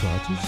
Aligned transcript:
Bonsoir 0.00 0.14
à 0.14 0.20
tous. 0.26 0.40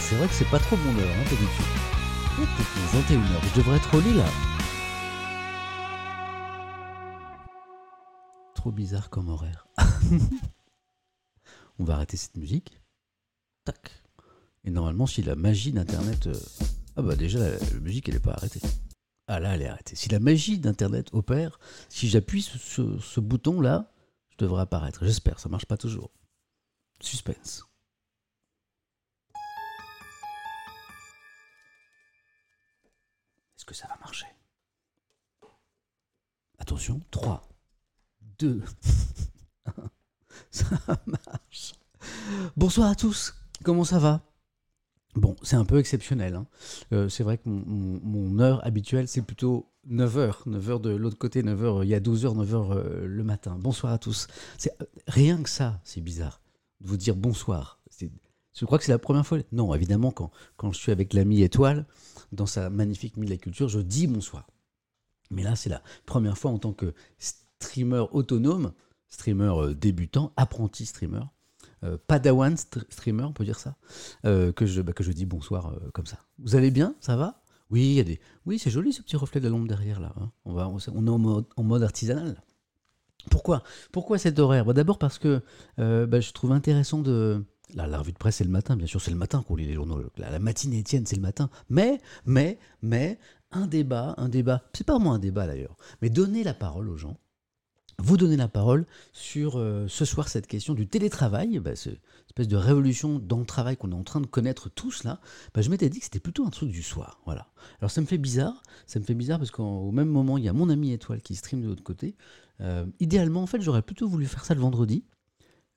C'est 0.00 0.16
vrai 0.16 0.26
que 0.26 0.34
c'est 0.34 0.50
pas 0.50 0.58
trop 0.58 0.76
mon 0.76 0.98
heure, 0.98 1.08
hein, 1.08 1.24
d'habitude. 1.30 1.66
21h, 2.92 3.48
je 3.48 3.54
devrais 3.60 3.76
être 3.76 3.94
au 3.94 4.00
lit 4.00 4.14
là. 4.14 4.26
Trop 8.56 8.72
bizarre 8.72 9.08
comme 9.08 9.28
horaire. 9.28 9.68
On 11.78 11.84
va 11.84 11.94
arrêter 11.94 12.16
cette 12.16 12.36
musique. 12.36 12.80
Tac. 13.64 14.02
Et 14.64 14.70
normalement, 14.70 15.06
si 15.06 15.22
la 15.22 15.36
magie 15.36 15.70
d'Internet... 15.70 16.26
euh, 16.26 16.34
Ah 16.96 17.02
bah 17.02 17.14
déjà, 17.14 17.38
la, 17.38 17.56
musique, 17.80 18.08
elle 18.08 18.14
n'est 18.14 18.20
pas 18.20 18.32
arrêtée. 18.32 18.62
Ah 19.28 19.38
là, 19.38 19.54
elle 19.54 19.62
est 19.62 19.68
arrêtée. 19.68 19.94
Si 19.94 20.08
la 20.08 20.18
magie 20.18 20.58
d'Internet 20.58 21.10
opère, 21.12 21.60
si 21.88 22.08
j'appuie 22.08 22.42
ce 22.42 23.20
bouton-là, 23.20 23.92
je 24.38 24.44
devrais 24.44 24.62
apparaître. 24.62 25.04
J'espère, 25.04 25.38
ça 25.38 25.48
marche 25.48 25.66
pas 25.66 25.78
toujours. 25.78 26.10
Suspense. 27.00 27.64
Est-ce 33.56 33.64
que 33.64 33.74
ça 33.74 33.88
va 33.88 33.96
marcher? 33.96 34.26
Attention, 36.58 37.00
3, 37.10 37.48
2, 38.38 38.62
1. 39.66 39.72
Ça 40.50 40.66
marche. 41.06 41.74
Bonsoir 42.56 42.90
à 42.90 42.94
tous, 42.94 43.34
comment 43.64 43.84
ça 43.84 43.98
va? 43.98 44.20
Bon, 45.16 45.34
c'est 45.42 45.56
un 45.56 45.64
peu 45.64 45.78
exceptionnel. 45.78 46.34
hein. 46.34 46.46
Euh, 46.92 47.08
c'est 47.08 47.24
vrai 47.24 47.38
que 47.38 47.48
mon, 47.48 48.38
heure 48.38 48.64
habituelle, 48.66 49.08
c'est 49.08 49.22
plutôt 49.22 49.72
9h. 49.88 50.46
9h 50.46 50.80
de 50.82 50.90
l'autre 50.90 51.16
côté, 51.16 51.42
9h, 51.42 51.84
il 51.84 51.88
y 51.88 51.94
a 51.94 52.00
12h, 52.00 52.36
9h 52.36 52.72
euh, 52.72 53.06
le 53.06 53.24
matin. 53.24 53.56
Bonsoir 53.58 53.94
à 53.94 53.98
tous. 53.98 54.26
C'est 54.58 54.72
euh, 54.82 54.84
Rien 55.08 55.42
que 55.42 55.48
ça, 55.48 55.80
c'est 55.84 56.02
bizarre. 56.02 56.42
De 56.82 56.88
vous 56.88 56.98
dire 56.98 57.16
bonsoir. 57.16 57.80
Je 58.52 58.64
crois 58.64 58.78
que 58.78 58.84
c'est 58.84 58.92
la 58.92 58.98
première 58.98 59.26
fois. 59.26 59.38
Non, 59.52 59.74
évidemment, 59.74 60.10
quand, 60.10 60.72
je 60.72 60.78
suis 60.78 60.92
avec 60.92 61.14
l'ami 61.14 61.42
Étoile, 61.42 61.86
dans 62.32 62.46
sa 62.46 62.68
magnifique 62.68 63.16
Mille 63.16 63.30
la 63.30 63.36
Culture, 63.38 63.68
je 63.68 63.80
dis 63.80 64.06
bonsoir. 64.06 64.46
Mais 65.30 65.42
là, 65.42 65.56
c'est 65.56 65.70
la 65.70 65.82
première 66.04 66.36
fois 66.36 66.50
en 66.50 66.58
tant 66.58 66.72
que 66.72 66.94
streamer 67.18 68.04
autonome, 68.12 68.72
streamer 69.08 69.74
débutant, 69.74 70.32
apprenti 70.36 70.86
streamer, 70.86 71.24
euh, 71.86 71.96
padawan 72.06 72.54
st- 72.56 72.84
streamer, 72.90 73.24
on 73.24 73.32
peut 73.32 73.44
dire 73.44 73.58
ça, 73.58 73.76
euh, 74.24 74.52
que, 74.52 74.66
je, 74.66 74.82
bah, 74.82 74.92
que 74.92 75.02
je 75.04 75.12
dis 75.12 75.24
bonsoir 75.26 75.68
euh, 75.68 75.90
comme 75.94 76.06
ça. 76.06 76.18
Vous 76.38 76.56
allez 76.56 76.70
bien? 76.70 76.94
Ça 77.00 77.16
va? 77.16 77.42
Oui, 77.70 77.94
y 77.94 78.00
a 78.00 78.04
des... 78.04 78.20
oui 78.44 78.58
c'est 78.58 78.70
joli 78.70 78.92
ce 78.92 79.02
petit 79.02 79.16
reflet 79.16 79.40
de 79.40 79.46
la 79.46 79.50
lampe 79.50 79.68
derrière 79.68 80.00
là. 80.00 80.12
hein. 80.20 80.30
On, 80.44 80.52
va, 80.52 80.68
on, 80.68 80.78
est 80.78 81.48
en 81.56 81.62
mode, 81.62 81.82
artisanal. 81.82 82.42
Pourquoi? 83.30 83.62
Pourquoi 83.90 84.18
cet 84.18 84.38
horaire? 84.38 84.64
Bah, 84.64 84.72
D'abord 84.72 84.98
parce 84.98 85.18
que 85.18 85.42
bah, 85.76 86.20
je 86.20 86.32
trouve 86.32 86.52
intéressant 86.52 87.00
de... 87.00 87.44
Là, 87.74 87.88
la 87.88 87.98
revue 87.98 88.12
de 88.12 88.16
presse, 88.16 88.36
c'est 88.36 88.44
le 88.44 88.50
matin, 88.50 88.76
bien 88.76 88.86
sûr, 88.86 89.00
c'est 89.00 89.10
le 89.10 89.16
matin 89.16 89.42
qu'on 89.42 89.56
lit 89.56 89.66
les 89.66 89.74
journaux. 89.74 90.00
La, 90.18 90.30
la 90.30 90.38
matinée 90.38 90.78
Étienne, 90.78 91.04
c'est 91.04 91.16
le 91.16 91.22
matin. 91.22 91.50
Mais, 91.68 92.00
mais, 92.24 92.60
mais, 92.80 93.18
un 93.50 93.66
débat, 93.66 94.14
un 94.18 94.28
débat, 94.28 94.62
c'est 94.72 94.84
pas 94.86 94.94
vraiment 94.94 95.14
un 95.14 95.18
débat 95.18 95.48
d'ailleurs, 95.48 95.76
mais 96.00 96.08
donner 96.08 96.44
la 96.44 96.54
parole 96.54 96.88
aux 96.88 96.96
gens, 96.96 97.18
vous 97.98 98.16
donner 98.16 98.36
la 98.36 98.48
parole 98.48 98.86
sur 99.12 99.58
euh, 99.58 99.86
ce 99.88 100.04
soir 100.04 100.28
cette 100.28 100.46
question 100.46 100.74
du 100.74 100.86
télétravail, 100.86 101.58
bah, 101.58 101.74
cette 101.76 102.00
espèce 102.26 102.48
de 102.48 102.56
révolution 102.56 103.18
dans 103.18 103.38
le 103.38 103.46
travail 103.46 103.76
qu'on 103.76 103.90
est 103.90 103.94
en 103.96 104.04
train 104.04 104.20
de 104.20 104.26
connaître 104.26 104.68
tous 104.68 105.04
là, 105.04 105.20
bah, 105.54 105.62
je 105.62 105.70
m'étais 105.70 105.88
dit 105.88 105.98
que 105.98 106.04
c'était 106.04 106.20
plutôt 106.20 106.44
un 106.46 106.50
truc 106.50 106.70
du 106.70 106.82
soir. 106.82 107.20
Voilà. 107.24 107.48
Alors 107.80 107.90
ça 107.90 108.00
me 108.00 108.06
fait 108.06 108.18
bizarre, 108.18 108.62
ça 108.86 108.98
me 108.98 109.04
fait 109.04 109.14
bizarre 109.14 109.38
parce 109.38 109.50
qu'au 109.50 109.90
même 109.92 110.08
moment, 110.08 110.36
il 110.36 110.44
y 110.44 110.48
a 110.48 110.52
mon 110.52 110.68
ami 110.68 110.92
Étoile 110.92 111.22
qui 111.22 111.34
stream 111.34 111.62
de 111.62 111.68
l'autre 111.68 111.82
côté. 111.82 112.16
Euh, 112.60 112.86
idéalement, 113.00 113.42
en 113.42 113.46
fait, 113.46 113.60
j'aurais 113.60 113.82
plutôt 113.82 114.08
voulu 114.08 114.26
faire 114.26 114.44
ça 114.44 114.54
le 114.54 114.60
vendredi 114.60 115.04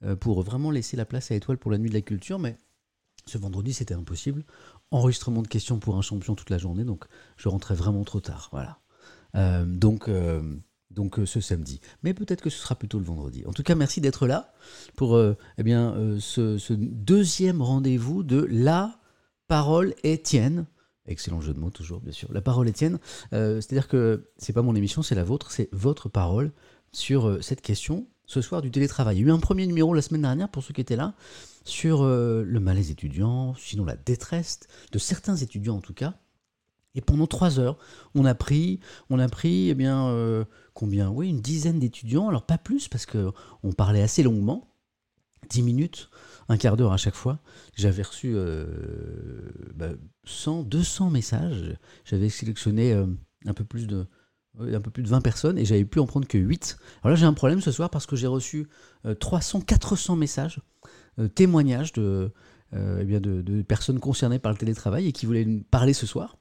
euh, 0.04 0.16
pour 0.16 0.42
vraiment 0.42 0.72
laisser 0.72 0.98
la 0.98 1.06
place 1.06 1.32
à 1.32 1.36
Étoile 1.36 1.58
pour 1.58 1.72
la 1.72 1.78
nuit 1.78 1.90
de 1.90 1.96
la 1.96 2.02
culture, 2.02 2.40
mais 2.40 2.58
ce 3.26 3.38
vendredi, 3.38 3.74
c'était 3.74 3.94
impossible. 3.94 4.44
Enregistrement 4.92 5.42
de 5.42 5.48
questions 5.48 5.80
pour 5.80 5.98
un 5.98 6.02
champion 6.02 6.36
toute 6.36 6.50
la 6.50 6.58
journée, 6.58 6.84
donc 6.84 7.06
je 7.38 7.48
rentrais 7.48 7.76
vraiment 7.76 8.04
trop 8.04 8.20
tard. 8.20 8.50
Voilà. 8.52 8.80
Donc, 9.66 10.10
donc 10.92 11.20
euh, 11.20 11.26
ce 11.26 11.40
samedi. 11.40 11.80
Mais 12.04 12.14
peut-être 12.14 12.42
que 12.42 12.50
ce 12.50 12.60
sera 12.60 12.76
plutôt 12.76 13.00
le 13.00 13.06
vendredi. 13.06 13.44
En 13.46 13.54
tout 13.54 13.64
cas, 13.64 13.76
merci 13.76 14.02
d'être 14.02 14.28
là 14.28 14.54
pour 14.96 15.16
euh, 15.16 15.36
eh 15.58 15.64
bien, 15.64 15.94
euh, 15.94 16.20
ce, 16.20 16.58
ce 16.58 16.74
deuxième 16.74 17.62
rendez-vous 17.62 18.24
de 18.24 18.48
La 18.50 19.00
Parole 19.48 19.94
Étienne. 20.04 20.66
Excellent 21.06 21.42
jeu 21.42 21.54
de 21.54 21.60
mots, 21.60 21.72
toujours, 21.72 22.02
bien 22.02 22.12
sûr. 22.12 22.32
La 22.32 22.42
Parole 22.42 22.70
Étienne. 22.70 23.00
C'est-à-dire 23.32 23.88
que 23.88 24.30
c'est 24.38 24.54
pas 24.54 24.62
mon 24.62 24.76
émission, 24.76 25.02
c'est 25.02 25.16
la 25.16 25.24
vôtre, 25.24 25.52
c'est 25.52 25.68
votre 25.72 26.08
parole 26.08 26.52
sur 26.92 27.44
cette 27.44 27.62
question 27.62 28.06
ce 28.28 28.42
soir 28.42 28.62
du 28.62 28.70
télétravail. 28.70 29.18
Il 29.18 29.22
y 29.22 29.24
a 29.24 29.28
eu 29.30 29.32
un 29.32 29.40
premier 29.40 29.66
numéro 29.66 29.96
la 29.96 30.04
semaine 30.04 30.22
dernière, 30.22 30.50
pour 30.50 30.62
ceux 30.62 30.72
qui 30.72 30.82
étaient 30.82 30.96
là, 30.96 31.16
sur 31.64 32.04
le 32.06 32.60
malaise 32.60 32.92
étudiant, 32.92 33.56
sinon 33.56 33.86
la 33.86 33.96
détresse 33.96 34.60
de 34.92 35.00
certains 35.00 35.36
étudiants 35.36 35.78
en 35.78 35.82
tout 35.82 35.96
cas. 35.96 36.14
Et 37.00 37.02
pendant 37.02 37.28
trois 37.28 37.62
heures, 37.62 37.78
on 38.14 38.26
a 38.26 38.36
pris, 38.36 38.82
on 39.10 39.20
a 39.20 39.30
pris, 39.30 39.70
eh 39.70 39.74
bien, 39.74 40.08
euh, 40.08 40.44
combien? 40.74 41.10
Oui, 41.10 41.30
une 41.30 41.40
dizaine 41.40 41.80
d'étudiants. 41.80 42.28
Alors 42.28 42.46
pas 42.46 42.58
plus 42.58 42.90
parce 42.90 43.06
que 43.06 43.32
on 43.64 43.72
parlait 43.72 44.02
assez 44.02 44.22
longuement, 44.22 44.76
dix 45.50 45.64
minutes, 45.64 46.10
un 46.50 46.58
quart 46.58 46.76
d'heure 46.76 46.92
à 46.92 46.98
chaque 46.98 47.16
fois. 47.16 47.40
J'avais 47.78 48.04
reçu 48.04 48.34
euh, 48.36 48.66
bah, 49.76 49.92
100, 50.26 50.64
200 50.64 51.10
messages. 51.10 51.78
J'avais 52.04 52.28
sélectionné 52.28 52.92
euh, 52.92 53.06
un 53.46 53.54
peu 53.54 53.64
plus 53.64 53.88
de 53.88 54.06
un 54.60 54.82
peu 54.82 54.92
plus 54.92 55.04
de 55.04 55.08
20 55.08 55.22
personnes 55.22 55.58
et 55.58 55.64
j'avais 55.64 55.86
pu 55.86 56.00
en 56.00 56.06
prendre 56.06 56.28
que 56.28 56.38
8. 56.38 56.78
Alors 57.02 57.12
là, 57.12 57.16
j'ai 57.16 57.26
un 57.26 57.34
problème 57.34 57.62
ce 57.62 57.72
soir 57.72 57.90
parce 57.90 58.06
que 58.06 58.18
j'ai 58.18 58.28
reçu 58.28 58.68
euh, 59.06 59.16
300, 59.16 59.62
400 59.62 60.18
messages, 60.18 60.60
euh, 61.18 61.30
témoignages 61.30 61.94
de, 61.94 62.34
euh, 62.74 63.00
eh 63.02 63.06
bien 63.06 63.20
de, 63.20 63.62
personnes 63.64 64.00
concernées 64.00 64.38
par 64.38 64.52
le 64.52 64.58
télétravail 64.58 65.08
et 65.08 65.12
qui 65.12 65.26
voulaient 65.26 65.48
parler 65.72 65.94
ce 65.94 66.06
soir. 66.06 66.38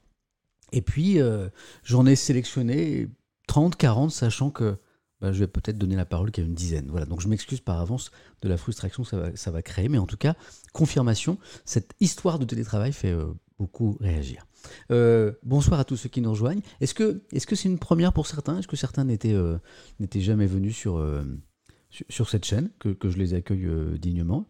Et 0.72 0.82
puis, 0.82 1.20
euh, 1.20 1.48
j'en 1.82 2.06
ai 2.06 2.16
sélectionné 2.16 3.08
30, 3.46 3.76
40, 3.76 4.10
sachant 4.10 4.50
que 4.50 4.76
bah, 5.20 5.32
je 5.32 5.40
vais 5.40 5.46
peut-être 5.46 5.78
donner 5.78 5.96
la 5.96 6.04
parole 6.04 6.30
qu'à 6.30 6.42
une 6.42 6.54
dizaine. 6.54 6.88
Voilà, 6.90 7.06
donc 7.06 7.20
je 7.20 7.28
m'excuse 7.28 7.60
par 7.60 7.80
avance 7.80 8.10
de 8.42 8.48
la 8.48 8.56
frustration 8.56 9.02
que 9.02 9.36
ça 9.36 9.50
va, 9.50 9.62
créer, 9.62 9.88
mais 9.88 9.98
en 9.98 10.06
tout 10.06 10.16
cas, 10.16 10.34
confirmation, 10.72 11.38
cette 11.64 11.94
histoire 12.00 12.38
de 12.38 12.44
télétravail 12.44 12.92
fait 12.92 13.10
euh, 13.10 13.26
beaucoup 13.58 13.96
réagir. 14.00 14.46
Euh, 14.90 15.32
bonsoir 15.42 15.80
à 15.80 15.84
tous 15.84 15.96
ceux 15.96 16.08
qui 16.08 16.20
nous 16.20 16.30
rejoignent. 16.30 16.62
Est-ce 16.80 16.94
que 16.94 17.22
est-ce 17.32 17.46
que 17.46 17.56
c'est 17.56 17.68
une 17.68 17.78
première 17.78 18.12
pour 18.12 18.26
certains? 18.26 18.58
Est-ce 18.58 18.68
que 18.68 18.76
certains 18.76 19.04
n'étaient 19.04 20.20
jamais 20.20 20.46
venus 20.46 20.76
sur, 20.76 21.04
sur, 22.08 22.28
cette 22.28 22.44
chaîne, 22.44 22.70
que, 22.80 22.88
que 22.88 23.08
je 23.08 23.18
les 23.18 23.34
accueille 23.34 23.98
dignement? 23.98 24.46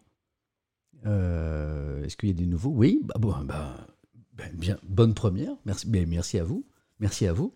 Est-ce 1.05 2.17
qu'il 2.17 2.29
y 2.29 2.31
a 2.31 2.35
des 2.35 2.47
nouveaux? 2.47 2.71
Oui, 2.71 3.01
bah, 3.03 3.15
bon, 3.19 3.35
bah, 3.45 3.87
ben, 4.39 4.51
bien, 4.53 4.77
bonne 4.83 5.13
première. 5.13 5.51
Merci, 5.65 5.87
ben, 5.87 6.07
merci 6.07 6.39
à 6.39 6.43
vous. 6.43 6.65
Merci 6.99 7.27
à 7.27 7.33
vous. 7.33 7.53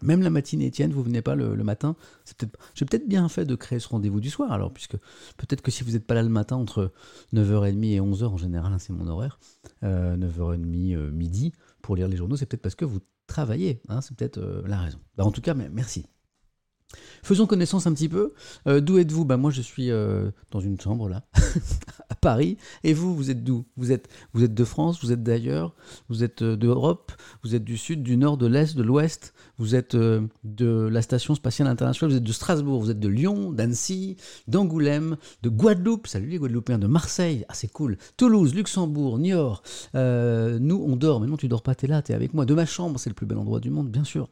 Même 0.00 0.22
la 0.22 0.30
matinée, 0.30 0.66
Étienne, 0.66 0.92
vous 0.92 1.02
venez 1.02 1.22
pas 1.22 1.34
le, 1.34 1.56
matin. 1.64 1.96
C'est 2.24 2.36
peut-être, 2.36 2.58
j'ai 2.74 2.84
peut-être 2.84 3.08
bien 3.08 3.28
fait 3.28 3.44
de 3.44 3.54
créer 3.56 3.80
ce 3.80 3.88
rendez-vous 3.88 4.20
du 4.20 4.30
soir, 4.30 4.52
alors, 4.52 4.72
puisque 4.72 4.96
peut-être 5.36 5.60
que 5.60 5.70
si 5.70 5.82
vous 5.82 5.92
n'êtes 5.92 6.06
pas 6.06 6.14
là 6.14 6.22
le 6.22 6.28
matin 6.28 6.56
entre 6.56 6.92
9h30 7.34 7.84
et 7.84 8.00
11h, 8.00 8.24
en 8.26 8.36
général, 8.36 8.72
hein, 8.72 8.78
c'est 8.78 8.92
mon 8.92 9.08
horaire, 9.08 9.40
euh, 9.82 10.16
9h30, 10.16 10.94
euh, 10.94 11.10
midi, 11.10 11.52
pour 11.82 11.96
lire 11.96 12.08
les 12.08 12.16
journaux, 12.16 12.36
c'est 12.36 12.46
peut-être 12.46 12.62
parce 12.62 12.76
que 12.76 12.84
vous 12.84 13.00
travaillez. 13.26 13.82
hein, 13.88 14.00
c'est 14.00 14.16
peut-être 14.16 14.38
euh, 14.38 14.62
la 14.66 14.78
raison. 14.78 15.00
Bah, 15.16 15.24
en 15.24 15.32
tout 15.32 15.40
cas, 15.42 15.54
merci. 15.54 16.06
Faisons 17.22 17.46
connaissance 17.46 17.86
un 17.86 17.92
petit 17.92 18.08
peu. 18.08 18.32
Euh, 18.66 18.80
d'où 18.80 18.98
êtes-vous? 18.98 19.24
Bah, 19.24 19.36
Moi, 19.36 19.50
je 19.50 19.60
suis 19.60 19.90
euh, 19.90 20.30
dans 20.50 20.60
une 20.60 20.80
chambre, 20.80 21.08
là, 21.08 21.24
à 22.08 22.14
Paris. 22.14 22.56
Et 22.84 22.94
vous, 22.94 23.14
vous 23.14 23.30
êtes 23.30 23.44
d'où? 23.44 23.66
Vous 23.76 23.92
êtes, 23.92 24.08
vous 24.32 24.42
êtes 24.42 24.54
de 24.54 24.64
France, 24.64 25.02
vous 25.02 25.12
êtes 25.12 25.22
d'ailleurs, 25.22 25.74
vous 26.08 26.24
êtes 26.24 26.42
euh, 26.42 26.56
d'Europe, 26.56 27.12
vous 27.42 27.54
êtes 27.54 27.64
du 27.64 27.76
Sud, 27.76 28.02
du 28.02 28.16
Nord, 28.16 28.38
de 28.38 28.46
l'Est, 28.46 28.76
de 28.76 28.82
l'Ouest, 28.82 29.34
vous 29.58 29.74
êtes 29.74 29.94
euh, 29.94 30.26
de 30.44 30.88
la 30.90 31.02
Station 31.02 31.34
Spatiale 31.34 31.68
Internationale, 31.68 32.12
vous 32.12 32.18
êtes 32.18 32.24
de 32.24 32.32
Strasbourg, 32.32 32.80
vous 32.80 32.90
êtes 32.90 33.00
de 33.00 33.08
Lyon, 33.08 33.52
d'Annecy, 33.52 34.16
d'Angoulême, 34.46 35.16
de 35.42 35.48
Guadeloupe, 35.48 36.06
salut 36.06 36.28
les 36.28 36.38
Guadeloupéens, 36.38 36.78
de 36.78 36.86
Marseille, 36.86 37.44
ah 37.48 37.54
c'est 37.54 37.70
cool, 37.72 37.98
Toulouse, 38.16 38.54
Luxembourg, 38.54 39.18
Niort. 39.18 39.62
Euh, 39.94 40.58
nous, 40.60 40.76
on 40.76 40.96
dort, 40.96 41.20
mais 41.20 41.26
non, 41.26 41.36
tu 41.36 41.48
dors 41.48 41.62
pas, 41.62 41.74
t'es 41.74 41.86
là, 41.86 42.02
t'es 42.02 42.14
avec 42.14 42.34
moi. 42.34 42.46
De 42.46 42.54
ma 42.54 42.66
chambre, 42.66 42.98
c'est 42.98 43.10
le 43.10 43.14
plus 43.14 43.26
bel 43.26 43.38
endroit 43.38 43.60
du 43.60 43.70
monde, 43.70 43.90
bien 43.90 44.04
sûr. 44.04 44.28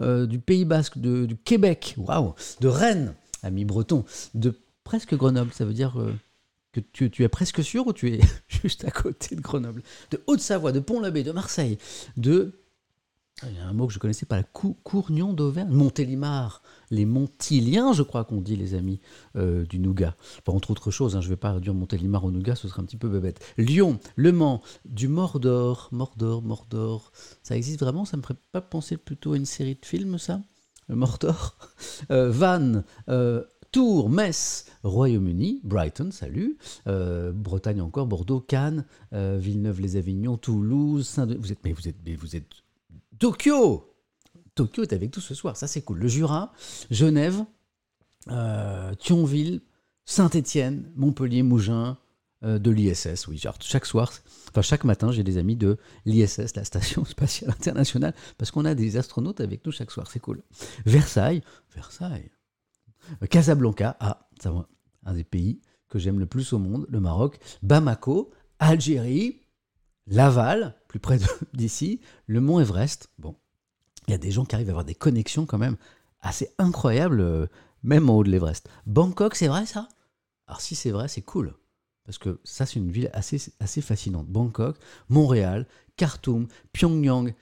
Euh, 0.00 0.26
du 0.26 0.38
Pays 0.38 0.64
Basque, 0.64 0.98
du 0.98 1.36
Québec, 1.36 1.94
waouh, 1.98 2.34
de 2.60 2.68
Rennes, 2.68 3.14
ami 3.42 3.64
breton, 3.64 4.04
de 4.34 4.54
presque 4.84 5.14
Grenoble, 5.14 5.52
ça 5.52 5.64
veut 5.64 5.74
dire 5.74 5.94
que 6.72 6.80
tu, 6.80 7.10
tu 7.10 7.24
es 7.24 7.28
presque 7.28 7.62
sûr 7.62 7.86
ou 7.86 7.92
tu 7.92 8.14
es 8.14 8.20
juste 8.48 8.84
à 8.84 8.90
côté 8.90 9.36
de 9.36 9.40
Grenoble, 9.40 9.82
de 10.10 10.22
Haute-Savoie, 10.26 10.72
de 10.72 10.80
Pont-l'Abbé, 10.80 11.22
de 11.22 11.32
Marseille, 11.32 11.78
de 12.16 12.59
il 13.48 13.56
y 13.56 13.58
a 13.58 13.66
un 13.66 13.72
mot 13.72 13.86
que 13.86 13.92
je 13.92 13.98
connaissais 13.98 14.26
pas, 14.26 14.36
la 14.36 14.42
Cou- 14.42 14.76
Courgnon 14.84 15.32
d'Auvergne, 15.32 15.70
Montélimar, 15.72 16.62
les 16.90 17.06
Montiliens, 17.06 17.94
je 17.94 18.02
crois 18.02 18.24
qu'on 18.24 18.40
dit, 18.40 18.56
les 18.56 18.74
amis 18.74 19.00
euh, 19.36 19.64
du 19.64 19.78
Nougat. 19.78 20.14
Enfin, 20.38 20.56
entre 20.56 20.70
autres 20.70 20.90
choses, 20.90 21.16
hein, 21.16 21.20
je 21.20 21.26
ne 21.28 21.30
vais 21.32 21.36
pas 21.38 21.52
réduire 21.52 21.72
Montélimar 21.74 22.24
au 22.24 22.30
Nougat, 22.30 22.54
ce 22.54 22.68
serait 22.68 22.82
un 22.82 22.84
petit 22.84 22.96
peu 22.98 23.08
bébête. 23.08 23.40
Lyon, 23.56 23.98
Le 24.16 24.32
Mans, 24.32 24.62
du 24.84 25.08
Mordor, 25.08 25.88
Mordor, 25.92 26.42
Mordor. 26.42 27.12
Ça 27.42 27.56
existe 27.56 27.80
vraiment? 27.80 28.04
Ça 28.04 28.16
me 28.16 28.22
ferait 28.22 28.36
pas 28.52 28.60
penser 28.60 28.96
plutôt 28.96 29.32
à 29.32 29.36
une 29.36 29.46
série 29.46 29.74
de 29.74 29.86
films, 29.86 30.18
ça? 30.18 30.42
Le 30.88 30.96
Mordor? 30.96 31.56
Euh, 32.10 32.30
Vannes, 32.30 32.82
euh, 33.08 33.44
Tours, 33.72 34.08
Metz, 34.10 34.64
Royaume-Uni, 34.82 35.60
Brighton, 35.64 36.10
salut, 36.10 36.56
Bretagne 36.86 37.80
encore, 37.82 38.06
Bordeaux, 38.06 38.40
Cannes, 38.40 38.84
euh, 39.12 39.38
Villeneuve-les-Avignon, 39.40 40.36
Toulouse, 40.38 41.06
Saint-Denis. 41.06 41.38
Vous 41.40 41.52
êtes, 41.52 41.60
mais 41.64 41.72
vous 41.72 41.88
êtes, 41.88 41.96
mais 42.04 42.14
vous 42.16 42.34
êtes 42.36 42.46
Tokyo. 43.20 43.94
Tokyo 44.54 44.82
est 44.82 44.94
avec 44.94 45.14
nous 45.14 45.22
ce 45.22 45.34
soir, 45.34 45.56
ça 45.56 45.66
c'est 45.66 45.82
cool. 45.82 45.98
Le 45.98 46.08
Jura, 46.08 46.52
Genève, 46.90 47.44
euh, 48.28 48.94
Thionville, 48.94 49.60
Saint-Étienne, 50.06 50.90
Montpellier, 50.96 51.42
Mougins, 51.42 51.98
euh, 52.42 52.58
de 52.58 52.70
l'ISS. 52.70 53.28
Oui, 53.28 53.36
genre, 53.36 53.56
chaque 53.60 53.84
soir, 53.84 54.10
enfin 54.48 54.62
chaque 54.62 54.84
matin, 54.84 55.12
j'ai 55.12 55.22
des 55.22 55.36
amis 55.36 55.54
de 55.54 55.76
l'ISS, 56.06 56.56
la 56.56 56.64
Station 56.64 57.04
Spatiale 57.04 57.50
Internationale, 57.50 58.14
parce 58.38 58.50
qu'on 58.50 58.64
a 58.64 58.74
des 58.74 58.96
astronautes 58.96 59.42
avec 59.42 59.66
nous 59.66 59.72
chaque 59.72 59.90
soir, 59.90 60.10
c'est 60.10 60.20
cool. 60.20 60.42
Versailles, 60.86 61.42
Versailles. 61.74 62.30
Casablanca, 63.28 63.96
ah, 64.00 64.28
ça 64.40 64.52
un 65.04 65.14
des 65.14 65.24
pays 65.24 65.60
que 65.90 65.98
j'aime 65.98 66.18
le 66.18 66.26
plus 66.26 66.54
au 66.54 66.58
monde, 66.58 66.86
le 66.88 67.00
Maroc. 67.00 67.38
Bamako, 67.62 68.30
Algérie, 68.58 69.40
Laval, 70.06 70.76
plus 70.88 71.00
près 71.00 71.18
d'ici, 71.54 72.00
le 72.26 72.40
Mont 72.40 72.60
Everest. 72.60 73.10
Bon, 73.18 73.36
il 74.08 74.12
y 74.12 74.14
a 74.14 74.18
des 74.18 74.30
gens 74.30 74.44
qui 74.44 74.54
arrivent 74.54 74.68
à 74.68 74.72
avoir 74.72 74.84
des 74.84 74.94
connexions 74.94 75.46
quand 75.46 75.58
même 75.58 75.76
assez 76.20 76.52
incroyables, 76.58 77.20
euh, 77.20 77.46
même 77.82 78.10
en 78.10 78.16
haut 78.16 78.24
de 78.24 78.30
l'Everest. 78.30 78.68
Bangkok, 78.86 79.34
c'est 79.34 79.48
vrai 79.48 79.66
ça? 79.66 79.88
Alors 80.46 80.60
si 80.60 80.74
c'est 80.74 80.90
vrai, 80.90 81.08
c'est 81.08 81.22
cool. 81.22 81.54
Parce 82.04 82.18
que 82.18 82.40
ça, 82.44 82.66
c'est 82.66 82.80
une 82.80 82.90
ville 82.90 83.10
assez, 83.12 83.52
assez 83.60 83.80
fascinante. 83.80 84.26
Bangkok, 84.26 84.76
Montréal, 85.08 85.66
Khartoum, 85.96 86.48
Pyongyang. 86.72 87.34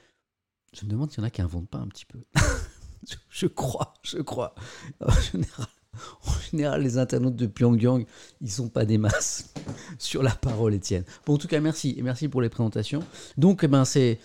Je 0.74 0.84
me 0.84 0.90
demande 0.90 1.10
s'il 1.10 1.20
y 1.20 1.22
en 1.22 1.26
a 1.26 1.30
qui 1.30 1.40
inventent 1.40 1.70
pas 1.70 1.78
un 1.78 1.88
petit 1.88 2.04
peu. 2.04 2.22
je, 3.08 3.16
je 3.30 3.46
crois, 3.46 3.94
je 4.02 4.18
crois. 4.18 4.54
En 5.00 5.10
général, 5.10 5.68
en 6.26 6.40
général, 6.50 6.82
les 6.82 6.98
internautes 6.98 7.36
de 7.36 7.46
Pyongyang, 7.46 8.04
ils 8.40 8.50
sont 8.50 8.68
pas 8.68 8.84
des 8.84 8.98
masses 8.98 9.52
sur 9.98 10.22
la 10.22 10.30
parole, 10.30 10.74
Étienne. 10.74 11.04
Bon, 11.26 11.34
en 11.34 11.38
tout 11.38 11.48
cas, 11.48 11.60
merci. 11.60 11.94
Et 11.98 12.02
merci 12.02 12.28
pour 12.28 12.42
les 12.42 12.48
présentations. 12.48 13.02
Donc, 13.36 13.60
eh 13.64 13.68
ben, 13.68 13.84
c'est 13.84 14.18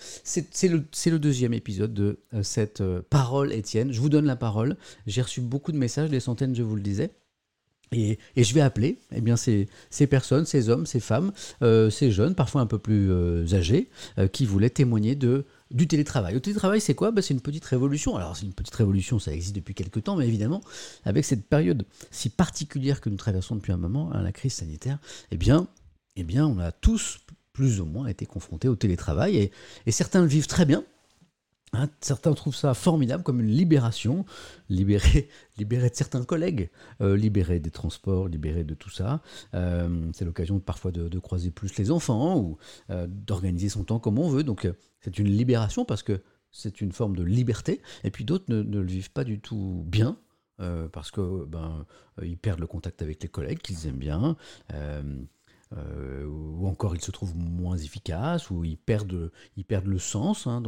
le, 0.63 0.83
le 1.05 1.19
deuxième 1.19 1.53
épisode 1.53 1.93
de 1.93 2.19
euh, 2.33 2.43
cette 2.43 2.81
euh, 2.81 3.01
parole, 3.09 3.53
Étienne. 3.53 3.91
Je 3.91 3.99
vous 3.99 4.09
donne 4.09 4.25
la 4.25 4.35
parole. 4.35 4.77
J'ai 5.07 5.21
reçu 5.21 5.41
beaucoup 5.41 5.71
de 5.71 5.77
messages, 5.77 6.09
des 6.09 6.19
centaines, 6.19 6.55
je 6.55 6.63
vous 6.63 6.75
le 6.75 6.81
disais. 6.81 7.11
Et, 7.91 8.17
et 8.35 8.43
je 8.43 8.55
vais 8.55 8.61
appeler 8.61 8.97
eh 9.15 9.21
bien, 9.21 9.35
ces, 9.35 9.67
ces 9.91 10.07
personnes, 10.07 10.45
ces 10.47 10.69
hommes, 10.69 10.87
ces 10.87 10.99
femmes, 10.99 11.31
euh, 11.61 11.91
ces 11.91 12.09
jeunes, 12.09 12.33
parfois 12.33 12.61
un 12.61 12.65
peu 12.65 12.79
plus 12.79 13.53
âgés, 13.53 13.89
qui 14.31 14.47
voulaient 14.47 14.71
témoigner 14.71 15.13
de, 15.13 15.45
du 15.73 15.87
télétravail. 15.87 16.33
Le 16.33 16.39
télétravail, 16.39 16.79
c'est 16.79 16.95
quoi? 16.95 17.11
Ben, 17.11 17.21
C'est 17.21 17.33
une 17.33 17.41
petite 17.41 17.65
révolution. 17.65 18.15
Alors, 18.15 18.37
c'est 18.37 18.45
une 18.45 18.53
petite 18.53 18.75
révolution, 18.75 19.19
ça 19.19 19.33
existe 19.33 19.55
depuis 19.55 19.73
quelques 19.73 20.03
temps, 20.03 20.15
mais 20.15 20.27
évidemment, 20.27 20.61
avec 21.03 21.25
cette 21.25 21.45
période 21.47 21.85
si 22.11 22.29
particulière 22.29 23.01
que 23.01 23.09
nous 23.09 23.17
traversons 23.17 23.55
depuis 23.55 23.71
un 23.71 23.77
moment, 23.77 24.13
hein, 24.13 24.21
la 24.21 24.31
crise 24.31 24.53
sanitaire, 24.53 24.99
eh 25.31 25.37
bien, 25.37 25.67
eh 26.15 26.23
bien, 26.23 26.45
on 26.45 26.59
a 26.59 26.71
tous 26.71 27.19
plus 27.51 27.81
ou 27.81 27.85
moins 27.85 28.07
été 28.07 28.25
confrontés 28.25 28.67
au 28.67 28.75
télétravail, 28.75 29.37
et, 29.37 29.51
et 29.85 29.91
certains 29.91 30.21
le 30.21 30.27
vivent 30.27 30.47
très 30.47 30.65
bien, 30.65 30.83
Hein, 31.75 31.89
certains 32.01 32.33
trouvent 32.33 32.55
ça 32.55 32.75
formidable 32.75 33.23
comme 33.23 33.39
une 33.39 33.49
libération, 33.49 34.25
libéré, 34.69 35.27
libéré 35.57 35.89
de 35.89 35.95
certains 35.95 36.23
collègues, 36.23 36.69
euh, 37.01 37.17
libéré 37.17 37.59
des 37.59 37.71
transports, 37.71 38.27
libéré 38.27 38.63
de 38.63 38.75
tout 38.75 38.91
ça. 38.91 39.21
Euh, 39.55 40.11
c'est 40.13 40.23
l'occasion 40.23 40.59
parfois 40.59 40.91
de, 40.91 41.19
croiser 41.19 41.49
plus 41.49 41.75
les 41.77 41.89
enfants 41.89 42.37
ou 42.37 42.57
euh, 42.91 43.07
d'organiser 43.07 43.69
son 43.69 43.83
temps 43.83 43.99
comme 43.99 44.19
on 44.19 44.29
veut. 44.29 44.43
Donc 44.43 44.65
euh, 44.65 44.73
c'est 45.01 45.17
une 45.17 45.29
libération 45.29 45.83
parce 45.83 46.03
que 46.03 46.21
c'est 46.51 46.79
une 46.79 46.91
forme 46.91 47.15
de 47.15 47.23
liberté. 47.23 47.81
Et 48.03 48.11
puis 48.11 48.23
d'autres 48.23 48.45
ne, 48.49 48.61
ne 48.61 48.79
le 48.79 48.87
vivent 48.87 49.11
pas 49.11 49.23
du 49.23 49.39
tout 49.39 49.83
bien. 49.87 50.17
parce 50.91 51.11
que 51.11 51.45
ben 51.45 51.85
ils 52.21 52.37
perdent 52.37 52.61
le 52.61 52.67
contact 52.67 53.01
avec 53.01 53.21
les 53.23 53.27
collègues 53.27 53.59
qu'ils 53.59 53.87
aiment 53.87 53.97
bien, 53.97 54.37
euh, 55.77 56.25
ou 56.25 56.67
encore 56.67 56.95
ils 56.95 57.01
se 57.01 57.11
trouvent 57.11 57.35
moins 57.35 57.77
efficaces, 57.77 58.49
ou 58.49 58.63
ils 58.63 58.77
perdent, 58.77 59.31
ils 59.57 59.65
perdent 59.65 59.87
le 59.87 59.99
sens 59.99 60.47
hein, 60.47 60.61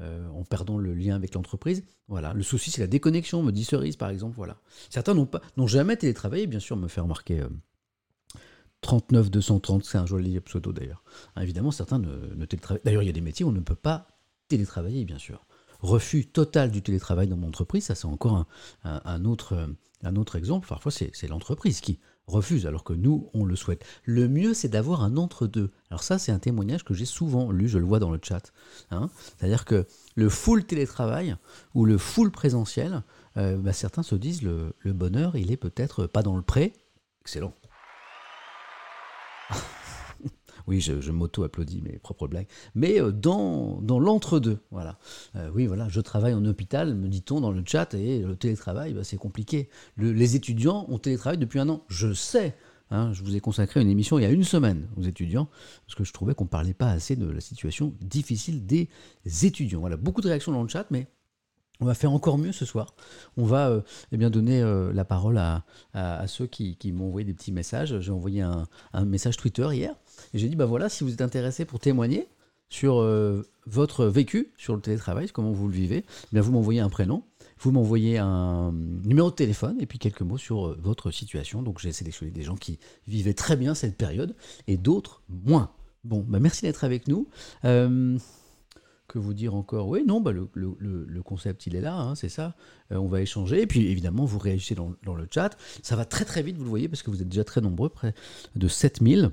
euh, 0.00 0.28
en 0.28 0.44
perdant 0.44 0.78
le 0.78 0.94
lien 0.94 1.14
avec 1.14 1.34
l'entreprise. 1.34 1.84
Voilà. 2.08 2.32
Le 2.32 2.42
souci, 2.42 2.70
c'est 2.70 2.80
la 2.80 2.86
déconnexion, 2.86 3.42
me 3.42 3.52
dit 3.52 3.64
Cerise, 3.64 3.96
par 3.96 4.10
exemple. 4.10 4.36
Voilà. 4.36 4.56
Certains 4.90 5.14
n'ont 5.14 5.26
pas, 5.26 5.40
n'ont 5.56 5.66
jamais 5.66 5.96
télétravaillé, 5.96 6.46
bien 6.46 6.60
sûr, 6.60 6.76
me 6.76 6.88
fait 6.88 7.00
remarquer. 7.00 7.40
euh, 7.40 7.48
39 8.80 9.30
230, 9.30 9.84
c'est 9.84 9.96
un 9.96 10.04
joli 10.04 10.38
pseudo 10.40 10.70
d'ailleurs. 10.70 11.02
Hein, 11.36 11.42
évidemment, 11.42 11.70
certains 11.70 11.98
ne, 11.98 12.34
ne 12.34 12.44
télétravaillent. 12.44 12.82
D'ailleurs, 12.84 13.02
il 13.02 13.06
y 13.06 13.10
a 13.10 13.12
des 13.14 13.22
métiers 13.22 13.44
où 13.44 13.48
on 13.48 13.52
ne 13.52 13.60
peut 13.60 13.74
pas 13.74 14.08
télétravailler, 14.48 15.04
bien 15.04 15.18
sûr. 15.18 15.46
Refus 15.80 16.26
total 16.26 16.70
du 16.70 16.82
télétravail 16.82 17.28
dans 17.28 17.36
mon 17.36 17.48
entreprise, 17.48 17.84
ça 17.84 17.94
c'est 17.94 18.06
encore 18.06 18.46
un, 18.84 19.24
autre, 19.24 19.76
exemple. 20.36 20.66
Parfois, 20.66 20.90
c'est 20.90 21.28
l'entreprise 21.28 21.80
qui 21.80 21.98
refuse, 22.26 22.66
alors 22.66 22.84
que 22.84 22.92
nous, 22.92 23.28
on 23.34 23.44
le 23.44 23.56
souhaite. 23.56 23.84
Le 24.04 24.28
mieux, 24.28 24.54
c'est 24.54 24.68
d'avoir 24.68 25.02
un 25.02 25.16
entre-deux. 25.16 25.70
Alors 25.90 26.02
ça, 26.02 26.18
c'est 26.18 26.32
un 26.32 26.38
témoignage 26.38 26.84
que 26.84 26.94
j'ai 26.94 27.04
souvent 27.04 27.50
lu, 27.50 27.68
je 27.68 27.78
le 27.78 27.84
vois 27.84 27.98
dans 27.98 28.10
le 28.10 28.18
chat. 28.22 28.52
hein. 28.90 29.10
C'est-à-dire 29.38 29.64
que 29.64 29.86
le 30.14 30.28
full 30.28 30.64
télétravail 30.64 31.36
ou 31.74 31.84
le 31.84 31.98
full 31.98 32.30
présentiel, 32.30 33.02
euh, 33.36 33.56
bah, 33.56 33.72
certains 33.72 34.02
se 34.02 34.14
disent 34.14 34.42
le, 34.42 34.72
le 34.78 34.92
bonheur, 34.92 35.36
il 35.36 35.52
est 35.52 35.56
peut-être 35.56 36.06
pas 36.06 36.22
dans 36.22 36.36
le 36.36 36.42
pré. 36.42 36.72
Excellent. 37.20 37.54
Oui, 40.66 40.80
je, 40.80 41.00
je 41.00 41.12
m'auto-applaudis 41.12 41.82
mes 41.82 41.98
propres 41.98 42.26
blagues. 42.26 42.46
Mais 42.74 43.00
euh, 43.00 43.12
dans, 43.12 43.80
dans 43.82 43.98
l'entre-deux, 43.98 44.58
voilà. 44.70 44.98
Euh, 45.36 45.50
oui, 45.54 45.66
voilà, 45.66 45.88
je 45.88 46.00
travaille 46.00 46.34
en 46.34 46.44
hôpital, 46.44 46.94
me 46.94 47.08
dit-on 47.08 47.40
dans 47.40 47.50
le 47.50 47.62
chat, 47.66 47.92
et 47.94 48.20
le 48.20 48.36
télétravail, 48.36 48.94
bah, 48.94 49.04
c'est 49.04 49.16
compliqué. 49.18 49.68
Le- 49.96 50.12
les 50.12 50.36
étudiants 50.36 50.86
ont 50.88 50.98
télétravaillé 50.98 51.38
depuis 51.38 51.60
un 51.60 51.68
an. 51.68 51.84
Je 51.88 52.12
sais, 52.14 52.56
hein, 52.90 53.12
je 53.12 53.22
vous 53.22 53.36
ai 53.36 53.40
consacré 53.40 53.82
une 53.82 53.90
émission 53.90 54.18
il 54.18 54.22
y 54.22 54.26
a 54.26 54.30
une 54.30 54.44
semaine 54.44 54.88
aux 54.96 55.02
étudiants, 55.02 55.48
parce 55.86 55.96
que 55.96 56.04
je 56.04 56.12
trouvais 56.12 56.34
qu'on 56.34 56.44
ne 56.44 56.48
parlait 56.48 56.74
pas 56.74 56.90
assez 56.90 57.14
de 57.16 57.28
la 57.28 57.40
situation 57.40 57.94
difficile 58.00 58.64
des 58.64 58.88
étudiants. 59.42 59.80
Voilà, 59.80 59.96
beaucoup 59.96 60.22
de 60.22 60.28
réactions 60.28 60.52
dans 60.52 60.62
le 60.62 60.68
chat, 60.68 60.86
mais 60.90 61.08
on 61.84 61.86
va 61.86 61.94
faire 61.94 62.12
encore 62.12 62.38
mieux 62.38 62.52
ce 62.52 62.64
soir. 62.64 62.94
On 63.36 63.44
va 63.44 63.68
euh, 63.68 63.82
eh 64.10 64.16
bien 64.16 64.30
donner 64.30 64.62
euh, 64.62 64.90
la 64.94 65.04
parole 65.04 65.36
à, 65.36 65.64
ceux 66.26 66.46
qui, 66.46 66.78
m'ont 66.92 67.08
envoyé 67.08 67.26
des 67.26 67.34
petits 67.34 67.52
messages. 67.52 68.00
J'ai 68.00 68.10
envoyé 68.10 68.40
un, 68.40 68.66
message 69.04 69.36
Twitter 69.36 69.68
hier 69.70 69.94
et 70.32 70.38
j'ai 70.38 70.48
dit 70.48 70.56
bah 70.56 70.64
voilà, 70.64 70.88
si 70.88 71.04
vous 71.04 71.12
êtes 71.12 71.20
intéressé 71.20 71.66
pour 71.66 71.80
témoigner 71.80 72.26
sur 72.70 73.02
euh, 73.02 73.42
votre 73.66 74.06
vécu 74.06 74.54
sur 74.56 74.74
le 74.74 74.80
télétravail, 74.80 75.28
comment 75.28 75.52
vous 75.52 75.68
le 75.68 75.74
vivez, 75.74 76.06
eh 76.32 76.40
vous 76.40 76.52
m'envoyez 76.52 76.80
un 76.80 76.88
prénom, 76.88 77.22
vous 77.58 77.70
m'envoyez 77.70 78.16
un 78.16 78.72
numéro 78.72 79.30
de 79.30 79.34
téléphone 79.34 79.76
et 79.78 79.84
puis 79.84 79.98
quelques 79.98 80.22
mots 80.22 80.38
sur 80.38 80.74
votre 80.80 81.10
situation. 81.10 81.62
Donc 81.62 81.80
j'ai 81.80 81.92
sélectionné 81.92 82.32
des 82.32 82.42
gens 82.42 82.56
qui 82.56 82.78
vivaient 83.06 83.34
très 83.34 83.56
bien 83.56 83.74
cette 83.74 83.98
période 83.98 84.34
et 84.68 84.78
d'autres 84.78 85.22
moins. 85.28 85.70
Bon, 86.02 86.24
bah 86.26 86.40
merci 86.40 86.62
d'être 86.62 86.84
avec 86.84 87.08
nous. 87.08 87.28
Que 89.14 89.20
vous 89.20 89.32
dire 89.32 89.54
encore 89.54 89.86
Oui, 89.86 90.02
non, 90.04 90.20
bah 90.20 90.32
le, 90.32 90.48
le- 90.54 90.76
le- 90.80 91.22
concept, 91.22 91.68
il 91.68 91.76
est 91.76 91.80
là, 91.80 91.94
hein, 91.96 92.16
c'est 92.16 92.28
ça. 92.28 92.56
Euh, 92.90 92.96
on 92.96 93.06
va 93.06 93.20
échanger. 93.20 93.62
Et 93.62 93.66
puis, 93.68 93.86
évidemment, 93.86 94.24
vous 94.24 94.40
réagissez 94.40 94.74
dans, 94.74 94.92
dans 95.04 95.14
le 95.14 95.28
chat. 95.32 95.56
Ça 95.84 95.94
va 95.94 96.04
très, 96.04 96.24
très 96.24 96.42
vite, 96.42 96.56
vous 96.56 96.64
le 96.64 96.68
voyez, 96.68 96.88
parce 96.88 97.04
que 97.04 97.12
vous 97.12 97.22
êtes 97.22 97.28
déjà 97.28 97.44
très 97.44 97.60
nombreux, 97.60 97.90
près 97.90 98.12
de 98.56 98.66
7000. 98.66 99.30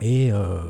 Et 0.00 0.32
euh, 0.32 0.62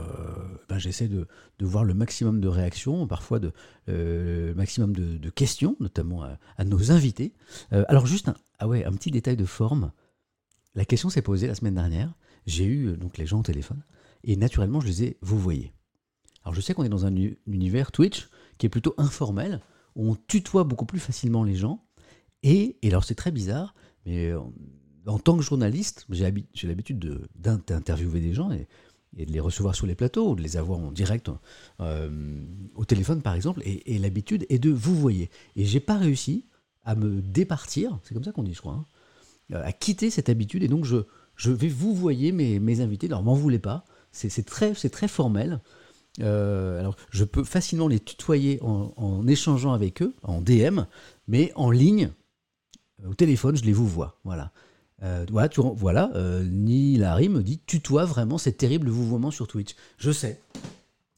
ben, 0.69 0.79
j'essaie 0.79 1.07
de, 1.07 1.29
de 1.61 1.65
voir 1.65 1.85
le 1.85 1.95
maximum 1.95 2.41
de 2.41 2.49
réactions, 2.49 3.07
parfois 3.07 3.39
de, 3.39 3.53
euh, 3.89 4.53
maximum 4.55 4.97
de, 4.97 5.31
questions, 5.31 5.77
notamment 5.79 6.25
à, 6.57 6.65
nos 6.65 6.91
invités. 6.91 7.35
Alors, 7.71 8.05
juste 8.05 8.29
un, 8.29 8.35
ah 8.59 8.67
ouais, 8.67 8.85
un 8.85 8.93
petit 8.95 9.13
détail 9.13 9.37
de 9.37 9.45
forme. 9.45 9.93
La 10.75 10.85
question 10.85 11.09
s'est 11.09 11.23
posée 11.23 11.47
la 11.47 11.55
semaine 11.55 11.77
dernière. 11.77 12.13
J'ai 12.47 12.65
eu 12.65 12.97
donc 12.97 13.17
les 13.17 13.27
gens 13.27 13.39
au 13.39 13.45
téléphone. 13.45 13.85
Et 14.25 14.35
naturellement, 14.35 14.81
je 14.81 14.89
les 14.89 15.05
ai 15.05 15.19
vous 15.23 15.39
voyez. 15.39 15.73
Alors 16.45 16.55
je 16.55 16.61
sais 16.61 16.75
qu'on 16.75 16.85
est 16.85 16.89
dans 16.89 17.07
un 17.07 17.15
uni- 17.15 17.37
univers 17.47 17.91
Twitch 17.93 18.29
qui 18.59 18.67
est 18.67 18.71
plutôt 18.71 18.95
informel, 18.99 19.61
où 19.97 20.11
on 20.11 20.17
tutoie 20.27 20.65
beaucoup 20.65 20.87
plus 20.87 21.01
facilement 21.01 21.45
les 21.45 21.57
gens. 21.57 21.85
Et, 22.43 22.77
alors 22.85 23.05
c'est 23.05 23.15
très 23.15 23.31
bizarre, 23.31 23.75
mais 24.05 24.31
euh, 24.31 24.39
en 25.07 25.19
tant 25.19 25.37
que 25.37 25.43
journaliste, 25.43 26.05
j'ai 26.11 26.25
habi- 26.25 26.47
j'ai 26.53 26.69
l'habitude 26.69 26.99
de- 26.99 27.23
d'in- 27.35 27.61
d'interviewer 27.67 28.21
des 28.21 28.35
gens 28.35 28.51
et, 28.51 28.67
de 29.17 29.33
les 29.33 29.41
recevoir 29.41 29.75
sur 29.77 29.87
les 29.87 29.95
plateaux, 29.95 30.31
ou 30.31 30.35
de 30.35 30.43
les 30.43 30.57
avoir 30.57 30.81
en 30.81 30.91
direct 30.91 31.31
euh, 31.81 32.41
au 32.75 32.85
téléphone 32.85 33.23
par 33.23 33.35
exemple, 33.35 33.63
et, 33.65 33.99
l'habitude 33.99 34.45
est 34.49 34.59
de 34.59 34.71
vous 34.71 34.95
voyez. 34.97 35.31
Et 35.57 35.65
j'ai 35.65 35.81
pas 35.81 35.97
réussi 35.97 36.47
à 36.83 36.97
me 36.97 37.23
départir, 37.23 37.99
c'est 38.03 38.13
comme 38.13 38.25
ça 38.25 38.33
qu'on 38.33 38.43
dit 38.43 38.55
je 38.55 38.61
crois, 38.61 38.85
hein, 39.53 39.61
à 39.63 39.73
quitter 39.73 40.11
cette 40.11 40.29
habitude, 40.29 40.65
et 40.65 40.69
donc 40.69 40.85
je, 40.85 41.51
vais 41.51 41.69
vous 41.69 41.95
voyer 41.95 42.33
mes, 42.33 42.59
mes 42.59 42.81
invités, 42.81 43.07
alors 43.07 43.23
m'en 43.23 43.35
voulez 43.35 43.61
pas, 43.61 43.85
c'est 44.11 44.45
très 44.45 45.09
formel. 45.09 45.61
Euh, 46.21 46.79
alors, 46.79 46.97
je 47.11 47.25
peux 47.25 47.45
facilement 47.45 47.89
les 47.89 48.01
tutoyer 48.01 48.61
en, 48.63 49.27
échangeant 49.27 49.73
avec 49.73 50.03
eux, 50.03 50.15
en 50.23 50.41
DM, 50.41 50.83
mais 51.27 51.53
en 51.57 51.71
ligne, 51.71 52.11
euh, 53.03 53.11
au 53.11 53.15
téléphone, 53.15 53.57
je 53.57 53.65
les 53.65 53.73
vous 53.73 53.87
vois. 53.87 54.19
Voilà. 54.25 54.53
Euh, 55.03 55.27
voilà, 55.31 55.51
voilà 55.77 56.11
euh, 56.15 56.45
Ni 56.45 56.97
Larry 56.97 57.29
me 57.29 57.43
dit 57.43 57.59
tutoie 57.67 58.05
vraiment, 58.05 58.39
c'est 58.39 58.53
terrible 58.53 58.87
le 58.87 58.93
vouvoiement 58.93 59.31
sur 59.31 59.47
Twitch. 59.47 59.75
Je 59.99 60.13
sais. 60.13 60.41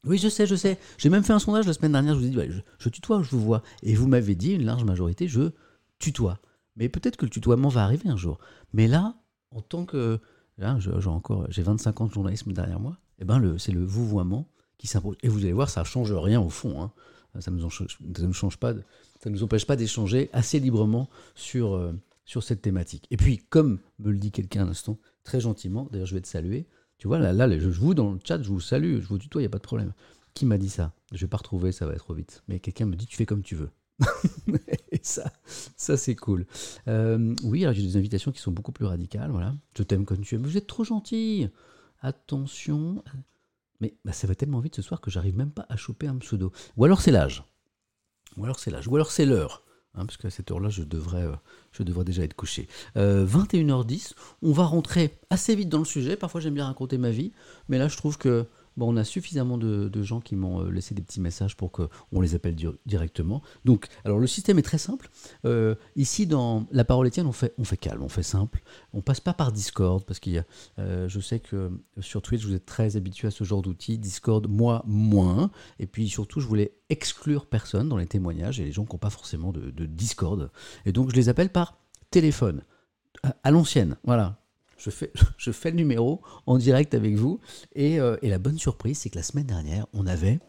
Oui, 0.03 0.17
je 0.17 0.29
sais, 0.29 0.47
je 0.47 0.55
sais. 0.55 0.79
J'ai 0.97 1.09
même 1.09 1.23
fait 1.23 1.33
un 1.33 1.39
sondage 1.39 1.67
la 1.67 1.73
semaine 1.73 1.91
dernière, 1.91 2.15
je 2.15 2.19
vous 2.19 2.25
ai 2.25 2.29
dit, 2.29 2.61
je, 2.79 2.89
tutoie 2.89 3.21
je 3.23 3.29
vous 3.29 3.41
vois 3.41 3.61
Et 3.83 3.93
vous 3.93 4.07
m'avez 4.07 4.35
dit, 4.35 4.53
une 4.53 4.65
large 4.65 4.83
majorité, 4.83 5.27
je 5.27 5.51
tutoie. 5.99 6.39
Mais 6.75 6.89
peut-être 6.89 7.17
que 7.17 7.25
le 7.25 7.31
tutoiement 7.31 7.69
va 7.69 7.83
arriver 7.83 8.09
un 8.09 8.17
jour. 8.17 8.39
Mais 8.73 8.87
là, 8.87 9.15
en 9.51 9.61
tant 9.61 9.85
que. 9.85 10.19
Là, 10.59 10.77
j'ai 10.79 11.07
encore, 11.07 11.45
j'ai 11.49 11.61
25 11.61 12.01
ans 12.01 12.05
de 12.07 12.11
journalisme 12.11 12.51
derrière 12.51 12.79
moi. 12.79 12.97
Eh 13.19 13.25
ben, 13.25 13.59
c'est 13.59 13.71
le 13.71 13.83
vouvoiement 13.83 14.47
qui. 14.77 14.89
Et 15.23 15.27
vous 15.27 15.39
allez 15.39 15.53
voir, 15.53 15.69
ça 15.69 15.83
change 15.83 16.13
rien 16.13 16.41
au 16.41 16.49
fond. 16.49 16.81
Hein. 16.81 16.91
Ça 17.39 17.51
ne 17.51 17.57
nous, 17.57 18.33
change 18.33 18.57
pas, 18.57 18.73
ça 19.21 19.29
nous 19.29 19.43
empêche 19.43 19.65
pas 19.65 19.75
d'échanger 19.75 20.29
assez 20.33 20.59
librement 20.59 21.09
sur, 21.35 21.75
euh, 21.75 21.93
sur 22.25 22.41
cette 22.41 22.61
thématique. 22.61 23.05
Et 23.11 23.17
puis, 23.17 23.37
comme 23.37 23.79
me 23.99 24.11
le 24.11 24.17
dit 24.17 24.31
quelqu'un 24.31 24.63
à 24.63 24.65
l'instant, 24.65 24.97
très 25.23 25.39
gentiment, 25.39 25.87
d'ailleurs, 25.91 26.07
je 26.07 26.15
vais 26.15 26.21
te 26.21 26.27
saluer. 26.27 26.67
Tu 26.97 27.07
vois, 27.07 27.19
là, 27.19 27.33
là, 27.33 27.59
je 27.59 27.67
vous 27.67 27.93
dans 27.93 28.11
le 28.11 28.19
chat, 28.23 28.41
je 28.41 28.49
vous 28.49 28.59
salue, 28.59 29.01
je 29.01 29.07
vous 29.07 29.19
tutoie, 29.19 29.41
il 29.41 29.43
n'y 29.43 29.47
a 29.47 29.51
pas 29.51 29.59
de 29.59 29.63
problème. 29.63 29.93
Qui 30.33 30.45
m'a 30.45 30.57
dit 30.57 30.69
ça? 30.69 30.93
Je 31.11 31.21
vais 31.21 31.29
pas 31.29 31.37
retrouver, 31.37 31.71
ça 31.71 31.85
va 31.85 31.93
être 31.93 31.99
trop 31.99 32.13
vite. 32.15 32.43
Mais 32.47 32.59
quelqu'un 32.59 32.85
me 32.85 32.95
dit, 32.95 33.05
tu 33.05 33.17
fais 33.17 33.25
comme 33.25 33.43
tu 33.43 33.55
veux. 33.55 33.69
et 34.91 34.99
ça, 35.01 35.31
ça 35.75 35.97
c'est 35.97 36.15
cool. 36.15 36.45
Euh, 36.87 37.33
oui, 37.43 37.63
alors 37.63 37.73
j'ai 37.73 37.81
des 37.81 37.97
invitations 37.97 38.31
qui 38.31 38.39
sont 38.39 38.51
beaucoup 38.51 38.71
plus 38.71 38.85
radicales. 38.85 39.31
Voilà, 39.31 39.55
je 39.75 39.83
t'aime 39.83 40.05
comme 40.05 40.21
tu 40.21 40.35
es. 40.35 40.37
vous 40.37 40.57
êtes 40.57 40.67
trop 40.67 40.83
gentil. 40.83 41.47
Attention. 42.01 43.03
Mais 43.79 43.95
bah, 44.05 44.13
ça 44.13 44.27
va 44.27 44.35
tellement 44.35 44.59
vite 44.59 44.75
ce 44.75 44.81
soir 44.81 45.01
que 45.01 45.11
j'arrive 45.11 45.35
même 45.35 45.51
pas 45.51 45.65
à 45.69 45.77
choper 45.77 46.07
un 46.07 46.17
pseudo. 46.17 46.51
Ou 46.77 46.85
alors 46.85 47.01
c'est 47.01 47.11
l'âge. 47.11 47.43
Ou 48.37 48.43
alors 48.43 48.59
c'est 48.59 48.71
l'âge. 48.71 48.87
Ou 48.87 48.95
alors 48.95 49.11
c'est 49.11 49.25
l'heure. 49.25 49.63
Hein, 49.97 50.05
parce 50.05 50.17
qu'à 50.17 50.29
cette 50.29 50.51
heure-là, 50.51 50.69
je 50.69 50.83
devrais, 50.83 51.23
euh, 51.23 51.35
je 51.71 51.81
devrais 51.81 52.05
déjà 52.05 52.23
être 52.23 52.35
couché. 52.35 52.67
21h10, 52.95 54.11
euh, 54.11 54.15
on 54.43 54.51
va 54.51 54.63
rentrer 54.63 55.17
assez 55.31 55.55
vite 55.55 55.69
dans 55.69 55.79
le 55.79 55.85
sujet. 55.85 56.15
Parfois, 56.15 56.39
j'aime 56.39 56.53
bien 56.53 56.65
raconter 56.65 56.99
ma 56.99 57.09
vie, 57.09 57.31
mais 57.67 57.79
là, 57.79 57.87
je 57.87 57.97
trouve 57.97 58.17
que 58.17 58.45
Bon, 58.77 58.93
on 58.93 58.97
a 58.97 59.03
suffisamment 59.03 59.57
de, 59.57 60.03
gens 60.03 60.21
qui 60.21 60.35
m'ont 60.35 60.61
euh, 60.61 60.69
laissé 60.69 60.93
des 60.93 61.01
petits 61.01 61.19
messages 61.19 61.57
pour 61.57 61.71
qu'on 61.71 62.21
les 62.21 62.35
appelle 62.35 62.55
directement. 62.85 63.41
Donc, 63.65 63.87
alors 64.05 64.19
le 64.19 64.27
système 64.27 64.59
est 64.59 64.63
très 64.63 64.77
simple. 64.77 65.09
Euh, 65.45 65.75
ici, 65.95 66.27
dans 66.27 66.67
La 66.71 66.85
Parole 66.85 67.07
Étienne, 67.07 67.25
on 67.25 67.31
fait, 67.31 67.53
on 67.57 67.63
fait 67.63 67.77
calme, 67.77 68.03
on 68.03 68.09
fait 68.09 68.23
simple. 68.23 68.61
On 68.93 69.01
passe 69.01 69.19
pas 69.19 69.33
par 69.33 69.51
Discord 69.51 70.05
parce 70.05 70.19
qu'il 70.19 70.33
y 70.33 70.37
a, 70.37 70.45
euh, 70.77 71.09
je 71.09 71.19
sais 71.19 71.39
que 71.39 71.71
sur 71.99 72.21
Twitch, 72.21 72.45
vous 72.45 72.53
êtes 72.53 72.67
très 72.67 72.95
habitué 72.95 73.27
à 73.27 73.31
ce 73.31 73.43
genre 73.43 73.63
d'outils. 73.63 73.97
Discord, 73.97 74.47
moi, 74.47 74.83
moins. 74.85 75.49
Et 75.79 75.87
puis 75.87 76.07
surtout, 76.07 76.39
je 76.39 76.47
voulais 76.47 76.75
exclure 76.89 77.47
personne 77.47 77.89
dans 77.89 77.97
les 77.97 78.07
témoignages 78.07 78.59
et 78.59 78.63
les 78.63 78.71
gens 78.71 78.85
qui 78.85 78.93
n'ont 78.93 78.99
pas 78.99 79.09
forcément 79.09 79.51
de, 79.51 79.85
Discord. 79.87 80.51
Et 80.85 80.91
donc, 80.91 81.09
je 81.09 81.15
les 81.15 81.29
appelle 81.29 81.49
par 81.49 81.79
téléphone 82.11 82.61
à 83.43 83.49
l'ancienne. 83.49 83.97
Voilà, 84.03 84.39
je 85.37 85.51
fais, 85.51 85.71
le 85.71 85.77
numéro 85.77 86.21
en 86.45 86.57
direct 86.57 86.93
avec 86.93 87.15
vous. 87.15 87.39
Euh, 87.77 88.17
et, 88.21 88.29
la 88.29 88.37
bonne 88.37 88.57
surprise, 88.57 88.99
c'est 88.99 89.09
que 89.09 89.17
la 89.17 89.23
semaine 89.23 89.45
dernière, 89.45 89.87
on 89.93 90.05
avait 90.07 90.39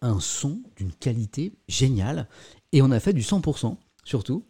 un 0.00 0.20
son 0.20 0.62
d'une 0.76 0.92
qualité 0.92 1.52
géniale. 1.68 2.28
Et 2.72 2.82
on 2.82 2.90
a 2.90 3.00
fait 3.00 3.12
du 3.12 3.22
100% 3.22 3.76
surtout. 4.04 4.44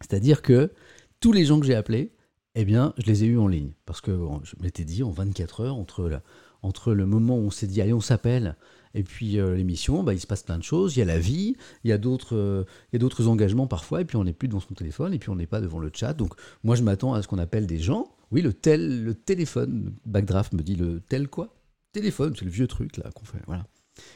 C'est-à-dire 0.00 0.42
que 0.42 0.72
tous 1.20 1.32
les 1.32 1.44
gens 1.44 1.60
que 1.60 1.66
j'ai 1.66 1.74
appelés, 1.74 2.12
eh 2.54 2.64
bien, 2.64 2.94
je 2.98 3.06
les 3.06 3.24
ai 3.24 3.26
eus 3.26 3.38
en 3.38 3.48
ligne. 3.48 3.72
Parce 3.86 4.00
que 4.00 4.16
je 4.44 4.54
m'étais 4.60 4.84
dit, 4.84 5.02
en 5.02 5.10
24 5.10 5.60
heures, 5.60 5.76
entre, 5.76 6.20
entre 6.62 6.92
le 6.92 7.06
moment 7.06 7.36
où 7.36 7.42
on 7.42 7.50
s'est 7.50 7.66
dit, 7.66 7.80
allez, 7.80 7.92
on 7.92 8.00
s'appelle, 8.00 8.56
et 8.94 9.02
puis 9.02 9.38
euh, 9.38 9.56
l'émission, 9.56 10.02
bah, 10.02 10.14
il 10.14 10.20
se 10.20 10.26
passe 10.26 10.42
plein 10.42 10.58
de 10.58 10.62
choses. 10.62 10.96
Il 10.96 11.00
y 11.00 11.02
a 11.02 11.06
la 11.06 11.18
vie, 11.18 11.56
il 11.82 11.90
y 11.90 11.92
a 11.92 11.98
d'autres, 11.98 12.36
euh, 12.36 12.64
il 12.92 12.94
y 12.94 12.96
a 12.96 13.00
d'autres 13.00 13.26
engagements 13.26 13.66
parfois, 13.66 14.00
et 14.00 14.04
puis 14.04 14.16
on 14.16 14.24
n'est 14.24 14.32
plus 14.32 14.48
devant 14.48 14.60
son 14.60 14.74
téléphone, 14.74 15.12
et 15.12 15.18
puis 15.18 15.30
on 15.30 15.36
n'est 15.36 15.48
pas 15.48 15.60
devant 15.60 15.80
le 15.80 15.90
chat. 15.92 16.14
Donc 16.14 16.34
moi, 16.62 16.76
je 16.76 16.82
m'attends 16.82 17.12
à 17.14 17.22
ce 17.22 17.28
qu'on 17.28 17.38
appelle 17.38 17.66
des 17.66 17.78
gens 17.78 18.13
oui, 18.30 18.42
le 18.42 18.52
tel, 18.52 19.04
le 19.04 19.14
téléphone. 19.14 19.94
Backdraft 20.06 20.52
me 20.52 20.62
dit 20.62 20.76
le 20.76 21.00
tel 21.00 21.28
quoi? 21.28 21.54
Téléphone, 21.92 22.34
c'est 22.36 22.44
le 22.44 22.50
vieux 22.50 22.66
truc 22.66 22.96
là 22.96 23.10
qu'on 23.12 23.24
fait. 23.24 23.42
Voilà. 23.46 23.66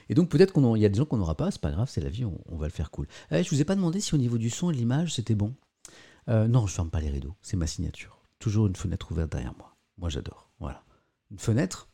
Et 0.09 0.15
donc 0.15 0.29
peut-être 0.29 0.53
qu'il 0.53 0.83
y 0.83 0.85
a 0.85 0.89
des 0.89 0.99
gens 0.99 1.05
qu'on 1.05 1.19
n'aura 1.19 1.37
pas, 1.37 1.51
c'est 1.51 1.61
pas 1.61 1.71
grave, 1.71 1.89
c'est 1.91 2.01
la 2.01 2.11
vie, 2.11 2.25
on, 2.25 2.57
va 2.57 2.67
le 2.67 2.73
faire 2.73 2.91
cool. 2.91 3.07
Eh, 3.31 3.43
je 3.43 3.51
vous 3.51 3.61
ai 3.61 3.65
pas 3.65 3.77
demandé 3.77 4.01
si 4.01 4.15
au 4.15 4.19
niveau 4.19 4.39
du 4.39 4.51
son 4.51 4.71
et 4.71 4.73
de 4.73 4.79
l'image 4.79 5.15
c'était 5.15 5.35
bon. 5.35 5.55
Euh, 6.29 6.49
non, 6.49 6.67
je 6.67 6.75
ferme 6.75 6.91
pas 6.91 7.01
les 7.01 7.11
rideaux, 7.11 7.35
c'est 7.43 7.57
ma 7.57 7.67
signature. 7.67 8.21
Toujours 8.39 8.67
une 8.67 8.77
fenêtre 8.77 9.13
ouverte 9.13 9.31
derrière 9.31 9.55
moi. 9.57 9.77
Moi 9.97 10.09
j'adore. 10.09 10.51
Voilà. 10.59 10.83
Une 11.31 11.39
fenêtre 11.39 11.89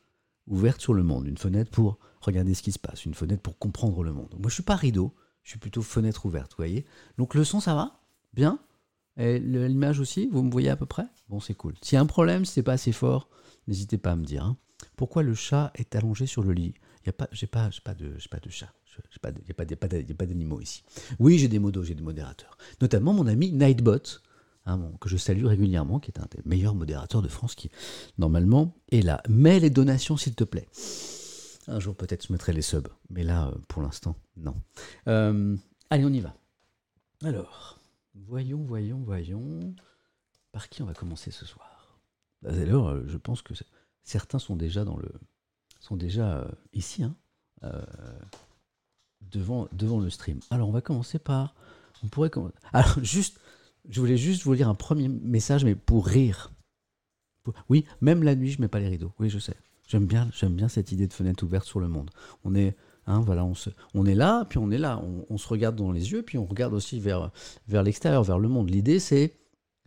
ouverte 0.47 0.81
sur 0.81 0.95
le 0.95 1.03
monde, 1.03 1.27
une 1.27 1.39
fenêtre 1.39 1.71
pour 1.71 1.99
regarder 2.21 2.55
ce 2.55 2.63
qui 2.63 2.73
se 2.73 2.79
passe, 2.79 3.05
une 3.05 3.15
fenêtre 3.15 3.43
pour 3.43 3.59
comprendre 3.59 4.03
le 4.03 4.13
monde. 4.13 4.35
Moi 4.39 4.49
je 4.49 4.55
suis 4.55 4.63
pas 4.63 4.77
rideau, 4.77 5.15
je 5.43 5.51
suis 5.51 5.59
plutôt 5.59 5.83
fenêtre 5.83 6.27
ouverte, 6.27 6.53
vous 6.53 6.59
voyez. 6.59 6.87
Donc 7.19 7.35
le 7.35 7.45
son 7.45 7.61
ça 7.61 7.75
va? 7.75 8.01
Bien? 8.33 8.59
L'image 9.17 10.01
aussi, 10.01 10.29
vous 10.33 10.43
me 10.43 10.51
voyez 10.51 10.71
à 10.71 10.77
peu 10.77 10.87
près? 10.87 11.07
Bon, 11.29 11.41
c'est 11.41 11.55
cool. 11.55 11.75
S'il 11.83 11.97
y 11.97 11.99
a 11.99 12.01
un 12.01 12.07
problème, 12.07 12.45
si 12.45 12.53
c'est 12.55 12.63
pas 12.63 12.73
assez 12.73 12.93
fort, 12.93 13.29
n'hésitez 13.67 13.99
pas 13.99 14.13
à 14.13 14.17
me 14.17 14.25
dire. 14.25 14.45
Hein. 14.45 14.57
Pourquoi 14.97 15.23
le 15.23 15.35
chat 15.35 15.73
est 15.75 15.95
allongé 15.97 16.27
sur 16.27 16.43
le 16.43 16.53
lit? 16.53 16.75
Il 17.03 17.07
y 17.07 17.11
a 17.11 17.13
pas, 17.13 17.29
j'ai 17.33 17.47
pas, 17.47 17.71
pas 17.85 17.95
de, 17.95 18.17
pas 18.31 18.39
de 18.39 18.51
chat. 18.51 18.73
Il 18.97 19.33
n'y 19.47 19.51
a 19.51 20.15
pas, 20.15 20.27
d'animaux 20.27 20.61
ici. 20.61 20.85
Oui, 21.19 21.39
j'ai 21.39 21.49
des 21.49 21.59
modos, 21.59 21.83
j'ai 21.83 21.95
des 21.95 22.03
modérateurs. 22.03 22.57
Notamment 22.81 23.13
mon 23.13 23.27
ami 23.27 23.51
Nightbot, 23.53 24.21
hein, 24.67 24.81
que 25.01 25.09
je 25.09 25.17
salue 25.17 25.45
régulièrement, 25.47 25.99
qui 25.99 26.11
est 26.11 26.21
un 26.21 26.27
des 26.31 26.41
meilleurs 26.45 26.75
modérateurs 26.75 27.23
de 27.23 27.29
France, 27.29 27.55
qui 27.55 27.71
normalement 28.19 28.77
est 28.91 29.03
là. 29.03 29.23
Mets 29.29 29.61
les 29.61 29.71
donations, 29.71 30.17
s'il 30.17 30.35
te 30.35 30.45
plaît. 30.45 30.69
Un 31.67 31.81
jour 31.81 31.97
peut-être 31.97 32.27
je 32.27 32.33
mettrai 32.33 32.53
les 32.53 32.63
subs, 32.63 32.89
mais 33.11 33.25
là, 33.25 33.49
euh, 33.49 33.55
pour 33.69 33.83
l'instant, 33.83 34.17
non. 34.37 34.55
Euh, 35.09 35.57
allez, 35.91 36.05
on 36.05 36.13
y 36.13 36.21
va. 36.21 36.35
Alors. 37.23 37.81
Voyons, 38.15 38.65
voyons, 38.65 39.01
voyons. 39.01 39.75
Par 40.53 40.69
qui 40.69 40.83
on 40.83 40.87
va 40.87 40.95
commencer 40.95 41.31
ce 41.31 41.45
soir? 41.47 41.99
D'ailleurs, 42.43 42.89
euh, 42.89 43.05
je 43.07 43.17
pense 43.17 43.43
que 43.43 43.55
certains 44.03 44.39
sont 44.39 44.57
déjà 44.57 44.85
dans 44.85 44.97
le 44.97 45.11
sont 45.81 45.97
déjà 45.97 46.39
euh, 46.39 46.49
ici, 46.73 47.03
hein, 47.03 47.15
euh, 47.63 47.83
devant, 49.21 49.69
devant 49.73 50.01
le 50.01 50.11
stream. 50.11 50.41
Alors, 50.51 50.69
on 50.69 50.73
va 50.73 50.81
commencer 50.81 51.19
par. 51.19 51.55
On 52.03 52.09
pourrait 52.09 52.31
commencer. 52.31 52.55
Alors, 52.73 53.03
juste, 53.03 53.39
je 53.89 54.01
voulais 54.01 54.17
juste 54.17 54.45
vous 54.45 54.53
lire 54.53 54.69
un 54.69 54.75
premier 54.75 55.09
message, 55.09 55.65
mais 55.65 55.75
pour 55.75 56.07
rire. 56.07 56.53
Oui, 57.69 57.85
même 58.01 58.23
la 58.23 58.35
nuit, 58.35 58.51
je 58.51 58.61
mets 58.63 58.69
pas 58.69 58.79
les 58.79 58.89
rideaux. 58.89 59.13
Oui, 59.19 59.29
je 59.29 59.39
sais. 59.39 59.57
J'aime 59.87 60.07
bien, 60.07 60.31
j'aime 60.33 60.55
bien 60.55 60.69
cette 60.69 60.93
idée 60.93 61.07
de 61.07 61.13
fenêtre 61.13 61.45
ouverte 61.45 61.67
sur 61.67 61.81
le 61.81 61.89
monde. 61.89 62.11
On 62.43 62.55
est 62.55 62.75
Hein, 63.07 63.21
voilà, 63.21 63.45
on, 63.45 63.55
se, 63.55 63.71
on, 63.95 64.07
est 64.07 64.15
là, 64.15 64.47
puis 64.47 64.59
on 64.59 64.71
est 64.71 64.79
là, 64.79 65.03
on, 65.29 65.37
se 65.37 65.47
regarde 65.49 65.77
dans 65.77 65.93
les 65.93 66.13
yeux, 66.13 66.23
puis 66.23 66.39
on 66.39 66.47
regarde 66.47 66.73
aussi 66.73 67.01
vers, 67.01 67.31
vers 67.69 67.83
l'extérieur, 67.83 68.23
vers 68.23 68.39
le 68.39 68.49
monde. 68.49 68.71
L'idée, 68.71 68.99
c'est 68.99 69.35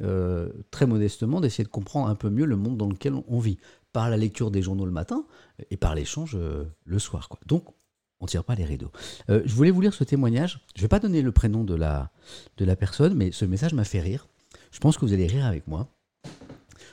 euh, 0.03 0.49
très 0.69 0.86
modestement 0.86 1.41
d'essayer 1.41 1.63
de 1.63 1.69
comprendre 1.69 2.08
un 2.08 2.15
peu 2.15 2.30
mieux 2.30 2.45
le 2.45 2.56
monde 2.56 2.77
dans 2.77 2.88
lequel 2.88 3.13
on 3.27 3.39
vit, 3.39 3.58
par 3.93 4.12
la 4.12 4.17
lecture 4.17 4.51
des 4.51 4.62
journaux 4.62 4.86
le 4.86 4.91
matin 4.91 5.25
et 5.71 5.77
par 5.77 5.95
l'échange 5.95 6.36
euh, 6.36 6.65
le 6.86 6.99
soir. 6.99 7.30
Quoi. 7.30 7.39
Donc, 7.47 7.65
on 8.19 8.25
ne 8.25 8.30
tire 8.30 8.43
pas 8.43 8.53
les 8.53 8.65
rideaux. 8.65 8.91
Euh, 9.30 9.41
je 9.45 9.53
voulais 9.56 9.71
vous 9.71 9.82
lire 9.82 9.93
ce 9.93 10.03
témoignage. 10.03 10.63
Je 10.75 10.82
ne 10.82 10.84
vais 10.84 10.88
pas 10.88 10.99
donner 10.99 11.23
le 11.23 11.32
prénom 11.32 11.63
de 11.63 11.73
la, 11.73 12.12
de 12.58 12.65
la 12.65 12.75
personne, 12.75 13.15
mais 13.15 13.32
ce 13.32 13.45
message 13.45 13.73
m'a 13.73 13.84
fait 13.84 13.99
rire. 13.99 14.27
Je 14.71 14.80
pense 14.80 14.97
que 14.97 15.06
vous 15.06 15.13
allez 15.13 15.27
rire 15.27 15.45
avec 15.45 15.65
moi. 15.67 15.88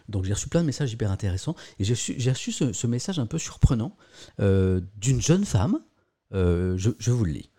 Donc 0.09 0.25
j'ai 0.25 0.33
reçu 0.33 0.49
plein 0.49 0.61
de 0.63 0.67
messages 0.67 0.93
hyper 0.93 1.11
intéressants 1.11 1.57
et 1.79 1.85
j'ai 1.85 1.95
reçu, 2.31 2.53
ce, 2.53 2.73
ce, 2.75 2.87
message 2.87 3.19
un 3.19 3.25
peu 3.25 3.39
surprenant 3.39 3.97
d'une 4.39 5.21
jeune 5.21 5.47
femme 5.47 5.81
euh, 6.35 6.77
je, 6.77 7.11
vous 7.11 7.25
le 7.25 7.33
lis. 7.33 7.51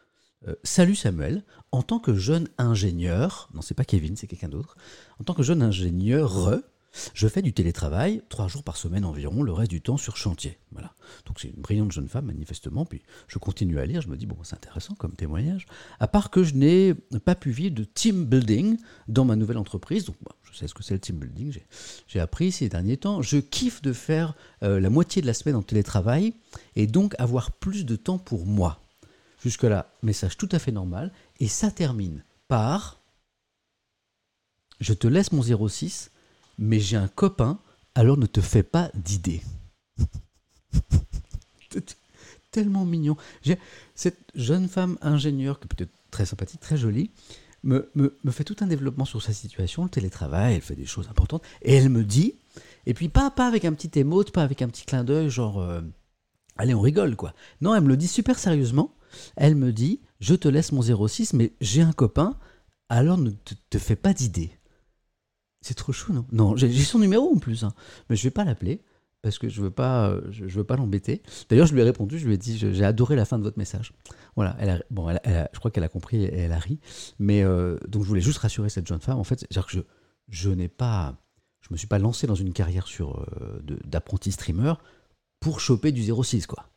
Euh, 0.48 0.56
salut 0.64 0.96
Samuel, 0.96 1.44
en 1.72 1.82
tant 1.82 2.00
que 2.00 2.14
jeune 2.14 2.48
ingénieur, 2.58 3.50
non 3.54 3.62
c'est 3.62 3.74
pas 3.74 3.86
Kevin, 3.86 4.16
c'est 4.16 4.28
quelqu'un 4.28 4.50
d'autre, 4.50 4.78
en 5.20 5.24
tant 5.24 5.34
que 5.34 5.44
jeune 5.44 5.62
ingénieur, 5.64 6.62
je 7.14 7.28
fais 7.28 7.42
du 7.42 7.54
télétravail, 7.54 8.22
trois 8.30 8.48
jours 8.48 8.64
par 8.64 8.78
semaine 8.78 9.06
environ, 9.06 9.44
le 9.44 9.52
reste 9.52 9.72
du 9.72 9.82
temps 9.82 9.98
sur 9.98 10.18
chantier. 10.18 10.58
Voilà. 10.72 10.94
Donc 11.26 11.40
c'est 11.40 11.50
une 11.50 11.62
brillante 11.62 11.92
jeune 11.92 12.08
femme, 12.08 12.26
manifestement. 12.26 12.86
Puis 12.86 13.02
je 13.28 13.38
continue 13.38 13.80
à 13.80 13.86
lire, 13.86 14.02
je 14.02 14.08
me 14.08 14.18
dis, 14.18 14.26
bon, 14.26 14.38
c'est 14.44 14.56
intéressant 14.56 14.96
comme 14.96 15.14
témoignage. 15.14 15.66
À 16.00 16.08
part 16.08 16.30
que 16.30 16.44
je 16.44 16.56
n'ai 16.56 16.94
pas 16.94 17.36
pu 17.36 17.52
vivre 17.52 17.76
de 17.76 17.84
team 17.84 18.26
building 18.26 18.78
dans 19.08 19.26
ma 19.26 19.36
nouvelle 19.36 19.58
entreprise. 19.58 20.06
Donc 20.06 20.16
je 20.44 20.58
sais 20.58 20.68
ce 20.68 20.74
que 20.74 20.84
c'est 20.84 20.94
le 20.94 21.00
team 21.00 21.18
building, 21.18 21.54
j'ai 22.08 22.20
appris 22.20 22.52
ces 22.52 22.70
derniers 22.70 22.98
temps. 22.98 23.22
Je 23.22 23.38
kiffe 23.38 23.82
de 23.82 23.94
faire 23.94 24.36
euh, 24.64 24.80
la 24.80 24.90
moitié 24.90 25.22
de 25.22 25.28
la 25.28 25.34
semaine 25.34 25.56
en 25.56 25.62
télétravail 25.62 26.34
et 26.76 26.88
donc 26.88 27.16
avoir 27.20 27.52
plus 27.52 27.86
de 27.86 27.96
temps 27.96 28.18
pour 28.18 28.46
moi. 28.46 28.82
Jusque-là, 29.44 29.94
message 30.02 30.38
tout 30.38 30.50
à 30.52 30.60
fait 30.60 30.72
normal. 30.72 31.12
Et 31.40 31.48
ça 31.48 31.72
termine 31.72 32.24
par 32.48 33.02
Je 34.80 34.94
te 34.94 35.08
laisse 35.08 35.32
mon 35.32 35.44
06 35.44 36.12
mais 36.58 36.80
j'ai 36.80 36.98
un 36.98 37.08
copain, 37.08 37.60
alors 37.96 38.18
ne 38.18 38.26
te 38.26 38.42
fais 38.42 38.64
pas 38.64 38.92
d'idées. 38.94 39.42
Tellement 42.52 42.86
mignon. 42.86 43.18
Cette 43.96 44.32
jeune 44.34 44.68
femme 44.68 44.98
ingénieure, 45.02 45.60
qui 45.60 45.68
peut-être 45.68 45.92
très 46.12 46.26
sympathique, 46.26 46.62
très 46.62 46.78
jolie, 46.78 47.12
me, 47.64 47.92
me, 47.96 48.32
fait 48.32 48.44
tout 48.44 48.56
un 48.60 48.68
développement 48.68 49.06
sur 49.06 49.22
sa 49.22 49.34
situation, 49.34 49.84
le 49.84 49.90
télétravail, 49.90 50.56
elle 50.56 50.62
fait 50.62 50.76
des 50.76 50.86
choses 50.86 51.10
importantes, 51.10 51.44
et 51.64 51.74
elle 51.74 51.90
me 51.90 52.04
dit, 52.04 52.36
et 52.86 52.94
puis 52.94 53.10
pas, 53.10 53.32
pas 53.32 53.48
avec 53.48 53.66
un 53.66 53.74
petit 53.74 54.00
émote, 54.00 54.32
pas 54.32 54.44
avec 54.44 54.62
un 54.62 54.70
petit 54.70 54.86
clin 54.86 55.04
d'œil, 55.04 55.30
genre, 55.30 55.60
euh, 55.60 55.82
allez, 56.58 56.74
on 56.74 56.82
rigole, 56.82 57.16
quoi. 57.16 57.34
Non, 57.62 57.74
elle 57.76 57.84
me 57.84 57.90
le 57.90 57.98
dit 57.98 58.08
super 58.08 58.38
sérieusement. 58.38 58.96
Elle 59.36 59.56
me 59.56 59.74
dit, 59.74 60.02
je 60.20 60.36
te 60.36 60.48
laisse 60.48 60.72
mon 60.72 60.82
06, 60.82 61.34
mais 61.34 61.54
j'ai 61.60 61.82
un 61.82 61.94
copain, 61.94 62.38
alors 62.90 63.18
ne 63.18 63.32
te 63.70 63.78
fais 63.78 63.96
pas 63.96 64.14
d'idées. 64.14 64.52
C'est 65.66 65.74
trop 65.74 65.92
chou, 65.92 66.14
non? 66.14 66.26
Non, 66.32 66.56
j'ai 66.56 66.72
son 66.84 67.00
numéro 67.00 67.34
en 67.34 67.40
plus, 67.40 67.64
hein. 67.64 67.74
mais 68.08 68.16
je 68.16 68.24
vais 68.24 68.30
pas 68.30 68.44
l'appeler 68.44 68.84
parce 69.24 69.40
que 69.40 69.50
je 69.50 69.64
veux 69.64 69.72
pas, 69.72 70.10
euh, 70.12 70.22
je, 70.30 70.46
veux 70.46 70.64
pas 70.64 70.76
l'embêter. 70.76 71.24
D'ailleurs, 71.50 71.66
je 71.66 71.74
lui 71.74 71.82
ai 71.82 71.84
répondu, 71.84 72.20
je 72.20 72.28
lui 72.28 72.36
ai 72.36 72.38
dit, 72.38 72.56
j'ai 72.60 72.86
adoré 72.86 73.16
la 73.16 73.26
fin 73.26 73.40
de 73.40 73.44
votre 73.44 73.58
message. 73.58 73.92
Voilà, 74.36 74.56
elle 74.60 74.70
a, 74.70 74.80
bon, 74.92 75.10
elle 75.10 75.50
je 75.52 75.58
crois 75.58 75.72
qu'elle 75.72 75.84
a 75.84 75.90
compris 75.90 76.24
et 76.24 76.38
elle 76.38 76.52
a 76.52 76.60
ri. 76.60 76.80
Mais 77.18 77.42
euh, 77.44 77.80
donc, 77.88 78.04
je 78.04 78.08
voulais 78.08 78.22
juste 78.22 78.38
rassurer 78.38 78.70
cette 78.70 78.86
jeune 78.86 79.00
femme. 79.00 79.18
En 79.18 79.24
fait, 79.24 79.48
je, 79.50 79.80
je 80.30 80.50
n'ai 80.52 80.68
pas, 80.68 81.16
je 81.62 81.70
me 81.72 81.78
suis 81.78 81.88
pas 81.88 81.98
lancé 81.98 82.28
dans 82.28 82.36
une 82.36 82.54
carrière 82.54 82.86
sur 82.86 83.26
euh, 83.42 83.60
d'apprenti 83.86 84.32
streamer 84.32 84.74
pour 85.40 85.60
choper 85.60 85.92
du 85.92 86.04
06 86.04 86.46
quoi, 86.46 86.70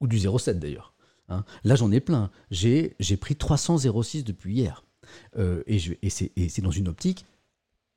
ou 0.00 0.06
du 0.06 0.18
07 0.18 0.58
d'ailleurs. 0.58 0.94
hein. 1.28 1.44
Là 1.64 1.74
j'en 1.74 1.92
ai 1.92 2.00
plein. 2.00 2.30
J'ai 2.50 2.94
pris 3.20 3.36
300 3.36 4.02
06 4.02 4.24
depuis 4.24 4.54
hier, 4.54 4.82
et, 5.66 5.78
et 6.02 6.08
c'est 6.48 6.62
dans 6.62 6.70
une 6.70 6.88
optique 6.88 7.26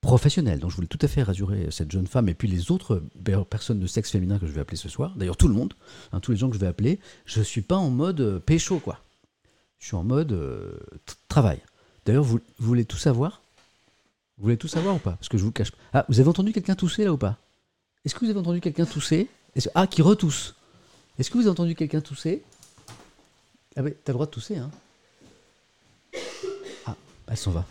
professionnelle. 0.03 0.59
Donc 0.59 0.69
je 0.69 0.75
voulais 0.75 0.87
tout 0.87 0.99
à 1.01 1.07
fait 1.07 1.23
rassurer 1.23 1.69
cette 1.71 1.91
jeune 1.91 2.05
femme 2.05 2.29
et 2.29 2.33
puis 2.35 2.47
les 2.47 2.71
autres 2.71 3.01
personnes 3.49 3.79
de 3.79 3.87
sexe 3.87 4.11
féminin 4.11 4.37
que 4.37 4.45
je 4.45 4.51
vais 4.51 4.61
appeler 4.61 4.77
ce 4.77 4.89
soir. 4.89 5.13
D'ailleurs 5.15 5.37
tout 5.37 5.47
le 5.47 5.55
monde, 5.55 5.73
hein, 6.11 6.19
tous 6.19 6.31
les 6.31 6.37
gens 6.37 6.49
que 6.49 6.55
je 6.55 6.59
vais 6.59 6.67
appeler. 6.67 6.99
Je 7.25 7.41
suis 7.41 7.61
pas 7.61 7.77
en 7.77 7.89
mode 7.89 8.19
euh, 8.19 8.39
pécho 8.39 8.79
quoi. 8.79 8.99
Je 9.79 9.87
suis 9.87 9.95
en 9.95 10.03
mode 10.03 10.33
euh, 10.33 10.77
travail. 11.29 11.59
D'ailleurs 12.05 12.23
vous, 12.23 12.39
voulez 12.59 12.85
tout 12.85 12.97
savoir? 12.97 13.41
Vous 14.37 14.43
voulez 14.43 14.57
tout 14.57 14.67
savoir 14.67 14.95
ou 14.95 14.99
pas? 14.99 15.13
Parce 15.13 15.29
que 15.29 15.37
je 15.37 15.43
vous 15.43 15.51
cache 15.51 15.71
pas. 15.71 15.77
Ah, 15.93 16.05
vous 16.09 16.19
avez 16.19 16.29
entendu 16.29 16.51
quelqu'un 16.51 16.75
tousser 16.75 17.05
là 17.05 17.13
ou 17.13 17.17
pas? 17.17 17.37
Est-ce 18.03 18.13
que 18.13 18.19
vous 18.25 18.29
avez 18.29 18.39
entendu 18.39 18.59
quelqu'un 18.59 18.85
tousser? 18.85 19.29
Ah, 19.73 19.87
qui 19.87 20.01
retousse. 20.01 20.55
Est-ce 21.17 21.29
que 21.29 21.37
vous 21.37 21.43
avez 21.43 21.51
entendu 21.51 21.75
quelqu'un 21.75 22.01
tousser? 22.01 22.43
Ah, 23.75 23.81
ben, 23.81 23.93
t'as 24.03 24.11
le 24.11 24.15
droit 24.15 24.25
de 24.25 24.31
tousser, 24.31 24.57
hein 24.57 24.69
Ah, 26.85 26.95
elle 27.27 27.37
s'en 27.37 27.51
va. 27.51 27.65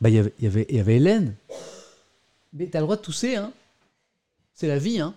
Bah, 0.00 0.08
il 0.08 0.14
y 0.14 0.18
avait- 0.18 0.34
y 0.40 0.46
avait- 0.46 0.66
y 0.70 0.78
avait 0.78 0.96
Hélène. 0.96 1.34
Mais 2.52 2.66
t'as 2.66 2.78
le 2.78 2.84
droit 2.84 2.96
de 2.96 3.02
tousser, 3.02 3.36
hein 3.36 3.52
C'est 4.54 4.68
la 4.68 4.78
vie, 4.78 5.00
hein 5.00 5.14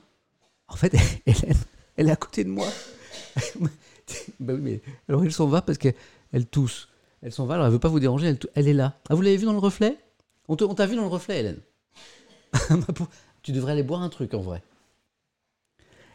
En 0.67 0.75
fait, 0.75 0.93
Hélène, 1.25 1.57
elle 1.97 2.07
est 2.07 2.11
à 2.11 2.15
côté 2.15 2.43
de 2.43 2.49
moi. 2.49 2.67
bah 4.39 4.53
oui, 4.53 4.59
mais 4.61 4.81
alors 5.07 5.23
elle 5.23 5.31
s'en 5.31 5.47
va 5.47 5.61
parce 5.61 5.77
qu'elle 5.77 5.95
elle 6.31 6.45
tousse. 6.45 6.89
Elle 7.21 7.31
s'en 7.31 7.45
va, 7.45 7.55
alors 7.55 7.67
elle 7.67 7.73
veut 7.73 7.79
pas 7.79 7.87
vous 7.87 7.99
déranger, 7.99 8.27
elle, 8.27 8.39
elle 8.55 8.67
est 8.67 8.73
là. 8.73 8.99
Ah, 9.09 9.15
vous 9.15 9.21
l'avez 9.21 9.37
vu 9.37 9.45
dans 9.45 9.53
le 9.53 9.59
reflet? 9.59 9.97
On 10.47 10.55
t'a 10.55 10.85
vu 10.85 10.95
dans 10.95 11.03
le 11.03 11.07
reflet, 11.07 11.39
Hélène. 11.39 11.59
tu 13.43 13.51
devrais 13.51 13.73
aller 13.73 13.83
boire 13.83 14.01
un 14.01 14.09
truc 14.09 14.33
en 14.33 14.41
vrai. 14.41 14.61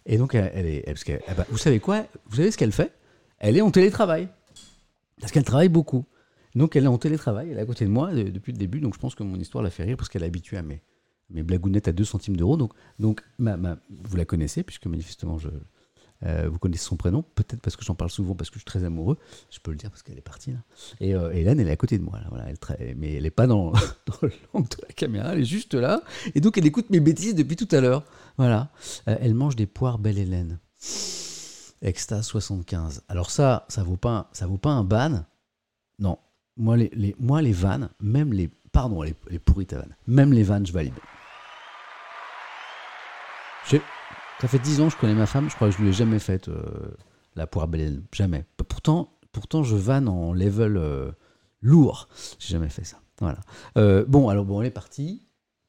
Et 0.05 0.19
donc, 0.19 0.35
elle, 0.35 0.51
elle 0.55 0.67
est. 0.67 0.83
parce 0.83 1.05
ah 1.27 1.35
bah, 1.35 1.47
vous 1.49 1.59
savez 1.59 1.81
quoi? 1.81 2.05
Vous 2.27 2.37
savez 2.37 2.51
ce 2.51 2.59
qu'elle 2.59 2.73
fait? 2.73 2.93
Elle 3.39 3.57
est 3.57 3.61
en 3.61 3.71
télétravail. 3.71 4.29
Parce 5.21 5.33
qu'elle 5.33 5.45
travaille 5.45 5.69
beaucoup. 5.69 6.05
Donc, 6.57 6.75
elle 6.75 6.85
est 6.85 6.89
en 6.89 6.99
télétravail, 6.99 7.51
elle 7.51 7.59
est 7.59 7.63
à 7.63 7.67
côté 7.67 7.85
de 7.85 7.91
moi 7.91 8.13
de- 8.13 8.31
depuis 8.31 8.53
le 8.53 8.59
début. 8.59 8.81
Donc, 8.81 8.95
je 8.95 8.99
pense 8.99 9.15
que 9.15 9.23
mon 9.23 9.37
histoire 9.39 9.63
l'a 9.63 9.71
fait 9.71 9.85
rire 9.85 9.97
parce 9.97 10.09
qu'elle 10.09 10.23
est 10.23 10.27
habituée 10.27 10.57
à 10.57 10.63
mes, 10.63 10.83
blagounettes 11.31 11.87
à 11.89 11.93
2 11.93 12.05
centimes 12.05 12.37
d'euros. 12.37 12.57
Donc, 12.57 12.73
donc 12.99 13.23
vous 13.39 14.17
la 14.17 14.25
connaissez, 14.25 14.63
puisque 14.63 14.87
manifestement, 14.87 15.39
je, 15.39 15.49
euh, 16.25 16.49
vous 16.51 16.59
connaissez 16.59 16.85
son 16.85 16.97
prénom. 16.97 17.23
Peut-être 17.35 17.61
parce 17.61 17.77
que 17.77 17.85
j'en 17.85 17.95
parle 17.95 18.11
souvent, 18.11 18.35
parce 18.35 18.49
que 18.51 18.55
je 18.55 18.61
suis 18.61 18.65
très 18.65 18.85
amoureux. 18.85 19.19
Je 19.51 19.59
peux 19.61 19.71
le 19.71 19.77
dire 19.77 19.91
parce 19.91 20.03
qu'elle 20.03 20.19
est 20.19 20.23
partie 20.23 20.53
là. 20.53 20.59
Et 21.01 21.15
euh, 21.15 21.31
Hélène, 21.33 21.61
elle 21.61 21.69
est 21.69 21.73
à 21.73 21.77
côté 21.77 21.99
de 21.99 22.03
moi. 22.03 22.19
Là, 22.21 22.27
voilà, 22.31 22.47
elle 22.49 22.97
mais 22.97 23.15
elle 23.15 23.25
n'est 23.25 23.31
pas 23.31 23.47
dans, 23.47 23.73
dans 24.07 24.19
le 24.23 24.33
l'angle 24.55 24.69
de 24.69 24.77
la 24.83 24.95
caméra, 24.95 25.33
elle 25.35 25.41
est 25.41 25.45
juste 25.45 25.75
là. 25.75 26.03
Et 26.35 26.41
donc, 26.41 26.57
elle 26.59 26.67
écoute 26.67 26.89
mes 26.91 27.01
bêtises 27.01 27.35
depuis 27.35 27.57
tout 27.57 27.69
à 27.71 27.81
l'heure. 27.81 28.03
Voilà. 28.39 28.71
Euh, 29.09 29.17
elle 29.21 29.35
mange 29.35 29.57
des 29.57 29.67
poires 29.67 29.99
Belle 29.99 30.19
Hélène. 30.19 30.59
Extase 31.83 32.27
75. 32.27 33.03
Alors 33.09 33.31
ça, 33.31 33.67
ça 33.69 33.83
vaut 33.83 33.99
pas, 33.99 34.31
ça 34.33 34.47
vaut 34.47 34.57
pas 34.57 34.71
un 34.71 34.85
ban? 34.85 35.27
Non. 35.99 36.19
Moi 36.57 36.77
les, 36.77 37.15
moi, 37.19 37.43
les 37.43 37.53
vannes, 37.53 37.91
même 38.01 38.33
les... 38.33 38.49
Pardon, 38.73 39.03
les, 39.03 39.15
pourrites 39.39 39.73
à 39.73 39.79
vannes. 39.79 39.97
Même 40.07 40.33
les 40.33 40.43
vannes, 40.43 40.67
je 40.67 40.73
valide. 40.73 40.95
J'ai- 43.71 43.83
Ça 44.41 44.49
fait 44.49 44.59
10 44.59 44.81
ans 44.81 44.89
que 44.89 44.93
je 44.95 44.99
connais 44.99 45.15
ma 45.15 45.27
femme, 45.27 45.49
je 45.49 45.55
crois 45.55 45.69
que 45.71 45.75
je 45.77 45.83
lui 45.83 45.89
ai 45.89 45.93
jamais 45.93 46.19
fait 46.19 46.49
euh, 46.49 46.63
la 47.37 47.47
poire 47.47 47.69
Hélène. 47.73 48.03
Jamais. 48.13 48.45
Pourtant, 48.69 49.15
pourtant 49.33 49.63
je 49.63 49.77
vanne 49.77 50.09
en 50.09 50.33
level 50.35 50.77
euh, 50.77 51.11
lourd. 51.63 52.09
J'ai 52.39 52.53
jamais 52.53 52.69
fait 52.69 52.85
ça. 52.85 52.99
Voilà. 53.19 53.39
Euh, 53.79 54.05
bon, 54.07 54.29
alors 54.29 54.45
bon, 54.45 54.61
elle 54.61 54.67
est 54.69 54.71
partie. 54.71 55.23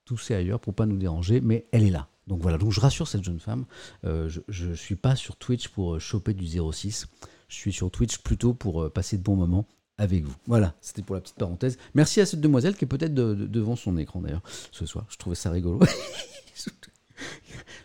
Tousser 0.06 0.36
ailleurs 0.36 0.60
pour 0.60 0.74
pas 0.74 0.86
nous 0.86 0.98
déranger, 0.98 1.40
mais 1.42 1.68
elle 1.72 1.84
est 1.84 1.90
là. 1.92 2.08
Donc 2.28 2.42
voilà, 2.42 2.58
donc 2.58 2.72
je 2.74 2.82
rassure 2.82 3.08
cette 3.08 3.24
jeune 3.24 3.40
femme. 3.40 3.66
euh, 4.04 4.30
je 4.50 4.68
ne 4.68 4.74
suis 4.76 4.96
pas 4.96 5.16
sur 5.16 5.38
Twitch 5.38 5.70
pour 5.70 5.96
euh, 5.96 6.00
choper 6.00 6.34
du 6.34 6.46
06. 6.46 7.08
Je 7.48 7.56
suis 7.56 7.72
sur 7.72 7.90
Twitch 7.90 8.18
plutôt 8.18 8.54
pour 8.54 8.92
passer 8.92 9.18
de 9.18 9.24
bons 9.24 9.38
moments 9.38 9.66
avec 9.98 10.24
vous. 10.26 10.36
Voilà, 10.46 10.76
c'était 10.82 11.02
pour 11.02 11.16
la 11.16 11.22
petite 11.22 11.38
parenthèse. 11.38 11.78
Merci 11.96 12.22
à 12.22 12.26
cette 12.26 12.42
demoiselle 12.42 12.76
qui 12.76 12.86
est 12.86 12.88
peut-être 12.88 13.14
de- 13.14 13.34
de- 13.34 13.48
devant 13.48 13.76
son 13.76 13.98
écran 13.98 14.22
d'ailleurs 14.22 14.44
ce 14.72 14.86
soir. 14.86 15.06
Je 15.10 15.18
trouvais 15.18 15.36
ça 15.36 15.50
rigolo. 15.52 15.80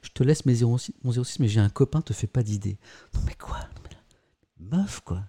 je 0.03 0.11
te 0.13 0.23
laisse 0.23 0.45
mes 0.47 0.55
06, 0.57 0.93
mon 1.05 1.13
06, 1.13 1.39
mais 1.41 1.49
j'ai 1.49 1.61
un 1.61 1.69
copain, 1.71 2.01
te 2.03 2.13
fais 2.13 2.27
pas 2.27 2.43
d'idée. 2.43 2.77
Non 3.15 3.21
mais 3.27 3.35
quoi? 3.35 3.59
Meuf 4.61 5.01
quoi. 5.01 5.23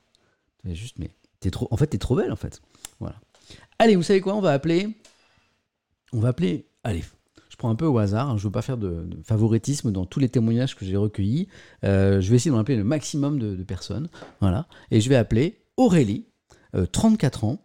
Juste, 0.66 0.98
mais 1.00 1.10
t'es 1.40 1.52
trop. 1.52 1.68
En 1.72 1.78
fait, 1.78 1.88
t'es 1.88 1.98
trop 1.98 2.16
belle 2.16 2.32
en 2.32 2.36
fait. 2.38 2.62
Voilà. 3.00 3.16
Allez, 3.80 3.96
vous 3.96 4.04
savez 4.04 4.22
quoi? 4.22 4.36
On 4.36 4.42
va 4.42 4.52
appeler. 4.54 4.96
On 6.14 6.20
va 6.20 6.30
appeler. 6.30 6.68
Allez, 6.84 7.04
je 7.50 7.56
prends 7.58 7.70
un 7.70 7.76
peu 7.76 7.86
au 7.86 7.98
hasard. 7.98 8.30
hein, 8.30 8.38
je 8.38 8.44
veux 8.44 8.52
pas 8.52 8.62
faire 8.62 8.78
de, 8.78 9.10
favoritisme 9.26 9.92
dans 9.92 10.06
tous 10.06 10.20
les 10.20 10.30
témoignages 10.30 10.76
que 10.76 10.86
j'ai 10.86 10.96
recueillis. 10.96 11.48
Euh, 11.84 12.22
je 12.22 12.30
vais 12.30 12.36
essayer 12.38 12.52
d'en 12.52 12.60
appeler 12.60 12.78
le 12.78 12.84
maximum 12.84 13.40
de, 13.40 13.56
de 13.56 13.64
personnes. 13.64 14.10
Voilà. 14.40 14.68
Et 14.92 15.02
je 15.02 15.10
vais 15.10 15.16
appeler 15.16 15.66
Aurélie, 15.76 16.28
34 16.92 17.44
ans, 17.44 17.60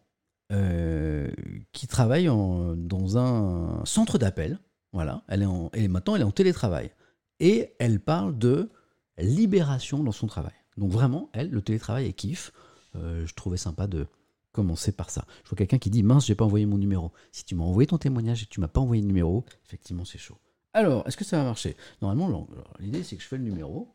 euh, 0.51 1.31
qui 1.73 1.87
travaille 1.87 2.25
dans 2.27 3.19
un 3.19 3.85
centre 3.85 4.17
d'appel. 4.17 4.59
Voilà. 4.93 5.23
Elle 5.29 5.43
est 5.43 5.47
en, 5.47 5.71
et 5.75 5.89
maintenant, 5.89 6.17
elle 6.17 6.23
est 6.23 6.27
en 6.27 6.31
télétravail. 6.31 6.91
Et 7.39 7.75
elle 7.79 8.01
parle 8.01 8.39
de 8.39 8.71
libération 9.19 10.03
dans 10.03 10.13
son 10.13 10.27
travail. 10.27 10.55
Donc 10.79 10.91
vraiment, 10.91 11.29
elle, 11.35 11.51
le 11.51 11.61
télétravail, 11.61 12.07
elle 12.07 12.15
kiffe. 12.15 12.53
Euh, 12.97 13.27
je 13.27 13.35
trouvais 13.35 13.59
sympa 13.59 13.87
de 13.87 14.07
commencer 14.53 14.91
par 14.93 15.11
ça. 15.11 15.27
Je 15.45 15.51
vois 15.51 15.59
quelqu'un 15.59 15.79
qui 15.79 15.91
dit 15.91 16.03
mince, 16.03 16.27
j'ai 16.27 16.35
pas 16.35 16.47
envoyé 16.47 16.65
mon 16.65 16.79
numéro. 16.79 17.13
Si 17.31 17.45
tu 17.45 17.55
m'as 17.55 17.65
envoyé 17.65 17.87
ton 17.87 17.99
témoignage 17.99 18.43
et 18.43 18.47
que 18.47 18.51
tu 18.51 18.61
m'as 18.61 18.69
pas 18.69 18.81
envoyé 18.81 19.03
le 19.03 19.09
numéro, 19.09 19.45
effectivement, 19.67 20.07
c'est 20.07 20.19
chaud. 20.19 20.39
Alors, 20.73 21.07
est-ce 21.07 21.17
que 21.17 21.25
ça 21.25 21.37
va 21.37 21.45
marcher? 21.45 21.77
Normalement, 22.01 22.49
l'idée 22.79 23.03
c'est 23.03 23.17
que 23.17 23.23
je 23.23 23.29
fais 23.29 23.37
le 23.37 23.45
numéro. 23.45 23.95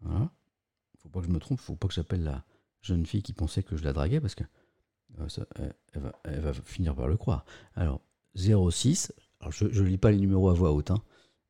Voilà. 0.00 0.30
Faut 1.02 1.08
pas 1.08 1.20
que 1.20 1.26
je 1.26 1.32
me 1.32 1.38
trompe, 1.38 1.58
faut 1.58 1.74
pas 1.74 1.88
que 1.88 1.94
j'appelle 1.94 2.22
la 2.22 2.44
jeune 2.86 3.06
fille 3.06 3.22
qui 3.22 3.32
pensait 3.32 3.62
que 3.62 3.76
je 3.76 3.84
la 3.84 3.92
draguais 3.92 4.20
parce 4.20 4.34
que 4.34 4.44
euh, 5.20 5.70
elle, 6.24 6.40
va, 6.40 6.52
finir 6.52 6.94
par 6.94 7.08
le 7.08 7.16
croire. 7.16 7.44
Alors, 7.74 8.00
06, 8.36 9.12
alors 9.40 9.52
je 9.52 9.64
ne 9.64 9.88
lis 9.88 9.98
pas 9.98 10.10
les 10.10 10.18
numéros 10.18 10.48
à 10.48 10.54
voix 10.54 10.72
haute, 10.72 10.90
hein. 10.90 11.02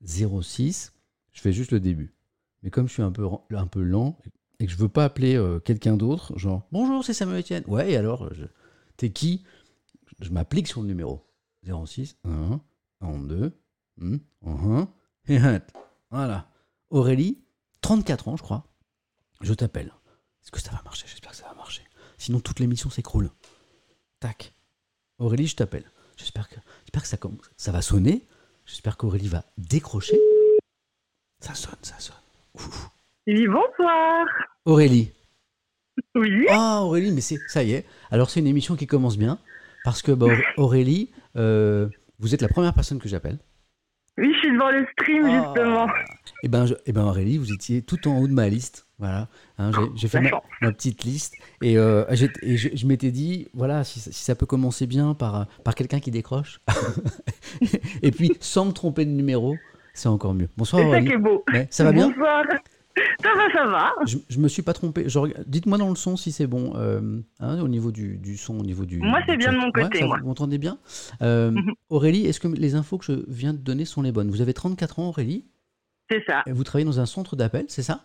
06, 0.04 0.92
je 1.32 1.40
fais 1.40 1.52
juste 1.52 1.72
le 1.72 1.80
début. 1.80 2.14
Mais 2.62 2.70
comme 2.70 2.86
je 2.88 2.92
suis 2.92 3.02
un 3.02 3.12
peu, 3.12 3.26
un 3.50 3.66
peu 3.66 3.82
lent 3.82 4.18
et 4.58 4.66
que 4.66 4.72
je 4.72 4.76
veux 4.76 4.88
pas 4.88 5.04
appeler 5.04 5.36
euh, 5.36 5.58
quelqu'un 5.58 5.96
d'autre, 5.96 6.36
genre 6.38 6.66
bonjour, 6.72 7.04
c'est 7.04 7.14
Samuel 7.14 7.40
Etienne. 7.40 7.64
Ouais, 7.66 7.92
et 7.92 7.96
alors, 7.96 8.30
t'es 8.96 9.10
qui? 9.10 9.44
Je 10.20 10.30
m'applique 10.30 10.66
sur 10.66 10.80
le 10.80 10.88
numéro 10.88 11.26
06 11.64 12.16
1 12.24 12.60
42 13.00 13.52
1 14.00 14.18
1 14.46 14.88
et 15.28 15.38
un. 15.38 15.60
Voilà. 16.10 16.48
Aurélie, 16.90 17.42
34 17.80 18.28
ans, 18.28 18.36
je 18.36 18.42
crois. 18.42 18.66
Je 19.40 19.52
t'appelle. 19.52 19.92
Est-ce 20.46 20.52
que 20.52 20.60
ça 20.60 20.70
va 20.70 20.80
marcher? 20.84 21.06
J'espère 21.08 21.32
que 21.32 21.36
ça 21.36 21.48
va 21.48 21.54
marcher. 21.54 21.82
Sinon, 22.18 22.38
toute 22.40 22.60
l'émission 22.60 22.88
s'écroule. 22.88 23.30
Tac. 24.20 24.52
Aurélie, 25.18 25.48
je 25.48 25.56
t'appelle. 25.56 25.84
J'espère 26.16 26.48
que, 26.48 26.54
j'espère 26.84 27.02
que 27.02 27.08
ça, 27.56 27.72
va 27.72 27.82
sonner. 27.82 28.24
J'espère 28.64 28.96
qu'Aurélie 28.96 29.28
va 29.28 29.44
décrocher. 29.58 30.18
Ça 31.40 31.54
sonne, 31.54 31.74
ça 31.82 31.98
sonne. 31.98 32.16
Ouf. 32.54 32.88
Oui, 33.26 33.46
bonsoir. 33.48 34.24
Aurélie. 34.64 35.10
Oui. 36.14 36.46
Ah, 36.50 36.82
Aurélie, 36.82 37.10
mais 37.12 37.20
c'est 37.20 37.38
ça 37.48 37.62
y 37.64 37.72
est. 37.72 37.84
Alors, 38.10 38.30
c'est 38.30 38.40
une 38.40 38.46
émission 38.46 38.76
qui 38.76 38.86
commence 38.86 39.18
bien. 39.18 39.38
Parce 39.84 40.00
que, 40.02 40.12
bah, 40.12 40.26
Auré- 40.26 40.44
Aurélie, 40.56 41.10
euh, 41.36 41.88
vous 42.18 42.34
êtes 42.34 42.42
la 42.42 42.48
première 42.48 42.72
personne 42.74 42.98
que 43.00 43.08
j'appelle. 43.08 43.38
Oui, 44.18 44.32
je 44.34 44.38
suis 44.38 44.52
devant 44.52 44.70
le 44.70 44.86
stream, 44.92 45.24
justement. 45.24 45.86
Et 46.42 46.48
ben, 46.48 46.66
je- 46.66 46.74
eh 46.86 46.92
ben, 46.92 47.04
Aurélie, 47.04 47.36
vous 47.38 47.52
étiez 47.52 47.82
tout 47.82 48.08
en 48.08 48.18
haut 48.18 48.26
de 48.28 48.32
ma 48.32 48.48
liste. 48.48 48.85
Voilà. 48.98 49.28
Hein, 49.58 49.72
j'ai- 49.94 50.08
fait 50.08 50.20
ma, 50.22 50.72
petite 50.72 51.04
liste. 51.04 51.34
Et, 51.62 51.76
euh, 51.76 52.04
et 52.42 52.56
je, 52.56 52.68
je 52.74 52.86
m'étais 52.86 53.10
dit, 53.10 53.48
voilà, 53.52 53.84
si, 53.84 54.00
ça- 54.00 54.10
si 54.10 54.24
ça 54.24 54.34
peut 54.34 54.46
commencer 54.46 54.86
bien 54.86 55.12
par, 55.14 55.46
par 55.64 55.74
quelqu'un 55.74 56.00
qui 56.00 56.10
décroche. 56.10 56.60
et 58.02 58.10
puis, 58.10 58.36
sans 58.40 58.64
me 58.66 58.72
tromper 58.72 59.04
de 59.04 59.10
numéro, 59.10 59.56
c'est 59.92 60.08
encore 60.08 60.34
mieux. 60.34 60.48
Bonsoir, 60.56 60.80
C'est 60.80 60.86
ça 60.86 60.90
Aurélie. 60.92 61.06
qui 61.08 61.12
est 61.12 61.18
beau. 61.18 61.44
Ouais, 61.52 61.66
ça 61.70 61.84
va 61.84 61.92
bien? 61.92 62.08
Bonsoir. 62.08 62.44
Ça 63.22 63.28
va, 63.34 63.52
ça 63.52 63.66
va. 63.66 63.92
je, 64.06 64.16
je 64.30 64.38
me 64.38 64.48
suis 64.48 64.62
pas 64.62 64.72
trompé. 64.72 65.02
Reg- 65.06 65.34
Dites-moi 65.46 65.76
dans 65.76 65.90
le 65.90 65.96
son 65.96 66.16
si 66.16 66.32
c'est 66.32 66.46
bon. 66.46 66.72
euh, 66.76 67.20
hein, 67.40 67.60
au 67.60 67.68
niveau 67.68 67.90
du, 67.92 68.16
du 68.16 68.38
son, 68.38 68.58
au 68.58 68.62
niveau 68.62 68.86
du. 68.86 68.96
Moi, 69.00 69.20
c'est 69.26 69.36
bien 69.36 69.52
de 69.52 69.58
mon 69.58 69.70
côté, 69.70 69.88
Ouais, 69.96 70.00
ça, 70.00 70.06
moi. 70.06 70.16
Vous 70.22 70.26
m'entendez 70.28 70.56
bien? 70.56 70.78
Euh, 71.20 71.50
Mhm. 71.50 71.74
Aurélie, 71.90 72.24
est-ce 72.26 72.40
que 72.40 72.48
les 72.48 72.74
infos 72.74 72.96
que 72.96 73.04
je 73.04 73.12
viens 73.28 73.52
de 73.52 73.58
donner 73.58 73.84
sont 73.84 74.00
les 74.00 74.12
bonnes? 74.12 74.30
Vous 74.30 74.40
avez 74.40 74.54
34 74.54 74.98
ans, 75.00 75.08
Aurélie? 75.08 75.44
C'est 76.10 76.24
ça. 76.26 76.42
et 76.46 76.52
Vous 76.52 76.64
travaillez 76.64 76.86
dans 76.86 76.98
un 77.00 77.04
centre 77.04 77.36
d'appel, 77.36 77.66
c'est 77.68 77.82
ça? 77.82 78.00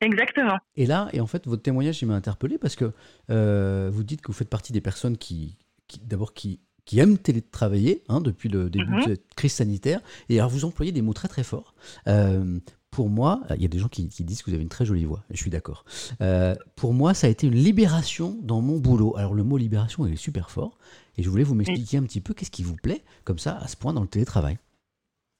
Exactement. 0.00 0.56
Et 0.76 0.86
là, 0.86 1.08
et 1.12 1.20
en 1.20 1.26
fait, 1.26 1.46
votre 1.46 1.62
témoignage, 1.62 2.00
il 2.02 2.06
m'a 2.06 2.14
interpellé 2.14 2.58
parce 2.58 2.76
que 2.76 2.92
euh, 3.30 3.90
vous 3.92 4.02
dites 4.02 4.22
que 4.22 4.28
vous 4.28 4.32
faites 4.38 4.48
partie 4.48 4.72
des 4.72 4.80
personnes 4.80 5.16
qui, 5.18 5.56
qui 5.88 6.00
d'abord, 6.00 6.32
qui, 6.34 6.60
qui 6.86 6.98
aiment 6.98 7.18
télétravailler 7.18 8.02
hein, 8.08 8.20
depuis 8.20 8.48
le 8.48 8.70
début 8.70 8.86
Mhm. 8.90 8.98
de 9.00 9.04
cette 9.08 9.34
crise 9.34 9.52
sanitaire. 9.52 10.00
Et 10.28 10.38
alors, 10.38 10.50
vous 10.50 10.64
employez 10.64 10.92
des 10.92 11.02
mots 11.02 11.12
très 11.12 11.28
très 11.28 11.42
forts. 11.44 11.74
Euh, 12.08 12.58
pour 12.90 13.08
moi, 13.08 13.42
il 13.54 13.62
y 13.62 13.64
a 13.64 13.68
des 13.68 13.78
gens 13.78 13.86
qui, 13.88 14.08
qui 14.08 14.24
disent 14.24 14.42
que 14.42 14.50
vous 14.50 14.54
avez 14.54 14.64
une 14.64 14.68
très 14.68 14.84
jolie 14.84 15.04
voix, 15.04 15.22
je 15.30 15.36
suis 15.36 15.50
d'accord. 15.50 15.84
Euh, 16.22 16.56
pour 16.74 16.92
moi, 16.92 17.14
ça 17.14 17.28
a 17.28 17.30
été 17.30 17.46
une 17.46 17.54
libération 17.54 18.36
dans 18.42 18.60
mon 18.62 18.78
boulot. 18.78 19.14
Alors 19.16 19.32
le 19.34 19.44
mot 19.44 19.56
libération, 19.58 20.04
il 20.06 20.14
est 20.14 20.16
super 20.16 20.50
fort, 20.50 20.76
et 21.16 21.22
je 21.22 21.30
voulais 21.30 21.44
vous 21.44 21.54
m'expliquer 21.54 21.98
un 21.98 22.02
petit 22.02 22.20
peu 22.20 22.34
qu'est-ce 22.34 22.50
qui 22.50 22.64
vous 22.64 22.74
plaît, 22.74 23.04
comme 23.22 23.38
ça, 23.38 23.58
à 23.58 23.68
ce 23.68 23.76
point 23.76 23.92
dans 23.92 24.00
le 24.02 24.08
télétravail. 24.08 24.58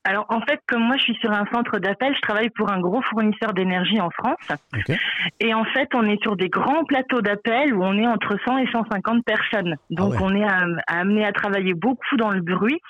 Alors 0.04 0.26
en 0.28 0.40
fait, 0.40 0.60
comme 0.66 0.82
moi 0.82 0.96
je 0.96 1.02
suis 1.02 1.16
sur 1.16 1.30
un 1.30 1.44
centre 1.52 1.78
d'appel, 1.78 2.14
je 2.14 2.20
travaille 2.22 2.50
pour 2.50 2.72
un 2.72 2.80
gros 2.80 3.02
fournisseur 3.02 3.52
d'énergie 3.52 4.00
en 4.00 4.10
France. 4.10 4.58
Et 5.40 5.52
en 5.52 5.64
fait, 5.64 5.88
on 5.94 6.04
est 6.04 6.20
sur 6.22 6.36
des 6.36 6.48
grands 6.48 6.84
plateaux 6.84 7.20
d'appel 7.20 7.74
où 7.74 7.84
on 7.84 7.98
est 7.98 8.06
entre 8.06 8.36
100 8.46 8.58
et 8.58 8.66
150 8.72 9.24
personnes. 9.24 9.76
Donc 9.90 10.14
Ah 10.16 10.22
ouais. 10.22 10.22
on 10.22 10.34
est 10.34 10.46
amené 10.86 11.24
à 11.24 11.32
travailler 11.32 11.74
beaucoup 11.74 12.16
dans 12.16 12.30
le 12.30 12.40
bruit. 12.40 12.80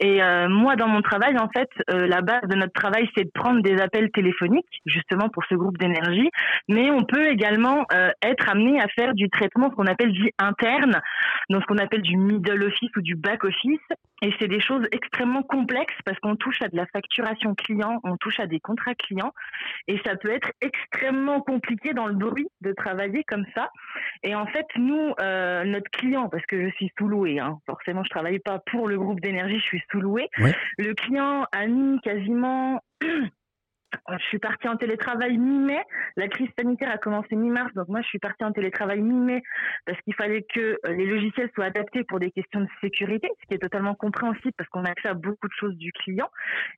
Et 0.00 0.22
euh, 0.22 0.48
moi, 0.48 0.76
dans 0.76 0.88
mon 0.88 1.02
travail, 1.02 1.36
en 1.38 1.48
fait, 1.48 1.68
euh, 1.90 2.06
la 2.06 2.20
base 2.22 2.42
de 2.48 2.54
notre 2.54 2.72
travail, 2.72 3.08
c'est 3.16 3.24
de 3.24 3.30
prendre 3.30 3.62
des 3.62 3.80
appels 3.80 4.10
téléphoniques, 4.10 4.82
justement 4.86 5.28
pour 5.28 5.44
ce 5.48 5.54
groupe 5.54 5.78
d'énergie. 5.78 6.30
Mais 6.68 6.90
on 6.90 7.02
peut 7.04 7.26
également 7.28 7.84
euh, 7.92 8.10
être 8.22 8.48
amené 8.48 8.80
à 8.80 8.88
faire 8.88 9.14
du 9.14 9.28
traitement, 9.30 9.70
ce 9.70 9.76
qu'on 9.76 9.86
appelle 9.86 10.12
dit 10.12 10.30
interne, 10.38 11.00
donc 11.50 11.62
ce 11.62 11.66
qu'on 11.66 11.78
appelle 11.78 12.02
du 12.02 12.16
middle 12.16 12.64
office 12.64 12.90
ou 12.96 13.02
du 13.02 13.16
back 13.16 13.44
office. 13.44 13.80
Et 14.22 14.34
c'est 14.40 14.48
des 14.48 14.60
choses 14.60 14.84
extrêmement 14.90 15.42
complexes 15.42 15.94
parce 16.04 16.18
qu'on 16.18 16.36
touche 16.38 16.62
à 16.62 16.68
de 16.68 16.76
la 16.76 16.86
facturation 16.86 17.54
client, 17.54 18.00
on 18.04 18.16
touche 18.16 18.40
à 18.40 18.46
des 18.46 18.60
contrats 18.60 18.94
clients. 18.94 19.32
Et 19.86 20.00
ça 20.04 20.16
peut 20.16 20.30
être 20.30 20.50
extrêmement 20.60 21.40
compliqué 21.40 21.92
dans 21.92 22.06
le 22.06 22.14
bruit 22.14 22.48
de 22.60 22.72
travailler 22.72 23.24
comme 23.24 23.44
ça. 23.54 23.70
Et 24.22 24.34
en 24.34 24.46
fait, 24.46 24.66
nous, 24.76 25.14
euh, 25.20 25.64
notre 25.64 25.90
client, 25.90 26.28
parce 26.28 26.44
que 26.46 26.68
je 26.68 26.74
suis 26.74 26.92
sous-loué, 26.98 27.38
hein, 27.38 27.58
forcément, 27.66 28.02
je 28.04 28.10
travaille 28.10 28.38
pas 28.38 28.60
pour 28.70 28.88
le 28.88 28.98
groupe 28.98 29.20
d'énergie, 29.20 29.58
je 29.58 29.64
suis 29.64 29.82
sous-loué. 29.90 30.28
Ouais. 30.38 30.54
Le 30.78 30.94
client 30.94 31.46
a 31.52 31.66
mis 31.66 32.00
quasiment... 32.00 32.82
Je 34.10 34.24
suis 34.26 34.38
partie 34.38 34.68
en 34.68 34.76
télétravail 34.76 35.38
mi-mai. 35.38 35.82
La 36.16 36.28
crise 36.28 36.48
sanitaire 36.58 36.90
a 36.90 36.98
commencé 36.98 37.36
mi-mars, 37.36 37.72
donc 37.74 37.88
moi 37.88 38.00
je 38.02 38.08
suis 38.08 38.18
partie 38.18 38.44
en 38.44 38.52
télétravail 38.52 39.00
mi-mai 39.00 39.42
parce 39.86 40.00
qu'il 40.02 40.14
fallait 40.14 40.42
que 40.42 40.78
euh, 40.86 40.92
les 40.92 41.06
logiciels 41.06 41.50
soient 41.54 41.66
adaptés 41.66 42.04
pour 42.04 42.18
des 42.20 42.30
questions 42.30 42.60
de 42.60 42.68
sécurité, 42.80 43.28
ce 43.40 43.46
qui 43.46 43.54
est 43.54 43.58
totalement 43.58 43.94
compréhensible 43.94 44.52
parce 44.56 44.68
qu'on 44.70 44.84
a 44.84 44.90
accès 44.90 45.08
à 45.08 45.14
beaucoup 45.14 45.48
de 45.48 45.52
choses 45.58 45.76
du 45.76 45.92
client. 45.92 46.30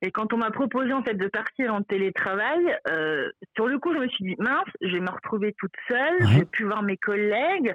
Et 0.02 0.10
quand 0.10 0.32
on 0.32 0.36
m'a 0.38 0.50
proposé 0.50 0.92
en 0.92 1.02
fait 1.02 1.14
de 1.14 1.28
partir 1.28 1.74
en 1.74 1.82
télétravail, 1.82 2.78
euh, 2.90 3.28
sur 3.56 3.66
le 3.66 3.78
coup 3.78 3.92
je 3.92 3.98
me 3.98 4.08
suis 4.08 4.24
dit 4.24 4.36
mince, 4.38 4.68
je 4.80 4.92
vais 4.92 5.00
me 5.00 5.10
retrouver 5.10 5.54
toute 5.58 5.74
seule, 5.88 5.98
Ouais. 6.20 6.26
je 6.32 6.38
vais 6.40 6.44
plus 6.44 6.64
voir 6.64 6.82
mes 6.82 6.96
collègues, 6.96 7.74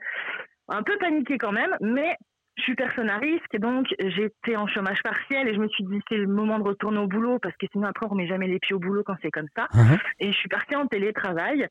un 0.70 0.84
peu 0.84 0.98
paniqué 0.98 1.38
quand 1.38 1.52
même, 1.52 1.76
mais 1.82 2.16
je 2.58 2.64
suis 2.64 2.76
personne 2.76 3.10
à 3.10 3.18
risque 3.18 3.58
donc 3.60 3.88
j'étais 4.00 4.56
en 4.56 4.68
chômage 4.68 5.02
partiel 5.04 5.48
et 5.48 5.54
je 5.54 5.60
me 5.60 5.68
suis 5.70 5.84
dit 5.84 6.00
c'est 6.10 6.18
le 6.18 6.28
moment 6.28 6.60
de 6.60 6.64
retourner 6.64 7.00
au 7.00 7.08
boulot 7.08 7.40
parce 7.40 7.56
que 7.58 7.66
sinon 7.72 7.88
après 7.88 8.06
on 8.06 8.10
remet 8.10 8.28
jamais 8.28 8.48
les 8.48 8.60
pieds 8.60 8.76
au 8.76 8.80
boulot 8.80 9.04
quand 9.06 9.16
c'est 9.22 9.32
comme 9.32 9.48
ça. 9.56 9.68
Mhm. 9.74 9.98
Et 10.20 10.32
je 10.32 10.38
suis 10.38 10.50
partie 10.50 10.76
en 10.76 10.88
télétravail 10.88 11.68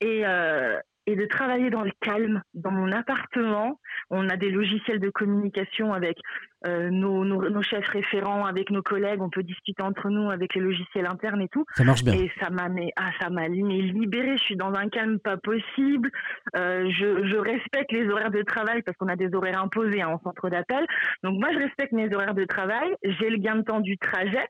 et, 0.00 0.26
euh, 0.26 0.78
et 1.08 1.16
de 1.16 1.24
travailler 1.24 1.70
dans 1.70 1.84
le 1.84 1.92
calme, 2.02 2.42
dans 2.52 2.70
mon 2.70 2.92
appartement. 2.92 3.80
On 4.10 4.28
a 4.28 4.36
des 4.36 4.50
logiciels 4.50 5.00
de 5.00 5.08
communication 5.08 5.94
avec 5.94 6.18
euh, 6.66 6.90
nos, 6.90 7.24
nos, 7.24 7.48
nos 7.48 7.62
chefs 7.62 7.88
référents, 7.88 8.44
avec 8.44 8.68
nos 8.70 8.82
collègues. 8.82 9.22
On 9.22 9.30
peut 9.30 9.42
discuter 9.42 9.82
entre 9.82 10.10
nous 10.10 10.30
avec 10.30 10.54
les 10.54 10.60
logiciels 10.60 11.06
internes 11.06 11.40
et 11.40 11.48
tout. 11.48 11.64
Ça 11.74 11.84
marche 11.84 12.04
bien. 12.04 12.12
Et 12.12 12.30
ça 12.38 12.50
m'a 12.50 12.68
mais, 12.68 12.92
ah, 12.96 13.10
ça 13.18 13.30
m'a 13.30 13.48
libérée. 13.48 14.36
Je 14.36 14.42
suis 14.42 14.56
dans 14.56 14.74
un 14.74 14.90
calme 14.90 15.18
pas 15.18 15.38
possible. 15.38 16.10
Euh, 16.56 16.90
je, 16.90 17.26
je 17.26 17.36
respecte 17.36 17.90
les 17.90 18.06
horaires 18.10 18.30
de 18.30 18.42
travail 18.42 18.82
parce 18.82 18.98
qu'on 18.98 19.08
a 19.08 19.16
des 19.16 19.34
horaires 19.34 19.62
imposés 19.62 20.02
hein, 20.02 20.08
en 20.08 20.20
centre 20.20 20.50
d'appel. 20.50 20.84
Donc 21.22 21.40
moi, 21.40 21.48
je 21.54 21.58
respecte 21.58 21.92
mes 21.92 22.14
horaires 22.14 22.34
de 22.34 22.44
travail. 22.44 22.94
J'ai 23.02 23.30
le 23.30 23.38
gain 23.38 23.56
de 23.56 23.62
temps 23.62 23.80
du 23.80 23.96
trajet 23.96 24.46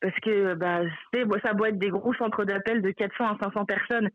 parce 0.00 0.18
que 0.20 0.54
bah, 0.54 0.80
ça 1.44 1.54
doit 1.54 1.68
être 1.68 1.78
des 1.78 1.90
gros 1.90 2.14
centres 2.14 2.44
d'appel 2.44 2.82
de 2.82 2.90
400 2.90 3.24
à 3.26 3.36
500 3.40 3.64
personnes. 3.64 4.08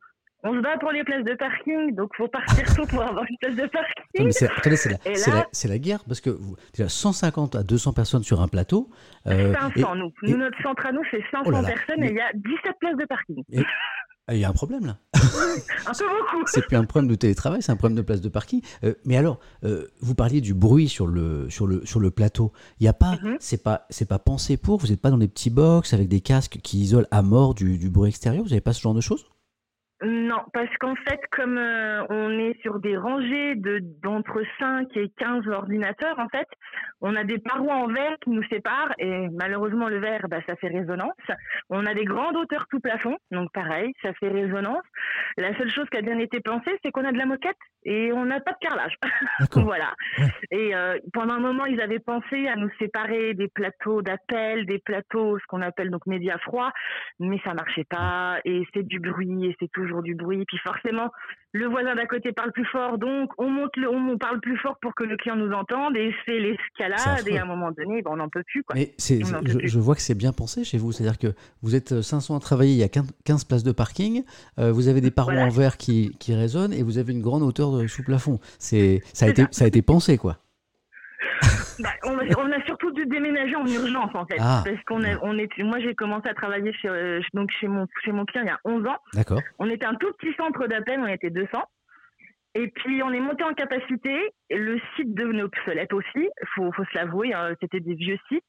On 0.44 0.54
se 0.54 0.60
bat 0.62 0.78
pour 0.80 0.92
les 0.92 1.04
places 1.04 1.24
de 1.24 1.34
parking, 1.34 1.96
donc 1.96 2.12
faut 2.16 2.28
partir 2.28 2.76
tôt 2.76 2.86
pour 2.86 3.02
avoir 3.02 3.26
une 3.28 3.38
place 3.42 3.56
de 3.56 3.68
parking. 3.72 4.32
c'est, 4.32 4.48
attendez, 4.50 4.76
c'est 4.76 4.90
la, 4.90 5.74
là- 5.74 5.78
guerre, 5.80 6.04
parce 6.08 6.22
que 6.22 6.30
vous, 6.30 6.56
déjà 6.74 6.88
150 6.88 7.56
à 7.56 7.64
200 7.64 7.94
personnes 7.94 8.24
sur 8.24 8.42
un 8.42 8.48
plateau. 8.48 8.90
euh, 9.26 9.54
500, 9.54 9.96
nous. 9.96 10.12
et- 10.24 10.32
Nous, 10.32 10.38
notre 10.38 10.62
centre 10.62 10.86
à 10.86 10.92
nous, 10.92 11.02
c'est 11.10 11.22
500 11.32 11.44
Oh 11.48 11.52
là 11.52 11.62
là, 11.62 11.68
personnes 11.70 11.96
mais- 12.00 12.08
et 12.10 12.12
il 12.12 12.16
y 12.18 12.20
a 12.22 12.32
17 12.34 12.76
places 12.80 12.98
de 12.98 13.06
parking. 13.06 13.44
ah, 14.28 14.34
Il 14.36 14.40
y 14.40 14.44
a 14.46 14.50
un 14.50 14.54
problème 14.54 14.86
là. 14.86 14.98
Un 15.88 15.94
peu 15.94 16.06
beaucoup. 16.06 16.46
C'est 16.48 16.66
plus 16.68 16.78
un 16.78 16.86
problème 16.86 17.10
de 17.10 17.16
télétravail, 17.16 17.62
c'est 17.64 17.72
un 17.72 17.76
problème 17.76 17.96
de 17.98 18.02
place 18.04 18.22
de 18.22 18.30
parking. 18.30 18.62
Euh, 18.84 18.94
mais 19.06 19.18
alors, 19.18 19.40
euh, 19.64 19.88
vous 20.02 20.14
parliez 20.16 20.42
du 20.42 20.54
bruit 20.54 20.90
sur 20.90 21.08
le, 21.08 21.50
sur 21.50 21.66
le, 21.68 21.84
sur 21.86 22.00
le 22.00 22.12
plateau. 22.12 22.52
Il 22.80 22.86
y 22.86 22.88
a 22.88 22.94
pas, 22.94 23.18
Mhm. 23.24 23.38
c'est 23.40 23.64
pas, 23.64 23.86
c'est 23.90 24.08
pas 24.08 24.20
pensé 24.20 24.58
pour. 24.58 24.80
Vous 24.80 24.88
n'êtes 24.88 25.02
pas 25.02 25.10
dans 25.12 25.18
des 25.18 25.28
petits 25.28 25.50
box 25.52 25.94
avec 25.94 26.08
des 26.08 26.22
casques 26.22 26.58
qui 26.64 26.80
isolent 26.80 27.08
à 27.12 27.22
mort 27.24 27.54
du, 27.56 27.78
du 27.80 27.90
bruit 27.90 28.10
extérieur. 28.10 28.44
Vous 28.44 28.50
n'avez 28.50 28.62
pas 28.62 28.74
ce 28.74 28.82
genre 28.82 28.94
de 28.96 29.02
choses? 29.02 29.26
Non, 30.08 30.44
parce 30.54 30.70
qu'en 30.80 30.94
fait, 30.96 31.20
comme 31.32 31.58
euh, 31.58 32.06
on 32.12 32.38
est 32.38 32.62
sur 32.62 32.80
des 32.80 32.96
rangées 32.96 33.56
de 33.56 33.80
d'entre 34.04 34.44
5 34.60 34.96
et 34.98 35.10
15 35.18 35.48
ordinateurs, 35.48 36.20
en 36.20 36.30
fait, 36.30 36.48
on 37.02 37.16
a 37.16 37.24
des 37.24 37.40
parois 37.40 37.74
en 37.74 37.88
verre 37.88 38.16
qui 38.22 38.30
nous 38.30 38.44
séparent 38.44 38.94
et 39.00 39.28
malheureusement 39.30 39.90
le 39.90 39.98
verre, 39.98 40.28
bah, 40.30 40.42
ça 40.46 40.56
fait 40.58 40.68
résonance. 40.68 41.16
On 41.72 41.88
a 41.88 41.96
des 41.96 42.06
grandes 42.06 42.36
hauteurs 42.36 42.68
tout 42.70 42.80
plafond, 42.80 43.18
donc 43.32 43.52
pareil, 43.52 43.94
ça 44.04 44.14
fait 44.14 44.30
résonance. 44.30 44.84
La 45.38 45.58
seule 45.58 45.72
chose 45.72 45.90
qui 45.90 45.98
a 45.98 46.02
bien 46.02 46.20
été 46.20 46.40
pensée, 46.40 46.78
c'est 46.84 46.92
qu'on 46.92 47.06
a 47.06 47.12
de 47.12 47.18
la 47.18 47.26
moquette 47.26 47.58
et 47.84 48.12
on 48.14 48.26
n'a 48.26 48.40
pas 48.42 48.52
de 48.52 48.58
carrelage. 48.62 48.96
Voilà. 49.56 49.94
Ouais. 50.20 50.26
Et 50.52 50.76
euh, 50.76 50.98
pendant 51.14 51.36
un 51.36 51.40
moment, 51.40 51.66
ils 51.66 51.82
avaient 51.82 52.00
pensé 52.00 52.48
à 52.48 52.56
nous 52.56 52.70
séparer 52.80 53.34
des 53.34 53.48
plateaux 53.48 54.02
d'appel, 54.02 54.66
des 54.66 54.80
plateaux, 54.80 55.40
ce 55.40 55.46
qu'on 55.48 55.62
appelle 55.62 55.90
donc 55.90 56.06
médias 56.06 56.38
froids, 56.40 56.72
mais 57.20 57.40
ça 57.44 57.54
marchait 57.54 57.86
pas. 57.90 58.40
Et 58.46 58.64
c'est 58.74 58.86
du 58.86 59.00
bruit, 59.00 59.48
et 59.48 59.56
c'est 59.60 59.72
toujours 59.72 59.95
du 60.02 60.16
bruit. 60.16 60.44
Puis 60.48 60.58
forcément, 60.64 61.12
le 61.54 61.68
voisin 61.68 61.96
d'à 61.96 62.06
côté 62.06 62.32
parle 62.32 62.52
plus 62.52 62.66
fort, 62.66 62.98
donc 62.98 63.32
on 63.38 63.50
monte, 63.50 63.76
le, 63.78 63.90
on 63.90 64.18
parle 64.18 64.40
plus 64.42 64.58
fort 64.58 64.78
pour 64.82 64.94
que 64.94 65.04
le 65.04 65.16
client 65.18 65.36
nous 65.36 65.52
entende, 65.54 65.96
et 65.96 66.14
c'est 66.26 66.40
l'escalade. 66.40 67.28
Et 67.28 67.38
à 67.38 67.44
un 67.44 67.46
moment 67.46 67.72
donné, 67.72 68.02
ben, 68.02 68.12
on 68.12 68.18
n'en 68.18 68.30
peut 68.30 68.44
plus, 68.44 68.64
quoi. 68.64 68.76
Mais 68.76 68.94
je, 69.00 69.32
peut 69.32 69.58
plus. 69.58 69.68
je 69.68 69.80
vois 69.80 69.96
que 69.96 70.02
c'est 70.02 70.16
bien 70.16 70.34
pensé 70.34 70.64
chez 70.64 70.78
vous. 70.78 70.92
C'est-à-dire 70.92 71.18
que 71.18 71.34
vous 71.62 71.76
êtes 71.76 72.02
500 72.02 72.36
à 72.36 72.40
travailler, 72.40 72.72
il 72.72 72.78
y 72.78 72.84
a 72.84 72.90
15 72.90 73.06
15 73.24 73.44
places 73.46 73.64
de 73.64 73.72
parking, 73.72 74.24
euh, 74.60 74.72
vous 74.72 74.88
avez 74.88 75.02
des 75.02 75.12
parois 75.12 75.34
Voilà. 75.34 75.48
en 75.48 75.50
verre 75.50 75.78
qui, 75.78 76.16
qui 76.20 76.34
résonnent 76.36 76.74
et 76.74 76.84
vous 76.84 76.98
avez 76.98 77.14
une 77.14 77.22
grande 77.22 77.44
hauteur 77.44 77.72
de 77.72 77.88
sous 77.88 78.04
plafond. 78.04 78.40
C'est, 78.60 79.02
ça, 79.14 79.26
a 79.26 79.30
été, 79.30 79.44
ça. 79.44 79.48
ça 79.52 79.66
a 79.66 79.68
été 79.68 79.82
pensé, 79.82 80.18
quoi. 80.18 80.38
Bah, 81.80 81.90
on, 82.04 82.18
a, 82.18 82.24
on 82.38 82.52
a 82.52 82.64
surtout 82.66 82.92
dû 82.92 83.06
déménager 83.06 83.56
en 83.56 83.66
urgence 83.66 84.12
en 84.14 84.26
fait, 84.26 84.38
Ah. 84.40 84.64
parce 84.66 84.82
qu'on 84.86 85.04
est, 85.04 85.16
on 85.22 85.38
est, 85.38 85.50
moi 85.60 85.80
j'ai 85.80 85.94
commencé 85.96 86.28
à 86.30 86.34
travailler 86.34 86.72
chez, 86.74 86.88
euh, 86.90 87.20
donc 87.34 87.50
chez 87.60 87.68
mon, 87.68 87.86
chez 88.04 88.12
mon 88.12 88.26
client 88.26 88.44
il 88.44 88.48
y 88.48 88.52
a 88.52 88.60
11 88.66 88.86
ans. 88.88 88.98
D'accord. 89.14 89.42
On 89.60 89.70
était 89.70 89.86
un 89.86 89.96
tout 89.96 90.12
petit 90.18 90.34
centre 90.38 90.68
d'appel, 90.68 91.00
on 91.00 91.08
était 91.08 91.30
200. 91.30 91.50
Et 92.58 92.70
puis 92.70 93.04
on 93.04 93.12
est 93.12 93.20
monté 93.20 93.44
en 93.44 93.54
capacité. 93.54 94.18
Le 94.50 94.80
site 94.96 95.14
devenait 95.14 95.44
obsolète 95.44 95.92
aussi, 95.92 96.30
faut, 96.56 96.72
faut 96.72 96.86
se 96.86 96.98
l'avouer. 96.98 97.34
hein, 97.34 97.54
C'était 97.62 97.82
des 97.82 97.96
vieux 97.96 98.18
sites. 98.30 98.44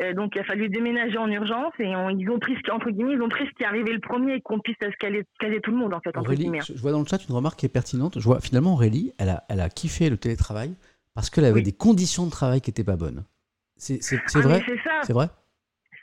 Euh, 0.00 0.14
donc 0.14 0.32
il 0.34 0.40
a 0.40 0.44
fallu 0.44 0.70
déménager 0.70 1.18
en 1.18 1.28
urgence. 1.30 1.74
Et 1.78 1.94
on- 1.94 2.08
ils 2.08 2.30
ont 2.30 2.38
pris 2.38 2.54
ce 2.56 2.60
qui, 2.60 2.70
entre 2.70 2.88
guillemets, 2.88 3.12
ils 3.12 3.20
ont 3.20 3.28
pris 3.28 3.44
ce 3.46 3.50
qui 3.52 3.64
arrivait 3.64 3.92
le 3.92 4.00
premier 4.00 4.36
et 4.36 4.40
qu'on 4.40 4.60
puisse 4.60 4.76
se 4.80 4.96
caler, 4.98 5.24
caler 5.40 5.60
tout 5.60 5.72
le 5.72 5.76
monde 5.76 5.92
en 5.92 6.00
fait 6.00 6.16
entre 6.16 6.28
Aurélie, 6.28 6.44
guillemets. 6.44 6.60
je 6.66 6.72
je 6.74 6.80
vois 6.80 6.92
dans 6.92 7.00
le 7.00 7.06
chat 7.06 7.18
une 7.28 7.34
remarque 7.34 7.58
qui 7.58 7.66
est 7.66 7.68
pertinente. 7.68 8.18
Je 8.18 8.24
vois 8.24 8.40
finalement 8.40 8.72
Aurélie, 8.72 9.12
elle 9.18 9.28
a, 9.28 9.42
elle 9.50 9.60
a 9.60 9.68
kiffé 9.68 10.08
le 10.08 10.16
télétravail 10.16 10.74
parce 11.14 11.30
qu'elle 11.30 11.44
avait 11.44 11.54
Oui. 11.54 11.62
des 11.62 11.72
conditions 11.72 12.26
de 12.26 12.30
travail 12.30 12.60
qui 12.60 12.70
n'étaient 12.70 12.84
pas 12.84 12.96
bonnes. 12.96 13.24
C'est, 13.76 14.00
Ah, 14.34 14.40
vrai? 14.40 14.62
C'est 15.04 15.12
vrai? 15.12 15.28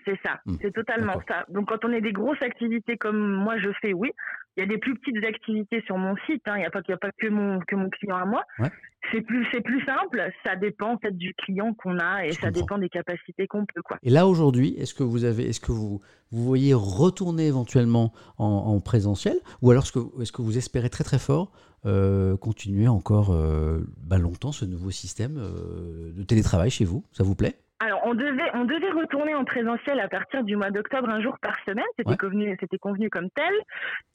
C'est 0.06 0.20
ça, 0.26 0.40
Hmm, 0.46 0.56
c'est 0.62 0.74
totalement 0.74 1.20
ça. 1.28 1.46
Donc 1.50 1.68
quand 1.70 1.84
on 1.86 1.92
est 1.92 2.02
des 2.02 2.14
grosses 2.14 2.42
activités 2.42 2.98
comme 2.98 3.20
moi 3.34 3.58
je 3.60 3.70
fais, 3.82 3.94
oui. 3.94 4.12
Il 4.58 4.60
y 4.60 4.64
a 4.64 4.66
des 4.68 4.78
plus 4.78 4.96
petites 5.00 5.24
activités 5.24 5.82
sur 5.86 5.98
mon 5.98 6.16
site. 6.26 6.42
hein. 6.46 6.56
Il 6.58 6.60
n'y 6.60 6.66
a 6.66 6.70
pas, 6.70 6.82
il 6.86 6.92
y 6.92 6.94
a 6.94 6.98
pas 6.98 7.12
que 7.18 7.28
mon 7.28 7.60
que 7.62 7.76
mon 7.76 7.90
client 7.90 8.18
à 8.18 8.26
moi. 8.26 8.44
Ouais. 8.60 8.70
C'est 9.12 9.22
plus 9.22 9.48
c'est 9.52 9.62
plus 9.62 9.82
simple. 9.86 10.22
Ça 10.46 10.56
dépend 10.58 10.94
en 10.94 10.98
fait 10.98 11.16
du 11.16 11.34
client 11.36 11.74
qu'on 11.74 11.98
a 12.00 12.26
et 12.26 12.32
Je 12.32 12.34
ça 12.40 12.48
comprends. 12.48 12.62
dépend 12.62 12.78
des 12.80 12.90
capacités 12.90 13.48
qu'on 13.48 13.66
peut 13.66 13.82
quoi. 13.82 13.98
Et 14.04 14.10
là 14.10 14.28
aujourd'hui, 14.28 14.76
est-ce 14.78 14.94
que 14.94 15.04
vous 15.04 15.24
avez, 15.24 15.48
est-ce 15.48 15.60
que 15.62 15.72
vous, 15.72 16.02
vous 16.32 16.44
voyez 16.44 16.74
retourner 16.74 17.48
éventuellement 17.48 18.12
en, 18.38 18.46
en 18.46 18.80
présentiel, 18.82 19.38
ou 19.62 19.72
alors 19.72 19.84
est-ce 19.84 19.94
que, 19.94 20.22
est-ce 20.22 20.32
que 20.34 20.42
vous 20.42 20.58
espérez 20.58 20.90
très 20.90 21.04
très 21.06 21.20
fort 21.20 21.52
euh, 21.86 22.36
continuer 22.38 22.88
encore 22.90 23.32
euh, 23.32 23.80
bah, 24.04 24.18
longtemps 24.18 24.52
ce 24.52 24.66
nouveau 24.66 24.92
système 24.92 25.38
euh, 25.38 26.12
de 26.14 26.24
télétravail 26.24 26.70
chez 26.70 26.84
vous? 26.86 27.06
Ça 27.14 27.24
vous 27.24 27.36
plaît? 27.36 27.56
Alors 27.84 28.02
on 28.06 28.14
devait 28.14 28.50
on 28.54 28.66
devait 28.66 28.92
retourner 28.92 29.34
en 29.34 29.44
présentiel 29.44 30.00
à 30.00 30.08
partir 30.08 30.44
du 30.44 30.56
mois 30.56 30.70
d'octobre 30.70 31.10
un 31.10 31.20
jour 31.22 31.38
par 31.42 31.56
semaine. 31.66 31.84
C'était 31.98 32.12
Ouais. 32.12 32.18
convenu 32.18 32.56
c'était 32.60 32.78
convenu 32.78 33.10
comme 33.10 33.30
tel. 33.32 33.54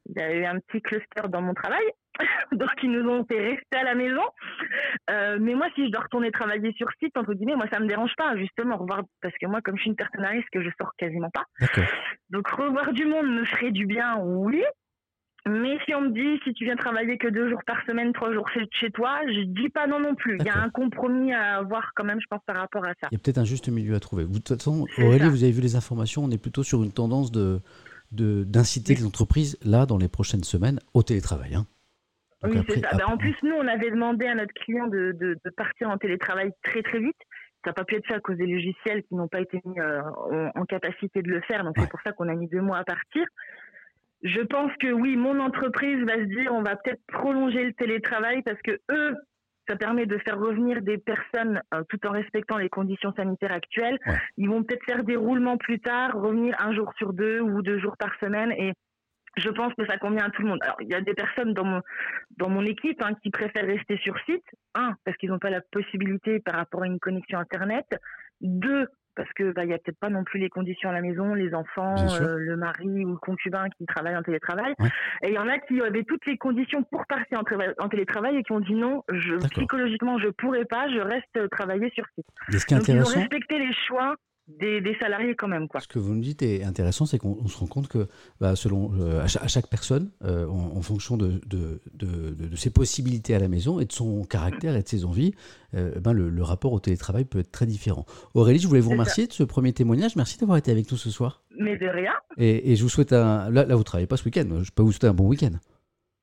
Il 0.08 0.20
y 0.20 0.22
a 0.22 0.32
eu 0.34 0.44
un 0.44 0.60
petit 0.60 0.80
cluster 0.80 1.28
dans 1.28 1.40
mon 1.42 1.52
travail. 1.52 1.82
Donc 2.52 2.70
ils 2.82 2.90
nous 2.90 3.08
ont 3.10 3.24
fait 3.24 3.40
rester 3.40 3.76
à 3.76 3.82
la 3.82 3.94
maison. 3.94 4.22
Euh, 5.10 5.38
mais 5.40 5.54
moi, 5.54 5.66
si 5.74 5.86
je 5.86 5.90
dois 5.90 6.02
retourner 6.02 6.30
travailler 6.30 6.72
sur 6.74 6.88
site, 7.02 7.16
entre 7.16 7.34
guillemets, 7.34 7.56
moi, 7.56 7.66
ça 7.72 7.80
me 7.80 7.86
dérange 7.86 8.14
pas, 8.16 8.36
justement, 8.36 8.76
revoir, 8.78 9.02
parce 9.20 9.34
que 9.38 9.46
moi, 9.46 9.60
comme 9.60 9.76
je 9.76 9.82
suis 9.82 9.90
une 9.90 9.96
personne 9.96 10.24
à 10.24 10.28
risque, 10.28 10.58
je 10.58 10.70
sors 10.80 10.92
quasiment 10.96 11.30
pas. 11.30 11.44
Donc, 12.30 12.48
revoir 12.48 12.92
du 12.92 13.04
monde 13.04 13.26
me 13.28 13.44
ferait 13.44 13.70
du 13.72 13.84
bien, 13.86 14.16
oui. 14.20 14.62
Mais 15.46 15.78
si 15.84 15.94
on 15.94 16.00
me 16.00 16.10
dit, 16.10 16.40
si 16.42 16.52
tu 16.54 16.64
viens 16.64 16.74
travailler 16.74 17.18
que 17.18 17.28
deux 17.28 17.48
jours 17.48 17.62
par 17.64 17.76
semaine, 17.86 18.12
trois 18.12 18.32
jours 18.32 18.48
chez- 18.50 18.90
toi, 18.90 19.20
je 19.26 19.42
dis 19.42 19.68
pas 19.68 19.86
non 19.86 20.00
non 20.00 20.16
plus. 20.16 20.38
Il 20.40 20.46
y 20.46 20.48
a 20.48 20.58
un 20.58 20.70
compromis 20.70 21.32
à 21.32 21.58
avoir 21.58 21.92
quand 21.94 22.02
même, 22.02 22.20
je 22.20 22.26
pense, 22.28 22.40
par 22.44 22.56
rapport 22.56 22.84
à 22.84 22.94
ça. 23.00 23.08
Il 23.12 23.14
y 23.14 23.16
a 23.16 23.18
peut-être 23.20 23.38
un 23.38 23.44
juste 23.44 23.68
milieu 23.68 23.94
à 23.94 24.00
trouver. 24.00 24.24
Vous, 24.24 24.38
de 24.40 24.42
toute 24.42 24.58
façon, 24.58 24.86
Aurélie, 24.98 25.20
ça. 25.20 25.28
vous 25.28 25.44
avez 25.44 25.52
vu 25.52 25.60
les 25.60 25.76
informations, 25.76 26.24
on 26.24 26.30
est 26.30 26.42
plutôt 26.42 26.64
sur 26.64 26.82
une 26.82 26.92
tendance 26.92 27.30
de, 27.30 27.60
d'inciter 28.10 28.94
les 28.94 29.06
entreprises, 29.06 29.56
là, 29.64 29.86
dans 29.86 29.98
les 29.98 30.08
prochaines 30.08 30.42
semaines, 30.42 30.80
au 30.94 31.04
télétravail. 31.04 31.54
Hein. 31.54 31.66
oui, 32.42 32.58
c'est 32.68 32.80
ça. 32.80 32.96
Ben, 32.96 33.06
en 33.06 33.16
plus, 33.16 33.36
nous, 33.44 33.54
on 33.54 33.68
avait 33.68 33.90
demandé 33.90 34.26
à 34.26 34.34
notre 34.34 34.54
client 34.54 34.88
de, 34.88 35.12
de, 35.12 35.50
partir 35.56 35.90
en 35.90 35.96
télétravail 35.96 36.50
très, 36.64 36.82
très 36.82 36.98
vite. 36.98 37.16
Ça 37.64 37.70
n'a 37.70 37.74
pas 37.74 37.84
pu 37.84 37.96
être 37.96 38.06
fait 38.06 38.14
à 38.14 38.20
cause 38.20 38.36
des 38.36 38.46
logiciels 38.46 39.02
qui 39.04 39.14
n'ont 39.14 39.28
pas 39.28 39.40
été 39.40 39.60
mis 39.64 39.78
euh, 39.78 40.02
en, 40.54 40.64
capacité 40.64 41.22
de 41.22 41.28
le 41.28 41.40
faire. 41.42 41.64
Donc, 41.64 41.76
c'est 41.78 41.88
pour 41.88 42.00
ça 42.02 42.12
qu'on 42.12 42.28
a 42.28 42.34
mis 42.34 42.48
deux 42.48 42.60
mois 42.60 42.78
à 42.78 42.84
partir. 42.84 43.24
Je 44.22 44.40
pense 44.40 44.72
que 44.80 44.92
oui, 44.92 45.16
mon 45.16 45.38
entreprise 45.40 46.02
va 46.04 46.14
se 46.14 46.24
dire 46.24 46.52
on 46.52 46.62
va 46.62 46.76
peut-être 46.76 47.02
prolonger 47.06 47.64
le 47.64 47.72
télétravail 47.74 48.42
parce 48.42 48.60
que 48.62 48.78
eux, 48.90 49.14
ça 49.68 49.76
permet 49.76 50.06
de 50.06 50.18
faire 50.18 50.38
revenir 50.38 50.80
des 50.82 50.98
personnes 50.98 51.60
euh, 51.74 51.82
tout 51.88 52.04
en 52.06 52.12
respectant 52.12 52.56
les 52.56 52.68
conditions 52.68 53.12
sanitaires 53.14 53.52
actuelles. 53.52 53.98
Ils 54.36 54.48
vont 54.48 54.62
peut-être 54.62 54.84
faire 54.84 55.04
des 55.04 55.16
roulements 55.16 55.58
plus 55.58 55.80
tard, 55.80 56.12
revenir 56.14 56.54
un 56.60 56.74
jour 56.74 56.92
sur 56.96 57.12
deux 57.12 57.40
ou 57.40 57.62
deux 57.62 57.78
jours 57.78 57.96
par 57.98 58.14
semaine 58.20 58.52
et 58.52 58.72
je 59.36 59.50
pense 59.50 59.74
que 59.74 59.86
ça 59.86 59.98
convient 59.98 60.24
à 60.24 60.30
tout 60.30 60.42
le 60.42 60.48
monde. 60.48 60.60
Alors, 60.62 60.76
il 60.80 60.88
y 60.88 60.94
a 60.94 61.00
des 61.00 61.12
personnes 61.14 61.52
dans 61.52 61.64
mon, 61.64 61.82
dans 62.38 62.48
mon 62.48 62.64
équipe 62.64 63.02
hein, 63.02 63.12
qui 63.22 63.30
préfèrent 63.30 63.66
rester 63.66 63.98
sur 63.98 64.18
site. 64.24 64.44
Un, 64.74 64.94
parce 65.04 65.16
qu'ils 65.18 65.30
n'ont 65.30 65.38
pas 65.38 65.50
la 65.50 65.60
possibilité 65.60 66.40
par 66.40 66.54
rapport 66.54 66.82
à 66.82 66.86
une 66.86 66.98
connexion 66.98 67.38
Internet. 67.38 67.84
Deux, 68.40 68.86
parce 69.16 69.32
que 69.32 69.52
bah, 69.52 69.64
il 69.64 69.70
y 69.70 69.74
a 69.74 69.78
peut-être 69.78 69.98
pas 69.98 70.10
non 70.10 70.24
plus 70.24 70.38
les 70.38 70.48
conditions 70.48 70.90
à 70.90 70.92
la 70.92 71.00
maison, 71.00 71.34
les 71.34 71.54
enfants, 71.54 71.96
euh, 72.20 72.36
le 72.38 72.56
mari 72.56 73.04
ou 73.04 73.12
le 73.12 73.16
concubin 73.16 73.68
qui 73.70 73.86
travaille 73.86 74.16
en 74.16 74.22
télétravail. 74.22 74.74
Et 75.22 75.28
il 75.28 75.34
y 75.34 75.38
en 75.38 75.48
a 75.48 75.58
qui 75.58 75.80
avaient 75.80 76.04
toutes 76.04 76.26
les 76.26 76.36
conditions 76.36 76.82
pour 76.84 77.06
partir 77.06 77.40
en, 77.40 77.88
télétravail 77.88 78.36
et 78.36 78.42
qui 78.42 78.52
ont 78.52 78.60
dit 78.60 78.74
non, 78.74 79.02
je, 79.10 79.36
psychologiquement 79.48 80.18
je 80.18 80.28
pourrais 80.28 80.66
pas, 80.66 80.88
je 80.88 81.00
reste 81.00 81.50
travailler 81.50 81.90
sur 81.90 82.04
site. 82.14 82.70
Donc 82.70 82.88
ils 82.88 83.00
ont 83.00 83.04
respecté 83.04 83.58
les 83.58 83.72
choix 83.88 84.16
des, 84.48 84.96
salariés 85.00 85.34
quand 85.34 85.48
même. 85.48 85.68
Quoi. 85.68 85.80
Ce 85.80 85.88
que 85.88 85.98
vous 85.98 86.14
me 86.14 86.22
dites 86.22 86.42
est 86.42 86.62
intéressant, 86.62 87.06
c'est 87.06 87.18
qu'on 87.18 87.46
se 87.48 87.58
rend 87.58 87.66
compte 87.66 87.88
que 87.88 88.06
bah, 88.40 88.54
selon, 88.56 88.92
euh, 88.98 89.20
à, 89.20 89.48
chaque, 89.48 89.68
personne, 89.68 90.10
euh, 90.24 90.46
en, 90.46 90.80
fonction 90.82 91.16
de, 91.16 91.40
de, 91.46 91.80
de, 91.94 92.56
ses 92.56 92.70
possibilités 92.70 93.34
à 93.34 93.38
la 93.38 93.48
maison 93.48 93.80
et 93.80 93.84
de 93.84 93.92
son 93.92 94.22
caractère 94.24 94.76
et 94.76 94.82
de 94.82 94.88
ses 94.88 95.04
envies, 95.04 95.34
euh, 95.74 95.98
ben 96.00 96.12
le, 96.12 96.42
rapport 96.42 96.72
au 96.72 96.80
télétravail 96.80 97.24
peut 97.24 97.40
être 97.40 97.50
très 97.50 97.66
différent. 97.66 98.06
Aurélie, 98.34 98.60
je 98.60 98.68
voulais 98.68 98.80
vous 98.80 98.90
remercier 98.90 99.26
de 99.26 99.32
ce 99.32 99.42
premier 99.42 99.72
témoignage. 99.72 100.14
Merci 100.16 100.38
d'avoir 100.38 100.58
été 100.58 100.70
avec 100.70 100.90
nous 100.90 100.96
ce 100.96 101.10
soir. 101.10 101.42
Mais 101.58 101.76
de 101.76 101.86
rien. 101.86 102.12
Et, 102.36 102.76
je 102.76 102.82
vous 102.82 102.88
souhaite 102.88 103.12
un... 103.12 103.50
Là, 103.50 103.64
là 103.64 103.74
vous 103.74 103.80
ne 103.80 103.84
travaillez 103.84 104.06
pas 104.06 104.16
ce 104.16 104.24
week-end. 104.24 104.46
Je 104.62 104.70
peux 104.70 104.82
vous 104.82 104.92
souhaiter 104.92 105.08
un 105.08 105.14
bon 105.14 105.26
week-end. 105.26 105.52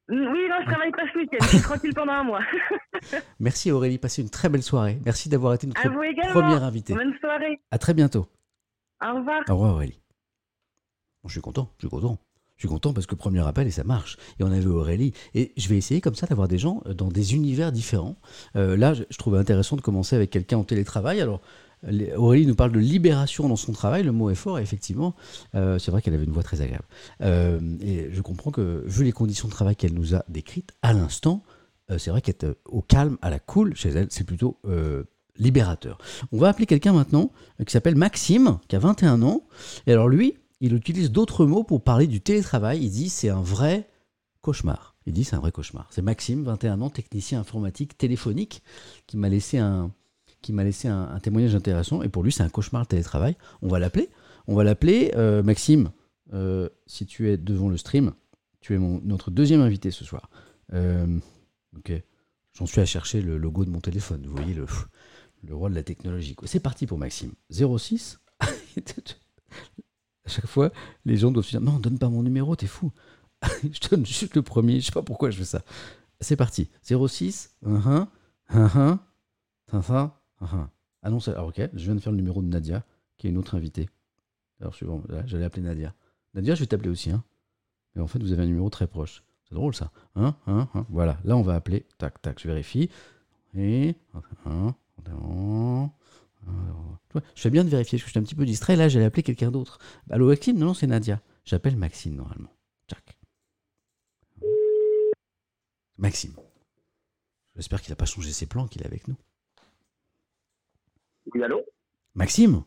Oui, 0.10 0.43
je 0.66 0.72
travaille 0.72 0.92
pas 0.92 1.04
ce 1.12 1.18
week-end. 1.18 1.38
Je 1.42 1.48
suis 1.48 1.62
tranquille 1.62 1.94
pendant 1.94 2.14
un 2.14 2.24
mois. 2.24 2.42
Merci 3.40 3.72
Aurélie, 3.72 3.98
passez 3.98 4.22
une 4.22 4.30
très 4.30 4.50
belle 4.50 4.64
soirée. 4.64 5.00
Merci 5.06 5.30
d'avoir 5.30 5.54
été 5.54 5.68
notre 5.68 5.82
première 6.32 6.64
invitée. 6.64 6.94
Bonne 6.94 7.14
soirée. 7.20 7.60
À 7.72 7.78
très 7.78 7.94
bientôt. 7.94 8.28
Au 9.04 9.16
revoir. 9.16 9.42
Au 9.50 9.54
revoir 9.54 9.74
Aurélie. 9.76 10.00
je 11.26 11.32
suis 11.32 11.42
content, 11.42 11.70
je 11.78 11.88
suis 11.88 11.90
content. 11.90 12.18
Je 12.56 12.68
suis 12.68 12.70
content 12.70 12.94
parce 12.94 13.08
que 13.08 13.16
premier 13.16 13.46
appel 13.46 13.68
et 13.68 13.72
ça 13.72 13.84
marche. 13.84 14.18
Et 14.40 14.44
on 14.44 14.52
avait 14.52 14.66
Aurélie. 14.68 15.12
Et 15.34 15.52
je 15.58 15.68
vais 15.68 15.76
essayer 15.76 16.02
comme 16.02 16.16
ça 16.16 16.28
d'avoir 16.28 16.48
des 16.48 16.60
gens 16.60 16.82
dans 16.86 17.10
des 17.10 17.34
univers 17.36 17.72
différents. 17.72 18.16
Euh, 18.56 18.78
là, 18.78 18.94
je, 18.94 19.04
je 19.10 19.18
trouvais 19.18 19.40
intéressant 19.40 19.76
de 19.76 19.82
commencer 19.82 20.16
avec 20.16 20.30
quelqu'un 20.30 20.58
en 20.60 20.64
télétravail. 20.64 21.20
Alors, 21.20 21.42
Aurélie 22.16 22.46
nous 22.46 22.56
parle 22.56 22.72
de 22.72 22.80
libération 22.80 23.48
dans 23.50 23.56
son 23.56 23.72
travail, 23.72 24.04
le 24.04 24.12
mot 24.12 24.30
est 24.30 24.36
fort, 24.36 24.60
effectivement, 24.60 25.16
euh, 25.56 25.80
c'est 25.80 25.92
vrai 25.92 26.02
qu'elle 26.02 26.14
avait 26.14 26.24
une 26.24 26.32
voix 26.32 26.44
très 26.44 26.62
agréable. 26.62 26.86
Euh, 27.22 27.60
et 27.82 28.10
je 28.12 28.22
comprends 28.22 28.52
que, 28.52 28.84
vu 28.86 29.04
les 29.04 29.12
conditions 29.12 29.48
de 29.48 29.54
travail 29.54 29.76
qu'elle 29.76 29.94
nous 29.94 30.16
a 30.16 30.24
décrites 30.30 30.72
à 30.82 30.94
l'instant, 30.94 31.44
euh, 31.92 31.98
c'est 31.98 32.12
vrai 32.12 32.22
qu'être 32.22 32.58
au 32.66 32.82
calme, 32.82 33.18
à 33.22 33.30
la 33.30 33.40
cool, 33.40 33.76
chez 33.76 33.90
elle, 33.90 34.08
c'est 34.10 34.24
plutôt 34.24 34.60
libérateur. 35.38 35.98
On 36.32 36.38
va 36.38 36.50
appeler 36.50 36.68
quelqu'un 36.68 36.94
maintenant 36.94 37.32
qui 37.66 37.72
s'appelle 37.72 37.96
Maxime, 37.96 38.60
qui 38.68 38.76
a 38.76 38.80
21 38.80 39.24
ans. 39.24 39.44
Et 39.88 39.92
alors 39.92 40.08
lui, 40.08 40.36
il 40.62 40.74
utilise 40.74 41.12
d'autres 41.12 41.46
mots 41.46 41.64
pour 41.64 41.82
parler 41.82 42.06
du 42.06 42.22
télétravail. 42.22 42.84
Il 42.84 42.92
dit 42.92 43.10
c'est 43.10 43.30
un 43.30 43.42
vrai 43.42 43.90
cauchemar. 44.42 44.96
Il 45.08 45.14
dit 45.14 45.24
c'est 45.24 45.36
un 45.36 45.40
vrai 45.40 45.52
cauchemar. 45.52 45.88
C'est 45.90 46.04
Maxime, 46.04 46.44
21 46.44 46.82
ans, 46.82 46.92
technicien 46.92 47.40
informatique 47.40 47.98
téléphonique, 47.98 48.62
qui 49.08 49.18
m'a 49.18 49.28
laissé 49.28 49.58
un, 49.58 49.92
qui 50.44 50.54
m'a 50.54 50.64
laissé 50.64 50.88
un, 50.88 51.20
témoignage 51.20 51.56
intéressant. 51.56 52.04
Et 52.04 52.10
pour 52.10 52.22
lui, 52.22 52.32
c'est 52.32 52.44
un 52.44 52.50
cauchemar 52.50 52.84
le 52.84 52.86
télétravail. 52.86 53.36
On 53.64 53.68
va 53.68 53.80
l'appeler. 53.80 54.10
On 54.46 54.54
va 54.54 54.64
l'appeler 54.64 55.12
euh, 55.16 55.42
Maxime. 55.42 55.90
Euh, 56.34 56.70
si 56.86 57.08
tu 57.08 57.30
es 57.30 57.38
devant 57.38 57.70
le 57.70 57.78
stream, 57.78 58.14
tu 58.60 58.76
es 58.76 58.78
notre 58.78 59.32
deuxième 59.32 59.62
invité 59.62 59.90
ce 59.90 60.06
soir. 60.06 60.30
Euh, 60.74 61.18
ok. 61.76 61.92
J'en 62.54 62.68
suis 62.68 62.82
à 62.82 62.86
chercher 62.86 63.22
le 63.22 63.38
logo 63.38 63.66
de 63.66 63.72
mon 63.72 63.80
téléphone. 63.80 64.24
Vous 64.28 64.36
voyez 64.36 64.54
le, 64.54 64.68
le 65.44 65.56
roi 65.56 65.70
de 65.70 65.76
la 65.76 65.84
technologie. 65.84 66.36
C'est 66.44 66.60
parti 66.60 66.86
pour 66.86 67.00
Maxime. 67.00 67.32
06. 67.50 68.20
à 68.42 68.48
chaque 70.28 70.48
fois, 70.48 70.72
les 71.06 71.18
gens 71.18 71.32
doivent 71.32 71.46
se 71.46 71.52
dire 71.52 71.62
Non, 71.62 71.80
donne 71.80 71.98
pas 71.98 72.10
mon 72.10 72.22
numéro, 72.22 72.56
t'es 72.56 72.68
fou. 72.68 72.92
je 73.64 73.90
donne 73.90 74.06
juste 74.06 74.36
le 74.36 74.42
premier. 74.42 74.82
Je 74.82 74.88
sais 74.88 74.92
pas 74.92 75.02
pourquoi 75.02 75.32
je 75.32 75.38
fais 75.38 75.46
ça. 75.46 75.64
C'est 76.20 76.36
parti. 76.36 76.70
06. 76.84 77.56
1 77.66 78.08
1 78.50 79.00
1 79.72 80.14
ah, 80.52 80.70
ah 81.02 81.10
non, 81.10 81.20
alors 81.28 81.48
ok, 81.48 81.62
je 81.74 81.84
viens 81.86 81.96
de 81.96 82.00
faire 82.00 82.12
le 82.12 82.18
numéro 82.18 82.42
de 82.42 82.48
Nadia, 82.48 82.86
qui 83.18 83.28
est 83.28 83.30
une 83.30 83.38
autre 83.38 83.56
invitée. 83.56 83.90
Alors 84.60 84.76
suivant, 84.76 85.04
j'allais 85.26 85.46
appeler 85.46 85.64
Nadia. 85.64 85.94
Nadia, 86.34 86.56
je 86.56 86.62
vais 86.62 86.68
t'appeler 86.68 86.90
aussi, 86.90 87.12
hein. 87.12 87.24
Mais 87.96 88.02
en 88.02 88.08
fait, 88.08 88.20
vous 88.20 88.32
avez 88.32 88.44
un 88.44 88.48
numéro 88.48 88.70
très 88.70 88.88
proche. 88.88 89.24
C'est 89.48 89.56
drôle 89.56 89.76
ça. 89.76 89.92
Hein, 90.16 90.36
hein, 90.48 90.68
hein. 90.74 90.86
Voilà, 90.90 91.20
là 91.24 91.38
on 91.38 91.42
va 91.42 91.56
appeler. 91.56 91.86
Tac, 91.98 92.22
tac, 92.22 92.40
je 92.40 92.48
vérifie. 92.48 92.90
Et. 93.56 93.96
je 97.36 97.42
fais 97.42 97.50
bien 97.50 97.64
de 97.64 97.70
vérifier, 97.70 97.98
parce 97.98 98.04
que 98.04 98.08
je 98.08 98.12
suis 98.12 98.20
un 98.20 98.24
petit 98.24 98.36
peu 98.36 98.46
distrait. 98.46 98.76
Là, 98.76 98.88
j'allais 98.88 99.06
appeler 99.06 99.24
quelqu'un 99.24 99.52
d'autre. 99.52 99.78
Allô, 100.10 100.28
Maxime 100.28 100.58
Non, 100.58 100.68
non, 100.68 100.74
c'est 100.74 100.88
Nadia. 100.88 101.22
J'appelle 101.46 101.76
Maxime 101.76 102.16
normalement. 102.16 102.50
Tac. 102.88 103.18
Maxime. 105.98 106.34
J'espère 107.56 107.82
qu'il 107.82 107.92
n'a 107.92 107.96
pas 107.96 108.06
changé 108.06 108.32
ses 108.32 108.48
plans, 108.48 108.68
qu'il 108.68 108.82
est 108.82 108.88
avec 108.88 109.08
nous. 109.08 109.16
Oui, 111.32 111.44
allô? 111.44 111.62
Maxime? 112.16 112.64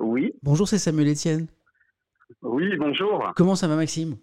Oui. 0.00 0.32
Bonjour, 0.42 0.66
c'est 0.66 0.78
Samuel 0.78 1.08
Etienne. 1.08 1.46
Oui, 2.42 2.76
bonjour. 2.76 3.32
Comment 3.36 3.54
ça 3.54 3.68
va, 3.68 3.76
Maxime? 3.76 4.16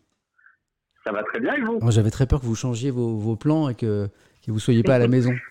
Ça 1.03 1.11
va 1.11 1.23
très 1.23 1.39
bien, 1.39 1.53
et 1.55 1.61
vous? 1.61 1.79
J'avais 1.91 2.09
très 2.09 2.27
peur 2.27 2.41
que 2.41 2.45
vous 2.45 2.55
changiez 2.55 2.91
vos, 2.91 3.35
plans 3.35 3.69
et 3.69 3.75
que, 3.75 4.07
que 4.43 4.51
vous 4.51 4.55
ne 4.55 4.59
soyez 4.59 4.83
pas 4.83 4.95
à 4.95 4.99
la 4.99 5.07
maison. 5.07 5.31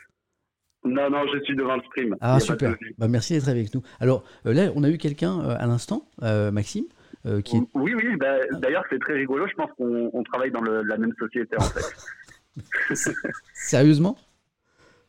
Non, 0.85 1.11
non, 1.11 1.25
je 1.35 1.43
suis 1.43 1.57
devant 1.57 1.75
le 1.75 1.83
stream. 1.83 2.17
Ah, 2.21 2.39
super. 2.39 2.77
Bah, 2.99 3.09
merci 3.09 3.33
d'être 3.33 3.49
avec 3.49 3.75
nous. 3.75 3.83
Alors, 3.99 4.23
euh, 4.47 4.55
là, 4.55 4.71
on 4.77 4.85
a 4.85 4.89
eu 4.89 4.97
quelqu'un 4.97 5.41
euh, 5.41 5.57
à 5.59 5.67
l'instant, 5.67 6.09
euh, 6.23 6.53
Maxime, 6.53 6.85
qui 7.45 7.57
Oui, 7.75 7.95
oui, 7.95 8.17
bah, 8.17 8.37
d'ailleurs, 8.53 8.85
c'est 8.89 9.01
très 9.01 9.15
rigolo. 9.15 9.49
Je 9.49 9.55
pense 9.55 9.71
qu'on 9.77 10.23
travaille 10.23 10.53
dans 10.53 10.63
la 10.63 10.97
même 10.97 11.13
société, 11.19 11.57
en 11.59 11.63
fait. 11.63 12.95
Sérieusement? 13.55 14.17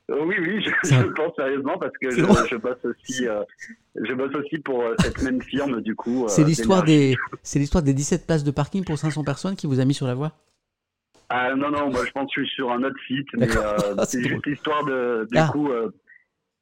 Euh, 0.09 0.25
oui, 0.25 0.35
oui, 0.39 0.61
je, 0.61 1.11
pense 1.13 1.35
sérieusement 1.35 1.77
parce 1.77 1.93
que 2.01 2.09
je, 2.09 2.17
je, 2.17 2.55
bosse 2.55 2.83
aussi, 2.83 3.27
euh, 3.27 3.43
je 3.95 4.13
bosse 4.13 4.33
aussi 4.35 4.57
pour 4.59 4.81
euh, 4.81 4.95
cette 4.99 5.21
même 5.21 5.41
firme 5.41 5.81
du 5.81 5.95
coup. 5.95 6.25
c'est 6.27 6.43
l'histoire 6.43 6.83
des, 6.83 7.15
c'est 7.43 7.59
l'histoire 7.59 7.83
des 7.83 7.93
17 7.93 8.25
places 8.25 8.43
de 8.43 8.51
parking 8.51 8.83
pour 8.83 8.97
500 8.97 9.23
personnes 9.23 9.55
qui 9.55 9.67
vous 9.67 9.79
a 9.79 9.85
mis 9.85 9.93
sur 9.93 10.07
la 10.07 10.15
voie? 10.15 10.33
Ah 11.29 11.53
non 11.55 11.69
non, 11.69 11.91
moi 11.91 12.05
je 12.05 12.11
pense 12.11 12.33
que 12.33 12.41
je 12.41 12.47
suis 12.47 12.55
sur 12.55 12.71
un 12.71 12.81
autre 12.83 12.99
site, 13.07 13.27
mais 13.37 13.47
ah, 13.97 14.05
c'est 14.05 14.23
juste 14.23 14.45
l'histoire 14.47 14.83
de 14.85 15.27
du 15.31 15.37
ah. 15.37 15.49
coup 15.51 15.69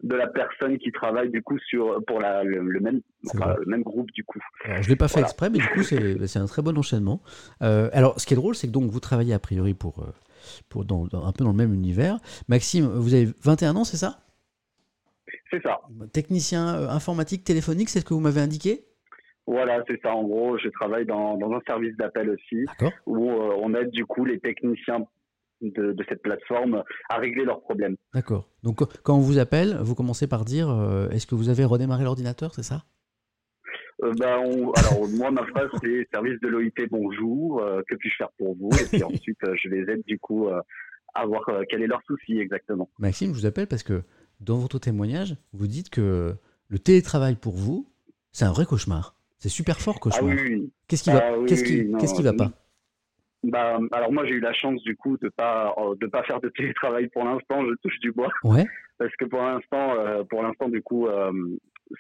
de 0.04 0.16
la 0.16 0.28
personne 0.28 0.78
qui 0.78 0.92
travaille 0.92 1.30
du 1.30 1.42
coup 1.42 1.58
sur 1.70 2.04
pour 2.06 2.20
la, 2.20 2.44
le, 2.44 2.62
même 2.62 3.02
le 3.34 3.66
même 3.66 3.84
groupe 3.84 4.12
du 4.12 4.26
coup. 4.26 4.40
Alors, 4.66 4.84
je 4.84 4.90
l'ai 4.90 4.98
pas 4.98 5.08
fait 5.08 5.22
exprès, 5.22 5.50
mais 5.50 5.60
du 5.60 5.68
coup 5.68 5.84
c'est 5.84 6.38
un 6.38 6.48
très 6.48 6.62
bon 6.62 6.78
enchaînement. 6.78 7.22
alors 7.62 8.20
ce 8.20 8.26
qui 8.26 8.34
est 8.34 8.38
drôle, 8.38 8.56
c'est 8.56 8.68
que 8.68 8.74
donc 8.74 8.92
vous 8.92 9.00
travaillez 9.00 9.34
a 9.34 9.40
priori 9.40 9.74
pour 9.74 10.06
pour 10.70 10.86
dans, 10.86 11.06
un 11.06 11.32
peu 11.32 11.44
dans 11.44 11.52
le 11.52 11.58
même 11.58 11.74
univers. 11.74 12.20
Maxime, 12.48 12.86
vous 12.86 13.14
avez 13.14 13.28
21 13.44 13.76
ans, 13.76 13.84
c'est 13.84 13.98
ça? 13.98 14.20
C'est 15.52 15.62
ça. 15.64 15.80
Technicien 16.14 16.76
euh, 16.76 16.90
informatique 16.90 17.44
téléphonique, 17.44 17.90
c'est 17.90 18.00
ce 18.00 18.06
que 18.06 18.14
vous 18.14 18.20
m'avez 18.20 18.42
indiqué? 18.42 18.86
Voilà, 19.46 19.82
c'est 19.88 20.00
ça. 20.02 20.14
En 20.14 20.24
gros, 20.24 20.58
je 20.58 20.68
travaille 20.70 21.06
dans, 21.06 21.40
un 21.40 21.62
service 21.66 21.96
d'appel 21.96 22.30
aussi, 22.30 22.66
où 23.06 23.30
euh, 23.30 23.56
on 23.62 23.74
aide 23.74 23.92
du 23.92 24.06
coup 24.06 24.26
les 24.26 24.40
techniciens 24.40 25.08
de, 25.62 25.96
cette 26.08 26.22
plateforme 26.22 26.84
à 27.10 27.18
régler 27.18 27.46
leurs 27.46 27.62
problèmes. 27.62 27.96
D'accord. 28.14 28.50
Donc 28.64 28.84
quand 29.04 29.16
on 29.16 29.22
vous 29.22 29.40
appelle, 29.40 29.78
vous 29.82 29.96
commencez 29.96 30.28
par 30.28 30.46
dire 30.46 30.70
euh, 30.70 31.10
est-ce 31.10 31.26
que 31.26 31.36
vous 31.36 31.50
avez 31.50 31.64
redémarré 31.64 32.04
l'ordinateur, 32.04 32.54
c'est 32.54 32.64
ça? 32.64 32.84
Euh, 34.04 34.14
ben, 34.18 34.28
alors 34.28 35.10
moi 35.10 35.32
ma 35.32 35.44
phrase 35.48 35.70
c'est 35.82 36.08
service 36.14 36.40
de 36.42 36.48
l'OIT 36.48 36.88
bonjour, 36.92 37.62
euh, 37.62 37.82
que 37.88 37.96
puis-je 37.96 38.16
faire 38.16 38.30
pour 38.38 38.56
vous? 38.56 38.70
Et 38.80 38.86
puis 38.86 39.04
ensuite 39.04 39.38
euh, 39.44 39.56
je 39.62 39.70
les 39.70 39.92
aide 39.92 40.04
du 40.06 40.20
coup 40.20 40.48
à 41.14 41.26
voir 41.26 41.50
quel 41.70 41.82
est 41.82 41.88
leur 41.88 42.02
souci 42.04 42.40
exactement. 42.40 42.90
Maxime, 43.00 43.34
je 43.34 43.40
vous 43.40 43.46
appelle 43.48 43.68
parce 43.68 43.84
que 43.84 44.04
dans 44.40 44.58
votre 44.58 44.78
témoignage, 44.78 45.36
vous 45.52 45.68
dites 45.68 45.90
que 45.90 46.36
le 46.70 46.80
télétravail 46.80 47.36
pour 47.36 47.56
vous, 47.56 47.90
c'est 48.32 48.46
un 48.46 48.52
vrai 48.52 48.66
cauchemar. 48.66 49.16
C'est 49.40 49.50
super 49.50 49.80
fort 49.80 50.00
cauchemar. 50.00 50.36
Ah 50.38 50.42
oui, 50.48 50.72
Qu'est-ce 50.88 51.04
qui 51.04 51.10
va, 51.12 51.24
ah 51.24 51.36
qu'est-ce 51.48 51.64
qui, 51.64 51.92
qu'est-ce 52.00 52.14
qui 52.14 52.24
va 52.24 52.34
pas? 52.34 52.52
Bah, 53.44 53.80
alors 53.92 54.12
moi 54.12 54.26
j'ai 54.26 54.34
eu 54.34 54.40
la 54.40 54.54
chance 54.54 54.82
du 54.84 54.96
coup 54.96 55.18
de 55.18 55.30
pas 55.30 55.74
de 56.00 56.06
pas 56.08 56.22
faire 56.24 56.40
de 56.40 56.50
télétravail 56.50 57.08
pour 57.08 57.24
l'instant, 57.24 57.66
je 57.66 57.74
touche 57.82 58.00
du 58.00 58.12
bois. 58.12 58.30
Ouais. 58.44 58.66
Parce 59.00 59.16
que 59.16 59.26
pour 59.26 59.42
l'instant, 59.42 59.96
pour 60.30 60.44
l'instant 60.44 60.70
du 60.70 60.84
coup, 60.84 61.08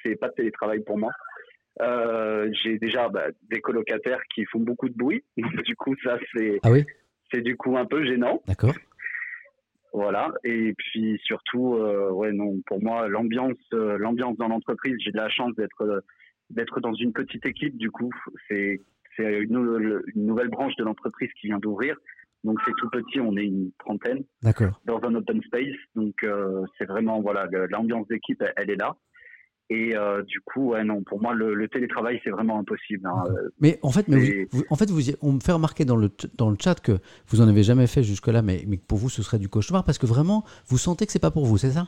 c'est 0.03 0.15
pas 0.15 0.29
de 0.29 0.33
télétravail 0.33 0.81
pour 0.81 0.99
moi. 0.99 1.11
J'ai 1.79 2.77
déjà 2.79 3.09
bah, 3.09 3.27
des 3.49 3.61
colocataires 3.61 4.21
qui 4.33 4.45
font 4.45 4.59
beaucoup 4.59 4.89
de 4.89 4.95
bruit. 4.95 5.23
du 5.65 5.75
coup, 5.75 5.95
ça, 6.03 6.17
c'est 6.33 6.59
ah 6.63 6.71
oui 6.71 6.85
c'est 7.31 7.41
du 7.41 7.57
coup 7.57 7.77
un 7.77 7.85
peu 7.85 8.05
gênant. 8.05 8.41
D'accord. 8.47 8.73
Voilà. 9.93 10.31
Et 10.43 10.73
puis 10.77 11.19
surtout, 11.23 11.75
ouais, 12.11 12.31
non, 12.31 12.61
pour 12.65 12.81
moi, 12.81 13.07
l'ambiance, 13.07 13.57
l'ambiance 13.71 14.37
dans 14.37 14.47
l'entreprise, 14.47 14.95
j'ai 14.99 15.11
de 15.11 15.17
la 15.17 15.29
chance 15.29 15.55
d'être 15.55 16.03
d'être 16.49 16.79
dans 16.79 16.93
une 16.93 17.13
petite 17.13 17.45
équipe. 17.45 17.77
Du 17.77 17.91
coup, 17.91 18.11
c'est 18.47 18.81
c'est 19.15 19.39
une, 19.39 20.01
nouvelle 20.15 20.49
branche 20.49 20.75
de 20.75 20.83
l'entreprise 20.83 21.29
qui 21.39 21.47
vient 21.47 21.57
d'ouvrir. 21.57 21.95
Donc 22.43 22.59
c'est 22.65 22.73
tout 22.77 22.89
petit, 22.89 23.19
on 23.19 23.35
est 23.35 23.45
une 23.45 23.71
trentaine. 23.79 24.23
D'accord. 24.43 24.79
Dans 24.85 25.01
un 25.03 25.15
open 25.15 25.41
space, 25.43 25.75
donc 25.95 26.23
euh, 26.23 26.63
c'est 26.77 26.85
vraiment 26.85 27.19
voilà 27.21 27.47
l'ambiance 27.69 28.07
d'équipe, 28.07 28.41
elle, 28.55 28.69
est 28.69 28.75
là. 28.75 28.95
Et 29.69 29.97
euh, 29.97 30.23
du 30.23 30.39
coup, 30.41 30.69
ouais, 30.69 30.83
non, 30.83 31.03
pour 31.03 31.21
moi, 31.21 31.33
le, 31.33 31.67
télétravail, 31.67 32.21
c'est 32.23 32.29
vraiment 32.29 32.59
impossible. 32.59 33.05
Hein. 33.05 33.23
Mais 33.59 33.79
en 33.81 33.91
fait, 33.91 34.07
mais 34.07 34.47
vous, 34.51 34.63
en 34.69 34.75
fait, 34.75 34.89
vous, 34.89 35.01
on 35.21 35.33
me 35.33 35.39
fait 35.41 35.51
remarquer 35.51 35.83
dans 35.83 35.97
le, 35.97 36.09
dans 36.35 36.49
le 36.49 36.55
chat 36.59 36.79
que 36.79 36.93
vous 37.27 37.41
en 37.41 37.49
avez 37.49 37.63
jamais 37.63 37.87
fait 37.87 38.01
jusque-là, 38.01 38.41
mais, 38.41 38.63
mais 38.65 38.77
pour 38.77 38.97
vous, 38.97 39.09
ce 39.09 39.21
serait 39.23 39.39
du 39.39 39.49
cauchemar 39.49 39.83
parce 39.83 39.97
que 39.97 40.05
vraiment, 40.05 40.45
vous 40.67 40.77
sentez 40.77 41.05
que 41.05 41.11
c'est 41.11 41.19
pas 41.19 41.31
pour 41.31 41.45
vous, 41.45 41.57
c'est 41.57 41.71
ça? 41.71 41.87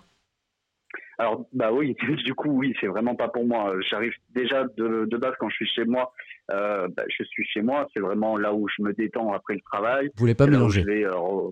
Alors, 1.19 1.45
bah 1.51 1.71
oui, 1.71 1.95
du 2.25 2.34
coup, 2.34 2.49
oui, 2.49 2.73
c'est 2.80 2.88
vraiment 2.88 3.15
pas 3.15 3.27
pour 3.27 3.45
moi. 3.45 3.75
J'arrive 3.89 4.13
déjà 4.30 4.63
de, 4.77 5.05
de, 5.05 5.17
base 5.17 5.34
quand 5.38 5.49
je 5.49 5.55
suis 5.55 5.67
chez 5.67 5.86
moi. 5.86 6.13
Euh, 6.49 6.88
bah, 6.95 7.03
je 7.09 7.23
suis 7.23 7.45
chez 7.45 7.61
moi, 7.61 7.88
c'est 7.93 7.99
vraiment 7.99 8.38
là 8.38 8.53
où 8.53 8.67
je 8.69 8.82
me 8.82 8.93
détends 8.93 9.34
après 9.34 9.53
le 9.53 9.61
travail. 9.61 10.07
Vous 10.15 10.21
voulez 10.21 10.34
pas 10.34 10.47
mélanger 10.47 10.84
euh, 10.88 11.49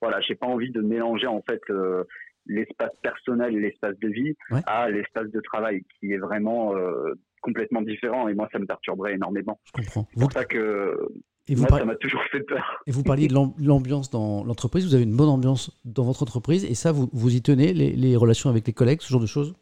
Voilà, 0.00 0.20
j'ai 0.22 0.34
pas 0.34 0.46
envie 0.46 0.70
de 0.70 0.80
mélanger 0.80 1.26
en 1.26 1.42
fait 1.48 1.60
euh, 1.68 2.04
l'espace 2.50 2.90
personnel 3.02 3.56
et 3.56 3.60
l'espace 3.60 3.96
de 4.00 4.08
vie 4.08 4.34
à 4.66 4.90
l'espace 4.90 5.30
de 5.30 5.40
travail, 5.40 5.82
qui 5.98 6.12
est 6.12 6.18
vraiment 6.18 6.76
euh, 6.76 7.14
complètement 7.40 7.82
différent. 7.82 8.28
Et 8.28 8.34
moi, 8.34 8.48
ça 8.52 8.58
me 8.58 8.66
perturberait 8.66 9.14
énormément. 9.14 9.58
Je 9.64 9.82
comprends. 9.82 10.06
C'est 10.12 10.20
pour 10.20 10.32
ça 10.32 10.44
que 10.44 10.96
et 11.48 11.54
vous 11.54 11.66
Moi, 11.68 11.78
ça 11.78 11.84
m'a 11.84 11.96
toujours 11.96 12.22
fait 12.30 12.42
peur. 12.42 12.82
Et 12.86 12.92
vous 12.92 13.02
parliez 13.02 13.26
de 13.26 13.34
l'ambiance 13.34 14.10
dans 14.10 14.44
l'entreprise. 14.44 14.86
Vous 14.86 14.94
avez 14.94 15.04
une 15.04 15.16
bonne 15.16 15.28
ambiance 15.28 15.80
dans 15.84 16.04
votre 16.04 16.22
entreprise 16.22 16.64
et 16.64 16.74
ça, 16.74 16.92
vous, 16.92 17.08
vous 17.12 17.34
y 17.34 17.42
tenez, 17.42 17.72
les, 17.72 18.16
relations 18.16 18.50
avec 18.50 18.66
les 18.66 18.72
collègues, 18.72 19.00
ce 19.00 19.08
genre 19.10 19.20
de 19.20 19.26
choses? 19.26 19.54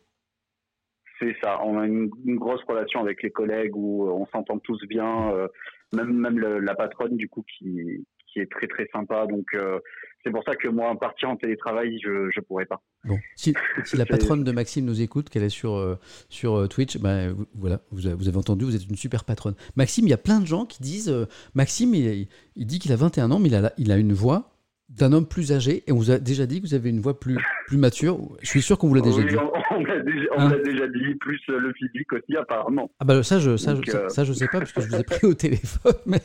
C'est 1.19 1.35
ça. 1.43 1.61
On 1.65 1.79
a 1.79 1.87
une, 1.87 2.11
grosse 2.37 2.63
relation 2.65 3.01
avec 3.01 3.23
les 3.23 3.31
collègues 3.31 3.75
où 3.75 4.09
on 4.09 4.27
s'entend 4.27 4.59
tous 4.59 4.81
bien. 4.87 5.33
Euh, 5.33 5.49
même 5.95 6.13
même 6.13 6.39
la 6.39 6.75
patronne, 6.75 7.17
du 7.17 7.29
coup, 7.29 7.43
qui, 7.43 8.05
qui 8.39 8.43
est 8.43 8.51
très 8.51 8.67
très 8.67 8.87
sympa. 8.93 9.27
Donc, 9.27 9.47
euh, 9.55 9.81
c'est 10.25 10.31
pour 10.31 10.43
ça 10.45 10.55
que 10.55 10.69
moi, 10.69 10.95
partir 10.99 11.31
en 11.31 11.37
télétravail, 11.37 11.99
je 12.03 12.11
ne 12.11 12.41
pourrais 12.43 12.67
pas. 12.67 12.81
Bon. 13.05 13.19
Si, 13.37 13.55
la 13.95 14.07
patronne 14.07 14.45
de 14.45 14.53
Maxime 14.53 14.85
nous 14.85 15.01
écoute, 15.01 15.29
qu'elle 15.29 15.43
est 15.43 15.49
sur, 15.49 15.75
euh, 15.75 15.97
sur 16.29 16.55
euh, 16.57 16.67
Twitch, 16.67 16.99
ben, 16.99 17.35
voilà, 17.55 17.81
vous 17.91 18.07
avez, 18.07 18.17
vous 18.17 18.29
avez, 18.29 18.37
entendu, 18.37 18.65
vous 18.65 18.77
êtes 18.77 18.89
une 18.89 18.97
super 18.97 19.25
patronne. 19.25 19.55
Maxime, 19.77 20.07
il 20.07 20.11
y 20.11 20.15
a 20.15 20.19
plein 20.19 20.41
de 20.41 20.47
gens 20.47 20.67
qui 20.67 20.83
disent 20.83 21.09
euh, 21.09 21.27
Maxime, 21.55 21.95
il, 21.95 22.29
il 22.57 22.67
dit 22.67 22.79
qu'il 22.79 22.93
a 22.93 22.97
21 22.97 23.31
ans, 23.31 23.39
mais 23.39 23.49
il 23.49 23.55
a, 23.55 23.73
il 23.79 23.93
a 23.93 23.97
une 23.97 24.13
voix 24.13 24.51
d'un 24.89 25.13
homme 25.13 25.27
plus 25.27 25.53
âgé 25.53 25.85
et 25.87 25.93
on 25.93 25.97
vous 25.97 26.11
a 26.11 26.19
déjà 26.19 26.47
dit 26.47 26.63
que 26.63 26.67
vous 26.67 26.75
avez 26.75 26.89
une 26.89 27.01
voix 27.01 27.19
plus, 27.19 27.37
plus 27.67 27.77
mature. 27.77 28.19
Je 28.41 28.49
suis 28.49 28.63
sûr 28.63 28.79
qu'on 28.79 28.89
vous 28.89 28.95
l'a 28.95 29.03
déjà 29.03 29.23
dit. 29.23 29.37
On, 29.71 29.83
l'a 29.85 30.01
déjà, 30.01 30.29
hein 30.39 30.53
déjà, 30.65 30.87
dit, 30.89 31.15
plus 31.21 31.41
le 31.49 31.73
physique 31.75 32.11
aussi 32.13 32.37
apparemment. 32.37 32.91
Ah 32.99 33.05
bah 33.05 33.23
ça 33.23 33.39
je 33.39 33.57
ça, 33.59 33.77
ça, 33.87 34.09
ça, 34.09 34.25
je 34.25 34.33
sais 34.33 34.47
pas 34.47 34.61
parce 34.61 34.73
que 34.73 34.81
je 34.81 34.89
vous 34.89 34.97
ai 34.97 35.05
pris 35.05 35.27
au 35.27 35.35
téléphone 35.35 35.93
mais 36.07 36.21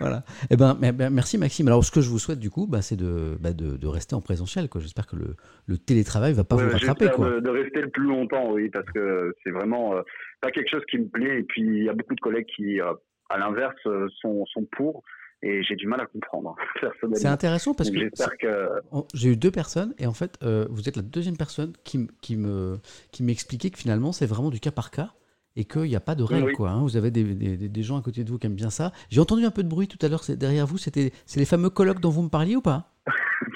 voilà. 0.00 0.24
Eh 0.50 0.56
ben, 0.56 0.76
merci 1.10 1.38
Maxime. 1.38 1.68
Alors, 1.68 1.84
ce 1.84 1.90
que 1.90 2.00
je 2.00 2.08
vous 2.08 2.18
souhaite 2.18 2.38
du 2.38 2.50
coup, 2.50 2.66
bah, 2.66 2.82
c'est 2.82 2.96
de, 2.96 3.36
bah, 3.40 3.52
de, 3.52 3.86
rester 3.86 4.14
en 4.14 4.20
présentiel. 4.20 4.68
J'espère 4.78 5.06
que 5.06 5.16
le, 5.16 5.36
le 5.66 5.78
télétravail 5.78 6.32
va 6.32 6.44
pas 6.44 6.56
vous 6.56 6.70
rattraper. 6.70 7.08
Quoi. 7.14 7.30
De, 7.30 7.40
de, 7.40 7.50
rester 7.50 7.80
le 7.80 7.90
plus 7.90 8.06
longtemps, 8.06 8.52
oui, 8.52 8.68
parce 8.70 8.86
que 8.86 9.34
c'est 9.42 9.50
vraiment 9.50 9.96
euh, 9.96 10.02
pas 10.40 10.50
quelque 10.50 10.70
chose 10.70 10.82
qui 10.90 10.98
me 10.98 11.08
plaît. 11.08 11.40
Et 11.40 11.42
puis, 11.42 11.62
il 11.62 11.84
y 11.84 11.88
a 11.88 11.94
beaucoup 11.94 12.14
de 12.14 12.20
collègues 12.20 12.46
qui, 12.54 12.80
euh, 12.80 12.92
à 13.28 13.38
l'inverse, 13.38 13.74
euh, 13.86 14.08
sont, 14.20 14.44
sont 14.46 14.66
pour. 14.76 15.02
Et 15.42 15.62
j'ai 15.62 15.74
du 15.74 15.86
mal 15.86 16.00
à 16.02 16.06
comprendre, 16.06 16.54
personnellement. 16.80 17.16
C'est 17.16 17.28
intéressant 17.28 17.72
parce 17.72 17.90
que, 17.90 18.10
que... 18.38 18.68
j'ai 19.14 19.30
eu 19.30 19.36
deux 19.36 19.50
personnes 19.50 19.94
et 19.98 20.06
en 20.06 20.12
fait, 20.12 20.38
vous 20.42 20.86
êtes 20.86 20.96
la 20.96 21.02
deuxième 21.02 21.38
personne 21.38 21.72
qui, 21.82 22.08
qui 22.20 22.36
me 22.36 22.76
qui 23.10 23.22
m'expliquait 23.22 23.70
que 23.70 23.78
finalement, 23.78 24.12
c'est 24.12 24.26
vraiment 24.26 24.50
du 24.50 24.60
cas 24.60 24.70
par 24.70 24.90
cas 24.90 25.14
et 25.56 25.64
qu'il 25.64 25.82
n'y 25.82 25.96
a 25.96 26.00
pas 26.00 26.14
de 26.14 26.22
règle. 26.22 26.52
Quoi, 26.52 26.70
hein. 26.70 26.82
Vous 26.82 26.96
avez 26.96 27.10
des, 27.10 27.24
des, 27.24 27.82
gens 27.82 27.98
à 27.98 28.02
côté 28.02 28.24
de 28.24 28.30
vous 28.30 28.38
qui 28.38 28.46
aiment 28.46 28.54
bien 28.54 28.70
ça. 28.70 28.92
J'ai 29.08 29.20
entendu 29.20 29.44
un 29.44 29.50
peu 29.50 29.62
de 29.62 29.68
bruit 29.68 29.88
tout 29.88 29.98
à 30.04 30.08
l'heure 30.08 30.22
derrière 30.28 30.66
vous. 30.66 30.78
C'était 30.78 31.12
c'est 31.26 31.40
les 31.40 31.46
fameux 31.46 31.70
colloques 31.70 32.00
dont 32.00 32.10
vous 32.10 32.22
me 32.22 32.28
parliez 32.28 32.56
ou 32.56 32.60
pas 32.60 32.92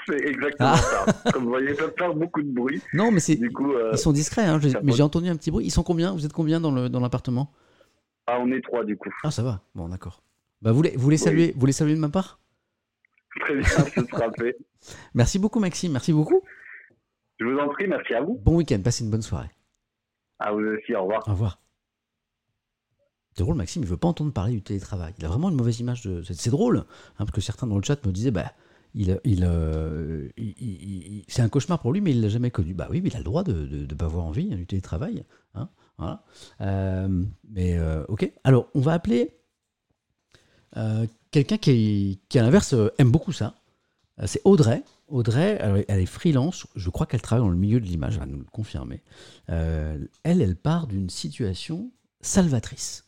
C'est 0.07 0.27
exactement 0.27 0.71
ah. 0.73 0.77
ça. 0.77 1.31
Comme 1.31 1.43
vous 1.43 1.49
voyez, 1.49 1.73
peuvent 1.73 1.93
faire 1.97 2.13
beaucoup 2.13 2.41
de 2.41 2.51
bruit. 2.51 2.81
Non, 2.93 3.11
mais 3.11 3.19
c'est 3.19 3.39
euh, 3.41 3.89
ils 3.91 3.97
sont 3.97 4.11
discrets. 4.11 4.45
Hein, 4.45 4.59
mais 4.83 4.91
j'ai 4.91 5.03
entendu 5.03 5.29
un 5.29 5.35
petit 5.35 5.51
bruit. 5.51 5.65
Ils 5.65 5.71
sont 5.71 5.83
combien? 5.83 6.13
Vous 6.13 6.25
êtes 6.25 6.33
combien 6.33 6.59
dans 6.59 6.71
le 6.71 6.89
dans 6.89 6.99
l'appartement? 6.99 7.51
Ah, 8.27 8.37
on 8.39 8.51
est 8.51 8.61
trois 8.61 8.83
du 8.83 8.97
coup. 8.97 9.09
Ah, 9.23 9.31
ça 9.31 9.43
va. 9.43 9.61
Bon, 9.73 9.87
d'accord. 9.87 10.21
Bah, 10.61 10.71
vous 10.71 10.81
les, 10.81 10.95
vous 10.95 11.09
les 11.09 11.17
saluez, 11.17 11.53
vous 11.55 11.65
les 11.65 11.71
saluez 11.71 11.95
de 11.95 11.99
ma 11.99 12.09
part? 12.09 12.39
Très 13.41 13.55
bien, 13.55 13.67
ce 13.67 14.05
sera 14.05 14.31
fait. 14.39 14.57
Merci 15.13 15.39
beaucoup, 15.39 15.59
Maxime. 15.59 15.91
Merci 15.91 16.13
beaucoup. 16.13 16.41
Je 17.39 17.45
vous 17.45 17.57
en 17.57 17.67
prie, 17.69 17.87
merci 17.87 18.13
à 18.13 18.21
vous. 18.21 18.39
Bon 18.43 18.55
week-end, 18.55 18.79
passez 18.83 19.03
une 19.03 19.11
bonne 19.11 19.21
soirée. 19.21 19.49
À 20.39 20.51
vous 20.51 20.59
aussi, 20.59 20.95
au 20.95 21.01
revoir. 21.01 21.27
Au 21.27 21.31
revoir. 21.31 21.59
C'est 23.35 23.43
drôle, 23.43 23.55
Maxime, 23.55 23.81
il 23.83 23.87
veut 23.87 23.97
pas 23.97 24.07
entendre 24.07 24.31
parler 24.31 24.53
du 24.53 24.61
télétravail. 24.61 25.13
Il 25.17 25.25
a 25.25 25.27
vraiment 25.27 25.49
une 25.49 25.57
mauvaise 25.57 25.79
image 25.81 26.03
de. 26.03 26.23
C'est 26.23 26.49
drôle, 26.49 26.77
hein, 26.77 26.85
parce 27.17 27.31
que 27.31 27.41
certains 27.41 27.67
dans 27.67 27.75
le 27.75 27.83
chat 27.83 28.03
me 28.05 28.13
disaient, 28.13 28.31
bah, 28.31 28.53
il, 28.93 29.19
euh, 29.43 30.29
c'est 31.27 31.41
un 31.41 31.49
cauchemar 31.49 31.79
pour 31.79 31.91
lui, 31.91 31.99
mais 31.99 32.11
il 32.11 32.21
l'a 32.21 32.29
jamais 32.29 32.49
connu. 32.49 32.73
Bah 32.73 32.87
oui, 32.89 33.01
mais 33.01 33.09
il 33.09 33.15
a 33.15 33.19
le 33.19 33.25
droit 33.25 33.43
de 33.43 33.53
ne 33.53 33.93
pas 33.93 34.05
avoir 34.05 34.25
envie 34.25 34.49
hein, 34.53 34.55
du 34.55 34.65
télétravail. 34.65 35.25
Hein. 35.53 36.19
Euh, 36.61 37.23
mais 37.49 37.77
euh, 37.77 38.05
ok. 38.07 38.31
Alors, 38.45 38.69
on 38.73 38.79
va 38.79 38.93
appeler 38.93 39.35
quelqu'un 41.31 41.57
qui, 41.57 42.21
qui, 42.29 42.39
à 42.39 42.43
l'inverse, 42.43 42.73
aime 42.97 43.11
beaucoup 43.11 43.33
ça. 43.33 43.55
c'est 44.25 44.41
Audrey. 44.45 44.83
Audrey, 45.07 45.57
elle, 45.87 45.99
est 45.99 46.05
freelance. 46.05 46.67
Je 46.75 46.89
crois 46.89 47.05
qu'elle 47.05 47.21
travaille 47.21 47.45
dans 47.45 47.51
le 47.51 47.57
milieu 47.57 47.81
de 47.81 47.85
l'image. 47.85 48.13
Elle 48.13 48.19
va 48.19 48.25
nous 48.25 48.39
le 48.39 48.45
confirmer. 48.45 49.03
elle, 49.47 50.09
elle 50.23 50.55
part 50.55 50.87
d'une 50.87 51.09
situation 51.09 51.91
salvatrice 52.21 53.04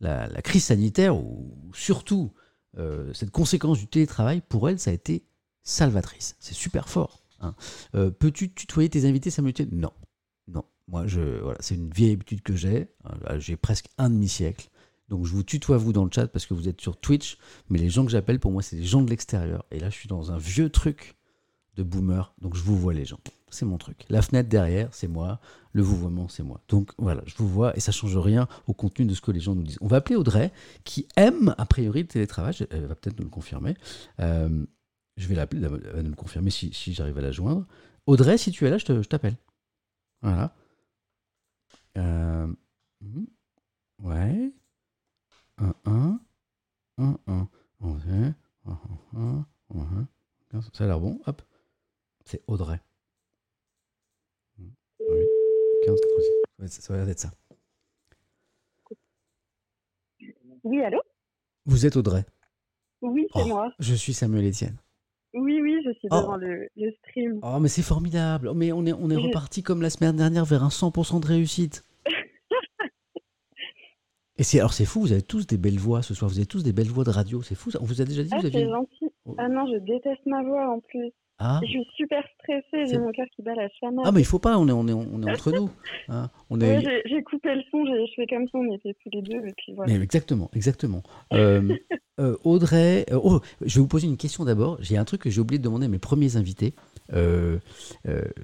la, 0.00 0.42
crise 0.42 0.64
sanitaire, 0.64 1.16
ou 1.16 1.52
surtout 1.74 2.32
euh, 2.78 3.12
cette 3.14 3.30
conséquence 3.30 3.78
du 3.78 3.86
télétravail, 3.86 4.42
pour 4.48 4.68
elle, 4.68 4.78
ça 4.78 4.90
a 4.90 4.94
été 4.94 5.24
salvatrice. 5.62 6.36
C'est 6.38 6.54
super 6.54 6.88
fort. 6.88 7.22
Hein. 7.40 7.54
Euh, 7.94 8.10
peux-tu 8.10 8.52
tutoyer 8.52 8.88
tes 8.88 9.06
invités, 9.06 9.30
Samuel 9.30 9.54
Non. 9.72 9.92
Non. 10.48 10.64
Moi, 10.88 11.06
je, 11.06 11.40
voilà, 11.40 11.58
c'est 11.60 11.74
une 11.74 11.90
vieille 11.90 12.12
habitude 12.12 12.42
que 12.42 12.54
j'ai. 12.54 12.88
Euh, 13.28 13.40
j'ai 13.40 13.56
presque 13.56 13.88
un 13.98 14.10
demi-siècle. 14.10 14.68
Donc 15.08 15.24
je 15.24 15.32
vous 15.32 15.44
tutoie 15.44 15.76
vous 15.76 15.92
dans 15.92 16.04
le 16.04 16.10
chat 16.12 16.26
parce 16.26 16.46
que 16.46 16.54
vous 16.54 16.68
êtes 16.68 16.80
sur 16.80 16.96
Twitch, 16.96 17.38
mais 17.68 17.78
les 17.78 17.90
gens 17.90 18.04
que 18.04 18.10
j'appelle 18.10 18.40
pour 18.40 18.50
moi 18.50 18.60
c'est 18.60 18.74
des 18.74 18.84
gens 18.84 19.02
de 19.02 19.08
l'extérieur. 19.08 19.64
Et 19.70 19.78
là 19.78 19.88
je 19.88 19.94
suis 19.94 20.08
dans 20.08 20.32
un 20.32 20.38
vieux 20.38 20.68
truc 20.68 21.14
de 21.76 21.84
boomer, 21.84 22.34
donc 22.40 22.56
je 22.56 22.62
vous 22.62 22.76
vois 22.76 22.92
les 22.92 23.04
gens 23.04 23.20
c'est 23.56 23.64
mon 23.64 23.78
truc. 23.78 24.04
La 24.08 24.22
fenêtre 24.22 24.48
derrière, 24.48 24.88
c'est 24.92 25.08
moi. 25.08 25.40
Le 25.72 25.82
vouvoiement, 25.82 26.28
c'est 26.28 26.42
moi. 26.42 26.60
Donc 26.68 26.92
voilà, 26.98 27.22
je 27.26 27.34
vous 27.36 27.48
vois 27.48 27.76
et 27.76 27.80
ça 27.80 27.92
change 27.92 28.16
rien 28.16 28.48
au 28.66 28.72
contenu 28.72 29.04
de 29.04 29.14
ce 29.14 29.20
que 29.20 29.30
les 29.30 29.40
gens 29.40 29.54
nous 29.54 29.62
disent. 29.62 29.78
On 29.80 29.86
va 29.86 29.98
appeler 29.98 30.16
Audrey, 30.16 30.52
qui 30.84 31.06
aime 31.16 31.54
a 31.58 31.66
priori 31.66 32.02
le 32.02 32.08
télétravail. 32.08 32.54
Elle 32.70 32.86
va 32.86 32.94
peut-être 32.94 33.18
nous 33.18 33.24
le 33.24 33.30
confirmer. 33.30 33.74
Euh, 34.20 34.64
je 35.16 35.28
vais 35.28 35.34
l'appeler, 35.34 35.62
elle 35.62 35.68
va 35.68 36.02
nous 36.02 36.10
le 36.10 36.16
confirmer 36.16 36.50
si, 36.50 36.72
j'arrive 36.94 37.18
à 37.18 37.22
la 37.22 37.32
joindre. 37.32 37.66
Audrey, 38.06 38.38
si 38.38 38.52
tu 38.52 38.66
es 38.66 38.70
là, 38.70 38.78
je 38.78 38.84
t'appelle. 39.08 39.36
Voilà. 40.22 40.54
Euh, 41.98 42.46
mhm. 43.00 43.26
ouais. 44.02 44.52
1, 45.58 45.74
1, 45.84 46.20
1, 46.98 47.18
1. 47.28 47.48
Ça 50.72 50.84
a 50.84 50.86
l'air 50.86 51.00
bon. 51.00 51.20
Hop. 51.26 51.42
C'est 52.24 52.42
Audrey. 52.46 52.80
15, 55.84 56.00
Ça 56.68 56.96
va 56.96 57.10
être 57.10 57.18
ça. 57.18 57.30
Oui, 60.64 60.82
allô? 60.82 61.00
Vous 61.64 61.86
êtes 61.86 61.96
Audrey 61.96 62.24
Oui, 63.02 63.26
c'est 63.34 63.42
oh, 63.44 63.46
moi. 63.46 63.72
Je 63.78 63.94
suis 63.94 64.12
Samuel 64.12 64.48
Etienne. 64.48 64.76
Oui, 65.34 65.60
oui, 65.60 65.80
je 65.84 65.92
suis 65.92 66.08
devant 66.08 66.34
oh. 66.34 66.38
le, 66.38 66.68
stream. 66.98 67.40
Oh, 67.42 67.58
mais 67.60 67.68
c'est 67.68 67.82
formidable. 67.82 68.48
Oh, 68.48 68.54
mais 68.54 68.72
on 68.72 68.84
est, 68.86 68.92
on 68.92 69.10
est 69.10 69.16
reparti 69.16 69.62
comme 69.62 69.82
la 69.82 69.90
semaine 69.90 70.16
dernière 70.16 70.44
vers 70.44 70.64
un 70.64 70.68
100% 70.68 71.20
de 71.20 71.26
réussite. 71.26 71.84
Et 74.38 74.42
c'est 74.42 74.58
alors 74.58 74.72
c'est 74.72 74.84
fou, 74.84 75.00
vous 75.00 75.12
avez 75.12 75.22
tous 75.22 75.46
des 75.46 75.56
belles 75.56 75.78
voix 75.78 76.02
ce 76.02 76.12
soir, 76.12 76.30
vous 76.30 76.38
avez 76.38 76.46
tous 76.46 76.62
des 76.62 76.72
belles 76.72 76.88
voix 76.88 77.04
de 77.04 77.10
radio, 77.10 77.42
c'est 77.42 77.54
fou. 77.54 77.70
Ça. 77.70 77.78
On 77.80 77.84
vous 77.84 78.02
a 78.02 78.04
déjà 78.04 78.22
dit 78.22 78.30
ah, 78.32 78.38
vous 78.38 78.46
aviez. 78.46 78.68
gentil. 78.68 79.08
Ah 79.38 79.48
non, 79.48 79.66
je 79.66 79.78
déteste 79.78 80.26
ma 80.26 80.42
voix 80.42 80.68
en 80.68 80.80
plus. 80.80 81.12
Ah. 81.38 81.60
Je 81.62 81.68
suis 81.68 81.86
super 81.96 82.24
stressée, 82.40 82.86
j'ai 82.86 82.98
mon 82.98 83.12
cœur 83.12 83.26
qui 83.34 83.42
bat 83.42 83.54
la 83.54 83.68
chamade. 83.78 84.06
Ah, 84.06 84.12
mais 84.12 84.20
il 84.20 84.26
faut 84.26 84.38
pas, 84.38 84.56
on 84.58 84.66
est, 84.68 84.72
on 84.72 84.88
est, 84.88 84.92
on 84.92 85.22
est 85.22 85.30
entre 85.30 85.52
nous. 85.52 85.70
Hein. 86.08 86.30
On 86.50 86.60
est... 86.60 87.02
j'ai 87.06 87.20
coupé 87.24 87.52
le 87.52 87.62
son, 87.68 87.84
je 87.84 88.12
fais 88.14 88.26
comme 88.28 88.46
ça, 88.46 88.58
on 88.58 88.72
était 88.72 88.94
tous 89.02 89.10
les 89.12 89.22
deux. 89.22 89.44
Et 89.44 89.52
puis 89.56 89.72
voilà. 89.74 89.92
Mais 89.92 90.00
exactement, 90.00 90.48
exactement. 90.54 91.02
Euh, 91.32 91.74
euh, 92.20 92.36
Audrey, 92.44 93.04
euh, 93.10 93.18
oh, 93.20 93.40
je 93.60 93.74
vais 93.74 93.80
vous 93.80 93.88
poser 93.88 94.06
une 94.06 94.16
question 94.16 94.44
d'abord. 94.44 94.76
J'ai 94.80 94.96
un 94.96 95.04
truc 95.04 95.22
que 95.22 95.30
j'ai 95.30 95.40
oublié 95.40 95.58
de 95.58 95.64
demander 95.64 95.86
à 95.86 95.88
mes 95.88 95.98
premiers 95.98 96.36
invités. 96.36 96.74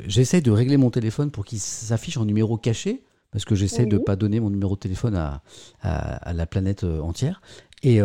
J'essaie 0.06 0.40
de 0.40 0.50
régler 0.50 0.76
mon 0.76 0.90
téléphone 0.90 1.30
pour 1.30 1.44
qu'il 1.44 1.60
s'affiche 1.60 2.16
en 2.16 2.24
numéro 2.24 2.56
caché, 2.56 3.02
parce 3.30 3.44
que 3.44 3.54
j'essaie 3.54 3.86
de 3.86 3.96
ne 3.96 4.02
pas 4.02 4.16
donner 4.16 4.40
mon 4.40 4.50
numéro 4.50 4.74
de 4.74 4.80
téléphone 4.80 5.14
à, 5.14 5.42
à, 5.82 6.32
la 6.32 6.46
planète 6.46 6.82
entière. 6.82 7.40
Et, 7.82 8.00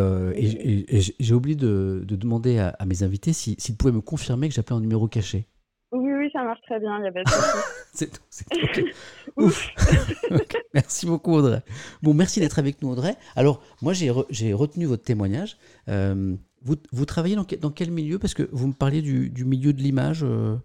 j'ai 1.18 1.34
oublié 1.34 1.56
de, 1.56 2.04
demander 2.04 2.58
à, 2.58 2.84
mes 2.86 3.02
invités 3.02 3.32
s'ils 3.32 3.76
pouvaient 3.76 3.92
me 3.92 4.00
confirmer 4.00 4.48
que 4.48 4.54
j'appelais 4.54 4.76
un 4.76 4.80
numéro 4.80 5.08
caché. 5.08 5.46
Oui, 5.90 6.12
oui, 6.12 6.30
ça 6.32 6.42
marche 6.42 6.60
très 6.62 6.78
bien, 6.80 7.00
il 7.00 7.06
a 7.06 7.12
pas 7.12 7.22
de 7.22 7.30
C'est 7.92 8.10
tout, 8.10 8.20
Ouf. 9.36 9.70
Merci 10.74 11.06
beaucoup, 11.06 11.32
Audrey. 11.32 11.60
Bon, 12.02 12.12
merci 12.12 12.40
d'être 12.40 12.58
avec 12.58 12.82
nous, 12.82 12.90
Audrey. 12.90 13.14
Alors, 13.36 13.62
moi, 13.80 13.94
j'ai 13.94 14.52
retenu 14.52 14.84
votre 14.84 15.04
témoignage. 15.04 15.56
Euh, 15.88 16.34
vous, 16.62 16.74
vous, 16.92 17.04
travaillez 17.06 17.36
dans, 17.36 17.46
dans, 17.60 17.70
quel 17.70 17.90
milieu? 17.90 18.18
Parce 18.18 18.34
que 18.34 18.42
vous 18.52 18.68
me 18.68 18.74
parliez 18.74 19.00
du, 19.00 19.30
du 19.30 19.44
milieu 19.44 19.72
de 19.72 19.80
l'image. 19.80 20.22
Euh. 20.24 20.56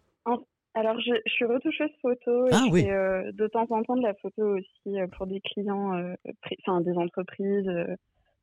Alors, 0.76 1.00
je, 1.00 1.14
je, 1.26 1.32
suis 1.32 1.46
retoucheuse 1.46 1.92
photo 2.02 2.48
et 2.48 2.52
ah, 2.52 2.64
je 2.66 2.72
fais 2.74 2.92
euh, 2.92 3.32
de 3.32 3.48
temps 3.48 3.68
en 3.70 3.84
temps 3.84 3.96
de 3.96 4.02
la 4.02 4.16
photo 4.16 4.58
aussi 4.58 4.98
pour 5.16 5.28
des 5.28 5.40
clients, 5.40 5.94
enfin 6.66 6.82
des 6.82 6.98
entreprises 6.98 7.70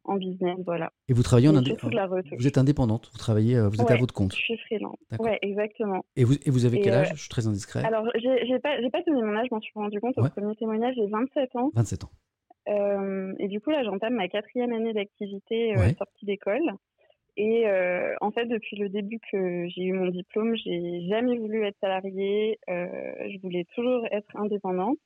en 0.05 0.16
business, 0.16 0.59
voilà. 0.64 0.92
Et 1.09 1.12
vous 1.12 1.22
travaillez 1.22 1.48
en 1.48 1.57
indépendante 1.57 2.24
Vous 2.38 2.46
êtes 2.46 2.59
indépendante, 2.59 3.11
vous 3.12 3.18
travaillez, 3.18 3.57
euh, 3.57 3.68
vous 3.68 3.80
êtes 3.80 3.90
à 3.90 3.96
votre 3.96 4.14
compte. 4.14 4.32
Je 4.34 4.40
suis 4.40 4.59
freelance. 4.59 4.98
Ouais, 5.18 5.38
exactement. 5.42 6.05
Et 6.16 6.24
vous, 6.24 6.34
et 6.34 6.51
vous 6.51 6.64
avez 6.64 6.80
quel 6.80 6.94
âge? 6.94 7.11
Euh, 7.11 7.14
Je 7.14 7.20
suis 7.20 7.28
très 7.28 7.46
indiscret. 7.46 7.84
Alors, 7.84 8.07
j'ai 8.14 8.59
pas, 8.59 8.76
pas 8.92 9.03
donné 9.07 9.22
mon 9.22 9.36
âge, 9.36 9.46
je 9.51 9.55
m'en 9.55 9.61
suis 9.61 9.72
rendu 9.74 10.01
compte 10.01 10.18
au 10.18 10.28
premier 10.28 10.57
témoignage, 10.57 10.94
j'ai 10.96 11.07
27 11.07 11.57
ans. 11.57 11.70
27 11.74 12.05
ans. 12.05 12.11
Euh, 12.68 13.32
et 13.38 13.48
du 13.48 13.61
coup, 13.61 13.70
là, 13.70 13.82
j'entame 13.84 14.14
ma 14.14 14.28
quatrième 14.28 14.72
année 14.72 14.92
d'activité 14.92 15.74
sortie 15.98 16.26
d'école. 16.26 16.62
Et 17.36 17.64
en 18.20 18.30
fait, 18.32 18.46
depuis 18.46 18.76
le 18.76 18.88
début 18.88 19.18
que 19.30 19.66
j'ai 19.68 19.82
eu 19.82 19.92
mon 19.92 20.09
diplôme, 20.09 20.55
j'ai 20.57 21.07
jamais 21.09 21.36
voulu 21.36 21.64
être 21.64 21.78
salariée. 21.80 22.59
je 22.68 23.40
voulais 23.42 23.66
toujours 23.74 24.07
être 24.11 24.34
indépendante. 24.36 24.98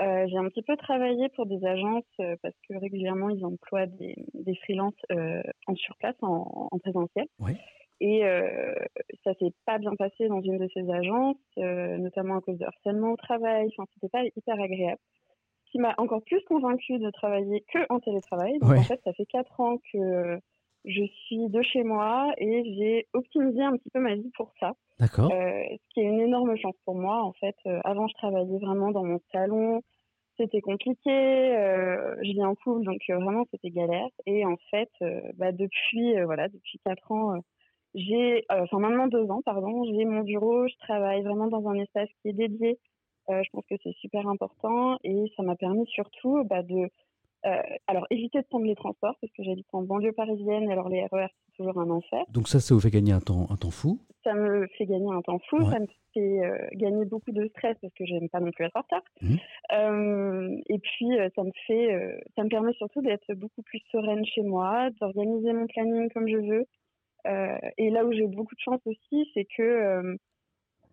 Euh, 0.00 0.26
j'ai 0.28 0.36
un 0.36 0.48
petit 0.48 0.62
peu 0.62 0.76
travaillé 0.76 1.28
pour 1.30 1.46
des 1.46 1.64
agences 1.64 2.04
euh, 2.20 2.36
parce 2.42 2.54
que 2.68 2.78
régulièrement 2.78 3.28
ils 3.28 3.44
emploient 3.44 3.86
des, 3.86 4.14
des 4.34 4.54
freelances 4.56 4.94
euh, 5.12 5.42
en 5.66 5.74
surplace, 5.74 6.16
en, 6.22 6.68
en 6.70 6.78
présentiel. 6.78 7.26
Et 8.02 8.22
ça 9.24 9.34
s'est 9.34 9.52
pas 9.66 9.76
bien 9.76 9.94
passé 9.94 10.26
dans 10.28 10.40
une 10.40 10.56
de 10.56 10.66
ces 10.72 10.90
agences, 10.90 11.36
notamment 11.58 12.38
à 12.38 12.40
cause 12.40 12.56
de 12.56 12.64
harcèlement 12.64 13.12
au 13.12 13.16
travail. 13.16 13.68
Enfin, 13.76 13.84
c'était 13.92 14.08
pas 14.08 14.24
hyper 14.24 14.58
agréable. 14.58 15.00
Ce 15.66 15.72
qui 15.72 15.78
m'a 15.78 15.94
encore 15.98 16.22
plus 16.22 16.42
convaincue 16.44 16.98
de 16.98 17.10
travailler 17.10 17.62
que 17.70 17.78
en 17.90 18.00
télétravail. 18.00 18.58
Donc 18.58 18.70
en 18.78 18.82
fait, 18.84 19.00
ça 19.04 19.12
fait 19.12 19.26
quatre 19.26 19.60
ans 19.60 19.76
que 19.92 20.38
je 20.84 21.04
suis 21.04 21.48
de 21.48 21.62
chez 21.62 21.82
moi 21.82 22.32
et 22.38 22.62
j'ai 22.76 23.06
optimisé 23.12 23.62
un 23.62 23.76
petit 23.76 23.90
peu 23.90 24.00
ma 24.00 24.14
vie 24.14 24.30
pour 24.36 24.52
ça. 24.60 24.72
D'accord. 24.98 25.30
Euh, 25.32 25.62
ce 25.70 25.94
qui 25.94 26.00
est 26.00 26.04
une 26.04 26.20
énorme 26.20 26.56
chance 26.56 26.76
pour 26.84 26.94
moi. 26.94 27.22
En 27.22 27.32
fait, 27.32 27.56
euh, 27.66 27.80
avant, 27.84 28.06
je 28.06 28.14
travaillais 28.14 28.58
vraiment 28.58 28.90
dans 28.90 29.04
mon 29.04 29.20
salon. 29.32 29.82
C'était 30.36 30.60
compliqué. 30.60 31.10
Euh, 31.10 32.16
je 32.22 32.32
vis 32.32 32.44
en 32.44 32.54
couple, 32.54 32.84
donc 32.84 33.00
euh, 33.10 33.16
vraiment, 33.16 33.44
c'était 33.50 33.70
galère. 33.70 34.08
Et 34.26 34.44
en 34.44 34.56
fait, 34.70 34.90
bah, 35.36 35.52
depuis, 35.52 36.20
voilà, 36.24 36.48
depuis 36.48 36.78
quatre 36.84 37.10
ans, 37.12 37.40
j'ai, 37.94 38.44
enfin 38.48 38.78
maintenant 38.78 39.08
deux 39.08 39.28
ans, 39.30 39.42
pardon, 39.44 39.84
j'ai 39.84 40.04
mon 40.04 40.20
bureau. 40.20 40.66
Je 40.66 40.76
travaille 40.78 41.22
vraiment 41.22 41.48
dans 41.48 41.68
un 41.68 41.74
espace 41.74 42.08
qui 42.22 42.28
est 42.28 42.32
dédié. 42.32 42.78
je 43.28 43.48
pense 43.52 43.64
que 43.68 43.74
c'est 43.82 43.94
super 43.96 44.26
important 44.28 44.98
et 45.04 45.24
ça 45.36 45.42
m'a 45.42 45.56
permis 45.56 45.86
surtout 45.86 46.44
bah, 46.44 46.62
de 46.62 46.88
euh, 47.46 47.62
alors, 47.86 48.06
éviter 48.10 48.40
de 48.40 48.46
prendre 48.46 48.66
les 48.66 48.74
transports, 48.74 49.16
parce 49.20 49.32
que 49.32 49.42
j'habite 49.42 49.66
en 49.72 49.82
banlieue 49.82 50.12
parisienne, 50.12 50.70
alors 50.70 50.88
les 50.88 51.04
RER, 51.06 51.26
c'est 51.46 51.56
toujours 51.56 51.78
un 51.80 51.88
enfer. 51.90 52.24
Donc 52.28 52.48
ça, 52.48 52.60
ça 52.60 52.74
vous 52.74 52.80
fait 52.80 52.90
gagner 52.90 53.12
un 53.12 53.20
temps, 53.20 53.46
un 53.50 53.56
temps 53.56 53.70
fou 53.70 53.98
Ça 54.24 54.34
me 54.34 54.66
fait 54.78 54.86
gagner 54.86 55.10
un 55.10 55.22
temps 55.22 55.38
fou, 55.48 55.58
ça 55.70 55.78
me 55.78 55.86
fait 56.12 56.44
euh, 56.44 56.58
gagner 56.74 57.04
beaucoup 57.06 57.32
de 57.32 57.46
stress, 57.48 57.76
parce 57.80 57.94
que 57.94 58.04
j'aime 58.04 58.28
pas 58.28 58.40
non 58.40 58.50
plus 58.50 58.64
être 58.64 58.76
en 58.76 58.82
retard. 58.82 59.02
Mmh. 59.22 59.36
Euh, 59.72 60.56
et 60.68 60.78
puis, 60.78 61.08
ça 61.34 61.42
me 61.42 61.52
fait, 61.66 62.20
ça 62.36 62.44
me 62.44 62.48
permet 62.48 62.72
surtout 62.74 63.00
d'être 63.00 63.32
beaucoup 63.34 63.62
plus 63.62 63.80
sereine 63.90 64.24
chez 64.26 64.42
moi, 64.42 64.90
d'organiser 65.00 65.52
mon 65.52 65.66
planning 65.66 66.10
comme 66.10 66.28
je 66.28 66.36
veux. 66.36 66.66
et 67.78 67.90
là 67.90 68.04
où 68.04 68.12
j'ai 68.12 68.26
beaucoup 68.26 68.54
de 68.54 68.60
chance 68.60 68.80
aussi, 68.84 69.30
c'est 69.34 69.46
que 69.56 70.16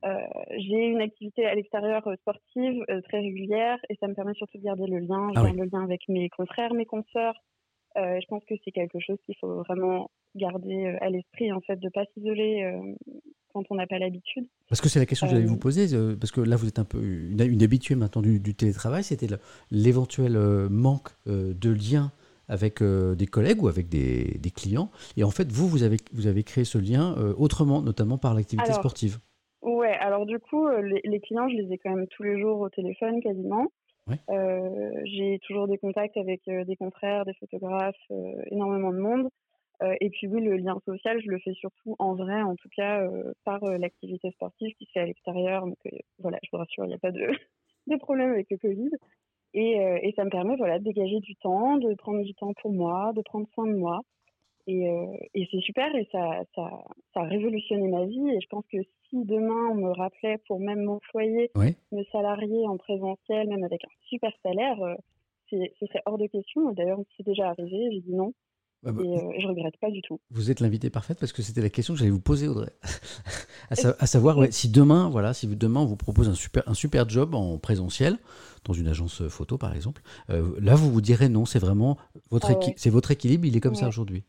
j'ai 0.03 0.87
une 0.87 1.01
activité 1.01 1.45
à 1.45 1.55
l'extérieur 1.55 2.05
euh, 2.07 2.15
sportive 2.17 2.83
euh, 2.89 3.01
très 3.01 3.19
régulière 3.19 3.77
et 3.89 3.95
ça 3.99 4.07
me 4.07 4.13
permet 4.13 4.33
surtout 4.35 4.57
de 4.57 4.63
garder 4.63 4.85
le 4.87 4.99
lien, 4.99 5.31
ah 5.35 5.43
le 5.43 5.65
lien 5.65 5.83
avec 5.83 6.01
mes 6.07 6.29
confrères, 6.29 6.73
mes 6.73 6.85
consoeurs. 6.85 7.35
je 7.95 8.25
pense 8.27 8.43
que 8.45 8.55
c'est 8.63 8.71
quelque 8.71 8.99
chose 8.99 9.17
qu'il 9.25 9.35
faut 9.39 9.63
vraiment 9.63 10.11
garder 10.35 10.95
à 11.01 11.09
l'esprit, 11.09 11.51
en 11.51 11.61
fait, 11.61 11.77
de 11.77 11.89
pas 11.89 12.05
s'isoler 12.13 12.71
quand 13.53 13.63
on 13.71 13.75
n'a 13.75 13.87
pas 13.87 13.97
l'habitude. 13.97 14.45
Parce 14.69 14.81
que 14.81 14.89
c'est 14.89 14.99
la 14.99 15.07
question 15.07 15.25
que 15.25 15.33
j'allais 15.33 15.47
vous 15.47 15.57
poser, 15.57 15.87
parce 16.19 16.31
que 16.31 16.41
là 16.41 16.55
vous 16.57 16.67
êtes 16.67 16.77
un 16.77 16.85
peu 16.85 17.01
une, 17.01 17.41
une 17.41 17.63
habituée 17.63 17.95
maintenant 17.95 18.21
du, 18.21 18.39
du 18.39 18.53
télétravail, 18.53 19.03
c'était 19.03 19.27
l'éventuel 19.71 20.37
manque 20.69 21.09
de 21.25 21.69
lien 21.71 22.11
avec 22.49 22.83
des 22.83 23.27
collègues 23.27 23.63
ou 23.63 23.67
avec 23.67 23.89
des, 23.89 24.37
des, 24.37 24.51
clients. 24.51 24.91
Et 25.17 25.23
en 25.23 25.31
fait, 25.31 25.51
vous, 25.51 25.67
vous 25.67 25.81
avez, 25.81 25.97
vous 26.13 26.27
avez 26.27 26.43
créé 26.43 26.65
ce 26.65 26.77
lien 26.77 27.15
autrement, 27.37 27.81
notamment 27.81 28.19
par 28.19 28.35
l'activité 28.35 28.73
sportive. 28.73 29.17
Ouais, 29.68 29.91
alors 29.99 30.26
du 30.26 30.39
coup, 30.39 30.65
euh, 30.65 30.82
les, 31.03 31.20
clients, 31.20 31.49
je 31.49 31.57
les 31.57 31.74
ai 31.74 31.78
quand 31.78 31.93
même 31.93 32.07
tous 32.07 32.24
les 32.24 32.39
jours 32.39 32.61
au 32.61 32.70
téléphone 32.70 33.22
quasiment. 33.22 33.68
Euh, 34.30 34.91
j'ai 35.03 35.39
toujours 35.45 35.68
des 35.68 35.78
contacts 35.78 36.15
avec 36.15 36.47
euh, 36.47 36.63
des 36.63 36.78
confrères, 36.78 37.26
des 37.26 37.34
photographes, 37.34 38.09
énormément 38.49 38.93
de 38.93 38.99
monde. 38.99 39.28
et 39.99 40.09
puis 40.09 40.28
oui, 40.28 40.41
le 40.41 40.55
lien 40.55 40.80
social, 40.86 41.22
je 41.22 41.30
le 41.30 41.39
fais 41.39 41.51
surtout 41.51 41.97
en 41.99 42.15
vrai, 42.15 42.41
en 42.41 42.55
tout 42.55 42.70
cas 42.78 43.05
par 43.43 43.59
l'activité 43.65 44.32
sportive 44.32 44.74
qui 44.78 44.86
se 44.86 44.91
fait 44.93 45.01
à 45.01 45.05
l'extérieur. 45.05 45.65
Donc 45.65 45.78
voilà, 46.20 46.39
je 46.43 46.49
vous 46.53 46.59
rassure, 46.59 46.86
il 46.86 46.88
n'y 46.88 46.93
a 46.93 46.99
pas 46.99 47.11
de, 47.11 47.28
de 47.88 47.97
problème 47.97 48.32
avec 48.32 48.49
le 48.49 48.57
Covid. 48.57 48.91
Et, 49.53 49.74
et, 50.01 50.13
ça 50.15 50.24
me 50.24 50.30
permet 50.30 50.55
voilà, 50.55 50.80
de 50.80 50.86
dégager 50.86 51.20
du 51.20 51.36
temps, 51.36 51.76
de 51.76 51.93
prendre 51.95 52.24
du 52.24 52.34
temps 52.36 52.53
pour 52.61 52.72
moi, 52.72 53.11
de 53.13 53.22
prendre 53.22 53.47
soin 53.53 53.68
de 53.68 53.76
moi. 53.76 53.99
Et, 54.68 54.86
et 55.34 55.47
c'est 55.49 55.61
super 55.61 55.95
et 55.95 56.07
ça, 56.11 56.43
ça, 56.53 56.70
ça 57.13 57.22
a 57.22 57.24
révolutionné 57.24 57.88
ma 57.88 58.05
vie. 58.05 58.30
Et 58.32 58.41
je 58.41 58.47
pense 58.49 58.65
que 58.72 58.78
si 59.09 59.24
demain 59.26 59.70
on 59.72 59.76
me 59.76 59.91
rappelait 59.91 60.38
pour 60.47 60.59
même 60.59 60.84
mon 60.84 60.99
foyer, 61.11 61.51
me 61.55 62.03
salarier 62.11 62.68
en 62.68 62.78
présentiel, 62.78 63.47
même 63.47 63.63
avec 63.63 63.84
un 63.84 64.07
super 64.09 64.32
salaire, 64.43 64.82
euh, 64.82 64.95
ce 65.49 65.86
serait 65.88 66.01
hors 66.05 66.18
de 66.18 66.28
question. 66.28 66.72
D'ailleurs, 66.74 66.99
c'est 67.15 67.26
déjà 67.26 67.49
arrivé, 67.49 67.89
j'ai 67.91 68.01
dit 68.01 68.13
non. 68.13 68.34
Ah 68.86 68.91
bah, 68.91 69.01
et 69.03 69.07
euh, 69.07 69.32
je 69.39 69.47
regrette 69.47 69.76
pas 69.82 69.89
du 69.89 70.01
tout. 70.01 70.20
Vous 70.30 70.51
êtes 70.51 70.59
l'invité 70.59 70.89
parfaite 70.91 71.20
parce 71.20 71.34
que 71.34 71.41
c'était 71.41 71.61
la 71.61 71.70
question 71.70 71.93
que 71.93 71.99
j'allais 71.99 72.11
vous 72.11 72.22
poser, 72.22 72.47
Audrey. 72.47 72.72
à, 73.72 73.76
savoir, 73.76 74.45
si 74.51 74.70
demain, 74.70 75.09
voilà, 75.09 75.34
si 75.34 75.47
demain 75.47 75.82
on 75.82 75.86
vous 75.86 75.95
propose 75.95 76.30
un 76.30 76.36
super, 76.36 76.68
un 76.68 76.76
super 76.76 77.09
job 77.09 77.34
en 77.34 77.57
présentiel, 77.57 78.20
dans 78.65 78.74
une 78.74 78.88
agence 78.88 79.28
photo 79.30 79.57
par 79.57 79.74
exemple, 79.74 80.03
euh, 80.30 80.55
là 80.59 80.76
vous 80.76 80.91
vous 80.91 81.01
direz 81.01 81.28
non, 81.28 81.45
c'est 81.45 81.59
vraiment 81.59 81.97
votre, 82.30 82.51
ah 82.51 82.74
c'est 82.76 82.89
votre 82.91 83.09
équilibre, 83.11 83.45
il 83.45 83.57
est 83.57 83.61
comme 83.61 83.76
ça 83.76 83.88
aujourd'hui. 83.88 84.26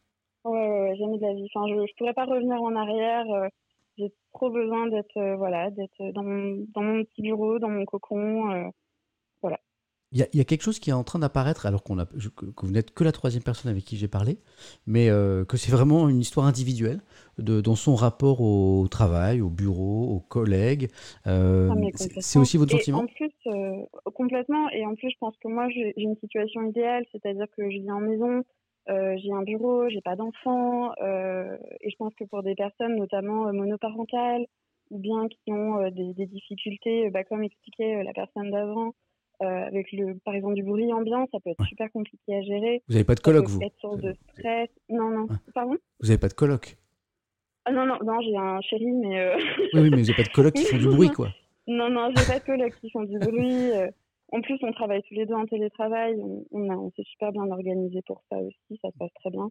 Jamais 0.98 1.18
de 1.18 1.22
la 1.22 1.34
vie. 1.34 1.48
Enfin, 1.54 1.66
je 1.68 1.80
ne 1.80 1.96
pourrais 1.96 2.14
pas 2.14 2.24
revenir 2.24 2.60
en 2.60 2.74
arrière 2.74 3.26
j'ai 3.98 4.12
trop 4.32 4.50
besoin 4.50 4.86
d'être 4.88 5.16
euh, 5.16 5.36
voilà, 5.36 5.70
d'être 5.70 6.12
dans 6.14 6.22
mon, 6.22 6.66
dans 6.74 6.82
mon 6.82 7.04
petit 7.04 7.22
bureau, 7.22 7.58
dans 7.58 7.68
mon 7.68 7.84
cocon. 7.84 8.50
Euh, 8.52 8.68
voilà. 9.42 9.58
Il 10.12 10.26
y, 10.32 10.40
a, 10.40 10.44
quelque 10.44 10.62
chose 10.62 10.78
qui 10.78 10.88
est 10.88 10.94
en 10.94 11.04
train 11.04 11.18
d'apparaître, 11.18 11.66
alors 11.66 11.82
qu'on 11.82 11.98
a, 11.98 12.06
que 12.06 12.64
vous 12.64 12.72
n'êtes 12.72 12.94
que 12.94 13.04
la 13.04 13.12
troisième 13.12 13.42
personne 13.42 13.70
avec 13.70 13.84
qui 13.84 13.98
j'ai 13.98 14.08
parlé, 14.08 14.38
mais 14.86 15.10
euh, 15.10 15.44
que 15.44 15.58
c'est 15.58 15.70
vraiment 15.70 16.08
une 16.08 16.18
histoire 16.18 16.46
individuelle 16.46 17.02
de, 17.36 17.60
dans 17.60 17.74
son 17.74 17.94
rapport 17.94 18.40
au 18.40 18.88
travail, 18.88 19.42
au 19.42 19.50
bureau, 19.50 20.04
aux 20.04 20.20
collègues. 20.20 20.88
Ah, 21.26 21.68
c'est 22.20 22.38
aussi 22.38 22.56
votre 22.56 22.72
sentiment 22.72 23.00
En 23.00 23.06
plus, 23.06 23.34
complètement. 24.14 24.70
Et 24.70 24.86
en 24.86 24.94
plus, 24.94 25.10
je 25.10 25.18
pense 25.20 25.36
que 25.44 25.48
moi, 25.48 25.68
j'ai 25.68 25.92
une 26.00 26.16
situation 26.16 26.62
idéale, 26.62 27.04
c'est-à-dire 27.12 27.44
que 27.54 27.64
je 27.64 27.76
vis 27.76 27.90
en 27.90 28.00
maison, 28.00 28.44
euh, 28.88 29.16
j'ai 29.18 29.32
un 29.32 29.42
bureau, 29.42 29.88
j'ai 29.88 30.00
pas 30.00 30.16
d'enfants, 30.16 30.92
euh, 31.02 31.56
et 31.80 31.90
je 31.90 31.96
pense 31.96 32.14
que 32.14 32.24
pour 32.24 32.42
des 32.42 32.54
personnes 32.54 32.96
notamment 32.96 33.48
euh, 33.48 33.52
monoparentales 33.52 34.46
ou 34.90 34.98
bien 34.98 35.28
qui 35.28 35.52
ont 35.52 35.90
des, 35.90 36.14
des, 36.14 36.26
difficultés, 36.26 37.10
bah, 37.10 37.22
comme 37.22 37.42
expliquait 37.42 38.02
la 38.02 38.14
personne 38.14 38.50
d'avant, 38.50 38.94
avec 39.40 39.92
le, 39.92 40.18
par 40.24 40.34
exemple 40.34 40.54
du 40.54 40.62
bruit 40.62 40.90
ambiant, 40.92 41.28
ça 41.30 41.38
peut 41.40 41.50
être 41.50 41.64
super 41.66 41.92
compliqué 41.92 42.34
à 42.34 42.40
gérer. 42.40 42.82
Vous 42.88 42.94
n'avez 42.94 43.04
pas 43.04 43.14
de 43.14 43.20
coloc, 43.20 43.46
vous 43.46 43.60
Être 43.62 43.78
source 43.80 43.98
de 43.98 44.14
stress. 44.32 44.70
Non, 44.88 45.10
non. 45.10 45.26
Pardon? 45.54 45.76
Vous 46.00 46.06
n'avez 46.08 46.18
pas 46.18 46.28
de 46.28 46.32
coloc 46.32 46.78
ah, 47.66 47.72
Non, 47.72 47.84
non, 47.84 47.98
non, 48.02 48.20
j'ai 48.22 48.34
un 48.34 48.60
chéri, 48.62 48.90
mais. 48.90 49.34
oui, 49.36 49.42
oui, 49.74 49.90
mais 49.90 49.90
vous 49.90 49.96
n'avez 49.96 50.14
pas 50.14 50.22
de 50.22 50.32
coloc 50.32 50.54
qui 50.54 50.64
font 50.64 50.78
du 50.78 50.88
bruit, 50.88 51.10
quoi. 51.14 51.28
Non, 51.66 51.90
non, 51.90 52.10
j'ai 52.16 52.26
pas 52.26 52.38
de 52.38 52.44
coloc 52.46 52.74
qui 52.80 52.90
font 52.90 53.04
du 53.04 53.18
bruit. 53.18 53.70
En 54.30 54.40
plus, 54.40 54.58
on 54.62 54.72
travaille 54.72 55.02
tous 55.02 55.14
les 55.14 55.26
deux 55.26 55.34
en 55.34 55.46
télétravail. 55.46 56.16
On, 56.20 56.44
on, 56.52 56.90
s'est 56.90 57.04
super 57.04 57.32
bien 57.32 57.50
organisé 57.50 58.02
pour 58.02 58.22
ça 58.30 58.36
aussi. 58.36 58.78
Ça 58.82 58.90
se 58.90 58.98
passe 58.98 59.12
très 59.14 59.30
bien. 59.30 59.50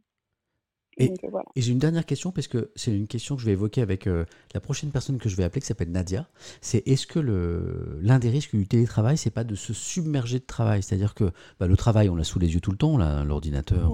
Et, 1.00 1.12
euh, 1.12 1.42
j'ai 1.56 1.72
une 1.72 1.80
dernière 1.80 2.06
question, 2.06 2.32
parce 2.32 2.48
que 2.48 2.72
c'est 2.76 2.96
une 2.96 3.08
question 3.08 3.36
que 3.36 3.42
je 3.42 3.46
vais 3.46 3.52
évoquer 3.52 3.82
avec 3.82 4.08
euh, 4.08 4.26
la 4.54 4.60
prochaine 4.60 4.90
personne 4.90 5.20
que 5.20 5.30
je 5.30 5.36
vais 5.36 5.44
appeler, 5.44 5.62
qui 5.62 5.68
s'appelle 5.68 5.92
Nadia. 5.92 6.28
C'est 6.60 6.88
est-ce 6.88 7.06
que 7.06 7.20
l'un 7.20 8.20
des 8.20 8.30
risques 8.30 8.56
du 8.56 8.68
télétravail, 8.68 9.18
c'est 9.18 9.32
pas 9.32 9.44
de 9.44 9.54
se 9.54 9.74
submerger 9.74 10.40
de 10.40 10.46
travail? 10.46 10.82
C'est-à-dire 10.82 11.14
que 11.14 11.32
bah, 11.60 11.68
le 11.68 11.78
travail, 11.78 12.10
on 12.10 12.16
l'a 12.16 12.24
sous 12.24 12.40
les 12.40 12.54
yeux 12.54 12.62
tout 12.62 12.72
le 12.72 12.78
temps, 12.78 12.98
l'ordinateur, 13.24 13.92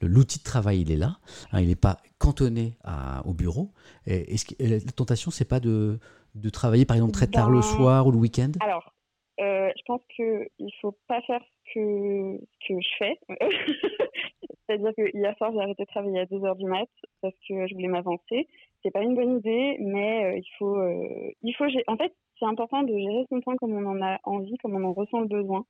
l'outil 0.00 0.38
de 0.38 0.44
travail, 0.44 0.80
il 0.80 0.90
est 0.90 0.96
là. 0.96 1.18
Hein, 1.52 1.60
il 1.60 1.68
n'est 1.68 1.76
pas 1.76 1.98
cantonné 2.18 2.74
à, 2.82 3.24
au 3.26 3.34
bureau. 3.34 3.70
Et, 4.06 4.36
que, 4.36 4.54
la 4.64 4.80
tentation, 4.80 5.30
c'est 5.30 5.44
pas 5.44 5.60
de, 5.60 6.00
de 6.34 6.50
travailler, 6.50 6.84
par 6.84 6.96
exemple, 6.96 7.12
très 7.12 7.28
tard 7.28 7.50
le 7.50 7.60
ben, 7.60 7.62
soir 7.62 8.06
ou 8.06 8.10
le 8.10 8.18
week-end? 8.18 8.50
Alors, 8.60 8.92
euh, 9.40 9.70
je 9.76 9.82
pense 9.86 10.02
qu'il 10.14 10.46
ne 10.60 10.70
faut 10.80 10.96
pas 11.08 11.20
faire 11.22 11.42
ce 11.42 11.74
que, 11.74 12.38
que 12.66 12.80
je 12.80 12.88
fais. 12.98 13.18
C'est-à-dire 14.66 14.92
que 14.96 15.16
hier 15.16 15.36
soir, 15.38 15.52
j'ai 15.52 15.60
arrêté 15.60 15.82
de 15.84 15.88
travailler 15.88 16.20
à 16.20 16.26
2 16.26 16.44
heures 16.44 16.56
du 16.56 16.66
mat 16.66 16.88
parce 17.20 17.34
que 17.48 17.66
je 17.66 17.74
voulais 17.74 17.88
m'avancer. 17.88 18.48
C'est 18.82 18.90
pas 18.90 19.02
une 19.02 19.14
bonne 19.14 19.38
idée, 19.38 19.76
mais 19.80 20.24
euh, 20.24 20.38
il 20.38 20.48
faut, 20.58 20.76
euh, 20.76 21.30
il 21.42 21.54
faut. 21.54 21.64
En 21.86 21.96
fait, 21.96 22.12
c'est 22.38 22.44
important 22.46 22.82
de 22.82 22.96
gérer 22.96 23.26
son 23.28 23.40
temps 23.40 23.56
comme 23.56 23.72
on 23.72 23.86
en 23.86 24.02
a 24.02 24.18
envie, 24.24 24.56
comme 24.58 24.74
on 24.74 24.84
en 24.84 24.92
ressent 24.92 25.20
le 25.20 25.28
besoin. 25.28 25.64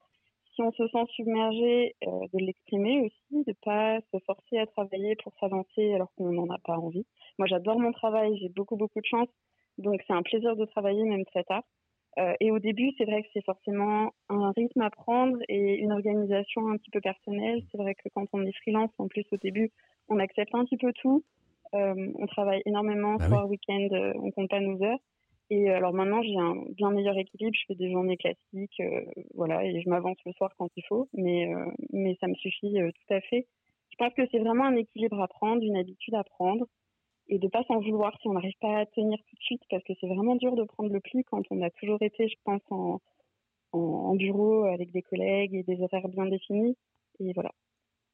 Si 0.54 0.60
on 0.60 0.72
se 0.72 0.86
sent 0.88 1.04
submergé, 1.14 1.94
de 2.02 2.38
l'exprimer 2.38 3.00
aussi, 3.00 3.44
de 3.44 3.54
pas 3.64 4.00
se 4.12 4.18
forcer 4.26 4.58
à 4.58 4.66
travailler 4.66 5.16
pour 5.16 5.32
s'avancer 5.40 5.94
alors 5.94 6.12
qu'on 6.16 6.30
n'en 6.30 6.50
a 6.50 6.58
pas 6.58 6.76
envie. 6.76 7.06
Moi, 7.38 7.46
j'adore 7.46 7.80
mon 7.80 7.92
travail, 7.92 8.36
j'ai 8.38 8.50
beaucoup 8.50 8.76
beaucoup 8.76 9.00
de 9.00 9.06
chance, 9.06 9.28
donc 9.78 10.02
c'est 10.06 10.12
un 10.12 10.22
plaisir 10.22 10.54
de 10.54 10.66
travailler 10.66 11.04
même 11.04 11.24
très 11.24 11.44
tard. 11.44 11.62
Euh, 12.18 12.34
et 12.40 12.50
au 12.50 12.58
début, 12.58 12.92
c'est 12.98 13.04
vrai 13.04 13.22
que 13.22 13.28
c'est 13.32 13.44
forcément 13.44 14.12
un 14.28 14.50
rythme 14.52 14.82
à 14.82 14.90
prendre 14.90 15.38
et 15.48 15.76
une 15.78 15.92
organisation 15.92 16.68
un 16.68 16.76
petit 16.76 16.90
peu 16.90 17.00
personnelle. 17.00 17.62
C'est 17.70 17.78
vrai 17.78 17.94
que 17.94 18.08
quand 18.14 18.26
on 18.32 18.44
est 18.44 18.56
freelance, 18.62 18.90
en 18.98 19.08
plus 19.08 19.24
au 19.32 19.36
début, 19.36 19.70
on 20.08 20.18
accepte 20.18 20.54
un 20.54 20.64
petit 20.64 20.76
peu 20.76 20.92
tout. 20.92 21.24
Euh, 21.74 22.12
on 22.18 22.26
travaille 22.26 22.62
énormément, 22.66 23.16
bah 23.16 23.28
soir, 23.28 23.48
week-end, 23.48 23.88
euh, 23.92 24.12
on 24.16 24.30
compte 24.30 24.50
pas 24.50 24.60
nos 24.60 24.82
heures. 24.82 24.98
Et 25.48 25.70
alors 25.70 25.92
maintenant, 25.92 26.22
j'ai 26.22 26.36
un 26.36 26.64
bien 26.70 26.90
meilleur 26.90 27.16
équilibre. 27.16 27.54
Je 27.54 27.64
fais 27.66 27.74
des 27.74 27.90
journées 27.90 28.16
classiques, 28.16 28.82
voilà, 29.34 29.64
et 29.64 29.82
je 29.82 29.88
m'avance 29.88 30.16
le 30.24 30.32
soir 30.32 30.50
quand 30.58 30.68
il 30.76 30.82
faut. 30.88 31.08
Mais, 31.12 31.50
mais 31.92 32.16
ça 32.20 32.26
me 32.26 32.34
suffit 32.34 32.72
tout 32.72 33.14
à 33.14 33.20
fait. 33.20 33.46
Je 33.90 33.96
pense 33.96 34.14
que 34.14 34.22
c'est 34.30 34.38
vraiment 34.38 34.64
un 34.64 34.76
équilibre 34.76 35.20
à 35.20 35.28
prendre, 35.28 35.62
une 35.62 35.76
habitude 35.76 36.14
à 36.14 36.24
prendre 36.24 36.66
et 37.28 37.38
de 37.38 37.48
pas 37.48 37.64
s'en 37.64 37.80
vouloir 37.80 38.16
si 38.20 38.28
on 38.28 38.32
n'arrive 38.32 38.56
pas 38.60 38.80
à 38.80 38.86
tenir 38.86 39.18
tout 39.18 39.36
de 39.36 39.42
suite 39.42 39.62
parce 39.70 39.82
que 39.84 39.92
c'est 40.00 40.08
vraiment 40.08 40.36
dur 40.36 40.54
de 40.54 40.64
prendre 40.64 40.92
le 40.92 41.00
pli 41.00 41.24
quand 41.24 41.42
on 41.50 41.62
a 41.62 41.70
toujours 41.70 42.02
été, 42.02 42.28
je 42.28 42.34
pense, 42.44 42.62
en, 42.70 43.00
en, 43.72 44.14
bureau 44.14 44.64
avec 44.64 44.92
des 44.92 45.02
collègues 45.02 45.54
et 45.54 45.62
des 45.62 45.80
horaires 45.82 46.08
bien 46.08 46.26
définis. 46.26 46.76
Et 47.20 47.32
voilà. 47.32 47.50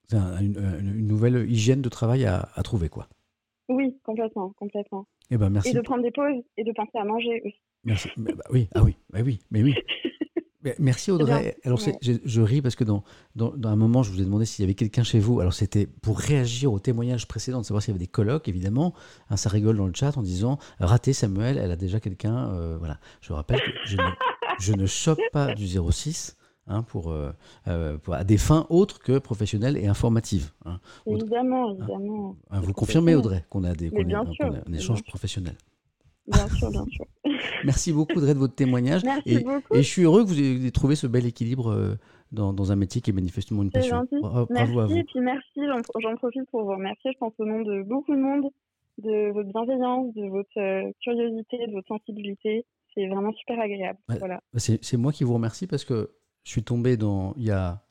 C'est 0.09 0.17
une, 0.17 1.07
nouvelle 1.07 1.51
hygiène 1.51 1.83
de 1.83 1.89
travail 1.89 2.25
à, 2.25 2.49
à, 2.55 2.63
trouver, 2.63 2.89
quoi. 2.89 3.09
Oui, 3.69 3.99
complètement, 4.05 4.51
complètement. 4.57 5.07
Et, 5.31 5.35
eh 5.35 5.37
ben, 5.37 5.51
merci. 5.51 5.71
et 5.71 5.75
de 5.75 5.81
prendre 5.81 6.03
des 6.03 6.11
pauses 6.11 6.43
et 6.57 6.65
de 6.65 6.73
penser 6.73 6.97
à 6.97 7.05
manger 7.05 7.43
aussi. 7.45 7.61
Merci. 7.85 8.09
Bah, 8.17 8.33
oui, 8.51 8.69
ah 8.75 8.83
oui, 8.83 8.97
bah 9.11 9.21
oui, 9.25 9.41
mais 9.51 9.63
oui. 9.63 9.75
Merci 10.79 11.11
Audrey. 11.11 11.57
Alors 11.65 11.79
je, 11.79 12.41
ris 12.41 12.63
parce 12.63 12.75
que 12.75 12.85
dans, 12.85 13.05
dans, 13.37 13.53
un 13.65 13.77
moment, 13.77 14.03
je 14.03 14.11
vous 14.11 14.21
ai 14.21 14.25
demandé 14.25 14.45
s'il 14.45 14.65
y 14.65 14.67
avait 14.67 14.75
quelqu'un 14.75 15.05
chez 15.05 15.21
vous. 15.21 15.41
Alors 15.41 15.53
c'était 15.53 15.87
pour 15.87 16.19
réagir 16.19 16.73
au 16.73 16.79
témoignage 16.79 17.29
précédent, 17.29 17.61
de 17.61 17.65
savoir 17.65 17.83
s'il 17.83 17.93
y 17.93 17.95
avait 17.95 18.05
des 18.05 18.11
colloques, 18.11 18.49
évidemment. 18.49 18.95
Hein, 19.31 19.37
ça 19.37 19.51
rigole 19.51 19.77
dans 19.77 19.87
le 19.87 19.95
chat 19.95 20.17
en 20.17 20.23
disant 20.23 20.59
raté 20.81 21.13
Samuel, 21.13 21.59
elle 21.59 21.71
a 21.71 21.77
déjà 21.77 22.01
quelqu'un. 22.01 22.51
Euh, 22.51 22.77
voilà. 22.79 22.99
Je 23.21 23.33
rappelle 23.33 23.61
que 23.61 23.71
je 23.85 23.97
ne, 23.97 24.11
je 24.59 24.73
ne 24.73 24.87
chope 24.87 25.21
pas 25.33 25.55
du 25.55 25.67
06. 25.67 26.35
Hein, 26.71 26.83
pour, 26.83 27.11
euh, 27.11 27.33
euh, 27.67 27.97
pour, 27.97 28.13
à 28.13 28.25
des 28.25 28.37
fins 28.37 28.67
autres 28.69 28.99
que 28.99 29.19
professionnelles 29.19 29.79
et 29.79 29.87
informatives. 29.87 30.51
Hein. 30.67 30.81
Évidemment, 31.07 31.71
évidemment. 31.73 32.37
vous 32.51 32.73
confirmez, 32.75 33.15
Audrey, 33.15 33.43
qu'on 33.49 33.65
a, 33.65 33.73
des, 33.73 33.89
qu 33.89 34.15
a, 34.15 34.23
un 34.67 34.73
échange 34.75 35.03
professionnel. 35.03 35.55
Bien 36.29 36.49
sûr, 36.49 36.71
bien 36.71 36.85
sûr. 36.87 37.07
Merci 37.65 37.93
beaucoup, 37.93 38.19
Audrey, 38.19 38.35
de 38.35 38.39
votre 38.39 38.55
témoignage. 38.55 39.03
Merci 39.05 39.35
et, 39.37 39.41
beaucoup. 39.41 39.75
Et 39.75 39.83
je 39.83 39.89
suis 39.89 40.03
heureux 40.03 40.23
que 40.25 40.29
vous 40.29 40.39
ayez 40.39 40.71
trouvé 40.71 40.95
ce 40.95 41.07
bel 41.07 41.27
équilibre 41.27 41.73
euh, 41.73 41.95
dans, 42.33 42.53
dans 42.53 42.73
un 42.73 42.77
métier 42.77 43.01
qui 43.01 43.11
est 43.11 43.15
manifestement 43.15 43.63
une 43.63 43.71
passion. 43.71 44.07
Bravo, 44.21 44.47
merci, 44.51 44.79
à 44.79 44.87
vous. 44.87 44.97
Et 44.97 45.05
puis 45.05 45.21
merci, 45.21 45.61
j'en 46.01 46.17
profite 46.17 46.49
pour 46.51 46.63
vous 46.63 46.71
remercier, 46.71 47.13
je 47.13 47.19
pense 47.19 47.33
au 47.39 47.45
nom 47.45 47.63
de 47.63 47.83
beaucoup 47.83 48.15
de 48.15 48.21
monde, 48.21 48.51
de 48.99 49.33
votre 49.33 49.49
bienveillance, 49.49 50.15
de 50.15 50.29
votre 50.29 50.59
euh, 50.59 50.91
curiosité, 51.03 51.67
de 51.67 51.73
votre 51.73 51.89
sensibilité. 51.89 52.65
C'est 52.95 53.07
vraiment 53.09 53.33
super 53.33 53.61
agréable. 53.61 53.99
voilà. 54.09 54.41
C'est 54.57 54.97
moi 54.97 55.13
qui 55.13 55.25
vous 55.25 55.35
remercie 55.35 55.67
parce 55.67 55.85
que 55.85 56.11
je 56.45 56.51
suis 56.51 56.65
tombé 56.65 56.97
dans, 56.97 57.35
il 57.37 57.45
y 57.45 57.51
a 57.51 57.83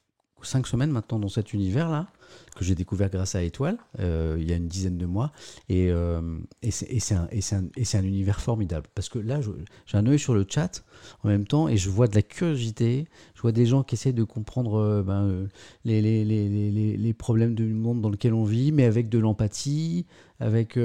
cinq 0.41 0.67
semaines 0.67 0.91
maintenant 0.91 1.19
dans 1.19 1.29
cet 1.29 1.53
univers-là, 1.53 2.07
que 2.55 2.65
j'ai 2.65 2.75
découvert 2.75 3.09
grâce 3.09 3.35
à 3.35 3.43
Étoile, 3.43 3.77
euh, 3.99 4.37
il 4.39 4.49
y 4.49 4.53
a 4.53 4.55
une 4.55 4.67
dizaine 4.67 4.97
de 4.97 5.05
mois. 5.05 5.31
Et, 5.69 5.91
euh, 5.91 6.21
et 6.61 6.71
c'est 6.71 7.13
un, 7.13 7.27
un, 7.31 7.99
un, 7.99 8.03
univers 8.03 8.41
formidable. 8.41 8.87
Parce 8.95 9.09
que 9.09 9.19
là, 9.19 9.39
j'ai 9.85 9.97
un 9.97 10.05
œil 10.07 10.19
sur 10.19 10.33
le 10.33 10.45
chat 10.47 10.83
en 11.23 11.29
même 11.29 11.45
temps 11.45 11.67
et 11.67 11.77
je 11.77 11.89
vois 11.89 12.07
de 12.07 12.15
la 12.15 12.21
curiosité, 12.21 13.07
je 13.35 13.41
vois 13.41 13.51
des 13.51 13.65
gens 13.65 13.83
qui 13.83 13.95
essaient 13.95 14.13
de 14.13 14.23
comprendre 14.23 14.79
euh, 14.79 15.03
ben, 15.03 15.47
les, 15.85 16.01
les, 16.01 16.25
les, 16.25 16.97
les, 16.97 17.13
problèmes 17.13 17.55
du 17.55 17.65
monde 17.65 18.01
dans 18.01 18.09
lequel 18.09 18.33
on 18.33 18.43
vit, 18.43 18.71
mais 18.71 18.85
avec 18.85 19.09
de 19.09 19.19
l'empathie, 19.19 20.05
avec, 20.39 20.77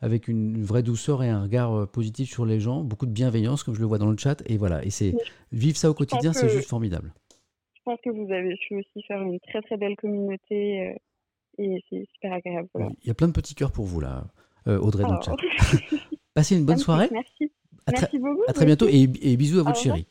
avec 0.00 0.28
une 0.28 0.62
vraie 0.62 0.82
douceur 0.82 1.22
et 1.22 1.28
un 1.28 1.42
regard 1.42 1.88
positif 1.88 2.30
sur 2.30 2.44
les 2.44 2.60
gens, 2.60 2.82
beaucoup 2.82 3.06
de 3.06 3.12
bienveillance, 3.12 3.62
comme 3.62 3.74
je 3.74 3.80
le 3.80 3.86
vois 3.86 3.98
dans 3.98 4.10
le 4.10 4.16
chat. 4.16 4.42
Et 4.46 4.56
voilà, 4.56 4.84
et 4.84 4.90
c'est 4.90 5.14
vivre 5.52 5.76
ça 5.76 5.90
au 5.90 5.94
quotidien, 5.94 6.32
c'est 6.32 6.48
juste 6.48 6.68
formidable 6.68 7.12
pense 7.90 8.00
que 8.02 8.10
vous 8.10 8.32
avez 8.32 8.56
su 8.56 8.76
aussi 8.76 9.02
faire 9.06 9.20
une 9.20 9.40
très 9.40 9.60
très 9.62 9.76
belle 9.76 9.96
communauté 9.96 10.88
euh, 10.88 10.94
et 11.58 11.84
c'est 11.88 12.06
super 12.14 12.32
agréable. 12.32 12.68
Il 13.02 13.08
y 13.08 13.10
a 13.10 13.14
plein 13.14 13.28
de 13.28 13.32
petits 13.32 13.54
cœurs 13.54 13.72
pour 13.72 13.84
vous 13.84 14.00
là, 14.00 14.24
euh, 14.66 14.78
Audrey 14.78 15.02
dans 15.02 15.16
le 15.16 15.22
chat. 15.22 15.36
Passez 16.34 16.56
une 16.56 16.64
bonne 16.64 16.78
soirée. 16.78 17.08
Merci. 17.10 17.52
Merci 17.90 18.18
beaucoup. 18.18 18.42
À 18.46 18.52
très 18.52 18.66
bientôt 18.66 18.86
et, 18.88 19.06
bisous 19.36 19.58
à 19.58 19.64
votre 19.64 19.78
chérie. 19.78 20.06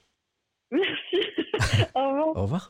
Merci. 0.72 1.16
Au 1.96 2.08
revoir. 2.10 2.38
Au 2.38 2.42
revoir. 2.42 2.70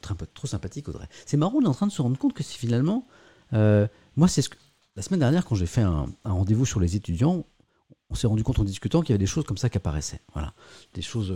Trop, 0.00 0.14
trop 0.14 0.46
sympathique 0.46 0.88
Audrey. 0.88 1.06
C'est 1.24 1.36
marrant, 1.36 1.58
on 1.58 1.62
est 1.62 1.68
en 1.68 1.74
train 1.74 1.86
de 1.86 1.92
se 1.92 2.02
rendre 2.02 2.18
compte 2.18 2.34
que 2.34 2.42
c'est 2.42 2.58
finalement, 2.58 3.06
euh, 3.52 3.86
moi 4.16 4.28
c'est 4.28 4.42
ce 4.42 4.48
que 4.48 4.58
la 4.96 5.02
semaine 5.02 5.20
dernière 5.20 5.46
quand 5.46 5.54
j'ai 5.54 5.66
fait 5.66 5.80
un, 5.80 6.06
un 6.24 6.32
rendez-vous 6.32 6.66
sur 6.66 6.80
les 6.80 6.96
étudiants, 6.96 7.44
on 8.10 8.14
s'est 8.14 8.26
rendu 8.26 8.42
compte 8.42 8.58
en 8.58 8.64
discutant 8.64 9.00
qu'il 9.00 9.10
y 9.10 9.12
avait 9.12 9.18
des 9.18 9.26
choses 9.26 9.44
comme 9.44 9.56
ça 9.56 9.70
qui 9.70 9.78
apparaissaient. 9.78 10.20
Voilà, 10.34 10.52
des 10.92 11.02
choses 11.02 11.32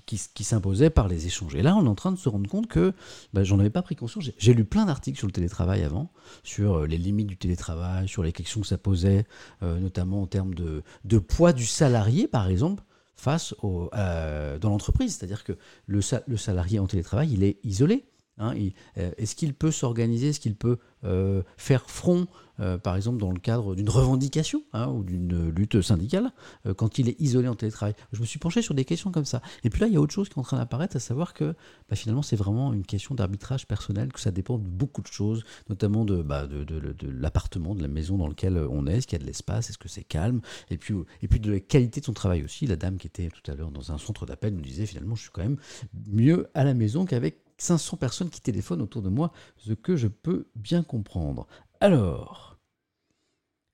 qui, 0.00 0.44
s'imposait 0.44 0.90
par 0.90 1.08
les 1.08 1.26
échanges. 1.26 1.54
Et 1.54 1.62
là, 1.62 1.76
on 1.76 1.84
est 1.84 1.88
en 1.88 1.94
train 1.94 2.12
de 2.12 2.18
se 2.18 2.28
rendre 2.28 2.48
compte 2.48 2.66
que 2.66 2.92
bah, 3.32 3.44
j'en 3.44 3.58
avais 3.58 3.70
pas 3.70 3.82
pris 3.82 3.96
conscience. 3.96 4.30
J'ai 4.38 4.54
lu 4.54 4.64
plein 4.64 4.86
d'articles 4.86 5.18
sur 5.18 5.26
le 5.26 5.32
télétravail 5.32 5.82
avant, 5.82 6.10
sur 6.42 6.78
euh, 6.78 6.86
les 6.86 6.98
limites 6.98 7.26
du 7.26 7.36
télétravail, 7.36 8.08
sur 8.08 8.22
les 8.22 8.32
questions 8.32 8.60
que 8.60 8.66
ça 8.66 8.78
posait, 8.78 9.26
euh, 9.62 9.78
notamment 9.78 10.22
en 10.22 10.26
termes 10.26 10.54
de, 10.54 10.82
poids 11.18 11.52
du 11.52 11.66
salarié, 11.66 12.28
par 12.28 12.48
exemple, 12.48 12.82
face 13.16 13.54
au, 13.62 13.90
dans 13.92 14.70
l'entreprise. 14.70 15.16
C'est-à-dire 15.16 15.44
que 15.44 15.52
le, 15.86 16.00
salarié 16.00 16.78
en 16.78 16.86
télétravail, 16.86 17.32
il 17.32 17.44
est 17.44 17.58
isolé. 17.64 18.04
Hein, 18.38 18.54
euh, 18.98 19.12
est-ce 19.16 19.36
qu'il 19.36 19.54
peut 19.54 19.70
s'organiser? 19.70 20.30
Est-ce 20.30 20.40
qu'il 20.40 20.56
peut 20.56 20.78
euh, 21.04 21.42
faire 21.56 21.88
front, 21.88 22.26
euh, 22.60 22.78
par 22.78 22.96
exemple, 22.96 23.18
dans 23.18 23.32
le 23.32 23.40
cadre 23.40 23.74
d'une 23.74 23.88
revendication 23.88 24.62
hein, 24.72 24.88
ou 24.88 25.02
d'une 25.02 25.50
lutte 25.50 25.80
syndicale, 25.82 26.32
quand 26.76 26.98
il 26.98 27.08
est 27.08 27.20
isolé 27.20 27.48
en 27.48 27.54
télétravail 27.54 27.94
Je 28.12 28.20
me 28.20 28.26
suis 28.26 28.38
penché 28.38 28.62
sur 28.62 28.74
des 28.74 28.84
questions 28.84 29.10
comme 29.10 29.24
ça. 29.24 29.42
Et 29.64 29.70
puis 29.70 29.80
là, 29.80 29.86
il 29.88 29.92
y 29.92 29.96
a 29.96 30.00
autre 30.00 30.12
chose 30.12 30.28
qui 30.28 30.34
est 30.34 30.38
en 30.38 30.42
train 30.42 30.58
d'apparaître, 30.58 30.96
à 30.96 31.00
savoir 31.00 31.34
que 31.34 31.54
bah, 31.88 31.96
finalement, 31.96 32.22
c'est 32.22 32.36
vraiment 32.36 32.72
une 32.72 32.86
question 32.86 33.14
d'arbitrage 33.14 33.66
personnel, 33.66 34.12
que 34.12 34.20
ça 34.20 34.30
dépend 34.30 34.58
de 34.58 34.64
beaucoup 34.64 35.02
de 35.02 35.08
choses, 35.08 35.44
notamment 35.68 36.04
de, 36.04 36.22
bah, 36.22 36.46
de, 36.46 36.64
l'appartement, 37.02 37.74
de 37.74 37.82
la 37.82 37.88
maison 37.88 38.16
dans 38.16 38.28
lequel 38.28 38.56
on 38.56 38.86
est, 38.86 38.98
est-ce 38.98 39.06
qu'il 39.06 39.18
y 39.18 39.20
a 39.20 39.22
de 39.22 39.26
l'espace, 39.26 39.70
est-ce 39.70 39.78
que 39.78 39.88
c'est 39.88 40.04
calme, 40.04 40.40
et 40.70 40.78
puis, 40.78 40.94
et 41.22 41.28
puis 41.28 41.40
de 41.40 41.50
la 41.50 41.60
qualité 41.60 42.00
de 42.00 42.06
son 42.06 42.12
travail 42.12 42.44
aussi. 42.44 42.66
La 42.66 42.76
dame 42.76 42.98
qui 42.98 43.06
était 43.06 43.28
tout 43.28 43.50
à 43.50 43.54
l'heure 43.54 43.70
dans 43.70 43.92
un 43.92 43.98
centre 43.98 44.26
d'appel 44.26 44.54
nous 44.54 44.62
disait 44.62 44.86
finalement, 44.86 45.14
je 45.14 45.22
suis 45.22 45.30
quand 45.30 45.42
même 45.42 45.58
mieux 46.06 46.48
à 46.54 46.64
la 46.64 46.74
maison 46.74 47.04
qu'avec 47.04 47.43
500 47.58 47.96
personnes 47.96 48.30
qui 48.30 48.40
téléphonent 48.40 48.82
autour 48.82 49.02
de 49.02 49.08
moi, 49.08 49.32
ce 49.56 49.72
que 49.72 49.96
je 49.96 50.08
peux 50.08 50.46
bien 50.54 50.82
comprendre. 50.82 51.46
Alors, 51.80 52.58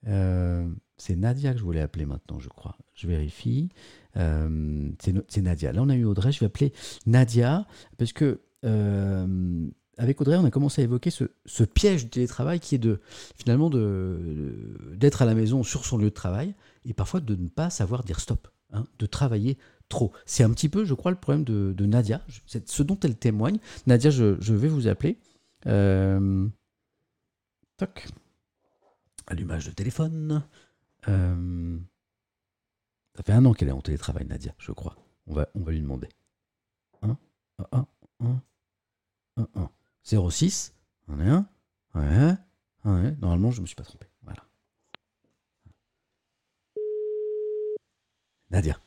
euh, 0.06 0.68
c'est 0.96 1.16
Nadia 1.16 1.52
que 1.52 1.58
je 1.58 1.64
voulais 1.64 1.80
appeler 1.80 2.06
maintenant, 2.06 2.38
je 2.38 2.48
crois. 2.48 2.76
Je 2.94 3.06
vérifie. 3.06 3.70
Euh, 4.16 4.90
c'est 5.28 5.42
Nadia. 5.42 5.72
Là, 5.72 5.82
on 5.82 5.88
a 5.88 5.96
eu 5.96 6.04
Audrey. 6.04 6.32
Je 6.32 6.40
vais 6.40 6.46
appeler 6.46 6.72
Nadia 7.06 7.66
parce 7.96 8.12
que 8.12 8.40
euh, 8.64 9.66
avec 9.96 10.20
Audrey, 10.20 10.36
on 10.36 10.44
a 10.44 10.50
commencé 10.50 10.82
à 10.82 10.84
évoquer 10.84 11.10
ce, 11.10 11.64
piège 11.64 12.04
du 12.04 12.10
télétravail 12.10 12.60
qui 12.60 12.74
est 12.74 12.78
de 12.78 13.00
finalement 13.36 13.70
d'être 13.70 15.22
à 15.22 15.26
la 15.26 15.34
maison 15.34 15.62
sur 15.62 15.84
son 15.84 15.98
lieu 15.98 16.10
de 16.10 16.14
travail 16.14 16.54
et 16.84 16.94
parfois 16.94 17.20
de 17.20 17.34
ne 17.34 17.48
pas 17.48 17.70
savoir 17.70 18.02
dire 18.02 18.20
stop, 18.20 18.48
hein, 18.72 18.84
de 18.98 19.06
travailler 19.06 19.58
trop. 19.90 20.12
C'est 20.24 20.42
un 20.42 20.50
petit 20.50 20.70
peu, 20.70 20.86
je 20.86 20.94
crois, 20.94 21.10
le 21.10 21.18
problème 21.18 21.44
de, 21.44 21.86
Nadia, 21.86 22.22
c'est 22.46 22.66
ce 22.70 22.82
dont 22.82 22.98
elle 23.00 23.16
témoigne. 23.16 23.58
Nadia, 23.86 24.10
je, 24.10 24.24
vais 24.54 24.68
vous 24.68 24.88
appeler. 24.88 25.18
Euh, 25.66 26.48
toc. 27.76 28.08
Allumage 29.26 29.66
de 29.66 29.72
téléphone. 29.72 30.42
Euh, 31.08 31.78
ça 33.16 33.22
fait 33.22 33.32
un 33.32 33.44
an 33.44 33.52
qu'elle 33.52 33.68
est 33.68 33.72
en 33.72 33.82
télétravail, 33.82 34.26
Nadia, 34.26 34.54
je 34.58 34.72
crois. 34.72 34.96
On 35.26 35.34
va, 35.34 35.48
on 35.54 35.60
va 35.60 35.72
lui 35.72 35.82
demander. 35.82 36.08
1, 37.02 37.16
1, 37.72 37.86
1, 38.20 38.42
1, 39.36 39.48
1. 39.54 39.70
06, 40.30 40.74
on 41.08 41.20
est 41.20 41.28
un. 41.28 41.46
Ouais, 41.94 42.34
ouais. 42.84 43.16
Normalement, 43.20 43.50
je 43.50 43.58
ne 43.58 43.62
me 43.62 43.66
suis 43.66 43.76
pas 43.76 43.84
trompé. 43.84 44.06
Voilà. 44.22 44.42
Nadia. 48.50 48.80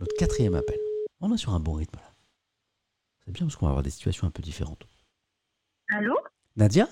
Notre 0.00 0.16
quatrième 0.16 0.54
appel. 0.54 0.78
On 1.20 1.32
est 1.34 1.36
sur 1.36 1.52
un 1.52 1.60
bon 1.60 1.74
rythme 1.74 1.98
là. 1.98 2.10
C'est 3.22 3.32
bien 3.32 3.44
parce 3.44 3.56
qu'on 3.56 3.66
va 3.66 3.70
avoir 3.70 3.82
des 3.82 3.90
situations 3.90 4.26
un 4.26 4.30
peu 4.30 4.42
différentes. 4.42 4.88
Allô? 5.90 6.14
Nadia? 6.56 6.88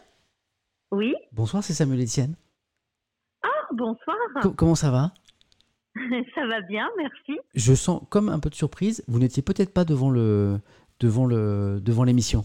Oui? 0.91 1.15
Bonsoir, 1.33 1.65
c'est 1.65 1.73
Samuel 1.73 2.03
Etienne. 2.03 2.37
Ah, 3.43 3.49
bonsoir 3.73 4.17
comment 4.57 4.75
ça 4.75 4.91
va? 4.91 5.13
Ça 6.35 6.47
va 6.47 6.61
bien, 6.61 6.87
merci. 6.97 7.41
Je 7.55 7.75
sens 7.75 8.03
comme 8.11 8.29
un 8.29 8.39
peu 8.39 8.51
de 8.51 8.55
surprise. 8.55 9.03
Vous 9.09 9.19
n'étiez 9.19 9.43
peut-être 9.43 9.73
pas 9.73 9.85
devant 9.85 10.11
le 10.11 10.61
devant 11.01 11.25
le 11.25 11.81
devant 11.81 12.05
l'émission. 12.05 12.45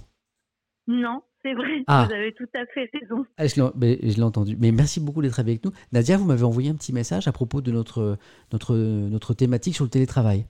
Non, 0.88 1.22
c'est 1.44 1.54
vrai. 1.54 1.84
Ah. 1.88 2.06
Vous 2.08 2.16
avez 2.16 2.34
tout 2.34 2.48
à 2.56 2.66
fait 2.74 2.90
raison. 2.94 3.26
Ah, 3.38 3.46
je 3.48 4.16
l'ai 4.16 4.24
entendu. 4.24 4.56
Mais 4.60 4.72
merci 4.72 5.00
beaucoup 5.00 5.22
d'être 5.22 5.40
avec 5.40 5.64
nous. 5.66 5.72
Nadia, 5.92 6.18
vous 6.18 6.26
m'avez 6.26 6.44
envoyé 6.44 6.70
un 6.70 6.76
petit 6.76 6.94
message 6.94 7.28
à 7.28 7.32
propos 7.32 7.62
de 7.62 7.72
notre 7.72 8.18
notre 8.54 8.76
notre 8.76 9.34
thématique 9.34 9.76
sur 9.76 9.84
le 9.84 9.92
télétravail. 9.92 10.48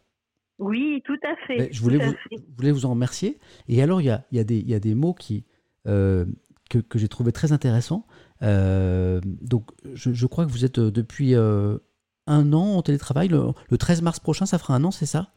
Oui, 0.60 1.02
tout 1.06 1.20
à 1.24 1.36
fait. 1.48 1.70
je 1.72 1.82
voulais, 1.82 1.98
vous, 1.98 2.14
voulais 2.58 2.72
vous 2.72 2.86
en 2.86 2.92
remercier. 2.92 3.40
Et 3.68 3.82
alors, 3.82 4.02
il 4.02 4.06
y 4.06 4.10
a, 4.10 4.24
y, 4.32 4.40
a 4.40 4.44
des, 4.44 4.60
y 4.60 4.74
a 4.74 4.80
des 4.80 4.96
mots 4.96 5.14
qui, 5.14 5.46
euh, 5.88 6.26
que, 6.70 6.78
que 6.78 7.00
j'ai 7.00 7.08
trouvé 7.08 7.32
très 7.32 7.52
intéressants. 7.52 8.06
Euh, 8.42 9.20
donc, 9.24 9.72
je, 9.94 10.14
je, 10.14 10.26
crois 10.28 10.46
que 10.46 10.52
vous 10.52 10.66
êtes 10.66 10.80
euh, 10.80 10.92
depuis 10.92 11.36
un 11.36 12.54
an 12.54 12.78
en 12.78 12.82
télétravail. 12.82 13.30
Le, 13.30 13.78
13 13.78 14.02
mars 14.02 14.20
prochain, 14.20 14.46
ça 14.46 14.58
fera 14.58 14.76
un 14.76 14.84
an, 14.84 14.92
c'est 14.92 15.06
ça? 15.06 15.28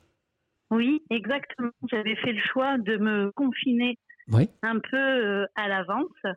Oui, 0.70 1.02
exactement. 1.10 1.70
J'avais 1.90 2.16
fait 2.16 2.32
le 2.32 2.40
choix 2.52 2.78
de 2.78 2.96
me 2.96 3.30
confiner 3.32 3.98
un 4.62 4.78
peu 4.78 5.46
à 5.54 5.68
l'avance. 5.68 6.36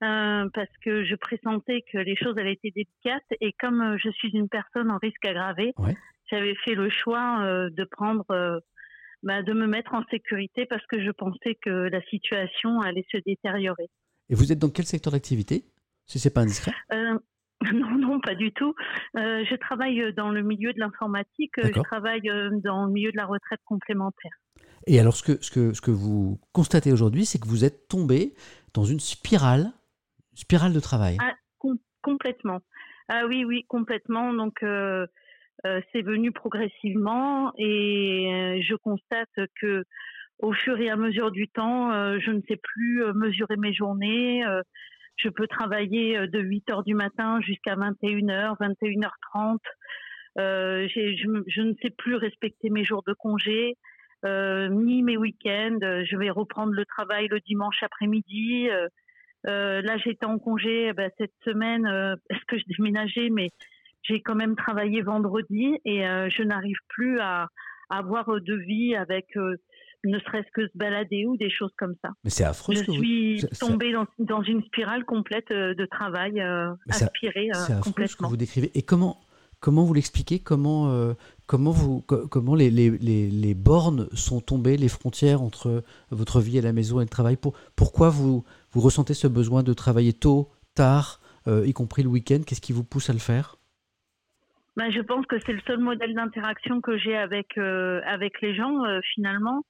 parce 0.00 0.76
que 0.84 1.04
je 1.04 1.14
pressentais 1.14 1.82
que 1.92 1.98
les 1.98 2.16
choses 2.16 2.36
avaient 2.38 2.54
été 2.54 2.70
délicates 2.70 3.32
et 3.40 3.52
comme 3.60 3.96
je 4.02 4.10
suis 4.10 4.30
une 4.30 4.48
personne 4.48 4.90
en 4.90 4.98
risque 4.98 5.24
aggravé, 5.24 5.74
j'avais 6.30 6.54
fait 6.64 6.74
le 6.74 6.90
choix 6.90 7.44
de 7.70 7.84
prendre, 7.84 8.24
bah, 9.22 9.42
de 9.42 9.52
me 9.52 9.66
mettre 9.66 9.94
en 9.94 10.04
sécurité 10.10 10.66
parce 10.66 10.84
que 10.86 11.02
je 11.02 11.10
pensais 11.10 11.56
que 11.62 11.70
la 11.70 12.02
situation 12.02 12.80
allait 12.80 13.06
se 13.10 13.18
détériorer. 13.18 13.88
Et 14.28 14.34
vous 14.34 14.52
êtes 14.52 14.58
dans 14.58 14.70
quel 14.70 14.86
secteur 14.86 15.12
d'activité 15.12 15.64
si 16.06 16.18
c'est 16.18 16.32
pas 16.32 16.42
indiscret? 16.42 16.72
Euh, 16.92 17.18
Non, 17.74 17.98
non, 17.98 18.20
pas 18.20 18.34
du 18.34 18.52
tout. 18.52 18.74
Euh, 19.16 19.44
je 19.44 19.54
travaille 19.56 20.14
dans 20.14 20.30
le 20.30 20.42
milieu 20.42 20.72
de 20.72 20.80
l'informatique. 20.80 21.52
Je 21.58 21.82
travaille 21.82 22.28
euh, 22.30 22.50
dans 22.64 22.86
le 22.86 22.92
milieu 22.92 23.12
de 23.12 23.18
la 23.18 23.26
retraite 23.26 23.60
complémentaire. 23.66 24.32
Et 24.86 24.98
alors, 24.98 25.14
ce 25.14 25.22
que, 25.22 25.44
ce 25.44 25.50
que, 25.50 25.74
ce 25.74 25.82
que 25.82 25.90
vous 25.90 26.40
constatez 26.52 26.90
aujourd'hui, 26.90 27.26
c'est 27.26 27.38
que 27.38 27.46
vous 27.46 27.66
êtes 27.66 27.86
tombé 27.86 28.34
dans 28.72 28.84
une 28.84 28.98
spirale, 28.98 29.72
spirale 30.34 30.72
de 30.72 30.80
travail. 30.80 31.18
Ah, 31.20 31.34
complètement. 32.00 32.60
Ah 33.08 33.26
oui, 33.28 33.44
oui, 33.44 33.66
complètement. 33.68 34.32
Donc, 34.32 34.64
c'est 35.64 36.02
venu 36.02 36.32
progressivement 36.32 37.52
et 37.58 38.60
je 38.62 38.74
constate 38.74 39.28
que 39.60 39.84
au 40.38 40.52
fur 40.52 40.78
et 40.80 40.88
à 40.88 40.96
mesure 40.96 41.30
du 41.30 41.48
temps, 41.48 42.18
je 42.18 42.30
ne 42.30 42.40
sais 42.48 42.56
plus 42.56 43.04
mesurer 43.14 43.56
mes 43.56 43.74
journées. 43.74 44.42
Je 45.22 45.28
peux 45.28 45.46
travailler 45.46 46.16
euh, 46.16 46.26
de 46.26 46.40
8 46.40 46.70
heures 46.70 46.82
du 46.82 46.94
matin 46.94 47.40
jusqu'à 47.40 47.76
21h, 47.76 48.56
21h30. 48.58 49.58
Euh, 50.38 50.88
je, 50.88 51.42
je, 51.46 51.60
ne 51.60 51.74
sais 51.82 51.90
plus 51.90 52.14
respecter 52.14 52.70
mes 52.70 52.84
jours 52.84 53.02
de 53.06 53.12
congé, 53.12 53.76
euh, 54.24 54.68
ni 54.68 55.02
mes 55.02 55.16
week-ends. 55.18 55.78
Je 55.82 56.16
vais 56.16 56.30
reprendre 56.30 56.72
le 56.72 56.86
travail 56.86 57.28
le 57.28 57.40
dimanche 57.40 57.82
après-midi. 57.82 58.68
Euh, 59.46 59.82
là, 59.82 59.98
j'étais 59.98 60.26
en 60.26 60.38
congé 60.38 60.88
eh 60.88 60.92
ben, 60.94 61.10
cette 61.18 61.34
semaine 61.44 61.84
parce 62.28 62.44
que 62.44 62.58
je 62.58 62.64
déménageais, 62.78 63.28
mais 63.30 63.50
j'ai 64.02 64.20
quand 64.22 64.34
même 64.34 64.56
travaillé 64.56 65.02
vendredi 65.02 65.78
et 65.84 66.00
je 66.00 66.42
n'arrive 66.42 66.78
plus 66.88 67.18
à, 67.20 67.48
à, 67.90 67.98
avoir 67.98 68.26
de 68.40 68.54
vie 68.54 68.94
avec 68.94 69.36
ne 70.04 70.18
serait-ce 70.20 70.50
que 70.54 70.66
se 70.66 70.76
balader 70.76 71.26
ou 71.26 71.36
des 71.36 71.50
choses 71.50 71.72
comme 71.78 71.94
ça. 72.02 72.10
Mais 72.24 72.30
c'est 72.30 72.44
affreux. 72.44 72.74
Je 72.74 72.90
suis 72.90 73.44
tombée 73.58 73.92
dans, 73.92 74.06
dans, 74.18 74.42
une 74.42 74.62
spirale 74.64 75.04
complète 75.04 75.50
euh, 75.50 75.74
de 75.74 75.86
travail 75.86 76.40
euh, 76.40 76.72
aspirée 76.88 77.50
euh, 77.54 77.80
complètement. 77.80 78.06
ce 78.06 78.16
que 78.16 78.26
vous 78.26 78.36
décrivez. 78.36 78.70
Et 78.74 78.82
comment, 78.82 79.20
comment 79.60 79.84
vous 79.84 79.94
l'expliquez? 79.94 80.38
Comment, 80.38 80.90
euh, 80.90 81.14
comment, 81.46 81.70
vous, 81.70 82.00
comment 82.00 82.54
les, 82.54 82.70
les, 82.70 82.90
les, 82.90 83.54
bornes 83.54 84.08
sont 84.14 84.40
tombées, 84.40 84.76
les 84.76 84.88
frontières 84.88 85.42
entre 85.42 85.82
votre 86.10 86.40
vie 86.40 86.58
à 86.58 86.62
la 86.62 86.72
maison 86.72 87.00
et 87.00 87.04
le 87.04 87.10
travail? 87.10 87.36
Pour, 87.36 87.54
Pourquoi 87.76 88.08
vous, 88.08 88.44
vous 88.72 88.80
ressentez 88.80 89.14
ce 89.14 89.26
besoin 89.26 89.62
de 89.62 89.72
travailler 89.74 90.12
tôt, 90.12 90.50
tard, 90.74 91.20
y 91.46 91.72
compris 91.72 92.02
le 92.02 92.08
week-end? 92.08 92.40
Qu'est-ce 92.46 92.60
qui 92.60 92.72
vous 92.72 92.84
pousse 92.84 93.10
à 93.10 93.12
le 93.12 93.18
faire? 93.18 93.56
Ben, 94.76 94.90
je 94.90 95.00
pense 95.00 95.26
que 95.26 95.38
c'est 95.40 95.52
le 95.52 95.60
seul 95.66 95.78
modèle 95.78 96.14
d'interaction 96.14 96.80
que 96.80 96.96
j'ai 96.96 97.16
avec 97.16 97.58
avec 97.58 98.40
les 98.40 98.54
gens 98.54 98.82
finalement. 99.14 99.64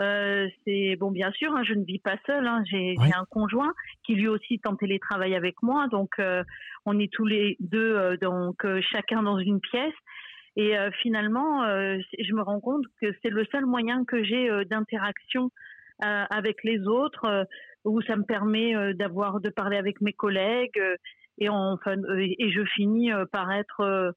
Euh, 0.00 0.48
c'est 0.64 0.96
bon, 0.96 1.10
bien 1.10 1.30
sûr, 1.32 1.54
hein, 1.54 1.62
je 1.62 1.74
ne 1.74 1.84
vis 1.84 1.98
pas 1.98 2.16
seule. 2.26 2.46
Hein, 2.46 2.62
j'ai 2.70 2.96
un 3.14 3.26
conjoint 3.28 3.72
qui 4.04 4.14
lui 4.14 4.28
aussi 4.28 4.54
est 4.54 4.66
en 4.66 4.76
télétravail 4.76 5.34
avec 5.34 5.62
moi, 5.62 5.88
donc 5.88 6.18
euh, 6.18 6.42
on 6.86 6.98
est 6.98 7.12
tous 7.12 7.26
les 7.26 7.56
deux 7.60 7.96
euh, 7.96 8.16
donc 8.16 8.64
chacun 8.80 9.22
dans 9.22 9.38
une 9.38 9.60
pièce. 9.60 9.94
Et 10.56 10.74
finalement, 11.00 11.62
je 11.64 12.34
me 12.34 12.42
rends 12.42 12.58
compte 12.60 12.84
que 13.00 13.06
c'est 13.22 13.30
le 13.30 13.44
seul 13.52 13.66
moyen 13.66 14.04
que 14.04 14.24
j'ai 14.24 14.50
d'interaction 14.68 15.50
avec 16.00 16.64
les 16.64 16.86
autres, 16.88 17.46
où 17.84 18.02
ça 18.02 18.16
me 18.16 18.24
permet 18.24 18.92
d'avoir 18.94 19.40
de 19.40 19.48
parler 19.48 19.76
avec 19.76 20.00
mes 20.00 20.12
collègues 20.12 20.78
et 21.38 21.48
enfin 21.48 21.94
et 22.18 22.50
je 22.50 22.64
finis 22.64 23.10
par 23.30 23.52
être 23.52 24.12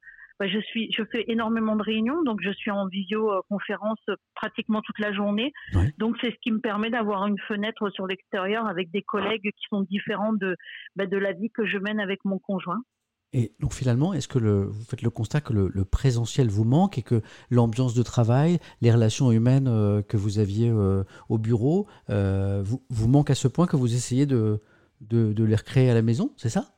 je 0.48 0.60
suis, 0.60 0.92
je 0.92 1.04
fais 1.12 1.26
énormément 1.28 1.76
de 1.76 1.84
réunions, 1.84 2.24
donc 2.24 2.40
je 2.42 2.52
suis 2.52 2.72
en 2.72 2.88
visioconférence 2.88 4.00
pratiquement 4.36 4.82
toute 4.82 5.00
la 5.00 5.14
journée. 5.14 5.52
Donc 5.98 6.18
c'est 6.22 6.32
ce 6.32 6.38
qui 6.42 6.52
me 6.52 6.60
permet 6.60 6.90
d'avoir 6.90 7.28
une 7.28 7.40
fenêtre 7.48 7.90
sur 7.90 8.08
l'extérieur 8.08 8.68
avec 8.68 8.92
des 8.92 9.02
collègues 9.02 9.44
qui 9.44 9.66
sont 9.70 9.82
différents 9.82 10.34
de, 10.34 10.56
bah, 10.96 11.06
de 11.06 11.18
la 11.18 11.34
vie 11.34 11.50
que 11.50 11.66
je 11.66 11.78
mène 11.78 12.00
avec 12.00 12.26
mon 12.26 12.40
conjoint. 12.40 12.82
Et 13.34 13.56
donc 13.60 13.74
finalement, 13.74 14.14
est-ce 14.14 14.28
que 14.28 14.38
le, 14.38 14.66
vous 14.66 14.84
faites 14.84 15.02
le 15.02 15.10
constat 15.10 15.42
que 15.42 15.54
le, 15.54 15.86
présentiel 15.86 16.50
vous 16.50 16.66
manque 16.66 17.00
et 17.00 17.02
que 17.02 17.22
l'ambiance 17.50 17.96
de 17.96 18.04
travail, 18.04 18.60
les 18.82 18.92
relations 18.92 19.32
humaines 19.32 19.68
euh, 19.68 20.04
que 20.04 20.18
vous 20.18 20.38
aviez 20.38 20.70
euh, 20.70 21.04
au 21.30 21.40
bureau, 21.40 21.88
euh, 22.12 22.62
vous, 22.64 22.84
vous 22.90 23.08
manquent 23.08 23.32
à 23.32 23.36
ce 23.36 23.48
point 23.48 23.66
que 23.66 23.76
vous 23.76 23.96
essayez 23.96 24.28
de, 24.28 24.62
de, 25.02 25.34
de 25.34 25.44
les 25.44 25.56
recréer 25.56 25.90
à 25.90 25.96
la 25.96 26.04
maison, 26.04 26.32
c'est 26.38 26.50
ça? 26.50 26.76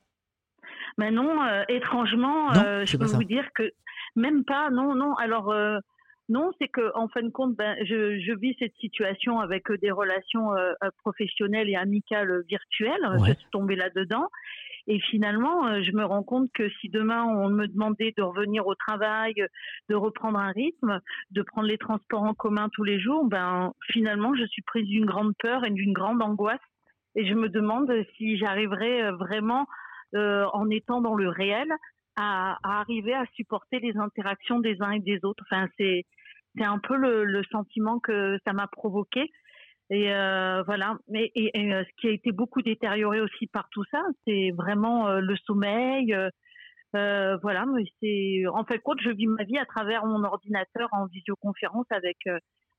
Mais 0.98 1.12
non, 1.12 1.44
euh, 1.44 1.64
étrangement, 1.68 2.54
euh, 2.54 2.86
je 2.86 2.98
peux 2.98 3.06
vous 3.06 3.24
dire 3.24 3.48
que 3.54 3.72
même 4.16 4.46
pas, 4.46 4.70
non, 4.70 4.96
non. 4.96 5.14
Alors, 5.16 5.52
euh, 5.52 5.78
non, 6.30 6.52
c'est 6.60 6.70
que 6.70 6.92
en 6.96 7.08
fin 7.10 7.22
de 7.22 7.30
compte, 7.30 7.56
ben, 7.56 7.76
je, 7.86 8.20
je 8.20 8.34
vis 8.34 8.56
cette 8.60 8.76
situation 8.76 9.40
avec 9.40 9.72
des 9.82 9.92
relations 9.92 10.50
professionnelles 11.04 11.70
et 11.70 11.76
amicales 11.76 12.42
virtuelles. 12.48 13.08
Je 13.28 13.34
suis 13.34 13.50
tombée 13.52 13.76
là-dedans. 13.76 14.28
Et 14.88 15.00
finalement, 15.00 15.82
je 15.84 15.92
me 15.92 16.04
rends 16.04 16.24
compte 16.24 16.50
que 16.54 16.70
si 16.82 16.90
demain 16.90 17.24
on 17.24 17.50
me 17.50 17.68
demandait 17.68 18.14
de 18.18 18.24
revenir 18.24 18.66
au 18.66 18.74
travail, 18.74 19.34
de 19.88 19.96
reprendre 19.96 20.40
un 20.40 20.52
rythme, 20.52 21.00
de 21.30 21.42
prendre 21.44 21.68
les 21.68 21.78
transports 21.78 22.24
en 22.24 22.34
commun 22.34 22.70
tous 22.74 22.84
les 22.84 23.00
jours, 23.00 23.26
ben 23.26 23.74
finalement, 23.92 24.34
je 24.34 24.46
suis 24.46 24.64
prise 24.64 24.88
d'une 24.88 25.06
grande 25.06 25.34
peur 25.38 25.64
et 25.64 25.70
d'une 25.70 25.94
grande 25.94 26.24
angoisse. 26.24 26.60
Et 27.16 27.28
je 27.28 27.36
me 27.36 27.50
demande 27.50 27.92
si 28.18 28.38
j'arriverai 28.38 29.12
vraiment 29.12 29.68
euh, 30.14 30.46
en 30.54 30.70
étant 30.70 31.02
dans 31.02 31.16
le 31.16 31.30
réel, 31.30 31.68
à, 32.16 32.58
arriver 32.64 33.14
à 33.14 33.26
supporter 33.34 33.80
les 33.80 33.98
interactions 33.98 34.60
des 34.60 34.82
uns 34.82 34.92
et 34.92 35.00
des 35.00 35.20
autres. 35.24 35.44
Enfin, 35.50 35.68
c'est 35.78 36.04
c'est 36.58 36.64
un 36.64 36.80
peu 36.80 36.96
le, 36.96 37.44
sentiment 37.52 38.00
que 38.00 38.38
ça 38.46 38.54
m'a 38.54 38.68
provoqué. 38.68 39.30
Et 39.90 40.14
euh, 40.14 40.64
voilà. 40.64 40.98
Et, 41.14 41.52
euh, 41.58 41.84
ce 41.84 42.02
qui 42.02 42.08
a 42.08 42.12
été 42.12 42.32
beaucoup 42.32 42.62
détérioré 42.62 43.20
aussi 43.20 43.48
par 43.48 43.68
tout 43.72 43.84
ça, 43.92 44.02
c'est 44.26 44.52
vraiment 44.56 45.20
le 45.20 45.36
sommeil. 45.36 46.16
voilà. 46.94 47.66
C'est 48.02 48.44
en 48.54 48.64
fait 48.64 48.80
compte, 48.80 49.02
je 49.02 49.10
vis 49.10 49.28
ma 49.28 49.44
vie 49.44 49.58
à 49.58 49.66
travers 49.66 50.06
mon 50.06 50.24
ordinateur 50.24 50.88
en 50.94 51.08
visioconférence 51.08 51.88
avec 51.90 52.18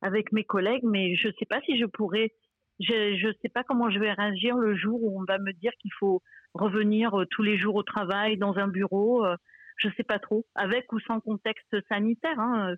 avec 0.02 0.32
mes 0.32 0.44
collègues, 0.44 0.84
mais 0.84 1.16
je 1.16 1.28
ne 1.28 1.32
sais 1.38 1.46
pas 1.46 1.60
si 1.62 1.78
je 1.78 1.84
pourrais. 1.86 2.32
Je 2.80 3.26
ne 3.26 3.32
sais 3.42 3.48
pas 3.48 3.64
comment 3.64 3.90
je 3.90 3.98
vais 3.98 4.12
réagir 4.12 4.56
le 4.56 4.76
jour 4.76 5.02
où 5.02 5.20
on 5.20 5.24
va 5.24 5.38
me 5.38 5.52
dire 5.52 5.72
qu'il 5.80 5.92
faut 5.98 6.22
revenir 6.54 7.18
euh, 7.18 7.26
tous 7.30 7.42
les 7.42 7.58
jours 7.58 7.74
au 7.74 7.82
travail 7.82 8.36
dans 8.36 8.56
un 8.56 8.68
bureau, 8.68 9.24
euh, 9.24 9.36
je 9.76 9.88
sais 9.96 10.02
pas 10.02 10.18
trop, 10.18 10.44
avec 10.54 10.92
ou 10.92 11.00
sans 11.00 11.20
contexte 11.20 11.76
sanitaire. 11.88 12.38
Hein, 12.38 12.70
euh, 12.70 12.76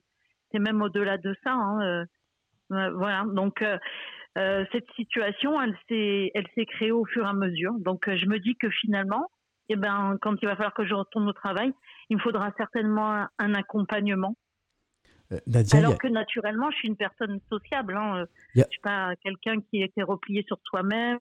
c'est 0.51 0.59
même 0.59 0.83
au-delà 0.83 1.19
de 1.19 1.35
ça. 1.45 1.53
Hein, 1.53 2.05
voilà. 2.71 3.25
Donc 3.27 3.63
cette 4.35 4.91
situation, 4.95 5.61
elle 5.61 5.77
s'est, 5.89 6.31
elle 6.35 6.47
s'est 6.55 6.65
créée 6.65 6.93
au 6.93 7.05
fur 7.05 7.27
et 7.27 7.29
à 7.29 7.35
mesure. 7.35 7.75
Donc 7.81 8.09
je 8.09 8.27
me 8.27 8.39
dis 8.39 8.57
que 8.57 8.71
finalement, 8.71 9.29
eh 9.69 9.77
ben, 9.77 10.17
quand 10.23 10.37
il 10.41 10.47
va 10.47 10.57
falloir 10.57 10.73
que 10.73 10.87
je 10.87 10.95
retourne 10.95 11.29
au 11.29 11.33
travail, 11.33 11.73
il 12.09 12.17
me 12.17 12.23
faudra 12.23 12.51
certainement 12.57 13.27
un, 13.39 13.55
accompagnement. 13.55 14.35
Alors 15.73 15.99
que 15.99 16.09
naturellement, 16.09 16.71
je 16.71 16.77
suis 16.77 16.89
une 16.89 16.97
personne 16.97 17.39
sociable. 17.51 17.97
Hein. 17.97 18.25
Je 18.55 18.63
suis 18.71 18.81
pas 18.81 19.15
quelqu'un 19.23 19.61
qui 19.61 19.83
était 19.83 20.03
replié 20.03 20.43
sur 20.47 20.59
soi-même 20.65 21.19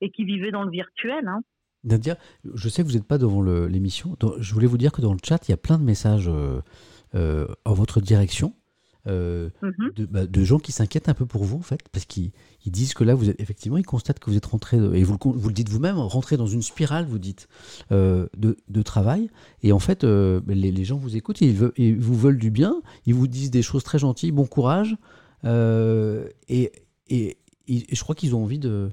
et 0.00 0.10
qui 0.10 0.24
vivait 0.24 0.50
dans 0.50 0.64
le 0.64 0.70
virtuel. 0.70 1.26
Hein. 1.26 1.42
Nadia, 1.84 2.16
je 2.54 2.68
sais 2.68 2.82
que 2.82 2.88
vous 2.88 2.94
n'êtes 2.94 3.06
pas 3.06 3.18
devant 3.18 3.42
l'émission. 3.42 4.16
Je 4.38 4.54
voulais 4.54 4.66
vous 4.66 4.78
dire 4.78 4.92
que 4.92 5.00
dans 5.00 5.12
le 5.12 5.18
chat, 5.24 5.48
il 5.48 5.52
y 5.52 5.54
a 5.54 5.58
plein 5.58 5.78
de 5.78 5.84
messages 5.84 6.28
euh, 6.28 6.60
euh, 7.14 7.46
en 7.64 7.72
votre 7.72 8.00
direction. 8.00 8.54
Euh, 9.06 9.48
mhm. 9.62 10.06
bah, 10.10 10.26
de, 10.26 10.44
gens 10.44 10.58
qui 10.58 10.72
s'inquiètent 10.72 11.08
un 11.08 11.14
peu 11.14 11.24
pour 11.24 11.44
vous, 11.44 11.56
en 11.56 11.62
fait, 11.62 11.80
parce 11.92 12.04
qu'ils 12.04 12.32
disent 12.66 12.94
que 12.94 13.04
là, 13.04 13.14
vous 13.14 13.30
êtes, 13.30 13.40
effectivement, 13.40 13.78
ils 13.78 13.86
constatent 13.86 14.18
que 14.18 14.28
vous 14.30 14.36
êtes 14.36 14.46
rentré, 14.46 14.76
et 14.76 15.02
vous, 15.02 15.16
vous 15.22 15.48
le 15.48 15.54
dites 15.54 15.68
vous-même, 15.68 15.96
rentré 15.98 16.36
dans 16.36 16.46
une 16.46 16.62
spirale, 16.62 17.06
vous 17.06 17.18
dites, 17.18 17.48
euh, 17.92 18.26
de, 18.36 18.82
travail. 18.82 19.30
Et 19.62 19.72
en 19.72 19.78
fait, 19.78 20.04
euh, 20.04 20.40
les, 20.46 20.84
gens 20.84 20.96
vous 20.96 21.16
écoutent, 21.16 21.40
ils, 21.40 21.54
vous 21.54 22.14
veulent 22.16 22.38
du 22.38 22.50
bien, 22.50 22.80
ils 23.06 23.14
vous 23.14 23.28
disent 23.28 23.50
des 23.50 23.62
choses 23.62 23.84
très 23.84 23.98
gentilles, 23.98 24.32
bon 24.32 24.46
courage. 24.46 24.96
Et, 25.44 26.72
et, 27.08 27.38
je 27.66 28.02
crois 28.02 28.14
qu'ils 28.14 28.34
ont 28.34 28.42
envie 28.42 28.58
de, 28.58 28.90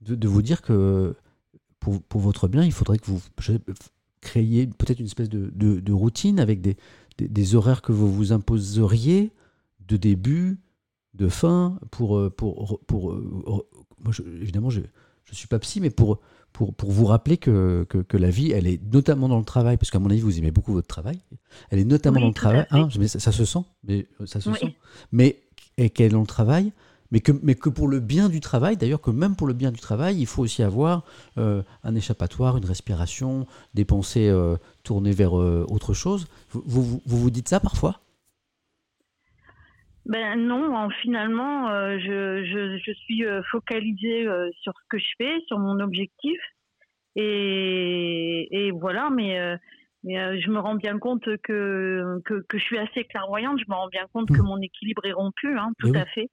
de, 0.00 0.28
vous 0.28 0.42
dire 0.42 0.62
que 0.62 1.14
pour, 1.80 2.02
pour, 2.02 2.20
votre 2.20 2.48
bien, 2.48 2.64
il 2.64 2.72
faudrait 2.72 2.98
que 2.98 3.06
vous 3.06 3.20
créiez 4.20 4.66
peut-être 4.66 5.00
une 5.00 5.06
espèce 5.06 5.28
de, 5.28 5.50
de 5.50 5.92
routine 5.92 6.38
avec 6.38 6.60
des 6.60 6.76
des, 7.18 7.54
horaires 7.54 7.82
que 7.82 7.92
vous 7.92 8.12
vous 8.12 8.32
imposeriez 8.32 9.32
de 9.86 9.96
début, 9.96 10.60
de 11.14 11.28
fin, 11.28 11.78
pour... 11.90 12.18
Euh, 12.18 12.30
pour, 12.30 12.80
pour, 12.86 13.12
euh, 13.12 13.66
moi, 14.02 14.12
évidemment, 14.40 14.70
je 14.70 14.80
ne 14.80 15.34
suis 15.34 15.48
pas 15.48 15.58
psy, 15.58 15.80
mais 15.80 15.90
pour, 15.90 16.20
pour, 16.52 16.74
pour 16.74 16.90
vous 16.90 17.06
rappeler 17.06 17.38
que, 17.38 17.84
que, 17.88 18.16
la 18.16 18.30
vie, 18.30 18.52
elle 18.52 18.66
est 18.66 18.82
notamment 18.92 19.28
dans 19.28 19.38
le 19.38 19.44
travail, 19.44 19.76
parce 19.76 19.90
qu'à 19.90 19.98
mon 19.98 20.10
avis, 20.10 20.20
vous 20.20 20.38
aimez 20.38 20.50
beaucoup 20.50 20.72
votre 20.72 20.88
travail, 20.88 21.18
elle 21.70 21.78
est 21.78 21.84
notamment 21.84 22.20
dans 22.20 22.28
le 22.28 22.34
travail, 22.34 22.66
hein, 22.70 22.88
ça, 23.06 23.20
ça, 23.20 23.32
se 23.32 23.44
sent, 23.44 23.64
mais 23.84 24.06
euh, 24.20 24.26
ça 24.26 24.40
se 24.40 24.52
sent, 24.52 24.74
mais 25.12 25.42
qu'elle 25.76 26.06
est 26.06 26.08
dans 26.10 26.20
le 26.20 26.26
travail, 26.26 26.72
mais 27.12 27.20
que, 27.20 27.32
mais 27.42 27.54
que 27.54 27.68
pour 27.68 27.88
le 27.88 28.00
bien 28.00 28.28
du 28.30 28.40
travail, 28.40 28.76
d'ailleurs 28.76 29.02
que 29.02 29.10
même 29.10 29.36
pour 29.36 29.46
le 29.46 29.52
bien 29.52 29.70
du 29.70 29.78
travail, 29.78 30.16
il 30.18 30.26
faut 30.26 30.42
aussi 30.42 30.62
avoir 30.62 31.04
euh, 31.38 31.62
un 31.84 31.94
échappatoire, 31.94 32.56
une 32.56 32.64
respiration, 32.64 33.46
des 33.74 33.84
pensées 33.84 34.30
euh, 34.30 34.56
tournées 34.82 35.12
vers 35.12 35.38
euh, 35.38 35.64
autre 35.68 35.92
chose. 35.92 36.26
Vous, 36.48 36.62
vous, 36.64 37.02
vous, 37.04 37.30
dites 37.30 37.48
ça 37.48 37.60
parfois? 37.60 38.00
Ben 40.06 40.36
non, 40.36 40.88
finalement, 41.02 41.68
je, 41.98 42.44
je, 42.44 42.78
je, 42.84 42.92
suis 42.92 43.22
focalisée 43.52 44.26
sur 44.62 44.72
ce 44.72 44.88
que 44.88 44.98
je 44.98 45.08
fais, 45.16 45.40
sur 45.46 45.60
mon 45.60 45.78
objectif, 45.78 46.40
et, 47.14 48.48
et 48.50 48.70
voilà. 48.72 49.10
Mais, 49.10 49.38
mais 50.02 50.40
je 50.40 50.50
me 50.50 50.58
rends 50.58 50.74
bien 50.74 50.98
compte 50.98 51.24
que, 51.44 52.20
que, 52.24 52.44
que, 52.48 52.58
je 52.58 52.64
suis 52.64 52.78
assez 52.78 53.04
clairvoyante. 53.04 53.60
Je 53.60 53.70
me 53.70 53.76
rends 53.76 53.86
bien 53.86 54.06
compte 54.12 54.28
que 54.28 54.42
mmh. 54.42 54.46
mon 54.46 54.60
équilibre 54.60 55.04
est 55.04 55.12
rompu, 55.12 55.56
hein, 55.56 55.70
tout 55.78 55.92
à 55.94 56.04
fait. 56.06 56.28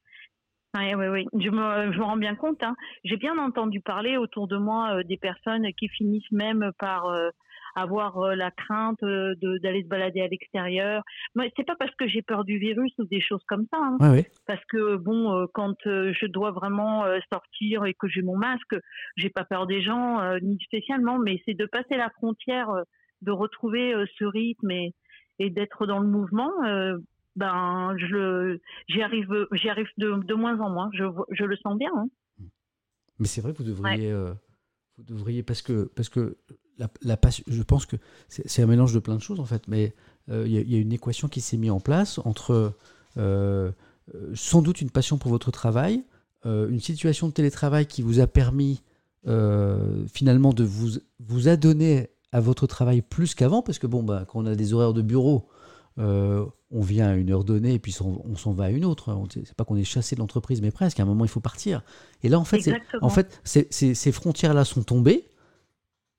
Oui, 0.76 0.93
oui, 0.93 1.07
oui. 1.07 1.26
Je 1.34 1.49
me, 1.49 1.91
je 1.91 1.97
me 1.97 2.03
rends 2.03 2.17
bien 2.17 2.36
compte. 2.36 2.61
Hein. 2.61 2.76
J'ai 3.03 3.17
bien 3.17 3.38
entendu 3.39 3.82
parler 3.82 4.17
autour 4.17 4.47
de 4.47 4.57
moi 4.57 4.97
euh, 4.97 5.03
des 5.03 5.17
personnes 5.17 5.65
qui 5.74 5.88
finissent 5.88 6.32
même 6.32 6.72
par 6.78 7.07
euh, 7.07 7.30
avoir 7.76 8.20
euh, 8.20 8.36
la 8.36 8.51
crainte 8.51 8.99
d'aller 9.01 9.82
se 9.82 9.88
balader 9.88 10.22
à 10.22 10.28
l'extérieur. 10.28 11.01
Mais 11.34 11.51
c'est 11.57 11.65
pas 11.65 11.76
parce 11.76 11.93
que 11.95 12.07
j'ai 12.07 12.22
peur 12.22 12.45
du 12.45 12.59
virus 12.59 12.91
ou 12.99 13.05
des 13.05 13.20
choses 13.22 13.43
comme 13.47 13.65
ça. 13.72 13.80
Hein. 13.80 13.97
Oui, 13.99 14.26
Parce 14.45 14.63
que 14.65 14.95
bon, 14.97 15.47
quand 15.53 15.76
je 15.86 16.26
dois 16.28 16.51
vraiment 16.51 17.03
sortir 17.32 17.86
et 17.86 17.95
que 17.95 18.07
j'ai 18.07 18.22
mon 18.22 18.38
masque, 18.38 18.76
j'ai 19.15 19.30
pas 19.30 19.45
peur 19.45 19.65
des 19.65 19.82
gens 19.82 20.20
ni 20.41 20.59
spécialement, 20.59 21.17
mais 21.17 21.41
c'est 21.45 21.55
de 21.55 21.65
passer 21.65 21.95
la 21.97 22.09
frontière, 22.11 22.70
de 23.22 23.32
retrouver 23.32 23.93
ce 24.17 24.26
rythme 24.26 24.70
et, 24.72 24.93
et 25.39 25.49
d'être 25.49 25.88
dans 25.88 25.99
le 25.99 26.07
mouvement 26.07 26.51
ben 27.40 27.96
je 27.98 28.60
j'y 28.88 29.02
arrive 29.02 29.48
j'y 29.54 29.70
arrive 29.70 29.88
de, 29.98 30.22
de, 30.24 30.34
moins 30.36 30.60
en 30.60 30.70
moins 30.70 30.90
je, 30.94 31.06
je 31.32 31.46
le 31.46 31.56
sens 31.58 31.78
bien 31.78 31.90
hein. 31.96 32.10
mais 33.18 33.28
c'est 33.28 33.42
vrai 33.42 33.54
que 33.54 33.60
vous 33.60 33.70
devriez 33.70 34.12
euh, 34.12 34.34
vous 34.98 35.04
devriez 35.06 35.42
parce 35.42 35.62
que 35.62 35.90
parce 35.96 36.10
que 36.10 36.38
la, 36.78 36.90
la 37.02 37.18
passion 37.18 37.44
je 37.48 37.64
pense 37.64 37.86
que 37.86 37.96
c'est 38.28 38.62
un 38.62 38.68
mélange 38.68 38.94
de 38.94 39.00
plein 39.00 39.16
de 39.16 39.22
choses 39.22 39.40
en 39.40 39.46
fait 39.46 39.68
mais 39.68 39.96
euh, 40.30 40.44
il 40.46 40.52
y, 40.52 40.76
a 40.76 40.80
une 40.80 40.94
équation 40.94 41.28
qui 41.28 41.42
s'est 41.42 41.58
mise 41.58 41.72
en 41.72 41.80
place 41.80 42.20
entre 42.20 42.74
euh, 43.18 43.72
sans 44.34 44.62
doute 44.62 44.82
une 44.82 44.92
passion 44.92 45.18
pour 45.18 45.32
votre 45.32 45.52
travail 45.52 46.04
une 46.46 46.80
situation 46.80 47.28
de 47.28 47.34
télétravail 47.34 47.86
qui 47.86 48.02
vous 48.02 48.20
a 48.20 48.28
permis 48.28 48.82
finalement 50.08 50.54
de 50.54 50.64
vous 50.64 51.00
vous 51.20 51.48
adonner 51.50 52.10
à 52.32 52.40
votre 52.40 52.68
travail 52.68 53.02
plus 53.02 53.36
qu'avant 53.36 53.62
parce 53.62 53.80
que 53.80 53.88
bon 53.88 54.04
bah, 54.04 54.26
quand 54.28 54.40
on 54.40 54.46
a 54.46 54.56
des 54.56 54.74
horaires 54.74 54.94
de 54.94 55.02
bureau 55.02 55.50
euh, 56.00 56.45
on 56.72 56.82
vient 56.82 57.10
à 57.10 57.16
une 57.16 57.32
heure 57.32 57.43
donnée 57.43 57.74
et 57.74 57.80
puis 57.80 57.95
on, 58.02 58.36
s'en 58.36 58.54
va 58.54 58.66
à 58.66 58.70
une 58.70 58.86
autre. 58.86 59.16
C'est 59.32 59.56
pas 59.56 59.66
qu'on 59.66 59.76
est 59.76 59.84
chassé 59.84 60.16
de 60.16 60.22
l'entreprise, 60.22 60.62
mais 60.62 60.72
presque. 60.72 61.00
À 61.00 61.04
un 61.04 61.06
moment, 61.06 61.26
il 61.26 61.30
faut 61.30 61.39
partir. 61.39 61.82
Et 62.24 62.30
là, 62.30 62.39
en 62.39 62.45
fait, 62.45 62.60
en 63.02 63.10
fait, 63.10 63.41
ces 63.43 64.12
frontières-là 64.12 64.66
sont 64.66 64.84
tombées 64.84 65.26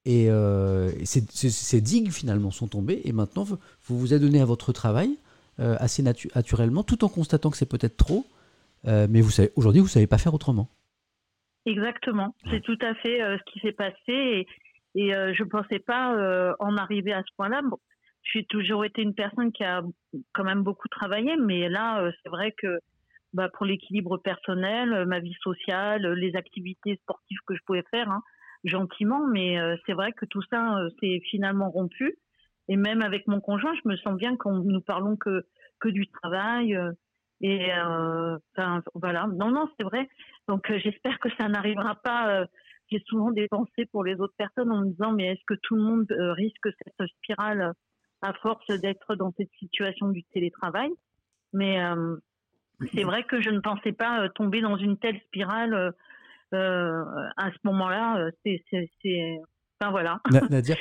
et 0.05 0.31
euh, 0.31 0.91
ces, 1.05 1.81
digues 1.81 2.11
finalement 2.11 2.51
sont 2.51 2.69
tombées. 2.69 3.01
Et 3.05 3.13
maintenant, 3.13 3.45
vous 3.45 3.59
vous, 3.85 3.99
vous 3.99 4.13
adonnez 4.13 4.41
à 4.41 4.45
votre 4.45 4.73
travail 4.73 5.17
euh, 5.61 5.77
assez 5.79 6.03
naturellement, 6.03 6.83
tout 6.83 7.05
en 7.05 7.09
constatant 7.09 7.51
que 7.51 7.57
c'est 7.57 7.69
peut-être 7.69 7.97
trop. 7.97 8.27
mais 8.85 9.21
vous 9.21 9.31
savez, 9.31 9.53
aujourd'hui, 9.57 9.81
vous 9.81 9.89
savez 9.89 10.07
pas 10.07 10.19
faire 10.19 10.35
autrement. 10.35 10.69
Exactement. 11.65 12.35
C'est 12.51 12.63
tout 12.63 12.79
à 12.83 12.95
fait 12.97 13.21
ce 13.21 13.53
qui 13.53 13.61
s'est 13.61 13.73
passé. 13.73 13.97
Et, 14.09 14.47
et 14.97 15.11
je 15.13 15.43
ne 15.43 15.49
pensais 15.49 15.79
pas 15.79 16.55
en 16.59 16.77
arriver 16.77 17.13
à 17.13 17.23
ce 17.23 17.33
point-là 17.37 17.63
j'ai 18.33 18.45
toujours 18.45 18.85
été 18.85 19.03
une 19.03 19.15
personne 19.15 19.53
qui 19.53 19.65
a 19.65 19.83
quand 20.33 20.45
même 20.45 20.63
beaucoup 20.63 20.89
travaillé, 20.89 21.37
mais 21.37 21.69
là, 21.69 22.03
euh, 22.03 22.13
c'est 22.23 22.29
vrai 22.29 22.53
que 22.53 22.79
bah, 23.33 23.49
pour 23.49 23.67
l'équilibre 23.67 24.19
personnel, 24.19 24.93
euh, 24.93 25.07
ma 25.07 25.21
vie 25.21 25.37
sociale, 25.43 26.05
euh, 26.07 26.15
les 26.15 26.37
activités 26.37 26.97
sportives 27.03 27.39
que 27.47 27.55
je 27.55 27.63
pouvais 27.65 27.85
faire, 27.91 28.11
hein, 28.11 28.23
gentiment, 28.65 29.27
mais 29.27 29.57
c'est 29.87 29.95
vrai 29.95 30.13
que 30.13 30.27
tout 30.27 30.43
ça, 30.51 30.77
c'est 31.01 31.21
finalement 31.31 31.71
rompu. 31.71 32.19
Et 32.69 32.77
même 32.77 33.01
avec 33.01 33.27
mon 33.27 33.41
conjoint, 33.41 33.73
je 33.83 33.89
me 33.89 33.97
sens 33.97 34.15
bien 34.19 34.37
quand 34.37 34.53
nous 34.53 34.83
parlons 34.83 35.17
que, 35.17 35.47
que 35.79 35.89
du 35.89 36.07
travail. 36.09 36.79
et 37.41 37.71
voilà. 38.95 39.29
Non, 39.29 39.51
non, 39.51 39.67
c'est 39.79 39.85
vrai. 39.85 40.11
Donc 40.47 40.71
j'espère 40.71 41.19
que 41.21 41.31
ça 41.39 41.49
n'arrivera 41.49 41.95
pas. 41.95 42.45
J'ai 42.93 43.03
souvent 43.07 43.31
des 43.31 43.49
pensées 43.49 43.87
pour 43.91 44.05
les 44.05 44.21
autres 44.21 44.37
personnes 44.37 44.71
en 44.71 44.83
me 44.83 44.91
disant, 44.91 45.13
mais 45.13 45.29
est-ce 45.29 45.45
que 45.47 45.59
tout 45.63 45.77
le 45.77 45.83
monde 45.83 46.07
risque 46.11 46.69
cette 46.85 47.09
spirale 47.13 47.73
à 48.23 48.33
force 48.35 48.67
d'être 48.81 49.15
dans 49.15 49.33
cette 49.37 49.53
situation 49.59 50.09
du 50.09 50.23
télétravail. 50.25 50.91
Mais 51.53 51.83
euh, 51.83 52.17
c'est 52.93 53.05
vrai 53.05 53.25
que 53.25 53.41
je 53.41 53.51
ne 53.51 53.61
pensais 53.61 53.93
pas 53.93 54.23
euh, 54.23 54.29
tomber 54.29 54.61
dans 54.61 54.77
une 54.77 54.99
telle 54.99 55.21
spirale 55.21 55.95
euh, 56.55 57.05
à 57.37 57.51
ce 57.51 57.59
moment-là. 57.65 58.31
C'est 58.45 58.63
Enfin 59.83 59.93
voilà. 59.93 60.21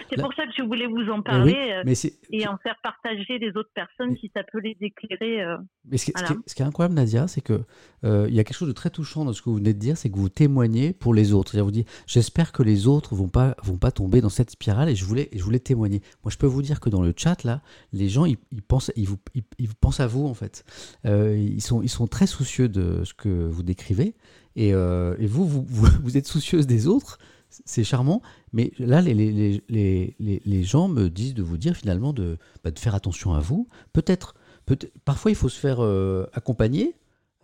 c'est 0.09 0.21
pour 0.21 0.33
ça 0.33 0.45
que 0.45 0.51
je 0.57 0.61
voulais 0.61 0.85
vous 0.85 1.09
en 1.09 1.21
parler 1.21 1.81
euh, 1.85 1.93
et 2.31 2.45
en 2.47 2.57
faire 2.57 2.75
partager 2.83 3.39
les 3.39 3.55
autres 3.55 3.71
personnes 3.73 4.17
si 4.17 4.29
ça 4.35 4.43
peut 4.43 4.59
les 4.59 4.75
éclairer. 4.81 5.41
Euh, 5.41 5.57
mais 5.89 5.97
ce, 5.97 6.11
qui, 6.11 6.11
est 6.11 6.65
incroyable, 6.65 6.95
Nadia, 6.95 7.29
c'est 7.29 7.39
que 7.39 7.61
euh, 8.03 8.25
il 8.27 8.35
y 8.35 8.41
a 8.41 8.43
quelque 8.43 8.57
chose 8.57 8.67
de 8.67 8.73
très 8.73 8.89
touchant 8.89 9.23
dans 9.23 9.31
ce 9.31 9.41
que 9.41 9.49
vous 9.49 9.55
venez 9.55 9.73
de 9.73 9.79
dire, 9.79 9.95
c'est 9.95 10.09
que 10.09 10.17
vous 10.17 10.27
témoignez 10.27 10.91
pour 10.91 11.13
les 11.13 11.31
autres. 11.31 11.51
C'est-à-dire 11.51 11.63
vous 11.63 11.71
dites, 11.71 11.89
j'espère 12.07 12.51
que 12.51 12.61
les 12.61 12.87
autres 12.87 13.15
vont 13.15 13.29
pas 13.29 13.55
vont 13.63 13.77
pas 13.77 13.91
tomber 13.91 14.19
dans 14.19 14.27
cette 14.27 14.51
spirale 14.51 14.89
et 14.89 14.95
je 14.95 15.05
voulais 15.05 15.29
je 15.33 15.43
voulais 15.43 15.59
témoigner. 15.59 16.01
Moi, 16.25 16.31
je 16.31 16.37
peux 16.37 16.47
vous 16.47 16.61
dire 16.61 16.81
que 16.81 16.89
dans 16.89 17.01
le 17.01 17.13
chat 17.15 17.45
là, 17.45 17.61
les 17.93 18.09
gens 18.09 18.25
ils, 18.25 18.37
pensent 18.67 18.91
ils 18.97 19.07
vous 19.07 19.17
ils, 19.59 19.69
pensent 19.75 20.01
à 20.01 20.07
vous 20.07 20.25
en 20.27 20.33
fait. 20.33 20.65
ils 21.05 21.61
sont 21.61 21.81
ils 21.81 21.89
sont 21.89 22.07
très 22.07 22.27
soucieux 22.27 22.67
de 22.67 23.05
ce 23.05 23.13
que 23.13 23.29
vous 23.29 23.63
décrivez 23.63 24.13
et, 24.57 24.71
et 24.71 25.27
vous, 25.27 25.47
vous, 25.47 25.63
vous 26.03 26.17
êtes 26.17 26.27
soucieuse 26.27 26.67
des 26.67 26.87
autres 26.87 27.17
c'est 27.49 27.83
charmant, 27.83 28.21
mais 28.53 28.71
là, 28.77 29.01
les, 29.01 29.13
les, 29.13 29.63
les, 29.69 30.15
les, 30.45 30.63
gens 30.63 30.87
me 30.87 31.09
disent 31.09 31.33
de 31.33 31.43
vous 31.43 31.57
dire 31.57 31.75
finalement 31.75 32.13
de, 32.13 32.37
bah, 32.63 32.71
de 32.71 32.79
faire 32.79 32.95
attention 32.95 33.33
à 33.33 33.39
vous. 33.39 33.67
Peut-être, 33.93 34.35
peut 34.65 34.77
parfois 35.05 35.31
il 35.31 35.35
faut 35.35 35.49
se 35.49 35.59
faire 35.59 35.83
euh, 35.83 36.27
accompagner, 36.33 36.95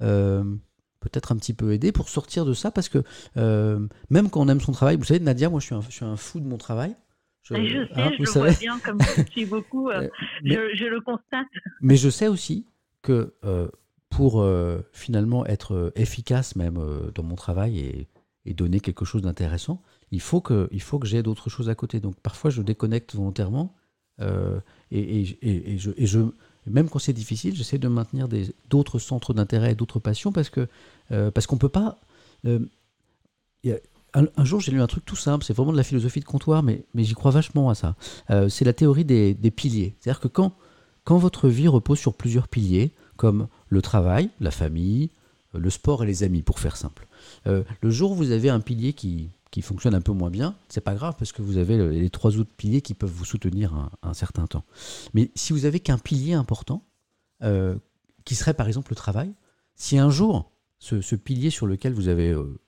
euh, 0.01 0.43
peut-être 0.99 1.31
un 1.31 1.37
petit 1.37 1.53
peu 1.53 1.73
aider 1.73 1.91
pour 1.91 2.09
sortir 2.09 2.45
de 2.45 2.53
ça, 2.53 2.71
parce 2.71 2.89
que 2.89 3.03
euh, 3.37 3.87
même 4.09 4.29
quand 4.29 4.41
on 4.41 4.47
aime 4.47 4.61
son 4.61 4.71
travail, 4.71 4.95
vous 4.95 5.05
savez, 5.05 5.19
Nadia, 5.19 5.49
moi 5.49 5.59
je 5.59 5.65
suis 5.65 5.75
un, 5.75 5.81
je 5.81 5.91
suis 5.91 6.05
un 6.05 6.17
fou 6.17 6.39
de 6.39 6.47
mon 6.47 6.57
travail. 6.57 6.95
Je, 7.41 7.55
je 7.55 7.85
sais, 7.85 8.01
hein, 8.01 8.11
je 8.17 8.23
le 8.23 8.31
vois 8.31 8.59
bien, 8.59 8.79
comme 8.79 8.99
je 9.17 9.31
suis 9.31 9.45
beaucoup, 9.45 9.91
je, 9.91 10.71
je, 10.75 10.85
le 10.85 11.01
constate. 11.01 11.45
Mais 11.81 11.95
je 11.95 12.09
sais 12.09 12.27
aussi 12.27 12.65
que 13.01 13.35
pour 14.09 14.47
finalement 14.93 15.45
être 15.45 15.91
efficace 15.95 16.55
même 16.55 16.79
dans 17.13 17.23
mon 17.23 17.35
travail 17.35 17.79
et, 17.79 18.07
et 18.45 18.53
donner 18.53 18.79
quelque 18.79 19.05
chose 19.05 19.21
d'intéressant, 19.21 19.81
il 20.11 20.21
faut 20.21 20.41
que, 20.41 20.69
il 20.71 20.81
que 20.83 21.05
j'ai 21.05 21.23
d'autres 21.23 21.49
choses 21.49 21.69
à 21.69 21.75
côté. 21.75 21.99
Donc 21.99 22.15
parfois 22.21 22.49
je 22.49 22.61
déconnecte 22.61 23.15
volontairement 23.15 23.73
euh, 24.21 24.59
et, 24.91 25.21
et, 25.21 25.73
et, 25.73 25.77
je, 25.77 26.21
même 26.67 26.89
quand 26.89 26.99
c'est 26.99 27.13
difficile, 27.13 27.55
j'essaie 27.55 27.77
de 27.77 27.87
maintenir 27.87 28.27
d'autres 28.69 28.99
centres 28.99 29.33
d'intérêt 29.33 29.73
et 29.73 29.75
d'autres 29.75 29.99
passions 29.99 30.31
parce 30.31 30.49
que 30.49 30.67
euh, 31.11 31.31
parce 31.31 31.47
peut 31.47 31.69
pas. 31.69 31.99
Euh, 32.45 32.59
un, 34.13 34.45
jour, 34.45 34.61
j'ai 34.61 34.71
lu 34.71 34.81
un 34.81 34.87
truc 34.87 35.03
tout 35.03 35.17
simple, 35.17 35.43
c'est 35.43 35.53
vraiment 35.53 35.73
de 35.73 35.77
la 35.77 35.83
philosophie 35.83 36.21
de 36.21 36.25
comptoir, 36.25 36.63
mais, 36.63 36.85
mais 36.93 37.03
j'y 37.03 37.15
crois 37.15 37.31
vachement 37.31 37.69
à 37.69 37.75
ça. 37.75 37.95
c'est 38.47 38.63
la 38.63 38.71
théorie 38.71 39.03
des, 39.03 39.33
des 39.33 39.51
piliers. 39.51 39.93
C'est-à-dire 39.99 40.21
que 40.21 40.29
quand, 40.29 40.55
quand 41.03 41.17
votre 41.17 41.49
vie 41.49 41.67
repose 41.67 41.99
sur 41.99 42.13
plusieurs 42.13 42.47
piliers, 42.47 42.93
comme 43.17 43.49
le 43.67 43.81
travail, 43.81 44.29
la 44.39 44.51
famille, 44.51 45.09
le 45.53 45.69
sport 45.69 46.03
et 46.03 46.05
les 46.05 46.23
amis, 46.23 46.43
pour 46.43 46.59
faire 46.59 46.77
simple, 46.77 47.07
le 47.45 47.89
jour 47.89 48.11
où 48.11 48.15
vous 48.15 48.31
avez 48.31 48.49
un 48.49 48.61
pilier 48.61 48.93
qui, 48.93 49.31
qui 49.51 49.61
fonctionne 49.61 49.95
un 49.95 50.01
peu 50.01 50.11
moins 50.11 50.29
bien, 50.29 50.55
c'est 50.69 50.81
pas 50.81 50.95
grave 50.95 51.15
parce 51.17 51.31
que 51.31 51.41
vous 51.41 51.57
avez 51.57 51.77
les 51.91 52.09
trois 52.09 52.37
autres 52.37 52.51
piliers 52.57 52.81
qui 52.81 52.93
peuvent 52.93 53.11
vous 53.11 53.25
soutenir 53.25 53.89
un, 54.01 54.13
certain 54.13 54.47
temps. 54.47 54.65
Mais 55.13 55.31
si 55.35 55.53
vous 55.53 55.65
avez 55.65 55.79
qu'un 55.79 55.97
pilier 55.97 56.33
important, 56.33 56.83
euh, 57.43 57.75
qui 58.25 58.35
serait 58.35 58.53
par 58.53 58.67
exemple 58.67 58.91
le 58.91 58.95
travail. 58.95 59.31
Si 59.75 59.97
un 59.97 60.09
jour, 60.09 60.51
ce, 60.79 61.15
pilier 61.15 61.49
sur 61.49 61.67
lequel 61.67 61.93
vous 61.93 62.07
avez 62.07 62.31
euh, 62.31 62.59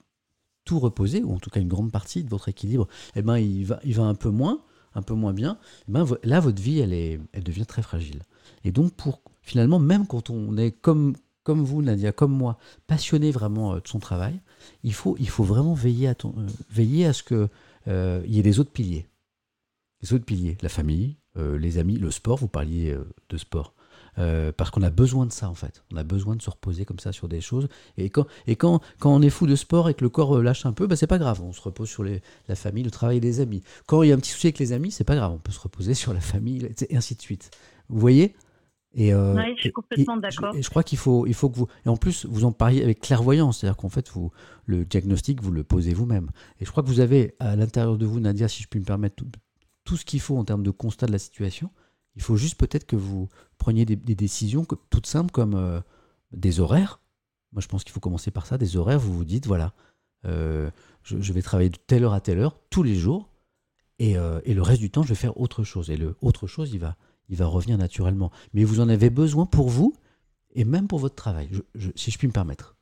tout 0.63 0.79
reposé, 0.79 1.23
ou 1.23 1.33
en 1.33 1.39
tout 1.39 1.49
cas 1.49 1.59
une 1.59 1.67
grande 1.67 1.91
partie 1.91 2.23
de 2.23 2.29
votre 2.29 2.47
équilibre, 2.47 2.87
eh 3.15 3.21
ben, 3.21 3.37
il, 3.37 3.65
va, 3.65 3.79
il 3.83 3.95
va 3.95 4.03
un 4.03 4.15
peu 4.15 4.29
moins, 4.29 4.61
un 4.93 5.01
peu 5.01 5.13
moins 5.13 5.33
bien, 5.33 5.57
eh 5.87 5.91
ben, 5.91 6.05
là, 6.23 6.39
votre 6.39 6.61
vie, 6.61 6.79
elle, 6.79 6.93
est, 6.93 7.19
elle 7.33 7.43
devient 7.43 7.65
très 7.65 7.81
fragile. 7.81 8.21
Et 8.63 8.71
donc, 8.71 8.93
pour 8.93 9.21
finalement, 9.41 9.79
même 9.79 10.05
quand 10.05 10.29
on 10.29 10.57
est 10.57 10.71
comme, 10.71 11.15
comme 11.43 11.63
vous, 11.63 11.81
Nadia, 11.81 12.11
comme 12.11 12.33
moi, 12.33 12.57
passionné 12.85 13.31
vraiment 13.31 13.73
euh, 13.73 13.79
de 13.79 13.87
son 13.87 13.99
travail, 13.99 14.39
il 14.83 14.93
faut, 14.93 15.15
il 15.19 15.29
faut 15.29 15.43
vraiment 15.43 15.73
veiller 15.73 16.07
à, 16.07 16.15
ton, 16.15 16.33
euh, 16.37 16.47
veiller 16.69 17.05
à 17.05 17.13
ce 17.13 17.23
qu'il 17.23 17.47
euh, 17.87 18.21
y 18.25 18.39
ait 18.39 18.43
des 18.43 18.59
autres 18.59 18.71
piliers. 18.71 19.07
Les 20.01 20.13
autres 20.13 20.25
piliers, 20.25 20.57
la 20.61 20.69
famille, 20.69 21.17
les 21.35 21.77
amis, 21.77 21.97
le 21.97 22.09
sport, 22.09 22.37
vous 22.37 22.47
parliez 22.47 22.95
de 23.29 23.37
sport. 23.37 23.75
parce 24.15 24.71
qu'on 24.71 24.81
a 24.81 24.89
besoin 24.89 25.27
de 25.27 25.31
ça 25.31 25.49
en 25.49 25.53
fait. 25.53 25.83
On 25.91 25.97
a 25.97 26.03
besoin 26.03 26.35
de 26.35 26.41
se 26.41 26.49
reposer 26.49 26.83
comme 26.83 26.97
ça 26.97 27.11
sur 27.11 27.27
des 27.27 27.41
choses. 27.41 27.67
Et 27.97 28.09
quand, 28.09 28.25
et 28.47 28.55
quand, 28.55 28.79
quand 28.99 29.13
on 29.13 29.21
est 29.21 29.29
fou 29.29 29.45
de 29.45 29.55
sport 29.55 29.89
et 29.89 29.93
que 29.93 30.03
le 30.03 30.09
corps 30.09 30.41
lâche 30.41 30.65
un 30.65 30.73
peu, 30.73 30.87
bah, 30.87 30.95
c'est 30.95 31.07
pas 31.07 31.19
grave. 31.19 31.41
On 31.43 31.53
se 31.53 31.61
repose 31.61 31.89
sur 31.89 32.03
les, 32.03 32.21
la 32.47 32.55
famille, 32.55 32.83
le 32.83 32.91
travail 32.91 33.17
et 33.17 33.19
les 33.19 33.39
amis. 33.39 33.61
Quand 33.85 34.01
il 34.01 34.09
y 34.09 34.11
a 34.11 34.15
un 34.15 34.19
petit 34.19 34.31
souci 34.31 34.47
avec 34.47 34.59
les 34.59 34.71
amis, 34.71 34.91
c'est 34.91 35.03
pas 35.03 35.15
grave. 35.15 35.31
On 35.31 35.37
peut 35.37 35.51
se 35.51 35.59
reposer 35.59 35.93
sur 35.93 36.13
la 36.13 36.21
famille 36.21 36.67
et 36.89 36.95
ainsi 36.95 37.15
de 37.15 37.21
suite. 37.21 37.51
Vous 37.89 37.99
voyez? 37.99 38.35
Et, 38.93 39.13
euh, 39.13 39.35
je 39.55 39.61
suis 39.61 39.71
complètement 39.71 40.17
d'accord. 40.17 40.55
Et 40.55 40.61
je 40.61 40.69
crois 40.69 40.83
qu'il 40.83 40.97
faut, 40.97 41.27
il 41.27 41.33
faut 41.33 41.49
que 41.49 41.57
vous. 41.57 41.67
Et 41.85 41.89
en 41.89 41.97
plus, 41.97 42.25
vous 42.25 42.45
en 42.45 42.51
parliez 42.51 42.81
avec 42.83 42.99
clairvoyance, 42.99 43.59
c'est-à-dire 43.59 43.77
qu'en 43.77 43.89
fait, 43.89 44.09
vous, 44.09 44.31
le 44.65 44.85
diagnostic, 44.85 45.41
vous 45.41 45.51
le 45.51 45.63
posez 45.63 45.93
vous-même. 45.93 46.31
Et 46.59 46.65
je 46.65 46.71
crois 46.71 46.83
que 46.83 46.87
vous 46.87 46.99
avez 46.99 47.35
à 47.39 47.55
l'intérieur 47.55 47.97
de 47.97 48.05
vous, 48.05 48.19
Nadia, 48.19 48.47
si 48.47 48.63
je 48.63 48.67
puis 48.67 48.79
me 48.79 48.85
permettre, 48.85 49.23
tout, 49.83 49.97
ce 49.97 50.05
qu'il 50.05 50.19
faut 50.19 50.37
en 50.37 50.45
termes 50.45 50.63
de 50.63 50.71
constat 50.71 51.05
de 51.05 51.11
la 51.11 51.19
situation. 51.19 51.69
Il 52.15 52.21
faut 52.21 52.37
juste 52.37 52.55
peut-être 52.55 52.85
que 52.85 52.95
vous 52.95 53.29
preniez 53.57 53.85
des, 53.85 53.95
décisions 53.95 54.65
toutes 54.89 55.05
simples 55.05 55.31
comme 55.31 55.53
euh, 55.53 55.79
des 56.31 56.59
horaires. 56.59 56.99
Moi, 57.51 57.61
je 57.61 57.67
pense 57.67 57.83
qu'il 57.83 57.93
faut 57.93 57.99
commencer 57.99 58.31
par 58.31 58.47
ça, 58.47 58.57
des 58.57 58.77
horaires. 58.77 58.99
Vous 58.99 59.13
vous 59.13 59.25
dites, 59.25 59.45
voilà, 59.45 59.73
euh, 60.25 60.71
je, 61.03 61.21
je, 61.21 61.33
vais 61.33 61.43
travailler 61.43 61.69
de 61.69 61.77
telle 61.77 62.03
heure 62.03 62.13
à 62.13 62.21
telle 62.21 62.39
heure, 62.39 62.59
tous 62.71 62.81
les 62.81 62.95
jours, 62.95 63.29
et, 63.99 64.13
et 64.43 64.53
le 64.53 64.61
reste 64.61 64.81
du 64.81 64.91
temps, 64.91 65.01
je 65.01 65.09
vais 65.09 65.15
faire 65.15 65.39
autre 65.39 65.63
chose. 65.63 65.89
Et 65.89 65.97
le 65.97 66.15
autre 66.21 66.45
chose, 66.45 66.71
il 66.71 66.79
va 66.79 66.97
il 67.29 67.37
va 67.37 67.45
revenir 67.45 67.77
naturellement. 67.77 68.31
Mais 68.53 68.63
vous 68.63 68.79
en 68.79 68.89
avez 68.89 69.09
besoin 69.09 69.45
pour 69.45 69.69
vous 69.69 69.93
et 70.53 70.65
même 70.65 70.87
pour 70.87 70.99
votre 70.99 71.15
travail, 71.15 71.49
si 71.95 72.11
je 72.11 72.17
puis 72.17 72.27
me 72.27 72.33
permettre. 72.33 72.77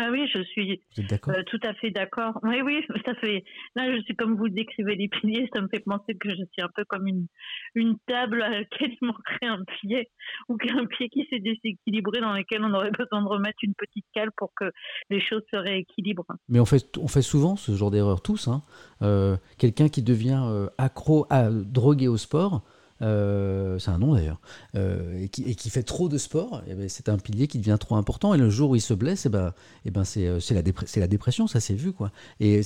Ah 0.00 0.10
oui, 0.12 0.28
je 0.32 0.40
suis 0.44 0.80
euh, 0.98 1.42
tout 1.46 1.58
à 1.64 1.74
fait 1.74 1.90
d'accord. 1.90 2.38
Oui, 2.44 2.60
oui, 2.62 2.84
ça 3.04 3.14
fait. 3.16 3.42
Là, 3.74 3.92
je 3.96 4.00
suis 4.02 4.14
comme 4.14 4.36
vous 4.36 4.48
décrivez 4.48 4.94
les 4.94 5.08
piliers, 5.08 5.48
ça 5.52 5.60
me 5.60 5.66
fait 5.66 5.80
penser 5.80 6.14
que 6.14 6.30
je 6.30 6.36
suis 6.52 6.62
un 6.62 6.68
peu 6.72 6.84
comme 6.84 7.08
une, 7.08 7.26
une 7.74 7.96
table 8.06 8.42
à 8.42 8.50
laquelle 8.50 8.92
il 8.92 9.06
manquerait 9.06 9.46
un 9.46 9.64
pied 9.80 10.08
ou 10.48 10.56
qu'un 10.56 10.86
pied 10.86 11.08
qui 11.08 11.26
s'est 11.28 11.40
déséquilibré 11.40 12.20
dans 12.20 12.32
lequel 12.32 12.62
on 12.62 12.74
aurait 12.74 12.92
besoin 12.92 13.22
de 13.22 13.28
remettre 13.28 13.58
une 13.62 13.74
petite 13.74 14.06
cale 14.14 14.30
pour 14.36 14.52
que 14.54 14.70
les 15.10 15.20
choses 15.20 15.42
se 15.52 15.56
rééquilibrent. 15.56 16.36
Mais 16.48 16.60
on 16.60 16.64
fait, 16.64 16.96
on 16.98 17.08
fait 17.08 17.22
souvent 17.22 17.56
ce 17.56 17.72
genre 17.72 17.90
d'erreur 17.90 18.22
tous. 18.22 18.46
Hein. 18.46 18.62
Euh, 19.02 19.36
quelqu'un 19.58 19.88
qui 19.88 20.02
devient 20.02 20.42
euh, 20.44 20.68
accro, 20.78 21.26
à, 21.28 21.50
drogué 21.50 22.06
au 22.06 22.18
sport, 22.18 22.62
euh, 23.00 23.78
c'est 23.78 23.90
un 23.90 23.98
nom 23.98 24.14
d'ailleurs, 24.14 24.40
euh, 24.74 25.22
et, 25.22 25.28
qui, 25.28 25.70
fait 25.70 25.82
trop 25.82 26.08
de 26.08 26.18
sport, 26.18 26.62
eh 26.66 26.74
ben, 26.74 26.88
c'est 26.88 27.08
un 27.08 27.18
pilier 27.18 27.46
qui 27.46 27.58
devient 27.58 27.76
trop 27.78 27.96
important. 27.96 28.34
Et 28.34 28.38
le 28.38 28.50
jour 28.50 28.70
où 28.70 28.76
il 28.76 28.80
se 28.80 28.94
blesse, 28.94 29.26
eh 29.26 29.28
ben, 29.28 29.52
eh 29.84 29.90
ben 29.90 30.04
c'est, 30.04 30.26
euh, 30.26 30.40
la, 30.50 30.62
la, 30.96 31.06
dépression, 31.06 31.46
ça 31.46 31.60
s'est 31.60 31.74
vu. 31.74 31.92
Quoi. 31.92 32.10
Et, 32.40 32.62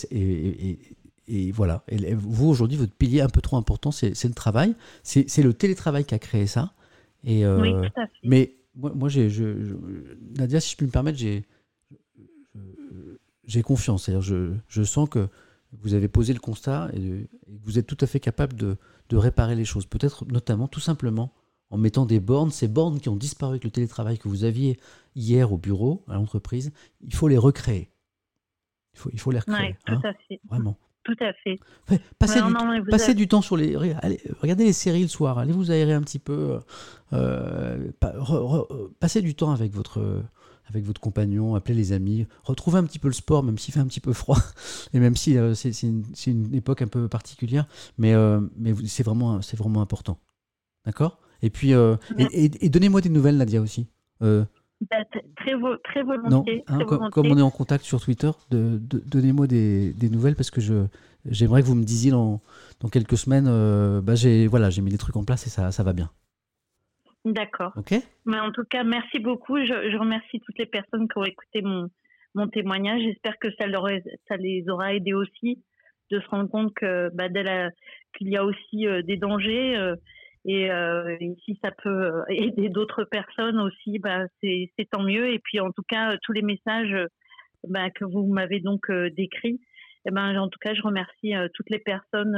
et, 1.29 1.53
voilà. 1.53 1.85
Et 1.89 2.15
vous, 2.15 2.49
aujourd'hui, 2.49 2.79
votre 2.79 2.95
pilier 2.95 3.21
un 3.21 3.29
peu 3.29 3.41
trop 3.41 3.57
important, 3.57 3.91
c'est, 3.91 4.25
le 4.25 4.35
travail. 4.35 4.75
C'est, 5.03 5.43
le 5.43 5.53
télétravail 5.53 6.05
qui 6.05 6.15
a 6.15 6.19
créé 6.19 6.47
ça. 6.47 6.73
Et, 7.25 7.47
oui, 7.47 7.73
tout 7.73 8.01
à 8.01 8.07
fait. 8.07 8.13
Mais 8.25 8.55
moi, 8.75 9.09
Nadia, 10.39 10.61
si 10.61 10.73
je 10.73 10.77
puis 10.77 10.87
me 10.87 10.91
permettre, 10.93 11.19
j'ai, 11.19 11.45
j'ai 13.45 13.63
confiance. 13.63 14.05
C'est-à-dire, 14.05 14.23
je, 14.23 14.55
je 14.69 14.83
sens 14.83 15.09
que 15.09 15.29
vous 15.81 15.95
avez 15.95 16.09
posé 16.09 16.33
le 16.33 16.41
constat 16.41 16.91
et, 16.95 16.99
et 16.99 17.29
vous 17.65 17.79
êtes 17.79 17.87
tout 17.87 17.99
à 18.01 18.07
fait 18.07 18.21
capable 18.21 18.55
de 18.57 18.77
de 19.09 19.17
réparer 19.17 19.55
les 19.55 19.65
choses. 19.65 19.87
Peut-être 19.87 20.25
notamment 20.27 20.69
tout 20.69 20.81
simplement 20.81 21.33
en 21.71 21.79
mettant 21.79 22.05
des 22.05 22.21
bornes, 22.21 22.51
ces 22.51 22.69
bornes 22.69 23.01
qui 23.01 23.09
ont 23.09 23.17
disparu 23.17 23.53
avec 23.53 23.65
le 23.65 23.71
télétravail 23.71 24.19
que 24.19 24.29
vous 24.29 24.45
aviez 24.45 24.79
hier 25.15 25.53
au 25.53 25.59
bureau, 25.59 26.05
à 26.09 26.15
l'entreprise, 26.15 26.73
il 27.01 27.15
faut 27.15 27.29
les 27.29 27.39
recréer. 27.39 27.91
Il 28.95 28.99
faut, 29.01 29.11
il 29.13 29.19
faut 29.19 29.31
les 29.31 29.39
recréer. 29.39 29.77
tout 29.87 29.95
hein. 29.95 30.01
à 30.05 30.13
fait. 30.13 30.41
Vraiment. 30.49 30.77
Tout 31.05 31.17
à 31.21 31.33
fait. 31.33 31.59
passez, 32.19 33.15
du, 33.15 33.27
temps 33.27 33.43
sur 33.43 33.57
les. 33.57 33.77
regardez 33.77 34.65
les 34.65 34.73
séries 34.73 35.03
le 35.03 35.09
soir, 35.09 35.39
allez 35.39 35.53
vous 35.53 35.73
aérer 35.73 35.95
un 35.95 36.03
petit 36.03 36.21
peu. 36.21 36.61
Euh, 37.13 37.91
euh, 38.05 38.89
passez 39.01 39.21
du 39.21 39.35
temps 39.35 39.51
avec 39.51 39.73
votre, 39.73 40.23
avec 40.69 40.85
votre 40.85 41.01
compagnon, 41.01 41.55
appelez 41.55 41.75
les 41.75 41.93
amis, 41.93 42.27
retrouvez 42.45 42.79
un 42.79 42.85
petit 42.85 42.99
peu 42.99 43.09
le 43.09 43.15
sport, 43.15 43.43
même 43.43 43.59
s'il 43.59 43.75
fait 43.75 43.81
un 43.81 43.87
petit 43.87 44.01
peu 44.01 44.13
froid, 44.13 44.39
et 44.95 45.01
même 45.01 45.17
si 45.17 45.37
euh, 45.37 45.55
c'est 45.55 45.83
une, 45.83 46.55
époque 46.55 46.83
un 46.83 46.89
peu 46.89 47.09
particulière, 47.09 47.67
mais, 47.99 48.15
euh, 48.15 48.41
mais 48.57 48.73
c'est 48.87 49.03
vraiment, 49.03 49.41
vraiment 49.55 49.83
important. 49.83 50.19
D'accord? 50.85 51.19
Et 51.43 51.51
puis, 51.51 51.75
euh, 51.75 51.97
et, 52.19 52.69
donnez-moi 52.69 53.01
des 53.01 53.09
nouvelles, 53.09 53.37
Nadia, 53.37 53.61
aussi. 53.61 53.89
Bah, 54.21 54.37
très, 55.37 55.53
très, 55.85 56.03
volontiers. 56.03 56.65
Hein, 56.69 56.79
comme, 56.85 57.27
on 57.27 57.39
est 57.39 57.43
en 57.43 57.51
contact 57.51 57.85
sur 57.85 58.01
Twitter, 58.01 58.31
de, 58.51 58.79
donnez-moi 58.79 59.47
des, 59.47 59.95
nouvelles 60.11 60.37
parce 60.37 60.51
que 60.51 60.61
je, 60.61 60.87
j'aimerais 61.25 61.63
que 61.63 61.67
vous 61.67 61.75
me 61.75 61.85
disiez 61.85 62.11
dans, 62.13 62.41
dans 62.81 62.89
quelques 62.89 63.17
semaines, 63.17 63.47
bah, 64.01 64.15
j'ai, 64.15 64.47
voilà, 64.47 64.71
j'ai 64.71 64.83
mis 64.83 64.91
des 64.91 64.99
trucs 64.99 65.17
en 65.17 65.25
place 65.25 65.47
et 65.47 65.51
ça, 65.51 65.73
ça 65.73 65.83
va 65.83 65.93
bien. 65.93 66.11
D'accord. 67.25 67.73
Ok. 67.77 67.95
Mais 68.27 68.41
en 68.41 68.51
tout 68.51 68.65
cas, 68.65 68.83
merci 68.83 69.19
beaucoup. 69.21 69.57
Je, 69.59 69.97
remercie 69.97 70.41
toutes 70.41 70.59
les 70.59 70.67
personnes 70.67 71.09
qui 71.09 71.19
ont 71.19 71.25
écouté 71.25 71.63
mon, 71.63 71.89
mon 72.35 72.49
témoignage. 72.49 73.01
J'espère 73.03 73.39
que 73.39 73.49
ça, 73.59 73.67
leur, 73.67 73.87
ça 74.29 74.37
les 74.37 74.65
aura 74.69 74.95
aidés 74.95 75.15
aussi 75.15 75.63
de 76.11 76.21
se 76.21 76.29
rendre 76.29 76.51
compte 76.51 76.75
que 76.75 77.11
bah, 77.15 77.29
qu'il 78.17 78.29
y 78.29 78.37
a 78.37 78.45
aussi 78.45 78.87
euh, 78.87 79.03
des 79.03 79.17
dangers 79.17 79.77
euh, 79.77 79.97
euh, 80.49 81.17
et, 81.21 81.35
si 81.45 81.59
ça 81.63 81.71
peut 81.71 82.11
aider 82.29 82.69
d'autres 82.69 83.05
personnes 83.05 83.61
aussi, 83.61 83.99
bah, 83.99 84.25
c'est 84.43 84.69
tant 84.91 85.03
mieux. 85.03 85.33
Et 85.33 85.39
puis 85.39 85.61
en 85.61 85.71
tout 85.71 85.85
cas, 85.89 86.17
tous 86.23 86.33
les 86.33 86.43
messages 86.43 86.97
bah, 87.69 87.91
que 87.91 88.05
vous 88.05 88.27
m'avez 88.27 88.59
donc 88.59 88.91
décrits, 89.17 89.61
et 90.05 90.09
eh 90.09 90.11
ben, 90.11 90.37
en 90.37 90.49
tout 90.49 90.59
cas, 90.61 90.75
je 90.75 90.83
remercie 90.83 91.33
toutes 91.55 91.71
les 91.71 91.79
personnes. 91.79 92.37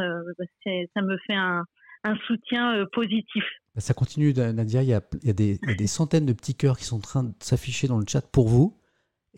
ça 0.95 1.01
me 1.01 1.17
fait 1.27 1.35
un, 1.35 1.65
un 2.05 2.17
soutien 2.27 2.85
positif. 2.93 3.43
Bah, 3.75 3.81
ça 3.81 3.95
continue, 3.95 4.33
Nadia. 4.33 4.83
Il 4.83 4.89
y, 4.89 4.95
a, 4.95 5.03
des, 5.33 5.87
centaines 5.87 6.27
de 6.27 6.33
petits 6.33 6.55
cœurs 6.55 6.79
qui 6.79 6.85
sont 6.85 6.97
en 6.97 7.01
train 7.01 7.25
de 7.25 7.33
s'afficher 7.41 7.89
dans 7.89 7.99
le 7.99 8.05
chat 8.07 8.21
pour 8.21 8.49
vous. 8.49 8.79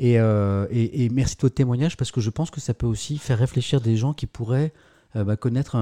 Euh, 0.03 0.67
et, 0.71 1.09
merci 1.09 1.37
de 1.37 1.43
votre 1.43 1.55
témoignage 1.55 1.97
parce 1.97 2.13
que 2.13 2.21
je 2.21 2.31
pense 2.31 2.51
que 2.51 2.61
ça 2.61 2.75
peut 2.75 2.87
aussi 2.87 3.19
faire 3.19 3.39
réfléchir 3.39 3.81
des 3.81 3.97
gens 3.97 4.13
qui 4.13 4.27
pourraient 4.27 4.73
euh, 5.17 5.25
bah, 5.25 5.37
connaître 5.37 5.77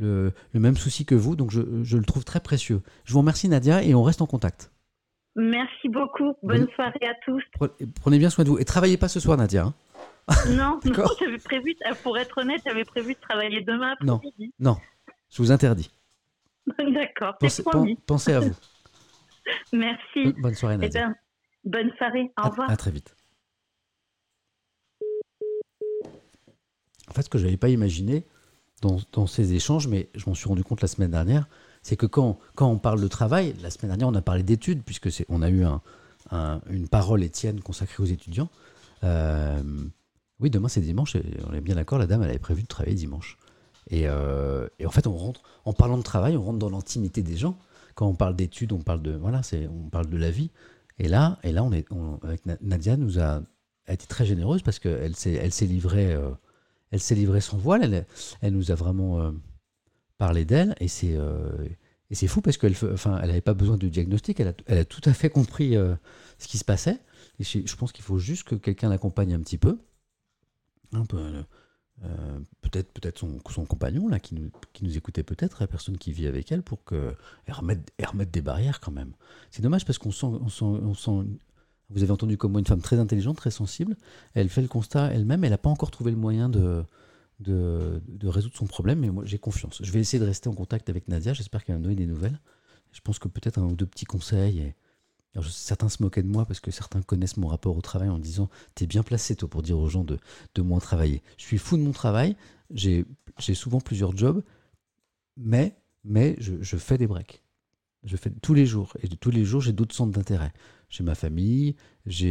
euh, 0.00 0.30
le, 0.52 0.60
même 0.60 0.76
souci 0.76 1.04
que 1.04 1.14
vous. 1.14 1.36
Donc 1.36 1.50
je, 1.50 1.96
le 1.96 2.04
trouve 2.04 2.24
très 2.24 2.40
précieux. 2.40 2.82
Je 3.04 3.12
vous 3.12 3.20
remercie, 3.20 3.48
Nadia, 3.48 3.82
et 3.82 3.94
on 3.94 4.02
reste 4.02 4.22
en 4.22 4.26
contact. 4.26 4.72
Merci 5.36 5.88
beaucoup. 5.88 6.34
Bonne 6.42 6.68
soirée 6.74 7.06
à 7.06 7.14
tous. 7.24 7.42
Prenez 8.00 8.18
bien 8.18 8.30
soin 8.30 8.44
de 8.44 8.50
vous. 8.50 8.58
Et 8.58 8.64
travaillez 8.64 8.96
pas 8.96 9.08
ce 9.08 9.20
soir, 9.20 9.36
Nadia. 9.36 9.66
Hein. 9.66 9.74
non, 10.50 10.80
non 10.84 11.04
j'avais 11.20 11.38
prévu, 11.38 11.76
pour 12.02 12.18
être 12.18 12.38
honnête, 12.38 12.60
j'avais 12.64 12.84
prévu 12.84 13.14
de 13.14 13.20
travailler 13.20 13.60
demain 13.60 13.92
après-midi. 13.92 14.52
Non, 14.58 14.72
non, 14.72 14.76
je 15.30 15.42
vous 15.42 15.52
interdis. 15.52 15.90
D'accord, 16.78 17.36
pensez, 18.06 18.32
à 18.32 18.40
vous. 18.40 18.54
Merci. 19.72 20.32
Bonne 20.38 20.54
soirée, 20.54 20.76
eh 20.76 20.78
Nadia. 20.78 21.12
bonne 21.64 21.90
soirée, 21.98 22.32
au 22.42 22.48
revoir. 22.48 22.70
À 22.70 22.76
très 22.76 22.90
vite. 22.90 23.14
En 27.08 27.12
fait, 27.12 27.22
ce 27.22 27.28
que 27.28 27.38
je 27.38 27.44
n'avais 27.44 27.58
pas 27.58 27.68
imaginé 27.68 28.26
dans, 28.80 29.26
ces 29.26 29.54
échanges, 29.54 29.88
mais 29.88 30.10
je 30.14 30.28
m'en 30.28 30.34
suis 30.34 30.48
rendu 30.48 30.62
compte 30.62 30.82
la 30.82 30.88
semaine 30.88 31.10
dernière, 31.10 31.48
c'est 31.82 31.96
que 31.96 32.06
quand, 32.06 32.38
quand 32.54 32.68
on 32.68 32.78
parle 32.78 33.00
de 33.00 33.08
travail, 33.08 33.54
la 33.62 33.70
semaine 33.70 33.90
dernière, 33.90 34.08
on 34.08 34.14
a 34.14 34.22
parlé 34.22 34.42
d'études, 34.42 34.82
puisque 34.82 35.08
on 35.28 35.42
a 35.42 35.50
eu 35.50 35.64
une 36.70 36.88
parole, 36.88 37.22
Étienne, 37.22 37.60
consacrée 37.60 38.02
aux 38.02 38.06
étudiants. 38.06 38.50
Euh, 39.04 39.62
oui, 40.40 40.50
demain 40.50 40.68
c'est 40.68 40.80
dimanche, 40.80 41.16
on 41.46 41.54
est 41.54 41.60
bien 41.60 41.76
d'accord, 41.76 41.98
la 41.98 42.06
dame, 42.06 42.22
elle 42.22 42.30
avait 42.30 42.38
prévu 42.38 42.62
de 42.62 42.66
travailler 42.66 42.96
dimanche. 42.96 43.38
Euh, 43.92 44.68
et, 44.78 44.86
en 44.86 44.90
fait, 44.90 45.06
on 45.06 45.16
rentre, 45.16 45.42
en 45.64 45.72
parlant 45.72 45.98
de 45.98 46.02
travail, 46.02 46.36
on 46.36 46.42
rentre 46.42 46.58
dans 46.58 46.70
l'intimité 46.70 47.22
des 47.22 47.36
gens. 47.36 47.58
Quand 47.94 48.06
on 48.06 48.14
parle 48.14 48.34
d'études, 48.34 48.72
on 48.72 48.82
parle 48.82 49.02
de 49.02 49.12
voilà, 49.12 49.42
c'est, 49.42 49.68
on 49.68 49.88
parle 49.88 50.08
de 50.08 50.16
la 50.16 50.30
vie. 50.30 50.50
Et 50.98 51.08
là, 51.08 51.38
et 51.42 51.52
là, 51.52 51.62
on 51.62 51.72
est, 51.72 51.86
Nadia 52.60 52.96
nous 52.96 53.20
a, 53.20 53.42
été 53.86 54.06
très 54.06 54.24
généreuse 54.24 54.62
parce 54.62 54.78
qu'elle 54.78 55.14
s'est, 55.14 55.34
elle 55.34 55.52
s'est 55.52 55.66
livrée, 55.66 56.14
euh, 56.14 56.30
elle 56.90 57.00
s'est 57.00 57.14
livrée 57.14 57.40
sans 57.40 57.58
voile. 57.58 58.06
Elle, 58.40 58.52
nous 58.52 58.70
a 58.70 58.74
vraiment 58.74 59.20
euh, 59.20 59.32
parlé 60.18 60.44
d'elle 60.44 60.74
et 60.80 60.88
c'est, 60.88 61.16
et 62.10 62.14
c'est 62.14 62.26
fou 62.26 62.40
parce 62.40 62.56
qu'elle, 62.56 62.74
enfin, 62.92 63.18
elle 63.20 63.28
n'avait 63.28 63.40
pas 63.40 63.54
besoin 63.54 63.76
de 63.76 63.88
diagnostic. 63.88 64.40
Elle 64.40 64.78
a, 64.78 64.84
tout 64.84 65.02
à 65.04 65.12
fait 65.12 65.30
compris 65.30 65.74
ce 65.74 66.48
qui 66.48 66.58
se 66.58 66.64
passait. 66.64 66.98
Et 67.38 67.44
je, 67.44 67.76
pense 67.76 67.92
qu'il 67.92 68.04
faut 68.04 68.18
juste 68.18 68.44
que 68.44 68.54
quelqu'un 68.54 68.88
l'accompagne 68.88 69.34
un 69.34 69.40
petit 69.40 69.58
peu. 69.58 69.78
Un 70.92 71.04
peu 71.04 71.18
euh, 72.02 72.40
peut-être 72.60 72.92
peut-être 72.92 73.18
son, 73.18 73.38
compagnon 73.66 74.08
là 74.08 74.18
qui 74.18 74.34
nous, 74.34 74.50
qui 74.72 74.84
nous 74.84 74.96
écoutait 74.96 75.22
peut-être, 75.22 75.60
la 75.60 75.66
personne 75.66 75.96
qui 75.96 76.12
vit 76.12 76.26
avec 76.26 76.50
elle, 76.50 76.62
pour 76.62 76.84
qu'elle 76.84 77.14
remette, 77.48 77.92
remette 78.04 78.30
des 78.30 78.42
barrières 78.42 78.80
quand 78.80 78.90
même. 78.90 79.12
C'est 79.50 79.62
dommage 79.62 79.84
parce 79.84 79.98
qu'on 79.98 80.10
sent, 80.10 80.26
on 80.26 80.48
sent, 80.48 80.64
on 80.64 80.94
sent, 80.94 81.28
vous 81.90 82.02
avez 82.02 82.12
entendu 82.12 82.36
comme 82.36 82.52
moi 82.52 82.60
une 82.60 82.66
femme 82.66 82.80
très 82.80 82.98
intelligente, 82.98 83.36
très 83.36 83.52
sensible. 83.52 83.96
Elle 84.34 84.48
fait 84.48 84.62
le 84.62 84.68
constat 84.68 85.12
elle-même, 85.12 85.44
elle 85.44 85.50
n'a 85.50 85.58
pas 85.58 85.70
encore 85.70 85.92
trouvé 85.92 86.10
le 86.10 86.16
moyen 86.16 86.48
de, 86.48 86.84
de, 87.40 88.02
de, 88.08 88.28
résoudre 88.28 88.56
son 88.56 88.66
problème, 88.66 88.98
mais 88.98 89.10
moi 89.10 89.24
j'ai 89.24 89.38
confiance. 89.38 89.80
Je 89.82 89.90
vais 89.92 90.00
essayer 90.00 90.18
de 90.18 90.26
rester 90.26 90.48
en 90.48 90.54
contact 90.54 90.88
avec 90.90 91.08
Nadia, 91.08 91.32
j'espère 91.32 91.64
qu'elle 91.64 91.76
va 91.76 91.78
me 91.78 91.84
donner 91.84 91.96
des 91.96 92.06
nouvelles. 92.06 92.40
Je 92.90 93.00
pense 93.00 93.18
que 93.18 93.28
peut-être 93.28 93.58
un 93.58 93.64
ou 93.64 93.74
deux 93.74 93.86
petits 93.86 94.04
conseils. 94.04 94.60
Et... 94.60 94.74
Certains 95.42 95.88
se 95.88 96.02
moquaient 96.02 96.22
de 96.22 96.28
moi 96.28 96.46
parce 96.46 96.60
que 96.60 96.70
certains 96.70 97.02
connaissent 97.02 97.36
mon 97.36 97.48
rapport 97.48 97.76
au 97.76 97.80
travail 97.80 98.08
en 98.08 98.18
disant 98.18 98.48
T'es 98.74 98.86
bien 98.86 99.02
placé, 99.02 99.34
toi, 99.36 99.48
pour 99.48 99.62
dire 99.62 99.78
aux 99.78 99.88
gens 99.88 100.04
de, 100.04 100.18
moins 100.62 100.78
travailler. 100.78 101.22
Je 101.36 101.44
suis 101.44 101.58
fou 101.58 101.76
de 101.76 101.82
mon 101.82 101.92
travail, 101.92 102.36
j'ai 102.70 103.04
souvent 103.54 103.80
plusieurs 103.80 104.16
jobs, 104.16 104.42
mais, 105.36 105.76
mais 106.04 106.36
je, 106.38 106.76
fais 106.76 106.98
des 106.98 107.06
breaks. 107.06 107.42
Je 108.04 108.16
fais 108.16 108.30
tous 108.30 108.54
les 108.54 108.66
jours. 108.66 108.96
Et 109.02 109.08
tous 109.08 109.30
les 109.30 109.44
jours, 109.44 109.60
j'ai 109.60 109.72
d'autres 109.72 109.94
centres 109.94 110.12
d'intérêt. 110.12 110.52
J'ai 110.88 111.02
ma 111.02 111.14
famille, 111.14 111.74
je 112.06 112.26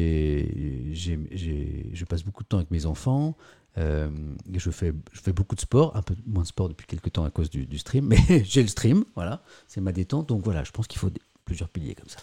passe 2.06 2.24
beaucoup 2.24 2.44
de 2.44 2.48
temps 2.48 2.58
avec 2.58 2.72
mes 2.72 2.86
enfants, 2.86 3.36
euh, 3.78 4.10
je, 4.54 4.70
fais, 4.70 4.94
je 5.12 5.22
fais 5.22 5.34
beaucoup 5.34 5.56
de 5.56 5.62
sport, 5.62 5.96
un 5.96 6.02
peu 6.02 6.16
moins 6.26 6.44
de 6.44 6.48
sport 6.48 6.70
depuis 6.70 6.86
quelques 6.86 7.12
temps 7.12 7.26
à 7.26 7.32
cause 7.32 7.50
du, 7.50 7.78
stream, 7.78 8.06
mais 8.30 8.44
j'ai 8.44 8.62
le 8.62 8.68
stream, 8.68 9.04
voilà, 9.16 9.44
c'est 9.68 9.82
ma 9.82 9.92
détente. 9.92 10.30
Donc 10.30 10.44
voilà, 10.44 10.64
je 10.64 10.72
pense 10.72 10.88
qu'il 10.88 11.00
faut 11.00 11.12
plusieurs 11.46 11.70
piliers 11.70 11.96
comme 11.96 12.10
ça. 12.10 12.20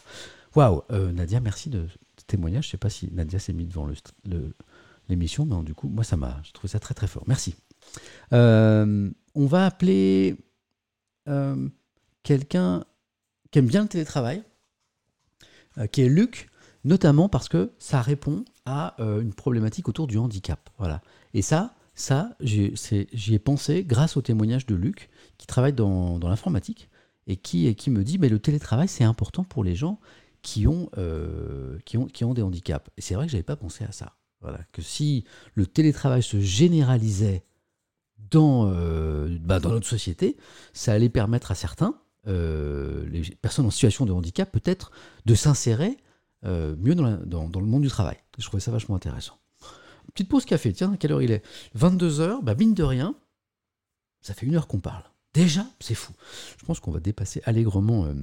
Waouh, 0.57 0.82
euh, 0.90 1.12
Nadia, 1.12 1.40
merci 1.40 1.70
de 1.70 1.86
ce 2.16 2.24
témoignage. 2.26 2.66
Je 2.66 2.70
sais 2.70 2.76
pas 2.76 2.90
si 2.90 3.09
Nadia 3.12 3.38
s'est 3.38 3.53
mise 3.53 3.68
devant 3.68 3.86
l'émission, 5.09 5.44
le, 5.44 5.57
mais 5.57 5.64
du 5.64 5.74
coup, 5.74 5.88
moi, 5.88 6.03
ça 6.03 6.16
m'a, 6.16 6.40
je 6.42 6.53
trouvé 6.53 6.68
ça 6.68 6.80
très 6.80 6.94
très 6.94 7.07
fort. 7.07 7.22
Merci. 7.26 7.55
Euh, 8.32 9.11
on 9.34 9.46
va 9.46 9.66
appeler 9.66 10.36
quelqu'un 12.24 12.84
qui 13.53 13.61
aime 13.61 13.68
bien 13.68 13.82
le 13.82 13.88
télétravail, 13.88 14.42
qui 15.92 16.03
est 16.03 16.09
Luc, 16.09 16.48
notamment 16.82 17.28
parce 17.28 17.48
que 17.48 17.70
ça 17.78 18.03
répond 18.03 18.44
à 18.66 18.96
une 18.98 19.32
problématique 19.32 19.88
autour 19.88 20.09
du 20.09 20.18
handicap. 20.18 20.70
Voilà. 20.78 21.03
Et 21.32 21.42
ça, 21.42 21.76
ça 21.94 22.30
j'y 22.40 22.74
ai 23.32 23.38
pensé 23.38 23.84
grâce 23.84 24.16
au 24.16 24.22
témoignage 24.22 24.66
de 24.66 24.74
Luc, 24.74 25.09
qui 25.38 25.46
travaille 25.46 25.72
dans, 25.72 26.18
l'informatique, 26.18 26.90
et 27.28 27.36
qui 27.36 27.90
me 27.90 28.03
dit 28.03 28.18
mais 28.18 28.28
le 28.28 28.40
télétravail, 28.40 28.88
c'est 28.88 29.05
important 29.05 29.44
pour 29.44 29.62
les 29.62 29.76
gens 29.76 30.01
qui 30.43 30.66
ont, 30.66 30.91
euh, 30.99 31.78
qui 31.84 31.99
ont, 31.99 32.07
qui 32.07 32.24
ont 32.24 32.34
des 32.34 32.43
handicaps. 32.43 32.91
Et 32.97 33.01
c'est 33.01 33.14
vrai 33.14 33.26
que 33.26 33.32
je 33.32 33.36
n'avais 33.36 33.45
pas 33.45 33.57
pensé 33.57 33.84
à 33.84 33.93
ça. 33.93 34.16
Voilà, 34.41 34.61
que 34.72 34.80
si 34.80 35.24
le 35.55 35.66
télétravail 35.66 36.22
se 36.22 36.41
généralisait 36.41 37.45
dans, 38.30 38.70
euh, 38.72 39.36
bah, 39.41 39.61
dans 39.61 39.70
notre 39.70 39.86
société, 39.86 40.36
ça 40.72 40.93
allait 40.93 41.11
permettre 41.11 41.51
à 41.51 41.55
certains, 41.55 42.01
euh, 42.26 43.07
les 43.09 43.22
personnes 43.36 43.66
en 43.66 43.70
situation 43.70 44.07
de 44.07 44.12
handicap, 44.12 44.51
peut-être 44.51 44.93
de 45.26 45.34
s'insérer 45.34 45.97
mieux 46.43 46.95
dans, 46.95 47.49
dans, 47.51 47.61
le 47.61 47.66
monde 47.66 47.82
du 47.82 47.88
travail. 47.88 48.16
Je 48.38 48.47
trouvais 48.47 48.62
ça 48.62 48.70
vachement 48.70 48.97
intéressant. 48.97 49.38
Petite 50.14 50.30
pause 50.30 50.47
café, 50.47 50.72
tiens, 50.72 50.95
à 50.95 50.97
quelle 50.97 51.12
heure 51.12 51.20
il 51.20 51.32
est? 51.32 51.45
22h, 51.76 52.43
bah 52.43 52.55
mine 52.55 52.72
de 52.72 52.82
rien, 52.82 53.14
ça 54.22 54.32
fait 54.32 54.47
une 54.47 54.55
heure 54.57 54.66
qu'on 54.66 54.80
parle. 54.80 55.05
Déjà, 55.34 55.66
c'est 55.78 55.95
fou. 55.95 56.12
Je 56.59 56.64
pense 56.64 56.80
qu'on 56.80 56.91
va 56.91 57.01
dépasser 57.01 57.41
allègrement 57.45 58.07
euh, 58.07 58.14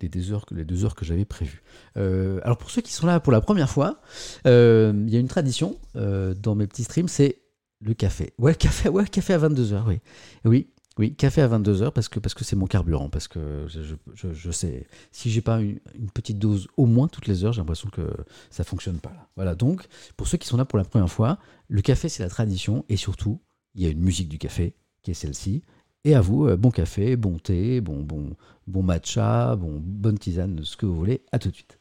les, 0.00 0.08
deux 0.08 0.32
heures, 0.32 0.46
les 0.50 0.64
deux 0.64 0.84
heures 0.84 0.94
que 0.94 1.04
j'avais 1.04 1.24
prévues. 1.24 1.62
Euh, 1.96 2.40
alors 2.42 2.58
pour 2.58 2.70
ceux 2.70 2.82
qui 2.82 2.92
sont 2.92 3.06
là 3.06 3.20
pour 3.20 3.32
la 3.32 3.40
première 3.40 3.70
fois, 3.70 4.00
euh, 4.46 4.92
il 5.06 5.12
y 5.12 5.16
a 5.16 5.20
une 5.20 5.28
tradition 5.28 5.78
dans 5.94 6.54
mes 6.54 6.66
petits 6.66 6.84
streams, 6.84 7.08
c'est 7.08 7.40
le 7.80 7.94
café. 7.94 8.32
Ouais, 8.38 8.54
café, 8.54 8.88
ouais, 8.88 9.06
café 9.06 9.34
à 9.34 9.38
22h, 9.38 9.84
oui. 9.86 10.00
Oui, 10.44 10.68
oui, 10.98 11.14
café 11.14 11.42
à 11.42 11.48
22h 11.48 11.90
parce 11.90 12.08
que 12.08 12.18
parce 12.18 12.32
que 12.32 12.42
c'est 12.42 12.56
mon 12.56 12.66
carburant, 12.66 13.10
parce 13.10 13.28
que 13.28 13.66
je, 13.68 13.96
je, 14.32 14.50
sais, 14.50 14.86
si 15.12 15.30
j'ai 15.30 15.42
pas 15.42 15.60
une, 15.60 15.78
petite 16.14 16.38
dose 16.38 16.68
au 16.78 16.86
moins 16.86 17.06
toutes 17.06 17.26
les 17.26 17.44
heures, 17.44 17.52
j'ai 17.52 17.60
l'impression 17.60 17.90
que 17.90 18.10
ça 18.48 18.64
fonctionne 18.64 18.98
pas 18.98 19.10
là. 19.10 19.28
Voilà, 19.36 19.54
donc 19.54 19.86
pour 20.16 20.26
ceux 20.26 20.38
qui 20.38 20.48
sont 20.48 20.56
là 20.56 20.64
pour 20.64 20.78
la 20.78 20.84
première 20.84 21.10
fois, 21.10 21.38
le 21.68 21.82
café 21.82 22.08
c'est 22.08 22.22
la 22.22 22.30
tradition 22.30 22.86
et 22.88 22.96
surtout, 22.96 23.42
il 23.74 23.82
y 23.82 23.86
a 23.86 23.90
une 23.90 24.00
musique 24.00 24.30
du 24.30 24.38
café 24.38 24.74
qui 25.02 25.10
est 25.10 25.14
celle-ci. 25.14 25.62
Et 26.04 26.14
à 26.14 26.20
vous, 26.20 26.46
euh, 26.46 26.56
bon 26.56 26.70
café, 26.70 27.16
bon 27.16 27.38
thé, 27.38 27.80
bon, 27.80 28.02
bon, 28.02 28.30
bon 28.66 28.82
matcha, 28.82 29.56
bon, 29.56 29.80
bonne 29.80 30.18
tisane, 30.18 30.62
ce 30.64 30.76
que 30.76 30.86
vous 30.86 30.96
voulez. 30.96 31.24
À 31.32 31.38
tout 31.38 31.50
de 31.50 31.54
suite. 31.54 31.78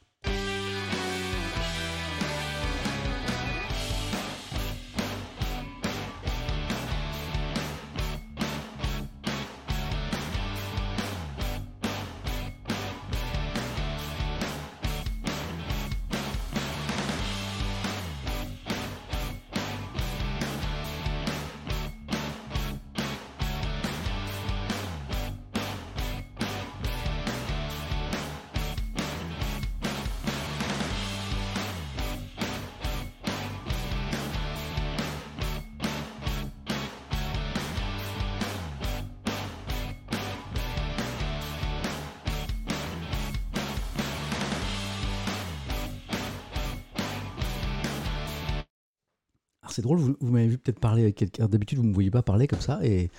Peut-être 50.65 50.79
parler 50.79 51.03
avec 51.03 51.15
quelqu'un. 51.15 51.47
D'habitude, 51.47 51.77
vous 51.77 51.83
ne 51.83 51.89
me 51.89 51.93
voyez 51.93 52.11
pas 52.11 52.23
parler 52.23 52.47
comme 52.47 52.61
ça. 52.61 52.79
Et, 52.83 53.09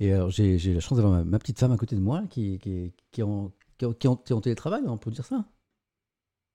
et 0.00 0.12
j'ai 0.28 0.74
la 0.74 0.80
chance 0.80 0.96
d'avoir 0.96 1.24
ma, 1.24 1.38
petite 1.38 1.58
femme 1.58 1.72
à 1.72 1.76
côté 1.76 1.94
de 1.94 2.00
moi 2.00 2.24
qui, 2.30 2.58
est, 2.64 3.22
en, 3.22 3.52
est, 3.80 4.40
télétravail, 4.42 4.82
on 4.86 4.98
peut 4.98 5.10
dire 5.10 5.24
ça. 5.24 5.44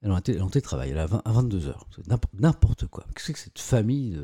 Elle 0.01 0.09
est 0.09 0.41
en 0.41 0.49
télétravail, 0.49 0.89
elle 0.89 0.97
est 0.97 1.01
à, 1.01 1.07
22h. 1.07 1.75
N'importe 2.33 2.87
quoi. 2.87 3.05
Qu'est-ce 3.15 3.31
que 3.31 3.37
c'est 3.37 3.45
cette 3.45 3.59
famille 3.59 4.19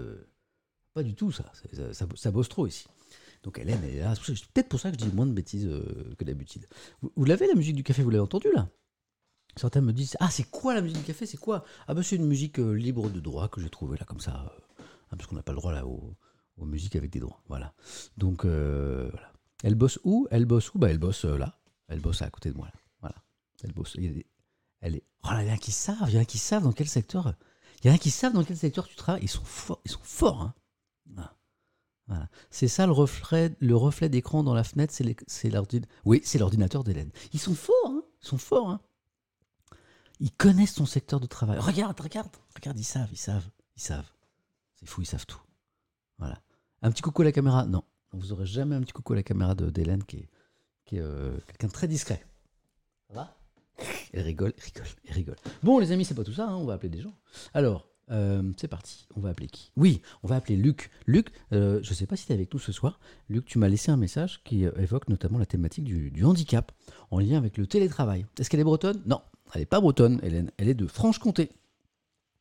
Pas 0.93 1.03
du 1.03 1.13
tout 1.13 1.31
ça. 1.31 1.51
Ça, 1.93 2.31
bosse 2.31 2.49
trop 2.49 2.67
ici. 2.67 2.87
Donc 3.43 3.59
elle 3.59 3.69
est 3.69 3.99
là. 3.99 4.13
C'est 4.15 4.33
peut-être 4.53 4.69
pour 4.69 4.79
ça 4.79 4.91
que 4.91 4.99
je 4.99 5.05
dis 5.05 5.15
moins 5.15 5.27
de 5.27 5.31
bêtises 5.31 5.67
euh, 5.67 6.15
que 6.17 6.23
d'habitude. 6.25 6.65
Vous, 7.01 7.23
l'avez 7.23 7.47
la 7.47 7.53
musique 7.53 7.75
du 7.75 7.83
café, 7.83 8.03
vous 8.03 8.09
l'avez 8.09 8.23
entendu 8.23 8.47
là? 8.53 8.67
Certains 9.55 9.81
me 9.81 9.93
disent 9.93 10.17
Ah, 10.19 10.29
c'est 10.29 10.49
quoi 10.49 10.73
la 10.73 10.81
musique 10.81 10.97
du 10.97 11.03
café? 11.03 11.25
C'est 11.25 11.37
quoi? 11.37 11.63
Ah, 11.87 11.93
bah 11.93 12.03
c'est 12.03 12.15
une 12.15 12.25
musique 12.25 12.59
euh, 12.59 12.73
libre 12.73 13.09
de 13.09 13.19
droit 13.19 13.47
que 13.47 13.61
j'ai 13.61 13.69
trouvée 13.69 13.97
là 13.97 14.05
comme 14.05 14.19
ça. 14.19 14.51
Hein, 15.09 15.17
parce 15.17 15.27
qu'on 15.27 15.35
n'a 15.35 15.43
pas 15.43 15.51
le 15.51 15.57
droit 15.57 15.71
là 15.71 15.85
aux, 15.85 16.15
musiques 16.59 16.95
avec 16.95 17.11
des 17.11 17.19
droits. 17.19 17.41
Voilà. 17.47 17.73
Donc 18.17 18.45
euh, 18.45 19.09
voilà. 19.11 19.31
Elle 19.63 19.75
bosse 19.75 19.99
où? 20.03 20.27
Elle 20.31 20.45
bosse 20.45 20.73
où? 20.73 20.79
Bah, 20.79 20.89
Elle 20.89 20.97
bosse 20.97 21.25
euh, 21.25 21.37
là. 21.37 21.59
Elle 21.87 21.99
bosse 21.99 22.21
à 22.21 22.29
côté 22.29 22.51
de 22.51 22.57
moi. 22.57 22.67
Là. 22.67 22.73
Voilà. 23.01 23.15
Elle 23.63 23.73
bosse. 23.73 23.95
Il 23.97 24.23
Elle 24.81 24.95
est. 24.95 25.03
Oh 25.23 25.29
là, 25.29 25.43
il 25.43 25.47
y 25.47 25.51
en 25.51 25.55
a 25.55 25.57
qui 25.57 25.71
savent. 25.71 26.07
Il 26.07 26.15
y 26.15 26.17
en 26.17 26.21
a 26.21 26.25
qui 26.25 26.37
savent 26.37 26.63
dans 26.63 26.73
quel 26.73 26.87
secteur. 26.87 27.33
Il 27.83 27.87
y 27.87 27.91
en 27.91 27.95
a 27.95 27.97
qui 27.97 28.11
savent 28.11 28.33
dans 28.33 28.43
quel 28.43 28.57
secteur 28.57 28.87
tu 28.87 28.95
travailles. 28.95 29.23
Ils 29.23 29.29
sont 29.29 29.43
forts. 29.43 29.81
Ils 29.85 29.91
sont 29.91 30.03
forts. 30.03 30.41
Hein. 30.41 30.53
Voilà. 32.07 32.29
C'est 32.49 32.67
ça 32.67 32.85
le 32.85 32.93
reflet, 32.93 33.53
le 33.59 33.75
reflet 33.75 34.09
d'écran 34.09 34.43
dans 34.43 34.53
la 34.53 34.63
fenêtre, 34.63 34.93
c'est 34.93 35.49
l'ordinateur. 35.49 35.91
Oui, 36.05 36.21
c'est 36.23 36.39
l'ordinateur 36.39 36.83
d'Hélène. 36.83 37.11
Ils 37.33 37.39
sont 37.39 37.55
forts, 37.55 37.75
hein 37.87 38.01
ils 38.21 38.27
sont 38.27 38.37
forts. 38.37 38.69
Hein 38.69 38.79
ils 40.19 40.31
connaissent 40.31 40.75
ton 40.75 40.85
secteur 40.85 41.19
de 41.19 41.27
travail. 41.27 41.59
Regarde, 41.59 41.99
regarde, 41.99 42.29
regarde, 42.55 42.79
ils 42.79 42.83
savent, 42.83 43.09
ils 43.11 43.17
savent, 43.17 43.47
ils 43.75 43.81
savent. 43.81 44.09
C'est 44.79 44.87
fou, 44.87 45.01
ils 45.01 45.05
savent 45.05 45.25
tout. 45.25 45.41
Voilà. 46.17 46.41
Un 46.81 46.91
petit 46.91 47.01
coucou 47.01 47.23
à 47.23 47.25
la 47.25 47.31
caméra 47.31 47.65
Non, 47.65 47.83
vous 48.13 48.31
aurez 48.31 48.45
jamais 48.45 48.75
un 48.75 48.81
petit 48.81 48.93
coucou 48.93 49.13
à 49.13 49.17
la 49.17 49.23
caméra 49.23 49.55
d'Hélène 49.55 50.03
qui 50.03 50.17
est, 50.17 50.99
euh, 50.99 51.37
quelqu'un 51.47 51.67
de 51.67 51.73
très 51.73 51.87
discret. 51.87 52.25
Ça 53.09 53.15
va? 53.15 53.37
Elle 54.13 54.21
rigole, 54.21 54.53
rigole, 54.57 54.87
elle 55.05 55.13
rigole. 55.13 55.35
Bon, 55.63 55.79
les 55.79 55.91
amis, 55.91 56.05
c'est 56.05 56.15
pas 56.15 56.23
tout 56.23 56.33
ça, 56.33 56.47
hein, 56.47 56.55
on 56.55 56.65
va 56.65 56.73
appeler 56.73 56.89
des 56.89 57.01
gens. 57.01 57.13
Alors, 57.53 57.89
euh, 58.09 58.51
c'est 58.57 58.67
parti. 58.67 59.07
On 59.15 59.19
va 59.19 59.29
appeler 59.29 59.47
qui? 59.47 59.71
Oui, 59.75 60.01
on 60.23 60.27
va 60.27 60.37
appeler 60.37 60.55
Luc. 60.55 60.89
Luc, 61.05 61.29
euh, 61.51 61.79
je 61.83 61.89
ne 61.89 61.95
sais 61.95 62.05
pas 62.07 62.15
si 62.15 62.25
tu 62.25 62.31
es 62.31 62.35
avec 62.35 62.53
nous 62.53 62.59
ce 62.59 62.71
soir. 62.71 62.99
Luc, 63.29 63.45
tu 63.45 63.59
m'as 63.59 63.67
laissé 63.67 63.91
un 63.91 63.97
message 63.97 64.41
qui 64.43 64.63
évoque 64.63 65.09
notamment 65.09 65.37
la 65.37 65.45
thématique 65.45 65.83
du, 65.83 66.09
du 66.09 66.23
handicap 66.23 66.71
en 67.11 67.19
lien 67.19 67.37
avec 67.37 67.57
le 67.57 67.67
télétravail. 67.67 68.25
Est-ce 68.39 68.49
qu'elle 68.49 68.61
est 68.61 68.63
bretonne? 68.63 69.01
Non, 69.05 69.21
elle 69.53 69.61
n'est 69.61 69.65
pas 69.65 69.81
bretonne, 69.81 70.19
Hélène. 70.23 70.51
Elle 70.57 70.69
est 70.69 70.73
de 70.73 70.87
Franche-Comté. 70.87 71.51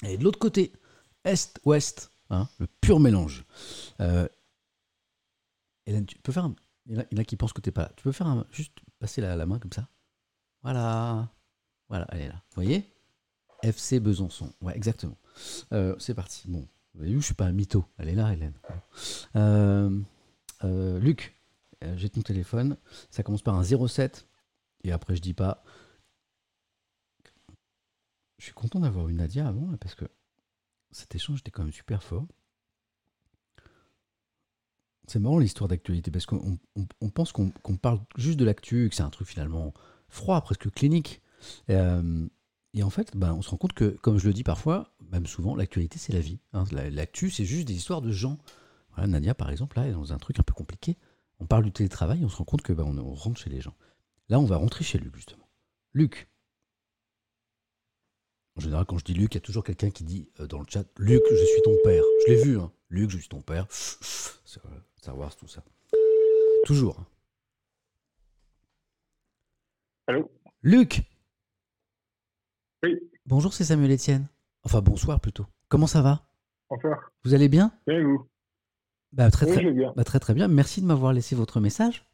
Elle 0.03 0.13
est 0.13 0.19
de 0.19 0.25
l'autre 0.25 0.39
côté, 0.39 0.73
est-ouest. 1.25 2.11
Hein, 2.31 2.49
le 2.59 2.67
pur 2.67 3.01
mélange. 3.01 3.45
Euh, 4.01 4.29
Hélène, 5.87 6.07
tu 6.07 6.19
peux 6.19 6.33
faire 6.33 6.45
un... 6.45 6.57
il, 6.87 6.97
y 6.97 6.99
en 6.99 7.19
a, 7.19 7.25
qui 7.25 7.37
pensent 7.37 7.53
que 7.53 7.61
tu 7.61 7.69
n'es 7.69 7.73
pas 7.73 7.83
là. 7.83 7.93
Tu 7.97 8.03
peux 8.03 8.13
faire 8.13 8.27
un... 8.27 8.47
juste 8.51 8.73
passer 8.99 9.21
la, 9.21 9.47
main 9.47 9.59
comme 9.59 9.73
ça 9.73 9.89
Voilà. 10.63 11.31
Voilà, 11.89 12.07
elle 12.11 12.23
est 12.23 12.29
là. 12.29 12.43
Vous 12.51 12.63
voyez? 12.63 12.93
FC 13.63 14.01
Besançon. 14.01 14.53
Ouais, 14.61 14.77
exactement. 14.77 15.17
Euh, 15.73 15.95
c'est 15.99 16.15
parti. 16.15 16.49
Bon, 16.49 16.67
Vous 16.95 17.03
avez 17.03 17.13
vu, 17.13 17.21
je 17.21 17.27
suis 17.27 17.35
pas 17.35 17.47
un 17.47 17.53
mytho. 17.53 17.85
Elle 17.99 18.09
est 18.09 18.15
là, 18.15 18.33
Hélène. 18.33 18.55
Euh, 19.37 20.01
euh, 20.65 20.99
Luc, 20.99 21.37
j'ai 21.95 22.11
ton 22.11 22.23
téléphone. 22.23 22.77
Ça 23.11 23.23
commence 23.23 23.43
par 23.43 23.55
un 23.55 23.63
07. 23.63 24.27
Et 24.83 24.93
après, 24.93 25.15
je 25.15 25.23
dis 25.23 25.35
pas. 25.35 25.63
Je 28.39 28.45
suis 28.45 28.53
content 28.53 28.81
d'avoir 28.81 29.09
une 29.09 29.17
Nadia 29.17 29.47
avant, 29.47 29.75
parce 29.79 29.95
que 29.95 30.05
cet 30.97 31.15
échange 31.15 31.41
était 31.41 31.51
quand 31.51 31.63
même 31.63 31.73
super 31.73 32.03
fort. 32.03 32.27
C'est 35.07 35.21
marrant 35.21 35.39
l'histoire 35.39 35.69
d'actualité, 35.69 36.11
parce 36.11 36.27
qu'on 36.27 36.59
pense 37.15 37.33
qu'on 37.33 37.77
parle 37.77 38.01
juste 38.17 38.39
de 38.39 38.45
l'actu, 38.45 38.89
que 38.89 38.97
c'est 38.97 39.03
un 39.03 39.11
truc 39.11 39.29
finalement 39.29 39.73
froid, 40.09 40.41
presque 40.41 40.69
clinique. 40.71 41.23
Euh, 41.71 42.27
et 42.75 42.83
en 42.83 42.91
fait, 42.91 43.17
ben, 43.17 43.33
on 43.33 43.43
se 43.43 43.51
rend 43.51 43.57
compte 43.57 43.73
que, 43.73 43.91
comme 44.03 44.19
je 44.19 44.27
le 44.27 44.33
dis 44.33 44.43
parfois, 44.43 44.95
même 45.13 45.27
souvent, 45.27 45.55
l'actualité, 45.55 45.99
c'est 45.99 46.13
la 46.13 46.21
vie. 46.21 46.41
Hein. 46.53 46.65
L'actu, 46.73 47.31
c'est 47.31 47.45
juste 47.45 47.69
des 47.69 47.75
histoires 47.75 48.03
de 48.03 48.11
gens. 48.11 48.39
Nadia, 48.99 49.35
par 49.35 49.51
exemple, 49.51 49.79
là, 49.79 49.87
est 49.87 49.93
dans 49.93 50.13
un 50.13 50.19
truc 50.19 50.41
un 50.41 50.43
peu 50.43 50.55
compliqué. 50.55 50.97
On 51.39 51.47
parle 51.47 51.65
du 51.65 51.73
télétravail, 51.73 52.25
on 52.25 52.29
se 52.29 52.37
rend 52.37 52.45
compte 52.45 52.63
que 52.63 52.73
ben, 52.73 52.85
on, 52.85 53.15
rentre 53.15 53.39
chez 53.39 53.51
les 53.51 53.61
gens. 53.61 53.75
Là, 54.29 54.41
on 54.41 54.47
va 54.47 54.57
rentrer 54.57 54.85
chez 54.85 54.99
Luc, 54.99 55.15
justement. 55.15 55.49
Luc. 55.93 56.29
En 58.57 58.61
général, 58.61 58.87
quand 58.87 58.99
je 58.99 59.05
dis 59.05 59.15
Luc, 59.15 59.35
il 59.35 59.37
y 59.37 59.39
a 59.39 59.43
toujours 59.43 59.65
quelqu'un 59.65 59.91
qui 59.91 60.05
dit 60.05 60.29
euh, 60.41 60.47
dans 60.47 60.61
le 60.61 60.67
chat 60.69 60.85
Luc, 60.99 61.23
je 61.31 61.45
suis 61.45 61.63
ton 61.63 61.77
père. 61.85 62.03
Je 62.27 62.33
l'ai 62.33 62.43
vu, 62.43 62.59
hein. 62.59 62.73
Luc, 62.89 63.11
je 63.11 63.19
suis 63.19 63.29
ton 63.29 63.43
père. 63.43 63.67
Savoir 64.97 65.37
tout 65.37 65.47
ça. 65.47 65.63
Toujours. 66.65 66.99
Hein. 66.99 67.07
Allô? 70.09 70.31
Luc 70.63 71.03
Oui. 72.83 72.99
Bonjour, 73.27 73.53
c'est 73.53 73.65
Samuel 73.65 73.93
Etienne. 73.93 74.27
Enfin, 74.63 74.81
bonsoir 74.81 75.21
plutôt. 75.21 75.47
Comment 75.69 75.87
ça 75.87 76.01
va? 76.01 76.27
Bonsoir. 76.71 77.13
Vous 77.25 77.35
allez 77.35 77.49
bien? 77.49 77.73
Bien 77.87 77.99
et 77.99 78.03
vous? 78.03 78.27
Bah, 79.13 79.31
très, 79.31 79.47
très, 79.47 79.71
bien. 79.71 79.93
Bah, 79.97 80.05
très 80.05 80.19
très 80.19 80.35
bien. 80.35 80.49
Merci 80.49 80.81
de 80.81 80.87
m'avoir 80.87 81.13
laissé 81.13 81.37
votre 81.37 81.61
message. 81.61 82.06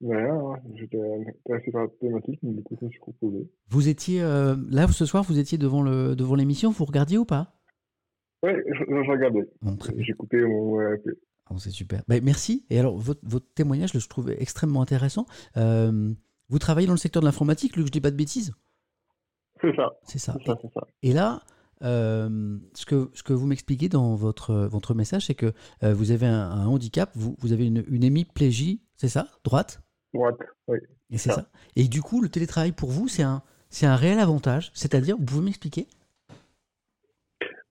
Voilà, 0.00 0.32
hein. 0.32 0.60
j'étais 0.76 1.00
intéressé 1.00 1.72
par 1.72 1.82
la 1.82 1.88
thématique, 1.88 2.38
mais 2.42 2.52
du 2.52 2.62
coup, 2.62 2.76
je 2.80 2.86
me 2.86 2.90
suis 2.90 3.00
proposé. 3.00 3.50
Vous 3.68 3.88
étiez, 3.88 4.22
euh, 4.22 4.54
là, 4.70 4.86
ce 4.86 5.04
soir, 5.04 5.24
vous 5.24 5.38
étiez 5.38 5.58
devant 5.58 5.82
le 5.82 6.14
devant 6.14 6.36
l'émission, 6.36 6.70
vous 6.70 6.84
regardiez 6.84 7.18
ou 7.18 7.24
pas? 7.24 7.58
Oui, 8.44 8.52
je, 8.68 8.84
je, 8.84 9.10
regardais. 9.10 9.48
J'écoutais 9.98 10.40
mon 10.42 10.78
oh, 11.50 11.58
C'est 11.58 11.70
super. 11.70 12.02
Bah, 12.06 12.20
merci. 12.22 12.64
Et 12.70 12.78
alors, 12.78 12.96
votre, 12.96 13.20
votre, 13.24 13.46
témoignage, 13.54 13.90
je 13.92 14.08
trouve 14.08 14.30
extrêmement 14.30 14.80
intéressant. 14.80 15.26
Euh, 15.56 16.12
vous 16.48 16.58
travaillez 16.60 16.86
dans 16.86 16.92
le 16.92 16.98
secteur 16.98 17.20
de 17.20 17.26
l'informatique, 17.26 17.76
Luc, 17.76 17.86
je 17.86 17.92
dis 17.92 18.00
pas 18.00 18.12
de 18.12 18.16
bêtises? 18.16 18.54
C'est 19.60 19.74
ça. 19.74 19.90
C'est 20.04 20.20
ça. 20.20 20.36
ça, 20.46 20.56
ça. 20.72 20.86
Et 21.02 21.12
là, 21.12 21.42
euh, 21.82 22.58
ce, 22.74 22.86
que, 22.86 23.10
ce 23.12 23.24
que 23.24 23.32
vous 23.32 23.46
m'expliquez 23.46 23.88
dans 23.88 24.14
votre, 24.14 24.54
votre 24.66 24.94
message, 24.94 25.26
c'est 25.26 25.34
que 25.34 25.52
euh, 25.82 25.92
vous 25.92 26.12
avez 26.12 26.26
un, 26.26 26.66
handicap, 26.66 27.10
vous, 27.14 27.34
vous 27.40 27.52
avez 27.52 27.66
une, 27.66 27.84
une 27.88 28.04
hémiplégie, 28.04 28.82
c'est 28.96 29.08
ça? 29.08 29.26
Droite? 29.42 29.82
Droite, 30.14 30.38
oui. 30.68 30.78
Et 31.10 31.18
c'est 31.18 31.30
ça. 31.30 31.46
Et 31.76 31.88
du 31.88 32.02
coup, 32.02 32.22
le 32.22 32.28
télétravail 32.28 32.72
pour 32.72 32.90
vous, 32.90 33.08
c'est 33.08 33.22
un, 33.22 33.42
c'est 33.70 33.86
un 33.86 33.96
réel 33.96 34.18
avantage? 34.18 34.70
C'est-à-dire, 34.74 35.16
vous 35.16 35.24
pouvez 35.24 35.44
m'expliquer? 35.44 35.86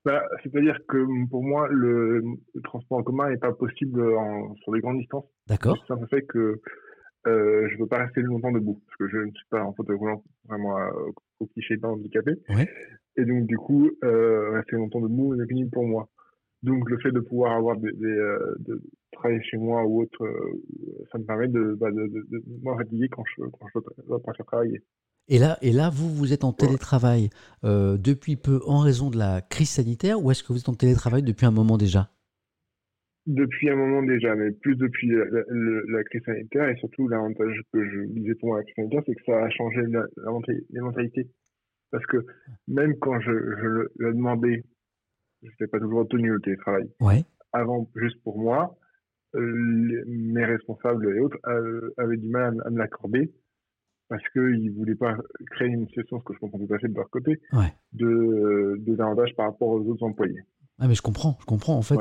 Bah, 0.05 0.23
C'est-à-dire 0.43 0.79
que 0.87 1.05
pour 1.29 1.43
moi, 1.43 1.67
le, 1.69 2.23
transport 2.63 2.99
en 2.99 3.03
commun 3.03 3.29
n'est 3.29 3.37
pas 3.37 3.53
possible 3.53 4.01
sur 4.63 4.71
des 4.71 4.79
grandes 4.79 4.99
distances. 4.99 5.25
D'accord. 5.47 5.83
Ça 5.87 5.95
fait 6.09 6.21
que 6.23 6.61
euh, 7.27 7.67
je 7.67 7.73
ne 7.73 7.79
peux 7.79 7.87
pas 7.87 8.05
rester 8.05 8.21
longtemps 8.21 8.51
debout, 8.51 8.81
parce 8.85 8.97
que 8.97 9.07
je 9.09 9.17
ne 9.17 9.31
suis 9.31 9.47
pas 9.49 9.63
en 9.63 9.73
fauteuil 9.73 9.97
roulant, 9.97 10.23
vraiment 10.47 10.77
au 11.39 11.45
cliché 11.47 11.77
pas 11.77 11.89
handicapé. 11.89 12.35
Ouais. 12.49 12.69
Et 13.17 13.25
donc, 13.25 13.47
du 13.47 13.57
coup, 13.57 13.89
euh, 14.03 14.51
rester 14.51 14.75
longtemps 14.75 15.01
debout 15.01 15.39
est 15.39 15.45
pénible 15.45 15.71
pour 15.71 15.85
moi. 15.85 16.07
Donc, 16.63 16.89
le 16.89 16.97
fait 16.99 17.11
de 17.11 17.19
pouvoir 17.19 17.53
avoir 17.53 17.77
des, 17.77 17.91
des 17.91 18.05
euh, 18.05 18.55
de 18.59 18.81
travailler 19.11 19.41
chez 19.43 19.57
moi 19.57 19.83
ou 19.85 20.01
autre, 20.01 20.23
euh, 20.23 21.05
ça 21.11 21.17
me 21.17 21.23
permet 21.23 21.47
de, 21.47 21.75
bah, 21.79 21.91
de, 21.91 22.07
de, 22.07 22.25
de 22.29 22.43
moins 22.63 22.77
fatiguer 22.77 23.07
quand 23.09 23.23
je, 23.35 23.43
quand 23.43 23.67
je 23.73 24.05
dois 24.07 24.21
partir 24.21 24.45
travailler. 24.45 24.81
Et 25.29 25.39
là, 25.39 25.57
et 25.61 25.71
là, 25.71 25.89
vous, 25.91 26.09
vous 26.09 26.31
êtes 26.31 26.45
en 26.45 26.53
télétravail 26.53 27.29
euh, 27.65 27.97
depuis 27.97 28.37
peu 28.37 28.61
en 28.65 28.79
raison 28.79 29.09
de 29.09 29.17
la 29.17 29.41
crise 29.41 29.69
sanitaire 29.69 30.23
ou 30.23 30.31
est-ce 30.31 30.41
que 30.41 30.53
vous 30.53 30.59
êtes 30.59 30.69
en 30.69 30.73
télétravail 30.73 31.21
depuis 31.21 31.45
un 31.45 31.51
moment 31.51 31.77
déjà? 31.77 32.09
Depuis 33.25 33.69
un 33.69 33.75
moment 33.75 34.03
déjà, 34.03 34.35
mais 34.35 34.51
plus 34.51 34.77
depuis 34.77 35.09
la, 35.09 35.25
la, 35.89 36.03
crise 36.05 36.23
sanitaire 36.23 36.69
et 36.69 36.77
surtout 36.77 37.09
l'avantage 37.09 37.59
que 37.73 37.83
je 37.83 38.05
disais 38.05 38.35
pour 38.35 38.49
moi 38.49 38.59
la 38.59 38.63
crise 38.63 38.75
sanitaire, 38.75 39.01
c'est 39.05 39.15
que 39.15 39.23
ça 39.25 39.43
a 39.43 39.49
changé 39.49 39.81
la, 39.87 40.05
les 40.69 40.79
mentalités. 40.79 41.27
Parce 41.91 42.05
que 42.05 42.25
même 42.69 42.97
quand 42.99 43.19
je, 43.19 43.31
je 43.31 43.89
le 43.97 44.13
demandais, 44.13 44.63
je 45.43 45.49
n'étais 45.49 45.67
pas 45.67 45.79
toujours 45.79 45.99
retenu 45.99 46.31
le 46.31 46.39
télétravail. 46.39 46.89
Ouais. 47.01 47.25
Avant, 47.51 47.89
juste 47.95 48.21
pour 48.23 48.39
moi, 48.39 48.77
euh, 49.37 50.03
mes 50.07 50.45
responsables 50.45 51.15
et 51.15 51.19
autres 51.19 51.37
euh, 51.47 51.93
avaient 51.97 52.17
du 52.17 52.27
mal 52.27 52.61
à, 52.65 52.69
me 52.69 52.77
l'accorder 52.77 53.31
parce 54.09 54.23
qu'ils 54.29 54.71
ne 54.71 54.71
voulaient 54.71 54.95
pas 54.95 55.17
créer 55.51 55.67
une 55.67 55.85
situation, 55.87 56.19
ce 56.19 56.23
que 56.23 56.33
je 56.33 56.39
comprends 56.39 56.59
tout 56.59 56.73
à 56.73 56.79
fait 56.79 56.87
de 56.87 56.95
leur 56.95 57.09
côté, 57.09 57.41
de, 57.91 58.77
de 58.79 58.95
davantage 58.95 59.35
par 59.35 59.47
rapport 59.47 59.67
aux 59.67 59.85
autres 59.85 60.03
employés. 60.03 60.41
Ah 60.79 60.87
mais 60.87 60.95
je 60.95 61.01
comprends, 61.01 61.37
je 61.41 61.45
comprends. 61.45 61.75
En 61.75 61.81
fait, 61.81 61.97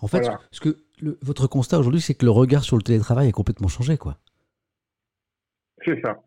en 0.00 0.06
fait, 0.06 0.30
ce 0.52 0.60
que 0.60 0.76
votre 1.22 1.48
constat 1.48 1.78
aujourd'hui, 1.78 2.00
c'est 2.00 2.14
que 2.14 2.24
le 2.24 2.30
regard 2.30 2.62
sur 2.62 2.76
le 2.76 2.82
télétravail 2.82 3.28
a 3.28 3.32
complètement 3.32 3.68
changé, 3.68 3.96
quoi. 3.96 4.18
C'est 5.84 6.00
ça, 6.02 6.22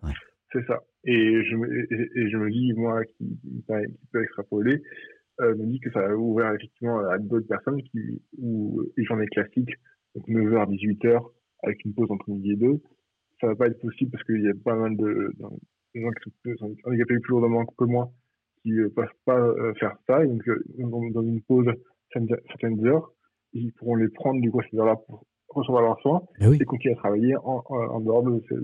c'est 0.51 0.65
ça. 0.65 0.83
Et 1.05 1.43
je, 1.45 1.55
me, 1.55 1.93
et, 1.93 2.29
je 2.29 2.37
me 2.37 2.51
dis, 2.51 2.73
moi, 2.73 3.05
qui, 3.05 3.39
qui 3.41 3.63
peut 4.11 4.23
extrapoler, 4.23 4.83
euh, 5.39 5.55
me 5.55 5.67
dit 5.67 5.79
que 5.79 5.91
ça 5.91 6.01
va 6.01 6.15
ouvrir 6.15 6.51
effectivement 6.53 6.99
à 7.09 7.17
d'autres 7.17 7.47
personnes 7.47 7.81
qui, 7.83 8.21
ou 8.39 8.81
les 8.97 9.05
journées 9.05 9.27
classiques, 9.27 9.69
donc 10.17 10.27
9h, 10.27 10.67
18h, 10.69 11.19
avec 11.63 11.83
une 11.85 11.93
pause 11.93 12.11
entre 12.11 12.29
midi 12.29 12.51
et 12.51 12.55
deux, 12.55 12.79
ça 13.39 13.47
va 13.47 13.55
pas 13.55 13.67
être 13.67 13.79
possible 13.79 14.11
parce 14.11 14.23
qu'il 14.23 14.41
y 14.41 14.49
a 14.49 14.53
pas 14.63 14.75
mal 14.75 14.97
de, 14.97 15.31
de 15.95 16.01
gens 16.01 16.09
qui 16.23 16.57
sont 16.57 16.75
handicapés 16.85 17.19
plus 17.19 17.31
lourdement 17.31 17.65
que 17.65 17.85
moi 17.85 18.11
qui 18.61 18.71
ne 18.71 18.87
peuvent 18.87 19.07
pas 19.25 19.37
euh, 19.37 19.73
faire 19.75 19.95
ça. 20.07 20.23
Et 20.23 20.27
donc, 20.27 20.47
euh, 20.47 20.63
dans, 20.79 21.21
une 21.21 21.41
pause 21.41 21.67
certaines 22.11 22.87
heures, 22.87 23.11
ils 23.53 23.71
pourront 23.73 23.95
les 23.95 24.09
prendre 24.09 24.41
du 24.41 24.51
coup 24.51 24.61
ces 24.69 24.77
heures-là 24.77 24.95
pour 25.07 25.25
recevoir 25.49 25.81
leurs 25.83 25.99
soins 26.01 26.21
eh 26.39 26.53
et 26.53 26.65
continuer 26.65 26.93
à 26.95 26.97
travailler 26.97 27.35
en, 27.37 27.63
en, 27.69 27.99
dehors 28.01 28.23
de 28.23 28.41
ces, 28.49 28.55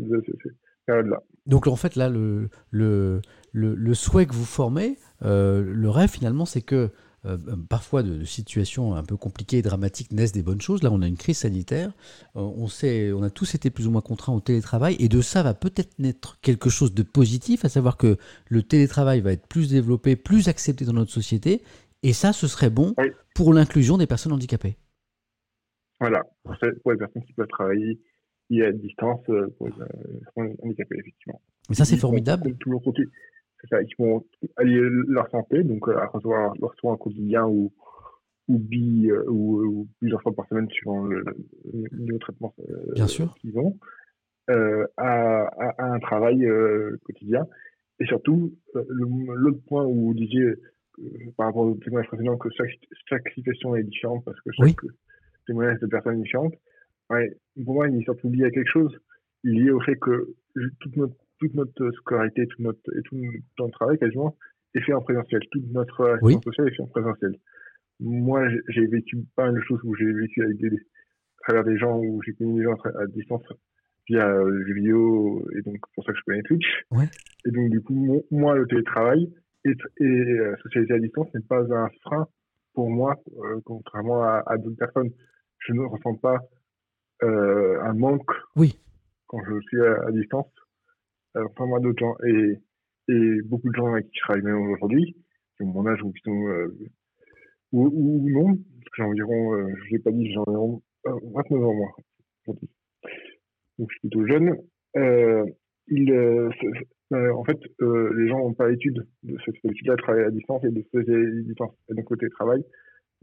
périodes-là. 0.85 1.21
Donc 1.45 1.67
en 1.67 1.75
fait 1.75 1.95
là, 1.95 2.09
le, 2.09 2.49
le, 2.69 3.21
le, 3.51 3.73
le 3.73 3.93
souhait 3.93 4.25
que 4.25 4.33
vous 4.33 4.45
formez, 4.45 4.97
euh, 5.23 5.61
le 5.61 5.89
rêve 5.89 6.09
finalement, 6.09 6.45
c'est 6.45 6.61
que 6.61 6.89
euh, 7.25 7.37
parfois 7.69 8.03
de, 8.03 8.25
situations 8.25 8.95
un 8.95 9.03
peu 9.03 9.15
compliquées 9.15 9.59
et 9.59 9.61
dramatiques 9.61 10.11
naissent 10.11 10.33
des 10.33 10.43
bonnes 10.43 10.61
choses. 10.61 10.83
Là, 10.83 10.91
on 10.91 11.01
a 11.01 11.07
une 11.07 11.17
crise 11.17 11.37
sanitaire. 11.37 11.93
Euh, 12.35 12.41
on, 12.41 12.67
sait, 12.67 13.11
on 13.13 13.23
a 13.23 13.29
tous 13.29 13.55
été 13.55 13.69
plus 13.69 13.87
ou 13.87 13.91
moins 13.91 14.01
contraints 14.01 14.33
au 14.33 14.41
télétravail. 14.41 14.95
Et 14.99 15.07
de 15.07 15.21
ça 15.21 15.41
va 15.41 15.53
peut-être 15.53 15.97
naître 15.99 16.39
quelque 16.41 16.69
chose 16.69 16.93
de 16.93 17.03
positif, 17.03 17.63
à 17.63 17.69
savoir 17.69 17.97
que 17.97 18.17
le 18.49 18.63
télétravail 18.63 19.21
va 19.21 19.31
être 19.31 19.47
plus 19.47 19.69
développé, 19.69 20.15
plus 20.15 20.49
accepté 20.49 20.85
dans 20.85 20.93
notre 20.93 21.11
société. 21.11 21.61
Et 22.03 22.11
ça, 22.11 22.33
ce 22.33 22.47
serait 22.47 22.69
bon 22.69 22.93
pour 23.33 23.53
l'inclusion 23.53 23.97
des 23.97 24.07
personnes 24.07 24.33
handicapées. 24.33 24.75
Voilà, 26.01 26.23
pour 26.43 26.91
les 26.91 26.97
personnes 26.97 27.23
qui 27.23 27.33
peuvent 27.33 27.47
travailler 27.47 27.99
à 28.61 28.71
distance 28.73 29.21
pour 29.57 29.67
les 29.67 29.73
personnes 29.73 30.55
handicapées, 30.61 30.97
effectivement. 30.99 31.41
Mais 31.69 31.75
ça, 31.75 31.85
c'est 31.85 31.97
formidable. 31.97 32.57
Ça, 33.69 33.81
ils 33.81 33.95
vont 33.97 34.25
allier 34.57 34.81
leur 35.07 35.29
santé, 35.29 35.63
donc 35.63 35.87
euh, 35.87 35.97
à 35.97 36.07
recevoir 36.07 36.53
leurs 36.59 36.75
soins 36.75 36.97
quotidiens 36.97 37.45
ou, 37.45 37.71
ou, 38.47 38.57
bi, 38.57 39.09
euh, 39.09 39.23
ou, 39.29 39.87
plusieurs 39.99 40.21
fois 40.21 40.33
par 40.33 40.47
semaine 40.47 40.69
suivant 40.69 41.05
le, 41.05 41.23
niveau 41.93 42.13
de 42.13 42.17
traitement 42.19 42.53
euh, 42.59 43.05
qu'ils 43.39 43.57
ont, 43.57 43.77
à, 44.47 45.45
à, 45.77 45.93
un 45.93 45.99
travail 45.99 46.47
quotidien. 47.05 47.47
Et 47.99 48.05
surtout, 48.05 48.53
l'autre 48.73 49.61
point 49.67 49.85
où 49.85 50.07
vous 50.07 50.13
disiez, 50.13 50.55
par 51.37 51.47
rapport 51.47 51.67
au 51.67 51.75
témoignage 51.75 52.09
précédent, 52.09 52.37
que 52.37 52.49
chaque, 52.57 52.69
chaque, 53.07 53.29
situation 53.33 53.75
est 53.75 53.83
différente 53.83 54.25
parce 54.25 54.39
que 54.41 54.51
chaque 54.51 54.81
témoignage 55.47 55.79
de 55.79 55.87
personnes 55.87 56.21
différentes, 56.21 56.55
ouais, 57.09 57.37
pour 57.63 57.75
moi, 57.75 57.87
il 57.87 58.01
est 58.01 58.03
surtout 58.03 58.29
lié 58.29 58.45
à 58.45 58.51
quelque 58.51 58.69
chose, 58.69 58.97
lié 59.43 59.71
au 59.71 59.79
fait 59.79 59.95
que 59.95 60.35
toute 60.79 60.97
notre 60.97 61.15
toute 61.39 61.53
notre 61.53 61.91
scolarité, 61.91 62.47
tout 62.47 62.61
notre, 62.61 62.97
et 62.97 63.01
tout 63.03 63.15
notre 63.59 63.71
travail 63.71 63.97
quasiment 63.97 64.37
est 64.75 64.81
fait 64.81 64.93
en 64.93 65.01
présentiel. 65.01 65.41
Toute 65.51 65.71
notre 65.71 66.03
relation 66.03 66.41
sociale 66.41 66.67
est 66.67 66.75
fait 66.75 66.83
en 66.83 66.87
présentiel. 66.87 67.35
Moi, 67.99 68.47
j'ai 68.69 68.87
vécu 68.87 69.17
pas 69.35 69.45
mal 69.45 69.55
de 69.55 69.61
choses 69.61 69.79
où 69.83 69.95
j'ai 69.95 70.11
vécu 70.11 70.43
avec 70.43 70.57
des, 70.57 70.67
à 70.67 71.43
travers 71.43 71.63
des 71.63 71.77
gens, 71.77 71.99
où 71.99 72.21
j'ai 72.23 72.33
connu 72.33 72.57
des 72.57 72.63
gens 72.63 72.75
à 72.99 73.05
distance 73.07 73.43
via 74.07 74.27
euh, 74.27 74.49
le 74.49 74.65
jeu 74.67 74.73
vidéo, 74.73 75.47
et 75.55 75.61
donc 75.61 75.77
pour 75.95 76.03
ça 76.03 76.11
que 76.11 76.17
je 76.17 76.23
connais 76.25 76.41
Twitch. 76.43 76.65
Et 77.45 77.51
donc, 77.51 77.69
du 77.69 77.81
coup, 77.81 78.23
moi, 78.31 78.55
le 78.55 78.67
télétravail 78.67 79.31
et, 79.65 79.71
et 79.99 80.03
euh, 80.03 80.55
socialiser 80.63 80.93
à 80.93 80.99
distance 80.99 81.27
n'est 81.33 81.41
pas 81.41 81.61
un 81.73 81.89
frein 82.01 82.27
pour 82.73 82.89
moi, 82.89 83.15
euh, 83.37 83.61
contrairement 83.63 84.23
à, 84.23 84.57
d'autres 84.57 84.77
personnes. 84.77 85.11
Je 85.59 85.73
ne 85.73 85.81
ressens 85.81 86.15
pas 86.15 86.39
un 87.21 87.93
manque 87.93 88.29
oui. 88.57 88.77
quand 89.27 89.39
je 89.45 89.57
suis 89.61 89.81
à 89.81 90.11
distance 90.11 90.51
enfin 91.35 91.65
moi 91.65 91.79
d'autres 91.79 91.99
gens 91.99 92.15
et, 92.25 92.59
et 93.09 93.41
beaucoup 93.43 93.69
de 93.69 93.75
gens 93.75 93.93
avec 93.93 94.05
qui 94.07 94.17
je 94.17 94.21
travaille 94.21 94.43
même 94.43 94.71
aujourd'hui, 94.71 95.15
qui 95.57 95.63
ont 95.63 95.67
mon 95.67 95.87
âge 95.87 96.01
ou 96.03 96.11
qui 96.11 96.21
sont 96.23 96.47
euh, 96.47 96.77
ou, 97.73 98.29
non, 98.29 98.55
parce 98.55 98.89
que 98.89 98.95
j'ai 98.97 99.03
environ, 99.03 99.55
euh, 99.55 99.67
je 99.85 99.93
l'ai 99.93 99.99
pas 99.99 100.11
dit, 100.11 100.31
j'ai 100.31 100.37
environ 100.37 100.81
29 101.05 101.63
ans, 101.63 101.73
moi. 101.73 101.91
Donc, 102.47 102.59
je 103.79 103.85
suis 103.85 103.99
plutôt 104.01 104.27
jeune. 104.27 104.55
il, 105.87 106.13
en 107.11 107.43
fait, 107.45 107.59
les 107.79 108.27
gens 108.27 108.39
n'ont 108.39 108.53
pas 108.53 108.69
l'étude 108.69 109.07
de 109.23 109.37
cette 109.43 109.59
politique-là, 109.61 109.95
travailler 109.95 110.25
à 110.25 110.31
distance 110.31 110.63
et 110.63 110.69
de 110.69 110.83
se 110.83 110.97
à 110.97 111.41
distance. 111.41 111.73
Et 111.89 111.95
donc, 111.95 112.05
côté 112.05 112.29
travail, 112.29 112.63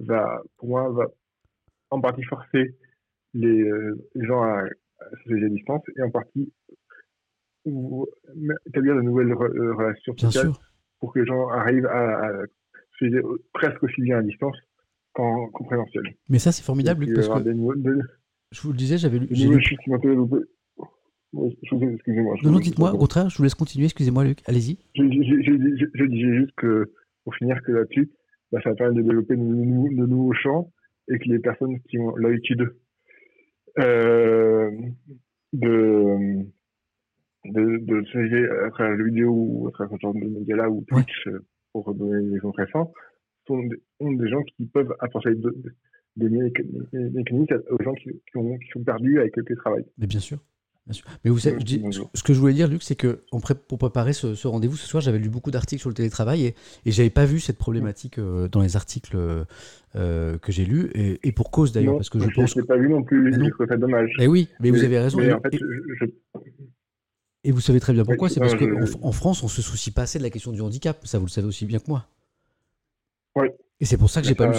va, 0.00 0.42
pour 0.56 0.68
moi, 0.68 0.90
va 0.90 1.06
en 1.90 2.00
partie 2.00 2.24
forcer 2.24 2.74
les, 3.34 3.70
gens 4.16 4.42
à, 4.42 4.64
se 5.24 5.44
à 5.44 5.48
distance 5.48 5.82
et 5.96 6.02
en 6.02 6.10
partie 6.10 6.52
établir 7.66 8.96
de 8.96 9.02
nouvelles 9.02 9.32
relations 9.32 10.16
sociales 10.16 10.52
pour 10.98 11.12
que 11.12 11.20
les 11.20 11.26
gens 11.26 11.48
arrivent 11.48 11.86
à, 11.86 12.26
à 12.26 12.32
presque 13.54 13.82
aussi 13.82 14.02
bien 14.02 14.18
à 14.18 14.22
distance 14.22 14.56
qu'en 15.12 15.50
présentiel? 15.50 16.02
Mais 16.28 16.38
ça, 16.38 16.52
c'est 16.52 16.62
formidable, 16.62 17.04
Luc, 17.04 17.14
parce 17.14 17.28
que 17.28 17.50
je 18.52 18.62
vous 18.62 18.72
le 18.72 18.76
disais, 18.76 18.98
j'avais 18.98 19.20
lu. 19.20 19.28
excusez-moi. 19.30 19.96
Non, 22.42 22.50
non, 22.50 22.58
dites-moi, 22.58 22.92
au 22.92 22.98
contraire, 22.98 23.30
je 23.30 23.36
vous 23.36 23.44
laisse 23.44 23.54
continuer, 23.54 23.84
excusez-moi, 23.84 24.24
Luc, 24.24 24.40
allez-y. 24.46 24.78
Je, 24.96 26.06
disais 26.06 26.34
juste 26.34 26.52
que, 26.56 26.92
pour 27.24 27.34
finir 27.36 27.62
que 27.62 27.72
là-dessus, 27.72 28.10
bah, 28.50 28.58
ça 28.64 28.74
permet 28.74 28.96
de 28.96 29.02
développer 29.02 29.36
de, 29.36 29.42
nouveaux 29.42 30.34
champs 30.34 30.72
et 31.08 31.18
que 31.18 31.28
les 31.28 31.38
personnes 31.38 31.78
qui 31.88 31.98
ont 31.98 32.16
l'habitude 32.16 32.74
euh, 33.78 34.70
de 35.52 36.44
de, 37.44 37.78
de 37.78 38.04
se 38.04 38.66
à 38.66 38.70
travers 38.70 38.96
la 38.96 39.04
vidéo 39.04 39.30
ou 39.32 39.68
à 39.68 39.70
travers 39.72 39.96
ce 39.96 40.00
genre 40.00 40.14
de 40.14 40.20
médias-là 40.20 40.68
ou 40.70 40.84
Twitch, 40.88 41.26
euh, 41.26 41.44
pour 41.72 41.94
donner 41.94 42.28
des 42.28 42.36
exemples 42.36 42.62
récents, 42.62 42.92
sont 43.46 43.62
des, 43.62 43.82
ont 44.00 44.12
des 44.12 44.28
gens 44.28 44.42
qui 44.42 44.66
peuvent 44.66 44.94
apporter 45.00 45.34
des 46.16 46.28
mécaniques 46.28 47.52
aux 47.70 47.82
gens 47.82 47.94
qui, 47.94 48.10
qui, 48.30 48.36
ont, 48.36 48.58
qui 48.58 48.68
sont 48.72 48.82
perdus 48.82 49.20
avec 49.20 49.36
le 49.36 49.44
télétravail. 49.44 49.84
Mais 49.98 50.06
bien 50.06 50.20
sûr. 50.20 50.38
Mais 51.24 51.30
vous 51.30 51.38
savez, 51.38 51.58
ce 52.14 52.22
que 52.22 52.32
je 52.32 52.40
voulais 52.40 52.52
dire, 52.52 52.68
Luc, 52.68 52.82
c'est 52.82 52.96
que 52.96 53.20
pour 53.68 53.78
préparer 53.78 54.12
ce, 54.12 54.46
rendez-vous 54.46 54.76
ce 54.76 54.86
soir, 54.86 55.00
j'avais 55.00 55.18
lu 55.18 55.28
beaucoup 55.28 55.50
d'articles 55.50 55.80
sur 55.80 55.90
le 55.90 55.94
télétravail 55.94 56.46
et, 56.46 56.54
et 56.84 56.90
j'avais 56.90 57.10
pas 57.10 57.26
vu 57.26 57.38
cette 57.38 57.58
problématique 57.58 58.18
euh, 58.18 58.48
dans 58.48 58.62
les 58.62 58.76
articles 58.76 59.16
euh, 59.16 60.38
que 60.38 60.52
j'ai 60.52 60.64
lus 60.64 60.90
et, 60.94 61.32
pour 61.32 61.50
cause 61.50 61.72
d'ailleurs, 61.72 61.96
parce 61.96 62.10
que 62.10 62.18
je 62.18 62.28
pense. 62.34 62.54
Je 62.54 62.60
l'ai 62.60 62.66
pas 62.66 62.76
vu 62.76 62.88
non 62.88 63.02
plus. 63.02 63.32
Je 63.32 63.50
trouve 63.50 63.66
ça 63.68 63.76
dommage. 63.76 64.10
Mais 64.18 64.26
oui, 64.26 64.48
mais, 64.60 64.70
vous 64.70 64.82
avez 64.82 64.98
raison. 64.98 65.20
et, 65.20 65.32
en 65.32 65.40
fait, 65.40 65.58
et, 67.44 67.52
vous 67.52 67.60
savez 67.60 67.80
très 67.80 67.92
bien 67.92 68.04
pourquoi. 68.04 68.28
c'est 68.28 68.40
parce 68.40 68.54
qu'en 68.54 69.06
en 69.08 69.12
France, 69.12 69.42
on 69.42 69.48
se 69.48 69.62
soucie 69.62 69.90
pas 69.90 70.02
assez 70.02 70.18
de 70.18 70.24
la 70.24 70.30
question 70.30 70.52
du 70.52 70.60
handicap. 70.60 71.06
Ça, 71.06 71.18
vous 71.18 71.26
le 71.26 71.30
savez 71.30 71.46
aussi 71.46 71.66
bien 71.66 71.78
que 71.78 71.88
moi. 71.88 72.06
Oui. 73.36 73.48
Et 73.82 73.86
c'est 73.86 73.96
pour 73.96 74.10
ça 74.10 74.20
que 74.20 74.28
j'ai 74.28 74.34
pas 74.34 74.46
lu. 74.46 74.54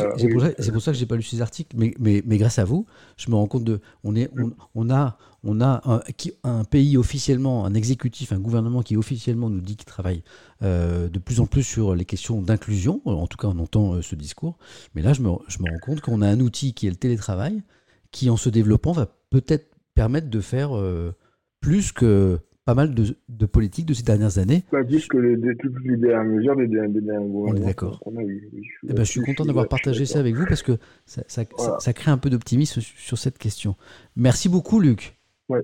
C'est 0.57 0.71
pour, 0.71 0.81
ça 0.81 0.91
que 0.91 0.97
j'ai 0.97 1.05
pas 1.05 1.15
lu 1.15 1.21
ces 1.21 1.41
articles. 1.41 1.75
Mais, 1.77 1.93
mais, 1.99 2.23
mais, 2.25 2.37
grâce 2.39 2.57
à 2.57 2.65
vous, 2.65 2.87
je 3.17 3.29
me 3.29 3.35
rends 3.35 3.45
compte 3.45 3.63
de. 3.63 3.79
On 4.03 4.15
est, 4.15 4.31
on, 4.73 4.89
a, 4.89 5.17
on 5.43 5.61
a 5.61 5.81
un, 5.85 6.01
un, 6.43 6.63
pays 6.63 6.97
officiellement, 6.97 7.65
un 7.65 7.75
exécutif, 7.75 8.31
un 8.31 8.39
gouvernement 8.39 8.81
qui 8.81 8.97
officiellement 8.97 9.51
nous 9.51 9.61
dit 9.61 9.75
qu'il 9.75 9.85
travaille 9.85 10.23
euh, 10.63 11.07
de 11.07 11.19
plus 11.19 11.39
en 11.39 11.45
plus 11.45 11.61
sur 11.61 11.93
les 11.93 12.05
questions 12.05 12.41
d'inclusion. 12.41 12.99
En 13.05 13.27
tout 13.27 13.37
cas, 13.37 13.47
on 13.47 13.59
entend 13.59 13.93
euh, 13.93 14.01
ce 14.01 14.15
discours. 14.15 14.57
Mais 14.95 15.03
là, 15.03 15.13
je 15.13 15.21
me, 15.21 15.29
je 15.47 15.59
me 15.59 15.69
rends 15.69 15.79
compte 15.79 16.01
qu'on 16.01 16.23
a 16.23 16.27
un 16.27 16.39
outil 16.39 16.73
qui 16.73 16.87
est 16.87 16.91
le 16.91 16.95
télétravail, 16.95 17.61
qui 18.09 18.31
en 18.31 18.37
se 18.37 18.49
développant 18.49 18.91
va 18.91 19.07
peut-être 19.29 19.75
permettre 19.93 20.31
de 20.31 20.41
faire 20.41 20.75
euh, 20.75 21.13
plus 21.59 21.91
que 21.91 22.39
pas 22.65 22.75
mal 22.75 22.93
de, 22.93 23.15
de 23.27 23.45
politiques 23.45 23.85
de 23.85 23.93
ces 23.93 24.03
dernières 24.03 24.37
années. 24.37 24.63
Pas 24.69 24.83
plus 24.83 25.07
que 25.07 25.17
les, 25.17 25.55
toutes 25.57 25.79
les 25.83 25.97
dernières 25.97 26.23
mesures 26.23 26.55
des, 26.55 26.67
dernières 26.67 27.21
On 27.21 27.55
est 27.55 27.59
d'accord. 27.59 28.03
Eh 28.07 28.93
ben, 28.93 29.03
je 29.03 29.11
suis 29.11 29.21
content 29.21 29.45
d'avoir 29.45 29.67
partagé 29.67 30.05
ça 30.05 30.19
avec 30.19 30.35
vous 30.35 30.45
parce 30.45 30.61
que 30.61 30.77
ça, 31.05 31.23
ça, 31.27 31.43
ça, 31.79 31.93
crée 31.93 32.11
un 32.11 32.17
peu 32.17 32.29
d'optimisme 32.29 32.81
sur 32.81 33.17
cette 33.17 33.37
question. 33.37 33.75
Merci 34.15 34.47
beaucoup, 34.47 34.79
Luc. 34.79 35.17
Ouais. 35.49 35.61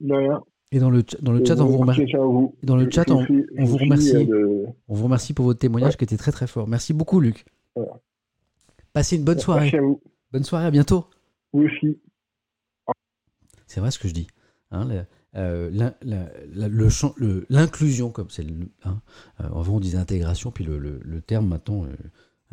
De 0.00 0.14
rien. 0.14 0.42
Et 0.70 0.80
dans 0.80 0.90
le, 0.90 1.02
dans 1.22 1.32
le 1.32 1.44
chat, 1.44 1.58
on 1.60 1.66
vous 1.66 1.78
remercie. 1.78 2.12
Dans 2.62 2.76
le 2.76 2.90
chat, 2.90 3.10
on, 3.10 3.26
on 3.56 3.64
vous 3.64 3.78
remercie. 3.78 4.28
On 4.88 4.94
vous 4.94 5.04
remercie 5.04 5.32
pour 5.32 5.46
votre 5.46 5.58
témoignage 5.58 5.96
qui 5.96 6.04
était 6.04 6.18
très 6.18 6.32
très 6.32 6.46
fort. 6.46 6.68
Merci 6.68 6.92
beaucoup, 6.92 7.20
Luc. 7.20 7.46
Passez 8.92 9.16
une 9.16 9.24
bonne 9.24 9.38
soirée. 9.38 9.62
Merci 9.62 9.76
à 9.76 9.80
vous. 9.80 10.00
Bonne 10.30 10.44
soirée, 10.44 10.66
à 10.66 10.70
bientôt. 10.70 11.06
Vous 11.52 11.62
aussi. 11.62 11.98
C'est 13.66 13.80
vrai 13.80 13.90
ce 13.90 13.98
que 13.98 14.08
je 14.08 14.14
dis. 14.14 14.26
Hein, 14.70 14.86
euh, 15.38 15.70
l'inclusion, 17.48 18.10
comme 18.10 18.30
c'est 18.30 18.46
hein, 18.84 19.00
euh, 19.40 19.44
avant 19.44 19.76
on 19.76 19.80
disait 19.80 19.98
intégration, 19.98 20.50
puis 20.50 20.64
le, 20.64 21.20
terme 21.26 21.46
maintenant, 21.46 21.86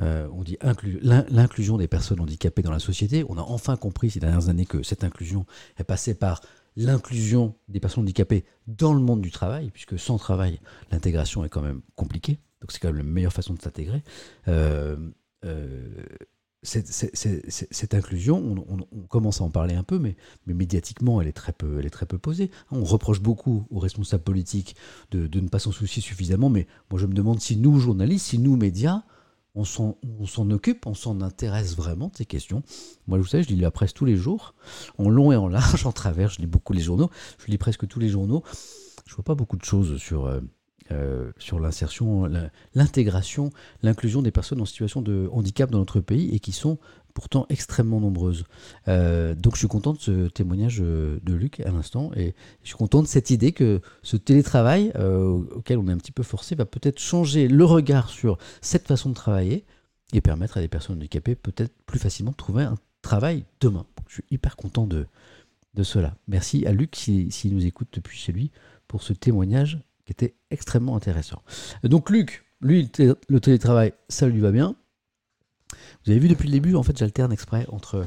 euh, 0.01 0.27
on 0.31 0.43
dit 0.43 0.57
l'inclusion 0.61 1.77
des 1.77 1.87
personnes 1.87 2.19
handicapées 2.19 2.61
dans 2.61 2.71
la 2.71 2.79
société. 2.79 3.25
On 3.29 3.37
a 3.37 3.41
enfin 3.41 3.75
compris 3.75 4.11
ces 4.11 4.19
dernières 4.19 4.49
années 4.49 4.65
que 4.65 4.83
cette 4.83 5.03
inclusion 5.03 5.45
est 5.77 5.83
passée 5.83 6.13
par 6.13 6.41
l'inclusion 6.75 7.55
des 7.69 7.79
personnes 7.79 8.03
handicapées 8.03 8.45
dans 8.67 8.93
le 8.93 8.99
monde 8.99 9.21
du 9.21 9.31
travail, 9.31 9.71
puisque 9.71 9.97
sans 9.97 10.17
travail, 10.17 10.59
l'intégration 10.91 11.43
est 11.43 11.49
quand 11.49 11.61
même 11.61 11.81
compliquée. 11.95 12.39
Donc 12.61 12.71
c'est 12.71 12.79
quand 12.79 12.89
même 12.89 12.97
la 12.97 13.03
meilleure 13.03 13.33
façon 13.33 13.53
de 13.53 13.61
s'intégrer 13.61 14.03
cette, 16.65 17.93
inclusion, 17.93 18.55
on, 18.67 19.01
commence 19.07 19.41
à 19.41 19.43
en 19.43 19.49
parler 19.49 19.75
un 19.75 19.83
peu, 19.83 19.99
mais, 19.99 20.15
mais, 20.47 20.53
médiatiquement, 20.53 21.21
elle 21.21 21.27
est, 21.27 21.33
très 21.33 21.53
peu, 21.53 21.79
elle 21.79 21.85
est 21.85 21.91
très 21.91 22.05
peu 22.05 22.17
posée. 22.17 22.51
On 22.71 22.83
reproche 22.83 23.21
beaucoup 23.21 23.65
aux 23.69 23.79
responsables 23.79 24.23
politiques 24.23 24.75
de, 25.11 25.39
ne 25.39 25.47
pas 25.47 25.59
s'en 25.59 25.71
soucier 25.71 26.01
suffisamment, 26.01 26.49
mais 26.49 26.67
moi 26.89 26.99
je 26.99 27.05
me 27.05 27.13
demande 27.13 27.39
si 27.39 27.57
nous, 27.57 27.79
journalistes, 27.79 28.27
si 28.27 28.39
nous, 28.39 28.57
médias, 28.57 29.03
on 29.53 29.63
s'en, 29.63 29.95
occupe, 30.51 30.85
on 30.85 30.93
s'en 30.93 31.21
intéresse 31.21 31.75
vraiment 31.75 32.09
de 32.09 32.15
ces 32.17 32.25
questions. 32.25 32.63
Moi, 33.07 33.17
vous 33.17 33.25
savez, 33.25 33.43
je 33.43 33.49
lis 33.49 33.55
la 33.55 33.71
presse 33.71 33.93
tous 33.93 34.05
les 34.05 34.17
jours, 34.17 34.53
en 34.97 35.09
long 35.09 35.31
et 35.31 35.37
en 35.37 35.47
large, 35.47 35.85
en 35.85 35.91
travers, 35.93 36.29
je 36.29 36.39
lis 36.39 36.47
beaucoup 36.47 36.73
les 36.73 36.81
journaux, 36.81 37.09
je 37.39 37.51
lis 37.51 37.57
presque 37.57 37.87
tous 37.87 37.99
les 37.99 38.09
journaux. 38.09 38.43
Je 39.05 39.13
vois 39.15 39.23
pas 39.23 39.35
beaucoup 39.35 39.57
de 39.57 39.63
choses 39.63 39.97
sur... 39.97 40.25
Euh, 40.25 40.41
euh, 40.91 41.31
sur 41.39 41.59
l'insertion, 41.59 42.29
l'intégration, 42.75 43.49
l'inclusion 43.81 44.21
des 44.21 44.31
personnes 44.31 44.61
en 44.61 44.65
situation 44.65 45.01
de 45.01 45.27
handicap 45.31 45.71
dans 45.71 45.79
notre 45.79 45.99
pays 45.99 46.29
et 46.33 46.39
qui 46.39 46.51
sont 46.51 46.77
pourtant 47.15 47.47
extrêmement 47.49 47.99
nombreuses. 47.99 48.43
Euh, 48.87 49.33
donc 49.33 49.55
je 49.55 49.59
suis 49.59 49.67
content 49.67 49.93
de 49.93 49.99
ce 49.99 50.27
témoignage 50.27 50.81
euh, 50.81 51.19
de 51.23 51.33
Luc 51.33 51.59
à 51.61 51.71
l'instant 51.71 52.11
et 52.15 52.35
je 52.61 52.67
suis 52.67 52.77
content 52.77 53.01
de 53.01 53.07
cette 53.07 53.31
idée 53.31 53.51
que 53.51 53.81
ce 54.03 54.15
télétravail 54.15 54.91
auquel 55.55 55.79
on 55.79 55.87
est 55.87 55.91
un 55.91 55.97
petit 55.97 56.11
peu 56.11 56.23
forcé 56.23 56.55
va 56.55 56.65
peut-être 56.65 56.99
changer 56.99 57.47
le 57.47 57.65
regard 57.65 58.09
sur 58.09 58.37
cette 58.61 58.87
façon 58.87 59.09
de 59.09 59.15
travailler 59.15 59.65
et 60.13 60.21
permettre 60.21 60.57
à 60.57 60.61
des 60.61 60.67
personnes 60.67 60.97
handicapées 60.97 61.35
peut-être 61.35 61.73
plus 61.85 61.99
facilement 61.99 62.31
de 62.31 62.37
trouver 62.37 62.63
un 62.63 62.75
travail 63.01 63.45
demain. 63.59 63.85
je 64.07 64.15
suis 64.15 64.25
hyper 64.29 64.55
content 64.55 64.85
de, 64.85 65.07
de 65.73 65.83
cela. 65.83 66.15
Merci 66.27 66.65
à 66.65 66.71
Luc 66.71 66.95
s'il 66.95 67.31
si, 67.31 67.51
nous 67.51 67.65
écoute 67.65 67.89
depuis 67.93 68.17
chez 68.17 68.31
lui 68.31 68.51
pour 68.87 69.03
ce 69.03 69.13
témoignage 69.13 69.79
qui 70.06 70.11
était 70.11 70.36
extrêmement 70.52 70.95
intéressant. 70.95 71.41
Donc 71.84 72.10
Luc, 72.10 72.45
lui, 72.61 72.90
le 72.99 73.40
télétravail, 73.40 73.94
ça 74.10 74.27
lui 74.27 74.40
va 74.40 74.52
bien. 74.52 74.76
Vous 76.06 76.11
avez 76.11 76.19
vu 76.19 76.27
depuis 76.27 76.48
le 76.48 76.53
début, 76.53 76.76
en 76.76 76.84
fait, 76.84 76.98
j'alterne 76.98 77.32
exprès 77.34 77.65
entre 77.69 78.06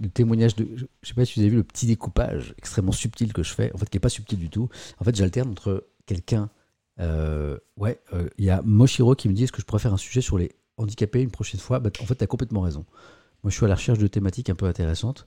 le 0.00 0.08
témoignage 0.08 0.56
de. 0.56 0.68
Je 0.76 0.82
ne 0.82 0.88
sais 1.02 1.14
pas 1.14 1.24
si 1.24 1.34
vous 1.34 1.40
avez 1.40 1.50
vu 1.50 1.56
le 1.56 1.64
petit 1.64 1.86
découpage 1.86 2.54
extrêmement 2.58 2.92
subtil 2.92 3.32
que 3.32 3.42
je 3.42 3.52
fais, 3.54 3.72
en 3.74 3.78
fait, 3.78 3.88
qui 3.88 3.96
n'est 3.96 4.00
pas 4.00 4.08
subtil 4.08 4.38
du 4.38 4.50
tout. 4.50 4.68
En 4.98 5.04
fait, 5.04 5.14
j'alterne 5.14 5.50
entre 5.50 5.86
quelqu'un. 6.06 6.50
Euh, 7.00 7.56
ouais, 7.76 8.00
euh, 8.12 8.28
il 8.38 8.44
y 8.44 8.50
a 8.50 8.60
Moshiro 8.62 9.14
qui 9.14 9.28
me 9.28 9.34
dit 9.34 9.44
est-ce 9.44 9.52
que 9.52 9.60
je 9.60 9.66
pourrais 9.66 9.80
faire 9.80 9.94
un 9.94 9.98
sujet 9.98 10.20
sur 10.20 10.36
les 10.36 10.52
handicapés 10.76 11.22
une 11.22 11.30
prochaine 11.30 11.60
fois? 11.60 11.80
Bah, 11.80 11.90
En 12.00 12.06
fait, 12.06 12.16
tu 12.16 12.24
as 12.24 12.26
complètement 12.26 12.60
raison. 12.60 12.84
Moi, 13.42 13.50
je 13.50 13.56
suis 13.56 13.64
à 13.64 13.68
la 13.68 13.74
recherche 13.74 13.98
de 13.98 14.06
thématiques 14.06 14.50
un 14.50 14.54
peu 14.54 14.66
intéressantes. 14.66 15.26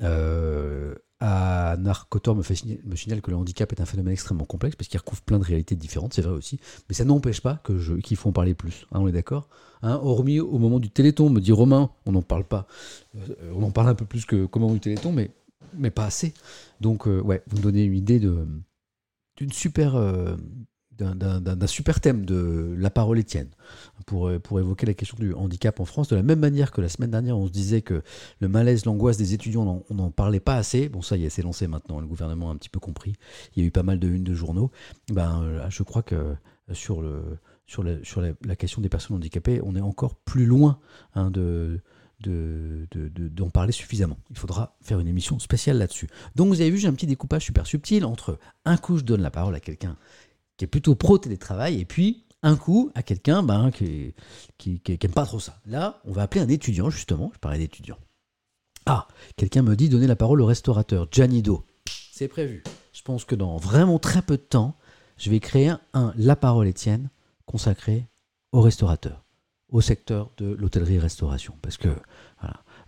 Euh, 0.00 0.94
à 1.24 1.76
Narcotor 1.78 2.34
me, 2.34 2.42
me 2.42 2.96
signale 2.96 3.22
que 3.22 3.30
le 3.30 3.36
handicap 3.36 3.70
est 3.70 3.80
un 3.80 3.86
phénomène 3.86 4.12
extrêmement 4.12 4.44
complexe 4.44 4.74
parce 4.74 4.88
qu'il 4.88 4.98
recouvre 4.98 5.22
plein 5.22 5.38
de 5.38 5.44
réalités 5.44 5.76
différentes, 5.76 6.14
c'est 6.14 6.22
vrai 6.22 6.34
aussi. 6.34 6.58
Mais 6.88 6.96
ça 6.96 7.04
n'empêche 7.04 7.40
pas 7.40 7.60
que 7.62 8.00
qu'il 8.00 8.16
faut 8.16 8.30
en 8.30 8.32
parler 8.32 8.54
plus. 8.54 8.86
Hein, 8.90 8.98
on 9.00 9.06
est 9.06 9.12
d'accord 9.12 9.48
hein, 9.82 10.00
Hormis 10.02 10.40
au 10.40 10.58
moment 10.58 10.80
du 10.80 10.90
Téléthon, 10.90 11.30
me 11.30 11.40
dit 11.40 11.52
Romain, 11.52 11.90
on 12.06 12.12
n'en 12.12 12.22
parle 12.22 12.42
pas. 12.42 12.66
Euh, 13.14 13.52
on 13.54 13.62
en 13.62 13.70
parle 13.70 13.88
un 13.88 13.94
peu 13.94 14.04
plus 14.04 14.26
que 14.26 14.46
qu'au 14.46 14.58
moment 14.58 14.74
du 14.74 14.80
Téléthon, 14.80 15.12
mais, 15.12 15.30
mais 15.74 15.92
pas 15.92 16.06
assez. 16.06 16.34
Donc, 16.80 17.06
euh, 17.06 17.20
ouais, 17.20 17.44
vous 17.46 17.58
me 17.58 17.62
donnez 17.62 17.84
une 17.84 17.94
idée 17.94 18.18
de, 18.18 18.44
d'une 19.36 19.52
super, 19.52 19.94
d'un 20.98 21.66
super 21.66 22.00
thème 22.00 22.24
de 22.24 22.74
La 22.78 22.90
parole 22.90 23.18
est 23.18 23.24
tienne 23.24 23.48
pour, 24.06 24.30
pour 24.42 24.60
évoquer 24.60 24.86
la 24.86 24.94
question 24.94 25.16
du 25.18 25.34
handicap 25.34 25.80
en 25.80 25.84
France. 25.84 26.08
De 26.08 26.16
la 26.16 26.22
même 26.22 26.40
manière 26.40 26.70
que 26.70 26.80
la 26.80 26.88
semaine 26.88 27.10
dernière, 27.10 27.36
on 27.36 27.46
se 27.46 27.52
disait 27.52 27.82
que 27.82 28.02
le 28.40 28.48
malaise, 28.48 28.84
l'angoisse 28.84 29.16
des 29.16 29.34
étudiants, 29.34 29.84
on 29.88 29.94
n'en 29.94 30.10
parlait 30.10 30.40
pas 30.40 30.56
assez. 30.56 30.88
Bon, 30.88 31.02
ça 31.02 31.16
y 31.16 31.24
est, 31.24 31.30
c'est 31.30 31.42
lancé 31.42 31.66
maintenant. 31.66 32.00
Le 32.00 32.06
gouvernement 32.06 32.50
a 32.50 32.52
un 32.52 32.56
petit 32.56 32.68
peu 32.68 32.80
compris. 32.80 33.14
Il 33.54 33.62
y 33.62 33.64
a 33.64 33.68
eu 33.68 33.70
pas 33.70 33.82
mal 33.82 33.98
de 33.98 34.08
unes 34.08 34.24
de 34.24 34.34
journaux. 34.34 34.70
Ben, 35.12 35.68
je 35.68 35.82
crois 35.82 36.02
que 36.02 36.34
sur, 36.72 37.02
le, 37.02 37.38
sur, 37.66 37.82
la, 37.82 38.02
sur 38.04 38.20
la, 38.20 38.56
question 38.56 38.82
des 38.82 38.88
personnes 38.88 39.16
handicapées, 39.16 39.60
on 39.64 39.74
est 39.76 39.80
encore 39.80 40.14
plus 40.14 40.46
loin 40.46 40.78
hein, 41.14 41.30
de 41.30 41.80
d'en 42.28 43.50
parler 43.50 43.72
suffisamment. 43.72 44.16
Il 44.30 44.38
faudra 44.38 44.76
faire 44.80 45.00
une 45.00 45.08
émission 45.08 45.38
spéciale 45.38 45.78
là-dessus. 45.78 46.08
Donc 46.36 46.48
vous 46.48 46.60
avez 46.60 46.70
vu, 46.70 46.78
j'ai 46.78 46.88
un 46.88 46.92
petit 46.92 47.06
découpage 47.06 47.44
super 47.44 47.66
subtil 47.66 48.04
entre 48.04 48.38
un 48.64 48.76
coup 48.76 48.98
je 48.98 49.04
donne 49.04 49.22
la 49.22 49.30
parole 49.30 49.54
à 49.54 49.60
quelqu'un 49.60 49.96
qui 50.56 50.64
est 50.64 50.68
plutôt 50.68 50.94
pro 50.94 51.18
télétravail, 51.18 51.80
et 51.80 51.84
puis 51.84 52.24
un 52.42 52.56
coup 52.56 52.90
à 52.94 53.02
quelqu'un 53.02 53.42
ben, 53.42 53.70
qui, 53.70 54.14
qui, 54.58 54.80
aime 54.86 55.12
pas 55.12 55.26
trop 55.26 55.40
ça. 55.40 55.60
Là, 55.66 56.00
on 56.04 56.12
va 56.12 56.22
appeler 56.22 56.40
un 56.40 56.48
étudiant, 56.48 56.90
justement. 56.90 57.30
Je 57.34 57.38
parlais 57.38 57.58
d'étudiant. 57.58 57.98
Ah, 58.86 59.06
quelqu'un 59.36 59.62
me 59.62 59.76
dit 59.76 59.88
donner 59.88 60.08
la 60.08 60.16
parole 60.16 60.40
au 60.40 60.46
restaurateur. 60.46 61.06
Giannido. 61.10 61.64
C'est 62.12 62.28
prévu. 62.28 62.64
Je 62.92 63.02
pense 63.02 63.24
que 63.24 63.34
dans 63.34 63.56
vraiment 63.56 63.98
très 63.98 64.22
peu 64.22 64.36
de 64.36 64.42
temps, 64.42 64.76
je 65.16 65.30
vais 65.30 65.40
créer 65.40 65.72
un 65.94 66.12
La 66.16 66.36
parole 66.36 66.66
Étienne 66.66 67.10
consacré 67.46 68.08
aux 68.50 68.60
restaurateurs, 68.60 69.24
au 69.68 69.80
secteur 69.80 70.30
de 70.36 70.46
l'hôtellerie-restauration. 70.46 71.54
Parce 71.62 71.76
que, 71.76 71.88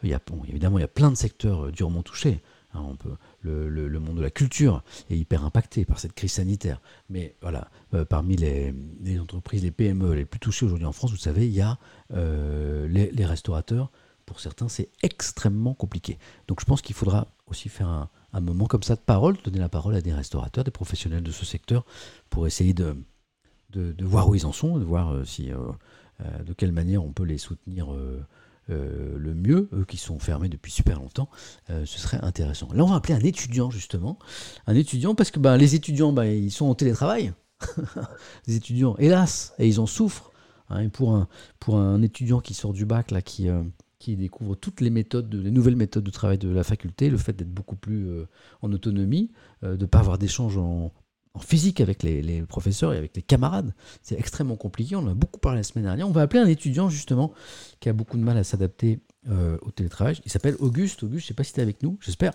il 0.02 0.10
y 0.10 0.14
a, 0.14 0.20
évidemment, 0.48 0.78
il 0.78 0.82
y 0.82 0.84
a 0.84 0.88
plein 0.88 1.10
de 1.10 1.16
secteurs 1.16 1.66
euh, 1.66 1.72
durement 1.72 2.02
touchés. 2.02 2.42
Hein, 2.74 2.96
le, 3.42 4.00
monde 4.00 4.16
de 4.16 4.22
la 4.22 4.30
culture 4.30 4.82
est 5.10 5.16
hyper 5.16 5.44
impacté 5.44 5.84
par 5.84 5.98
cette 5.98 6.12
crise 6.12 6.32
sanitaire. 6.32 6.80
Mais 7.08 7.36
voilà, 7.40 7.68
euh, 7.94 8.04
parmi 8.04 8.36
les, 8.36 8.74
entreprises, 9.20 9.62
les 9.62 9.70
PME 9.70 10.14
les 10.14 10.24
plus 10.24 10.40
touchées 10.40 10.66
aujourd'hui 10.66 10.86
en 10.86 10.92
France, 10.92 11.10
vous 11.10 11.16
savez, 11.16 11.46
il 11.46 11.52
y 11.52 11.60
a 11.60 11.78
euh, 12.12 12.88
les, 12.88 13.26
restaurateurs. 13.26 13.90
Pour 14.26 14.40
certains, 14.40 14.68
c'est 14.68 14.88
extrêmement 15.02 15.74
compliqué. 15.74 16.18
Donc 16.48 16.60
je 16.60 16.64
pense 16.64 16.80
qu'il 16.80 16.94
faudra 16.94 17.28
aussi 17.46 17.68
faire 17.68 17.88
un, 17.88 18.40
moment 18.40 18.66
comme 18.66 18.82
ça 18.82 18.96
de 18.96 19.00
parole, 19.00 19.36
donner 19.44 19.58
la 19.58 19.68
parole 19.68 19.94
à 19.94 20.00
des 20.00 20.12
restaurateurs, 20.12 20.64
des 20.64 20.70
professionnels 20.70 21.22
de 21.22 21.30
ce 21.30 21.44
secteur, 21.44 21.84
pour 22.30 22.46
essayer 22.46 22.74
de, 22.74 22.96
voir 24.00 24.28
où 24.28 24.34
ils 24.34 24.46
en 24.46 24.52
sont, 24.52 24.78
de 24.78 24.84
voir 24.84 25.12
euh, 25.12 25.24
de 26.44 26.52
quelle 26.54 26.72
manière 26.72 27.04
on 27.04 27.12
peut 27.12 27.24
les 27.24 27.38
soutenir 27.38 27.88
le 28.68 29.34
mieux, 29.34 29.68
eux 29.72 29.84
qui 29.86 29.96
sont 29.96 30.18
fermés 30.18 30.48
depuis 30.48 30.72
super 30.72 30.98
longtemps, 30.98 31.28
euh, 31.70 31.84
ce 31.86 31.98
serait 31.98 32.20
intéressant. 32.22 32.68
Là, 32.72 32.84
on 32.84 32.88
va 32.88 32.96
appeler 32.96 33.14
un 33.14 33.20
étudiant, 33.20 33.70
justement. 33.70 34.18
Un 34.66 34.74
étudiant, 34.74 35.14
parce 35.14 35.30
que 35.30 35.38
ben, 35.38 35.56
les 35.56 35.74
étudiants, 35.74 36.12
ben, 36.12 36.24
ils 36.24 36.50
sont 36.50 36.66
en 36.66 36.74
télétravail. 36.74 37.32
les 38.46 38.56
étudiants, 38.56 38.96
hélas, 38.98 39.54
et 39.58 39.68
ils 39.68 39.80
en 39.80 39.86
souffrent. 39.86 40.30
Hein. 40.70 40.88
pour 40.88 41.76
un, 41.76 42.02
étudiant 42.02 42.40
qui 42.40 42.54
sort 42.54 42.72
du 42.72 42.86
bac, 42.86 43.12
euh, 43.12 43.64
qui 43.98 44.16
découvre 44.16 44.54
toutes 44.54 44.80
les 44.80 44.88
méthodes, 44.88 45.32
les 45.34 45.50
nouvelles 45.50 45.76
méthodes 45.76 46.04
de 46.04 46.10
travail 46.10 46.38
de 46.38 46.48
la 46.48 46.64
faculté, 46.64 47.10
le 47.10 47.18
fait 47.18 47.34
d'être 47.34 47.52
beaucoup 47.52 47.76
plus 47.76 48.08
en 48.62 48.72
autonomie, 48.72 49.30
de 49.62 49.76
ne 49.76 49.86
pas 49.86 49.98
avoir 49.98 50.16
d'échange 50.16 50.56
en, 50.56 50.90
en 51.34 51.40
physique 51.40 51.80
avec 51.80 52.02
les, 52.02 52.42
professeurs 52.42 52.92
et 52.92 52.96
avec 52.96 53.14
les 53.16 53.22
camarades. 53.22 53.74
C'est 54.02 54.18
extrêmement 54.18 54.56
compliqué. 54.56 54.94
On 54.96 55.00
en 55.00 55.08
a 55.08 55.14
beaucoup 55.14 55.40
parlé 55.40 55.58
la 55.58 55.64
semaine 55.64 55.84
dernière. 55.84 56.08
On 56.08 56.12
va 56.12 56.22
appeler 56.22 56.40
un 56.40 56.46
étudiant 56.46 56.88
justement 56.88 57.32
qui 57.80 57.88
a 57.88 57.92
beaucoup 57.92 58.16
de 58.16 58.22
mal 58.22 58.38
à 58.38 58.44
s'adapter 58.44 59.00
euh, 59.28 59.58
au 59.62 59.70
télétravail. 59.72 60.20
Il 60.24 60.30
s'appelle 60.30 60.56
Auguste. 60.60 61.02
Auguste, 61.02 61.20
je 61.20 61.24
ne 61.26 61.28
sais 61.28 61.34
pas 61.34 61.44
si 61.44 61.52
tu 61.52 61.60
es 61.60 61.62
avec 61.62 61.82
nous. 61.82 61.98
J'espère. 62.00 62.34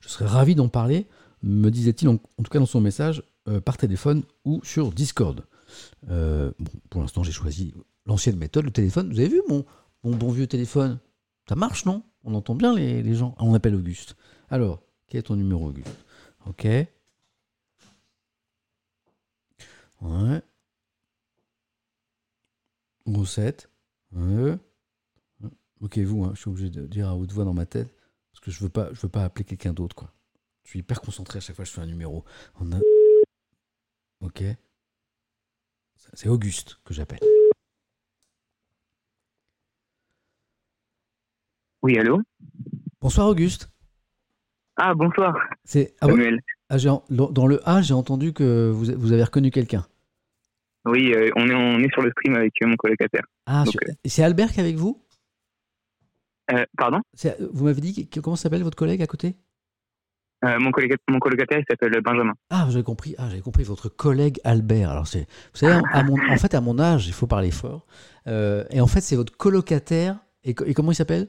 Je 0.00 0.08
serais 0.08 0.24
ravi 0.24 0.54
d'en 0.54 0.68
parler, 0.68 1.06
me 1.42 1.68
disait-il 1.70 2.08
en, 2.08 2.16
tout 2.16 2.50
cas 2.50 2.58
dans 2.58 2.66
son 2.66 2.80
message, 2.80 3.22
euh, 3.48 3.60
par 3.60 3.76
téléphone 3.76 4.22
ou 4.46 4.60
sur 4.64 4.90
Discord. 4.92 5.44
Euh, 6.10 6.52
pour 6.88 7.02
l'instant, 7.02 7.22
j'ai 7.22 7.32
choisi 7.32 7.74
l'ancienne 8.06 8.36
méthode, 8.36 8.64
le 8.64 8.70
téléphone. 8.70 9.12
Vous 9.12 9.20
avez 9.20 9.28
vu 9.28 9.42
mon, 9.48 9.64
bon 10.02 10.30
vieux 10.30 10.46
téléphone? 10.46 10.98
Ça 11.46 11.54
marche, 11.54 11.84
non? 11.84 12.02
On 12.24 12.34
entend 12.34 12.54
bien 12.54 12.74
les, 12.74 13.02
les 13.02 13.14
gens. 13.14 13.34
Ah, 13.36 13.44
on 13.44 13.52
appelle 13.52 13.74
Auguste. 13.74 14.16
Alors, 14.48 14.80
quel 15.06 15.18
est 15.20 15.24
ton 15.24 15.36
numéro, 15.36 15.68
Auguste? 15.68 16.04
Ok. 16.46 16.66
Ouais. 20.00 20.42
Recette. 23.06 23.70
Ouais. 24.12 24.58
Ok, 25.80 25.98
vous, 25.98 26.24
hein, 26.24 26.32
je 26.34 26.40
suis 26.40 26.50
obligé 26.50 26.70
de 26.70 26.86
dire 26.86 27.08
à 27.08 27.14
haute 27.14 27.32
voix 27.32 27.44
dans 27.44 27.54
ma 27.54 27.66
tête, 27.66 27.94
parce 28.32 28.40
que 28.40 28.50
je 28.50 28.60
veux 28.60 28.68
pas, 28.68 28.92
je 28.92 29.00
veux 29.00 29.08
pas 29.08 29.24
appeler 29.24 29.44
quelqu'un 29.44 29.72
d'autre, 29.72 29.94
quoi. 29.94 30.12
Je 30.64 30.70
suis 30.70 30.80
hyper 30.80 31.00
concentré 31.00 31.38
à 31.38 31.40
chaque 31.40 31.56
fois 31.56 31.64
que 31.64 31.68
je 31.70 31.74
fais 31.74 31.80
un 31.80 31.86
numéro. 31.86 32.24
Ok. 34.20 34.42
C'est 36.14 36.28
Auguste 36.28 36.78
que 36.84 36.92
j'appelle. 36.92 37.20
Oui, 41.82 41.96
allô? 41.96 42.20
Bonsoir 43.00 43.28
Auguste. 43.28 43.70
Ah, 44.76 44.94
bonsoir. 44.94 45.34
C'est 45.64 45.94
ah, 46.00 46.06
Samuel. 46.06 46.40
Ah, 46.70 46.76
dans 47.10 47.46
le 47.46 47.68
A, 47.68 47.80
j'ai 47.80 47.94
entendu 47.94 48.32
que 48.32 48.70
vous, 48.70 48.86
vous 48.96 49.12
avez 49.12 49.24
reconnu 49.24 49.50
quelqu'un. 49.50 49.86
Oui, 50.86 51.12
euh, 51.14 51.30
on, 51.36 51.48
est, 51.48 51.54
on 51.54 51.78
est 51.80 51.92
sur 51.92 52.02
le 52.02 52.10
stream 52.10 52.34
avec 52.34 52.54
euh, 52.62 52.66
mon 52.66 52.76
colocataire. 52.76 53.24
Ah, 53.46 53.64
euh, 53.66 53.92
c'est 54.04 54.22
Albert 54.22 54.52
qui 54.52 54.60
est 54.60 54.62
avec 54.62 54.76
vous? 54.76 55.02
Pardon? 56.78 57.00
Vous 57.52 57.66
m'avez 57.66 57.80
dit, 57.80 58.08
comment 58.22 58.36
s'appelle 58.36 58.62
votre 58.62 58.76
collègue 58.76 59.02
à 59.02 59.06
côté? 59.06 59.36
Mon, 60.42 60.70
colocataire, 60.70 61.04
mon 61.10 61.18
colocataire, 61.18 61.58
il 61.58 61.64
s'appelle 61.68 62.00
Benjamin. 62.00 62.32
Ah, 62.48 62.68
j'avais 62.70 62.84
compris. 62.84 63.14
Ah, 63.18 63.28
j'avais 63.28 63.42
compris 63.42 63.64
votre 63.64 63.90
collègue 63.90 64.40
Albert. 64.44 64.88
Alors 64.88 65.06
c'est, 65.06 65.26
vous 65.52 65.58
savez, 65.58 65.74
en 65.74 66.36
fait, 66.36 66.54
à 66.54 66.60
mon 66.62 66.78
âge, 66.78 67.06
il 67.06 67.12
faut 67.12 67.26
parler 67.26 67.50
fort. 67.50 67.86
et 68.26 68.80
en 68.80 68.86
fait, 68.86 69.00
c'est 69.02 69.16
votre 69.16 69.36
colocataire. 69.36 70.18
et 70.42 70.54
comment 70.54 70.92
il 70.92 70.94
s'appelle? 70.94 71.28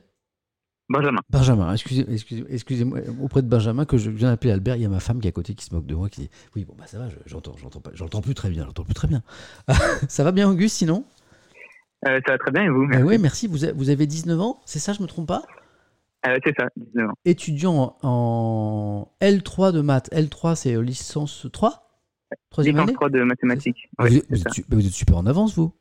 Benjamin. 0.90 1.20
Benjamin, 1.30 1.72
excusez-moi, 1.72 2.14
excusez, 2.49 2.86
auprès 3.22 3.44
de 3.44 3.48
Benjamin, 3.48 3.86
que 3.86 3.98
je 3.98 4.10
viens 4.10 4.30
d'appeler 4.32 4.52
Albert, 4.52 4.76
il 4.76 4.82
y 4.82 4.86
a 4.86 4.90
ma 4.90 4.99
femme 4.99 5.20
qui 5.20 5.28
est 5.28 5.30
à 5.30 5.32
côté 5.32 5.53
qui 5.53 5.64
se 5.64 5.74
moque 5.74 5.86
de 5.86 5.94
moi, 5.94 6.10
qui 6.10 6.22
dit 6.22 6.30
Oui, 6.56 6.66
bon, 6.66 6.74
bah 6.78 6.86
ça 6.88 6.98
va, 6.98 7.10
j'entends, 7.28 7.56
j'entends, 7.61 7.80
pas, 7.80 7.91
j'entends 7.94 8.22
plus 8.22 8.34
très 8.34 8.49
bien, 8.49 8.66
j'entends 8.66 8.84
plus 8.84 8.95
très 8.95 9.07
bien. 9.07 9.22
ça 10.07 10.24
va 10.24 10.32
bien, 10.32 10.49
Auguste, 10.49 10.78
sinon? 10.78 11.06
Euh, 12.07 12.20
Ça 12.26 12.34
va 12.34 12.38
très 12.40 12.52
bien, 12.52 12.64
et 12.64 12.70
vous? 12.70 12.88
Eh 12.91 13.03
Oui, 13.03 13.18
merci. 13.20 13.45
Vous, 13.48 13.60
vous 13.76 13.90
avez 13.90 14.07
19 14.07 14.40
ans, 14.41 14.61
c'est 14.66 14.80
ça, 14.80 14.94
je 14.94 15.02
me 15.02 15.07
trompe 15.07 15.28
pas? 15.28 15.44
Euh, 16.28 16.38
C'est 16.44 16.56
ça, 16.57 16.68
19 16.76 17.10
ans. 17.10 17.14
Étudiant 17.24 17.95
en 18.02 19.11
L3 19.22 19.72
de 19.74 19.82
maths. 19.82 20.10
L3, 20.11 20.56
c'est 20.56 20.74
euh, 20.76 20.82
licence 20.82 21.48
3 21.53 21.86
Troisième 22.49 22.78
licence 22.78 22.94
3 22.94 23.10
de 23.10 23.24
mathématiques. 23.24 23.90
vous, 23.99 24.18
êtes, 24.18 24.26
vous, 24.70 24.88
êtes, 24.88 24.94
super 24.94 25.18
en 25.18 25.26
avance, 25.28 25.56
vous 25.56 25.72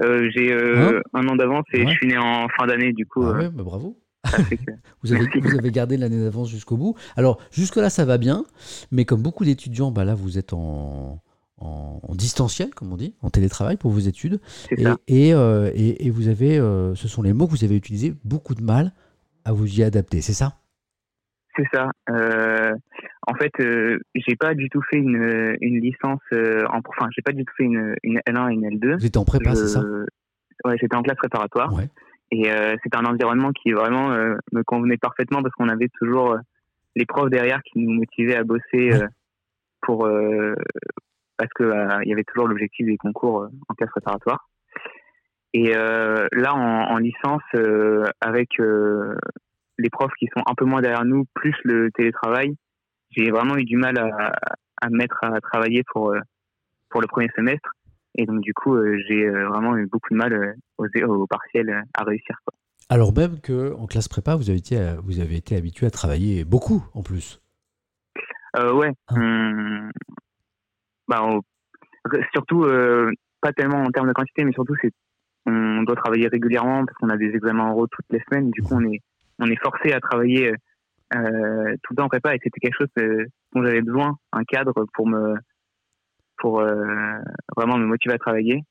J'ai 0.00 0.52
hein? 0.52 1.00
un 1.14 1.28
an 1.28 1.36
d'avance 1.36 1.64
et 1.72 1.86
je 1.86 1.92
suis 1.92 2.08
né 2.08 2.18
en 2.18 2.48
fin 2.58 2.66
d'année, 2.66 2.92
du 2.92 3.06
coup. 3.06 3.22
Ah 3.24 3.32
ouais, 3.32 3.48
bah 3.50 3.62
bravo. 3.62 3.96
vous, 5.02 5.12
avez, 5.12 5.26
vous, 5.40 5.56
avez, 5.56 5.70
gardé 5.70 5.96
l'année 5.96 6.22
d'avance 6.22 6.50
jusqu'au 6.50 6.76
bout. 6.76 6.96
Alors, 7.16 7.38
jusque-là, 7.50 7.90
ça 7.90 8.04
va 8.04 8.18
bien, 8.18 8.44
mais 8.90 9.04
comme 9.04 9.22
beaucoup 9.22 9.44
d'étudiants, 9.44 9.90
bah 9.90 10.04
là, 10.04 10.14
vous 10.14 10.38
êtes 10.38 10.52
en, 10.52 11.20
en, 11.60 12.14
distanciel, 12.14 12.74
comme 12.74 12.92
on 12.92 12.96
dit, 12.96 13.14
en 13.22 13.30
télétravail 13.30 13.76
pour 13.76 13.90
vos 13.90 14.00
études. 14.00 14.40
Et, 14.70 15.34
euh, 15.34 15.70
et, 15.74 16.06
et, 16.06 16.10
vous 16.10 16.28
avez, 16.28 16.58
euh, 16.58 16.94
ce 16.94 17.08
sont 17.08 17.22
les 17.22 17.32
mots 17.32 17.46
que 17.46 17.52
vous 17.52 17.64
avez 17.64 17.76
utilisés, 17.76 18.14
beaucoup 18.24 18.54
de 18.54 18.62
mal 18.62 18.92
à 19.44 19.52
vous 19.52 19.78
y 19.78 19.82
adapter, 19.82 20.20
c'est 20.20 20.32
ça? 20.32 20.54
C'est 21.56 21.66
ça. 21.72 21.90
Euh, 22.10 22.72
en 23.26 23.34
fait, 23.34 23.52
j'ai 24.14 24.36
pas 24.36 24.54
du 24.54 24.68
tout 24.68 24.80
fait 24.90 24.98
une, 24.98 25.56
une 25.60 25.80
licence, 25.80 26.20
en, 26.32 26.80
enfin, 26.88 27.08
j'ai 27.14 27.22
pas 27.22 27.32
du 27.32 27.44
tout 27.44 27.54
fait 27.56 27.64
une, 27.64 27.96
une 28.02 28.20
L1 28.28 28.50
et 28.50 28.54
une 28.54 28.78
L2. 28.78 28.98
Vous 28.98 29.06
étiez 29.06 29.20
en 29.20 29.24
prépa, 29.24 29.54
c'est 29.54 29.68
ça? 29.68 29.82
Ouais, 30.64 30.76
j'étais 30.80 30.96
en 30.96 31.02
classe 31.02 31.16
préparatoire. 31.16 31.72
Ouais. 31.72 31.88
Et 32.30 32.50
euh, 32.50 32.76
c'était 32.82 32.96
un 32.96 33.06
environnement 33.06 33.52
qui 33.52 33.72
vraiment 33.72 34.12
euh, 34.12 34.36
me 34.52 34.62
convenait 34.62 34.98
parfaitement 34.98 35.42
parce 35.42 35.54
qu'on 35.54 35.68
avait 35.68 35.88
toujours 35.98 36.32
euh, 36.32 36.38
les 36.94 37.06
profs 37.06 37.30
derrière 37.30 37.62
qui 37.62 37.78
nous 37.78 37.92
motivaient 37.92 38.36
à 38.36 38.44
bosser 38.44 38.90
pour 39.82 40.08
parce 41.36 41.52
que 41.54 42.02
il 42.02 42.08
y 42.08 42.12
avait 42.12 42.24
toujours 42.24 42.48
l'objectif 42.48 42.86
des 42.86 42.96
concours 42.96 43.48
en 43.68 43.74
classe 43.74 43.90
préparatoire. 43.90 44.48
Et 45.54 45.72
là, 45.72 46.54
en, 46.54 46.94
en 46.94 46.96
licence, 46.96 47.42
avec 48.20 48.48
les 48.58 49.90
profs 49.90 50.12
qui 50.18 50.26
sont 50.36 50.42
un 50.44 50.54
peu 50.56 50.64
moins 50.64 50.80
derrière 50.80 51.04
nous, 51.04 51.24
plus 51.34 51.54
le 51.62 51.92
télétravail, 51.92 52.56
j'ai 53.10 53.30
vraiment 53.30 53.56
eu 53.56 53.64
du 53.64 53.76
mal 53.76 53.96
à, 53.98 54.32
à 54.82 54.90
me 54.90 54.96
mettre 54.96 55.18
à 55.22 55.40
travailler 55.40 55.84
pour 55.92 56.12
pour 56.88 57.00
le 57.00 57.06
premier 57.06 57.28
semestre. 57.36 57.70
Et 58.18 58.26
donc, 58.26 58.40
du 58.40 58.52
coup, 58.52 58.74
euh, 58.74 58.98
j'ai 59.06 59.26
euh, 59.26 59.48
vraiment 59.48 59.76
eu 59.76 59.86
beaucoup 59.86 60.08
de 60.10 60.16
mal 60.16 60.32
euh, 60.32 60.52
au, 60.76 60.86
au 61.14 61.26
partiel 61.28 61.84
à 61.94 62.02
réussir. 62.02 62.36
Quoi. 62.44 62.52
Alors 62.90 63.14
même 63.16 63.40
qu'en 63.40 63.86
classe 63.86 64.08
prépa, 64.08 64.34
vous 64.34 64.50
avez, 64.50 64.58
été, 64.58 64.76
vous 65.04 65.20
avez 65.20 65.36
été 65.36 65.56
habitué 65.56 65.86
à 65.86 65.90
travailler 65.90 66.44
beaucoup 66.44 66.84
en 66.94 67.02
plus. 67.02 67.40
Euh, 68.56 68.72
ouais. 68.72 68.90
Ah. 69.08 69.14
bah, 71.06 71.28
surtout, 72.32 72.66
pas 73.40 73.52
tellement 73.52 73.82
en 73.82 73.90
termes 73.90 74.08
de 74.08 74.12
quantité, 74.12 74.44
mais 74.44 74.52
surtout, 74.52 74.74
c'est 74.82 74.92
on 75.46 75.82
doit 75.84 75.96
travailler 75.96 76.28
régulièrement 76.28 76.84
parce 76.84 76.98
qu'on 76.98 77.08
a 77.08 77.16
des 77.16 77.30
examens 77.34 77.70
oraux 77.70 77.86
toutes 77.86 78.04
les 78.10 78.22
semaines. 78.28 78.50
Du 78.50 78.62
coup, 78.62 78.74
on 78.74 78.84
est, 78.84 79.00
on 79.38 79.46
est 79.46 79.62
forcé 79.62 79.92
à 79.92 80.00
travailler 80.00 80.52
euh, 81.14 81.76
tout 81.82 81.92
le 81.92 81.96
temps 81.96 82.04
en 82.04 82.08
prépa 82.08 82.34
et 82.34 82.40
c'était 82.42 82.60
quelque 82.60 82.76
chose 82.76 82.88
dont 83.54 83.62
j'avais 83.62 83.80
besoin, 83.80 84.18
un 84.32 84.44
cadre 84.44 84.86
pour 84.92 85.06
me, 85.06 85.36
pour 86.38 86.60
euh, 86.60 87.18
vraiment 87.56 87.76
me 87.76 87.86
motiver 87.86 88.14
à 88.14 88.18
travailler. 88.18 88.62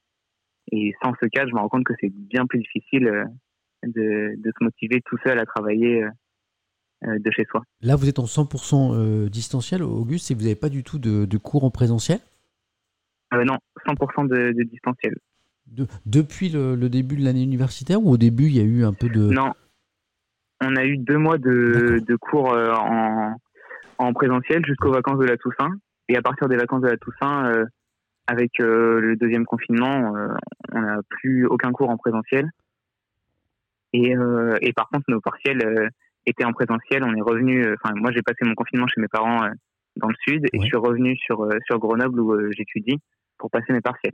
Et 0.71 0.93
sans 1.01 1.13
ce 1.21 1.27
cadre, 1.27 1.49
je 1.49 1.55
me 1.55 1.59
rends 1.59 1.69
compte 1.69 1.85
que 1.85 1.93
c'est 1.99 2.09
bien 2.09 2.45
plus 2.45 2.59
difficile 2.59 3.07
euh, 3.07 3.25
de, 3.83 4.35
de, 4.37 4.51
se 4.57 4.63
motiver 4.63 5.01
tout 5.05 5.17
seul 5.25 5.39
à 5.39 5.45
travailler 5.45 6.03
euh, 7.03 7.19
de 7.19 7.31
chez 7.31 7.45
soi. 7.45 7.61
Là, 7.81 7.95
vous 7.95 8.09
êtes 8.09 8.19
en 8.19 8.25
100% 8.25 9.29
distanciel, 9.29 9.83
Auguste, 9.83 10.31
et 10.31 10.33
vous 10.33 10.41
n'avez 10.41 10.55
pas 10.55 10.69
du 10.69 10.83
tout 10.83 10.99
de, 10.99 11.25
de, 11.25 11.37
cours 11.37 11.63
en 11.63 11.71
présentiel? 11.71 12.19
Non, 13.31 13.57
100% 13.85 14.27
de, 14.27 14.53
de 14.53 14.63
distanciel. 14.63 15.15
De, 15.67 15.85
depuis 16.05 16.49
le, 16.49 16.75
le, 16.75 16.89
début 16.89 17.17
de 17.17 17.23
l'année 17.23 17.43
universitaire 17.43 18.01
ou 18.01 18.11
au 18.11 18.17
début 18.17 18.45
il 18.45 18.55
y 18.55 18.61
a 18.61 18.63
eu 18.63 18.85
un 18.85 18.93
peu 18.93 19.09
de... 19.09 19.27
Non, 19.27 19.51
on 20.61 20.75
a 20.77 20.85
eu 20.85 20.97
deux 20.97 21.17
mois 21.17 21.37
de, 21.37 22.01
de 22.07 22.15
cours 22.15 22.57
en, 22.57 23.35
en 23.97 24.13
présentiel 24.13 24.65
jusqu'aux 24.65 24.93
vacances 24.93 25.19
de 25.19 25.25
la 25.25 25.35
Toussaint. 25.35 25.75
Et 26.09 26.17
à 26.17 26.21
partir 26.21 26.47
des 26.47 26.57
vacances 26.57 26.81
de 26.81 26.87
la 26.87 26.97
Toussaint, 26.97 27.51
euh, 27.51 27.65
avec 28.27 28.51
le 28.59 29.15
deuxième 29.15 29.45
confinement, 29.45 30.13
on 30.73 30.81
n'a 30.81 30.99
plus 31.09 31.45
aucun 31.45 31.71
cours 31.71 31.89
en 31.89 31.97
présentiel. 31.97 32.49
Et, 33.93 34.13
et 34.61 34.73
par 34.73 34.89
contre, 34.89 35.05
nos 35.07 35.21
partiels 35.21 35.89
étaient 36.25 36.43
en 36.43 36.51
présentiel. 36.51 37.05
On 37.05 37.15
est 37.15 37.21
revenu. 37.21 37.65
Enfin, 37.73 37.95
moi, 37.95 38.11
j'ai 38.11 38.21
passé 38.21 38.39
mon 38.43 38.53
confinement 38.53 38.85
chez 38.87 38.99
mes 38.99 39.07
parents 39.07 39.47
dans 39.95 40.09
le 40.09 40.15
sud 40.27 40.45
et 40.51 40.59
je 40.59 40.65
suis 40.65 40.75
revenu 40.75 41.15
sur 41.15 41.47
sur 41.65 41.79
Grenoble 41.79 42.19
où 42.19 42.51
j'étudie 42.51 42.99
pour 43.37 43.49
passer 43.49 43.71
mes 43.71 43.79
partiels. 43.79 44.11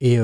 Et 0.00 0.18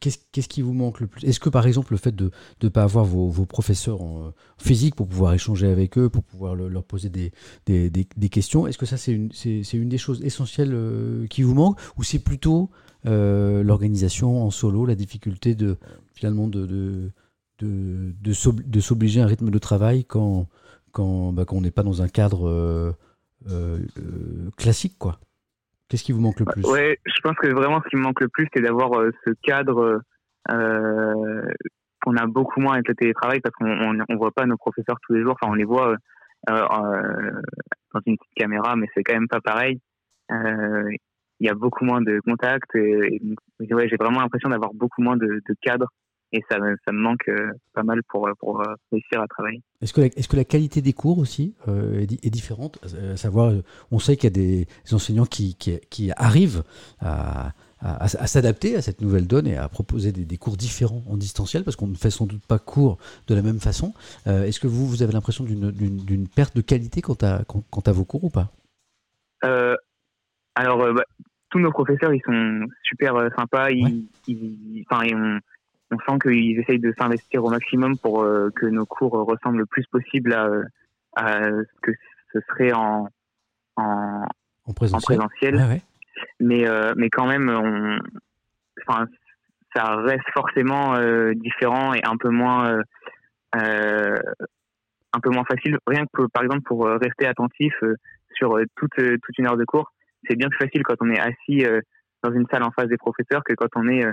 Qu'est-ce 0.00 0.48
qui 0.48 0.62
vous 0.62 0.74
manque 0.74 1.00
le 1.00 1.08
plus? 1.08 1.24
Est-ce 1.24 1.40
que 1.40 1.48
par 1.48 1.66
exemple 1.66 1.92
le 1.92 1.98
fait 1.98 2.14
de 2.14 2.30
ne 2.62 2.68
pas 2.68 2.84
avoir 2.84 3.04
vos, 3.04 3.46
professeurs 3.46 4.00
en, 4.00 4.26
euh, 4.26 4.30
physique 4.56 4.94
pour 4.94 5.08
pouvoir 5.08 5.34
échanger 5.34 5.66
avec 5.66 5.98
eux, 5.98 6.08
pour 6.08 6.22
pouvoir 6.22 6.54
leur 6.54 6.84
poser 6.84 7.08
des, 7.10 7.32
questions, 8.30 8.68
est-ce 8.68 8.78
que 8.78 8.86
ça 8.86 8.96
c'est 8.96 9.12
une, 9.12 9.88
des 9.88 9.98
choses 9.98 10.22
essentielles 10.22 10.72
euh, 10.72 11.26
qui 11.26 11.42
vous 11.42 11.54
manque? 11.54 11.80
Ou 11.96 12.04
c'est 12.04 12.20
plutôt 12.20 12.70
euh, 13.06 13.64
l'organisation 13.64 14.44
en 14.44 14.50
solo, 14.50 14.86
la 14.86 14.94
difficulté 14.94 15.56
de 15.56 15.76
finalement 16.14 16.46
de, 16.46 17.10
s'obliger 18.80 19.20
à 19.20 19.24
un 19.24 19.26
rythme 19.26 19.50
de 19.50 19.58
travail 19.58 20.04
quand, 20.04 20.46
bah, 20.94 21.44
quand 21.44 21.56
on 21.56 21.60
n'est 21.60 21.72
pas 21.72 21.82
dans 21.82 22.02
un 22.02 22.08
cadre 22.08 22.94
classique 24.56 24.94
quoi? 24.98 25.18
Qu'est-ce 25.92 26.04
qui 26.04 26.12
vous 26.12 26.22
manque 26.22 26.40
le 26.40 26.46
plus? 26.46 26.64
Ouais, 26.64 26.98
je 27.04 27.20
pense 27.20 27.36
que 27.36 27.48
vraiment 27.48 27.82
ce 27.84 27.88
qui 27.90 27.96
me 27.96 28.00
manque 28.00 28.22
le 28.22 28.28
plus, 28.28 28.48
c'est 28.54 28.62
d'avoir 28.62 28.98
euh, 28.98 29.10
ce 29.26 29.32
cadre 29.42 30.00
euh, 30.50 31.42
qu'on 32.00 32.16
a 32.16 32.26
beaucoup 32.26 32.60
moins 32.60 32.72
avec 32.72 32.88
le 32.88 32.94
télétravail 32.94 33.40
parce 33.40 33.54
qu'on 33.56 34.02
on, 34.08 34.16
voit 34.16 34.30
pas 34.30 34.46
nos 34.46 34.56
professeurs 34.56 34.96
tous 35.06 35.12
les 35.12 35.20
jours. 35.20 35.36
Enfin, 35.38 35.52
on 35.52 35.54
les 35.54 35.66
voit 35.66 35.94
euh, 36.48 37.32
dans 37.92 38.00
une 38.06 38.16
petite 38.16 38.34
caméra, 38.34 38.74
mais 38.74 38.86
c'est 38.94 39.02
quand 39.02 39.12
même 39.12 39.28
pas 39.28 39.42
pareil. 39.42 39.80
Il 40.30 41.46
y 41.46 41.50
a 41.50 41.54
beaucoup 41.54 41.84
moins 41.84 42.00
de 42.00 42.20
contacts. 42.20 42.74
Et, 42.74 43.20
ouais, 43.60 43.88
j'ai 43.90 43.96
vraiment 43.96 44.20
l'impression 44.20 44.48
d'avoir 44.48 44.72
beaucoup 44.72 45.02
moins 45.02 45.18
de, 45.18 45.26
de 45.26 45.54
cadres 45.60 45.88
et 46.32 46.42
ça, 46.50 46.56
ça 46.86 46.92
me 46.92 46.98
manque 46.98 47.28
euh, 47.28 47.52
pas 47.74 47.82
mal 47.82 48.02
pour, 48.08 48.28
pour 48.38 48.60
euh, 48.60 48.74
réussir 48.90 49.20
à 49.20 49.26
travailler. 49.26 49.62
Est-ce 49.82 49.92
que, 49.92 50.00
la, 50.00 50.06
est-ce 50.06 50.28
que 50.28 50.36
la 50.36 50.44
qualité 50.44 50.80
des 50.80 50.94
cours 50.94 51.18
aussi 51.18 51.54
euh, 51.68 52.00
est, 52.00 52.24
est, 52.24 52.30
différente? 52.30 52.78
À 53.12 53.16
savoir, 53.16 53.52
on 53.90 53.98
sait 53.98 54.16
qu'il 54.16 54.24
y 54.24 54.32
a 54.32 54.64
des 54.64 54.66
enseignants 54.92 55.26
qui, 55.26 55.54
qui, 55.56 55.78
qui 55.90 56.10
arrivent 56.16 56.62
à, 57.00 57.52
à, 57.80 58.04
à, 58.04 58.26
s'adapter 58.26 58.76
à 58.76 58.82
cette 58.82 59.02
nouvelle 59.02 59.26
donne 59.26 59.46
et 59.46 59.58
à 59.58 59.68
proposer 59.68 60.10
des, 60.12 60.24
des, 60.24 60.38
cours 60.38 60.56
différents 60.56 61.02
en 61.08 61.16
distanciel 61.18 61.64
parce 61.64 61.76
qu'on 61.76 61.88
ne 61.88 61.96
fait 61.96 62.10
sans 62.10 62.26
doute 62.26 62.46
pas 62.46 62.58
cours 62.58 62.96
de 63.26 63.34
la 63.34 63.42
même 63.42 63.60
façon. 63.60 63.92
est-ce 64.26 64.58
que 64.58 64.68
vous, 64.68 64.86
vous 64.86 65.02
avez 65.02 65.12
l'impression 65.12 65.44
d'une, 65.44 65.70
d'une, 65.70 66.28
perte 66.28 66.56
de 66.56 66.62
qualité 66.62 67.02
quant 67.02 67.18
à, 67.20 67.44
quant 67.44 67.82
à 67.84 67.92
vos 67.92 68.04
cours 68.04 68.24
ou 68.24 68.30
pas? 68.30 68.50
Alors, 70.54 70.94
bah, 70.94 71.04
tous 71.50 71.58
nos 71.58 71.72
professeurs, 71.72 72.14
ils 72.14 72.22
sont 72.24 72.66
super 72.82 73.14
sympas. 73.36 73.70
Ils, 73.70 74.06
ils, 74.26 74.84
enfin, 74.88 75.04
ils 75.04 75.14
ont 75.14 75.40
on 75.92 75.98
sent 75.98 76.18
qu'ils 76.22 76.58
essayent 76.58 76.78
de 76.78 76.94
s'investir 76.98 77.44
au 77.44 77.50
maximum 77.50 77.98
pour 77.98 78.22
euh, 78.22 78.50
que 78.56 78.66
nos 78.66 78.86
cours 78.86 79.12
ressemblent 79.12 79.58
le 79.58 79.66
plus 79.66 79.86
possible 79.86 80.32
à, 80.32 81.42
ce 81.42 81.80
que 81.82 81.92
ce 82.32 82.40
serait 82.48 82.72
en, 82.72 83.08
en, 83.76 84.26
présentiel. 84.74 85.80
Mais, 86.40 86.66
euh, 86.66 86.92
mais 86.96 87.10
quand 87.10 87.26
même, 87.26 87.48
on, 87.50 87.98
enfin, 88.86 89.06
ça 89.74 89.96
reste 89.96 90.28
forcément 90.32 90.94
euh, 90.94 91.32
différent 91.34 91.92
et 91.94 92.00
un 92.04 92.16
peu 92.16 92.30
moins, 92.30 92.80
un 93.52 95.20
peu 95.22 95.30
moins 95.30 95.44
facile. 95.44 95.78
Rien 95.86 96.04
que 96.12 96.22
par 96.32 96.42
exemple 96.42 96.62
pour 96.62 96.86
rester 96.86 97.26
attentif 97.26 97.74
sur 98.34 98.58
toute, 98.76 98.94
toute 98.96 99.38
une 99.38 99.46
heure 99.46 99.56
de 99.58 99.64
cours, 99.64 99.92
c'est 100.26 100.36
bien 100.36 100.48
plus 100.48 100.66
facile 100.66 100.82
quand 100.84 100.96
on 101.00 101.10
est 101.10 101.20
assis 101.20 101.66
dans 102.22 102.32
une 102.32 102.46
salle 102.50 102.62
en 102.62 102.70
face 102.70 102.88
des 102.88 102.96
professeurs 102.96 103.42
que 103.44 103.54
quand 103.54 103.68
on 103.74 103.88
est 103.88 104.04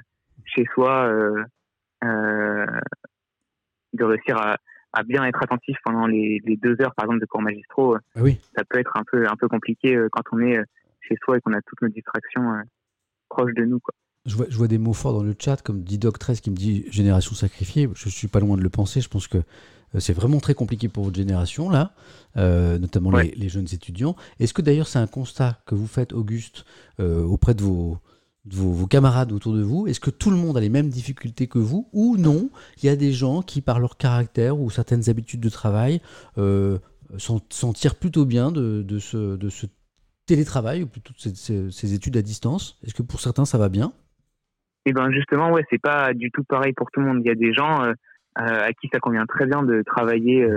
chez 0.46 0.66
soi 0.74 1.06
euh, 1.06 1.44
de 2.02 4.04
réussir 4.04 4.38
à, 4.38 4.58
à, 4.94 5.04
bien 5.04 5.24
être 5.26 5.44
attentif 5.44 5.78
pendant 5.84 6.08
les, 6.08 6.42
les, 6.46 6.58
deux 6.58 6.76
heures, 6.82 6.94
par 6.96 7.06
exemple, 7.06 7.22
de 7.22 7.26
cours 7.26 7.42
magistraux. 7.42 7.98
Ah 8.16 8.22
oui. 8.22 8.40
Ça 8.56 8.64
peut 8.64 8.80
être 8.80 8.96
un 8.96 9.04
peu, 9.10 9.28
un 9.28 9.36
peu 9.36 9.48
compliqué 9.48 9.96
euh, 9.96 10.10
quand 10.12 10.24
on 10.32 10.40
est 10.40 10.58
euh, 10.58 10.64
chez 11.02 11.16
soi 11.24 11.38
et 11.38 11.42
qu'on 11.42 11.54
a 11.54 11.62
toutes 11.62 11.82
nos 11.82 11.90
distractions 11.90 12.62
proches 13.30 13.54
de 13.56 13.66
nous. 13.66 13.80
Quoi. 13.80 13.94
Je 14.26 14.36
vois, 14.36 14.46
je 14.50 14.58
vois, 14.58 14.68
des 14.68 14.78
mots 14.78 14.94
forts 14.94 15.14
dans 15.14 15.24
le 15.24 15.36
chat, 15.38 15.62
comme 15.62 15.82
Didoc13 15.82 16.42
qui 16.42 16.52
me 16.52 16.56
dit 16.56 16.86
génération 16.92 17.36
sacrifiée. 17.36 17.90
Je 17.96 18.10
suis 18.10 18.28
pas 18.28 18.40
loin 18.40 18.58
de 18.58 18.62
le 18.62 18.70
penser. 18.70 19.02
Je 19.02 19.10
pense 19.10 19.28
que 19.28 19.40
c'est 19.98 20.14
vraiment 20.14 20.40
très 20.40 20.54
compliqué 20.54 20.88
pour 20.88 21.06
votre 21.06 21.16
génération, 21.16 21.70
là, 21.70 21.94
euh, 22.38 22.78
notamment 22.78 23.12
les, 23.18 23.32
les, 23.32 23.50
jeunes 23.50 23.68
étudiants. 23.74 24.16
Est-ce 24.40 24.54
que 24.54 24.62
d'ailleurs 24.62 24.88
c'est 24.88 25.00
un 25.00 25.08
constat 25.08 25.58
que 25.66 25.74
vous 25.74 25.88
faites, 25.88 26.14
Auguste, 26.14 26.66
euh, 27.00 27.24
auprès 27.24 27.56
de 27.56 27.64
vos, 27.64 27.98
vos, 28.54 28.88
camarades 28.88 29.32
autour 29.32 29.54
de 29.54 29.62
vous 29.62 29.88
Est-ce 29.88 30.00
que 30.00 30.10
tout 30.10 30.32
le 30.32 30.38
monde 30.38 30.58
a 30.58 30.60
les 30.60 30.70
mêmes 30.70 30.90
difficultés 30.90 31.48
que 31.48 31.60
vous 31.60 31.88
Ou 31.94 32.18
non, 32.18 32.50
il 32.78 32.86
y 32.86 32.90
a 32.90 32.96
des 32.96 33.12
gens 33.12 33.42
qui, 33.42 33.62
par 33.62 33.80
leur 33.80 33.98
caractère 33.98 34.60
ou 34.60 34.70
certaines 34.70 35.10
habitudes 35.10 35.40
de 35.40 35.50
travail, 35.50 36.02
euh, 36.38 36.78
s'en 37.18 37.74
tirent 37.74 37.96
plutôt 37.96 38.26
bien 38.26 38.52
de, 38.52 38.82
de, 38.82 39.00
ce, 39.00 39.38
télétravail 40.26 40.84
ou 40.84 40.88
plutôt 40.88 41.14
de 41.14 41.20
ces, 41.20 41.72
ces, 41.72 41.94
études 41.94 42.18
à 42.18 42.22
distance? 42.22 42.80
Est-ce 42.86 42.94
que 42.94 43.04
pour 43.04 43.20
certains, 43.20 43.46
ça 43.46 43.58
va 43.58 43.70
bien? 43.70 43.94
Eh 44.86 44.94
bien, 44.94 45.12
justement, 45.12 45.52
ouais, 45.52 45.66
c'est 45.70 45.82
pas 45.82 46.14
du 46.14 46.32
tout 46.32 46.44
pareil 46.44 46.74
pour 46.74 46.90
tout 46.92 47.00
le 47.00 47.08
monde. 47.08 47.22
Il 47.24 47.28
y 47.28 47.32
a 47.32 47.36
des 47.36 47.54
gens 47.54 47.84
euh, 47.84 47.94
euh, 48.40 48.68
à 48.68 48.74
qui 48.74 48.90
ça 48.92 49.00
convient 49.00 49.26
très 49.26 49.46
bien 49.46 49.64
de 49.64 49.82
travailler 49.84 50.48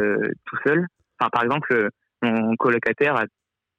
tout 0.47 0.56
seul. 0.66 0.86
Enfin, 1.19 1.31
par 1.31 1.43
exemple, 1.43 1.89
mon 2.23 2.56
colocataire 2.56 3.16
a 3.16 3.24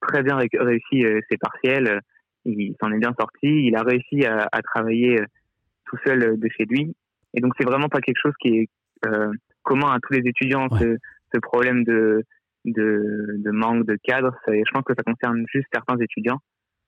très 0.02 0.24
bien 0.24 0.38
réussi 0.38 1.06
ses 1.30 1.38
partiels 1.38 2.02
il 2.46 2.76
s'en 2.80 2.92
est 2.92 3.00
bien 3.00 3.14
sorti, 3.20 3.68
il 3.68 3.76
a 3.76 3.84
réussi 3.84 4.26
à, 4.26 4.48
à, 4.52 4.62
travailler 4.62 5.22
euh, 5.22 5.26
tout 5.86 5.98
seul 6.06 6.24
euh, 6.24 6.38
de 6.38 6.48
chez 6.50 6.66
lui. 6.66 6.96
Et 7.34 7.42
donc 7.42 7.54
c'est 7.58 7.66
vraiment 7.66 7.90
pas 7.90 8.02
quelque 8.02 8.20
chose 8.22 8.34
qui 8.40 8.50
est 8.50 8.70
euh, 9.06 9.32
commun 9.64 9.92
à 9.92 10.00
tous 10.00 10.14
les 10.14 10.28
étudiants, 10.28 10.68
ce, 10.78 10.98
ce, 11.34 11.40
problème 11.40 11.84
de, 11.84 12.24
de, 12.66 13.36
de, 13.38 13.52
manque 13.52 13.86
de 13.86 13.98
cadre. 14.04 14.36
Je 14.48 14.72
pense 14.72 14.84
que 14.84 14.94
ça 14.96 15.04
concerne 15.04 15.44
juste 15.52 15.68
certains 15.74 15.98
étudiants, 15.98 16.40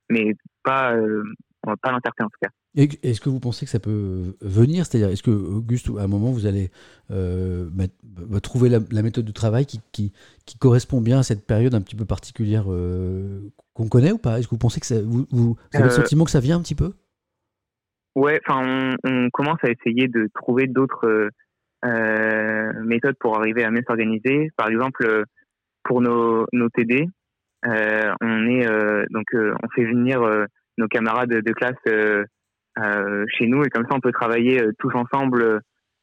mais 0.09 0.33
pas, 0.63 0.93
euh, 0.95 1.23
pas 1.63 1.91
l'entièreté 1.91 2.23
en 2.23 2.27
tout 2.27 2.39
cas. 2.41 2.49
Est-ce 2.75 3.21
que 3.21 3.29
vous 3.29 3.39
pensez 3.39 3.65
que 3.65 3.71
ça 3.71 3.79
peut 3.79 4.35
venir? 4.41 4.85
C'est-à-dire, 4.85 5.09
est-ce 5.09 5.23
que, 5.23 5.31
Auguste, 5.31 5.89
à 5.97 6.03
un 6.03 6.07
moment, 6.07 6.31
vous 6.31 6.45
allez 6.45 6.71
euh, 7.09 7.69
bah, 7.71 8.39
trouver 8.41 8.67
la, 8.69 9.01
méthode 9.01 9.23
de 9.23 9.31
travail 9.31 9.65
qui, 9.65 9.79
qui, 9.93 10.11
qui, 10.45 10.57
correspond 10.57 10.99
bien 10.99 11.19
à 11.19 11.23
cette 11.23 11.47
période 11.47 11.73
un 11.73 11.81
petit 11.81 11.95
peu 11.95 12.03
particulière 12.03 12.65
euh, 12.67 13.39
qu'on 13.73 13.87
connaît 13.87 14.11
ou 14.11 14.17
pas? 14.17 14.39
Est-ce 14.39 14.47
que 14.47 14.55
vous 14.55 14.59
pensez 14.59 14.81
que 14.81 14.87
ça, 14.87 15.01
vous, 15.01 15.25
vous, 15.31 15.57
avez 15.73 15.85
le 15.85 15.89
euh, 15.89 15.93
sentiment 15.93 16.25
que 16.25 16.31
ça 16.31 16.41
vient 16.41 16.57
un 16.57 16.61
petit 16.61 16.75
peu? 16.75 16.91
Ouais, 18.13 18.41
enfin, 18.45 18.97
on, 19.05 19.29
commence 19.29 19.59
à 19.63 19.69
essayer 19.69 20.09
de 20.09 20.29
trouver 20.33 20.67
d'autres 20.67 21.29
méthodes 22.83 23.15
pour 23.19 23.37
arriver 23.37 23.63
à 23.63 23.71
mieux 23.71 23.83
s'organiser. 23.87 24.51
Par 24.57 24.69
exemple, 24.69 25.23
pour 25.83 26.01
nos, 26.01 26.45
nos 26.51 26.69
TD, 26.69 27.07
on 27.63 28.47
est 28.47 28.67
donc 29.11 29.25
on 29.33 29.69
fait 29.75 29.85
venir 29.85 30.19
nos 30.77 30.87
camarades 30.87 31.29
de 31.29 31.53
classe 31.53 31.75
chez 33.37 33.47
nous 33.47 33.63
et 33.63 33.69
comme 33.69 33.85
ça 33.89 33.95
on 33.95 33.99
peut 33.99 34.11
travailler 34.11 34.61
euh, 34.61 34.71
tous 34.79 34.91
ensemble 34.93 35.61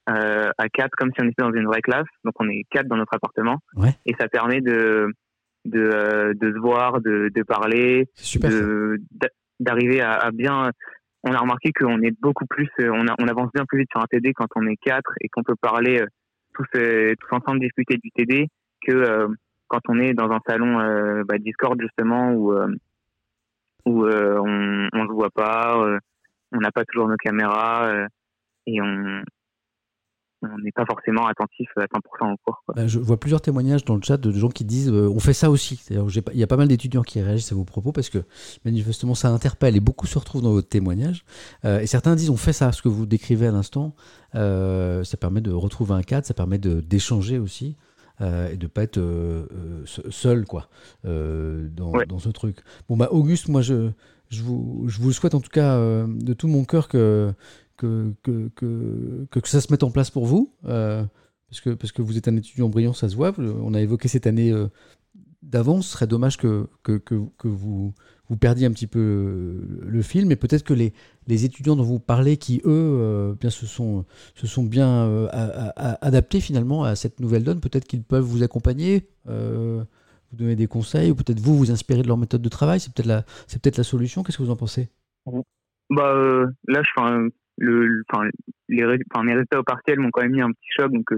euh, 0.09 0.51
à 0.59 0.69
quatre 0.69 0.94
comme 0.97 1.11
si 1.15 1.23
on 1.23 1.28
était 1.28 1.43
dans 1.43 1.53
une 1.53 1.66
vraie 1.66 1.82
classe. 1.82 2.07
Donc 2.24 2.35
on 2.40 2.49
est 2.49 2.65
quatre 2.70 2.89
dans 2.89 2.97
notre 2.97 3.15
appartement 3.15 3.59
et 4.07 4.15
ça 4.19 4.28
permet 4.28 4.61
de 4.61 5.09
de, 5.65 6.32
de 6.40 6.53
se 6.53 6.59
voir, 6.59 7.01
de, 7.01 7.31
de 7.32 7.43
parler, 7.44 8.09
d'arriver 9.61 10.01
à, 10.01 10.15
à, 10.15 10.32
bien. 10.32 10.73
On 11.23 11.32
a 11.32 11.39
remarqué 11.39 11.70
qu'on 11.70 12.03
est 12.03 12.11
beaucoup 12.20 12.47
plus, 12.47 12.69
on, 12.81 13.07
a, 13.07 13.15
on 13.20 13.28
avance 13.28 13.53
bien 13.55 13.65
plus 13.65 13.78
vite 13.78 13.89
sur 13.93 14.01
un 14.01 14.07
TD 14.11 14.32
quand 14.35 14.49
on 14.57 14.66
est 14.66 14.74
quatre 14.74 15.12
et 15.20 15.28
qu'on 15.28 15.44
peut 15.44 15.55
parler 15.55 16.03
tous, 16.53 16.66
tous 16.73 17.36
ensemble 17.36 17.61
discuter 17.61 17.97
du 17.97 18.11
TD 18.11 18.49
que 18.85 19.28
quand 19.69 19.82
on 19.89 20.01
est 20.01 20.15
dans 20.15 20.32
un 20.32 20.40
salon 20.49 21.23
bah, 21.28 21.39
Discord 21.39 21.81
justement 21.81 22.32
où 22.32 22.53
où 23.86 24.05
on 24.05 24.89
on 24.93 25.07
se 25.07 25.12
voit 25.12 25.31
pas 25.31 26.01
on 26.53 26.59
n'a 26.59 26.70
pas 26.70 26.85
toujours 26.85 27.09
nos 27.09 27.16
caméras 27.16 27.87
euh, 27.87 28.07
et 28.66 28.81
on 28.81 29.23
on 30.45 30.59
n'est 30.59 30.73
pas 30.73 30.85
forcément 30.85 31.29
attentif 31.29 31.69
à 31.77 31.85
100% 31.85 32.33
au 32.33 32.37
cours. 32.45 32.65
Bah, 32.74 32.89
je 32.89 32.99
vois 32.99 33.16
plusieurs 33.16 33.41
témoignages 33.41 33.85
dans 33.85 33.95
le 33.95 34.03
chat 34.03 34.16
de 34.16 34.33
gens 34.33 34.49
qui 34.49 34.65
disent 34.65 34.91
euh, 34.91 35.09
on 35.09 35.20
fait 35.20 35.35
ça 35.35 35.53
aussi. 35.53 35.81
Il 35.89 36.37
y 36.37 36.43
a 36.43 36.47
pas 36.49 36.57
mal 36.57 36.66
d'étudiants 36.66 37.03
qui 37.03 37.20
réagissent 37.20 37.53
à 37.53 37.55
vos 37.55 37.65
propos 37.65 37.93
parce 37.93 38.11
que 38.11 38.19
manifestement 38.65 39.15
ça 39.15 39.29
interpelle 39.29 39.77
et 39.77 39.81
beaucoup 39.81 40.09
se 40.09 40.19
retrouvent 40.19 40.43
dans 40.43 40.51
votre 40.51 40.69
témoignage. 40.69 41.24
Euh, 41.65 41.79
et 41.79 41.87
certains 41.87 42.16
disent 42.16 42.31
on 42.31 42.37
fait 42.37 42.53
ça, 42.53 42.73
ce 42.73 42.83
que 42.83 42.89
vous 42.89 43.07
décrivez 43.07 43.47
à 43.47 43.53
l'instant. 43.53 43.95
ça 44.33 45.16
permet 45.20 45.43
de 45.43 45.53
retrouver 45.53 45.95
un 45.95 46.03
cadre, 46.03 46.27
ça 46.27 46.35
permet 46.35 46.59
d'échanger 46.59 47.39
aussi. 47.39 47.77
et 48.20 48.57
de 48.57 48.66
pas 48.66 48.83
être 48.83 49.01
seul 50.11 50.45
quoi 50.45 50.69
dans, 51.05 51.93
dans, 52.09 52.19
ce 52.19 52.31
truc. 52.31 52.57
Bon 52.89 52.97
bah 52.97 53.11
Auguste, 53.12 53.49
moi 53.49 53.62
je 53.62 53.93
je 54.33 54.43
vous, 54.43 55.13
souhaite 55.13 55.35
en 55.35 55.41
tout 55.41 55.51
cas 55.51 55.77
euh, 55.77 56.07
de 56.09 56.33
tout 56.33 56.49
mon 56.49 56.65
cœur 56.65 56.89
que 56.89 57.33
que, 57.77 58.15
que, 58.23 58.49
que, 59.29 59.49
ça 59.49 59.61
se 59.61 59.73
mette 59.73 59.83
en 59.83 59.91
place 59.91 60.11
pour 60.11 60.25
vous, 60.25 60.55
euh, 60.67 61.05
parce, 61.51 61.61
que, 61.61 61.71
parce 61.71 61.91
que 61.91 62.01
vous 62.01 62.17
êtes 62.17 62.29
un 62.29 62.37
étudiant 62.37 62.69
brillant, 62.69 62.93
ça 62.93 63.09
se 63.09 63.17
voit. 63.17 63.35
On 63.39 63.75
a 63.75 63.81
évoqué 63.81 64.07
cette 64.07 64.29
année 64.29 64.53
euh, 64.53 64.69
d'avance, 65.43 65.89
ce 65.89 65.95
serait 65.95 66.07
dommage 66.07 66.37
que, 66.37 66.69
vous, 67.43 67.93
vous 68.29 68.37
perdiez 68.37 68.67
un 68.67 68.71
petit 68.71 68.87
peu 68.87 69.67
le 69.81 70.03
film, 70.03 70.31
et 70.31 70.37
peut-être 70.37 70.63
que 70.63 70.75
les, 70.75 70.93
les 71.27 71.45
étudiants 71.45 71.75
dont 71.75 71.83
vous 71.83 71.99
parlez, 71.99 72.37
qui 72.37 72.63
eux 72.65 73.37
bien 73.41 73.51
se 73.51 73.67
sont, 73.67 74.05
se 74.37 74.47
sont 74.47 74.63
bien 74.63 75.27
adaptés 75.77 76.39
finalement 76.39 76.85
à 76.85 76.95
cette 76.95 77.19
nouvelle 77.19 77.43
donne, 77.43 77.61
peut-être 77.61 77.87
qu'ils 77.87 78.05
peuvent 78.05 78.23
vous 78.23 78.45
accompagner, 78.45 79.09
vous 80.33 80.39
donner 80.39 80.57
des 80.57 80.67
conseils, 80.67 81.11
ou 81.11 81.15
peut-être 81.15 81.41
vous 81.41 81.57
vous 81.57 81.71
inspirer 81.71 82.03
de 82.03 82.09
leur 82.09 82.19
méthode 82.19 82.43
de 82.43 82.49
travail, 82.49 82.81
c'est 82.81 82.93
peut-être 82.93 83.07
la, 83.07 83.25
c'est 83.47 83.63
peut-être 83.63 83.79
la 83.79 83.85
solution. 83.85 84.23
Qu'est-ce 84.23 84.39
que 84.39 84.43
vous 84.43 84.51
en 84.51 84.57
pensez? 84.57 84.91
Bah 85.91 86.15
là, 86.69 86.83
je, 86.83 87.29
le, 87.59 88.03
enfin, 88.11 88.29
les, 88.69 88.85
enfin, 89.13 89.25
mes 89.25 89.33
résultats 89.33 89.61
au 89.61 89.65
partiel 89.65 90.01
m'ont 90.01 90.11
quand 90.11 90.23
même 90.23 90.33
mis 90.33 90.41
un 90.41 90.51
petit 90.51 90.71
choc, 90.77 90.93
donc 90.93 91.09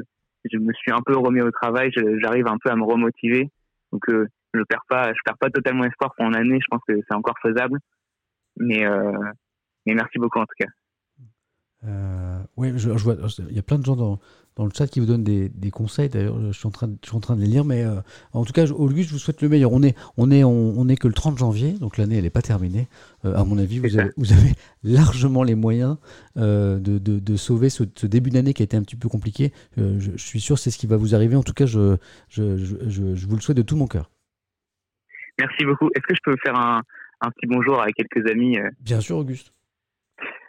je 0.53 0.59
me 0.59 0.73
suis 0.74 0.93
un 0.93 1.01
peu 1.05 1.16
remis 1.16 1.41
au 1.41 1.51
travail, 1.51 1.91
j'arrive 1.95 2.47
un 2.49 2.59
peu 2.62 2.70
à 2.70 2.77
me 2.77 2.85
remotiver. 2.85 3.51
Donc 3.93 4.03
euh, 4.09 4.27
je 4.53 4.61
perds 4.69 4.85
pas, 4.89 5.12
je 5.12 5.20
perds 5.24 5.39
pas 5.39 5.51
totalement 5.51 5.85
espoir 5.85 6.12
pour 6.16 6.28
l'année. 6.28 6.59
Je 6.61 6.66
pense 6.69 6.82
que 6.86 6.95
c'est 7.09 7.15
encore 7.15 7.39
faisable. 7.41 7.78
Mais 8.57 8.86
euh, 8.86 9.12
mais 9.86 9.95
merci 9.95 10.19
beaucoup 10.19 10.39
en 10.39 10.47
tout 10.47 10.57
cas. 10.59 10.70
Euh, 11.86 12.39
oui, 12.56 12.73
je, 12.77 12.90
vois, 12.90 13.16
il 13.48 13.55
y 13.55 13.59
a 13.59 13.62
plein 13.62 13.78
de 13.78 13.85
gens 13.85 13.97
dans, 13.97 14.19
dans 14.56 14.65
le 14.65 14.70
chat 14.74 14.86
qui 14.86 15.01
vous 15.01 15.06
donnent 15.06 15.24
des, 15.24 15.48
des 15.48 15.70
conseils. 15.70 16.09
D'ailleurs, 16.09 16.40
je 16.40 16.52
suis 16.52 16.66
en 16.66 16.70
train, 16.70 16.89
de, 16.89 16.97
je 17.02 17.09
suis 17.09 17.16
en 17.16 17.20
train 17.20 17.36
de 17.36 17.40
les 17.40 17.47
lire, 17.47 17.65
mais 17.65 17.85
euh, 17.85 18.01
en 18.32 18.44
tout 18.44 18.52
cas, 18.52 18.66
Auguste, 18.66 19.09
je 19.11 19.15
vous 19.15 19.19
souhaite 19.19 19.43
le 19.43 19.48
meilleur. 19.48 19.73
On 19.73 19.82
est, 19.82 19.94
on 20.16 20.31
est, 20.31 20.44
on, 20.44 20.89
est 20.89 20.97
que 20.97 21.09
le 21.09 21.15
30 21.15 21.36
janvier, 21.36 21.73
donc 21.73 21.98
l'année 21.98 22.16
elle 22.16 22.24
n'est 22.24 22.31
pas 22.31 22.43
terminée. 22.43 22.89
Euh, 23.24 23.35
à 23.35 23.44
mon 23.44 23.59
avis, 23.59 23.78
vous 23.81 23.98
avez, 23.98 24.11
vous 24.16 24.32
avez, 24.32 24.52
largement 24.82 25.43
les 25.43 25.55
moyens 25.55 25.97
de, 26.36 26.78
de, 26.78 26.98
de, 26.98 27.36
sauver 27.36 27.69
ce, 27.69 27.85
ce 27.94 28.06
début 28.06 28.31
d'année 28.31 28.55
qui 28.55 28.62
a 28.62 28.65
été 28.65 28.77
un 28.77 28.82
petit 28.82 28.97
peu 28.97 29.09
compliqué. 29.09 29.52
Je, 29.77 29.98
je, 29.98 30.16
suis 30.16 30.40
sûr, 30.40 30.59
c'est 30.59 30.70
ce 30.70 30.78
qui 30.78 30.86
va 30.86 30.97
vous 30.97 31.15
arriver. 31.15 31.36
En 31.36 31.43
tout 31.43 31.55
cas, 31.55 31.66
je, 31.66 31.97
je, 32.28 32.56
je, 32.56 33.15
je 33.15 33.27
vous 33.27 33.36
le 33.36 33.43
souhaite 33.43 33.56
de 33.56 33.62
tout 33.62 33.77
mon 33.77 33.86
cœur. 33.86 34.11
Merci 35.39 35.65
beaucoup. 35.65 35.89
Est-ce 35.94 36.06
que 36.06 36.15
je 36.15 36.20
peux 36.24 36.36
faire 36.43 36.56
un, 36.56 36.81
un 37.20 37.31
petit 37.31 37.47
bonjour 37.47 37.81
à 37.81 37.90
quelques 37.93 38.31
amis 38.31 38.56
Bien 38.81 39.01
sûr, 39.01 39.19
Auguste. 39.19 39.52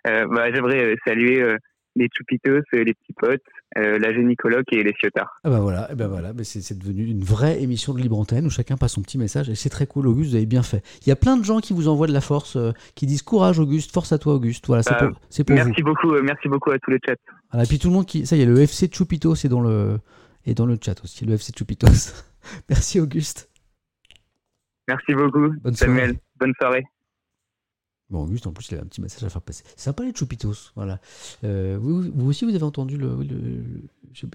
Euh, 0.06 0.28
bah, 0.28 0.52
j'aimerais 0.54 0.84
euh, 0.84 0.96
saluer 1.06 1.42
euh, 1.42 1.58
les 1.96 2.08
Chupitos, 2.12 2.62
les 2.74 2.94
petits 2.94 3.14
potes, 3.18 3.42
la 3.76 4.14
gynécologue 4.14 4.66
et 4.72 4.84
les 4.84 4.94
fiotards. 4.94 5.40
Ah 5.44 5.50
bah 5.50 5.60
voilà, 5.60 5.90
ben 5.96 6.08
voilà. 6.08 6.32
c'est 6.44 6.78
devenu 6.78 7.06
une 7.06 7.24
vraie 7.24 7.62
émission 7.62 7.94
de 7.94 8.02
libre 8.02 8.18
antenne 8.18 8.46
où 8.46 8.50
chacun 8.50 8.76
passe 8.76 8.94
son 8.94 9.02
petit 9.02 9.18
message 9.18 9.50
et 9.50 9.56
c'est 9.56 9.70
très 9.70 9.88
cool, 9.88 10.08
Auguste, 10.08 10.32
vous 10.32 10.36
avez 10.36 10.46
bien 10.46 10.64
fait. 10.64 10.82
Il 11.06 11.10
y 11.10 11.12
a 11.12 11.16
plein 11.16 11.38
de 11.38 11.44
gens 11.44 11.60
qui 11.60 11.74
vous 11.74 11.88
envoient 11.88 12.08
de 12.08 12.14
la 12.14 12.22
force, 12.22 12.58
qui 12.96 13.06
disent 13.06 13.22
courage, 13.22 13.60
Auguste, 13.60 13.94
force 13.94 14.12
à 14.12 14.18
toi, 14.18 14.34
Auguste. 14.34 14.68
Voilà, 14.68 14.84
c'est 14.84 14.98
pour, 14.98 15.10
pour, 15.46 15.56
merci 15.56 15.84
beaucoup, 15.84 16.12
merci 16.22 16.50
beaucoup 16.50 16.72
à 16.72 16.80
tous 16.80 16.92
les 16.92 17.00
chats. 17.06 17.16
et 17.62 17.66
puis 17.66 17.80
tout 17.80 17.88
le 17.88 17.94
monde 17.94 18.06
qui, 18.06 18.26
ça 18.26 18.36
y 18.36 18.42
est, 18.42 18.46
le 18.46 18.60
FC 18.60 18.90
Chupitos 18.92 19.36
est 19.36 19.50
dans 19.50 19.62
le, 19.62 20.00
est 20.46 20.54
dans 20.54 20.66
le 20.66 20.78
chat 20.82 21.02
aussi, 21.04 21.26
le 21.26 21.34
FC 21.34 21.54
Chupitos. 21.58 21.88
merci, 22.70 23.00
Auguste. 23.00 23.50
Merci 24.88 25.16
beaucoup, 25.16 25.50
Bonne 25.64 25.76
Samuel. 25.76 26.10
Soirée. 26.10 26.20
Bonne 26.40 26.54
soirée. 26.60 26.86
Bon, 28.12 28.24
Auguste, 28.24 28.46
en 28.46 28.54
plus, 28.54 28.70
il 28.70 28.78
a 28.78 28.82
un 28.82 28.86
petit 28.86 29.02
message 29.02 29.24
à 29.24 29.30
faire 29.30 29.42
passer. 29.42 29.64
C'est 29.76 29.86
sympa 29.86 30.04
les 30.04 30.14
choupitos. 30.14 30.72
Voilà. 30.76 31.00
Euh, 31.44 31.78
vous, 31.82 32.30
aussi, 32.30 32.46
vous 32.46 32.54
avez 32.54 32.64
entendu 32.64 32.98
le, 32.98 33.18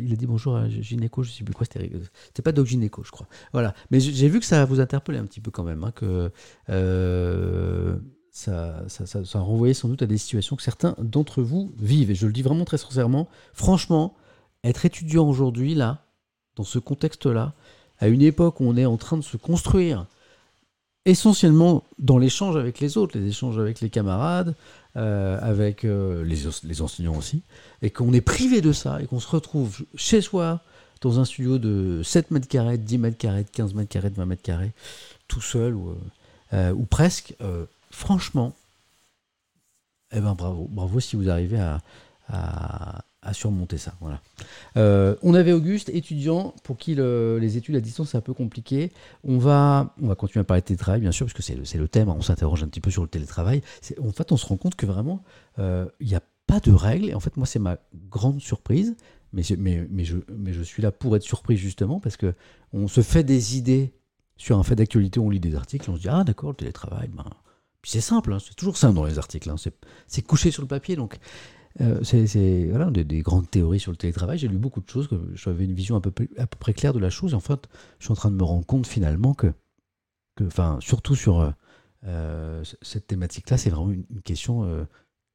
Il 0.00 0.12
a 0.12 0.16
dit 0.16 0.26
bonjour 0.26 0.56
à 0.56 0.68
Gynéco, 0.68 1.22
je 1.22 1.30
ne 1.30 1.34
sais 1.34 1.44
plus 1.44 1.54
quoi, 1.54 1.66
c'était. 1.70 1.90
C'était 2.26 2.42
pas 2.42 2.50
Doc 2.50 2.66
Gynéco, 2.66 3.04
je 3.04 3.12
crois. 3.12 3.28
Voilà. 3.52 3.74
Mais 3.90 4.00
j'ai 4.00 4.28
vu 4.28 4.40
que 4.40 4.46
ça 4.46 4.64
vous 4.64 4.80
interpellait 4.80 5.18
un 5.18 5.24
petit 5.24 5.40
peu 5.40 5.52
quand 5.52 5.62
même, 5.62 5.84
hein, 5.84 5.92
que 5.92 6.32
euh, 6.68 7.96
ça, 8.32 8.82
ça, 8.88 9.06
ça, 9.06 9.24
ça, 9.24 9.38
renvoyait 9.38 9.74
sans 9.74 9.88
doute 9.88 10.02
à 10.02 10.06
des 10.06 10.18
situations 10.18 10.56
que 10.56 10.62
certains 10.62 10.96
d'entre 10.98 11.40
vous 11.40 11.72
vivent. 11.78 12.10
Et 12.10 12.16
je 12.16 12.26
le 12.26 12.32
dis 12.32 12.42
vraiment 12.42 12.64
très 12.64 12.78
sincèrement. 12.78 13.28
Franchement, 13.52 14.16
être 14.64 14.84
étudiant 14.84 15.28
aujourd'hui, 15.28 15.76
là, 15.76 16.06
dans 16.56 16.64
ce 16.64 16.80
contexte-là, 16.80 17.54
à 17.98 18.08
une 18.08 18.22
époque 18.22 18.58
où 18.58 18.64
on 18.64 18.76
est 18.76 18.86
en 18.86 18.96
train 18.96 19.16
de 19.16 19.22
se 19.22 19.36
construire 19.36 20.06
essentiellement 21.04 21.84
dans 21.98 22.18
l'échange 22.18 22.56
avec 22.56 22.80
les 22.80 22.96
autres, 22.96 23.18
les 23.18 23.28
échanges 23.28 23.58
avec 23.58 23.80
les 23.80 23.90
camarades, 23.90 24.54
euh, 24.96 25.38
avec 25.40 25.84
euh, 25.84 26.24
les, 26.24 26.80
enseignants 26.82 27.16
aussi, 27.16 27.42
et 27.82 27.90
qu'on 27.90 28.12
est 28.12 28.20
privé 28.20 28.60
de 28.60 28.72
ça, 28.72 29.00
et 29.00 29.06
qu'on 29.06 29.20
se 29.20 29.28
retrouve 29.28 29.84
chez 29.94 30.20
soi, 30.20 30.60
dans 31.00 31.18
un 31.18 31.24
studio 31.24 31.58
de 31.58 32.02
7 32.02 32.30
mètres 32.30 32.48
carrés, 32.48 32.76
10 32.76 32.98
mètres 32.98 33.16
carrés, 33.16 33.46
15 33.50 33.72
mètres 33.74 33.88
carrés, 33.88 34.10
20 34.10 34.26
mètres 34.26 34.42
carrés, 34.42 34.72
tout 35.28 35.40
seul, 35.40 35.74
ou, 35.74 35.96
euh, 36.52 36.74
presque, 36.90 37.34
franchement, 37.90 38.54
eh 40.12 40.20
ben 40.20 40.34
bravo, 40.34 40.66
bravo 40.68 41.00
si 41.00 41.16
vous 41.16 41.30
arrivez 41.30 41.60
à 42.28 43.04
surmonter 43.32 43.78
ça. 43.78 43.94
Voilà. 44.00 44.20
Euh, 44.76 45.14
on 45.22 45.34
avait 45.34 45.52
Auguste, 45.52 45.88
étudiant, 45.90 46.54
pour 46.62 46.76
qui 46.76 46.94
les 46.94 47.56
études 47.56 47.76
à 47.76 47.80
distance 47.80 48.10
c'est 48.10 48.18
un 48.18 48.22
peu 48.22 48.34
compliqué. 48.34 48.92
On 49.24 49.38
va, 49.38 49.94
on 50.00 50.08
va 50.08 50.14
continuer 50.14 50.40
à 50.40 50.44
parler 50.44 50.62
de 50.62 50.66
télétravail, 50.66 51.00
bien 51.00 51.12
sûr, 51.12 51.26
parce 51.26 51.34
que 51.34 51.42
c'est 51.42 51.78
le, 51.78 51.88
thème. 51.88 52.08
Hein. 52.08 52.16
On 52.16 52.22
s'interroge 52.22 52.62
un 52.62 52.68
petit 52.68 52.80
peu 52.80 52.90
sur 52.90 53.02
le 53.02 53.08
télétravail. 53.08 53.62
En 54.02 54.12
fait, 54.12 54.32
on 54.32 54.36
se 54.36 54.46
rend 54.46 54.56
compte 54.56 54.74
que 54.74 54.86
vraiment, 54.86 55.22
euh, 55.58 55.86
il 56.00 56.08
n'y 56.08 56.14
a 56.14 56.22
pas 56.46 56.60
de 56.60 56.72
règles. 56.72 57.10
Et 57.10 57.14
en 57.14 57.20
fait, 57.20 57.36
moi, 57.36 57.46
c'est 57.46 57.58
ma 57.58 57.78
grande 58.08 58.40
surprise. 58.40 58.96
Mais, 59.32 59.42
mais, 59.58 59.86
mais, 59.90 60.04
je, 60.04 60.16
mais 60.28 60.52
je 60.52 60.62
suis 60.62 60.82
là 60.82 60.90
pour 60.90 61.14
être 61.14 61.22
surpris, 61.22 61.56
justement, 61.56 62.00
parce 62.00 62.16
que 62.16 62.34
on 62.72 62.88
se 62.88 63.00
fait 63.00 63.22
des 63.22 63.56
idées 63.56 63.92
sur 64.36 64.58
un 64.58 64.62
fait 64.62 64.74
d'actualité, 64.74 65.20
on 65.20 65.28
lit 65.28 65.38
des 65.38 65.54
articles, 65.54 65.90
on 65.90 65.96
se 65.96 66.00
dit, 66.00 66.08
ah 66.08 66.24
d'accord, 66.24 66.50
le 66.50 66.56
télétravail, 66.56 67.08
ben... 67.08 67.24
C'est 67.82 68.02
simple, 68.02 68.34
hein. 68.34 68.38
c'est 68.38 68.54
toujours 68.54 68.76
simple 68.76 68.94
dans 68.94 69.04
les 69.04 69.18
articles, 69.18 69.48
hein. 69.48 69.56
c'est 70.06 70.22
couché 70.22 70.50
sur 70.50 70.60
le 70.60 70.68
papier. 70.68 70.96
Donc 70.96 71.18
euh, 71.80 72.02
c'est 72.02 72.66
voilà, 72.66 72.90
des, 72.90 73.22
grandes 73.22 73.50
théories 73.50 73.80
sur 73.80 73.92
le 73.92 73.96
télétravail. 73.96 74.38
J'ai 74.38 74.48
lu 74.48 74.58
beaucoup 74.58 74.80
de 74.80 74.88
choses, 74.88 75.08
j'avais 75.34 75.64
une 75.64 75.74
vision 75.74 75.96
à 75.96 76.00
peu, 76.00 76.12
à 76.36 76.46
peu 76.46 76.56
près 76.58 76.74
claire 76.74 76.92
de 76.92 76.98
la 76.98 77.10
chose. 77.10 77.34
En 77.34 77.40
fait, 77.40 77.68
je 77.98 78.04
suis 78.04 78.12
en 78.12 78.16
train 78.16 78.30
de 78.30 78.36
me 78.36 78.44
rendre 78.44 78.66
compte 78.66 78.86
finalement 78.86 79.34
que, 79.34 79.52
que 80.36 80.48
surtout 80.80 81.14
sur 81.14 81.40
euh, 81.40 81.50
euh, 82.06 82.64
cette 82.82 83.06
thématique-là, 83.06 83.56
c'est 83.56 83.70
vraiment 83.70 83.90
une, 83.90 84.04
question 84.22 84.86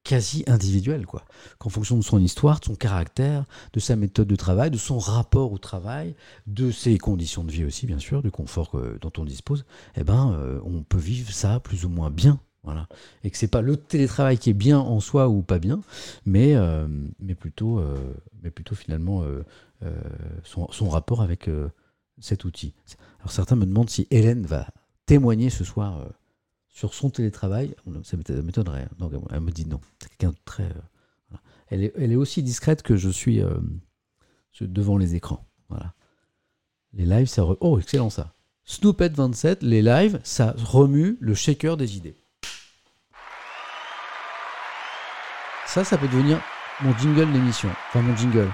quasi 0.04 0.44
individuelle, 0.46 1.08
quoi. 1.08 1.26
Qu'en 1.58 1.70
fonction 1.70 1.98
de 1.98 2.04
son 2.04 2.20
histoire, 2.20 2.60
de 2.60 2.66
son 2.66 2.76
caractère, 2.76 3.46
de 3.74 3.80
sa 3.80 3.96
méthode 3.96 4.28
de 4.28 4.36
travail, 4.36 4.70
de 4.70 4.78
son 4.78 5.00
rapport 5.00 5.52
au 5.52 5.58
travail, 5.58 6.16
de 6.46 6.70
ses 6.70 7.00
conditions 7.00 7.44
de 7.44 7.52
vie 7.52 7.66
aussi, 7.66 7.88
bien 7.88 7.98
sûr, 7.98 8.22
du 8.22 8.30
confort 8.30 8.80
dont 9.02 9.12
on 9.18 9.26
dispose, 9.26 9.66
eh 9.96 10.04
ben, 10.04 10.60
on 10.64 10.84
peut 10.84 11.00
vivre 11.00 11.32
ça 11.32 11.60
plus 11.60 11.86
ou 11.86 11.90
moins 11.90 12.12
bien 12.12 12.40
voilà. 12.66 12.88
Et 13.24 13.30
que 13.30 13.38
c'est 13.38 13.48
pas 13.48 13.62
le 13.62 13.78
télétravail 13.78 14.38
qui 14.38 14.50
est 14.50 14.54
bien 14.54 14.80
en 14.80 15.00
soi 15.00 15.30
ou 15.30 15.44
pas 15.44 15.60
bien, 15.60 15.82
mais, 16.26 16.56
euh, 16.56 16.88
mais, 17.20 17.36
plutôt, 17.36 17.80
euh, 17.80 17.96
mais 18.42 18.50
plutôt 18.50 18.76
finalement 18.76 19.24
euh, 19.24 19.44
son, 20.44 20.70
son, 20.72 20.90
rapport 20.90 21.22
avec 21.22 21.50
cet 22.20 22.44
outil. 22.44 22.74
Alors 23.20 23.32
certains 23.32 23.56
me 23.56 23.66
demandent 23.66 23.90
si 23.90 24.08
Hélène 24.10 24.46
va 24.46 24.68
témoigner 25.06 25.52
ce 25.52 25.64
soir 25.64 26.08
sur 26.68 26.96
son 26.96 27.12
télétravail. 27.12 27.76
Ça 28.04 28.18
m'étonnerait. 28.18 28.88
Hein. 29.00 29.10
Elle 29.32 29.42
me 29.42 29.52
dit 29.52 29.68
non. 29.68 29.80
C'est 30.02 30.10
quelqu'un 30.10 30.32
de 30.32 30.38
très. 30.44 30.68
elle, 31.68 31.84
est, 31.84 31.94
elle 31.96 32.12
est 32.12 32.18
aussi 32.18 32.42
discrète 32.42 32.82
que 32.82 32.98
je 32.98 33.10
suis 33.10 33.42
devant 34.60 34.98
les 34.98 35.14
écrans. 35.14 35.46
Voilà. 35.70 35.94
Les 36.94 37.06
lives, 37.06 37.28
ça. 37.28 37.46
Oh, 37.60 37.78
excellent 37.78 38.10
ça. 38.10 38.34
Snoopet27, 38.68 39.58
les 39.62 39.84
lives, 39.84 40.20
ça 40.24 40.56
remue 40.58 41.18
le 41.20 41.36
shaker 41.36 41.78
des 41.78 41.98
idées. 41.98 42.16
Ça, 45.76 45.84
ça 45.84 45.98
peut 45.98 46.08
devenir 46.08 46.40
mon 46.84 46.98
jingle 46.98 47.30
d'émission. 47.34 47.68
Enfin, 47.90 48.02
mon 48.02 48.16
jingle. 48.16 48.50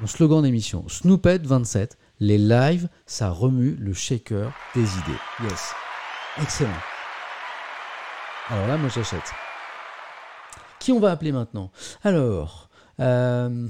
Mon 0.00 0.06
slogan 0.06 0.40
d'émission. 0.40 0.88
Snoopet 0.88 1.40
27. 1.40 1.98
Les 2.20 2.38
lives, 2.38 2.88
ça 3.04 3.28
remue 3.28 3.76
le 3.78 3.92
shaker 3.92 4.50
des 4.74 4.80
idées. 4.80 5.18
Yes. 5.42 5.74
Excellent. 6.40 6.70
Alors 8.48 8.66
là, 8.66 8.78
moi, 8.78 8.88
j'achète. 8.88 9.30
Qui 10.80 10.92
on 10.92 11.00
va 11.00 11.10
appeler 11.10 11.32
maintenant? 11.32 11.70
Alors. 12.02 12.70
Euh, 12.98 13.68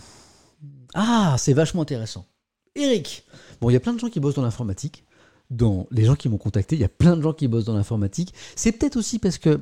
ah, 0.95 1.35
c'est 1.39 1.55
vachement 1.55 1.83
intéressant. 1.83 2.29
Eric. 2.77 3.27
Bon, 3.61 3.71
il 3.71 3.73
y 3.73 3.77
a 3.77 3.81
plein 3.81 3.93
de 3.93 3.99
gens 3.99 4.09
qui 4.09 4.21
bossent 4.21 4.37
dans 4.37 4.43
l'informatique. 4.43 5.05
Dans 5.51 5.89
les 5.91 6.05
gens 6.05 6.15
qui 6.15 6.29
m'ont 6.29 6.39
contacté, 6.39 6.77
il 6.77 6.81
y 6.81 6.85
a 6.85 6.89
plein 6.89 7.17
de 7.17 7.23
gens 7.23 7.33
qui 7.33 7.49
bossent 7.49 7.65
dans 7.65 7.75
l'informatique. 7.75 8.33
C'est 8.55 8.71
peut-être 8.71 8.95
aussi 8.95 9.19
parce 9.19 9.39
que 9.39 9.59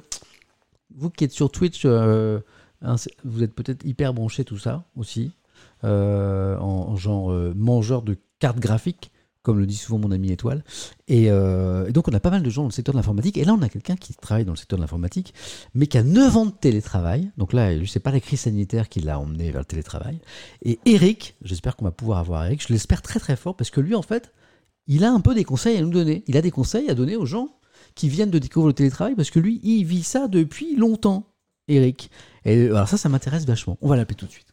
vous 0.94 1.08
qui 1.08 1.24
êtes 1.24 1.32
sur 1.32 1.50
Twitch, 1.50 1.84
euh, 1.86 2.40
vous 3.24 3.42
êtes 3.42 3.54
peut-être 3.54 3.84
hyper 3.84 4.14
branché 4.14 4.44
tout 4.44 4.58
ça 4.58 4.84
aussi, 4.96 5.32
euh, 5.84 6.56
en, 6.58 6.96
genre 6.96 7.32
euh, 7.32 7.52
mangeur 7.56 8.02
de 8.02 8.16
cartes 8.38 8.58
graphiques, 8.58 9.10
comme 9.42 9.58
le 9.58 9.66
dit 9.66 9.76
souvent 9.76 9.98
mon 9.98 10.10
ami 10.10 10.30
Étoile. 10.32 10.64
Euh, 11.10 11.86
et, 11.86 11.92
donc 11.92 12.08
on 12.08 12.12
a 12.12 12.20
pas 12.20 12.30
mal 12.30 12.42
de 12.42 12.50
gens 12.50 12.62
dans 12.62 12.68
le 12.68 12.72
secteur 12.72 12.92
de 12.92 12.98
l'informatique. 12.98 13.38
Et 13.38 13.44
là 13.44 13.54
on 13.54 13.62
a 13.62 13.68
quelqu'un 13.68 13.96
qui 13.96 14.14
travaille 14.14 14.44
dans 14.44 14.52
le 14.52 14.58
secteur 14.58 14.78
de 14.78 14.82
l'informatique, 14.82 15.34
mais 15.74 15.86
qui 15.86 15.98
a 15.98 16.02
9 16.02 16.36
ans 16.36 16.46
de 16.46 16.50
télétravail. 16.50 17.30
Donc 17.38 17.52
là, 17.52 17.78
je 17.78 17.84
sais 17.84 18.00
pas 18.00 18.10
la 18.10 18.20
crise 18.20 18.40
sanitaire 18.40 18.88
qui 18.88 19.00
l'a 19.00 19.18
emmené 19.18 19.50
vers 19.50 19.62
le 19.62 19.66
télétravail. 19.66 20.20
Et 20.62 20.78
Eric, 20.84 21.36
j'espère 21.42 21.76
qu'on 21.76 21.86
va 21.86 21.90
pouvoir 21.90 22.18
avoir 22.18 22.44
Eric, 22.44 22.62
je 22.66 22.72
l'espère 22.72 23.02
très 23.02 23.20
très 23.20 23.36
fort, 23.36 23.56
parce 23.56 23.70
que 23.70 23.80
lui 23.80 23.94
en 23.94 24.02
fait, 24.02 24.32
il 24.86 25.04
a 25.04 25.12
un 25.12 25.20
peu 25.20 25.34
des 25.34 25.44
conseils 25.44 25.76
à 25.76 25.80
nous 25.80 25.90
donner. 25.90 26.24
Il 26.26 26.36
a 26.36 26.42
des 26.42 26.50
conseils 26.50 26.90
à 26.90 26.94
donner 26.94 27.16
aux 27.16 27.26
gens 27.26 27.48
qui 27.94 28.08
viennent 28.08 28.30
de 28.30 28.38
découvrir 28.38 28.68
le 28.68 28.74
télétravail, 28.74 29.14
parce 29.14 29.30
que 29.30 29.40
lui, 29.40 29.60
il 29.62 29.84
vit 29.84 30.02
ça 30.02 30.28
depuis 30.28 30.76
longtemps. 30.76 31.29
Eric. 31.70 32.10
Et 32.44 32.66
alors 32.66 32.88
ça, 32.88 32.96
ça 32.96 33.08
m'intéresse 33.08 33.46
vachement. 33.46 33.78
On 33.80 33.88
va 33.88 33.96
l'appeler 33.96 34.16
tout 34.16 34.26
de 34.26 34.30
suite. 34.30 34.48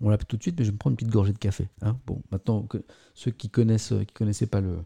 On 0.00 0.10
l'appelle 0.10 0.26
tout 0.26 0.36
de 0.36 0.42
suite, 0.42 0.56
mais 0.58 0.64
je 0.64 0.70
vais 0.70 0.74
me 0.74 0.78
prendre 0.78 0.92
une 0.92 0.96
petite 0.96 1.12
gorgée 1.12 1.32
de 1.32 1.38
café. 1.38 1.68
Hein. 1.80 1.96
bon, 2.06 2.20
maintenant 2.30 2.68
ceux 3.14 3.30
qui 3.30 3.48
connaissent, 3.48 3.94
qui 4.06 4.12
connaissaient 4.12 4.46
pas 4.46 4.60
le, 4.60 4.76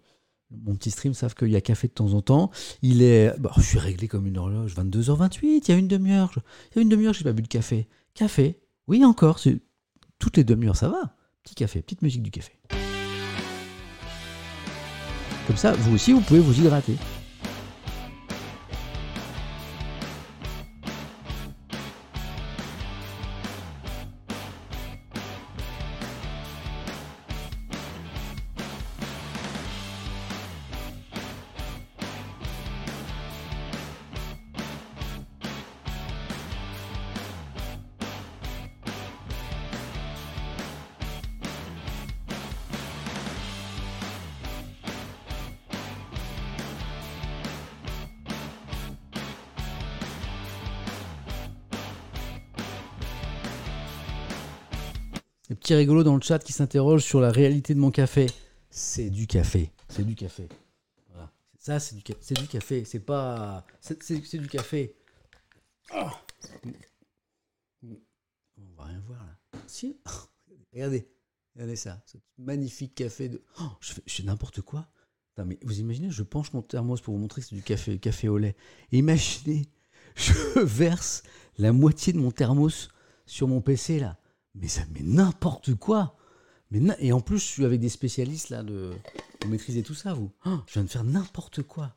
mon 0.51 0.75
petit 0.75 0.91
stream 0.91 1.15
savent 1.15 1.35
qu'il 1.35 1.49
y 1.49 1.57
a 1.57 1.61
café 1.61 1.89
de 1.89 1.93
temps 1.93 2.13
en 2.13 2.23
temps. 2.23 2.51
Il 2.83 3.03
est. 3.03 3.39
Bah, 3.39 3.53
je 3.57 3.63
suis 3.63 3.79
réglé 3.79 4.09
comme 4.09 4.27
une 4.27 4.39
horloge. 4.39 4.75
22h28, 4.75 5.39
il 5.43 5.69
y 5.69 5.73
a 5.73 5.77
une 5.77 5.89
demi-heure. 5.89 6.33
Il 6.73 6.77
y 6.77 6.79
a 6.81 6.83
une 6.83 6.89
demi-heure, 6.89 7.15
j'ai 7.15 7.25
pas 7.25 7.33
bu 7.33 7.43
de 7.43 7.49
café. 7.49 7.89
Café? 8.15 8.61
Oui, 8.87 9.05
encore. 9.05 9.41
Toutes 10.19 10.37
les 10.37 10.45
demi-heures, 10.45 10.77
ça 10.77 10.89
va. 10.89 11.15
Petit 11.43 11.55
café, 11.55 11.83
petite 11.83 12.03
musique 12.03 12.23
du 12.23 12.31
café. 12.31 12.53
Comme 15.47 15.57
ça, 15.57 15.73
vous 15.73 15.95
aussi, 15.95 16.13
vous 16.13 16.21
pouvez 16.21 16.41
vous 16.41 16.59
hydrater. 16.59 16.97
Rigolo 55.75 56.03
dans 56.03 56.15
le 56.15 56.23
chat 56.23 56.39
qui 56.39 56.53
s'interroge 56.53 57.03
sur 57.03 57.21
la 57.21 57.31
réalité 57.31 57.75
de 57.75 57.81
mon 57.81 57.91
café. 57.91 58.27
C'est 58.71 59.11
du 59.11 59.27
café. 59.27 59.73
C'est 59.89 60.05
du 60.05 60.15
café. 60.15 60.49
Voilà. 61.11 61.31
Ça, 61.59 61.81
c'est 61.81 61.97
du, 61.97 62.03
café. 62.03 62.85
C'est 62.85 63.01
pas. 63.01 63.65
C'est, 63.81 64.39
du 64.39 64.49
café. 64.49 64.95
Oh. 65.95 66.09
On 67.83 68.77
va 68.77 68.85
rien 68.85 69.01
voir 69.07 69.25
là. 69.25 69.61
Si. 69.67 69.99
Regardez. 70.73 71.09
Regardez 71.55 71.77
ça. 71.77 72.01
Ce 72.07 72.17
magnifique 72.39 72.95
café 72.95 73.29
de. 73.29 73.43
Oh, 73.61 73.71
je 73.81 73.93
fais, 73.93 74.23
n'importe 74.23 74.63
quoi. 74.63 74.87
mais 75.45 75.59
vous 75.63 75.81
imaginez, 75.81 76.11
je 76.11 76.23
penche 76.23 76.53
mon 76.53 76.63
thermos 76.63 77.01
pour 77.01 77.15
vous 77.15 77.21
montrer 77.21 77.43
que 77.43 77.49
c'est 77.49 77.57
du 77.57 77.63
café, 77.63 77.99
café 77.99 78.29
au 78.29 78.39
lait. 78.39 78.55
imaginez, 78.93 79.67
je 80.15 80.61
verse 80.61 81.23
la 81.59 81.73
moitié 81.73 82.13
de 82.13 82.19
mon 82.19 82.31
thermos 82.31 82.89
sur 83.27 83.49
mon 83.49 83.61
PC 83.61 83.99
là 83.99 84.21
mais 84.55 84.69
ça 84.69 84.83
met 84.93 85.03
n'importe 85.03 85.75
quoi. 85.75 86.17
Mais 86.71 86.81
et 87.01 87.13
en 87.13 87.21
plus, 87.21 87.39
je 87.39 87.45
suis 87.45 87.65
avec 87.65 87.81
des 87.81 87.89
spécialistes 87.89 88.51
là 88.51 88.63
de. 88.63 88.93
Vous 89.43 89.49
maîtrisez 89.49 89.83
tout 89.83 89.95
ça, 89.95 90.13
vous 90.13 90.31
oh, 90.47 90.59
Je 90.67 90.75
viens 90.75 90.85
de 90.85 90.89
faire 90.89 91.05
n'importe 91.05 91.63
quoi. 91.63 91.97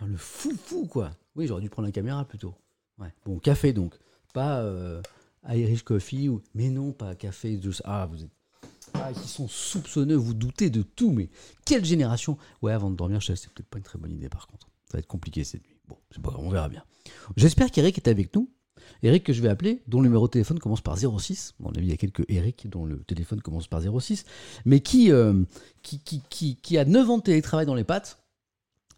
Dans 0.00 0.06
le 0.06 0.16
fou 0.16 0.56
fou 0.56 0.86
quoi. 0.86 1.12
Oui, 1.36 1.46
j'aurais 1.46 1.62
dû 1.62 1.70
prendre 1.70 1.86
la 1.86 1.92
caméra 1.92 2.24
plutôt. 2.24 2.54
Ouais. 2.98 3.12
Bon, 3.24 3.38
café 3.38 3.72
donc, 3.72 3.94
pas 4.32 4.60
euh, 4.60 5.00
Irish 5.48 5.82
coffee 5.82 6.28
ou. 6.28 6.42
Mais 6.54 6.68
non, 6.68 6.92
pas 6.92 7.14
café. 7.14 7.60
Ah, 7.84 8.06
vous 8.10 8.24
êtes. 8.24 8.30
Ah, 8.94 9.10
ils 9.10 9.28
sont 9.28 9.48
soupçonneux, 9.48 10.16
vous 10.16 10.34
doutez 10.34 10.68
de 10.68 10.82
tout, 10.82 11.12
mais 11.12 11.30
quelle 11.64 11.84
génération 11.84 12.36
Ouais, 12.60 12.72
avant 12.72 12.90
de 12.90 12.96
dormir, 12.96 13.22
c'est 13.22 13.34
peut-être 13.34 13.68
pas 13.68 13.78
une 13.78 13.84
très 13.84 13.98
bonne 13.98 14.12
idée 14.12 14.28
par 14.28 14.46
contre. 14.46 14.68
Ça 14.86 14.94
va 14.94 14.98
être 14.98 15.06
compliqué 15.06 15.44
cette 15.44 15.64
nuit. 15.64 15.78
Bon, 15.88 15.96
c'est 16.10 16.22
pas 16.22 16.30
grave, 16.30 16.44
on 16.44 16.50
verra 16.50 16.68
bien. 16.68 16.84
J'espère 17.36 17.70
qu'Eric 17.70 17.96
est 17.96 18.08
avec 18.08 18.34
nous. 18.34 18.50
Eric 19.02 19.24
que 19.24 19.32
je 19.32 19.42
vais 19.42 19.48
appeler, 19.48 19.82
dont 19.88 20.00
le 20.00 20.04
numéro 20.08 20.26
de 20.26 20.30
téléphone 20.30 20.58
commence 20.58 20.80
par 20.80 20.96
06. 20.96 21.54
Bon, 21.58 21.72
il 21.76 21.86
y 21.86 21.92
a 21.92 21.96
quelques 21.96 22.24
Eric 22.28 22.68
dont 22.68 22.84
le 22.84 22.98
téléphone 22.98 23.40
commence 23.40 23.66
par 23.66 23.80
06, 23.80 24.24
mais 24.64 24.82
euh, 24.94 25.44
qui, 25.82 25.98
qui, 26.00 26.56
qui, 26.56 26.78
a 26.78 26.84
9 26.84 27.10
ans 27.10 27.18
de 27.18 27.22
télétravail 27.22 27.66
dans 27.66 27.74
les 27.74 27.84
pattes, 27.84 28.18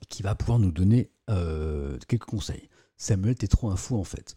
qui 0.08 0.22
va 0.22 0.34
pouvoir 0.34 0.58
nous 0.58 0.72
donner 0.72 1.10
euh, 1.30 1.98
quelques 2.08 2.24
conseils. 2.24 2.68
Samuel, 2.96 3.34
t'es 3.34 3.48
trop 3.48 3.70
un 3.70 3.76
fou 3.76 3.96
en 3.96 4.04
fait. 4.04 4.34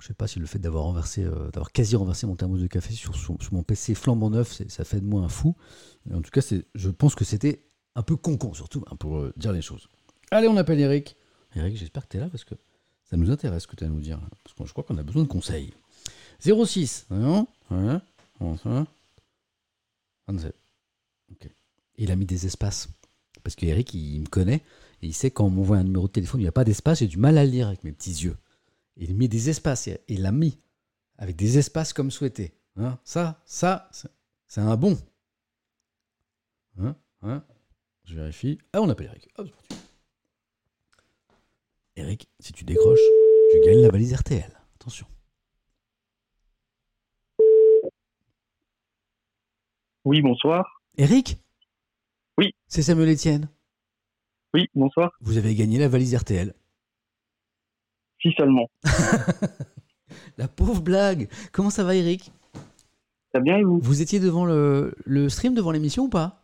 Je 0.00 0.08
sais 0.08 0.14
pas 0.14 0.26
si 0.26 0.38
le 0.38 0.46
fait 0.46 0.58
d'avoir 0.58 0.84
renversé, 0.84 1.24
euh, 1.24 1.50
d'avoir 1.50 1.72
quasi 1.72 1.96
renversé 1.96 2.26
mon 2.26 2.36
thermos 2.36 2.60
de 2.60 2.66
café 2.66 2.92
sur, 2.92 3.16
sur, 3.16 3.36
mon 3.52 3.62
PC 3.62 3.94
flambant 3.94 4.28
neuf, 4.28 4.62
ça 4.68 4.84
fait 4.84 5.00
de 5.00 5.06
moi 5.06 5.22
un 5.22 5.28
fou. 5.28 5.56
En 6.12 6.20
tout 6.20 6.30
cas, 6.30 6.42
je 6.74 6.90
pense 6.90 7.14
que 7.14 7.24
c'était 7.24 7.64
un 7.94 8.02
peu 8.02 8.16
con-con, 8.16 8.52
surtout 8.52 8.84
hein, 8.90 8.96
pour 8.96 9.28
dire 9.36 9.52
les 9.52 9.62
choses. 9.62 9.88
Allez, 10.30 10.48
on 10.48 10.56
appelle 10.58 10.80
Eric. 10.80 11.16
Eric, 11.56 11.76
j'espère 11.76 12.02
que 12.02 12.08
tu 12.08 12.16
es 12.18 12.20
là 12.20 12.28
parce 12.28 12.44
que 12.44 12.54
ça 13.04 13.16
nous 13.16 13.30
intéresse 13.30 13.64
ce 13.64 13.68
que 13.68 13.76
tu 13.76 13.84
as 13.84 13.86
à 13.86 13.90
nous 13.90 14.00
dire. 14.00 14.20
Parce 14.42 14.54
que 14.56 14.64
je 14.64 14.72
crois 14.72 14.84
qu'on 14.84 14.98
a 14.98 15.02
besoin 15.02 15.22
de 15.22 15.28
conseils. 15.28 15.72
06 16.40 17.06
non 17.10 17.46
27. 20.26 20.54
Ok. 21.30 21.50
Il 21.96 22.10
a 22.10 22.16
mis 22.16 22.26
des 22.26 22.46
espaces. 22.46 22.88
Parce 23.42 23.54
qu'Eric, 23.54 23.92
il, 23.94 24.20
me 24.22 24.26
connaît. 24.26 24.62
Et 25.02 25.08
il 25.08 25.14
sait 25.14 25.30
quand 25.30 25.44
on 25.44 25.50
m'envoie 25.50 25.76
un 25.76 25.84
numéro 25.84 26.06
de 26.06 26.12
téléphone, 26.12 26.40
il 26.40 26.44
n'y 26.44 26.48
a 26.48 26.52
pas 26.52 26.64
d'espace, 26.64 27.00
j'ai 27.00 27.06
du 27.06 27.18
mal 27.18 27.36
à 27.36 27.44
le 27.44 27.50
lire 27.50 27.68
avec 27.68 27.84
mes 27.84 27.92
petits 27.92 28.24
yeux. 28.24 28.36
il 28.96 29.14
mis 29.14 29.28
des 29.28 29.50
espaces. 29.50 29.88
Il 30.08 30.22
l'a 30.22 30.32
mis 30.32 30.58
avec 31.18 31.36
des 31.36 31.58
espaces 31.58 31.92
comme 31.92 32.10
souhaité. 32.10 32.54
Hein 32.76 32.98
ça, 33.04 33.42
ça, 33.44 33.90
c'est 34.46 34.60
un 34.60 34.76
bon. 34.76 34.98
Hein 36.78 36.96
hein 37.22 37.44
Je 38.04 38.14
vérifie. 38.14 38.58
Ah, 38.72 38.80
on 38.80 38.88
appelle 38.88 39.06
Eric. 39.06 39.28
Hop, 39.36 39.48
Eric, 41.96 42.28
si 42.40 42.52
tu 42.52 42.64
décroches, 42.64 42.98
tu 43.52 43.60
gagnes 43.60 43.82
la 43.82 43.90
valise 43.90 44.14
RTL. 44.14 44.50
Attention. 44.74 45.06
Oui, 50.04 50.20
bonsoir. 50.20 50.82
Eric? 50.98 51.38
Oui. 52.36 52.52
C'est 52.66 52.82
Samuel 52.82 53.10
Etienne. 53.10 53.48
Oui, 54.52 54.68
bonsoir. 54.74 55.12
Vous 55.20 55.38
avez 55.38 55.54
gagné 55.54 55.78
la 55.78 55.88
valise 55.88 56.14
RTL. 56.16 56.52
Si 58.20 58.32
seulement. 58.32 58.68
la 60.36 60.48
pauvre 60.48 60.82
blague. 60.82 61.28
Comment 61.52 61.70
ça 61.70 61.84
va, 61.84 61.94
Eric? 61.94 62.32
Ça 63.32 63.40
bien 63.40 63.56
et 63.56 63.64
vous? 63.64 63.78
Vous 63.80 64.02
étiez 64.02 64.18
devant 64.20 64.44
le, 64.44 64.94
le 65.06 65.28
stream, 65.28 65.54
devant 65.54 65.70
l'émission 65.70 66.04
ou 66.04 66.08
pas? 66.08 66.43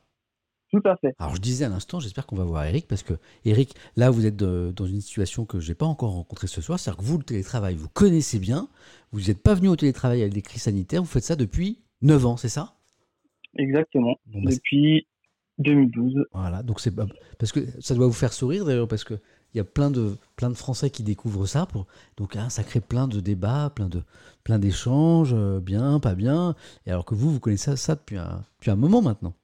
Tout 0.70 0.82
à 0.84 0.96
fait. 0.96 1.14
Alors 1.18 1.34
je 1.34 1.40
disais 1.40 1.64
à 1.64 1.68
l'instant, 1.68 2.00
j'espère 2.00 2.26
qu'on 2.26 2.36
va 2.36 2.44
voir 2.44 2.64
Eric, 2.64 2.86
parce 2.86 3.02
que 3.02 3.14
Eric, 3.44 3.74
là 3.96 4.10
vous 4.10 4.26
êtes 4.26 4.36
dans 4.36 4.86
une 4.86 5.00
situation 5.00 5.44
que 5.44 5.60
je 5.60 5.68
n'ai 5.68 5.74
pas 5.74 5.86
encore 5.86 6.12
rencontrée 6.12 6.46
ce 6.46 6.60
soir, 6.60 6.78
c'est-à-dire 6.78 6.98
que 6.98 7.04
vous, 7.04 7.18
le 7.18 7.24
télétravail, 7.24 7.74
vous 7.74 7.88
connaissez 7.88 8.38
bien, 8.38 8.68
vous 9.12 9.22
n'êtes 9.22 9.42
pas 9.42 9.54
venu 9.54 9.68
au 9.68 9.76
télétravail 9.76 10.20
avec 10.20 10.32
des 10.32 10.42
crises 10.42 10.62
sanitaires, 10.62 11.02
vous 11.02 11.08
faites 11.08 11.24
ça 11.24 11.36
depuis 11.36 11.80
9 12.02 12.26
ans, 12.26 12.36
c'est 12.36 12.48
ça? 12.48 12.74
Exactement, 13.56 14.16
bah, 14.26 14.50
depuis 14.50 15.06
2012. 15.58 16.24
Voilà, 16.32 16.62
donc 16.62 16.80
c'est 16.80 16.94
parce 17.38 17.52
que 17.52 17.60
ça 17.80 17.94
doit 17.94 18.06
vous 18.06 18.12
faire 18.12 18.32
sourire 18.32 18.64
d'ailleurs, 18.64 18.88
parce 18.88 19.04
que 19.04 19.14
il 19.52 19.58
y 19.58 19.60
a 19.60 19.64
plein 19.64 19.90
de, 19.90 20.16
plein 20.36 20.48
de 20.48 20.54
Français 20.54 20.90
qui 20.90 21.02
découvrent 21.02 21.46
ça. 21.46 21.66
Pour, 21.66 21.86
donc 22.16 22.36
hein, 22.36 22.48
ça 22.50 22.62
crée 22.62 22.80
plein 22.80 23.08
de 23.08 23.20
débats, 23.20 23.72
plein 23.74 23.88
de 23.88 24.02
plein 24.44 24.58
d'échanges, 24.58 25.34
euh, 25.34 25.60
bien, 25.60 26.00
pas 26.00 26.14
bien. 26.14 26.54
Et 26.86 26.90
alors 26.90 27.04
que 27.04 27.14
vous, 27.14 27.30
vous 27.32 27.40
connaissez 27.40 27.76
ça, 27.76 27.94
depuis, 27.96 28.16
un, 28.16 28.44
depuis 28.58 28.70
un 28.70 28.76
moment 28.76 29.02
maintenant. 29.02 29.34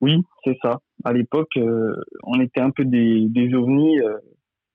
Oui, 0.00 0.22
c'est 0.44 0.56
ça. 0.62 0.80
À 1.04 1.12
l'époque, 1.12 1.56
euh, 1.56 1.94
on 2.22 2.40
était 2.40 2.60
un 2.60 2.70
peu 2.70 2.84
des, 2.84 3.26
des 3.28 3.52
ovnis 3.54 4.00
euh, 4.00 4.16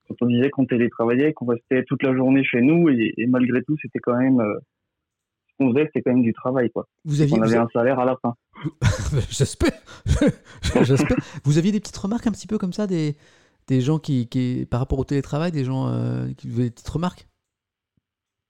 quand 0.08 0.14
on 0.20 0.26
disait 0.26 0.50
qu'on 0.50 0.66
télétravaillait, 0.66 1.32
qu'on 1.32 1.46
restait 1.46 1.84
toute 1.84 2.02
la 2.02 2.14
journée 2.14 2.44
chez 2.44 2.60
nous 2.60 2.88
et, 2.90 3.14
malgré 3.26 3.62
tout, 3.62 3.76
c'était 3.80 4.00
quand 4.00 4.16
même 4.16 4.40
euh, 4.40 4.58
ce 5.48 5.54
qu'on 5.58 5.72
faisait, 5.72 5.86
c'était 5.86 6.02
quand 6.02 6.12
même 6.12 6.22
du 6.22 6.34
travail, 6.34 6.70
quoi. 6.70 6.86
Vous 7.04 7.22
aviez, 7.22 7.38
on 7.38 7.42
avait 7.42 7.56
un 7.56 7.68
salaire 7.72 7.98
à 7.98 8.04
la 8.04 8.16
fin. 8.20 8.34
J'espère. 9.30 9.72
J'espère. 10.82 11.16
vous 11.44 11.58
aviez 11.58 11.72
des 11.72 11.80
petites 11.80 11.96
remarques 11.96 12.26
un 12.26 12.32
petit 12.32 12.46
peu 12.46 12.58
comme 12.58 12.74
ça, 12.74 12.86
des, 12.86 13.16
des 13.66 13.80
gens 13.80 13.98
qui, 13.98 14.28
qui, 14.28 14.66
par 14.70 14.80
rapport 14.80 14.98
au 14.98 15.04
télétravail, 15.04 15.52
des 15.52 15.64
gens 15.64 15.86
qui 16.36 16.48
avaient 16.48 16.64
des 16.64 16.70
petites 16.70 16.88
remarques? 16.88 17.26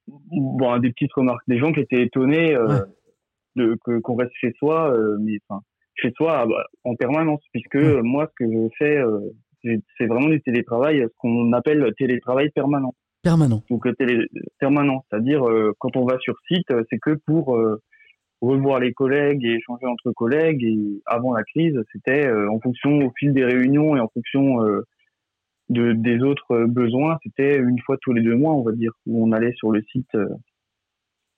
Bon, 0.07 0.77
des 0.79 0.91
petites 0.91 1.13
remarques, 1.13 1.43
des 1.47 1.57
gens 1.57 1.71
qui 1.71 1.79
étaient 1.79 2.03
étonnés 2.03 2.53
de 3.55 3.77
qu'on 4.01 4.15
reste 4.15 4.33
chez 4.33 4.51
soi, 4.59 4.93
mais 5.19 5.39
enfin 5.47 5.61
chez 5.95 6.11
soi 6.15 6.39
ah 6.39 6.45
bah, 6.45 6.65
en 6.83 6.95
permanence, 6.95 7.41
puisque 7.51 7.75
moi, 7.75 8.27
ce 8.29 8.45
que 8.45 8.51
je 8.51 8.67
fais, 8.77 8.97
euh, 8.97 9.19
c'est 9.97 10.05
vraiment 10.05 10.29
du 10.29 10.41
télétravail, 10.41 11.01
ce 11.01 11.17
qu'on 11.17 11.51
appelle 11.53 11.91
télétravail 11.97 12.49
permanent. 12.51 12.93
Permanent. 13.23 13.63
Donc 13.69 13.87
télé 13.97 14.27
permanent, 14.59 15.03
c'est-à-dire 15.09 15.47
euh, 15.47 15.73
quand 15.79 15.95
on 15.95 16.05
va 16.05 16.19
sur 16.19 16.35
site, 16.47 16.71
c'est 16.91 16.99
que 16.99 17.17
pour 17.25 17.55
euh, 17.55 17.81
revoir 18.41 18.79
les 18.79 18.93
collègues 18.93 19.43
et 19.43 19.55
échanger 19.55 19.87
entre 19.87 20.11
collègues. 20.11 20.63
Et 20.63 21.01
avant 21.07 21.33
la 21.33 21.43
crise, 21.43 21.81
c'était 21.91 22.29
en 22.31 22.59
fonction 22.59 22.99
au 22.99 23.11
fil 23.17 23.33
des 23.33 23.45
réunions 23.45 23.95
et 23.95 23.99
en 23.99 24.09
fonction 24.09 24.59
de, 25.69 25.93
des 25.93 26.19
autres 26.21 26.65
besoins, 26.65 27.17
c'était 27.23 27.57
une 27.57 27.79
fois 27.79 27.97
tous 28.01 28.13
les 28.13 28.21
deux 28.21 28.35
mois, 28.35 28.53
on 28.53 28.61
va 28.61 28.73
dire, 28.73 28.91
où 29.07 29.25
on 29.25 29.31
allait 29.31 29.53
sur 29.53 29.71
le 29.71 29.81
site 29.91 30.15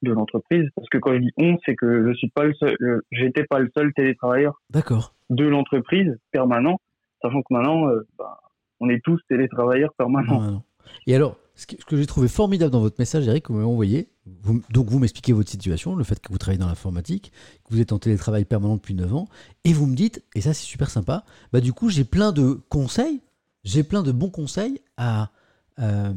de 0.07 0.13
l'entreprise. 0.13 0.69
Parce 0.75 0.89
que 0.89 0.97
quand 0.97 1.13
je 1.13 1.19
dis 1.19 1.31
on, 1.37 1.57
c'est 1.65 1.75
que 1.75 2.07
je 2.07 2.13
suis 2.13 2.29
pas 2.29 2.45
le 2.45 2.53
seul, 2.55 2.77
j'étais 3.11 3.43
pas 3.43 3.59
le 3.59 3.69
seul 3.75 3.93
télétravailleur. 3.93 4.61
D'accord. 4.69 5.13
De 5.29 5.45
l'entreprise 5.45 6.17
permanent, 6.31 6.79
sachant 7.21 7.41
que 7.41 7.53
maintenant, 7.53 7.89
euh, 7.89 8.07
bah, 8.17 8.39
on 8.79 8.89
est 8.89 9.03
tous 9.03 9.19
télétravailleurs 9.27 9.93
permanents. 9.97 10.63
Et 11.05 11.15
alors, 11.15 11.37
ce 11.57 11.65
que, 11.65 11.97
j'ai 11.97 12.05
trouvé 12.05 12.27
formidable 12.27 12.71
dans 12.71 12.79
votre 12.79 12.97
message, 12.99 13.27
Eric, 13.27 13.45
que 13.45 13.47
vous 13.51 13.57
m'avez 13.57 13.69
envoyé, 13.69 14.09
donc 14.69 14.87
vous 14.89 14.99
m'expliquez 14.99 15.33
votre 15.33 15.49
situation, 15.49 15.95
le 15.95 16.03
fait 16.03 16.19
que 16.19 16.31
vous 16.31 16.37
travaillez 16.37 16.59
dans 16.59 16.67
l'informatique, 16.67 17.31
que 17.65 17.73
vous 17.73 17.81
êtes 17.81 17.91
en 17.91 17.99
télétravail 17.99 18.45
permanent 18.45 18.75
depuis 18.75 18.93
9 18.93 19.15
ans, 19.15 19.27
et 19.63 19.73
vous 19.73 19.87
me 19.87 19.95
dites, 19.95 20.23
et 20.35 20.41
ça 20.41 20.53
c'est 20.53 20.65
super 20.65 20.91
sympa, 20.91 21.23
bah 21.51 21.59
du 21.59 21.73
coup 21.73 21.89
j'ai 21.89 22.03
plein 22.03 22.31
de 22.31 22.59
conseils, 22.69 23.21
j'ai 23.63 23.83
plein 23.83 24.03
de 24.03 24.11
bons 24.11 24.29
conseils 24.29 24.81
à, 24.97 25.31
euh, 25.79 26.13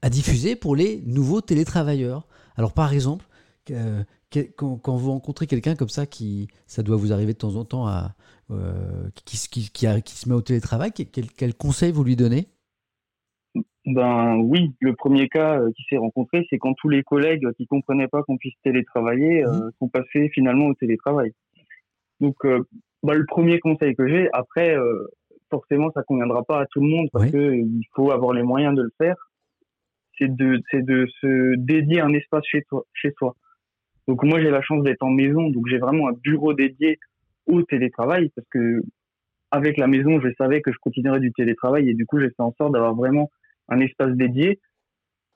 à 0.00 0.08
diffuser 0.08 0.56
pour 0.56 0.74
les 0.74 1.02
nouveaux 1.04 1.42
télétravailleurs. 1.42 2.26
Alors 2.58 2.74
par 2.74 2.92
exemple, 2.92 3.24
quand, 3.70 4.96
vous 4.96 5.12
rencontrez 5.12 5.46
quelqu'un 5.46 5.74
comme 5.74 5.88
ça, 5.88 6.06
qui, 6.06 6.48
ça 6.66 6.82
doit 6.82 6.96
vous 6.96 7.12
arriver 7.12 7.32
de 7.32 7.38
temps 7.38 7.56
en 7.56 7.64
temps, 7.64 7.86
à, 7.86 8.14
euh, 8.50 9.08
qui, 9.24 9.38
qui, 9.48 9.70
qui, 9.70 10.16
se 10.16 10.28
met 10.28 10.34
au 10.34 10.42
télétravail, 10.42 10.90
quel, 10.92 11.30
quel 11.30 11.54
conseil 11.54 11.92
vous 11.92 12.04
lui 12.04 12.16
donnez? 12.16 12.48
Ben 13.86 14.36
oui, 14.36 14.74
le 14.80 14.94
premier 14.94 15.28
cas 15.28 15.60
euh, 15.60 15.70
qui 15.74 15.84
s'est 15.88 15.96
rencontré, 15.96 16.46
c'est 16.50 16.58
quand 16.58 16.74
tous 16.74 16.88
les 16.88 17.02
collègues 17.02 17.48
qui 17.56 17.66
comprenaient 17.66 18.08
pas 18.08 18.22
qu'on 18.24 18.36
puisse 18.36 18.54
télétravailler 18.62 19.44
euh, 19.46 19.50
mmh. 19.50 19.70
sont 19.78 19.88
passés 19.88 20.28
finalement 20.34 20.66
au 20.66 20.74
télétravail. 20.74 21.32
Donc, 22.20 22.34
bah, 23.04 23.14
le 23.14 23.24
premier 23.26 23.60
conseil 23.60 23.94
que 23.94 24.08
j'ai, 24.08 24.28
après, 24.32 24.74
forcément, 25.50 25.88
ça 25.92 26.02
conviendra 26.02 26.42
pas 26.42 26.62
à 26.62 26.66
tout 26.66 26.80
le 26.80 26.88
monde 26.88 27.08
parce 27.12 27.30
que 27.30 27.54
il 27.54 27.84
faut 27.94 28.10
avoir 28.10 28.32
les 28.32 28.42
moyens 28.42 28.74
de 28.74 28.82
le 28.82 28.92
faire. 28.98 29.27
C'est 30.18 30.34
de, 30.34 30.60
c'est 30.70 30.84
de 30.84 31.06
se 31.20 31.54
dédier 31.56 32.00
un 32.00 32.12
espace 32.12 32.44
chez 32.46 32.62
toi, 32.62 32.84
chez 32.92 33.12
soi. 33.16 33.36
Donc 34.08 34.22
moi, 34.24 34.40
j'ai 34.40 34.50
la 34.50 34.62
chance 34.62 34.82
d'être 34.82 35.02
en 35.02 35.10
maison, 35.10 35.50
donc 35.50 35.66
j'ai 35.68 35.78
vraiment 35.78 36.08
un 36.08 36.12
bureau 36.12 36.54
dédié 36.54 36.98
au 37.46 37.62
télétravail 37.62 38.30
parce 38.34 38.48
que 38.50 38.82
avec 39.50 39.78
la 39.78 39.86
maison, 39.86 40.20
je 40.20 40.28
savais 40.36 40.60
que 40.60 40.72
je 40.72 40.78
continuerais 40.78 41.20
du 41.20 41.32
télétravail 41.32 41.88
et 41.88 41.94
du 41.94 42.06
coup, 42.06 42.18
j'ai 42.18 42.28
fait 42.28 42.42
en 42.42 42.52
sorte 42.58 42.72
d'avoir 42.72 42.94
vraiment 42.94 43.30
un 43.68 43.80
espace 43.80 44.12
dédié, 44.12 44.60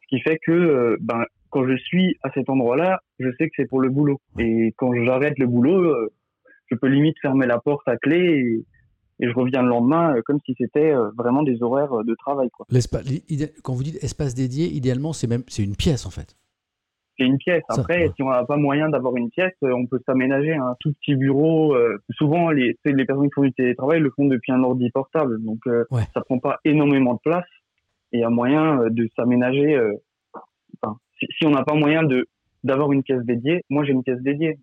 ce 0.02 0.06
qui 0.08 0.20
fait 0.20 0.38
que 0.38 0.52
euh, 0.52 0.96
ben, 1.00 1.24
quand 1.50 1.66
je 1.66 1.76
suis 1.76 2.16
à 2.22 2.30
cet 2.32 2.48
endroit-là, 2.48 3.00
je 3.18 3.28
sais 3.38 3.46
que 3.46 3.52
c'est 3.56 3.68
pour 3.68 3.80
le 3.80 3.90
boulot. 3.90 4.20
Et 4.38 4.72
quand 4.76 4.92
j'arrête 5.04 5.38
le 5.38 5.46
boulot, 5.46 5.82
euh, 5.82 6.12
je 6.70 6.76
peux 6.76 6.88
limite 6.88 7.16
fermer 7.20 7.46
la 7.46 7.58
porte 7.58 7.86
à 7.86 7.96
clé 7.96 8.64
et, 9.22 9.28
je 9.28 9.34
reviens 9.34 9.62
le 9.62 9.68
lendemain 9.68 10.14
euh, 10.14 10.22
comme 10.24 10.38
si 10.44 10.54
c'était 10.58 10.92
vraiment 11.16 11.42
des 11.42 11.62
horaires 11.62 12.04
de 12.04 12.14
travail. 12.14 12.50
Quoi. 12.50 12.66
Quand 13.62 13.72
vous 13.72 13.82
dites 13.82 14.02
espace 14.02 14.34
dédié, 14.34 14.66
idéalement, 14.66 15.12
c'est 15.12 15.26
même 15.26 15.42
c'est 15.48 15.62
une 15.62 15.76
pièce 15.76 16.06
en 16.06 16.10
fait. 16.10 16.36
C'est 17.18 17.24
une 17.24 17.38
pièce. 17.38 17.62
Après, 17.68 18.10
si 18.16 18.22
on 18.22 18.30
n'a 18.30 18.44
pas 18.44 18.56
moyen 18.56 18.88
d'avoir 18.88 19.14
une 19.16 19.30
pièce, 19.30 19.52
on 19.60 19.86
peut 19.86 20.00
s'aménager 20.06 20.54
un 20.54 20.74
tout 20.80 20.92
petit 20.94 21.14
bureau. 21.14 21.76
souvent, 22.10 22.50
les, 22.50 22.76
les 22.84 23.04
personnes 23.04 23.26
qui 23.26 23.34
font 23.34 23.42
du 23.42 23.52
télétravail 23.52 24.00
le 24.00 24.10
font 24.10 24.26
depuis 24.26 24.50
un 24.50 24.62
ordi 24.62 24.90
portable, 24.90 25.42
donc 25.42 25.60
ça 25.64 26.04
ça 26.14 26.20
prend 26.22 26.38
pas 26.38 26.58
énormément 26.64 27.14
de 27.14 27.20
place 27.22 27.44
et 28.12 28.18
il 28.18 28.20
y 28.20 28.24
a 28.24 28.30
moyen 28.30 28.80
euh, 28.80 28.90
de 28.90 29.08
s'aménager. 29.16 29.74
Euh, 29.74 29.94
enfin, 30.82 30.96
si, 31.18 31.46
on 31.46 31.50
n'a 31.50 31.64
pas 31.64 31.74
moyen 31.74 32.02
de 32.02 32.26
d'avoir 32.64 32.92
une 32.92 33.02
pièce 33.02 33.24
dédiée, 33.24 33.64
moi 33.70 33.82
j'ai 33.84 33.92
une 33.92 34.04
pièce 34.04 34.20
dédiée. 34.20 34.56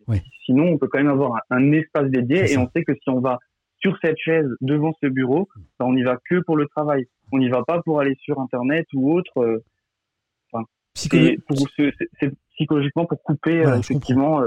Sinon, 0.46 0.68
on 0.68 0.78
peut 0.78 0.88
quand 0.88 1.00
même 1.00 1.10
avoir 1.10 1.42
un, 1.50 1.72
espace 1.74 2.10
dédié 2.10 2.50
et 2.50 2.58
on 2.58 2.70
sait 2.74 2.86
que 2.86 2.94
si 2.94 3.10
on 3.10 3.20
va 3.20 3.40
sur 3.80 3.98
cette 4.02 4.18
chaise 4.18 4.48
devant 4.62 4.94
ce 5.02 5.08
bureau, 5.08 5.48
ben, 5.80 5.86
on 5.86 5.94
n'y 5.94 6.04
va 6.04 6.18
que 6.30 6.42
pour 6.42 6.58
le 6.58 6.68
travail. 6.68 7.08
On 7.32 7.40
n'y 7.40 7.50
va 7.50 7.64
pas 7.64 7.82
pour 7.82 8.00
aller 8.00 8.16
sur 8.22 8.40
Internet 8.40 8.86
ou 8.94 9.14
autre. 9.14 9.38
Euh, 9.38 9.64
enfin, 10.52 10.66
c'est 10.96 11.38
psychologiquement 12.56 13.06
pour 13.06 13.22
couper 13.24 13.64
effectivement. 13.78 14.42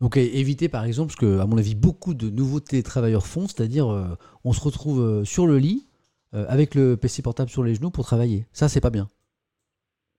Donc 0.00 0.16
éviter 0.16 0.70
par 0.70 0.86
exemple 0.86 1.12
ce 1.12 1.16
que, 1.16 1.40
à 1.40 1.46
mon 1.46 1.58
avis, 1.58 1.74
beaucoup 1.74 2.14
de 2.14 2.30
nouveaux 2.30 2.60
télétravailleurs 2.60 3.26
font, 3.26 3.46
c'est-à-dire 3.46 4.16
on 4.44 4.52
se 4.54 4.62
retrouve 4.62 5.24
sur 5.24 5.46
le 5.46 5.58
lit, 5.58 5.90
euh, 6.32 6.44
avec 6.48 6.76
le 6.76 6.96
PC 6.96 7.22
portable 7.22 7.50
sur 7.50 7.64
les 7.64 7.74
genoux 7.74 7.90
pour 7.90 8.04
travailler. 8.04 8.46
Ça, 8.52 8.68
c'est 8.68 8.80
pas 8.80 8.90
bien. 8.90 9.08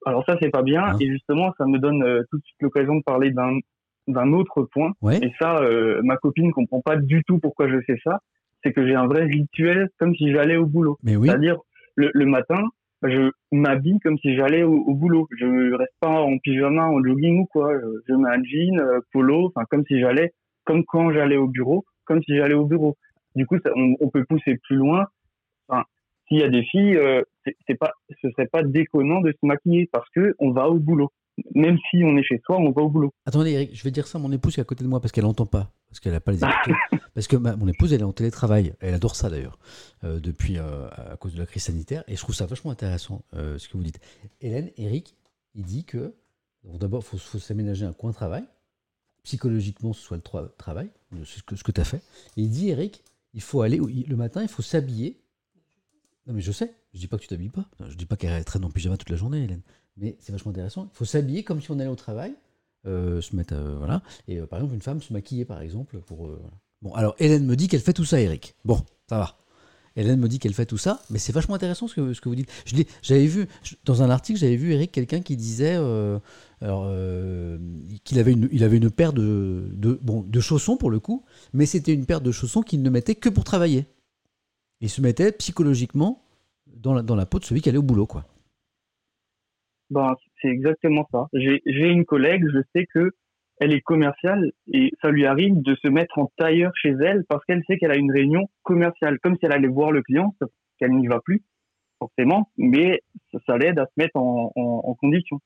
Alors 0.06 0.26
ça, 0.26 0.36
c'est 0.42 0.50
pas 0.50 0.62
bien. 0.62 0.84
Hein 0.84 0.98
et 1.00 1.08
justement, 1.08 1.54
ça 1.58 1.66
me 1.66 1.80
donne 1.80 2.04
euh, 2.04 2.24
tout 2.30 2.38
de 2.38 2.44
suite 2.44 2.62
l'occasion 2.62 2.96
de 2.96 3.04
parler 3.04 3.32
d'un 3.32 3.60
d'un 4.08 4.34
autre 4.34 4.64
point. 4.64 4.92
Et 5.22 5.32
ça, 5.40 5.60
euh, 5.60 6.02
ma 6.04 6.18
copine 6.18 6.52
comprend 6.52 6.82
pas 6.82 6.98
du 6.98 7.24
tout 7.24 7.40
pourquoi 7.40 7.70
je 7.70 7.80
fais 7.86 7.98
ça. 8.04 8.20
C'est 8.64 8.74
que 8.74 8.86
j'ai 8.86 8.96
un 8.96 9.08
vrai 9.08 9.24
rituel 9.24 9.90
comme 10.00 10.16
si 10.16 10.32
j'allais 10.32 10.58
au 10.58 10.66
boulot. 10.66 10.98
Oui. 11.04 11.28
C'est-à-dire 11.28 11.58
le, 11.96 12.12
le, 12.14 12.26
matin, 12.26 12.64
je 13.04 13.32
m'habille 13.52 14.00
comme 14.00 14.18
si 14.20 14.36
j'allais 14.36 14.64
au, 14.64 14.94
boulot. 14.94 15.28
Je 15.38 15.74
reste 15.74 15.94
pas 16.00 16.10
en 16.10 16.38
pyjama, 16.38 16.88
en 16.88 17.04
jogging 17.04 17.40
ou 17.40 17.46
quoi. 17.46 17.74
Je 18.08 18.14
mets 18.14 18.30
un 18.30 18.44
jean, 18.44 18.82
polo, 19.12 19.48
enfin 19.48 19.66
comme 19.70 19.84
si 19.88 20.00
j'allais, 20.00 20.34
comme 20.66 20.86
quand 20.86 21.12
j'allais 21.12 21.38
au 21.38 21.48
bureau, 21.48 21.86
comme 22.06 22.22
si 22.24 22.36
j'allais 22.36 22.54
au 22.54 22.66
bureau. 22.66 22.98
Du 23.36 23.46
coup, 23.46 23.58
ça, 23.64 23.72
on, 23.76 23.96
on, 24.00 24.10
peut 24.10 24.26
pousser 24.26 24.58
plus 24.64 24.76
loin. 24.76 25.08
Enfin, 25.68 25.86
s'il 26.28 26.40
y 26.40 26.44
a 26.44 26.50
des 26.50 26.64
filles, 26.64 26.98
euh, 26.98 27.22
c'est 27.68 27.78
pas, 27.78 27.92
ce 28.22 28.30
serait 28.32 28.48
pas 28.48 28.64
déconnant 28.64 29.22
de 29.22 29.32
se 29.32 29.46
maquiller 29.46 29.90
parce 29.92 30.10
que 30.10 30.36
on 30.40 30.52
va 30.52 30.70
au 30.70 30.80
boulot. 30.80 31.10
Même 31.56 31.78
si 31.90 32.04
on 32.04 32.18
est 32.18 32.24
chez 32.24 32.42
soi, 32.46 32.58
on 32.58 32.72
va 32.72 32.82
au 32.82 32.90
boulot. 32.90 33.12
Attendez, 33.26 33.52
Eric, 33.52 33.72
je 33.74 33.84
vais 33.84 33.92
dire 33.92 34.06
ça 34.06 34.18
à 34.18 34.22
mon 34.22 34.32
épouse 34.32 34.54
qui 34.54 34.60
est 34.60 34.62
à 34.62 34.66
côté 34.66 34.84
de 34.84 34.90
moi 34.90 35.00
parce 35.00 35.12
qu'elle 35.12 35.24
n'entend 35.24 35.46
pas, 35.46 35.72
parce 35.92 36.00
qu'elle 36.00 36.14
n'a 36.14 36.20
pas 36.20 36.32
les 36.32 36.40
écouteurs. 36.40 36.78
parce 37.14 37.28
que 37.28 37.36
mon 37.36 37.68
épouse, 37.68 37.94
elle 37.94 38.02
est 38.02 38.06
en 38.06 38.14
télétravail. 38.14 38.74
Elle 38.80 38.94
adore 38.94 39.16
ça 39.16 39.30
d'ailleurs, 39.30 39.60
euh, 40.04 40.20
depuis 40.20 40.58
euh, 40.58 40.90
à 40.90 41.18
cause 41.18 41.34
de 41.34 41.40
la 41.40 41.46
crise 41.46 41.64
sanitaire. 41.64 42.04
Et 42.08 42.16
je 42.16 42.22
trouve 42.22 42.34
ça 42.34 42.46
vachement 42.48 42.72
intéressant 42.72 43.24
ce 43.34 43.68
que 43.68 43.78
vous 43.78 43.84
dites. 43.84 44.00
Hélène, 44.40 44.72
Eric, 44.78 45.16
il 45.54 45.64
dit 45.64 45.84
que 45.84 46.16
d'abord, 46.64 47.04
il 47.04 47.20
faut, 47.20 47.40
s'aménager 47.40 47.86
un 47.86 47.94
coin 47.94 48.12
de 48.12 48.16
travail. 48.16 48.44
Psychologiquement, 49.24 49.94
ce 49.94 50.02
soit 50.02 50.18
le 50.18 50.50
travail, 50.58 50.90
ce 51.24 51.44
que, 51.44 51.56
ce 51.56 51.64
que 51.64 51.72
tu 51.72 51.80
as 51.80 51.86
fait. 51.86 52.02
Et 52.38 52.42
il 52.42 52.50
dit, 52.50 52.70
Eric, 52.70 53.04
il 53.34 53.42
faut 53.42 53.62
aller 53.62 53.78
le 53.80 54.16
matin, 54.16 54.42
il 54.42 54.50
faut 54.50 54.64
s'habiller 54.64 55.22
non, 56.28 56.34
mais 56.34 56.42
je 56.42 56.52
sais. 56.52 56.74
Je 56.94 57.00
dis 57.00 57.08
pas 57.08 57.18
que 57.18 57.24
tu 57.24 57.28
t'habilles 57.28 57.50
pas. 57.50 57.66
Je 57.88 57.96
dis 57.96 58.06
pas 58.06 58.16
qu'elle 58.16 58.44
traîne 58.46 58.64
en 58.64 58.70
pyjama 58.70 58.98
toute 58.98 59.10
la 59.10 59.16
journée, 59.16 59.44
Hélène. 59.44 59.62
Mais 59.98 60.18
c'est 60.20 60.32
vachement 60.32 60.52
intéressant. 60.52 60.90
Il 60.94 60.96
faut 60.96 61.06
s'habiller 61.06 61.44
comme 61.44 61.62
si 61.62 61.72
on 61.72 61.80
allait 61.80 61.90
au 61.90 61.96
travail, 61.96 62.32
euh, 62.32 62.36
se 62.86 63.36
mettre, 63.36 63.54
euh, 63.56 63.76
voilà. 63.78 64.02
Et 64.28 64.40
euh, 64.40 64.48
par 64.48 64.60
exemple, 64.60 64.76
une 64.76 64.82
femme 64.82 65.02
se 65.02 65.14
maquiller, 65.14 65.46
par 65.46 65.62
exemple, 65.62 66.00
pour. 66.00 66.30
Bon, 66.82 66.94
alors 66.94 67.16
Hélène 67.20 67.46
me 67.46 67.56
dit 67.56 67.68
qu'elle 67.68 67.82
fait 67.82 67.94
tout 67.94 68.06
ça, 68.06 68.20
Eric. 68.20 68.56
Bon, 68.66 68.82
ça 69.08 69.18
va. 69.18 69.38
Hélène 69.98 70.20
me 70.22 70.30
dit 70.30 70.40
qu'elle 70.40 70.54
fait 70.54 70.66
tout 70.66 70.78
ça, 70.78 71.02
mais 71.10 71.20
c'est 71.20 71.34
vachement 71.34 71.56
intéressant 71.56 71.88
ce 71.88 71.96
que, 71.96 72.14
ce 72.14 72.22
que 72.22 72.30
vous 72.30 72.36
dites. 72.36 72.50
J'avais 73.02 73.28
vu, 73.28 73.48
dans 73.84 74.02
un 74.02 74.10
article, 74.10 74.40
j'avais 74.40 74.56
vu, 74.56 74.72
Eric, 74.72 74.92
quelqu'un 74.92 75.22
qui 75.22 75.36
disait 75.36 75.78
qu'il 76.62 78.20
avait 78.20 78.32
une, 78.32 78.64
avait 78.64 78.78
une 78.78 78.90
paire 78.90 79.12
de, 79.12 79.70
de, 79.74 80.00
bon, 80.02 80.22
de 80.22 80.40
chaussons 80.40 80.78
pour 80.78 80.92
le 80.92 81.02
coup, 81.02 81.26
mais 81.52 81.66
c'était 81.66 81.94
une 81.94 82.06
paire 82.06 82.22
de 82.22 82.32
chaussons 82.32 82.62
qu'il 82.62 82.82
ne 82.82 82.90
mettait 82.90 83.16
que 83.16 83.28
pour 83.28 83.44
travailler. 83.44 83.86
Il 84.80 84.90
se 84.90 85.02
mettait 85.02 85.34
psychologiquement 85.34 86.24
dans 86.68 86.94
la, 86.94 87.02
dans 87.02 87.16
la 87.16 87.26
peau 87.26 87.40
de 87.40 87.46
celui 87.46 87.62
qui 87.62 87.68
allait 87.68 87.78
au 87.78 87.84
boulot, 87.84 88.08
quoi. 88.08 88.26
Ben, 89.92 90.16
c'est 90.42 90.48
exactement 90.48 91.08
ça. 91.12 91.28
J'ai 91.34 91.62
une 91.66 92.06
collègue, 92.06 92.46
je 92.52 92.60
sais 92.76 92.88
que 92.94 93.12
elle 93.60 93.74
est 93.74 93.82
commerciale 93.82 94.52
et 94.74 94.92
ça 95.04 95.12
lui 95.12 95.28
arrive 95.28 95.62
de 95.62 95.76
se 95.76 95.88
mettre 95.88 96.18
en 96.18 96.32
tailleur 96.38 96.72
chez 96.76 96.96
elle 97.00 97.24
parce 97.30 97.46
qu'elle 97.46 97.62
sait 97.68 97.78
qu'elle 97.78 97.92
a 97.92 97.96
une 97.96 98.12
réunion 98.12 98.50
commerciale, 98.64 99.20
comme 99.20 99.36
si 99.36 99.46
elle 99.46 99.52
allait 99.52 99.68
voir 99.68 99.92
le 99.92 100.02
client, 100.02 100.34
qu'elle 100.80 100.96
n'y 100.96 101.08
va 101.08 101.20
plus 101.20 101.44
forcément, 102.02 102.50
mais 102.58 103.02
ça, 103.46 103.58
l'aide 103.58 103.78
à 103.78 103.86
se 103.86 103.92
mettre 103.98 104.16
en, 104.16 104.96
condition. 105.00 105.40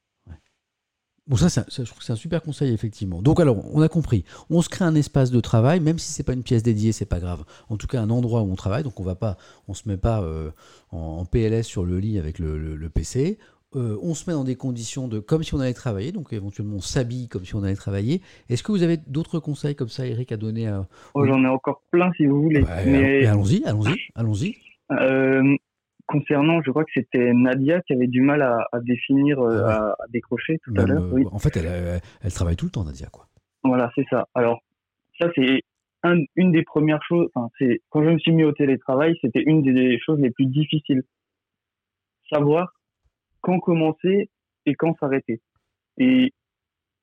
Bon, 1.27 1.35
ça, 1.35 1.65
je 1.67 1.83
trouve 1.83 1.97
que 1.97 2.05
c'est 2.05 2.13
un 2.13 2.15
super 2.15 2.41
conseil, 2.41 2.71
effectivement. 2.71 3.21
Donc, 3.21 3.39
alors, 3.39 3.57
on 3.73 3.81
a 3.81 3.89
compris. 3.89 4.23
On 4.49 4.61
se 4.61 4.69
crée 4.69 4.85
un 4.85 4.95
espace 4.95 5.31
de 5.31 5.39
travail, 5.39 5.79
même 5.79 5.97
si 5.97 6.13
c'est 6.13 6.23
pas 6.23 6.33
une 6.33 6.43
pièce 6.43 6.61
dédiée, 6.61 6.91
c'est 6.91 7.07
pas 7.07 7.19
grave. 7.19 7.43
En 7.67 7.77
tout 7.77 7.87
cas, 7.87 7.99
un 7.99 8.11
endroit 8.11 8.41
où 8.43 8.51
on 8.51 8.55
travaille. 8.55 8.83
Donc, 8.83 8.99
on 8.99 9.15
on 9.67 9.73
se 9.73 9.89
met 9.89 9.97
pas 9.97 10.21
euh, 10.21 10.51
en, 10.91 11.25
PLS 11.25 11.63
sur 11.63 11.83
le 11.83 11.97
lit 11.99 12.19
avec 12.19 12.37
le, 12.39 12.89
PC. 12.93 13.39
Euh, 13.75 13.97
on 14.01 14.13
se 14.13 14.29
met 14.29 14.33
dans 14.33 14.43
des 14.43 14.55
conditions 14.55 15.07
de 15.07 15.19
comme 15.19 15.43
si 15.43 15.53
on 15.53 15.59
allait 15.59 15.73
travailler. 15.73 16.11
Donc, 16.11 16.31
éventuellement, 16.31 16.77
on 16.77 16.81
s'habille 16.81 17.27
comme 17.27 17.43
si 17.43 17.55
on 17.55 17.63
allait 17.63 17.75
travailler. 17.75 18.21
Est-ce 18.49 18.63
que 18.63 18.71
vous 18.71 18.83
avez 18.83 18.97
d'autres 18.97 19.39
conseils 19.39 19.75
comme 19.75 19.89
ça, 19.89 20.05
Eric, 20.05 20.31
à 20.31 20.37
donner 20.37 20.67
à... 20.67 20.85
oh, 21.13 21.25
J'en 21.25 21.43
ai 21.43 21.47
encore 21.47 21.81
plein, 21.91 22.11
si 22.15 22.25
vous 22.25 22.41
voulez. 22.41 22.63
mais... 22.85 23.25
Allons-y, 23.25 23.63
allons-y, 23.65 23.99
allons-y. 24.15 24.55
Euh, 24.91 25.55
concernant, 26.07 26.61
je 26.63 26.71
crois 26.71 26.85
que 26.85 26.91
c'était 26.93 27.33
Nadia 27.33 27.81
qui 27.81 27.93
avait 27.93 28.07
du 28.07 28.21
mal 28.21 28.41
à, 28.41 28.79
définir, 28.81 29.39
euh, 29.39 29.65
à, 29.65 29.95
décrocher 30.09 30.59
tout 30.63 30.73
à 30.77 30.85
l'heure. 30.85 31.03
En 31.31 31.39
fait, 31.39 31.57
elle, 31.57 32.31
travaille 32.31 32.55
tout 32.55 32.65
le 32.65 32.71
temps, 32.71 32.85
Nadia, 32.85 33.07
quoi. 33.11 33.27
Voilà, 33.63 33.91
c'est 33.95 34.05
ça. 34.09 34.27
Alors, 34.35 34.61
ça, 35.19 35.27
c'est 35.35 35.63
une 36.35 36.51
des 36.51 36.63
premières 36.63 37.01
choses. 37.03 37.29
Enfin, 37.33 37.49
c'est 37.57 37.81
quand 37.89 38.03
je 38.03 38.09
me 38.09 38.19
suis 38.19 38.31
mis 38.31 38.43
au 38.43 38.51
télétravail, 38.51 39.15
c'était 39.21 39.41
une 39.41 39.63
des 39.63 39.99
choses 39.99 40.19
les 40.19 40.29
plus 40.29 40.45
difficiles. 40.45 41.03
Savoir 42.29 42.74
quand 43.45 43.59
commencer 43.59 44.29
et 44.65 44.75
quand 44.75 44.95
s'arrêter. 44.99 45.39
Et 45.97 46.33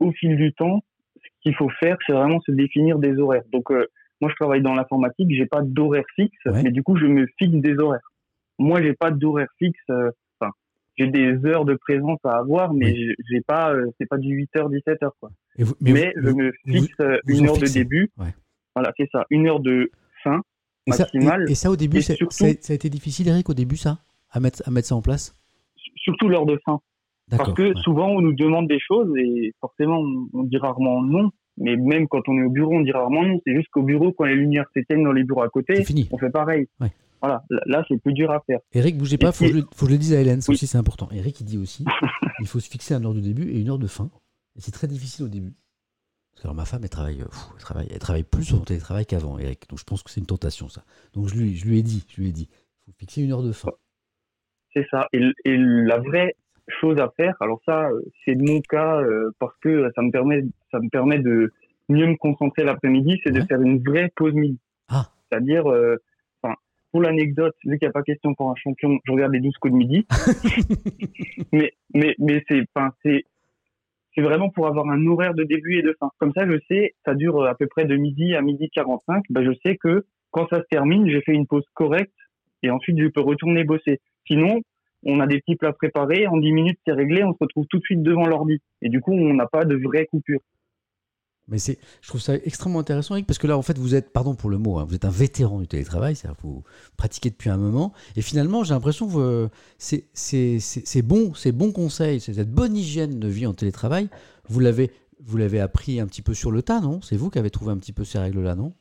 au 0.00 0.10
fil 0.12 0.36
du 0.36 0.52
temps, 0.52 0.80
ce 1.16 1.28
qu'il 1.42 1.54
faut 1.54 1.70
faire, 1.80 1.96
c'est 2.06 2.12
vraiment 2.12 2.40
se 2.40 2.50
définir 2.50 2.98
des 2.98 3.16
horaires. 3.18 3.44
Donc, 3.52 3.70
euh, 3.70 3.86
moi, 4.20 4.30
je 4.30 4.36
travaille 4.36 4.62
dans 4.62 4.74
l'informatique, 4.74 5.28
j'ai 5.30 5.46
pas 5.46 5.62
d'horaire 5.62 6.04
fixe, 6.16 6.38
mais 6.46 6.70
du 6.70 6.82
coup, 6.82 6.96
je 6.96 7.06
me 7.06 7.26
fixe 7.38 7.54
des 7.54 7.78
horaires 7.78 8.12
moi, 8.62 8.82
j'ai 8.82 8.94
pas 8.94 9.10
d'horaire 9.10 9.48
fixe. 9.58 9.78
Euh, 9.90 10.10
j'ai 10.98 11.06
des 11.06 11.38
heures 11.46 11.64
de 11.64 11.74
présence 11.74 12.18
à 12.22 12.36
avoir, 12.36 12.74
mais 12.74 12.94
j'ai 12.94 13.40
pas, 13.46 13.72
euh, 13.72 13.86
c'est 13.98 14.06
pas 14.06 14.18
du 14.18 14.36
8h, 14.36 14.68
17h, 14.68 15.08
quoi. 15.18 15.30
mais, 15.80 16.12
je 16.16 16.30
me 16.30 16.52
fixe 16.66 16.92
euh, 17.00 17.18
une 17.26 17.48
heure 17.48 17.56
de 17.56 17.66
début. 17.66 18.10
Voilà, 18.74 18.92
c'est 18.98 19.08
ça. 19.10 19.24
Une 19.30 19.48
heure 19.48 19.60
de 19.60 19.90
fin 20.22 20.42
maximale. 20.86 21.50
Et 21.50 21.54
ça, 21.54 21.70
au 21.70 21.76
début, 21.76 22.02
ça, 22.02 22.12
a 22.12 22.72
été 22.74 22.90
difficile, 22.90 23.28
Eric, 23.28 23.48
au 23.48 23.54
début, 23.54 23.76
ça, 23.76 24.00
à 24.30 24.40
mettre, 24.40 24.62
à 24.66 24.70
mettre 24.70 24.88
ça 24.88 24.94
en 24.94 25.00
place? 25.00 25.34
Surtout 26.02 26.28
l'heure 26.28 26.46
de 26.46 26.58
fin. 26.64 26.80
Parce 27.30 27.52
que 27.54 27.74
souvent, 27.76 28.08
on 28.08 28.20
nous 28.20 28.34
demande 28.34 28.68
des 28.68 28.80
choses 28.80 29.10
et 29.16 29.52
forcément, 29.60 30.02
on, 30.34 30.42
dit 30.44 30.58
rarement 30.58 31.02
non. 31.02 31.30
Mais 31.58 31.76
même 31.76 32.08
quand 32.08 32.28
on 32.28 32.38
est 32.38 32.44
au 32.44 32.50
bureau, 32.50 32.74
on 32.74 32.80
dit 32.80 32.92
rarement 32.92 33.24
non. 33.24 33.40
C'est 33.46 33.54
juste 33.54 33.68
qu'au 33.70 33.82
bureau, 33.82 34.12
quand 34.12 34.24
les 34.24 34.34
lumières 34.34 34.66
s'éteignent 34.74 35.04
dans 35.04 35.12
les 35.12 35.24
bureaux 35.24 35.42
à 35.42 35.48
côté, 35.48 35.84
on 36.10 36.18
fait 36.18 36.30
pareil. 36.30 36.66
Voilà, 37.20 37.44
là, 37.66 37.84
c'est 37.86 38.02
plus 38.02 38.14
dur 38.14 38.32
à 38.32 38.40
faire. 38.40 38.58
Eric, 38.72 38.98
bougez 38.98 39.16
pas, 39.16 39.30
faut, 39.30 39.44
que 39.44 39.52
je, 39.52 39.60
faut 39.60 39.86
que 39.86 39.86
je 39.86 39.92
le 39.92 39.98
dise 39.98 40.12
à 40.12 40.20
Hélène, 40.20 40.40
ça 40.40 40.50
aussi 40.50 40.66
c'est 40.66 40.76
important. 40.76 41.08
Eric, 41.12 41.40
il 41.40 41.44
dit 41.44 41.56
aussi, 41.56 41.84
il 42.40 42.48
faut 42.48 42.58
se 42.58 42.68
fixer 42.68 42.94
un 42.94 43.04
heure 43.04 43.14
de 43.14 43.20
début 43.20 43.48
et 43.48 43.60
une 43.60 43.70
heure 43.70 43.78
de 43.78 43.86
fin. 43.86 44.10
Et 44.56 44.60
c'est 44.60 44.72
très 44.72 44.88
difficile 44.88 45.26
au 45.26 45.28
début. 45.28 45.54
Parce 46.34 46.48
que 46.48 46.56
ma 46.56 46.64
femme, 46.64 46.80
elle 46.82 46.90
travaille, 46.90 47.20
elle 47.20 47.60
travaille, 47.60 47.86
elle 47.92 48.00
travaille 48.00 48.24
plus 48.24 48.42
sur 48.42 48.56
son 48.56 48.64
télétravail 48.64 49.06
qu'avant, 49.06 49.38
Eric. 49.38 49.68
Donc 49.68 49.78
je 49.78 49.84
pense 49.84 50.02
que 50.02 50.10
c'est 50.10 50.18
une 50.18 50.26
tentation, 50.26 50.68
ça. 50.68 50.82
Donc 51.12 51.28
je 51.28 51.36
lui, 51.36 51.54
je 51.54 51.64
lui 51.64 51.78
ai 51.78 51.82
dit, 51.82 52.04
je 52.08 52.20
lui 52.20 52.28
ai 52.28 52.32
dit, 52.32 52.48
il 52.50 52.84
faut 52.86 52.98
fixer 52.98 53.22
une 53.22 53.30
heure 53.30 53.44
de 53.44 53.52
fin. 53.52 53.70
C'est 54.74 54.86
ça. 54.90 55.08
Et, 55.12 55.20
la 55.44 55.98
vraie 55.98 56.34
chose 56.68 56.98
à 56.98 57.12
faire, 57.16 57.34
alors 57.40 57.60
ça, 57.66 57.88
c'est 58.24 58.34
mon 58.34 58.60
cas 58.60 59.00
euh, 59.00 59.30
parce 59.38 59.56
que 59.58 59.90
ça 59.94 60.02
me 60.02 60.10
permet, 60.10 60.44
ça 60.70 60.80
me 60.80 60.88
permet 60.88 61.18
de 61.18 61.52
mieux 61.88 62.06
me 62.06 62.16
concentrer 62.16 62.64
l'après-midi, 62.64 63.20
c'est 63.24 63.32
de 63.32 63.42
faire 63.42 63.60
une 63.60 63.82
vraie 63.82 64.10
pause 64.14 64.34
midi. 64.34 64.58
Ah. 64.88 65.06
C'est-à-dire, 65.28 65.70
euh, 65.70 65.96
pour 66.92 67.00
l'anecdote, 67.00 67.54
vu 67.64 67.78
qu'il 67.78 67.86
n'y 67.86 67.90
a 67.90 67.92
pas 67.92 68.02
question 68.02 68.34
pour 68.34 68.50
un 68.50 68.54
champion, 68.54 68.98
je 69.04 69.12
regarde 69.12 69.32
les 69.32 69.40
12 69.40 69.56
coups 69.56 69.72
de 69.72 69.78
midi. 69.78 70.06
mais 71.52 71.72
mais 71.94 72.14
mais 72.18 72.44
c'est, 72.48 72.64
c'est 73.02 73.24
c'est 74.14 74.20
vraiment 74.20 74.50
pour 74.50 74.66
avoir 74.66 74.88
un 74.90 75.06
horaire 75.06 75.34
de 75.34 75.42
début 75.42 75.78
et 75.78 75.82
de 75.82 75.96
fin. 75.98 76.10
Comme 76.18 76.32
ça, 76.36 76.46
je 76.46 76.58
sais, 76.68 76.94
ça 77.06 77.14
dure 77.14 77.44
à 77.44 77.54
peu 77.54 77.66
près 77.66 77.86
de 77.86 77.96
midi 77.96 78.34
à 78.34 78.42
midi 78.42 78.68
45. 78.74 79.24
Ben, 79.30 79.42
je 79.42 79.52
sais 79.64 79.76
que 79.78 80.04
quand 80.30 80.46
ça 80.48 80.58
se 80.58 80.66
termine, 80.70 81.08
j'ai 81.08 81.22
fait 81.22 81.32
une 81.32 81.46
pause 81.46 81.64
correcte 81.72 82.12
et 82.62 82.70
ensuite 82.70 82.98
je 83.00 83.08
peux 83.08 83.22
retourner 83.22 83.64
bosser. 83.64 84.00
Sinon, 84.26 84.60
on 85.04 85.20
a 85.20 85.26
des 85.26 85.40
petits 85.40 85.56
plats 85.56 85.72
préparés, 85.72 86.26
en 86.26 86.36
10 86.36 86.52
minutes 86.52 86.78
c'est 86.86 86.92
réglé, 86.92 87.24
on 87.24 87.32
se 87.32 87.38
retrouve 87.40 87.66
tout 87.68 87.78
de 87.78 87.84
suite 87.84 88.02
devant 88.02 88.26
l'ordi. 88.26 88.60
Et 88.82 88.88
du 88.88 89.00
coup, 89.00 89.12
on 89.12 89.34
n'a 89.34 89.46
pas 89.46 89.64
de 89.64 89.76
vraie 89.76 90.06
coupure. 90.06 90.40
Mais 91.48 91.58
c'est, 91.58 91.78
je 92.00 92.08
trouve 92.08 92.20
ça 92.20 92.34
extrêmement 92.34 92.78
intéressant, 92.78 93.16
Eric, 93.16 93.26
parce 93.26 93.38
que 93.38 93.48
là, 93.48 93.58
en 93.58 93.62
fait, 93.62 93.76
vous 93.76 93.94
êtes, 93.96 94.12
pardon 94.12 94.34
pour 94.34 94.48
le 94.48 94.58
mot, 94.58 94.78
hein, 94.78 94.84
vous 94.86 94.94
êtes 94.94 95.04
un 95.04 95.10
vétéran 95.10 95.58
du 95.58 95.66
télétravail, 95.66 96.14
c'est-à-dire 96.14 96.36
que 96.36 96.46
vous 96.46 96.62
pratiquez 96.96 97.30
depuis 97.30 97.50
un 97.50 97.56
moment, 97.56 97.92
et 98.16 98.22
finalement, 98.22 98.62
j'ai 98.62 98.74
l'impression 98.74 99.08
que 99.08 99.18
euh, 99.18 99.48
c'est, 99.76 100.04
c'est, 100.12 100.60
c'est, 100.60 101.02
bon, 101.02 101.34
ces 101.34 101.50
bons 101.50 101.72
conseils, 101.72 102.20
cette 102.20 102.50
bonne 102.50 102.76
hygiène 102.76 103.18
de 103.18 103.28
vie 103.28 103.46
en 103.46 103.54
télétravail, 103.54 104.08
vous 104.48 104.60
l'avez, 104.60 104.92
vous 105.20 105.36
l'avez 105.36 105.58
appris 105.58 105.98
un 105.98 106.06
petit 106.06 106.22
peu 106.22 106.32
sur 106.32 106.52
le 106.52 106.62
tas, 106.62 106.80
non? 106.80 107.00
C'est 107.00 107.16
vous 107.16 107.28
qui 107.28 107.40
avez 107.40 107.50
trouvé 107.50 107.72
un 107.72 107.78
petit 107.78 107.92
peu 107.92 108.04
ces 108.04 108.18
règles-là, 108.18 108.54
non? 108.54 108.74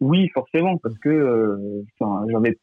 Oui, 0.00 0.28
forcément, 0.28 0.78
parce 0.78 0.96
que, 0.98 1.08
euh, 1.08 1.82
j'avais, 2.30 2.56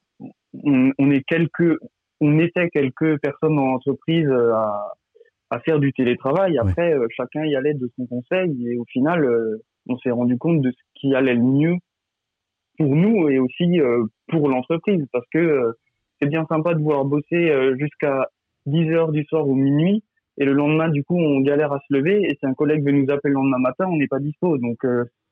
on, 0.63 1.11
est 1.11 1.23
quelques, 1.23 1.77
on 2.21 2.39
était 2.39 2.69
quelques 2.69 3.19
personnes 3.19 3.55
dans 3.55 3.67
l'entreprise 3.67 4.27
euh, 4.27 4.53
à 4.53 4.93
à 5.51 5.59
faire 5.59 5.79
du 5.79 5.93
télétravail. 5.93 6.57
Après, 6.57 6.93
euh, 6.93 7.05
chacun 7.15 7.45
y 7.45 7.55
allait 7.55 7.75
de 7.75 7.89
son 7.95 8.07
conseil 8.07 8.67
et 8.67 8.77
au 8.77 8.85
final, 8.85 9.23
euh, 9.23 9.61
on 9.87 9.97
s'est 9.99 10.09
rendu 10.09 10.39
compte 10.39 10.61
de 10.61 10.71
ce 10.71 10.77
qui 10.95 11.13
allait 11.13 11.35
le 11.35 11.43
mieux 11.43 11.75
pour 12.79 12.95
nous 12.95 13.29
et 13.29 13.37
aussi 13.37 13.79
pour 14.27 14.49
l'entreprise 14.49 15.05
parce 15.13 15.25
que 15.31 15.75
c'est 16.19 16.27
bien 16.27 16.45
sympa 16.49 16.73
de 16.73 16.81
voir 16.81 17.05
bosser 17.05 17.53
jusqu'à 17.79 18.27
10 18.65 18.89
heures 18.89 19.11
du 19.11 19.23
soir 19.25 19.47
ou 19.47 19.53
minuit 19.53 20.03
et 20.37 20.43
le 20.43 20.51
lendemain, 20.51 20.89
du 20.89 21.03
coup, 21.03 21.15
on 21.15 21.39
galère 21.39 21.71
à 21.71 21.79
se 21.87 21.93
lever 21.93 22.23
et 22.23 22.35
si 22.37 22.45
un 22.45 22.53
collègue 22.55 22.83
veut 22.83 22.91
nous 22.91 23.09
appeler 23.09 23.29
le 23.29 23.35
lendemain 23.35 23.59
matin, 23.59 23.85
on 23.87 23.95
n'est 23.95 24.07
pas 24.07 24.19
dispo. 24.19 24.57
Donc, 24.57 24.85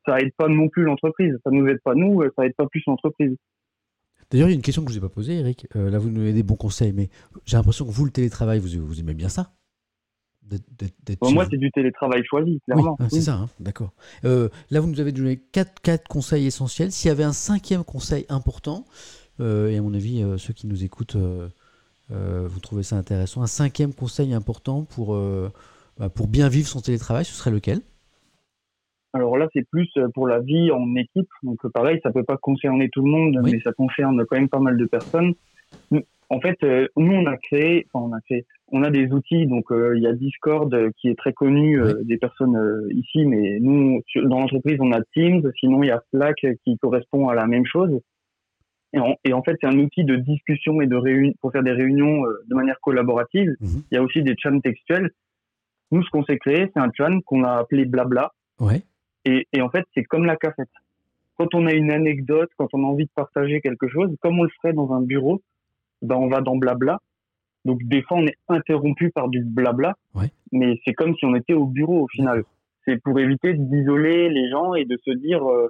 ça 0.05 0.19
aide 0.19 0.31
pas 0.37 0.47
non 0.47 0.69
plus 0.69 0.83
l'entreprise. 0.83 1.35
Ça 1.43 1.49
nous 1.51 1.67
aide 1.67 1.81
pas 1.83 1.95
nous, 1.95 2.23
ça 2.37 2.45
aide 2.45 2.55
pas 2.55 2.67
plus 2.67 2.83
l'entreprise. 2.87 3.35
D'ailleurs, 4.33 4.49
il 4.49 4.51
y 4.51 4.55
a 4.55 4.55
une 4.55 4.61
question 4.61 4.83
que 4.83 4.91
je 4.91 4.99
vous 4.99 5.05
ai 5.05 5.07
pas 5.07 5.13
posée, 5.13 5.35
Eric. 5.35 5.67
là, 5.73 5.97
vous 5.97 6.09
nous 6.09 6.15
donnez 6.15 6.33
des 6.33 6.43
bons 6.43 6.55
conseils, 6.55 6.91
mais 6.91 7.09
j'ai 7.45 7.55
l'impression 7.55 7.85
que 7.85 7.91
vous, 7.91 8.03
le 8.03 8.11
télétravail, 8.11 8.59
vous, 8.59 8.85
vous 8.85 8.99
aimez 8.99 9.13
bien 9.13 9.29
ça 9.29 9.53
moi, 11.21 11.45
c'est 11.49 11.57
du 11.57 11.71
télétravail 11.71 12.23
choisi, 12.23 12.59
clairement. 12.65 12.97
Ah, 12.99 13.07
c'est 13.09 13.21
ça, 13.21 13.35
hein, 13.35 13.49
d'accord. 13.59 13.93
Euh, 14.25 14.49
là, 14.71 14.79
vous 14.79 14.87
nous 14.87 14.99
avez 14.99 15.11
donné 15.11 15.37
quatre, 15.37 15.81
quatre 15.81 16.07
conseils 16.07 16.45
essentiels. 16.45 16.91
S'il 16.91 17.07
y 17.07 17.11
avait 17.11 17.23
un 17.23 17.33
cinquième 17.33 17.83
conseil 17.83 18.25
important, 18.29 18.85
euh, 19.39 19.69
et 19.69 19.77
à 19.77 19.81
mon 19.81 19.93
avis, 19.93 20.21
euh, 20.21 20.37
ceux 20.37 20.53
qui 20.53 20.67
nous 20.67 20.83
écoutent, 20.83 21.17
vous 22.09 22.59
trouvez 22.59 22.83
ça 22.83 22.97
intéressant, 22.97 23.41
un 23.41 23.47
cinquième 23.47 23.93
conseil 23.93 24.33
important 24.33 24.83
pour, 24.83 25.17
bah, 25.97 26.09
pour 26.09 26.27
bien 26.27 26.49
vivre 26.49 26.67
son 26.67 26.81
télétravail, 26.81 27.25
ce 27.25 27.33
serait 27.33 27.51
lequel? 27.51 27.81
Alors 29.13 29.37
là, 29.37 29.47
c'est 29.53 29.67
plus 29.69 29.89
pour 30.13 30.27
la 30.27 30.39
vie 30.39 30.71
en 30.71 30.95
équipe. 30.95 31.29
Donc 31.43 31.59
pareil, 31.71 31.99
ça 32.03 32.11
peut 32.11 32.23
pas 32.23 32.37
concerner 32.37 32.89
tout 32.89 33.03
le 33.03 33.11
monde, 33.11 33.39
mais 33.43 33.59
ça 33.61 33.71
concerne 33.71 34.25
quand 34.25 34.35
même 34.35 34.49
pas 34.49 34.59
mal 34.59 34.77
de 34.77 34.85
personnes. 34.85 35.33
En 36.29 36.39
fait, 36.39 36.57
nous, 36.97 37.13
on 37.13 37.25
a 37.27 37.37
créé, 37.37 37.85
enfin, 37.91 38.07
on 38.09 38.13
a 38.13 38.21
créé, 38.21 38.45
on 38.73 38.81
a 38.81 38.89
des 38.89 39.11
outils, 39.11 39.45
donc 39.45 39.71
euh, 39.71 39.95
il 39.95 40.01
y 40.01 40.07
a 40.07 40.13
Discord 40.13 40.73
euh, 40.73 40.89
qui 40.97 41.07
est 41.07 41.15
très 41.15 41.31
connu 41.31 41.79
euh, 41.79 42.01
des 42.03 42.17
personnes 42.17 42.57
ici, 42.89 43.23
mais 43.23 43.59
nous 43.59 44.01
dans 44.15 44.39
l'entreprise 44.39 44.77
on 44.79 44.91
a 44.91 45.01
Teams, 45.13 45.43
sinon 45.59 45.83
il 45.83 45.87
y 45.87 45.91
a 45.91 46.01
Slack 46.09 46.43
qui 46.65 46.77
correspond 46.79 47.29
à 47.29 47.35
la 47.35 47.45
même 47.45 47.67
chose. 47.67 47.99
Et 48.93 49.33
en, 49.33 49.41
fait 49.41 49.57
c'est 49.59 49.67
un 49.67 49.77
outil 49.79 50.03
de 50.03 50.15
discussion 50.15 50.79
et 50.81 50.87
de 50.87 50.95
réunion 50.95 51.33
pour 51.41 51.51
faire 51.51 51.63
des 51.63 51.71
réunions 51.71 52.23
de 52.47 52.55
manière 52.55 52.79
collaborative. 52.79 53.55
Mhm. 53.59 53.83
Il 53.91 53.95
y 53.95 53.97
a 53.97 54.03
aussi 54.03 54.21
des 54.21 54.35
chats 54.37 54.51
textuels. 54.63 55.11
Nous 55.91 56.03
ce 56.03 56.09
qu'on 56.09 56.23
s'est 56.23 56.37
créé 56.37 56.69
c'est 56.73 56.79
un 56.79 56.91
chat 56.95 57.09
qu'on 57.25 57.43
a 57.43 57.53
appelé 57.53 57.85
Blabla. 57.85 58.31
Ouais. 58.59 58.83
Et, 59.25 59.47
et 59.53 59.61
en 59.61 59.69
fait 59.69 59.85
c'est 59.93 60.03
comme 60.03 60.25
la 60.25 60.35
cassette. 60.35 60.69
Quand 61.37 61.55
on 61.55 61.65
a 61.65 61.73
une 61.73 61.91
anecdote, 61.91 62.49
quand 62.57 62.67
on 62.73 62.83
a 62.83 62.87
envie 62.87 63.05
de 63.05 63.11
partager 63.15 63.59
quelque 63.61 63.87
chose, 63.87 64.15
comme 64.21 64.39
on 64.39 64.43
le 64.43 64.51
ferait 64.61 64.73
dans 64.73 64.93
un 64.93 65.01
bureau, 65.01 65.41
ben 66.01 66.15
on 66.15 66.27
va 66.27 66.41
dans 66.41 66.55
Blabla 66.55 66.99
donc 67.65 67.81
des 67.83 68.01
fois 68.01 68.17
on 68.17 68.25
est 68.25 68.37
interrompu 68.49 69.09
par 69.11 69.29
du 69.29 69.41
blabla, 69.43 69.95
mais 70.51 70.79
c'est 70.85 70.93
comme 70.93 71.15
si 71.15 71.25
on 71.25 71.35
était 71.35 71.53
au 71.53 71.65
bureau 71.65 72.03
au 72.03 72.07
final. 72.07 72.43
C'est 72.85 73.01
pour 73.01 73.17
éviter 73.19 73.53
d'isoler 73.53 74.29
les 74.29 74.49
gens 74.49 74.73
et 74.73 74.83
de 74.83 74.97
se 75.05 75.11
dire 75.11 75.49
euh, 75.49 75.69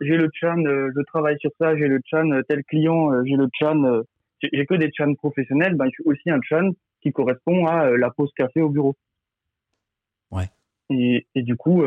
j'ai 0.00 0.16
le 0.16 0.30
chan, 0.32 0.56
euh, 0.64 0.90
je 0.96 1.02
travaille 1.02 1.38
sur 1.40 1.50
ça, 1.58 1.76
j'ai 1.76 1.88
le 1.88 2.00
chan, 2.04 2.30
euh, 2.30 2.42
tel 2.48 2.62
client, 2.64 3.10
j'ai 3.24 3.34
le 3.34 3.48
chan, 3.52 3.82
j'ai 4.40 4.66
que 4.66 4.74
des 4.74 4.90
chans 4.96 5.12
professionnels, 5.14 5.74
ben, 5.74 5.86
il 5.86 5.92
faut 5.96 6.10
aussi 6.10 6.30
un 6.30 6.40
chan 6.42 6.70
qui 7.02 7.12
correspond 7.12 7.66
à 7.66 7.90
la 7.90 8.10
pause 8.10 8.30
café 8.36 8.60
au 8.60 8.68
bureau. 8.68 8.94
Ouais. 10.30 10.48
Et, 10.90 11.26
et 11.34 11.42
du 11.42 11.56
coup, 11.56 11.82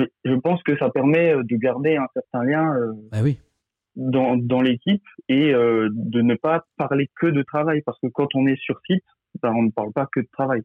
je, 0.00 0.04
je, 0.24 0.34
pense 0.34 0.62
que 0.62 0.76
ça 0.78 0.90
permet 0.90 1.34
de 1.34 1.56
garder 1.56 1.96
un 1.96 2.06
certain 2.14 2.44
lien. 2.44 2.74
bah 3.12 3.18
oui 3.22 3.38
dans, 3.96 4.36
dans 4.36 4.60
l'équipe 4.60 5.04
et 5.28 5.52
euh, 5.52 5.88
de 5.92 6.22
ne 6.22 6.34
pas 6.34 6.64
parler 6.76 7.10
que 7.20 7.26
de 7.26 7.42
travail 7.42 7.82
parce 7.84 7.98
que 8.00 8.08
quand 8.08 8.28
on 8.34 8.46
est 8.46 8.60
sur 8.60 8.80
site, 8.86 9.04
ben, 9.42 9.52
on 9.54 9.62
ne 9.62 9.70
parle 9.70 9.92
pas 9.92 10.06
que 10.12 10.20
de 10.20 10.28
travail. 10.32 10.62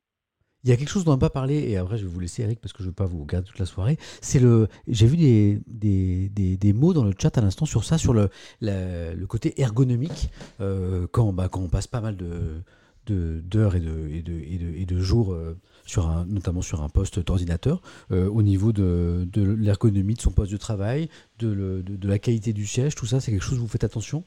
Il 0.64 0.70
y 0.70 0.74
a 0.74 0.78
quelque 0.78 0.90
chose 0.90 1.06
dont 1.06 1.12
on 1.12 1.16
n'a 1.16 1.20
pas 1.20 1.30
parlé, 1.30 1.70
et 1.70 1.78
après 1.78 1.98
je 1.98 2.06
vais 2.06 2.12
vous 2.12 2.20
laisser 2.20 2.42
Eric 2.42 2.60
parce 2.60 2.74
que 2.74 2.80
je 2.80 2.86
ne 2.86 2.90
veux 2.90 2.96
pas 2.96 3.06
vous 3.06 3.24
garder 3.24 3.48
toute 3.48 3.60
la 3.60 3.68
soirée. 3.68 3.98
C'est 4.22 4.40
le, 4.40 4.68
j'ai 4.88 5.06
vu 5.06 5.16
des, 5.16 5.60
des, 5.68 6.28
des, 6.30 6.58
des, 6.58 6.74
mots 6.74 6.94
dans 6.94 7.04
le 7.04 7.14
chat 7.18 7.38
à 7.38 7.42
l'instant 7.42 7.66
sur 7.66 7.84
ça, 7.84 8.00
sur 8.00 8.14
le, 8.14 8.30
le 8.62 9.26
côté 9.26 9.62
ergonomique, 9.62 10.32
euh, 10.62 11.06
quand, 11.12 11.34
bah, 11.34 11.50
quand 11.52 11.62
on 11.62 11.68
passe 11.68 11.86
pas 11.86 12.02
mal 12.02 12.18
de, 12.18 12.64
d'heures 13.12 13.76
et 13.76 13.80
de, 13.80 14.10
et, 14.10 14.22
de, 14.22 14.34
et, 14.34 14.58
de, 14.58 14.82
et 14.82 14.86
de 14.86 15.00
jours, 15.00 15.34
euh, 15.34 15.58
sur 15.86 16.08
un, 16.08 16.26
notamment 16.26 16.62
sur 16.62 16.82
un 16.82 16.90
poste 16.90 17.26
d'ordinateur, 17.26 17.82
euh, 18.12 18.28
au 18.30 18.42
niveau 18.42 18.72
de, 18.72 19.28
de 19.32 19.44
l'ergonomie 19.44 20.16
de 20.16 20.22
son 20.22 20.32
poste 20.32 20.52
de 20.52 20.58
travail, 20.58 21.10
de, 21.40 21.82
de, 21.82 22.08
la 22.08 22.20
qualité 22.20 22.54
du 22.54 22.66
siège, 22.66 22.96
tout 22.96 23.06
ça, 23.06 23.20
c'est 23.20 23.32
quelque 23.32 23.44
chose 23.44 23.60
où 23.60 23.62
vous 23.62 23.68
faites 23.68 23.84
attention? 23.84 24.24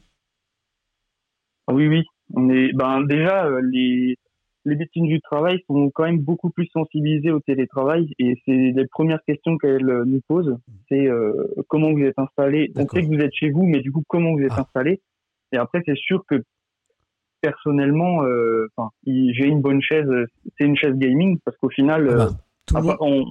Oui, 1.71 1.89
oui. 1.89 2.05
On 2.35 2.49
est, 2.51 2.73
ben, 2.73 3.03
déjà, 3.03 3.47
euh, 3.47 3.61
les, 3.71 4.17
les 4.65 4.77
médecines 4.77 5.07
du 5.07 5.21
travail 5.21 5.61
sont 5.67 5.91
quand 5.91 6.05
même 6.05 6.21
beaucoup 6.21 6.51
plus 6.51 6.67
sensibilisées 6.73 7.31
au 7.31 7.41
télétravail 7.41 8.13
et 8.19 8.41
c'est 8.45 8.73
les 8.73 8.87
premières 8.87 9.23
questions 9.27 9.57
qu'elles 9.59 10.03
nous 10.07 10.21
posent. 10.29 10.57
C'est 10.89 11.09
comment 11.69 11.93
vous 11.93 12.03
êtes 12.03 12.19
installé? 12.19 12.71
On 12.77 12.87
sait 12.87 13.03
que 13.03 13.07
vous 13.07 13.21
êtes 13.21 13.35
chez 13.35 13.51
vous, 13.51 13.67
mais 13.67 13.81
du 13.81 13.93
coup, 13.93 14.03
comment 14.07 14.35
vous 14.35 14.43
êtes 14.43 14.53
ah. 14.57 14.63
installé? 14.63 15.01
Et 15.53 15.57
après, 15.57 15.83
c'est 15.87 15.97
sûr 15.97 16.25
que 16.29 16.43
personnellement, 17.41 18.25
euh, 18.25 18.69
j'ai 19.07 19.47
une 19.47 19.61
bonne 19.61 19.81
chaise. 19.81 20.09
C'est 20.57 20.65
une 20.65 20.77
chaise 20.77 20.95
gaming 20.95 21.39
parce 21.45 21.57
qu'au 21.59 21.71
final, 21.71 22.09
ah 22.75 22.81
bah, 22.81 22.97
euh, 23.01 23.23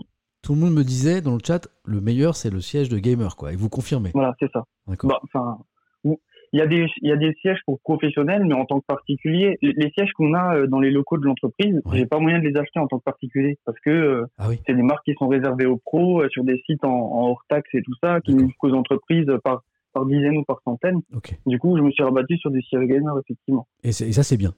tout, 0.41 0.53
le 0.53 0.59
monde, 0.59 0.73
me 0.73 0.83
disait 0.83 1.21
dans 1.21 1.33
le 1.33 1.39
chat, 1.45 1.67
le 1.85 2.01
meilleur 2.01 2.35
c'est 2.35 2.49
le 2.49 2.61
siège 2.61 2.89
de 2.89 2.97
gamer, 2.97 3.35
quoi. 3.35 3.53
Et 3.53 3.55
vous 3.55 3.69
confirmez. 3.69 4.11
Voilà, 4.13 4.35
c'est 4.39 4.51
ça. 4.51 4.63
Bah, 5.03 5.19
enfin, 5.23 5.57
il 6.03 6.59
y 6.59 6.61
a 6.61 6.67
des 6.67 6.87
il 7.01 7.09
y 7.09 7.11
a 7.11 7.17
des 7.17 7.33
sièges 7.41 7.59
pour 7.65 7.79
professionnels, 7.81 8.45
mais 8.45 8.55
en 8.55 8.65
tant 8.65 8.79
que 8.79 8.85
particulier, 8.85 9.57
les, 9.61 9.91
sièges 9.91 10.11
qu'on 10.13 10.33
a 10.33 10.55
euh, 10.55 10.67
dans 10.67 10.79
les 10.79 10.91
locaux 10.91 11.17
de 11.17 11.25
l'entreprise, 11.25 11.81
j'ai 11.91 12.05
pas 12.05 12.19
moyen 12.19 12.39
de 12.39 12.47
les 12.47 12.57
acheter 12.57 12.79
en 12.79 12.87
tant 12.87 12.99
que 12.99 13.03
particulier 13.03 13.59
parce 13.65 13.79
que 13.79 14.23
ah 14.37 14.47
c'est 14.65 14.73
des 14.73 14.81
marques 14.81 15.05
qui 15.05 15.13
sont 15.15 15.27
réservées 15.27 15.65
aux 15.65 15.77
pros 15.77 16.27
sur 16.29 16.43
des 16.43 16.61
sites 16.65 16.85
en, 16.85 17.29
hors 17.29 17.43
taxe 17.49 17.69
et 17.73 17.81
tout 17.81 17.95
ça, 18.01 18.21
qui 18.21 18.33
nous 18.33 18.49
aux 18.61 18.73
entreprises 18.73 19.31
par 19.43 19.63
par 19.97 20.05
dizaines 20.05 20.37
ou 20.37 20.43
par 20.43 20.61
centaines. 20.63 21.01
Du 21.45 21.57
coup, 21.57 21.75
je 21.75 21.81
me 21.81 21.89
suis 21.91 22.03
rabattu 22.03 22.37
sur 22.37 22.51
des 22.51 22.61
sièges 22.61 22.87
gamer, 22.87 23.17
effectivement. 23.19 23.67
Et, 23.83 23.91
ça, 23.91 24.23
c'est 24.23 24.37
bien. 24.37 24.53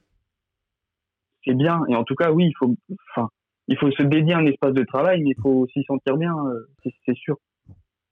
C'est 1.46 1.56
bien. 1.56 1.82
Et 1.88 1.96
en 1.96 2.04
tout 2.04 2.16
cas, 2.16 2.32
oui, 2.32 2.48
il 2.48 2.54
faut, 2.60 2.76
enfin, 3.12 3.30
il 3.70 3.78
faut 3.78 3.90
se 3.92 4.04
dédier 4.04 4.34
un 4.34 4.46
espace 4.46 4.74
de 4.74 4.84
travail, 4.84 5.22
mais 5.24 5.32
il 5.38 5.42
faut 5.42 5.62
aussi 5.62 5.84
sentir 5.84 6.18
bien, 6.18 6.36
euh, 6.36 6.92
c'est 7.06 7.16
sûr. 7.16 7.38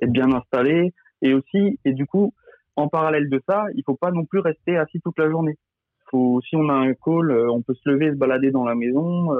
Être 0.02 0.12
bien 0.12 0.32
installé. 0.32 0.94
Et 1.22 1.34
aussi, 1.34 1.80
et 1.84 1.94
du 1.94 2.06
coup, 2.06 2.34
en 2.76 2.88
parallèle 2.88 3.30
de 3.30 3.42
ça, 3.50 3.66
il 3.76 3.84
faut 3.86 3.96
pas 3.96 4.12
non 4.12 4.24
plus 4.24 4.40
rester 4.40 4.78
assis 4.78 5.02
toute 5.02 5.20
la 5.20 5.30
journée. 5.30 5.58
faut, 6.10 6.40
si 6.48 6.56
on 6.56 6.70
a 6.70 6.74
un 6.74 6.94
call, 6.94 7.32
on 7.50 7.62
peut 7.62 7.74
se 7.74 7.90
lever 7.90 8.12
se 8.12 8.16
balader 8.16 8.52
dans 8.52 8.64
la 8.64 8.76
maison. 8.76 9.34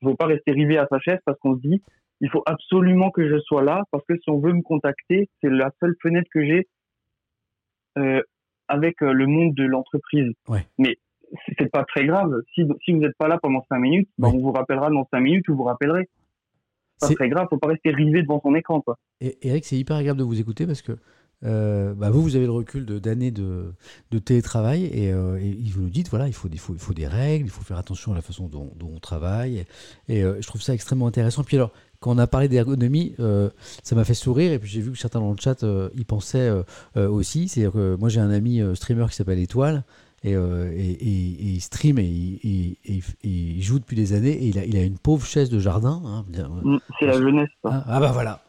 Il 0.00 0.08
faut 0.08 0.14
pas 0.14 0.26
rester 0.26 0.52
rivé 0.52 0.78
à 0.78 0.86
sa 0.88 0.98
chaise 1.00 1.18
parce 1.26 1.38
qu'on 1.40 1.56
se 1.56 1.60
dit, 1.60 1.82
il 2.20 2.30
faut 2.30 2.42
absolument 2.46 3.10
que 3.10 3.28
je 3.28 3.38
sois 3.40 3.62
là 3.62 3.82
parce 3.90 4.04
que 4.06 4.16
si 4.16 4.30
on 4.30 4.38
veut 4.38 4.52
me 4.52 4.62
contacter, 4.62 5.28
c'est 5.42 5.50
la 5.50 5.70
seule 5.80 5.94
fenêtre 6.00 6.28
que 6.32 6.44
j'ai 6.44 6.68
avec 8.68 9.00
le 9.00 9.26
monde 9.26 9.54
de 9.54 9.64
l'entreprise. 9.64 10.32
Ouais. 10.48 10.66
Mais 10.78 10.98
c'est 11.58 11.70
pas 11.70 11.84
très 11.84 12.06
grave. 12.06 12.40
Si, 12.54 12.62
si 12.84 12.92
vous 12.92 12.98
n'êtes 12.98 13.16
pas 13.18 13.28
là 13.28 13.38
pendant 13.42 13.64
cinq 13.68 13.78
minutes, 13.78 14.08
ben, 14.18 14.28
on 14.28 14.38
vous 14.38 14.52
rappellera 14.52 14.90
dans 14.90 15.06
cinq 15.10 15.20
minutes 15.20 15.48
ou 15.48 15.56
vous 15.56 15.64
rappellerez. 15.64 16.08
Pas 17.00 17.08
très 17.08 17.28
grave, 17.28 17.48
faut 17.50 17.58
pas 17.58 17.68
rester 17.68 17.90
rivé 17.90 18.22
devant 18.22 18.40
son 18.40 18.54
écran. 18.54 18.80
Quoi. 18.80 18.96
Et 19.20 19.36
Eric, 19.46 19.64
c'est 19.64 19.76
hyper 19.76 19.96
agréable 19.96 20.18
de 20.20 20.24
vous 20.24 20.40
écouter 20.40 20.66
parce 20.66 20.80
que 20.80 20.92
euh, 21.44 21.94
bah 21.94 22.10
vous, 22.10 22.22
vous 22.22 22.36
avez 22.36 22.46
le 22.46 22.52
recul 22.52 22.84
d'années 22.84 23.30
de, 23.30 23.72
de, 24.10 24.18
télétravail 24.18 24.84
et, 24.86 25.12
euh, 25.12 25.36
et, 25.36 25.56
vous 25.70 25.82
nous 25.82 25.90
dites, 25.90 26.08
voilà, 26.08 26.26
il 26.26 26.32
faut, 26.32 26.48
des, 26.48 26.58
faut, 26.58 26.74
il 26.74 26.78
faut 26.78 26.94
des 26.94 27.06
règles, 27.06 27.46
il 27.46 27.50
faut 27.50 27.62
faire 27.62 27.78
attention 27.78 28.12
à 28.12 28.14
la 28.14 28.22
façon 28.22 28.48
dont, 28.48 28.70
on 28.82 28.98
travaille. 28.98 29.64
Et, 30.08 30.22
euh, 30.22 30.40
je 30.40 30.46
trouve 30.46 30.62
ça 30.62 30.74
extrêmement 30.74 31.06
intéressant. 31.06 31.44
Puis 31.44 31.56
alors, 31.56 31.70
quand 32.00 32.14
on 32.14 32.18
a 32.18 32.26
parlé 32.26 32.48
d'ergonomie, 32.48 33.14
ça 33.82 33.96
m'a 33.96 34.04
fait 34.04 34.12
sourire 34.12 34.52
et 34.52 34.58
puis 34.58 34.68
j'ai 34.68 34.82
vu 34.82 34.92
que 34.92 34.98
certains 34.98 35.20
dans 35.20 35.30
le 35.30 35.38
chat 35.40 35.64
y 35.96 36.04
pensaient 36.04 36.52
aussi. 36.96 37.48
C'est-à-dire 37.48 37.72
que 37.72 37.96
moi 37.98 38.10
j'ai 38.10 38.20
un 38.20 38.28
ami 38.28 38.60
streamer 38.74 39.06
qui 39.08 39.14
s'appelle 39.14 39.38
Étoile 39.38 39.84
euh, 40.26 40.72
et, 40.74 40.92
et, 40.92 41.52
il 41.54 41.60
stream 41.60 41.98
et, 41.98 42.78
il 43.22 43.62
joue 43.62 43.78
depuis 43.78 43.96
des 43.96 44.14
années 44.14 44.32
et 44.32 44.46
il 44.46 44.58
a, 44.58 44.64
il 44.64 44.76
a 44.76 44.82
une 44.82 44.96
pauvre 44.96 45.26
chaise 45.26 45.50
de 45.50 45.58
jardin. 45.58 46.00
Hein, 46.06 46.24
mm, 46.62 46.78
c'est 46.98 47.06
la 47.06 47.20
jeunesse. 47.20 47.50
Ah, 47.64 47.84
ah, 47.86 48.00
bah 48.00 48.10
voilà. 48.12 48.40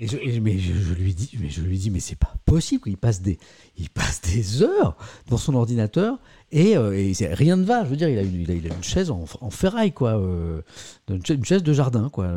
Et 0.00 0.08
je, 0.08 0.40
mais 0.40 0.58
je, 0.58 0.92
lui 0.94 1.14
dis, 1.14 1.30
mais 1.40 1.48
je 1.48 1.62
lui 1.62 1.78
dis, 1.78 1.90
mais 1.90 2.00
c'est 2.00 2.18
pas 2.18 2.34
possible. 2.44 2.82
Il 2.86 2.96
passe 2.96 3.22
des, 3.22 3.38
il 3.76 3.88
passe 3.90 4.20
des 4.22 4.62
heures 4.62 4.96
dans 5.28 5.36
son 5.36 5.54
ordinateur 5.54 6.18
et, 6.50 6.76
euh, 6.76 7.12
rien 7.30 7.56
ne 7.56 7.64
va. 7.64 7.84
Je 7.84 7.90
veux 7.90 7.96
dire, 7.96 8.08
il 8.08 8.18
a 8.18 8.22
une, 8.22 8.82
chaise 8.82 9.12
en, 9.12 9.50
ferraille, 9.50 9.92
quoi, 9.92 10.18
euh, 10.18 10.62
une, 11.08 11.44
chaise 11.44 11.62
de 11.62 11.72
jardin, 11.72 12.08
quoi. 12.08 12.28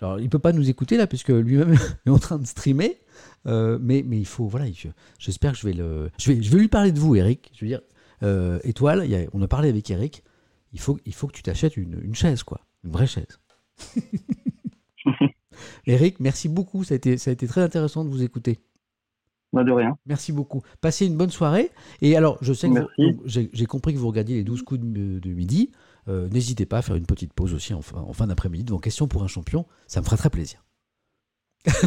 Genre, 0.00 0.20
il 0.20 0.28
peut 0.28 0.38
pas 0.38 0.52
nous 0.52 0.70
écouter 0.70 0.96
là 0.96 1.08
puisque 1.08 1.30
lui-même 1.30 1.76
est 2.06 2.10
en 2.10 2.18
train 2.18 2.38
de 2.38 2.46
streamer. 2.46 3.00
Euh, 3.46 3.78
mais, 3.80 4.04
il 4.10 4.26
faut, 4.26 4.46
voilà, 4.46 4.66
j'espère 5.18 5.52
que 5.52 5.58
je 5.58 5.66
vais 5.66 5.72
le. 5.72 6.10
Je 6.18 6.32
vais, 6.32 6.42
je 6.42 6.50
vais 6.50 6.58
lui 6.58 6.68
parler 6.68 6.92
de 6.92 6.98
vous, 6.98 7.16
Eric. 7.16 7.50
Je 7.54 7.64
veux 7.64 7.68
dire, 7.68 7.80
euh, 8.22 8.58
Étoile, 8.64 9.06
on 9.32 9.42
a 9.42 9.48
parlé 9.48 9.68
avec 9.68 9.90
Eric. 9.90 10.22
Il 10.72 10.80
faut, 10.80 10.98
il 11.04 11.14
faut 11.14 11.26
que 11.26 11.32
tu 11.32 11.42
t'achètes 11.42 11.76
une, 11.76 12.00
une, 12.02 12.14
chaise, 12.14 12.42
quoi. 12.44 12.60
Une 12.84 12.92
vraie 12.92 13.06
chaise. 13.06 13.40
Eric, 15.86 16.20
merci 16.20 16.48
beaucoup. 16.48 16.84
Ça 16.84 16.94
a, 16.94 16.96
été, 16.96 17.18
ça 17.18 17.30
a 17.30 17.32
été 17.32 17.46
très 17.46 17.60
intéressant 17.60 18.04
de 18.04 18.10
vous 18.10 18.22
écouter. 18.22 18.60
Bah 19.52 19.64
de 19.64 19.72
rien. 19.72 19.98
Merci 20.06 20.32
beaucoup. 20.32 20.62
Passez 20.80 21.06
une 21.06 21.16
bonne 21.16 21.30
soirée. 21.30 21.70
Et 22.00 22.16
alors, 22.16 22.38
je 22.40 22.52
sais 22.52 22.70
que 22.70 22.86
j'ai 23.26 23.66
compris 23.66 23.92
que 23.92 23.98
vous 23.98 24.08
regardiez 24.08 24.36
les 24.36 24.44
12 24.44 24.62
coups 24.62 24.80
de, 24.80 25.28
midi. 25.28 25.72
Euh, 26.08 26.28
n'hésitez 26.30 26.66
pas 26.66 26.78
à 26.78 26.82
faire 26.82 26.96
une 26.96 27.06
petite 27.06 27.32
pause 27.32 27.54
aussi 27.54 27.74
en 27.74 27.82
fin, 27.82 27.98
en 27.98 28.12
fin 28.12 28.26
d'après-midi 28.26 28.64
devant 28.64 28.78
Question 28.78 29.06
pour 29.06 29.22
un 29.22 29.28
champion. 29.28 29.66
Ça 29.86 30.00
me 30.00 30.04
fera 30.04 30.16
très 30.16 30.30
plaisir. 30.30 30.64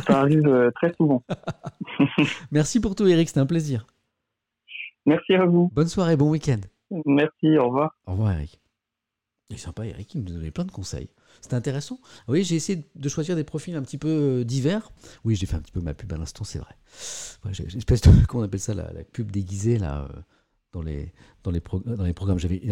Ça 0.08 0.22
arrive 0.22 0.48
euh, 0.48 0.72
très 0.76 0.94
souvent. 0.94 1.24
Merci 2.52 2.80
pour 2.80 2.96
tout, 2.96 3.08
Eric. 3.08 3.28
C'était 3.28 3.42
un 3.42 3.46
plaisir. 3.46 3.88
Merci 5.06 5.34
à 5.34 5.46
vous. 5.46 5.70
Bonne 5.74 5.88
soirée, 5.88 6.16
bon 6.16 6.30
week-end. 6.30 6.60
Merci, 7.06 7.58
au 7.58 7.68
revoir. 7.68 7.96
Au 8.06 8.12
revoir, 8.14 8.34
Eric. 8.34 8.60
Il 9.50 9.56
est 9.56 9.60
sympa, 9.60 9.86
Eric, 9.86 10.16
il 10.16 10.24
nous 10.24 10.34
donnait 10.34 10.52
plein 10.52 10.66
de 10.66 10.72
conseils. 10.72 11.10
C'était 11.46 11.58
intéressant. 11.58 12.00
Oui, 12.28 12.44
j'ai 12.44 12.56
essayé 12.56 12.90
de 12.96 13.08
choisir 13.08 13.36
des 13.36 13.44
profils 13.44 13.76
un 13.76 13.84
petit 13.84 14.00
peu 14.00 14.08
euh, 14.40 14.44
divers. 14.44 14.92
Oui, 15.26 15.36
j'ai 15.36 15.46
fait 15.46 15.56
un 15.56 15.60
petit 15.60 15.72
peu 15.72 15.80
ma 15.80 15.94
pub 15.94 16.12
à 16.12 16.18
l'instant, 16.18 16.44
c'est 16.44 16.58
vrai. 16.58 16.76
j'ai 17.52 17.66
une 17.72 17.78
espèce 17.78 18.02
de, 18.02 18.10
comment 18.28 18.42
on 18.42 18.46
appelle 18.48 18.60
ça, 18.60 18.74
la, 18.74 18.90
pub 19.04 19.30
déguisée, 19.30 19.78
là, 19.78 20.08
euh, 20.10 20.20
dans 20.74 20.82
les, 20.82 21.14
dans 21.44 21.52
les, 21.52 21.62
dans 21.86 22.04
les 22.04 22.14
programmes. 22.14 22.40
J'avais, 22.40 22.64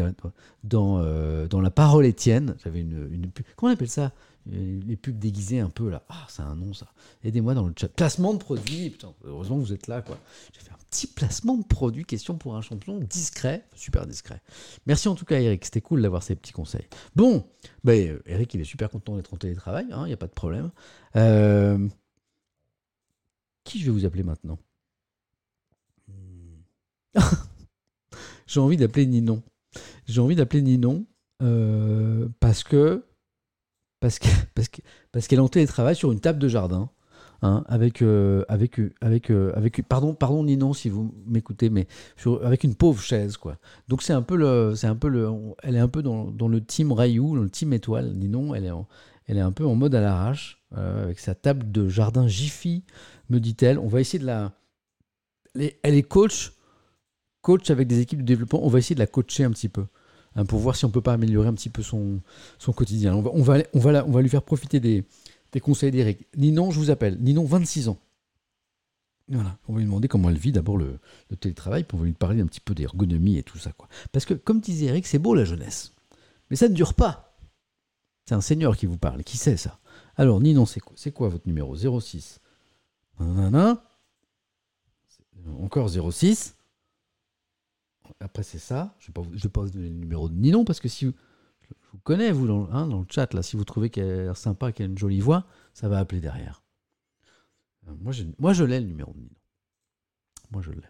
dans, 0.64 1.46
dans 1.46 1.62
La 1.62 1.70
Parole 1.70 2.08
Étienne, 2.08 2.56
j'avais 2.64 2.82
une, 2.82 3.08
une 3.12 3.30
pub. 3.30 3.46
Comment 3.56 3.70
on 3.70 3.76
appelle 3.76 3.92
ça 3.92 4.12
les 4.48 4.98
pubs 4.98 5.18
déguisées 5.18 5.60
un 5.60 5.70
peu 5.70 5.90
là. 5.90 6.04
Ah, 6.10 6.26
c'est 6.28 6.42
un 6.42 6.56
nom 6.56 6.74
ça. 6.74 6.88
Aidez-moi 7.24 7.54
dans 7.54 7.66
le 7.66 7.74
chat. 7.80 7.88
Placement 7.88 8.34
de 8.34 8.40
produit. 8.40 8.90
Putain, 8.90 9.14
heureusement 9.24 9.58
que 9.58 9.62
vous 9.62 9.74
êtes 9.74 9.88
là 9.88 10.02
quoi. 10.02 10.18
J'ai 10.52 10.60
fait 10.60 10.72
un 10.72 10.78
petit 10.94 11.08
placement 11.08 11.58
de 11.58 11.66
produit. 11.66 12.06
Question 12.06 12.38
pour 12.38 12.56
un 12.56 12.62
champion 12.62 13.00
discret, 13.00 13.66
super 13.76 14.06
discret. 14.06 14.42
Merci 14.86 15.08
en 15.08 15.16
tout 15.16 15.26
cas 15.26 15.40
Eric. 15.40 15.66
C'était 15.66 15.82
cool 15.82 16.04
d'avoir 16.04 16.22
ces 16.22 16.36
petits 16.36 16.54
conseils. 16.54 16.88
Bon, 17.16 17.46
ben, 17.84 18.20
Eric 18.28 18.54
il 18.54 18.62
est 18.62 18.66
super 18.66 18.90
content 18.92 19.16
d'être 19.16 19.34
en 19.34 19.38
télétravail. 19.38 19.86
Il 19.90 19.94
hein, 19.94 20.06
n'y 20.06 20.14
a 20.14 20.18
pas 20.18 20.28
de 20.28 20.34
problème. 20.34 20.72
Euh, 21.16 21.88
qui 23.64 23.80
je 23.80 23.86
vais 23.86 23.92
vous 23.92 24.06
appeler 24.06 24.24
maintenant? 24.24 24.60
Hmm. 26.08 27.16
J'ai 28.48 28.60
envie 28.60 28.78
d'appeler 28.78 29.08
Ninon. 29.08 29.42
J'ai 30.06 30.22
envie 30.22 30.36
d'appeler 30.36 30.62
Ninon 30.62 31.08
euh, 31.42 32.30
parce 32.40 32.64
que 32.64 33.04
qu'elle 34.00 34.32
parce 34.54 34.70
que, 34.70 34.82
parce 35.12 35.28
qu'elle 35.28 35.40
est 35.40 35.44
en 35.44 35.48
télétravail 35.48 35.96
sur 35.96 36.12
une 36.12 36.20
table 36.20 36.38
de 36.38 36.48
jardin. 36.48 36.92
Hein, 37.46 37.66
avec, 37.68 38.02
euh, 38.02 38.46
avec, 38.48 38.80
avec, 39.02 39.30
euh, 39.30 39.52
avec, 39.54 39.86
pardon, 39.90 40.14
pardon 40.14 40.46
Ninon 40.46 40.72
si 40.72 40.88
vous 40.88 41.14
m'écoutez, 41.28 41.70
mais 41.70 41.88
avec 42.42 42.64
une 42.64 42.74
pauvre 42.74 43.02
chaise 43.02 43.36
quoi. 43.36 43.58
Donc 43.90 44.02
c'est 44.02 44.14
un 44.14 44.22
peu 44.22 44.38
le, 44.38 44.76
c'est 44.78 44.88
un 44.88 44.96
peu 44.96 45.10
le, 45.10 45.30
elle 45.62 45.76
est 45.76 45.80
un 45.80 45.90
peu 45.90 46.02
dans, 46.02 46.32
dans, 46.32 46.48
le 46.48 46.64
team 46.64 46.94
Rayou, 46.94 47.36
dans 47.36 47.44
le 47.44 47.50
team 47.50 47.74
étoile. 47.74 48.14
Ninon, 48.14 48.56
elle 48.56 48.64
est, 48.64 48.72
elle 49.28 49.38
est 49.38 49.42
un 49.42 49.52
peu 49.52 49.66
en 49.66 49.76
mode 49.76 49.94
à 49.94 50.00
l'arrache 50.00 50.64
euh, 50.78 51.04
avec 51.04 51.20
sa 51.20 51.36
table 51.36 51.70
de 51.70 51.90
jardin 51.90 52.30
Jiffy, 52.30 52.86
me 53.30 53.42
dit-elle. 53.42 53.78
On 53.78 53.88
va 53.88 54.00
essayer 54.00 54.20
de 54.20 54.26
la, 54.26 54.54
elle 55.54 55.96
est 55.96 56.08
coach, 56.08 56.54
coach 57.42 57.70
avec 57.70 57.90
des 57.90 58.00
équipes 58.00 58.20
de 58.20 58.26
développement. 58.26 58.66
On 58.66 58.70
va 58.70 58.80
essayer 58.80 58.96
de 58.96 59.02
la 59.02 59.08
coacher 59.08 59.44
un 59.44 59.52
petit 59.52 59.68
peu. 59.68 59.84
Hein, 60.38 60.46
pour 60.46 60.60
voir 60.60 60.78
si 60.78 60.86
on 60.86 60.90
peut 60.90 61.02
pas 61.02 61.14
améliorer 61.14 61.50
un 61.50 61.54
petit 61.54 61.70
peu 61.70 61.84
son, 61.84 62.22
son 62.58 62.72
quotidien. 62.72 63.14
On 63.16 63.22
va, 63.22 63.32
on, 63.34 63.42
va, 63.44 63.58
on, 63.74 63.80
va, 63.80 64.06
on 64.08 64.12
va 64.12 64.22
lui 64.22 64.30
faire 64.30 64.44
profiter 64.44 64.80
des, 64.80 65.04
des 65.54 65.60
conseils 65.60 65.92
d'Eric. 65.92 66.28
Ninon, 66.36 66.72
je 66.72 66.80
vous 66.80 66.90
appelle. 66.90 67.18
Ninon, 67.22 67.46
26 67.46 67.88
ans. 67.88 68.00
Voilà, 69.30 69.58
on 69.70 69.74
va 69.74 69.80
lui 69.80 69.86
demander 69.86 70.10
comment 70.10 70.30
elle 70.30 70.38
vit 70.38 70.52
d'abord 70.52 70.78
le, 70.78 71.00
télétravail, 71.40 71.86
va 71.92 72.04
lui 72.04 72.12
parler 72.12 72.42
un 72.42 72.46
petit 72.46 72.60
peu 72.60 72.76
d'ergonomie 72.76 73.38
et 73.38 73.44
tout 73.44 73.58
ça. 73.58 73.72
Quoi. 73.72 73.88
Parce 74.12 74.26
que, 74.26 74.34
comme 74.34 74.60
disait 74.60 74.88
Eric, 74.88 75.08
c'est 75.08 75.20
beau 75.20 75.34
la 75.34 75.46
jeunesse. 75.46 75.94
Mais 76.50 76.58
ça 76.58 76.68
ne 76.68 76.74
dure 76.74 76.94
pas. 76.94 77.38
C'est 78.26 78.36
un 78.36 78.42
seigneur 78.42 78.76
qui 78.76 78.86
vous 78.86 78.98
parle. 78.98 79.24
Qui 79.24 79.38
sait 79.38 79.56
ça 79.56 79.80
Alors, 80.18 80.42
Ninon, 80.42 80.66
c'est 80.66 80.82
quoi, 80.82 80.94
c'est 80.98 81.12
quoi 81.12 81.30
votre 81.30 81.48
numéro? 81.48 81.76
06 81.76 82.42
Encore 85.60 85.90
06 85.90 86.56
après, 88.20 88.44
c'est 88.44 88.60
ça. 88.60 88.96
Je 89.00 89.08
ne 89.08 89.24
vais, 89.38 89.50
pas 89.50 89.62
vous 89.62 89.70
donner 89.70 89.90
le 89.90 89.96
numéro 89.96 90.30
de 90.30 90.36
Ninon 90.36 90.66
parce 90.66 90.80
que 90.80 90.90
si 90.90 91.06
vous, 91.06 91.14
je 91.70 91.92
vous 91.92 92.00
connais, 92.00 92.32
vous, 92.32 92.48
dans, 92.48 92.70
hein, 92.72 92.88
dans, 92.88 93.00
le 93.00 93.06
chat, 93.10 93.34
là, 93.34 93.42
si 93.44 93.56
vous 93.56 93.66
trouvez 93.66 93.90
qu'elle 93.90 94.10
a 94.10 94.24
l'air 94.24 94.38
sympa, 94.38 94.72
qu'elle 94.72 94.88
a 94.88 94.90
une 94.90 94.98
jolie 94.98 95.20
voix, 95.20 95.46
ça 95.74 95.90
va 95.90 96.00
appeler 96.00 96.22
derrière. 96.22 96.64
Euh, 97.88 97.92
moi, 98.02 98.12
je, 98.12 98.24
moi, 98.40 98.54
je 98.54 98.64
l'ai, 98.64 98.80
le 98.80 98.88
numéro 98.88 99.14
de 99.14 99.20
Ninon. 99.20 99.36
Moi, 100.52 100.62
je 100.62 100.72
l'ai. 100.72 100.82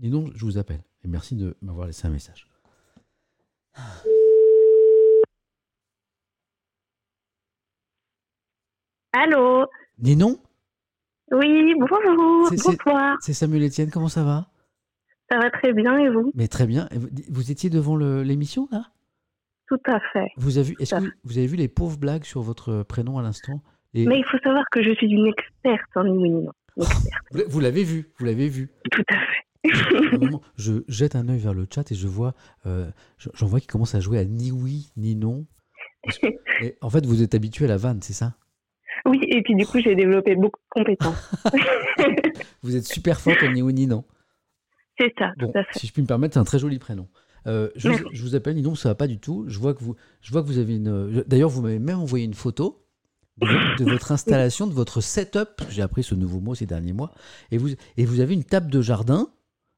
Ninon, 0.00 0.30
je 0.34 0.44
vous 0.44 0.58
appelle. 0.58 0.82
Et 1.04 1.08
merci 1.08 1.36
de 1.36 1.56
m'avoir 1.62 1.86
laissé 1.86 2.06
un 2.06 2.10
message. 2.10 2.46
Allô? 9.12 9.66
Ninon? 9.98 10.38
Oui, 11.30 11.74
bonjour, 11.78 12.50
bonsoir. 12.50 13.16
C'est 13.20 13.32
Samuel 13.32 13.64
Etienne, 13.64 13.90
comment 13.90 14.08
ça 14.08 14.22
va? 14.22 14.48
Ça 15.30 15.38
va 15.38 15.50
très 15.50 15.72
bien 15.72 15.96
et 15.98 16.10
vous? 16.10 16.30
Mais 16.34 16.48
très 16.48 16.66
bien. 16.66 16.88
Vous 17.30 17.50
étiez 17.50 17.70
devant 17.70 17.96
l'émission 17.96 18.68
là? 18.70 18.90
Tout 19.72 19.90
à 19.90 20.00
fait. 20.12 20.28
Vous 20.36 20.58
avez, 20.58 20.74
est-ce 20.80 20.94
que 20.94 21.10
vous 21.24 21.38
avez 21.38 21.46
vu 21.46 21.56
les 21.56 21.68
pauvres 21.68 21.96
blagues 21.96 22.24
sur 22.24 22.42
votre 22.42 22.82
prénom 22.82 23.16
à 23.16 23.22
l'instant? 23.22 23.62
Mais 23.94 24.02
il 24.02 24.24
faut 24.30 24.36
savoir 24.44 24.64
que 24.70 24.82
je 24.82 24.94
suis 24.96 25.10
une 25.10 25.26
experte 25.26 25.96
en 25.96 26.04
immunité. 26.04 26.50
vous 27.48 27.58
l'avez 27.58 27.82
vu, 27.82 28.10
vous 28.18 28.26
l'avez 28.26 28.48
vu. 28.48 28.68
Tout 28.90 29.02
à 29.08 29.14
fait. 29.14 30.28
je 30.58 30.82
jette 30.88 31.16
un 31.16 31.26
œil 31.30 31.38
vers 31.38 31.54
le 31.54 31.66
chat 31.72 31.90
et 31.90 31.94
je 31.94 32.06
vois, 32.06 32.34
euh, 32.66 32.90
j'en 33.32 33.46
vois 33.46 33.60
qui 33.60 33.66
commence 33.66 33.94
à 33.94 34.00
jouer 34.00 34.18
à 34.18 34.26
ni 34.26 34.52
oui 34.52 34.92
ni 34.98 35.16
non. 35.16 35.46
en 36.82 36.90
fait, 36.90 37.06
vous 37.06 37.22
êtes 37.22 37.34
habitué 37.34 37.64
à 37.64 37.68
la 37.68 37.78
vanne, 37.78 38.02
c'est 38.02 38.12
ça? 38.12 38.34
Oui, 39.06 39.20
et 39.22 39.40
puis 39.40 39.54
du 39.54 39.64
coup, 39.64 39.78
j'ai 39.78 39.94
développé 39.94 40.36
beaucoup 40.36 40.60
de 40.60 40.82
compétences. 40.82 41.34
vous 42.62 42.76
êtes 42.76 42.86
super 42.86 43.18
fort 43.22 43.36
en 43.42 43.52
ni 43.52 43.62
oui 43.62 43.72
ni 43.72 43.86
non. 43.86 44.04
C'est 44.98 45.14
ça, 45.18 45.32
Si 45.72 45.86
je 45.86 45.92
puis 45.94 46.02
me 46.02 46.06
permettre, 46.06 46.34
c'est 46.34 46.40
un 46.40 46.44
très 46.44 46.58
joli 46.58 46.78
prénom. 46.78 47.08
Euh, 47.46 47.68
je, 47.76 47.90
vous 48.22 48.34
appelle, 48.34 48.54
dis 48.54 48.62
donc, 48.62 48.78
ça 48.78 48.88
va 48.88 48.94
pas 48.94 49.06
du 49.06 49.18
tout. 49.18 49.44
Je 49.48 49.58
vois 49.58 49.74
que 49.74 49.82
vous, 49.82 49.96
je 50.20 50.30
vois 50.32 50.42
que 50.42 50.46
vous 50.46 50.58
avez 50.58 50.76
une. 50.76 51.24
D'ailleurs, 51.26 51.50
vous 51.50 51.62
m'avez 51.62 51.78
même 51.78 51.98
envoyé 51.98 52.24
une 52.24 52.34
photo 52.34 52.84
de, 53.40 53.84
votre 53.84 54.12
installation, 54.12 54.66
de 54.66 54.74
votre 54.74 55.00
setup. 55.00 55.62
J'ai 55.68 55.82
appris 55.82 56.02
ce 56.02 56.14
nouveau 56.14 56.40
mot 56.40 56.54
ces 56.54 56.66
derniers 56.66 56.92
mois. 56.92 57.12
Et 57.50 57.58
vous, 57.58 57.70
et 57.96 58.04
vous 58.04 58.20
avez 58.20 58.34
une 58.34 58.44
table 58.44 58.70
de 58.70 58.80
jardin 58.80 59.28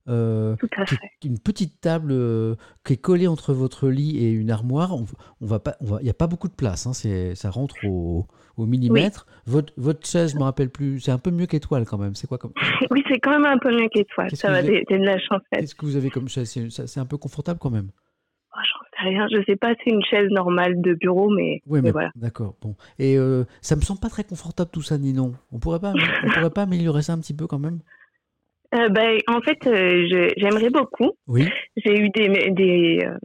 Euh, 0.06 0.54
Tout 0.56 0.68
à 0.76 0.84
fait. 0.84 0.98
une 1.24 1.38
petite 1.38 1.80
table 1.80 2.10
euh, 2.12 2.56
qui 2.84 2.92
est 2.92 2.96
collée 2.98 3.26
entre 3.26 3.54
votre 3.54 3.88
lit 3.88 4.18
et 4.18 4.30
une 4.30 4.50
armoire. 4.50 4.94
On, 4.94 5.06
on 5.40 5.46
va 5.46 5.60
pas, 5.60 5.76
il 5.80 6.04
n'y 6.04 6.10
a 6.10 6.14
pas 6.14 6.26
beaucoup 6.26 6.48
de 6.48 6.54
place. 6.54 6.86
Hein, 6.86 6.92
c'est, 6.92 7.34
ça 7.34 7.50
rentre 7.50 7.74
au, 7.86 8.26
au 8.58 8.66
millimètre. 8.66 9.26
Votre, 9.46 9.72
votre 9.78 10.06
chaise, 10.06 10.32
je 10.32 10.36
me 10.38 10.42
rappelle 10.42 10.68
plus. 10.68 11.00
C'est 11.00 11.10
un 11.10 11.18
peu 11.18 11.30
mieux 11.30 11.46
qu'étoile 11.46 11.86
quand 11.86 11.96
même. 11.96 12.14
C'est 12.14 12.26
quoi 12.26 12.36
comme 12.36 12.52
Oui, 12.90 13.02
c'est 13.08 13.18
quand 13.18 13.30
même 13.30 13.46
un 13.46 13.56
peu 13.58 13.70
mieux 13.74 13.88
qu'étoile. 13.88 14.34
Ça 14.36 14.50
va, 14.50 14.58
avez- 14.58 14.84
de 14.90 14.96
la 14.96 15.18
chance. 15.18 15.40
Qu'est-ce 15.50 15.74
que 15.74 15.86
vous 15.86 15.96
avez 15.96 16.10
comme 16.10 16.28
chaise? 16.28 16.50
C'est, 16.68 17.00
un 17.00 17.06
peu 17.06 17.16
confortable 17.16 17.58
quand 17.58 17.70
même? 17.70 17.88
Oh, 18.54 18.60
J'en 18.62 18.80
sais 19.02 19.08
rien. 19.08 19.26
Je 19.32 19.42
sais 19.46 19.56
pas, 19.56 19.72
c'est 19.82 19.90
une 19.90 20.04
chaise 20.04 20.28
normale 20.30 20.82
de 20.82 20.92
bureau, 20.94 21.30
mais, 21.30 21.62
Oui, 21.66 21.78
mais 21.78 21.82
mais 21.82 21.90
voilà. 21.92 22.10
d'accord. 22.14 22.54
Bon, 22.60 22.76
et 22.98 23.16
euh, 23.16 23.44
ça 23.62 23.74
me 23.74 23.80
semble 23.80 24.00
pas 24.00 24.10
très 24.10 24.24
confortable 24.24 24.70
tout 24.70 24.82
ça, 24.82 24.98
Ninon. 24.98 25.32
On 25.50 25.58
pourrait 25.58 25.80
pas, 25.80 25.94
on 26.24 26.30
pourrait 26.30 26.50
pas 26.50 26.62
améliorer 26.64 27.00
ça 27.02 27.14
un 27.14 27.18
petit 27.20 27.34
peu 27.34 27.46
quand 27.46 27.58
même? 27.58 27.80
Euh, 28.74 28.88
ben, 28.88 29.18
en 29.28 29.40
fait, 29.40 29.66
euh, 29.66 30.06
j'aimerais 30.36 30.70
beaucoup. 30.70 31.12
Oui. 31.26 31.48
J'ai 31.76 31.98
eu 31.98 32.08
des, 32.10 32.28
des 32.50 33.00
euh, 33.04 33.16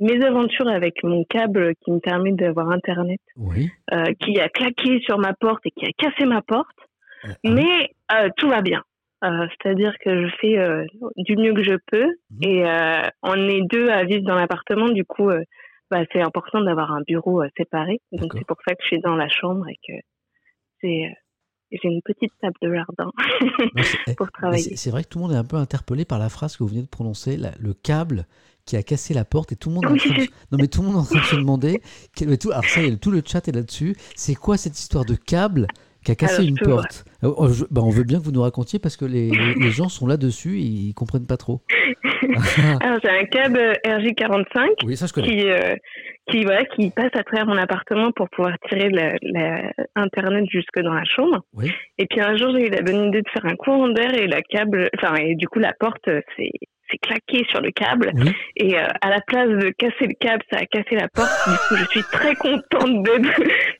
mésaventures 0.00 0.68
avec 0.68 1.02
mon 1.02 1.24
câble 1.24 1.74
qui 1.76 1.90
me 1.90 1.98
permet 1.98 2.32
d'avoir 2.32 2.70
Internet, 2.70 3.20
Oui. 3.36 3.70
qui 4.20 4.40
a 4.40 4.48
claqué 4.48 5.00
sur 5.00 5.18
ma 5.18 5.32
porte 5.34 5.64
et 5.66 5.70
qui 5.70 5.86
a 5.86 5.90
cassé 5.96 6.26
ma 6.26 6.42
porte. 6.42 6.76
Ah, 7.24 7.28
Mais 7.44 7.90
euh, 8.12 8.28
tout 8.36 8.48
va 8.48 8.60
bien. 8.62 8.82
C'est-à-dire 9.22 9.94
que 10.04 10.26
je 10.28 10.34
fais 10.38 10.58
du 11.16 11.34
mieux 11.38 11.54
que 11.54 11.62
je 11.62 11.76
peux. 11.90 12.04
Mhm. 12.28 12.42
Et 12.42 12.64
on 13.22 13.48
est 13.48 13.62
deux 13.62 13.88
à 13.88 14.04
vivre 14.04 14.22
dans 14.26 14.34
l'appartement. 14.34 14.90
Du 14.90 15.06
coup, 15.06 15.30
bah, 15.90 16.04
c'est 16.12 16.20
important 16.20 16.60
d'avoir 16.60 16.92
un 16.92 17.00
bureau 17.06 17.42
séparé. 17.56 18.02
Donc, 18.12 18.32
c'est 18.34 18.46
pour 18.46 18.58
ça 18.68 18.74
que 18.74 18.82
je 18.82 18.88
suis 18.88 19.00
dans 19.00 19.16
la 19.16 19.28
chambre 19.28 19.66
et 19.66 19.78
que 19.88 19.94
c'est... 20.82 21.10
euh, 21.74 21.78
j'ai 21.82 21.88
une 21.88 22.02
petite 22.02 22.32
table 22.40 22.54
de 22.62 22.72
jardin 22.74 23.10
eh, 24.06 24.14
pour 24.14 24.26
mais 24.26 24.32
travailler. 24.32 24.76
c'est 24.76 24.90
vrai 24.90 25.04
que 25.04 25.08
tout 25.08 25.18
le 25.18 25.24
monde 25.24 25.32
est 25.32 25.38
un 25.38 25.44
peu 25.44 25.56
interpellé 25.56 26.04
par 26.04 26.18
la 26.18 26.28
phrase 26.28 26.56
que 26.56 26.62
vous 26.62 26.68
venez 26.70 26.82
de 26.82 26.88
prononcer, 26.88 27.36
la- 27.36 27.54
le 27.58 27.74
câble 27.74 28.26
qui 28.64 28.76
a 28.76 28.82
cassé 28.82 29.12
la 29.12 29.24
porte 29.26 29.52
et 29.52 29.56
tout 29.56 29.68
le 29.68 29.74
monde 29.74 29.84
est 29.84 29.88
en 29.88 29.92
Oui. 29.92 29.98
train 29.98 30.14
de, 30.14 30.22
non 30.52 30.58
mais 30.58 30.68
tout 30.68 30.80
le 30.80 30.86
monde 30.88 30.96
est 30.96 31.00
en 31.00 31.04
train 31.04 31.20
de 31.20 31.24
se 31.24 31.36
demander 31.36 31.80
quel- 32.16 32.38
tout, 32.38 32.50
alors 32.50 32.64
ça 32.64 32.82
y 32.82 32.86
est, 32.86 32.96
tout 32.96 33.10
le 33.10 33.22
chat 33.24 33.46
est 33.48 33.52
là-dessus 33.52 33.94
c'est 34.14 34.34
quoi 34.34 34.56
cette 34.56 34.78
histoire 34.78 35.04
de 35.04 35.14
câble 35.14 35.66
qui 36.04 36.10
a 36.12 36.14
cassé 36.16 36.34
Alors, 36.34 36.48
une 36.48 36.58
porte? 36.58 37.04
Oh, 37.22 37.34
oh, 37.38 37.48
je- 37.48 37.64
bah, 37.70 37.80
on 37.82 37.88
veut 37.88 38.04
bien 38.04 38.18
que 38.18 38.24
vous 38.24 38.30
nous 38.32 38.42
racontiez 38.42 38.78
parce 38.78 38.96
que 38.98 39.06
les 39.06 39.70
gens 39.70 39.88
sont 39.88 40.06
là-dessus 40.06 40.58
et 40.60 40.64
ils 40.64 40.92
comprennent 40.94 41.26
pas 41.26 41.38
trop 41.38 41.62
Alors, 42.80 42.98
j'ai 43.02 43.10
un 43.10 43.24
câble 43.24 43.72
RJ45 43.84 44.84
oui 44.84 44.96
ça 44.96 45.06
je 45.06 45.12
connais 45.12 45.28
qui, 45.28 45.48
euh, 45.48 45.74
qui, 46.30 46.44
voilà, 46.44 46.64
qui 46.64 46.90
passe 46.90 47.10
à 47.14 47.22
travers 47.22 47.46
mon 47.46 47.56
appartement 47.56 48.10
pour 48.12 48.28
pouvoir 48.30 48.54
tirer 48.68 48.88
la, 48.90 49.14
la 49.22 49.70
Internet 49.94 50.44
jusque 50.50 50.80
dans 50.80 50.94
la 50.94 51.04
chambre. 51.04 51.42
oui 51.54 51.70
Et 51.98 52.06
puis 52.06 52.20
un 52.20 52.36
jour, 52.36 52.50
j'ai 52.54 52.66
eu 52.66 52.70
la 52.70 52.82
bonne 52.82 53.08
idée 53.08 53.22
de 53.22 53.28
faire 53.30 53.44
un 53.44 53.56
courant 53.56 53.88
d'air 53.88 54.14
et 54.14 54.26
la 54.26 54.42
câble, 54.42 54.88
enfin, 54.96 55.14
et 55.16 55.34
du 55.34 55.48
coup, 55.48 55.58
la 55.58 55.72
porte 55.78 56.08
euh, 56.08 56.20
s'est 56.36 56.50
s'est 56.94 56.98
claquée 56.98 57.44
sur 57.50 57.60
le 57.60 57.70
câble. 57.70 58.12
oui 58.14 58.32
Et 58.56 58.78
euh, 58.78 58.86
à 59.00 59.10
la 59.10 59.20
place 59.26 59.48
de 59.48 59.70
casser 59.70 60.06
le 60.06 60.14
câble, 60.18 60.42
ça 60.52 60.58
a 60.60 60.66
cassé 60.66 60.94
la 60.96 61.08
porte. 61.08 61.30
Du 61.48 61.56
coup, 61.68 61.76
je 61.76 61.84
suis 61.90 62.02
très 62.12 62.34
contente 62.36 63.02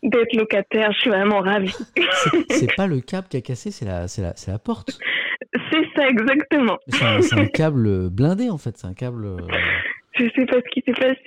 d'être 0.03 0.33
locataire. 0.37 0.93
Je 0.93 0.99
suis 1.01 1.11
vraiment 1.11 1.41
ravie. 1.41 1.75
C'est- 2.51 2.75
pas 2.77 2.87
le 2.87 3.01
câble 3.01 3.29
qui 3.29 3.37
a 3.37 3.41
cassé 3.41 3.71
c'est 3.71 3.85
la 3.85 4.09
c'est 4.09 4.23
la 4.23 4.33
c'est 4.37 4.51
la 4.51 4.59
porte 4.59 4.99
C'est 5.71 5.85
ça, 5.97 6.09
exactement. 6.09 6.79
C'est 6.89 7.39
un, 7.39 7.47
câble 7.47 8.11
blindé 8.11 8.51
en 8.51 8.59
fait 8.59 8.77
c'est 8.77 8.87
un 8.87 8.95
câble 8.95 9.25
euh, 9.27 9.37
Je 10.19 10.25
sais 10.35 10.45
pas 10.47 10.57
ce 10.57 10.71
qui 10.73 10.83
s'est 10.85 10.93
passé. 10.93 11.23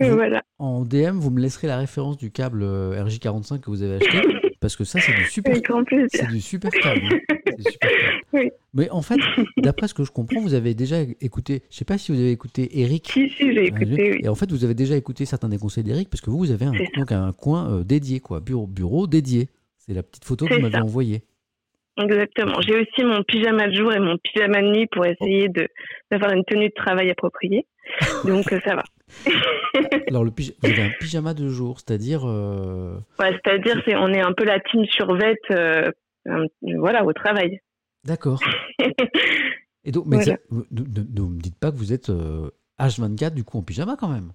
Vous- 0.00 0.10
voilà. 0.16 0.42
en 0.58 0.84
DM 0.84 1.18
vous 1.18 1.30
me 1.30 1.40
laisserez 1.40 1.66
la 1.66 1.76
référence 1.78 2.16
du 2.16 2.30
câble 2.30 2.62
euh, 2.62 3.04
RJ45 3.04 3.60
que 3.60 3.70
vous 3.70 3.82
avez 3.82 3.96
acheté 3.96 4.18
parce 4.62 4.76
que 4.76 4.84
ça 4.84 5.00
c'est 5.00 5.12
du 5.12 5.24
super. 5.24 5.54
C'est 6.10 6.28
du 6.28 6.40
super 6.40 6.70
câble. 6.70 7.00
hein. 7.12 7.18
C'est 7.44 7.56
du 7.56 7.62
super 7.62 7.80
câble. 7.82 8.00
Oui. 8.32 8.50
Mais 8.72 8.88
en 8.88 9.02
fait, 9.02 9.18
d'après 9.58 9.88
ce 9.88 9.92
que 9.92 10.04
je 10.04 10.10
comprends, 10.10 10.40
vous 10.40 10.54
avez 10.54 10.72
déjà 10.72 11.00
écouté, 11.20 11.62
je 11.70 11.76
sais 11.76 11.84
pas 11.84 11.98
si 11.98 12.12
vous 12.12 12.18
avez 12.18 12.30
écouté 12.30 12.80
Eric. 12.80 13.10
Si, 13.12 13.28
si, 13.28 13.52
j'ai 13.52 13.66
écouté, 13.66 14.12
oui. 14.12 14.20
Et 14.22 14.28
en 14.28 14.34
fait, 14.34 14.50
vous 14.50 14.64
avez 14.64 14.72
déjà 14.72 14.96
écouté 14.96 15.26
certains 15.26 15.50
des 15.50 15.58
conseils 15.58 15.84
d'Eric 15.84 16.08
parce 16.08 16.22
que 16.22 16.30
vous, 16.30 16.38
vous 16.38 16.50
avez 16.50 16.64
un, 16.64 16.72
donc 16.96 17.36
coin 17.36 17.70
euh, 17.70 17.84
dédié, 17.84 18.20
quoi, 18.20 18.40
bureau, 18.40 18.66
bureau 18.66 19.06
dédié. 19.06 19.48
C'est 19.76 19.92
la 19.92 20.02
petite 20.02 20.24
photo 20.24 20.46
que 20.46 20.54
vous 20.54 20.60
m'avez 20.60 20.78
envoyée. 20.80 21.24
Exactement. 22.00 22.60
J'ai 22.62 22.76
aussi 22.76 23.04
mon 23.04 23.22
pyjama 23.22 23.68
de 23.68 23.74
jour 23.74 23.92
et 23.92 23.98
mon 23.98 24.16
pyjama 24.16 24.62
de 24.62 24.68
nuit 24.68 24.86
pour 24.90 25.04
essayer 25.04 25.48
de 25.48 25.68
d'avoir 26.10 26.32
une 26.32 26.44
tenue 26.44 26.68
de 26.68 26.74
travail 26.74 27.10
appropriée. 27.10 27.66
Donc 28.24 28.52
euh, 28.52 28.60
ça 28.64 28.74
va. 28.76 28.82
Alors, 30.08 30.24
le 30.24 30.30
pyja- 30.30 30.54
vous 30.62 30.70
avez 30.70 30.82
un 30.82 30.90
pyjama 31.00 31.34
de 31.34 31.48
jour, 31.48 31.78
c'est-à-dire. 31.80 32.22
euh, 32.26 32.96
Ouais, 33.18 33.38
C'est-à-dire, 33.44 33.80
c'est 33.84 33.96
on 33.96 34.08
est 34.08 34.20
un 34.20 34.32
peu 34.32 34.44
la 34.44 34.60
team 34.60 34.84
survette, 34.86 35.38
euh, 35.50 35.90
voilà, 36.78 37.04
au 37.04 37.12
travail. 37.12 37.60
D'accord. 38.04 38.40
Et 39.84 39.90
donc, 39.92 40.06
mais 40.06 40.16
Voilà. 40.16 40.36
ne, 40.70 41.20
me 41.22 41.40
dites 41.40 41.58
pas 41.58 41.70
que 41.72 41.76
vous 41.76 41.92
êtes 41.92 42.08
euh, 42.10 42.50
H24 42.78 43.34
du 43.34 43.42
coup 43.44 43.58
en 43.58 43.62
pyjama 43.62 43.96
quand 43.98 44.08
même. 44.08 44.32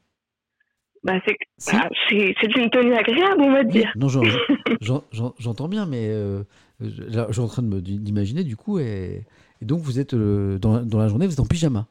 Bah, 1.03 1.13
c'est 1.25 1.37
Si. 1.57 1.75
bah, 1.75 1.87
une 2.57 2.69
tenue 2.69 2.93
agréable, 2.93 3.41
on 3.41 3.51
va 3.51 3.61
Oui, 3.61 3.67
dire. 3.71 3.91
non, 3.95 4.09
j'en- 4.09 4.23
j'en- 4.81 5.03
j'en- 5.11 5.33
j'entends 5.39 5.69
bien, 5.69 5.85
mais 5.85 6.09
je 6.81 7.31
suis 7.31 7.39
en 7.41 7.47
train 7.47 7.61
de 7.61 7.67
me- 7.67 7.81
d'imaginer 7.81 8.43
du 8.43 8.57
coup, 8.57 8.79
et, 8.79 9.25
et 9.61 9.65
donc 9.65 9.79
vous 9.81 9.99
êtes 9.99 10.13
dans 10.15 10.83
la 10.99 11.07
journée, 11.07 11.27
vous 11.27 11.33
êtes 11.33 11.39
en 11.39 11.45
pyjama. 11.45 11.87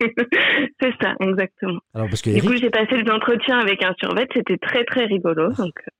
c'est 0.80 0.92
ça, 1.00 1.14
exactement. 1.20 1.80
Alors 1.94 2.08
parce 2.08 2.22
que 2.22 2.30
Du 2.30 2.42
coup, 2.42 2.56
j'ai 2.56 2.70
passé 2.70 3.02
des 3.02 3.10
entretiens 3.10 3.58
avec 3.58 3.82
un 3.84 3.94
survêt, 3.98 4.26
c'était 4.34 4.56
très 4.58 4.84
très 4.84 5.04
rigolo. 5.06 5.52
Donc, 5.52 5.74
euh, 5.78 5.90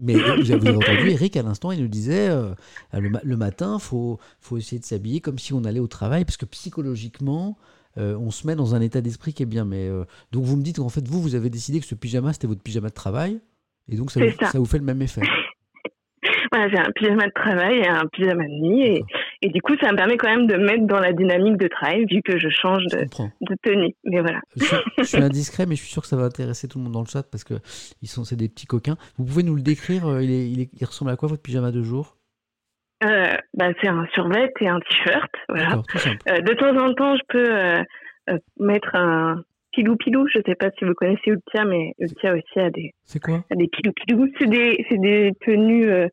mais 0.00 0.14
vous 0.14 0.52
avez, 0.52 0.70
entendu 0.70 1.10
Eric 1.10 1.36
à 1.36 1.42
l'instant, 1.42 1.72
il 1.72 1.80
nous 1.82 1.88
disait 1.88 2.28
euh, 2.28 2.54
le, 2.92 3.10
ma- 3.10 3.20
le 3.24 3.36
matin, 3.36 3.78
faut 3.78 4.18
faut 4.40 4.56
essayer 4.56 4.78
de 4.78 4.84
s'habiller 4.84 5.20
comme 5.20 5.38
si 5.38 5.52
on 5.52 5.64
allait 5.64 5.80
au 5.80 5.88
travail, 5.88 6.24
parce 6.24 6.36
que 6.36 6.46
psychologiquement, 6.46 7.58
euh, 7.96 8.16
on 8.16 8.30
se 8.30 8.46
met 8.46 8.54
dans 8.54 8.74
un 8.76 8.80
état 8.80 9.00
d'esprit 9.00 9.32
qui 9.32 9.42
est 9.42 9.46
bien. 9.46 9.64
Mais 9.64 9.88
euh, 9.88 10.04
donc 10.30 10.44
vous 10.44 10.56
me 10.56 10.62
dites 10.62 10.76
qu'en 10.76 10.88
fait 10.88 11.06
vous, 11.08 11.20
vous 11.20 11.34
avez 11.34 11.50
décidé 11.50 11.80
que 11.80 11.86
ce 11.86 11.96
pyjama 11.96 12.32
c'était 12.32 12.46
votre 12.46 12.62
pyjama 12.62 12.88
de 12.90 12.94
travail, 12.94 13.40
et 13.90 13.96
donc 13.96 14.12
ça, 14.12 14.20
vous, 14.20 14.30
ça. 14.38 14.46
ça 14.46 14.58
vous 14.58 14.66
fait 14.66 14.78
le 14.78 14.84
même 14.84 15.02
effet. 15.02 15.22
voilà, 16.52 16.68
j'ai 16.68 16.78
un 16.78 16.92
pyjama 16.94 17.26
de 17.26 17.32
travail 17.34 17.78
et 17.78 17.88
un 17.88 18.06
pyjama 18.12 18.44
de 18.44 18.68
nuit. 18.68 18.82
Et. 18.86 19.04
Et 19.42 19.48
du 19.50 19.60
coup, 19.62 19.74
ça 19.80 19.92
me 19.92 19.96
permet 19.96 20.16
quand 20.16 20.28
même 20.28 20.46
de 20.46 20.56
mettre 20.56 20.86
dans 20.86 20.98
la 21.00 21.12
dynamique 21.12 21.56
de 21.56 21.68
travail, 21.68 22.04
vu 22.10 22.22
que 22.22 22.38
je 22.38 22.48
change 22.48 22.84
de, 22.86 23.06
tenue. 23.62 23.94
Mais 24.04 24.20
voilà. 24.20 24.40
Je 24.56 24.64
suis, 24.64 24.76
je 24.98 25.02
suis 25.04 25.18
indiscret, 25.22 25.66
mais 25.66 25.76
je 25.76 25.82
suis 25.82 25.90
sûr 25.92 26.02
que 26.02 26.08
ça 26.08 26.16
va 26.16 26.24
intéresser 26.24 26.66
tout 26.68 26.78
le 26.78 26.84
monde 26.84 26.92
dans 26.94 27.00
le 27.02 27.06
chat 27.06 27.22
parce 27.30 27.44
que 27.44 27.54
ils 28.02 28.08
sont, 28.08 28.24
c'est 28.24 28.36
des 28.36 28.48
petits 28.48 28.66
coquins. 28.66 28.96
Vous 29.16 29.24
pouvez 29.24 29.42
nous 29.42 29.54
le 29.54 29.62
décrire 29.62 30.06
euh, 30.08 30.22
il, 30.22 30.30
est, 30.30 30.50
il, 30.50 30.60
est- 30.60 30.70
il 30.72 30.84
ressemble 30.84 31.10
à 31.12 31.16
quoi 31.16 31.28
votre 31.28 31.42
pyjama 31.42 31.70
de 31.70 31.82
jour? 31.82 32.16
Euh, 33.04 33.36
bah, 33.54 33.68
c'est 33.80 33.88
un 33.88 34.06
survêt 34.12 34.52
et 34.60 34.68
un 34.68 34.80
t-shirt. 34.80 35.30
Voilà. 35.48 35.82
Euh, 36.28 36.40
de 36.40 36.54
temps 36.54 36.76
en 36.76 36.92
temps, 36.94 37.14
je 37.16 37.22
peux 37.28 37.56
euh, 37.56 38.38
mettre 38.58 38.94
un 38.96 39.44
pilou-pilou. 39.70 40.26
Je 40.34 40.40
sais 40.44 40.56
pas 40.56 40.70
si 40.76 40.84
vous 40.84 40.94
connaissez 40.94 41.30
Ultia, 41.30 41.64
mais 41.64 41.92
Ultia 42.00 42.34
aussi 42.34 42.58
a 42.58 42.70
des, 42.70 42.92
C'est 43.04 43.22
quoi? 43.22 43.44
a 43.50 43.54
des 43.54 43.68
pilou-pilou. 43.68 44.28
C'est 44.40 44.48
des, 44.50 44.84
c'est 44.88 44.98
des 45.00 45.30
tenues. 45.46 45.88
euh, 45.88 46.08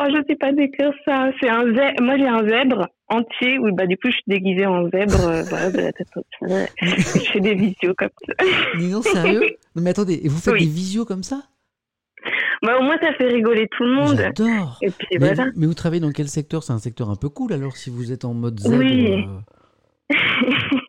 Oh, 0.00 0.06
je 0.10 0.22
sais 0.28 0.36
pas 0.36 0.52
décrire 0.52 0.92
ça. 1.04 1.30
C'est 1.40 1.48
un 1.48 1.64
zèbre. 1.64 2.02
Moi, 2.02 2.16
j'ai 2.18 2.26
un 2.28 2.46
zèbre 2.46 2.88
entier 3.08 3.58
où, 3.58 3.74
bah, 3.74 3.86
du 3.86 3.96
coup, 3.96 4.08
je 4.08 4.12
suis 4.12 4.22
déguisée 4.26 4.66
en 4.66 4.88
zèbre, 4.90 5.26
euh, 5.28 5.42
voilà, 5.44 5.70
de 5.70 5.78
la 5.80 5.92
tête 5.92 6.08
aux 6.16 6.22
pieds. 6.46 6.66
Je 6.82 7.30
fais 7.32 7.40
des 7.40 7.54
visios 7.54 7.94
comme 7.96 8.10
ça. 8.26 8.34
Mais 8.76 8.84
non, 8.88 9.02
sérieux? 9.02 9.40
Non, 9.74 9.82
mais 9.82 9.90
attendez, 9.90 10.20
et 10.22 10.28
vous 10.28 10.38
faites 10.38 10.54
Oui. 10.54 10.60
des 10.66 10.70
visios 10.72 11.04
comme 11.04 11.22
ça? 11.22 11.42
Bah, 12.62 12.76
au 12.78 12.82
moins, 12.82 12.98
ça 13.00 13.12
fait 13.14 13.28
rigoler 13.28 13.66
tout 13.76 13.84
le 13.84 13.94
monde. 13.94 14.16
J'adore 14.16 14.78
Et 14.82 14.90
puis, 14.90 15.06
mais, 15.12 15.18
voilà. 15.18 15.44
vous- 15.44 15.50
mais 15.56 15.66
vous 15.66 15.74
travaillez 15.74 16.00
dans 16.00 16.10
quel 16.12 16.28
secteur? 16.28 16.62
C'est 16.62 16.72
un 16.72 16.78
secteur 16.78 17.08
un 17.10 17.16
peu 17.16 17.28
cool 17.28 17.52
alors 17.52 17.76
si 17.76 17.88
vous 17.90 18.12
êtes 18.12 18.24
en 18.24 18.34
mode 18.34 18.58
zèbre 18.60 18.78
Oui. 18.78 19.24
euh, 20.10 20.14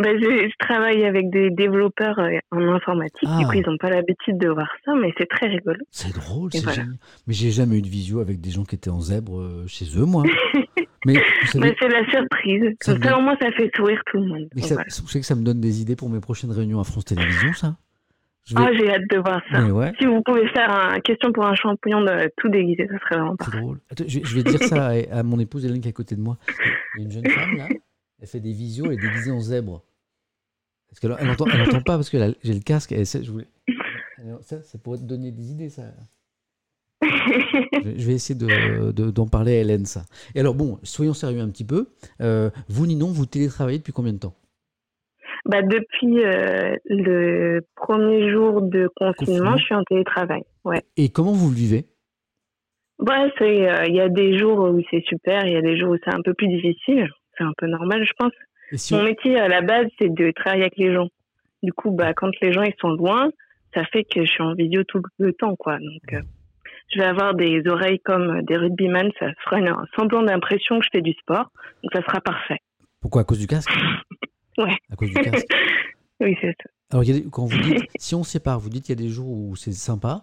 bah, 0.00 0.10
je, 0.14 0.48
je 0.48 0.56
travaille 0.58 1.04
avec 1.04 1.30
des 1.30 1.50
développeurs 1.50 2.18
euh, 2.18 2.38
en 2.50 2.60
informatique. 2.74 3.26
Ah. 3.26 3.38
Du 3.38 3.46
coup, 3.46 3.52
ils 3.54 3.66
n'ont 3.66 3.76
pas 3.78 3.90
l'habitude 3.90 4.38
de 4.38 4.48
voir 4.48 4.68
ça, 4.84 4.92
mais 4.94 5.12
c'est 5.18 5.28
très 5.28 5.46
rigolo. 5.48 5.78
C'est 5.90 6.14
drôle, 6.14 6.50
c'est 6.52 6.62
voilà. 6.64 6.82
Mais 7.26 7.34
j'ai 7.34 7.50
jamais 7.50 7.78
eu 7.78 7.82
de 7.82 7.88
visio 7.88 8.20
avec 8.20 8.40
des 8.40 8.50
gens 8.50 8.64
qui 8.64 8.74
étaient 8.74 8.90
en 8.90 9.00
zèbre 9.00 9.40
euh, 9.40 9.64
chez 9.66 9.84
eux, 9.96 10.04
moi. 10.06 10.24
mais 11.06 11.14
Bah, 11.14 11.20
savez, 11.46 11.76
c'est 11.80 11.88
la 11.88 12.10
surprise. 12.10 12.62
Ça 12.80 12.92
ça, 12.92 12.98
me- 13.10 13.16
au 13.16 13.20
moins, 13.22 13.36
ça 13.40 13.50
fait 13.52 13.70
sourire 13.76 14.00
tout 14.10 14.18
le 14.18 14.26
monde. 14.26 14.48
mais 14.54 14.62
ça, 14.62 14.74
voilà. 14.74 14.88
vous 15.00 15.08
savez 15.08 15.20
que 15.20 15.26
ça 15.26 15.34
me 15.34 15.42
donne 15.44 15.60
des 15.60 15.80
idées 15.80 15.96
pour 15.96 16.10
mes 16.10 16.20
prochaines 16.20 16.50
réunions 16.52 16.80
à 16.80 16.84
France 16.84 17.04
Télévisions, 17.04 17.52
ça? 17.52 17.76
Vais- 18.48 18.56
Ah, 18.56 18.70
j'ai 18.72 18.90
hâte 18.90 19.02
de 19.10 19.18
voir 19.18 19.40
ça. 19.52 19.64
Ouais. 19.66 19.92
Si 20.00 20.06
vous 20.06 20.22
pouvez 20.22 20.48
faire 20.48 20.70
un 20.70 20.98
question 21.00 21.30
pour 21.30 21.44
un 21.46 21.54
champignon 21.54 22.00
de 22.00 22.30
tout 22.36 22.48
déguisé, 22.48 22.88
ça 22.90 22.98
serait 22.98 23.16
vraiment 23.20 23.36
C'est 23.44 23.56
drôle. 23.60 23.78
Attends, 23.90 24.04
je, 24.08 24.18
je 24.24 24.34
vais 24.34 24.42
dire 24.42 24.60
ça 24.62 24.86
à, 25.12 25.18
à 25.18 25.22
mon 25.22 25.38
épouse 25.38 25.64
Hélène 25.64 25.80
qui 25.80 25.86
est 25.86 25.90
à 25.90 25.92
côté 25.92 26.16
de 26.16 26.20
moi. 26.20 26.36
Il 26.96 27.02
y 27.02 27.02
a 27.02 27.04
une 27.04 27.12
jeune 27.12 27.28
femme 27.30 27.56
là, 27.58 27.68
elle 28.20 28.26
fait 28.26 28.40
des 28.40 28.52
visios, 28.52 28.86
elle 28.86 28.92
est 28.94 28.96
déguisée 28.96 29.30
en 29.30 29.40
zèbre. 29.40 29.82
Parce 30.90 31.00
qu'elle 31.00 31.14
elle 31.18 31.30
entend, 31.30 31.46
elle 31.46 31.62
entend 31.62 31.80
pas 31.82 31.96
parce 31.96 32.10
que 32.10 32.16
là, 32.16 32.28
j'ai 32.42 32.52
le 32.54 32.60
casque. 32.60 32.92
Et 32.92 33.04
je 33.04 33.30
voulais... 33.30 33.46
Alors, 34.18 34.42
ça, 34.42 34.62
ça 34.62 34.78
pourrait 34.78 34.98
te 34.98 35.04
donner 35.04 35.30
des 35.30 35.50
idées, 35.52 35.68
ça. 35.70 35.84
Je, 37.02 38.06
vais 38.06 38.12
essayer 38.12 38.38
de- 38.38 38.92
de- 38.92 39.10
d'en 39.10 39.26
parler 39.26 39.56
à 39.56 39.60
Hélène, 39.60 39.86
ça. 39.86 40.02
Et 40.34 40.40
alors, 40.40 40.54
bon, 40.54 40.78
soyons 40.82 41.14
sérieux 41.14 41.40
un 41.40 41.48
petit 41.48 41.64
peu. 41.64 41.88
Euh, 42.20 42.50
vous, 42.68 42.86
Ninon, 42.86 43.08
vous 43.12 43.24
télétravaillez 43.26 43.78
depuis 43.78 43.92
combien 43.92 44.12
de 44.12 44.18
temps? 44.18 44.34
Bah, 45.46 45.62
depuis 45.62 46.22
euh, 46.22 46.76
le 46.84 47.60
premier 47.76 48.30
jour 48.30 48.60
de 48.60 48.90
confinement, 48.94 49.14
Confinement. 49.14 49.56
je 49.56 49.64
suis 49.64 49.74
en 49.74 49.82
télétravail. 49.84 50.42
Ouais. 50.64 50.82
Et 50.98 51.08
comment 51.08 51.32
vous 51.32 51.48
le 51.48 51.56
vivez? 51.56 51.86
Ouais, 52.98 53.32
c'est, 53.38 53.70
euh, 53.70 53.86
il 53.86 53.94
y 53.94 54.00
a 54.00 54.10
des 54.10 54.38
jours 54.38 54.58
où 54.58 54.78
c'est 54.90 55.02
super, 55.06 55.46
il 55.46 55.52
y 55.54 55.56
a 55.56 55.62
des 55.62 55.78
jours 55.78 55.92
où 55.92 55.96
c'est 56.04 56.14
un 56.14 56.20
peu 56.22 56.34
plus 56.34 56.48
difficile. 56.48 57.08
c'est 57.38 57.44
un 57.44 57.52
peu 57.56 57.66
normal, 57.66 58.04
je 58.04 58.12
pense. 58.18 58.32
Mon 58.90 59.02
métier 59.02 59.38
à 59.38 59.48
la 59.48 59.62
base, 59.62 59.86
c'est 59.98 60.12
de 60.12 60.30
travailler 60.32 60.62
avec 60.62 60.76
les 60.76 60.94
gens. 60.94 61.08
Du 61.62 61.72
coup, 61.72 61.90
bah, 61.90 62.14
quand 62.14 62.30
les 62.40 62.52
gens 62.52 62.62
ils 62.62 62.74
sont 62.80 62.90
loin, 62.90 63.30
ça 63.74 63.84
fait 63.86 64.04
que 64.04 64.24
je 64.24 64.30
suis 64.30 64.42
en 64.42 64.54
vidéo 64.54 64.84
tout 64.84 65.02
le 65.18 65.32
temps, 65.32 65.56
quoi. 65.56 65.78
Donc, 65.78 66.12
euh, 66.12 66.22
je 66.92 66.98
vais 66.98 67.06
avoir 67.06 67.34
des 67.34 67.62
oreilles 67.66 68.00
comme 68.00 68.42
des 68.42 68.56
rugbyman, 68.56 69.10
ça 69.18 69.30
fera 69.44 69.56
un 69.56 69.84
semblant 69.96 70.22
d'impression 70.22 70.78
que 70.78 70.84
je 70.84 70.90
fais 70.92 71.02
du 71.02 71.12
sport, 71.12 71.50
donc 71.82 71.92
ça 71.92 72.02
sera 72.02 72.20
parfait. 72.20 72.58
Pourquoi? 73.00 73.22
À 73.22 73.24
cause 73.24 73.38
du 73.38 73.46
casque? 73.46 73.70
Ouais. 74.58 74.76
À 74.92 74.96
cause 74.96 75.08
du 75.08 75.14
casque 75.14 75.46
Oui, 76.20 76.36
c'est 76.40 76.54
ça. 76.62 76.68
Alors, 76.90 77.04
quand 77.30 77.46
vous 77.46 77.58
dites, 77.62 77.84
si 77.98 78.14
on 78.14 78.24
sépare, 78.24 78.58
vous 78.58 78.68
dites 78.68 78.84
qu'il 78.84 78.98
y 78.98 79.00
a 79.00 79.02
des 79.02 79.08
jours 79.08 79.30
où 79.30 79.56
c'est 79.56 79.72
sympa. 79.72 80.22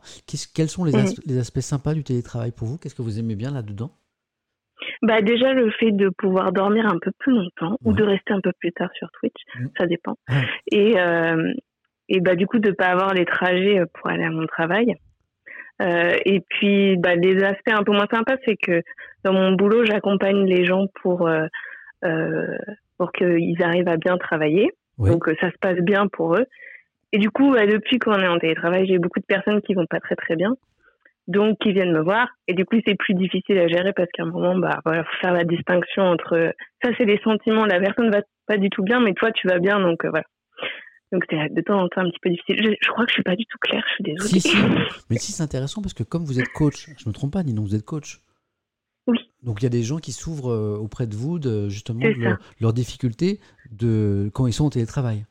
quels 0.53 0.69
sont 0.69 0.84
les, 0.84 0.91
mhm. 0.91 1.06
les, 1.26 1.40
aspects 1.40 1.61
sympas 1.61 1.95
du 1.95 2.03
télétravail 2.03 2.52
pour 2.52 2.68
vous? 2.68 2.78
Qu'est-ce 2.78 2.94
que 2.94 3.02
vous 3.02 3.18
aimez 3.18 3.36
bien 3.36 3.52
là-dedans? 3.52 3.90
Bah 5.02 5.22
déjà 5.22 5.53
le 5.53 5.72
fait 5.72 5.91
de 5.91 6.10
pouvoir 6.10 6.52
dormir 6.52 6.88
un 6.88 6.98
peu 6.99 7.11
plus 7.19 7.34
longtemps 7.34 7.78
ou 7.84 7.94
de 7.94 8.03
rester 8.03 8.34
un 8.34 8.41
peu 8.41 8.52
plus 8.60 8.72
tard 8.72 8.90
sur 8.94 9.10
Twitch, 9.19 9.41
mm. 9.60 9.68
ça 9.78 9.86
dépend. 9.86 10.15
Et 10.72 10.99
euh, 10.99 11.53
et 12.10 12.19
bah 12.22 12.36
du 12.36 12.48
coup 12.48 12.60
de 12.60 12.72
pas 12.72 12.88
avoir 12.88 13.14
les 13.14 13.26
trajets 13.26 13.82
pour 13.94 14.10
aller 14.10 14.24
à 14.24 14.32
mon 14.32 14.48
travail. 14.48 14.95
Euh, 15.82 16.18
et 16.26 16.41
puis 16.49 16.98
bah 16.98 17.18
des 17.18 17.44
aspects 17.44 17.72
un 17.72 17.84
peu 17.84 17.91
moins 17.91 18.07
sympas, 18.11 18.38
c'est 18.45 18.56
que 18.56 18.82
dans 19.24 19.34
mon 19.34 19.52
boulot 19.53 19.86
j'accompagne 19.86 20.45
les 20.45 20.65
gens 20.65 20.88
pour 21.02 21.28
euh, 21.28 21.48
euh 22.03 22.57
pour 22.98 23.11
qu'ils 23.11 23.61
arrivent 23.61 23.90
à 23.90 23.98
bien 23.98 24.18
travailler. 24.18 24.72
Donc 24.98 25.30
ça 25.40 25.52
se 25.52 25.57
passe 25.61 25.78
bien 25.82 26.07
pour 26.07 26.36
eux. 26.36 26.45
Et 27.14 27.19
du 27.19 27.30
coup, 27.30 27.52
bah, 27.52 27.65
depuis 27.65 27.99
qu'on 27.99 28.19
est 28.19 28.28
en 28.28 28.40
télétravail, 28.40 28.88
j'ai 28.88 28.98
beaucoup 28.98 29.19
de 29.19 29.26
personnes 29.26 29.61
qui 29.61 29.74
vont 29.74 29.86
pas 29.86 29.99
très 29.99 30.15
très 30.15 30.36
bien 30.36 30.56
donc 31.28 31.58
qui 31.60 31.74
viennent 31.74 31.91
me 31.91 32.02
voir. 32.02 32.30
Et 32.48 32.54
du 32.54 32.66
coup, 32.66 32.78
c'est 32.86 32.95
plus 32.95 33.14
difficile 33.14 33.58
à 33.60 33.68
gérer 33.68 33.94
parce 33.94 34.10
qu'à 34.14 34.24
un 34.24 34.28
moment, 34.28 34.58
bah 34.58 34.80
voilà, 34.86 35.04
faut 35.04 35.18
faire 35.22 35.34
la 35.34 35.44
distinction 35.44 36.04
entre 36.04 36.54
ça, 36.84 36.91
c'est 36.98 37.06
des 37.06 37.20
sentiments, 37.24 37.66
la 37.66 37.80
personne 37.80 38.10
va 38.10 38.22
pas 38.48 38.58
du 38.58 38.70
tout 38.70 38.84
bien, 38.84 38.99
mais 38.99 39.14
toi, 39.14 39.32
tu 39.32 39.48
vas 39.48 39.60
bien, 39.60 39.80
donc 39.80 40.06
euh, 40.06 40.10
voilà. 40.10 40.26
Donc 41.12 41.24
c'est 41.30 41.54
de 41.54 41.62
temps 41.62 41.82
en 41.82 41.88
temps 41.88 42.02
un 42.02 42.10
petit 42.10 42.20
peu 42.22 42.30
difficile. 42.30 42.76
Je, 42.82 42.90
crois 42.90 43.06
que 43.06 43.12
je 43.12 43.16
suis 43.16 43.24
pas 43.24 43.36
du 43.36 43.45
tout 43.45 43.58
claire, 43.60 43.84
je 43.88 43.94
suis 43.94 44.04
désolée. 44.04 44.40
Si, 44.40 44.41
si. 44.41 44.58
Mais 45.10 45.18
si, 45.18 45.32
c'est 45.32 45.44
intéressant 45.44 45.82
parce 45.82 45.94
que 45.94 46.04
comme 46.04 46.26
vous 46.26 46.40
êtes 46.40 46.49
coach, 46.49 46.88
je 46.98 47.08
me 47.08 47.14
trompe 47.14 47.34
pas, 47.34 47.44
Ninon, 47.44 47.64
vous 47.64 47.76
êtes 47.76 47.86
coach. 47.86 48.20
Oui. 49.08 49.20
Donc 49.41 49.62
il 49.62 49.64
y 49.64 49.68
a 49.68 49.70
des 49.70 49.84
gens 49.84 49.99
qui 49.99 50.12
s'ouvrent 50.12 50.52
euh, 50.52 50.78
auprès 50.78 51.08
de 51.08 51.16
vous 51.16 51.40
de 51.40 51.70
justement 51.70 52.02
leurs 52.60 52.74
difficultés 52.74 53.40
de 53.72 54.30
quand 54.34 54.48
ils 54.48 54.54
sont 54.54 54.66
au 54.66 54.70
télétravail. 54.70 55.26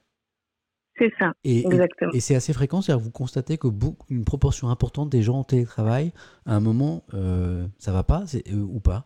C'est 0.98 1.12
ça, 1.18 1.32
et, 1.44 1.58
exactement. 1.58 2.12
Et, 2.14 2.20
c'est 2.20 2.34
assez 2.34 2.54
fréquent, 2.54 2.80
c'est-à-dire 2.80 3.04
vous 3.04 3.10
constatez 3.10 3.58
que 3.58 3.68
une 4.10 4.24
proportion 4.24 4.68
importante 4.68 5.10
des 5.10 5.20
gens 5.20 5.40
en 5.40 5.44
télétravail, 5.44 6.12
à 6.46 6.54
un 6.54 6.60
moment, 6.60 7.02
euh, 7.12 7.66
ça 7.78 7.92
va 7.92 8.02
pas 8.02 8.22
euh, 8.34 8.56
ou 8.56 8.80
pas? 8.80 9.04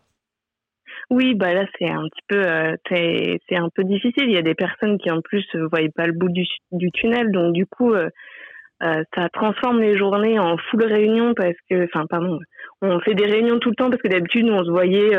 Oui, 1.09 1.35
bah 1.35 1.53
là 1.53 1.65
c'est 1.77 1.89
un 1.89 2.03
petit 2.03 2.21
peu, 2.29 2.45
euh, 2.45 2.75
c'est 3.49 3.57
un 3.57 3.69
peu 3.75 3.83
difficile. 3.83 4.23
Il 4.27 4.31
y 4.31 4.37
a 4.37 4.41
des 4.41 4.55
personnes 4.55 4.97
qui 4.99 5.11
en 5.11 5.21
plus 5.21 5.45
ne 5.53 5.63
voient 5.63 5.79
pas 5.93 6.07
le 6.07 6.13
bout 6.13 6.29
du, 6.29 6.45
du, 6.71 6.91
tunnel, 6.91 7.31
donc 7.31 7.53
du 7.53 7.65
coup, 7.65 7.93
ça 8.79 9.29
transforme 9.33 9.81
les 9.81 9.97
journées 9.97 10.39
en 10.39 10.57
full 10.57 10.83
réunion 10.83 11.33
parce 11.33 11.55
que, 11.69 11.85
enfin 11.85 12.05
pardon, 12.09 12.39
on 12.81 12.99
fait 13.01 13.15
des 13.15 13.25
réunions 13.25 13.59
tout 13.59 13.69
le 13.69 13.75
temps 13.75 13.89
parce 13.89 14.01
que 14.01 14.07
d'habitude 14.07 14.49
on 14.49 14.63
se 14.63 14.71
voyait 14.71 15.11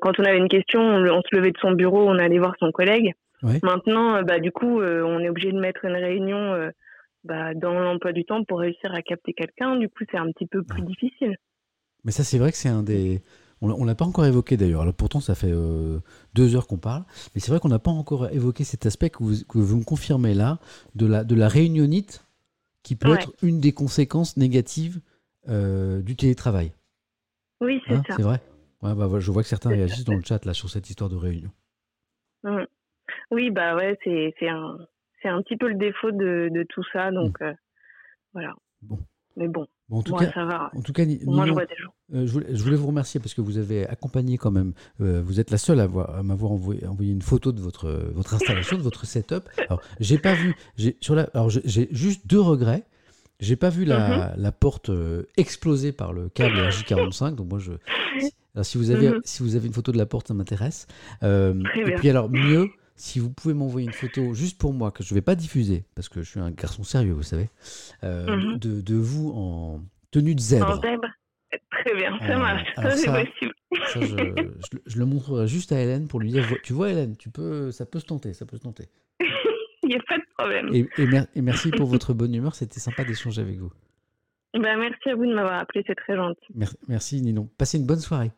quand 0.00 0.18
on 0.18 0.24
avait 0.24 0.38
une 0.38 0.48
question, 0.48 0.80
on 0.80 1.22
se 1.22 1.36
levait 1.36 1.52
de 1.52 1.58
son 1.58 1.72
bureau, 1.72 2.08
on 2.08 2.18
allait 2.18 2.38
voir 2.38 2.54
son 2.58 2.72
collègue. 2.72 3.14
Maintenant, 3.42 4.16
euh, 4.16 4.22
bah, 4.22 4.38
du 4.38 4.52
coup, 4.52 4.80
euh, 4.80 5.02
on 5.02 5.18
est 5.20 5.28
obligé 5.28 5.52
de 5.52 5.58
mettre 5.58 5.84
une 5.84 5.96
réunion 5.96 6.54
euh, 6.54 6.70
bah, 7.24 7.54
dans 7.54 7.72
l'emploi 7.74 8.12
du 8.12 8.24
temps 8.24 8.44
pour 8.44 8.60
réussir 8.60 8.92
à 8.94 9.02
capter 9.02 9.32
quelqu'un. 9.32 9.76
Du 9.76 9.88
coup, 9.88 10.04
c'est 10.10 10.18
un 10.18 10.30
petit 10.32 10.46
peu 10.46 10.62
plus 10.62 10.82
difficile. 10.82 11.36
Mais 12.04 12.12
ça, 12.12 12.24
c'est 12.24 12.38
vrai 12.38 12.50
que 12.50 12.56
c'est 12.56 12.68
un 12.68 12.82
des. 12.82 13.22
On 13.64 13.84
l'a 13.84 13.94
pas 13.94 14.04
encore 14.04 14.26
évoqué 14.26 14.56
d'ailleurs. 14.56 14.92
pourtant, 14.92 15.20
ça 15.20 15.36
fait 15.36 15.52
deux 16.34 16.56
heures 16.56 16.66
qu'on 16.66 16.78
parle. 16.78 17.04
Mais 17.32 17.40
c'est 17.40 17.52
vrai 17.52 17.60
qu'on 17.60 17.68
n'a 17.68 17.78
pas 17.78 17.92
encore 17.92 18.28
évoqué 18.30 18.64
cet 18.64 18.86
aspect 18.86 19.08
que 19.08 19.22
vous, 19.22 19.44
que 19.48 19.58
vous, 19.58 19.76
me 19.76 19.84
confirmez 19.84 20.34
là, 20.34 20.58
de 20.96 21.06
la, 21.06 21.22
de 21.22 21.36
la 21.36 21.46
réunionite, 21.46 22.26
qui 22.82 22.96
peut 22.96 23.14
être 23.14 23.32
une 23.40 23.60
des 23.60 23.70
conséquences 23.70 24.36
négatives 24.36 25.00
du 25.46 26.16
télétravail. 26.16 26.72
Oui, 27.60 27.80
c'est 27.86 27.94
hein, 27.94 28.02
ça. 28.08 28.16
C'est 28.16 28.22
vrai. 28.22 28.40
Ouais, 28.82 28.96
bah, 28.96 29.08
je 29.20 29.30
vois 29.30 29.44
que 29.44 29.48
certains 29.48 29.70
réagissent 29.70 30.04
dans 30.04 30.14
le 30.14 30.24
chat 30.24 30.44
là 30.44 30.54
sur 30.54 30.68
cette 30.68 30.90
histoire 30.90 31.08
de 31.08 31.14
réunion. 31.14 31.52
Mmh. 32.42 32.64
Oui, 33.32 33.50
bah 33.50 33.74
ouais, 33.74 33.98
c'est 34.04 34.34
c'est 34.38 34.48
un 34.48 34.76
c'est 35.22 35.28
un 35.28 35.40
petit 35.42 35.56
peu 35.56 35.68
le 35.68 35.76
défaut 35.76 36.10
de, 36.12 36.50
de 36.52 36.66
tout 36.68 36.84
ça, 36.92 37.10
donc 37.10 37.40
mmh. 37.40 37.44
euh, 37.44 37.52
voilà. 38.34 38.54
Bon. 38.82 38.98
Mais 39.36 39.48
bon. 39.48 39.66
en 39.90 40.02
tout 40.02 40.14
cas, 40.14 40.30
ça 40.30 40.44
va. 40.44 40.70
En 40.76 40.82
tout 40.82 40.92
cas, 40.92 41.04
moi, 41.24 41.46
je 41.46 41.52
vois 41.52 41.64
des 41.64 41.76
gens. 41.76 41.94
Euh, 42.12 42.26
je, 42.26 42.62
voulais, 42.62 42.76
vous 42.76 42.88
remercier 42.88 43.18
parce 43.18 43.32
que 43.32 43.40
vous 43.40 43.56
avez 43.56 43.88
accompagné 43.88 44.36
quand 44.36 44.50
même. 44.50 44.74
Euh, 45.00 45.22
vous 45.24 45.40
êtes 45.40 45.50
la 45.50 45.56
seule 45.56 45.80
à, 45.80 45.84
à 45.84 46.22
m'avoir 46.22 46.52
envoyé, 46.52 46.86
envoyé, 46.86 47.10
une 47.10 47.22
photo 47.22 47.50
de 47.52 47.60
votre, 47.62 47.88
votre 48.12 48.34
installation, 48.34 48.76
de 48.76 48.82
votre 48.82 49.06
setup. 49.06 49.48
Alors, 49.68 49.80
j'ai 50.00 50.18
pas 50.18 50.34
vu. 50.34 50.54
J'ai, 50.76 50.98
sur 51.00 51.14
la, 51.14 51.22
alors, 51.32 51.48
j'ai 51.48 51.88
juste 51.90 52.26
deux 52.26 52.40
regrets. 52.40 52.84
J'ai 53.40 53.56
pas 53.56 53.70
vu 53.70 53.86
la, 53.86 54.34
mmh 54.34 54.34
la 54.36 54.52
porte 54.52 54.90
exploser 55.38 55.92
par 55.92 56.12
le 56.12 56.28
câble 56.28 56.56
RJ45. 56.56 57.34
Donc, 57.36 57.48
moi, 57.48 57.58
je. 57.58 57.72
Alors, 58.54 58.66
si 58.66 58.76
vous 58.76 58.90
avez, 58.90 59.08
mmh 59.08 59.20
si 59.24 59.42
vous 59.42 59.56
avez 59.56 59.66
une 59.66 59.72
photo 59.72 59.92
de 59.92 59.98
la 59.98 60.04
porte, 60.04 60.28
ça 60.28 60.34
m'intéresse. 60.34 60.86
et 61.22 61.94
puis, 61.96 62.10
alors, 62.10 62.28
mieux, 62.28 62.68
si 62.94 63.18
vous 63.18 63.30
pouvez 63.30 63.54
m'envoyer 63.54 63.86
une 63.86 63.92
photo 63.92 64.34
juste 64.34 64.58
pour 64.58 64.72
moi, 64.72 64.90
que 64.90 65.02
je 65.02 65.12
ne 65.12 65.18
vais 65.18 65.22
pas 65.22 65.34
diffuser, 65.34 65.84
parce 65.94 66.08
que 66.08 66.22
je 66.22 66.28
suis 66.28 66.40
un 66.40 66.50
garçon 66.50 66.82
sérieux, 66.84 67.12
vous 67.12 67.22
savez, 67.22 67.48
euh, 68.04 68.36
mhm. 68.36 68.58
de, 68.58 68.80
de, 68.80 68.94
vous 68.94 69.32
en 69.34 69.80
tenue 70.10 70.34
de 70.34 70.40
zèbre. 70.40 70.70
En 70.70 70.80
zèbre 70.80 71.08
Très 71.70 71.94
bien, 71.94 72.18
ça 72.18 72.36
euh, 72.36 72.38
marche, 72.38 72.68
ça 72.76 72.90
c'est 72.90 73.10
possible. 73.10 73.54
Ça, 73.86 74.00
je, 74.00 74.78
je, 74.86 74.98
le 74.98 75.04
montrerai 75.04 75.46
juste 75.48 75.72
à 75.72 75.80
Hélène 75.80 76.08
pour 76.08 76.20
lui 76.20 76.30
dire, 76.30 76.44
tu 76.62 76.72
vois 76.72 76.90
Hélène, 76.90 77.16
tu 77.16 77.30
peux, 77.30 77.70
ça 77.70 77.84
peut 77.84 77.98
se 77.98 78.06
tenter, 78.06 78.32
ça 78.32 78.46
peut 78.46 78.56
se 78.56 78.62
tenter. 78.62 78.88
Il 79.82 79.88
n'y 79.88 79.96
a 79.96 80.02
pas 80.08 80.16
de 80.16 80.24
problème. 80.38 80.68
Et, 80.72 80.88
et, 81.36 81.42
merci 81.42 81.70
pour 81.70 81.86
votre 81.86 82.14
bonne 82.14 82.34
humeur, 82.34 82.54
c'était 82.54 82.80
sympa 82.80 83.04
d'échanger 83.04 83.42
avec 83.42 83.58
vous. 83.58 83.72
Ben, 84.54 84.78
merci 84.78 85.08
à 85.08 85.14
vous 85.14 85.26
de 85.26 85.34
m'avoir 85.34 85.60
appelé, 85.60 85.82
c'est 85.86 85.94
très 85.94 86.14
gentil. 86.14 86.46
Merci, 86.54 86.76
merci 86.88 87.22
Ninon. 87.22 87.48
Passez 87.58 87.78
une 87.78 87.86
bonne 87.86 88.00
soirée. 88.00 88.30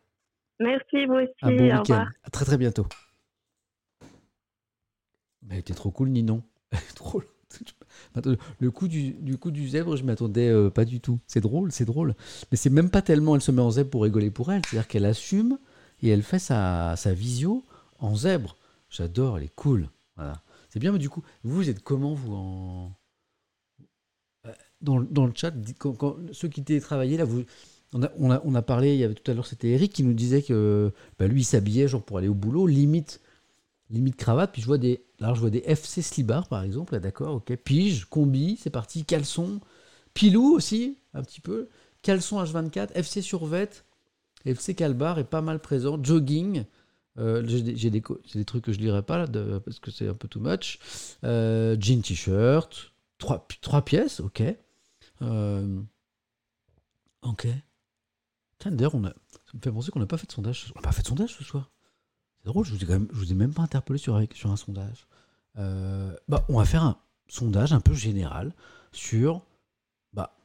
Merci, 0.60 1.06
vous 1.06 1.14
aussi. 1.14 1.32
Un 1.42 1.52
bon 1.52 1.78
week-end. 1.78 2.06
À 2.22 2.30
très 2.30 2.44
très 2.44 2.56
bientôt. 2.56 2.86
Elle 5.50 5.58
était 5.58 5.74
trop 5.74 5.90
cool, 5.90 6.10
Ninon. 6.10 6.42
trop. 6.94 7.22
Le 8.58 8.70
coup 8.70 8.88
du, 8.88 9.12
du 9.12 9.38
coup 9.38 9.50
du 9.50 9.68
zèbre, 9.68 9.96
je 9.96 10.04
m'attendais 10.04 10.48
euh, 10.48 10.70
pas 10.70 10.84
du 10.84 11.00
tout. 11.00 11.20
C'est 11.26 11.40
drôle, 11.40 11.70
c'est 11.72 11.84
drôle. 11.84 12.14
Mais 12.50 12.56
c'est 12.56 12.70
même 12.70 12.90
pas 12.90 13.02
tellement 13.02 13.34
elle 13.34 13.40
se 13.40 13.52
met 13.52 13.62
en 13.62 13.70
zèbre 13.70 13.90
pour 13.90 14.02
rigoler 14.02 14.30
pour 14.30 14.52
elle. 14.52 14.62
C'est-à-dire 14.66 14.88
qu'elle 14.88 15.04
assume 15.04 15.58
et 16.02 16.08
elle 16.08 16.22
fait 16.22 16.38
sa, 16.38 16.96
sa 16.96 17.12
visio 17.12 17.64
en 17.98 18.16
zèbre. 18.16 18.56
J'adore, 18.90 19.38
elle 19.38 19.44
est 19.44 19.54
cool. 19.54 19.88
C'est 20.70 20.78
bien, 20.78 20.92
mais 20.92 20.98
du 20.98 21.08
coup, 21.08 21.22
vous 21.42 21.68
êtes 21.68 21.82
comment, 21.82 22.14
vous, 22.14 22.34
en. 22.34 22.92
Euh, 24.46 24.52
dans, 24.80 25.00
dans 25.00 25.26
le 25.26 25.32
chat, 25.34 25.52
ceux 26.32 26.48
qui 26.48 26.62
télétravaillaient, 26.62 27.16
là, 27.16 27.24
vous, 27.24 27.44
on 27.92 28.02
a, 28.02 28.10
on, 28.18 28.30
a, 28.30 28.40
on 28.44 28.54
a 28.54 28.62
parlé, 28.62 28.94
il 28.94 28.98
y 28.98 29.04
avait 29.04 29.14
tout 29.14 29.28
à 29.30 29.34
l'heure, 29.34 29.46
c'était 29.46 29.68
Eric 29.68 29.92
qui 29.92 30.02
nous 30.02 30.14
disait 30.14 30.42
que 30.42 30.92
bah, 31.18 31.26
lui, 31.26 31.42
il 31.42 31.44
s'habillait 31.44 31.88
genre 31.88 32.04
pour 32.04 32.18
aller 32.18 32.28
au 32.28 32.34
boulot, 32.34 32.66
limite 32.66 33.20
limite 33.90 34.16
cravate, 34.16 34.52
puis 34.52 34.62
je 34.62 34.66
vois 34.66 34.78
des, 34.78 35.04
alors 35.24 35.36
je 35.36 35.40
vois 35.40 35.50
des 35.50 35.62
FC 35.64 36.02
Slibar 36.02 36.48
par 36.48 36.62
exemple, 36.62 37.00
d'accord, 37.00 37.36
ok, 37.36 37.56
pige, 37.56 38.04
combi, 38.04 38.58
c'est 38.60 38.68
parti, 38.68 39.06
caleçon, 39.06 39.60
pilou 40.12 40.54
aussi, 40.54 40.98
un 41.14 41.22
petit 41.22 41.40
peu, 41.40 41.68
caleçon 42.02 42.42
H24, 42.44 42.90
FC 42.94 43.22
survet, 43.22 43.70
FC 44.44 44.74
Calbar 44.74 45.18
est 45.18 45.24
pas 45.24 45.40
mal 45.40 45.60
présent, 45.60 45.98
jogging, 46.02 46.64
euh, 47.16 47.42
j'ai 47.46 47.90
des, 47.90 48.02
des, 48.34 48.44
trucs 48.44 48.64
que 48.64 48.72
je 48.72 48.78
lirai 48.78 49.02
pas 49.02 49.16
là, 49.16 49.60
parce 49.60 49.78
que 49.78 49.90
c'est 49.90 50.06
un 50.06 50.14
peu 50.14 50.28
too 50.28 50.40
much, 50.40 50.78
euh, 51.24 51.74
jean 51.80 52.02
t-shirt, 52.02 52.92
trois, 53.16 53.82
pièces, 53.82 54.20
ok, 54.20 54.42
euh, 55.22 55.80
ok, 57.22 57.46
d'ailleurs 58.66 58.94
on 58.94 59.04
a, 59.04 59.08
ça 59.10 59.52
me 59.54 59.60
fait 59.60 59.72
penser 59.72 59.90
qu'on 59.90 60.00
n'a 60.00 60.06
pas 60.06 60.18
fait 60.18 60.26
de 60.26 60.32
sondage, 60.32 60.70
on 60.74 60.80
n'a 60.80 60.82
pas 60.82 60.92
fait 60.92 61.02
de 61.02 61.08
sondage 61.08 61.34
ce 61.34 61.44
soir. 61.44 61.70
C'est 62.42 62.50
drôle, 62.50 62.66
je 62.66 62.74
vous 62.74 62.84
ai, 62.84 62.86
même, 62.86 63.08
vous 63.10 63.32
ai 63.32 63.34
même 63.34 63.54
pas 63.54 63.62
interpellé 63.62 63.98
sur 63.98 64.16
un 64.16 64.56
sondage. 64.56 65.06
Euh, 65.58 66.14
bah, 66.28 66.44
on 66.48 66.58
va 66.58 66.64
faire 66.64 66.82
un 66.82 66.98
sondage 67.28 67.72
un 67.72 67.80
peu 67.80 67.94
général 67.94 68.52
sur. 68.92 69.42
Bah, 70.12 70.36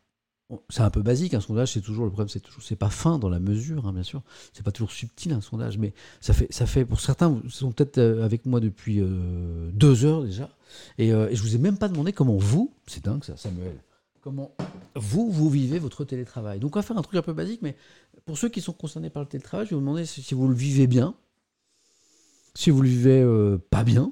c'est 0.69 0.81
un 0.81 0.89
peu 0.89 1.01
basique, 1.01 1.33
un 1.33 1.41
sondage, 1.41 1.73
c'est 1.73 1.81
toujours 1.81 2.05
le 2.05 2.11
problème, 2.11 2.29
c'est 2.29 2.39
toujours, 2.39 2.63
c'est 2.63 2.75
pas 2.75 2.89
fin 2.89 3.19
dans 3.19 3.29
la 3.29 3.39
mesure, 3.39 3.87
hein, 3.87 3.93
bien 3.93 4.03
sûr. 4.03 4.21
C'est 4.53 4.63
pas 4.63 4.71
toujours 4.71 4.91
subtil 4.91 5.33
un 5.33 5.41
sondage, 5.41 5.77
mais 5.77 5.93
ça 6.21 6.33
fait, 6.33 6.51
ça 6.51 6.65
fait 6.65 6.85
pour 6.85 6.99
certains, 6.99 7.39
ils 7.43 7.51
sont 7.51 7.71
peut-être 7.71 7.97
euh, 7.97 8.23
avec 8.23 8.45
moi 8.45 8.59
depuis 8.59 8.99
euh, 8.99 9.69
deux 9.73 10.05
heures 10.05 10.23
déjà, 10.23 10.49
et, 10.97 11.09
et, 11.09 11.35
je 11.35 11.41
vous 11.41 11.55
ai 11.55 11.59
même 11.59 11.77
pas 11.77 11.87
demandé 11.87 12.13
comment 12.13 12.37
vous, 12.37 12.73
c'est 12.87 13.03
dingue 13.03 13.23
ça, 13.23 13.37
Samuel, 13.37 13.75
comment 14.21 14.55
vous, 14.95 15.31
vous 15.31 15.49
vivez 15.49 15.79
votre 15.79 16.03
télétravail. 16.03 16.59
Donc 16.59 16.75
on 16.75 16.79
va 16.79 16.83
faire 16.83 16.97
un 16.97 17.01
truc 17.01 17.17
un 17.17 17.21
peu 17.21 17.33
basique, 17.33 17.61
mais 17.61 17.75
pour 18.25 18.37
ceux 18.37 18.49
qui 18.49 18.61
sont 18.61 18.73
concernés 18.73 19.09
par 19.09 19.23
le 19.23 19.29
télétravail, 19.29 19.65
je 19.65 19.71
vais 19.71 19.75
vous 19.75 19.81
demander 19.81 20.05
si 20.05 20.33
vous 20.33 20.47
le 20.47 20.55
vivez 20.55 20.87
bien, 20.87 21.15
si 22.53 22.69
vous 22.69 22.81
le 22.81 22.89
vivez 22.89 23.21
euh, 23.21 23.57
pas 23.69 23.83
bien, 23.83 24.11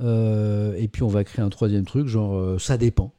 euh, 0.00 0.74
et 0.74 0.88
puis 0.88 1.02
on 1.02 1.08
va 1.08 1.24
créer 1.24 1.44
un 1.44 1.50
troisième 1.50 1.84
truc, 1.84 2.06
genre 2.06 2.34
euh, 2.34 2.58
ça 2.58 2.76
dépend. 2.76 3.12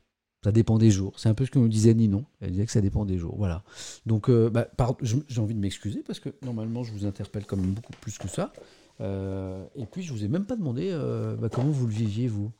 Ça 0.43 0.51
dépend 0.51 0.77
des 0.77 0.91
jours. 0.91 1.13
C'est 1.17 1.27
un 1.27 1.33
peu 1.33 1.45
ce 1.45 1.49
que 1.49 1.57
nous 1.57 1.67
disait 1.67 1.95
Ninon. 1.95 2.25
Elle 2.39 2.51
disait 2.51 2.65
que 2.67 2.71
ça 2.71 2.81
dépend 2.81 3.03
des 3.03 3.17
jours. 3.17 3.35
Voilà. 3.35 3.63
Donc, 4.05 4.29
bah, 4.29 4.67
j'ai 5.01 5.41
envie 5.41 5.55
de 5.55 5.59
m'excuser 5.59 6.03
parce 6.05 6.19
que 6.19 6.29
normalement, 6.43 6.83
je 6.83 6.91
vous 6.91 7.07
interpelle 7.07 7.45
quand 7.47 7.57
même 7.57 7.71
beaucoup 7.71 7.93
plus 7.99 8.19
que 8.19 8.27
ça. 8.27 8.53
et 8.99 9.85
puis, 9.91 10.03
je 10.03 10.13
vous 10.13 10.23
ai 10.23 10.27
même 10.27 10.45
pas 10.45 10.55
demandé 10.55 10.95
bah, 11.41 11.49
comment 11.49 11.71
vous 11.71 11.87
le 11.87 11.93
viviez, 11.93 12.27
vous? 12.27 12.51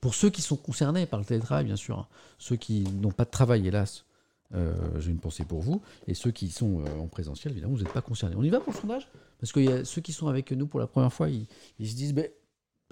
Pour 0.00 0.16
ceux 0.16 0.30
qui 0.30 0.42
sont 0.42 0.56
concernés 0.56 1.06
par 1.06 1.20
le 1.20 1.24
télétravail, 1.24 1.64
bien 1.64 1.76
sûr, 1.76 1.96
hein. 1.96 2.08
ceux 2.38 2.56
qui 2.56 2.82
n'ont 3.00 3.12
pas 3.12 3.24
de 3.24 3.30
travail, 3.30 3.68
hélas, 3.68 4.04
euh, 4.54 4.74
j'ai 4.98 5.10
une 5.10 5.18
pensée 5.18 5.44
pour 5.44 5.60
vous. 5.60 5.80
Et 6.06 6.14
ceux 6.14 6.30
qui 6.30 6.50
sont 6.50 6.80
euh, 6.80 6.98
en 6.98 7.06
présentiel, 7.06 7.52
évidemment, 7.52 7.74
vous 7.74 7.82
n'êtes 7.82 7.92
pas 7.92 8.02
concernés. 8.02 8.36
On 8.36 8.42
y 8.42 8.50
va 8.50 8.60
pour 8.60 8.72
le 8.72 8.78
sondage? 8.78 9.08
Parce 9.40 9.56
a 9.56 9.84
ceux 9.84 10.00
qui 10.00 10.12
sont 10.12 10.28
avec 10.28 10.52
nous 10.52 10.66
pour 10.66 10.78
la 10.78 10.86
première 10.86 11.12
fois, 11.12 11.28
ils, 11.28 11.46
se 11.88 11.94
disent, 11.94 12.14
ben, 12.14 12.28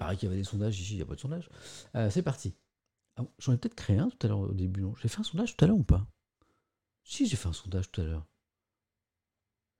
pareil 0.01 0.17
qu'il 0.17 0.29
y 0.29 0.31
avait 0.31 0.41
des 0.41 0.47
sondages, 0.47 0.79
ici, 0.79 0.93
il 0.93 0.95
n'y 0.95 1.03
a 1.03 1.05
pas 1.05 1.13
de 1.13 1.19
sondage. 1.19 1.47
Euh, 1.95 2.09
c'est 2.09 2.23
parti. 2.23 2.55
Ah, 3.17 3.23
j'en 3.37 3.53
ai 3.53 3.57
peut-être 3.57 3.75
créé 3.75 3.99
un 3.99 4.09
tout 4.09 4.17
à 4.25 4.29
l'heure 4.29 4.39
au 4.39 4.53
début, 4.53 4.81
non? 4.81 4.95
J'ai 4.95 5.07
fait 5.07 5.19
un 5.19 5.23
sondage 5.23 5.55
tout 5.55 5.63
à 5.63 5.67
l'heure 5.67 5.77
ou 5.77 5.83
pas? 5.83 6.07
Si, 7.03 7.27
j'ai 7.27 7.35
fait 7.37 7.47
un 7.47 7.53
sondage 7.53 7.91
tout 7.91 8.01
à 8.01 8.05
l'heure. 8.05 8.25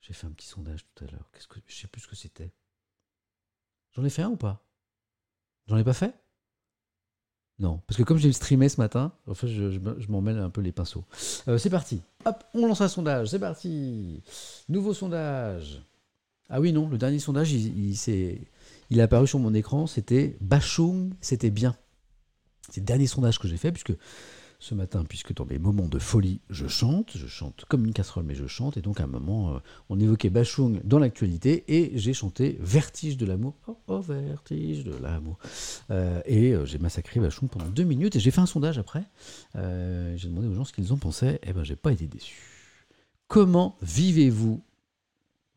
J'ai 0.02 0.14
fait 0.14 0.27
un 0.27 0.31
petit 0.31 0.45
sondage 0.45 0.85
tout 0.93 1.06
à 1.06 1.07
l'heure. 1.07 1.27
Qu'est-ce 1.34 1.48
que 1.48 1.60
je 1.65 1.76
sais 1.76 1.88
plus 1.88 2.02
ce 2.02 2.07
que 2.07 2.15
c'était. 2.15 2.53
J'en 3.93 4.06
ai 4.06 4.11
fait 4.11 4.22
un 4.22 4.30
ou 4.30 4.38
pas? 4.38 4.64
J'en 5.65 5.77
ai 5.77 5.84
pas 5.84 5.93
fait? 5.93 6.14
Non, 7.57 7.80
parce 7.88 7.98
que 7.98 8.03
comme 8.03 8.18
j'ai 8.18 8.31
streamé 8.31 8.69
ce 8.69 8.80
matin, 8.80 9.14
en 9.26 9.34
fait, 9.34 9.48
je, 9.48 9.80
m'en 10.07 10.22
mêle 10.22 10.38
un 10.38 10.52
peu 10.52 10.61
les 10.61 10.72
pinceaux. 10.72 11.06
Euh, 11.48 11.57
c'est 11.57 11.72
parti. 11.72 12.03
Hop, 12.26 12.43
on 12.53 12.68
lance 12.68 12.81
un 12.81 12.88
sondage. 12.88 13.30
C'est 13.30 13.39
parti. 13.39 14.22
Nouveau 14.69 14.93
sondage. 14.93 15.81
Ah 16.48 16.60
oui, 16.60 16.73
non, 16.73 16.88
le 16.89 16.99
dernier 16.99 17.18
sondage, 17.18 17.53
il, 17.53 17.91
il, 17.91 18.10
est, 18.10 18.41
il 18.92 19.00
est 19.00 19.04
apparu 19.04 19.26
sur 19.26 19.40
mon 19.40 19.54
écran. 19.54 19.88
C'était 19.88 20.38
Bachung, 20.42 21.14
c'était 21.22 21.50
bien. 21.50 21.76
C'est 22.70 22.82
le 22.82 22.86
dernier 22.86 23.08
sondage 23.08 23.40
que 23.40 23.48
j'ai 23.48 23.58
fait, 23.58 23.72
puisque 23.72 23.94
ce 24.60 24.76
matin, 24.76 25.04
puisque 25.08 25.34
dans 25.34 25.46
mes 25.46 25.58
moments 25.58 25.88
de 25.88 25.98
folie, 25.98 26.40
je 26.52 26.68
chante, 26.68 27.18
je 27.18 27.26
chante 27.26 27.66
comme 27.68 27.84
une 27.84 27.94
casserole, 27.94 28.26
mais 28.26 28.36
je 28.36 28.46
chante, 28.46 28.78
et 28.78 28.82
donc 28.82 29.00
à 29.00 29.06
un 29.06 29.08
moment, 29.08 29.56
euh, 29.56 29.60
on 29.90 30.00
évoquait 30.00 30.30
Bachung 30.30 30.80
dans 30.84 31.00
l'actualité, 31.00 31.64
et 31.68 31.98
j'ai 31.98 32.14
chanté 32.14 32.58
Vertige 32.60 33.18
de 33.18 33.26
l'amour, 33.26 33.56
oh, 33.68 33.78
oh 33.88 34.02
Vertige 34.02 34.84
de 34.84 34.94
l'amour, 35.02 35.40
euh, 35.90 36.22
et 36.26 36.54
euh, 36.54 36.66
j'ai 36.66 36.78
massacré 36.78 37.20
Bachung 37.20 37.50
pendant 37.50 37.70
deux 37.70 37.86
minutes, 37.86 38.16
et 38.18 38.20
j'ai 38.20 38.30
fait 38.30 38.42
un 38.42 38.46
sondage 38.46 38.78
après, 38.78 39.04
j'ai 39.56 40.28
demandé 40.28 40.48
aux 40.48 40.54
gens 40.54 40.64
ce 40.66 40.74
qu'ils 40.74 40.94
en 40.94 40.98
pensaient, 40.98 41.40
et 41.42 41.54
ben 41.54 41.64
j'ai 41.64 41.76
pas 41.76 41.92
été 41.92 42.06
déçu. 42.06 42.38
Comment 43.28 43.78
vivez-vous 43.82 44.62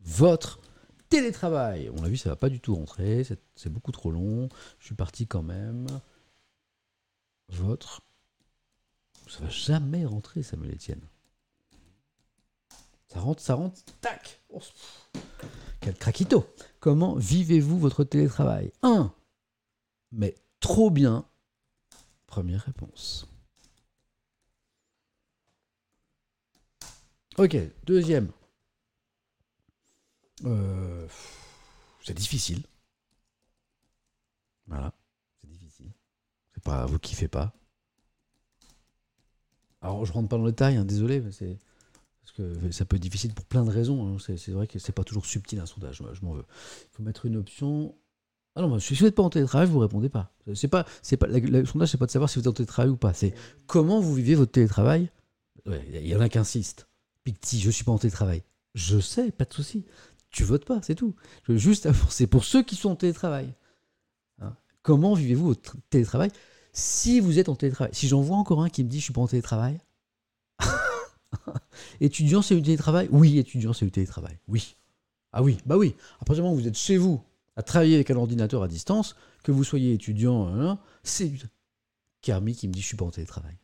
votre 0.01 0.61
télétravail 1.09 1.91
On 1.97 2.03
l'a 2.03 2.09
vu, 2.09 2.17
ça 2.17 2.31
va 2.31 2.37
pas 2.37 2.49
du 2.49 2.61
tout 2.61 2.75
rentrer, 2.75 3.25
c'est 3.57 3.73
beaucoup 3.73 3.93
trop 3.93 4.11
long, 4.11 4.49
je 4.79 4.87
suis 4.87 4.95
parti 4.95 5.27
quand 5.27 5.43
même. 5.43 5.87
Votre 7.49 8.03
ça 9.29 9.41
va 9.41 9.49
jamais 9.49 10.05
rentrer, 10.05 10.43
Samuel 10.43 10.75
Etienne. 10.75 11.01
Ça 13.09 13.21
rentre, 13.21 13.43
ça 13.43 13.55
rentre, 13.55 13.81
tac 14.01 14.41
oh, 14.51 14.61
Quel 15.81 15.95
craquito 15.95 16.47
Comment 16.81 17.15
vivez-vous 17.15 17.79
votre 17.79 18.05
télétravail? 18.05 18.73
1. 18.83 19.13
Mais 20.13 20.35
trop 20.61 20.91
bien. 20.91 21.27
Première 22.27 22.63
réponse. 22.63 23.27
Ok, 27.39 27.57
deuxième. 27.85 28.31
Euh, 30.45 31.07
c'est 32.03 32.15
difficile. 32.15 32.63
Voilà, 34.67 34.93
c'est 35.41 35.49
difficile. 35.49 35.91
C'est 36.55 36.63
pas 36.63 36.87
vous 36.87 36.99
kiffez 36.99 37.29
pas. 37.29 37.53
Alors, 39.81 40.05
je 40.07 40.13
rentre 40.13 40.29
pas 40.29 40.37
dans 40.37 40.45
le 40.45 40.53
détail, 40.53 40.77
hein, 40.77 40.85
désolé, 40.85 41.21
mais. 41.21 41.59
Parce 42.23 42.33
que 42.37 42.71
ça 42.73 42.87
peut 42.87 42.97
être 42.97 43.03
difficile 43.03 43.35
pour 43.35 43.45
plein 43.45 43.65
de 43.65 43.71
raisons. 43.71 44.09
Hein. 44.09 44.17
C'est 44.19 44.51
vrai 44.51 44.67
que 44.67 44.79
c'est 44.79 44.93
pas 44.93 45.05
toujours 45.05 45.27
subtil 45.27 45.61
un 45.61 45.67
sondage, 45.67 46.03
je 46.13 46.25
m'en 46.25 46.33
veux. 46.33 46.45
Il 46.83 46.97
faut 46.97 47.03
mettre 47.03 47.27
une 47.27 47.37
option. 47.37 47.95
Ah 48.57 48.63
non, 48.63 48.79
si 48.79 48.95
vous 48.95 49.05
n'êtes 49.05 49.15
pas 49.15 49.23
en 49.23 49.31
télétravail, 49.31 49.69
vous 49.69 49.79
répondez 49.79 50.09
pas. 50.09 50.33
C'est 50.55 50.69
pas, 50.69 50.87
c'est 51.03 51.19
pas, 51.19 51.27
le 51.27 51.67
sondage, 51.67 51.91
c'est 51.91 51.99
pas 51.99 52.07
de 52.07 52.11
savoir 52.11 52.31
si 52.31 52.39
vous 52.39 52.43
êtes 52.43 52.49
en 52.49 52.53
télétravail 52.53 52.91
ou 52.91 52.97
pas. 52.97 53.13
C'est 53.13 53.35
comment 53.67 54.01
vous 54.01 54.15
vivez 54.15 54.37
votre 54.37 54.53
télétravail? 54.53 55.11
Il 55.67 56.07
y 56.07 56.17
en 56.17 56.21
a 56.21 56.29
qui 56.29 56.39
insistent. 56.39 56.89
Picti, 57.25 57.61
je 57.61 57.71
suis 57.71 57.85
pas 57.85 57.93
en 57.93 57.99
télétravail. 57.99 58.43
Je 58.75 58.99
sais, 59.01 59.31
pas 59.31 59.45
de 59.45 59.53
souci. 59.53 59.85
Tu 60.35 60.43
votes 60.43 60.65
pas, 60.65 60.81
c'est 60.83 60.97
tout. 60.97 61.15
Juste, 61.49 61.89
c'est 62.11 62.27
pour 62.27 62.45
ceux 62.45 62.65
qui 62.65 62.75
sont 62.75 62.91
en 62.91 62.97
télétravail. 62.97 63.55
Hein. 64.41 64.57
comment 64.83 65.15
vivez-vous 65.15 65.47
votre 65.47 65.77
télétravail 65.91 66.31
si 66.73 67.21
vous 67.21 67.39
êtes 67.39 67.49
en 67.49 67.55
télétravail, 67.55 67.95
si 67.95 68.09
j'en 68.09 68.21
vois 68.21 68.37
encore 68.37 68.61
un 68.61 68.69
qui 68.69 68.83
me 68.83 68.89
dit 68.89 68.99
je 68.99 69.05
suis 69.05 69.13
pas 69.13 69.21
en 69.21 69.29
télétravail, 69.29 69.79
étudiant 72.01 72.43
c'est 72.43 72.57
du 72.57 72.63
télétravail? 72.63 73.09
Oui, 73.13 73.39
étudiant 73.39 73.73
c'est 73.73 73.85
du 73.85 73.93
télétravail. 73.93 74.37
Oui. 74.49 74.75
Ah 75.33 75.45
oui, 75.45 75.59
bah 75.67 75.77
oui. 75.77 75.95
À 76.17 76.25
partir 76.25 76.37
du 76.37 76.43
moment 76.43 76.55
où 76.55 76.59
vous 76.59 76.67
êtes 76.67 76.77
chez 76.77 76.97
vous, 76.97 77.23
à 77.55 77.63
travailler 77.63 77.95
avec 77.95 78.11
un 78.11 78.17
ordinateur 78.17 78.65
à 78.65 78.67
distance, 78.67 79.15
que 79.45 79.53
vous 79.53 79.63
soyez 79.63 79.93
étudiant, 79.93 80.49
hein, 80.49 80.81
c'est 81.05 81.29
du. 81.29 81.41
Carmi 82.23 82.57
qui 82.57 82.67
me 82.67 82.73
dit 82.73 82.81
je 82.81 82.87
suis 82.87 82.97
pas 82.97 83.05
en 83.05 83.11
télétravail. 83.13 83.57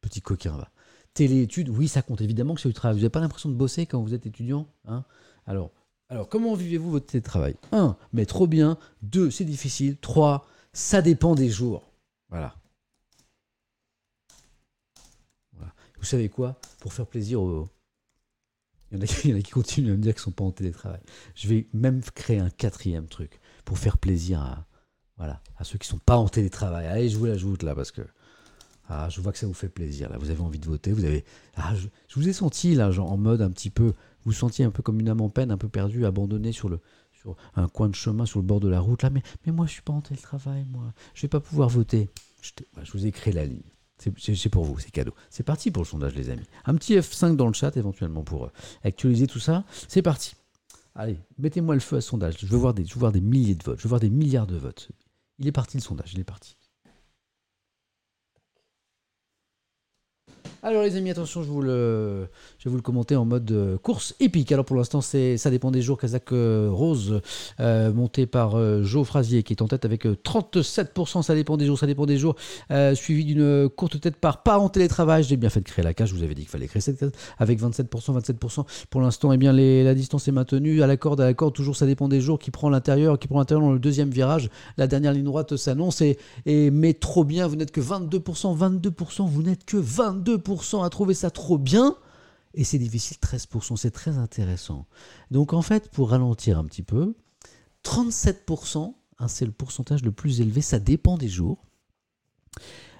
Petit 0.00 0.22
coquin 0.22 0.56
va. 0.56 0.70
Téléétudes, 1.12 1.68
oui, 1.68 1.86
ça 1.86 2.00
compte 2.00 2.22
évidemment 2.22 2.54
que 2.54 2.62
c'est 2.62 2.68
du 2.70 2.74
travail. 2.74 2.94
Vous 2.94 3.02
n'avez 3.02 3.10
pas 3.10 3.20
l'impression 3.20 3.50
de 3.50 3.54
bosser 3.54 3.84
quand 3.84 4.00
vous 4.00 4.14
êtes 4.14 4.24
étudiant 4.24 4.66
hein? 4.86 5.04
Alors, 5.46 5.70
alors, 6.12 6.28
comment 6.28 6.54
vivez-vous 6.54 6.90
votre 6.90 7.06
télétravail? 7.06 7.56
1. 7.72 7.96
Mais 8.12 8.26
trop 8.26 8.46
bien. 8.46 8.76
2. 9.00 9.30
C'est 9.30 9.46
difficile. 9.46 9.96
3. 9.96 10.46
Ça 10.74 11.00
dépend 11.00 11.34
des 11.34 11.48
jours. 11.48 11.90
Voilà. 12.28 12.54
Vous 15.98 16.04
savez 16.04 16.28
quoi? 16.28 16.60
Pour 16.80 16.92
faire 16.92 17.06
plaisir 17.06 17.40
aux. 17.40 17.66
Il 18.90 18.98
y, 18.98 19.00
en 19.00 19.04
a, 19.38 19.40
qui 19.40 19.52
continuent 19.52 19.92
à 19.92 19.96
me 19.96 20.02
dire 20.02 20.12
qu'ils 20.12 20.20
ne 20.20 20.24
sont 20.24 20.32
pas 20.32 20.44
en 20.44 20.50
télétravail. 20.50 21.00
Je 21.34 21.48
vais 21.48 21.66
même 21.72 22.02
créer 22.02 22.40
un 22.40 22.50
quatrième 22.50 23.06
truc 23.06 23.40
pour 23.64 23.78
faire 23.78 23.96
plaisir 23.96 24.42
à, 24.42 24.66
voilà, 25.16 25.40
à 25.56 25.64
ceux 25.64 25.78
qui 25.78 25.88
ne 25.88 25.92
sont 25.92 26.04
pas 26.04 26.18
en 26.18 26.28
télétravail. 26.28 26.88
Allez, 26.88 27.08
je 27.08 27.16
vous 27.16 27.24
l'ajoute 27.24 27.62
là 27.62 27.74
parce 27.74 27.90
que 27.90 28.02
ah, 28.90 29.08
je 29.08 29.22
vois 29.22 29.32
que 29.32 29.38
ça 29.38 29.46
vous 29.46 29.54
fait 29.54 29.70
plaisir. 29.70 30.10
Là, 30.10 30.18
vous 30.18 30.28
avez 30.28 30.42
envie 30.42 30.58
de 30.58 30.66
voter. 30.66 30.92
Vous 30.92 31.04
avez, 31.04 31.24
ah, 31.56 31.74
je, 31.74 31.88
vous 32.14 32.28
ai 32.28 32.34
senti 32.34 32.74
là, 32.74 32.90
genre, 32.90 33.10
en 33.10 33.16
mode 33.16 33.40
un 33.40 33.50
petit 33.50 33.70
peu. 33.70 33.94
Vous 34.24 34.32
sentiez 34.32 34.64
un 34.64 34.70
peu 34.70 34.82
comme 34.82 35.00
une 35.00 35.08
âme 35.08 35.20
en 35.20 35.28
peine, 35.28 35.50
un 35.50 35.58
peu 35.58 35.68
perdue, 35.68 36.06
abandonnée 36.06 36.52
sur 36.52 36.70
un 37.54 37.68
coin 37.68 37.88
de 37.88 37.94
chemin 37.94 38.26
sur 38.26 38.40
le 38.40 38.44
bord 38.44 38.60
de 38.60 38.68
la 38.68 38.80
route, 38.80 39.02
là, 39.02 39.10
mais, 39.10 39.22
mais 39.46 39.52
moi 39.52 39.66
je 39.66 39.72
suis 39.72 39.82
pas 39.82 39.92
en 39.92 40.00
télétravail, 40.00 40.66
moi, 40.70 40.92
je 41.14 41.22
vais 41.22 41.28
pas 41.28 41.40
pouvoir 41.40 41.68
voter. 41.68 42.10
Je, 42.40 42.50
je 42.82 42.92
vous 42.92 43.06
ai 43.06 43.12
créé 43.12 43.32
la 43.32 43.44
ligne. 43.44 43.62
C'est 44.18 44.48
pour 44.48 44.64
vous, 44.64 44.78
c'est 44.78 44.90
cadeau. 44.90 45.14
C'est 45.30 45.44
parti 45.44 45.70
pour 45.70 45.82
le 45.82 45.88
sondage, 45.88 46.14
les 46.14 46.30
amis. 46.30 46.46
Un 46.64 46.74
petit 46.74 46.96
F5 46.96 47.36
dans 47.36 47.46
le 47.46 47.52
chat, 47.52 47.76
éventuellement, 47.76 48.24
pour 48.24 48.46
euh, 48.46 48.52
actualiser 48.82 49.26
tout 49.26 49.38
ça. 49.38 49.64
C'est 49.88 50.02
parti. 50.02 50.34
Allez, 50.94 51.18
mettez-moi 51.38 51.74
le 51.74 51.80
feu 51.80 51.96
à 51.96 52.00
ce 52.00 52.08
sondage. 52.08 52.34
Je 52.38 52.46
veux, 52.46 52.56
voir 52.56 52.74
des, 52.74 52.84
je 52.84 52.94
veux 52.94 53.00
voir 53.00 53.12
des 53.12 53.20
milliers 53.20 53.54
de 53.54 53.62
votes. 53.62 53.78
Je 53.78 53.84
veux 53.84 53.88
voir 53.88 54.00
des 54.00 54.10
milliards 54.10 54.46
de 54.46 54.56
votes. 54.56 54.90
Il 55.38 55.46
est 55.46 55.52
parti 55.52 55.76
le 55.76 55.82
sondage, 55.82 56.12
il 56.14 56.20
est 56.20 56.24
parti. 56.24 56.56
Alors 60.64 60.84
les 60.84 60.94
amis, 60.94 61.10
attention, 61.10 61.42
je, 61.42 61.48
vais 61.48 62.70
vous 62.70 62.76
le 62.76 62.82
commenter 62.82 63.16
en 63.16 63.24
mode 63.24 63.50
euh, 63.50 63.78
course 63.78 64.14
épique. 64.20 64.52
Alors 64.52 64.64
pour 64.64 64.76
l'instant, 64.76 65.00
c'est 65.00 65.36
ça 65.36 65.50
dépend 65.50 65.72
des 65.72 65.82
jours. 65.82 65.98
Kazakh 65.98 66.30
euh, 66.30 66.68
Rose, 66.70 67.20
euh, 67.58 67.92
monté 67.92 68.26
par 68.26 68.84
Joe 68.84 69.04
Frasier, 69.04 69.42
qui 69.42 69.54
est 69.54 69.60
en 69.60 69.66
tête 69.66 69.84
avec 69.84 70.06
37%. 70.06 71.22
Ça 71.22 71.34
dépend 71.34 71.56
des 71.56 71.66
jours, 71.66 71.80
ça 71.80 71.88
dépend 71.88 72.06
des 72.06 72.16
jours. 72.16 72.36
suivi 72.94 73.24
d'une 73.24 73.68
courte 73.70 74.00
tête 74.00 74.14
par 74.14 74.44
pas 74.44 74.60
en 74.60 74.68
télétravail. 74.68 75.24
J'ai 75.24 75.36
bien 75.36 75.50
fait 75.50 75.62
de 75.62 75.68
créer 75.68 75.84
la 75.84 75.94
case. 75.94 76.10
Je 76.10 76.14
vous 76.14 76.22
avais 76.22 76.36
dit 76.36 76.42
qu'il 76.42 76.50
fallait 76.50 76.68
créer 76.68 76.80
cette 76.80 77.00
case 77.00 77.10
avec 77.38 77.60
27%, 77.60 77.88
27%. 78.20 78.64
Pour 78.88 79.00
l'instant, 79.00 79.32
eh 79.32 79.38
bien, 79.38 79.52
la 79.52 79.94
distance 79.96 80.28
est 80.28 80.32
maintenue 80.32 80.84
à 80.84 80.86
la 80.86 80.96
corde, 80.96 81.20
à 81.20 81.24
la 81.24 81.34
corde. 81.34 81.54
Toujours, 81.54 81.74
ça 81.74 81.86
dépend 81.86 82.06
des 82.06 82.20
jours. 82.20 82.38
Qui 82.38 82.52
prend 82.52 82.70
l'intérieur, 82.70 83.18
qui 83.18 83.26
prend 83.26 83.40
l'intérieur 83.40 83.66
dans 83.66 83.72
le 83.72 83.80
deuxième 83.80 84.10
virage. 84.10 84.48
La 84.76 84.86
dernière 84.86 85.12
ligne 85.12 85.24
droite 85.24 85.56
s'annonce 85.56 86.02
et, 86.02 86.18
et 86.46 86.70
mais 86.70 86.94
trop 86.94 87.24
bien. 87.24 87.48
Vous 87.48 87.56
n'êtes 87.56 87.72
que 87.72 87.80
22%, 87.80 88.56
22%. 88.56 89.28
Vous 89.28 89.42
n'êtes 89.42 89.64
que 89.64 89.76
22% 89.76 90.51
à 90.82 90.90
trouver 90.90 91.14
ça 91.14 91.30
trop 91.30 91.58
bien, 91.58 91.96
et 92.54 92.64
c'est 92.64 92.78
difficile 92.78 93.16
13%, 93.22 93.76
c'est 93.76 93.90
très 93.90 94.18
intéressant. 94.18 94.86
Donc 95.30 95.52
en 95.52 95.62
fait, 95.62 95.90
pour 95.90 96.10
ralentir 96.10 96.58
un 96.58 96.64
petit 96.64 96.82
peu, 96.82 97.14
37%, 97.84 98.94
hein, 99.18 99.28
c'est 99.28 99.46
le 99.46 99.52
pourcentage 99.52 100.02
le 100.02 100.12
plus 100.12 100.40
élevé, 100.40 100.60
ça 100.60 100.78
dépend 100.78 101.16
des 101.16 101.28
jours. 101.28 101.64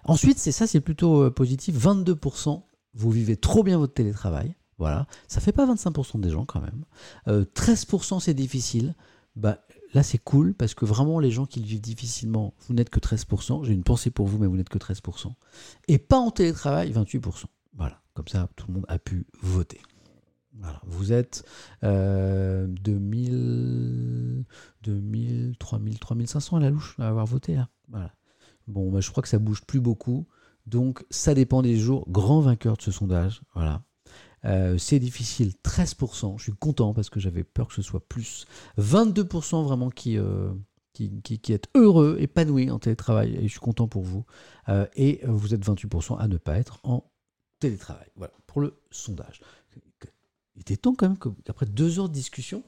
Ensuite, 0.04 0.38
c'est 0.38 0.52
ça, 0.52 0.66
c'est 0.66 0.80
plutôt 0.80 1.24
euh, 1.24 1.30
positif, 1.30 1.76
22%, 1.76 2.62
vous 2.94 3.10
vivez 3.10 3.36
trop 3.36 3.62
bien 3.62 3.78
votre 3.78 3.94
télétravail. 3.94 4.54
Voilà, 4.78 5.06
ça 5.28 5.40
fait 5.40 5.52
pas 5.52 5.66
25% 5.66 6.18
des 6.20 6.30
gens 6.30 6.44
quand 6.44 6.60
même. 6.60 6.84
13% 7.28 8.16
euh, 8.16 8.20
c'est 8.20 8.34
difficile. 8.34 8.96
Bah, 9.36 9.58
là 9.92 10.02
c'est 10.02 10.18
cool 10.18 10.54
parce 10.54 10.74
que 10.74 10.84
vraiment 10.84 11.18
les 11.18 11.30
gens 11.30 11.46
qui 11.46 11.62
vivent 11.62 11.80
difficilement, 11.80 12.54
vous 12.66 12.74
n'êtes 12.74 12.90
que 12.90 13.00
13%. 13.00 13.64
J'ai 13.64 13.72
une 13.72 13.84
pensée 13.84 14.10
pour 14.10 14.26
vous, 14.26 14.38
mais 14.38 14.46
vous 14.46 14.56
n'êtes 14.56 14.68
que 14.68 14.78
13%. 14.78 15.32
Et 15.88 15.98
pas 15.98 16.18
en 16.18 16.30
télétravail, 16.30 16.92
28%. 16.92 17.44
Voilà, 17.74 18.02
comme 18.14 18.28
ça, 18.28 18.48
tout 18.56 18.66
le 18.68 18.74
monde 18.74 18.86
a 18.88 18.98
pu 18.98 19.26
voter. 19.40 19.80
Vous 20.84 21.12
êtes 21.12 21.44
euh, 21.82 22.66
2000, 22.68 24.44
2000, 24.82 25.56
3000, 25.58 25.98
3500 25.98 26.56
à 26.56 26.60
la 26.60 26.70
louche 26.70 26.96
à 26.98 27.08
avoir 27.08 27.26
voté 27.26 27.54
là. 27.54 27.68
Voilà. 27.88 28.12
Bon, 28.66 28.90
bah, 28.90 29.00
je 29.00 29.10
crois 29.10 29.22
que 29.22 29.28
ça 29.28 29.38
bouge 29.38 29.62
plus 29.62 29.80
beaucoup. 29.80 30.26
Donc, 30.66 31.04
ça 31.10 31.34
dépend 31.34 31.62
des 31.62 31.76
jours. 31.76 32.04
Grand 32.08 32.40
vainqueur 32.40 32.76
de 32.76 32.82
ce 32.82 32.92
sondage. 32.92 33.42
Voilà. 33.54 33.82
Euh, 34.44 34.76
c'est 34.78 34.98
difficile, 34.98 35.52
13%. 35.62 36.38
Je 36.38 36.42
suis 36.42 36.52
content 36.52 36.92
parce 36.92 37.10
que 37.10 37.20
j'avais 37.20 37.44
peur 37.44 37.68
que 37.68 37.74
ce 37.74 37.82
soit 37.82 38.06
plus. 38.06 38.46
22% 38.78 39.62
vraiment 39.64 39.90
qui, 39.90 40.18
euh, 40.18 40.52
est 40.98 41.68
heureux, 41.74 42.16
épanoui 42.18 42.70
en 42.70 42.78
télétravail. 42.78 43.36
Et 43.36 43.42
je 43.42 43.48
suis 43.48 43.60
content 43.60 43.88
pour 43.88 44.02
vous. 44.02 44.24
Euh, 44.68 44.86
et 44.94 45.20
vous 45.24 45.54
êtes 45.54 45.64
28% 45.64 46.18
à 46.18 46.28
ne 46.28 46.36
pas 46.36 46.58
être 46.58 46.80
en 46.82 47.10
télétravail. 47.60 48.08
Voilà, 48.16 48.34
pour 48.46 48.60
le 48.60 48.80
sondage. 48.90 49.40
Il 50.54 50.60
était 50.60 50.76
temps 50.76 50.94
quand 50.94 51.08
même 51.08 51.18
qu'après 51.18 51.66
deux 51.66 51.98
heures 51.98 52.08
de 52.08 52.14
discussion, 52.14 52.62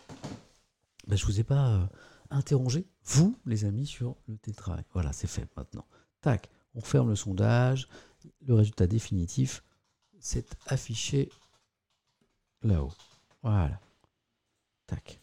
ben, 1.07 1.17
je 1.17 1.25
ne 1.25 1.27
vous 1.27 1.41
ai 1.41 1.45
pas 1.45 1.91
interrogé, 2.31 2.87
vous, 3.05 3.37
les 3.45 3.67
amis, 3.67 3.87
sur 3.87 4.17
le 4.27 4.37
télétravail. 4.39 4.85
Voilà, 4.95 5.13
c'est 5.13 5.27
fait 5.27 5.47
maintenant. 5.57 5.85
Tac, 6.23 6.49
on 6.75 6.81
ferme 6.81 7.11
le 7.11 7.17
sondage. 7.17 7.89
Le 8.47 8.55
résultat 8.55 8.87
définitif, 8.87 9.63
c'est 10.19 10.57
affiché 10.67 11.29
là-haut. 12.65 12.93
Voilà. 13.43 13.81
Tac. 14.87 15.21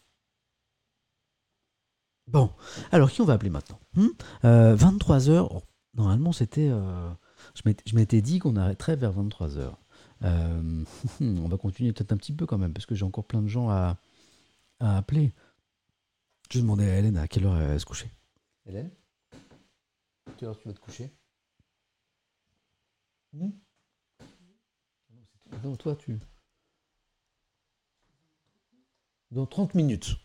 Bon, 2.28 2.50
alors 2.92 3.10
qui 3.10 3.20
on 3.20 3.24
va 3.24 3.34
appeler 3.34 3.50
maintenant 3.50 3.78
23h. 3.94 4.00
Hmm? 4.00 5.56
Euh, 5.56 5.60
normalement, 5.94 6.32
c'était. 6.32 6.68
Euh, 6.70 7.10
je 7.54 7.94
m'étais 7.94 8.22
dit 8.22 8.38
qu'on 8.38 8.56
arrêterait 8.56 8.96
vers 8.96 9.12
23h. 9.12 9.74
Euh, 10.24 10.84
on 11.20 11.48
va 11.48 11.56
continuer 11.58 11.92
peut-être 11.92 12.12
un 12.12 12.16
petit 12.16 12.32
peu 12.32 12.46
quand 12.46 12.58
même, 12.58 12.72
parce 12.72 12.86
que 12.86 12.94
j'ai 12.94 13.04
encore 13.04 13.26
plein 13.26 13.42
de 13.42 13.48
gens 13.48 13.68
à, 13.68 13.98
à 14.80 14.96
appeler. 14.96 15.32
Je 16.50 16.60
demandais 16.60 16.90
à 16.90 16.98
Hélène 16.98 17.16
à 17.16 17.28
quelle 17.28 17.46
heure 17.46 17.56
elle 17.56 17.68
va 17.68 17.78
se 17.78 17.86
coucher. 17.86 18.10
Hélène? 18.66 18.90
À 20.26 20.32
quelle 20.36 20.48
heure 20.48 20.58
tu 20.58 20.68
vas 20.68 20.74
te 20.74 20.80
coucher? 20.80 21.10
Hmm? 23.32 23.50
Non, 25.64 25.76
toi, 25.76 25.96
tu. 25.96 26.18
Dans 29.32 29.46
30 29.46 29.74
minutes. 29.74 30.16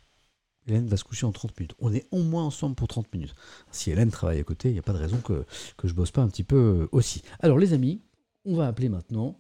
Hélène 0.68 0.88
va 0.88 0.98
se 0.98 1.06
coucher 1.06 1.26
en 1.26 1.32
30 1.32 1.58
minutes. 1.58 1.76
On 1.80 1.94
est 1.94 2.06
au 2.12 2.22
moins 2.24 2.44
ensemble 2.44 2.76
pour 2.76 2.90
30 2.90 3.14
minutes. 3.14 3.34
Si 3.72 3.90
Hélène 3.90 4.12
travaille 4.12 4.40
à 4.40 4.44
côté, 4.44 4.68
il 4.68 4.74
n'y 4.74 4.80
a 4.80 4.84
pas 4.84 4.92
de 4.92 4.98
raison 4.98 5.18
que, 5.22 5.46
que 5.78 5.88
je 5.88 5.94
bosse 5.94 6.12
pas 6.12 6.22
un 6.22 6.28
petit 6.28 6.44
peu 6.44 6.82
euh, 6.82 6.90
aussi. 6.92 7.22
Alors, 7.40 7.58
les 7.58 7.72
amis, 7.72 8.02
on 8.44 8.56
va 8.56 8.68
appeler 8.68 8.90
maintenant. 8.90 9.40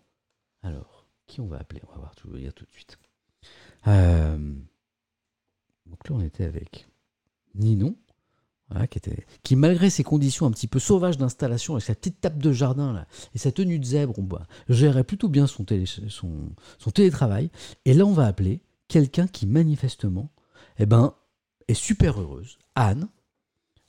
Alors, 0.64 1.06
qui 1.26 1.41
on 1.41 1.48
va 1.48 1.57
appeler? 1.57 1.81
On 1.89 1.91
va 1.91 1.98
voir, 1.98 2.15
tout, 2.15 2.30
de 2.30 2.72
suite. 2.72 2.98
Euh, 3.88 4.38
donc 5.85 6.10
là, 6.10 6.15
on 6.15 6.22
était 6.22 6.45
avec 6.45 6.88
Ninon, 7.53 7.98
qui, 8.89 8.98
était, 8.98 9.26
qui, 9.44 9.57
malgré 9.57 9.89
ses 9.89 10.03
conditions 10.03 10.45
un 10.45 10.52
petit 10.52 10.68
peu 10.68 10.80
sauvages 10.80 11.18
d'installation, 11.18 11.73
avec 11.73 11.84
sa 11.84 11.95
petite 11.95 12.22
table 12.22 12.41
de 12.41 12.53
jardin 12.53 12.94
là, 12.94 13.06
et 13.35 13.38
sa 13.38 13.52
tenue 13.52 13.80
de 13.80 13.85
zèbre, 13.85 14.18
on 14.18 14.27
gérait 14.69 15.03
plutôt 15.03 15.27
bien 15.27 15.45
son, 15.45 15.65
son, 16.07 16.31
son, 16.77 16.91
télétravail. 16.91 17.49
Et 17.84 17.94
là, 17.94 18.06
on 18.06 18.14
va 18.14 18.27
appeler 18.27 18.61
quelqu'un 18.88 19.28
qui 19.28 19.48
manifestement 19.48 20.32
eh 20.78 20.86
ben, 20.86 21.14
est 21.68 21.74
super 21.74 22.20
heureuse. 22.20 22.58
Anne, 22.76 23.08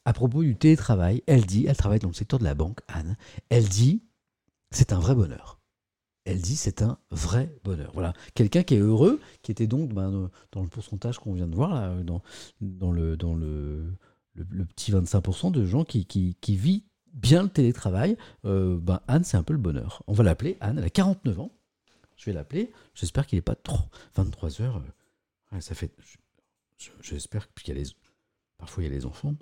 à 0.05 0.13
propos 0.13 0.43
du 0.43 0.57
télétravail, 0.57 1.23
elle 1.27 1.45
dit, 1.45 1.67
elle 1.67 1.77
travaille 1.77 1.99
dans 1.99 2.09
le 2.09 2.15
secteur 2.15 2.39
de 2.39 2.45
la 2.45 2.55
banque, 2.55 2.81
Anne, 2.89 3.17
elle 3.51 3.69
dit, 3.69 4.03
c'est 4.71 4.93
un 4.93 4.99
vrai 4.99 5.15
bonheur 5.15 5.59
elle 6.25 6.43
dit 6.43 6.57
c'est 6.57 6.83
un 6.83 6.99
vrai 7.11 7.51
bonheur. 7.65 7.91
Voilà, 7.95 8.13
quelqu'un 8.35 8.63
qui 8.63 8.75
est 8.75 8.81
heureux, 8.81 9.19
qui 9.41 9.51
était 9.51 9.67
donc 9.67 9.95
ben, 9.95 10.31
dans 10.53 10.61
le 10.61 10.69
pourcentage 10.69 11.19
qu'on 11.19 11.33
vient 11.33 11.47
de 11.47 11.55
voir, 11.55 11.71
là, 11.71 12.03
dans, 12.03 12.23
dans, 12.61 12.93
le, 12.93 13.17
petit 14.67 14.93
25% 14.93 15.51
de 15.53 15.65
gens 15.65 15.85
qui 15.85 16.37
vit 16.47 16.85
bien 17.15 17.43
le 17.43 17.49
télétravail. 17.49 18.17
Euh, 18.45 18.79
ben, 18.79 19.01
Anne, 19.09 19.25
c'est 19.25 19.37
un 19.37 19.43
peu 19.43 19.53
le 19.53 19.59
bonheur. 19.59 20.03
On 20.07 20.13
va 20.13 20.25
l'appeler 20.25 20.57
Anne, 20.61 20.79
elle 20.79 20.85
a 20.85 20.91
49 20.91 21.41
ans. 21.41 21.51
Je 22.19 22.27
vais 22.27 22.33
l'appeler. 22.33 22.73
J'espère 22.95 23.27
qu'il 23.27 23.39
n'est 23.39 23.43
pas 23.43 23.55
trop. 23.55 23.85
23 24.17 24.61
heures. 24.61 24.83
Euh, 25.55 25.61
ça 25.61 25.75
fait. 25.75 25.91
J'espère 27.01 27.51
qu'il 27.55 27.75
y 27.75 27.79
a 27.79 27.83
les. 27.83 27.89
Parfois, 28.59 28.83
il 28.83 28.89
y 28.89 28.93
a 28.93 28.95
les 28.95 29.07
enfants. 29.07 29.35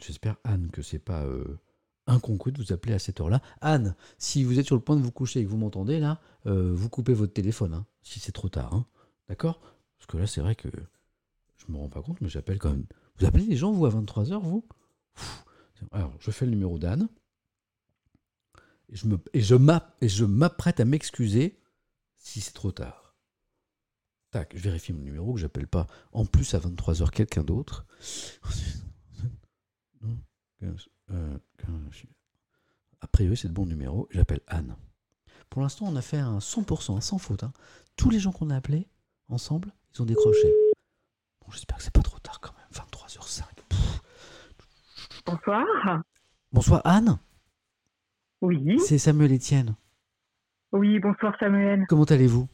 J'espère, 0.00 0.36
Anne, 0.42 0.70
que 0.72 0.82
c'est 0.82 0.98
pas. 0.98 1.22
Euh, 1.24 1.60
un 2.06 2.18
concours 2.18 2.52
de 2.52 2.62
vous 2.62 2.72
appeler 2.72 2.94
à 2.94 2.98
cette 2.98 3.20
heure-là. 3.20 3.40
Anne, 3.60 3.94
si 4.18 4.44
vous 4.44 4.58
êtes 4.58 4.66
sur 4.66 4.76
le 4.76 4.82
point 4.82 4.96
de 4.96 5.00
vous 5.00 5.10
coucher 5.10 5.40
et 5.40 5.44
que 5.44 5.48
vous 5.48 5.56
m'entendez 5.56 6.00
là, 6.00 6.20
euh, 6.46 6.70
vous 6.74 6.90
coupez 6.90 7.14
votre 7.14 7.32
téléphone, 7.32 7.72
hein, 7.72 7.86
si 8.02 8.20
c'est 8.20 8.32
trop 8.32 8.50
tard. 8.50 8.74
Hein. 8.74 8.86
D'accord? 9.28 9.60
Parce 9.96 10.06
que 10.06 10.18
là, 10.18 10.26
c'est 10.26 10.42
vrai 10.42 10.54
que 10.54 10.68
je 11.56 11.72
me 11.72 11.78
rends 11.78 11.88
pas 11.88 12.02
compte, 12.02 12.20
mais 12.20 12.28
j'appelle 12.28 12.58
quand 12.58 12.70
même. 12.70 12.84
Vous 13.18 13.24
appelez 13.24 13.46
les 13.46 13.56
gens, 13.56 13.72
vous, 13.72 13.86
à 13.86 13.90
23h, 13.90 14.38
vous? 14.42 14.66
Alors, 15.92 16.12
je 16.18 16.30
fais 16.30 16.44
le 16.44 16.50
numéro 16.50 16.78
d'Anne. 16.78 17.08
Et 19.32 19.40
je 19.40 20.24
m'apprête 20.24 20.80
à 20.80 20.84
m'excuser 20.84 21.58
si 22.24 22.40
c'est 22.40 22.54
trop 22.54 22.72
tard. 22.72 23.14
Tac, 24.30 24.56
je 24.56 24.62
vérifie 24.62 24.92
mon 24.92 25.02
numéro, 25.02 25.34
que 25.34 25.40
j'appelle 25.40 25.68
pas 25.68 25.86
en 26.12 26.24
plus 26.24 26.54
à 26.54 26.58
23h 26.58 27.10
quelqu'un 27.10 27.44
d'autre. 27.44 27.86
Euh, 30.62 31.38
a 33.02 33.06
priori, 33.06 33.36
c'est 33.36 33.48
le 33.48 33.52
bon 33.52 33.66
numéro. 33.66 34.08
J'appelle 34.10 34.40
Anne. 34.46 34.74
Pour 35.50 35.60
l'instant, 35.60 35.84
on 35.86 35.94
a 35.94 36.02
fait 36.02 36.18
un 36.18 36.38
100%, 36.38 37.00
sans 37.02 37.18
faute. 37.18 37.44
Hein. 37.44 37.52
Tous 37.96 38.08
les 38.08 38.18
gens 38.18 38.32
qu'on 38.32 38.48
a 38.48 38.56
appelés 38.56 38.88
ensemble, 39.28 39.70
ils 39.94 40.00
ont 40.00 40.06
décroché. 40.06 40.50
Bon, 41.42 41.52
j'espère 41.52 41.76
que 41.76 41.82
c'est 41.82 41.92
pas 41.92 42.02
trop 42.02 42.18
tard 42.20 42.40
quand 42.40 42.54
même. 42.56 42.66
23h05. 42.72 43.42
Bonsoir. 45.26 46.02
Bonsoir 46.50 46.80
Anne. 46.84 47.18
Oui. 48.40 48.80
C'est 48.80 48.98
Samuel 48.98 49.34
Etienne. 49.34 49.76
Oui, 50.74 50.98
bonsoir 50.98 51.36
Samuel. 51.38 51.84
Comment 51.88 52.02
allez-vous? 52.02 52.48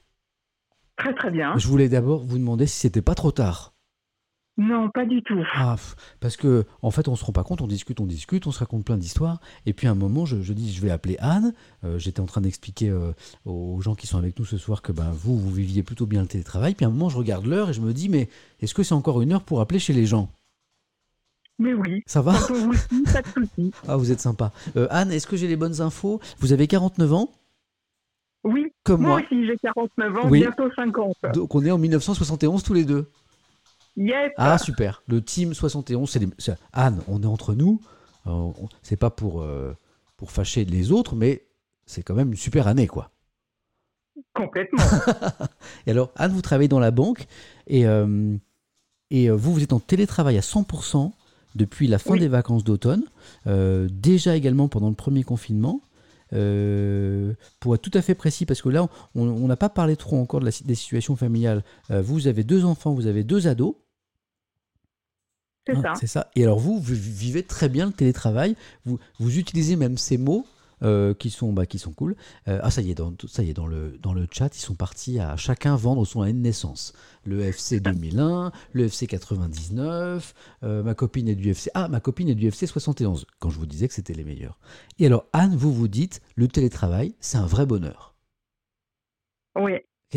Très 0.99 1.15
très 1.15 1.31
bien. 1.31 1.57
Je 1.57 1.67
voulais 1.67 1.89
d'abord 1.89 2.23
vous 2.23 2.37
demander 2.37 2.67
si 2.67 2.79
c'était 2.79 3.01
pas 3.01 3.15
trop 3.15 3.33
tard. 3.33 3.73
Non, 4.59 4.91
pas 4.91 5.07
du 5.07 5.23
tout. 5.23 5.43
Ah, 5.55 5.77
parce 6.21 6.37
que 6.37 6.67
en 6.83 6.91
fait, 6.91 7.09
on 7.09 7.17
se 7.17 7.25
rend 7.25 7.33
pas 7.33 7.45
compte, 7.45 7.63
on 7.63 7.67
discute, 7.67 7.99
on 7.99 8.05
discute, 8.05 8.47
on 8.47 8.53
se 8.53 8.59
raconte 8.59 8.85
plein 8.85 8.99
d'histoires, 8.99 9.41
et 9.65 9.73
puis 9.73 9.87
à 9.87 9.93
un 9.93 9.95
moment, 9.95 10.27
je, 10.27 10.53
dis, 10.53 10.71
je 10.71 10.83
vais 10.83 10.91
appeler 10.91 11.17
Anne. 11.19 11.55
Euh, 11.83 11.99
j'étais 11.99 12.21
en 12.21 12.27
train 12.27 12.43
d'expliquer 12.43 12.91
euh, 12.91 13.13
aux 13.47 13.81
gens 13.81 13.95
qui 13.95 14.07
sont 14.07 14.19
avec 14.19 14.39
nous 14.39 14.45
ce 14.45 14.59
soir 14.59 14.83
que 14.83 14.93
ben 14.93 15.11
vous, 15.13 15.39
vous 15.39 15.51
viviez 15.51 15.83
plutôt 15.83 16.05
bien 16.05 16.21
le 16.21 16.29
télétravail. 16.29 16.75
Puis 16.75 16.85
à 16.85 16.89
un 16.89 16.93
moment, 16.93 17.09
je 17.09 17.17
regarde 17.17 17.47
l'heure 17.47 17.71
et 17.71 17.73
je 17.73 17.81
me 17.81 17.95
dis, 17.95 18.11
mais 18.11 18.29
est-ce 18.61 18.75
que 18.75 18.83
c'est 18.83 18.93
encore 18.93 19.23
une 19.23 19.33
heure 19.33 19.45
pour 19.45 19.63
appeler 19.63 19.79
chez 19.79 19.95
les 19.95 20.05
gens? 20.05 20.31
Mais 21.59 21.73
oui. 21.73 22.03
Ça 22.05 22.21
va? 22.21 22.33
Vous, 22.33 22.73
pas 23.13 23.23
de 23.23 23.71
Ah, 23.89 23.97
vous 23.97 24.13
êtes 24.13 24.21
sympa. 24.21 24.53
Euh, 24.77 24.89
Anne, 24.91 25.11
est-ce 25.11 25.27
que 25.27 25.39
j'ai 25.39 25.49
les 25.49 25.57
bonnes 25.57 25.81
infos? 25.81 26.21
Vous 26.39 26.53
avez 26.53 26.67
49 26.67 27.15
ans? 27.15 27.31
Oui. 28.45 28.73
Comme 28.85 29.03
moi. 29.03 29.11
Moi 29.11 29.21
aussi, 29.21 29.47
j'ai 29.47 29.57
49 29.57 30.17
ans, 30.17 30.31
bientôt 30.31 30.71
50. 30.75 31.17
Donc 31.35 31.55
on 31.55 31.65
est 31.65 31.71
en 31.71 31.79
1971 31.79 32.63
tous 32.63 32.75
les 32.75 32.85
deux. 32.85 33.11
Ah, 34.37 34.59
super. 34.59 35.03
Le 35.09 35.21
team 35.21 35.55
71, 35.55 36.11
c'est 36.39 36.59
Anne, 36.73 37.01
on 37.09 37.23
est 37.23 37.27
entre 37.27 37.55
nous. 37.55 37.81
Euh, 38.27 38.51
c'est 38.83 38.97
pas 38.97 39.11
pour, 39.11 39.43
euh, 39.43 39.77
pour 40.17 40.31
fâcher 40.31 40.65
les 40.65 40.93
autres, 40.93 41.17
mais 41.17 41.47
c'est 41.87 42.03
quand 42.03 42.15
même 42.15 42.31
une 42.31 42.37
super 42.37 42.67
année, 42.67 42.87
quoi. 42.87 43.11
Complètement. 44.35 44.83
et 45.87 45.91
alors, 45.91 46.13
Anne, 46.17 46.33
vous 46.33 46.43
travaillez 46.43 46.69
dans 46.69 46.81
la 46.81 46.91
banque 46.91 47.27
et, 47.67 47.87
euh, 47.87 48.37
et 49.11 49.31
vous, 49.31 49.55
vous 49.55 49.63
êtes 49.63 49.73
en 49.73 49.81
télétravail 49.81 50.39
à 50.39 50.43
100% 50.43 51.13
depuis 51.57 51.89
la 51.89 51.99
fin 51.99 52.17
des 52.17 52.29
vacances 52.29 52.63
d'automne, 52.63 53.03
déjà 53.45 54.37
également 54.37 54.69
pendant 54.69 54.89
le 54.89 54.95
premier 54.95 55.25
confinement. 55.25 55.81
Pour 56.31 57.75
être 57.75 57.83
tout 57.83 57.91
à 57.95 58.03
fait 58.03 58.15
précis, 58.15 58.47
parce 58.47 58.63
que 58.63 58.69
là, 58.69 58.89
on 59.15 59.47
n'a 59.47 59.57
pas 59.57 59.69
parlé 59.69 59.97
trop 59.97 60.19
encore 60.19 60.41
de 60.41 60.47
la, 60.47 60.53
des 60.65 60.75
situations 60.75 61.17
familiales. 61.17 61.65
vous 61.89 62.27
avez 62.27 62.45
deux 62.45 62.65
enfants, 62.65 62.95
vous 62.95 63.07
avez 63.07 63.25
deux 63.25 63.49
ados. 63.49 63.75
C'est 65.67 65.81
ça. 65.81 65.93
C'est 65.95 66.07
ça. 66.07 66.31
Et 66.37 66.43
alors 66.43 66.59
vous, 66.59 66.81
vous 66.81 66.95
vivez 66.95 67.43
très 67.43 67.69
bien 67.69 67.87
le 67.87 67.93
télétravail. 67.93 68.57
Vous, 68.85 68.99
vous 69.19 69.39
utilisez 69.39 69.77
même 69.77 69.99
ces 69.99 70.19
mots 70.19 70.47
euh, 70.83 71.15
qui 71.15 71.31
sont 71.31 71.53
bah, 71.53 71.67
qui 71.67 71.79
sont 71.79 71.93
cool. 71.93 72.17
Euh, 72.49 72.59
ah 72.63 72.71
ça 72.71 72.83
y 72.83 72.91
est 72.91 72.95
dans 72.95 73.15
ça 73.27 73.43
y 73.43 73.51
est 73.51 73.55
dans 73.55 73.67
le 73.67 73.99
dans 73.99 74.13
le 74.13 74.27
chat 74.31 74.57
ils 74.57 74.61
sont 74.61 74.75
partis 74.75 75.19
à 75.19 75.37
chacun 75.37 75.77
vendre 75.77 76.05
son 76.05 76.23
année 76.23 76.33
de 76.33 76.39
naissance. 76.39 76.95
Le 77.25 77.41
FC 77.41 77.81
2001, 77.81 78.53
le 78.73 78.85
FC 78.85 79.07
99, 79.07 80.35
euh, 80.63 80.83
ma 80.83 80.95
copine 80.95 81.29
est 81.29 81.35
du 81.35 81.51
FC 81.51 81.71
ah 81.75 81.89
ma 81.89 82.01
copine 82.01 82.29
est 82.29 82.35
du 82.35 82.47
FC 82.47 82.67
71 82.67 83.27
quand 83.39 83.51
je 83.51 83.59
vous 83.59 83.67
disais 83.67 83.89
que 83.89 83.95
c'était 83.95 84.15
les 84.15 84.25
meilleurs. 84.25 84.59
Et 84.99 85.07
alors 85.07 85.27
Anne 85.33 85.55
vous 85.57 85.73
vous 85.73 85.89
dites 85.89 86.21
le 86.37 86.49
télétravail 86.49 87.15
c'est 87.21 87.39
un 87.39 87.47
vrai 87.47 87.67
bonheur. 87.67 88.15
Oui. 89.57 89.73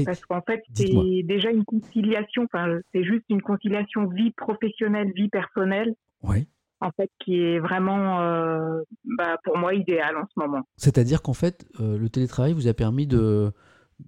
Parce 0.06 0.26
qu'en 0.26 0.42
fait, 0.42 0.64
c'est 0.74 1.24
déjà 1.24 1.52
une 1.52 1.66
conciliation, 1.66 2.44
enfin, 2.46 2.80
c'est 2.92 3.04
juste 3.04 3.26
une 3.30 3.44
conciliation 3.44 4.08
vie 4.08 4.32
professionnelle, 4.32 5.12
vie 5.16 5.30
personnelle. 5.30 5.94
Oui. 6.24 6.48
En 6.84 6.92
fait, 6.92 7.10
qui 7.20 7.42
est 7.42 7.60
vraiment, 7.60 8.20
euh, 8.22 8.82
bah, 9.18 9.38
pour 9.46 9.58
moi, 9.58 9.74
idéal 9.74 10.18
en 10.18 10.26
ce 10.26 10.38
moment. 10.38 10.64
C'est-à-dire 10.76 11.22
qu'en 11.22 11.34
fait, 11.34 11.66
euh, 11.80 11.98
le 11.98 12.10
télétravail 12.10 12.52
vous 12.52 12.68
a 12.68 12.74
permis 12.74 13.08
de, 13.08 13.54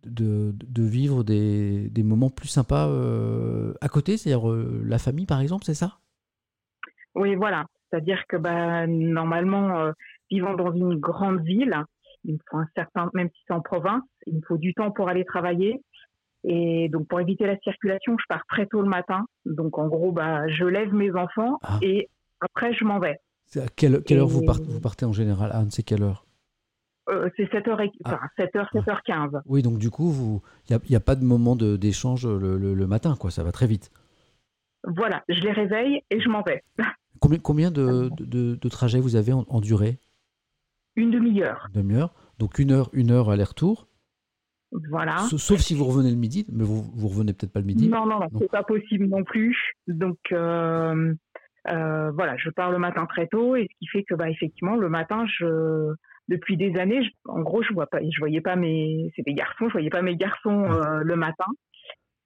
de, 0.05 0.51
de 0.53 0.83
vivre 0.83 1.23
des, 1.23 1.89
des, 1.89 2.03
moments 2.03 2.29
plus 2.29 2.49
sympas 2.49 2.89
euh, 2.89 3.73
à 3.79 3.87
côté, 3.87 4.17
c'est-à-dire 4.17 4.47
la 4.83 4.97
famille, 4.97 5.25
par 5.25 5.39
exemple, 5.39 5.63
c'est 5.63 5.73
ça? 5.73 5.99
Oui, 7.15 7.35
voilà. 7.35 7.65
C'est-à-dire 7.89 8.23
que 8.27 8.35
bah, 8.35 8.87
normalement, 8.87 9.91
vivant 10.29 10.53
dans 10.53 10.73
une 10.73 10.99
grande 10.99 11.41
ville, 11.45 11.81
il 12.25 12.33
me 12.33 12.39
faut 12.49 12.57
un 12.57 12.67
certain, 12.75 13.09
même 13.13 13.29
si 13.29 13.41
c'est 13.47 13.53
en 13.53 13.61
province, 13.61 14.03
il 14.27 14.35
me 14.35 14.41
faut 14.45 14.57
du 14.57 14.73
temps 14.73 14.91
pour 14.91 15.07
aller 15.07 15.23
travailler. 15.23 15.81
Et 16.43 16.89
donc, 16.89 17.07
pour 17.07 17.19
éviter 17.19 17.45
la 17.47 17.57
circulation, 17.59 18.17
je 18.19 18.25
pars 18.27 18.45
très 18.47 18.67
tôt 18.67 18.81
le 18.81 18.89
matin. 18.89 19.25
Donc, 19.45 19.77
en 19.79 19.87
gros, 19.87 20.11
bah, 20.11 20.47
je 20.47 20.65
lève 20.65 20.93
mes 20.93 21.11
enfants 21.15 21.57
ah. 21.63 21.79
et 21.81 22.09
après, 22.45 22.73
je 22.73 22.85
m'en 22.85 22.99
vais. 22.99 23.19
à 23.55 23.67
quelle, 23.75 23.95
heure 23.95 24.27
vous 24.27 24.45
partez, 24.45 24.65
vous 24.67 24.79
partez, 24.79 25.05
en 25.05 25.13
général, 25.13 25.51
Anne? 25.53 25.71
C'est 25.71 25.83
quelle 25.83 26.03
heure? 26.03 26.25
Euh, 27.09 27.29
C'est 27.37 27.45
7h, 27.51 27.91
enfin, 28.03 28.19
7h, 28.37 28.71
7h15. 28.73 29.41
Oui, 29.45 29.61
donc 29.61 29.77
du 29.77 29.89
coup, 29.89 30.41
il 30.69 30.77
n'y 30.89 30.95
a, 30.95 30.97
a, 30.97 31.01
pas 31.01 31.15
de 31.15 31.23
moment 31.23 31.55
d'échange 31.55 32.25
le, 32.25 32.57
le, 32.57 32.87
matin, 32.87 33.15
quoi. 33.19 33.31
Ça 33.31 33.43
va 33.43 33.51
très 33.51 33.67
vite. 33.67 33.91
Voilà, 34.83 35.23
je 35.29 35.41
les 35.41 35.51
réveille 35.51 36.01
et 36.09 36.19
je 36.19 36.29
m'en 36.29 36.41
vais. 36.41 36.63
Combien, 37.21 37.39
combien 37.39 37.71
de, 37.71 38.09
de, 38.19 38.55
de, 38.55 38.69
trajets 38.69 38.99
vous 38.99 39.15
avez 39.15 39.31
en, 39.31 39.61
durée? 39.61 39.99
Une 40.97 41.11
demi-heure. 41.11 41.69
Une 41.73 41.81
demi-heure. 41.81 42.13
Donc 42.39 42.59
une 42.59 42.71
heure, 42.71 42.89
une 42.91 43.09
heure 43.09 43.29
aller-retour. 43.29 43.87
Voilà. 44.89 45.19
Sauf 45.29 45.61
si 45.61 45.73
vous 45.73 45.85
revenez 45.85 46.09
le 46.09 46.17
midi, 46.17 46.45
mais 46.51 46.65
vous, 46.65 46.83
vous 46.93 47.07
revenez 47.07 47.31
peut-être 47.31 47.53
pas 47.53 47.61
le 47.61 47.65
midi. 47.65 47.87
Non, 47.87 48.05
non, 48.05 48.19
non, 48.19 48.27
c'est 48.37 48.51
pas 48.51 48.63
possible 48.63 49.05
non 49.05 49.23
plus. 49.23 49.57
Donc 49.87 50.19
euh, 50.33 51.13
euh, 51.67 52.11
voilà, 52.11 52.37
je 52.37 52.49
pars 52.49 52.71
le 52.71 52.77
matin 52.77 53.05
très 53.05 53.27
tôt 53.27 53.55
et 53.55 53.67
ce 53.71 53.77
qui 53.79 53.87
fait 53.87 54.03
que 54.03 54.15
bah 54.15 54.29
effectivement 54.29 54.75
le 54.75 54.89
matin, 54.89 55.25
je 55.27 55.93
depuis 56.27 56.57
des 56.57 56.75
années, 56.77 57.01
en 57.25 57.41
gros, 57.41 57.61
je 57.61 57.73
vois 57.73 57.87
pas, 57.87 57.99
je 58.01 58.19
voyais 58.19 58.41
pas 58.41 58.55
mes, 58.55 59.11
c'est 59.15 59.21
des 59.21 59.33
garçons, 59.33 59.67
je 59.67 59.73
voyais 59.73 59.89
pas 59.89 60.01
mes 60.01 60.15
garçons 60.15 60.65
euh, 60.71 61.01
le 61.03 61.15
matin. 61.15 61.45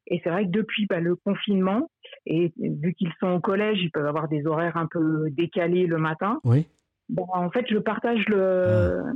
Et 0.08 0.22
c'est 0.24 0.30
vrai 0.30 0.46
que 0.46 0.52
depuis 0.52 0.88
bah, 0.88 1.00
le 1.00 1.16
confinement, 1.16 1.90
et 2.26 2.54
vu 2.58 2.94
qu'ils 2.94 3.14
sont 3.20 3.28
au 3.28 3.40
collège, 3.40 3.80
ils 3.82 3.92
peuvent 3.92 4.08
avoir 4.08 4.28
des 4.28 4.48
horaires 4.48 4.78
un 4.78 4.88
peu 4.88 5.30
décalés 5.32 5.86
le 5.86 5.98
matin. 5.98 6.40
Oui. 6.44 6.66
Bon, 7.10 7.26
en 7.32 7.50
fait, 7.52 7.66
je 7.70 7.78
partage 7.78 8.28
le, 8.28 9.04
ah 9.06 9.12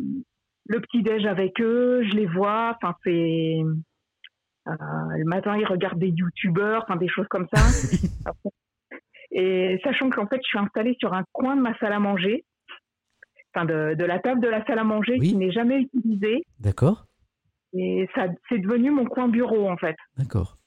le 0.68 0.80
petit-déj 0.80 1.26
avec 1.26 1.60
eux, 1.62 2.04
je 2.04 2.16
les 2.16 2.26
vois. 2.26 2.76
Enfin, 2.76 2.95
c'est. 3.04 3.58
Euh, 4.68 4.74
le 5.18 5.26
matin, 5.26 5.58
ils 5.58 5.66
regardent 5.66 6.00
des 6.00 6.10
youtubeurs, 6.10 6.84
enfin, 6.84 6.95
des 6.95 7.10
choses 7.10 7.28
comme 7.28 7.48
ça. 7.54 7.62
et 9.34 9.80
sachant 9.84 10.10
qu'en 10.10 10.28
fait, 10.28 10.38
je 10.38 10.48
suis 10.48 10.60
installée 10.60 10.96
sur 11.00 11.14
un 11.14 11.26
coin 11.34 11.56
de 11.56 11.62
ma 11.62 11.78
salle 11.80 11.94
à 11.94 12.00
manger, 12.00 12.46
enfin, 13.54 13.66
de, 13.66 13.96
de 13.96 14.06
la 14.06 14.20
table 14.20 14.42
de 14.42 14.48
la 14.48 14.66
salle 14.66 14.80
à 14.80 14.84
manger 14.84 15.20
qui 15.20 15.36
n'est 15.36 15.52
jamais 15.52 15.82
utilisée. 15.82 16.46
D'accord. 16.60 17.06
Et 17.74 18.08
ça, 18.16 18.28
c'est 18.50 18.60
devenu 18.60 18.92
mon 18.92 19.06
coin 19.06 19.28
bureau, 19.28 19.68
en 19.68 19.78
fait. 19.78 19.96
D'accord. 20.18 20.58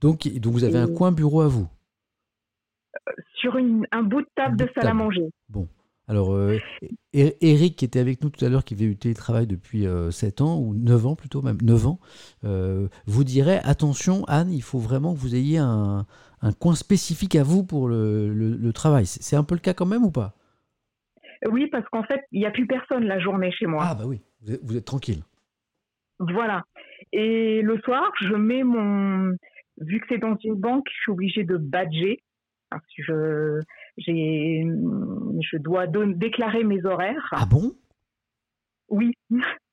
Donc, 0.00 0.28
donc 0.28 0.52
vous 0.52 0.64
avez 0.64 0.78
un 0.78 0.94
coin 0.94 1.12
bureau 1.12 1.40
à 1.40 1.48
vous? 1.48 1.68
Euh, 3.08 3.12
Sur 3.34 3.56
une, 3.56 3.86
un 3.90 4.02
bout 4.02 4.22
de 4.22 4.28
table 4.34 4.56
de 4.56 4.68
salle 4.74 4.88
à 4.88 4.94
manger. 4.94 5.30
Bon. 5.48 5.66
Alors, 6.10 6.34
euh, 6.34 6.58
Eric, 7.12 7.76
qui 7.76 7.84
était 7.84 8.00
avec 8.00 8.20
nous 8.20 8.30
tout 8.30 8.44
à 8.44 8.48
l'heure, 8.48 8.64
qui 8.64 8.74
fait 8.74 8.84
du 8.86 8.96
télétravail 8.96 9.46
depuis 9.46 9.86
7 10.10 10.40
euh, 10.40 10.44
ans, 10.44 10.58
ou 10.58 10.74
9 10.74 11.06
ans 11.06 11.14
plutôt, 11.14 11.40
même 11.40 11.58
9 11.62 11.86
ans, 11.86 12.00
euh, 12.42 12.88
vous 13.06 13.22
dirait 13.22 13.60
attention, 13.62 14.24
Anne, 14.26 14.50
il 14.50 14.62
faut 14.64 14.80
vraiment 14.80 15.14
que 15.14 15.20
vous 15.20 15.36
ayez 15.36 15.58
un, 15.58 16.04
coin 16.58 16.74
spécifique 16.74 17.36
à 17.36 17.44
vous 17.44 17.64
pour 17.64 17.88
le, 17.88 18.70
travail. 18.74 19.06
C'est 19.06 19.36
un 19.36 19.44
peu 19.44 19.54
le 19.54 19.60
cas 19.60 19.72
quand 19.72 19.86
même 19.86 20.02
ou 20.02 20.10
pas? 20.10 20.34
Oui, 21.48 21.68
parce 21.68 21.88
qu'en 21.90 22.02
fait, 22.02 22.22
il 22.32 22.40
n'y 22.40 22.46
a 22.46 22.50
plus 22.50 22.66
personne 22.66 23.04
la 23.04 23.20
journée 23.20 23.52
chez 23.52 23.66
moi. 23.66 23.84
Ah, 23.86 23.94
bah 23.94 24.04
oui, 24.04 24.20
vous 24.42 24.54
êtes, 24.54 24.60
vous 24.64 24.76
êtes 24.76 24.84
tranquille. 24.84 25.22
Voilà. 26.18 26.64
Et 27.12 27.62
le 27.62 27.78
soir, 27.82 28.10
je 28.20 28.34
mets 28.34 28.64
mon. 28.64 29.36
Vu 29.78 30.00
que 30.00 30.06
c'est 30.08 30.18
dans 30.18 30.36
une 30.42 30.56
banque, 30.56 30.88
je 30.90 31.02
suis 31.02 31.12
obligée 31.12 31.44
de 31.44 31.56
badger. 31.56 32.24
Je, 32.98 32.98
j'ai, 32.98 33.04
je 33.04 33.60
dois 35.58 35.86
déclarer 35.86 36.64
mes 36.64 36.84
horaires. 36.84 37.28
Ah 37.32 37.46
bon? 37.46 37.72
Oui. 38.88 39.12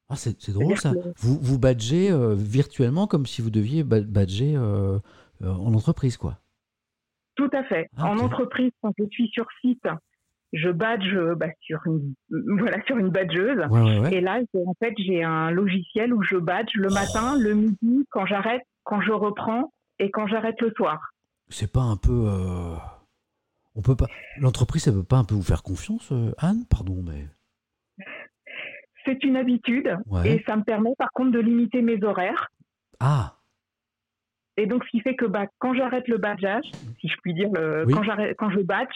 Ah, 0.10 0.16
c'est, 0.16 0.52
drôle 0.52 0.78
ça. 0.78 0.94
Vous, 1.18 1.38
vous 1.41 1.60
badgez 1.60 2.12
euh, 2.12 2.34
virtuellement 2.34 3.08
comme 3.08 3.26
si 3.26 3.41
vous 3.41 3.49
deviez 3.49 3.84
badger 3.84 4.56
euh, 4.56 4.99
euh, 5.41 5.52
en 5.52 5.74
entreprise, 5.74 6.16
quoi. 6.16 6.40
Tout 7.36 7.49
à 7.52 7.64
fait. 7.64 7.90
Ah, 7.98 8.10
en 8.10 8.18
entreprise, 8.18 8.72
quand 8.82 8.94
je 8.98 9.04
suis 9.12 9.28
sur 9.28 9.45
site, 9.62 9.86
je 10.54 10.70
badge 10.70 11.14
bah, 11.36 11.48
sur 11.60 11.80
une 11.86 12.14
voilà 12.58 12.82
sur 12.86 12.98
une 12.98 13.10
badgeuse. 13.10 13.60
Et 14.12 14.22
là, 14.22 14.40
en 14.56 14.74
fait, 14.82 14.94
j'ai 14.98 15.24
un 15.24 15.52
logiciel 15.52 16.14
où 16.14 16.24
je 16.24 16.38
badge 16.38 16.74
le 16.76 16.90
matin, 16.90 17.38
le 17.38 17.54
midi, 17.54 18.08
quand 18.10 18.26
j'arrête, 18.26 18.64
quand 18.84 19.02
je 19.02 19.12
reprends 19.12 19.74
et 19.99 20.10
quand 20.10 20.28
j'arrête 20.28 20.60
le 20.62 20.72
soir. 20.72 20.99
C'est 21.49 21.72
pas 21.72 21.82
un 21.82 21.98
peu 21.98 22.30
on 23.78 23.82
peut 23.82 23.95
pas. 23.95 24.08
L'entreprise, 24.38 24.88
elle 24.88 24.95
peut 24.95 25.04
pas 25.04 25.18
un 25.18 25.24
peu 25.24 25.36
vous 25.36 25.44
faire 25.44 25.64
confiance, 25.64 26.12
euh, 26.12 26.34
Anne? 26.38 26.66
Pardon, 26.70 27.02
mais. 27.02 27.28
C'est 29.06 29.24
une 29.24 29.38
habitude 29.38 29.95
et 30.26 30.44
ça 30.45 30.58
me 30.58 30.64
permet 30.64 30.94
par 30.98 31.14
contre 31.14 31.32
de 31.32 31.40
limiter 31.40 31.82
mes 31.82 32.04
horaires. 32.04 32.49
Ah. 32.99 33.38
Et 34.58 34.66
donc, 34.66 34.84
ce 34.84 34.90
qui 34.90 34.99
fait 34.99 35.16
que 35.16 35.24
bah, 35.24 35.45
quand 35.60 35.74
j'arrête 35.74 36.10
le 36.10 36.18
badgeage, 36.18 36.66
si 36.99 37.08
je 37.08 37.16
puis 37.22 37.34
dire, 37.34 37.48
quand, 37.54 38.04
quand 38.38 38.49
je 38.49 38.60
badge, 38.60 38.94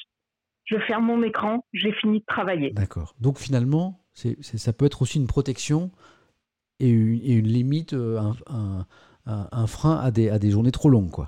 je 0.66 0.78
ferme 0.80 1.06
mon 1.06 1.24
écran, 1.24 1.64
j'ai 1.72 1.94
fini 1.94 2.20
de 2.20 2.26
travailler. 2.26 2.72
D'accord. 2.72 3.16
Donc 3.22 3.38
finalement, 3.38 4.04
ça 4.14 4.74
peut 4.74 4.86
être 4.86 5.02
aussi 5.02 5.18
une 5.18 5.28
protection 5.28 5.92
et 6.80 6.90
une, 6.90 7.48
limite, 7.48 7.94
euh, 7.94 8.20
un, 8.48 8.86
un, 9.26 9.68
frein 9.68 9.98
à 9.98 10.12
des, 10.12 10.30
à 10.30 10.40
des 10.40 10.50
journées 10.50 10.72
trop 10.72 10.90
longues, 10.90 11.12
quoi 11.12 11.28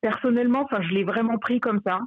personnellement, 0.00 0.62
enfin, 0.62 0.82
je 0.82 0.94
l'ai 0.94 1.04
vraiment 1.04 1.38
pris 1.38 1.60
comme 1.60 1.80
ça. 1.84 2.00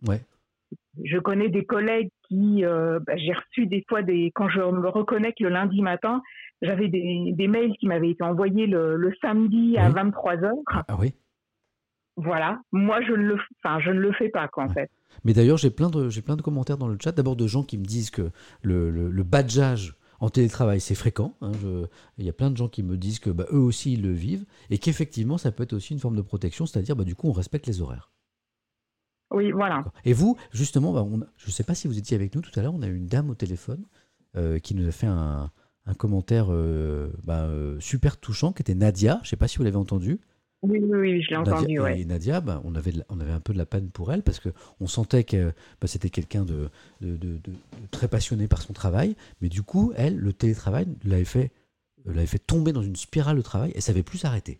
Je 1.03 1.17
connais 1.17 1.49
des 1.49 1.65
collègues 1.65 2.09
qui, 2.27 2.65
euh, 2.65 2.99
bah, 3.05 3.15
j'ai 3.15 3.33
reçu 3.33 3.67
des 3.67 3.85
fois 3.87 4.01
des, 4.01 4.31
quand 4.35 4.49
je 4.49 4.59
me 4.59 4.89
reconnecte 4.89 5.39
le 5.39 5.49
lundi 5.49 5.81
matin, 5.81 6.21
j'avais 6.61 6.89
des, 6.89 7.47
mails 7.47 7.73
qui 7.79 7.87
m'avaient 7.87 8.09
été 8.09 8.23
envoyés 8.23 8.67
le, 8.67 9.13
samedi 9.21 9.77
à 9.77 9.89
23 9.89 10.35
h 10.35 10.51
ah, 10.71 10.83
ah, 10.87 10.97
oui. 10.99 11.13
Voilà. 12.17 12.59
Moi, 12.73 13.01
je 13.01 13.11
ne 13.13 13.23
le, 13.23 13.37
enfin, 13.63 13.79
je 13.79 13.91
ne 13.91 13.99
le 13.99 14.11
fais 14.11 14.29
pas, 14.29 14.47
quoi, 14.49 14.65
en 14.65 14.69
fait. 14.69 14.91
Mais 15.23 15.33
d'ailleurs, 15.33 15.57
j'ai 15.57 15.71
plein 15.71 15.89
de, 15.89 16.09
j'ai 16.09 16.21
plein 16.21 16.35
de 16.35 16.41
commentaires 16.41 16.77
dans 16.77 16.87
le 16.87 16.97
chat. 17.01 17.13
D'abord 17.13 17.37
de 17.37 17.47
gens 17.47 17.63
qui 17.63 17.77
me 17.77 17.85
disent 17.85 18.11
que 18.11 18.29
le, 18.61 18.89
le 18.89 19.23
badgeage 19.23 19.95
en 20.19 20.29
télétravail, 20.29 20.81
c'est 20.81 20.95
fréquent. 20.95 21.35
Hein, 21.41 21.51
il 22.17 22.25
y 22.25 22.29
a 22.29 22.33
plein 22.33 22.51
de 22.51 22.57
gens 22.57 22.67
qui 22.67 22.83
me 22.83 22.97
disent 22.97 23.19
que 23.19 23.29
bah, 23.29 23.45
eux 23.51 23.59
aussi, 23.59 23.93
ils 23.93 24.01
le 24.01 24.11
vivent 24.11 24.45
et 24.69 24.77
qu'effectivement, 24.77 25.37
ça 25.37 25.51
peut 25.51 25.63
être 25.63 25.73
aussi 25.73 25.93
une 25.93 25.99
forme 25.99 26.15
de 26.15 26.21
protection, 26.21 26.65
c'est-à-dire, 26.65 26.95
bah, 26.95 27.03
du 27.03 27.15
coup, 27.15 27.29
on 27.29 27.33
respecte 27.33 27.67
les 27.67 27.81
horaires. 27.81 28.11
Oui, 29.31 29.51
voilà. 29.51 29.83
Et 30.05 30.13
vous, 30.13 30.37
justement, 30.51 30.91
bah, 30.91 31.05
je 31.37 31.47
ne 31.47 31.51
sais 31.51 31.63
pas 31.63 31.75
si 31.75 31.87
vous 31.87 31.97
étiez 31.97 32.15
avec 32.15 32.33
nous 32.35 32.41
tout 32.41 32.51
à 32.59 32.63
l'heure, 32.63 32.73
on 32.73 32.81
a 32.81 32.87
eu 32.87 32.95
une 32.95 33.07
dame 33.07 33.29
au 33.29 33.35
téléphone 33.35 33.85
euh, 34.35 34.59
qui 34.59 34.75
nous 34.75 34.87
a 34.87 34.91
fait 34.91 35.07
un, 35.07 35.51
commentaire 35.97 36.47
euh, 36.51 37.11
euh, 37.29 37.79
super 37.79 38.17
touchant, 38.17 38.53
qui 38.53 38.61
était 38.61 38.75
Nadia. 38.75 39.17
Je 39.23 39.27
ne 39.27 39.29
sais 39.29 39.35
pas 39.35 39.47
si 39.47 39.57
vous 39.57 39.63
l'avez 39.63 39.75
entendu. 39.75 40.19
Oui, 40.61 40.79
oui, 40.79 41.21
je 41.21 41.29
l'ai 41.29 41.37
entendu. 41.37 41.79
Et 41.95 42.05
Nadia, 42.05 42.41
bah, 42.41 42.61
on, 42.65 42.75
avait, 42.75 42.91
on 43.07 43.19
avait 43.19 43.31
un 43.31 43.39
peu 43.39 43.53
de 43.53 43.57
la 43.57 43.65
peine 43.65 43.89
pour 43.89 44.11
elle 44.11 44.23
parce 44.23 44.41
qu'on 44.41 44.87
sentait 44.87 45.23
que 45.23 45.53
bah, 45.79 45.87
c'était 45.87 46.09
quelqu'un 46.09 46.43
de, 46.43 46.69
de, 47.01 47.39
très 47.91 48.09
passionné 48.09 48.47
par 48.47 48.61
son 48.61 48.73
travail. 48.73 49.15
Mais 49.41 49.47
du 49.47 49.63
coup, 49.63 49.93
elle, 49.95 50.17
le 50.17 50.33
télétravail 50.33 50.87
l'avait 51.05 51.23
fait, 51.23 51.51
l'avait 52.05 52.25
fait 52.25 52.39
tomber 52.39 52.73
dans 52.73 52.81
une 52.81 52.97
spirale 52.97 53.37
de 53.37 53.41
travail 53.41 53.71
et 53.71 53.77
ne 53.77 53.81
savait 53.81 54.03
plus 54.03 54.17
s'arrêter. 54.17 54.59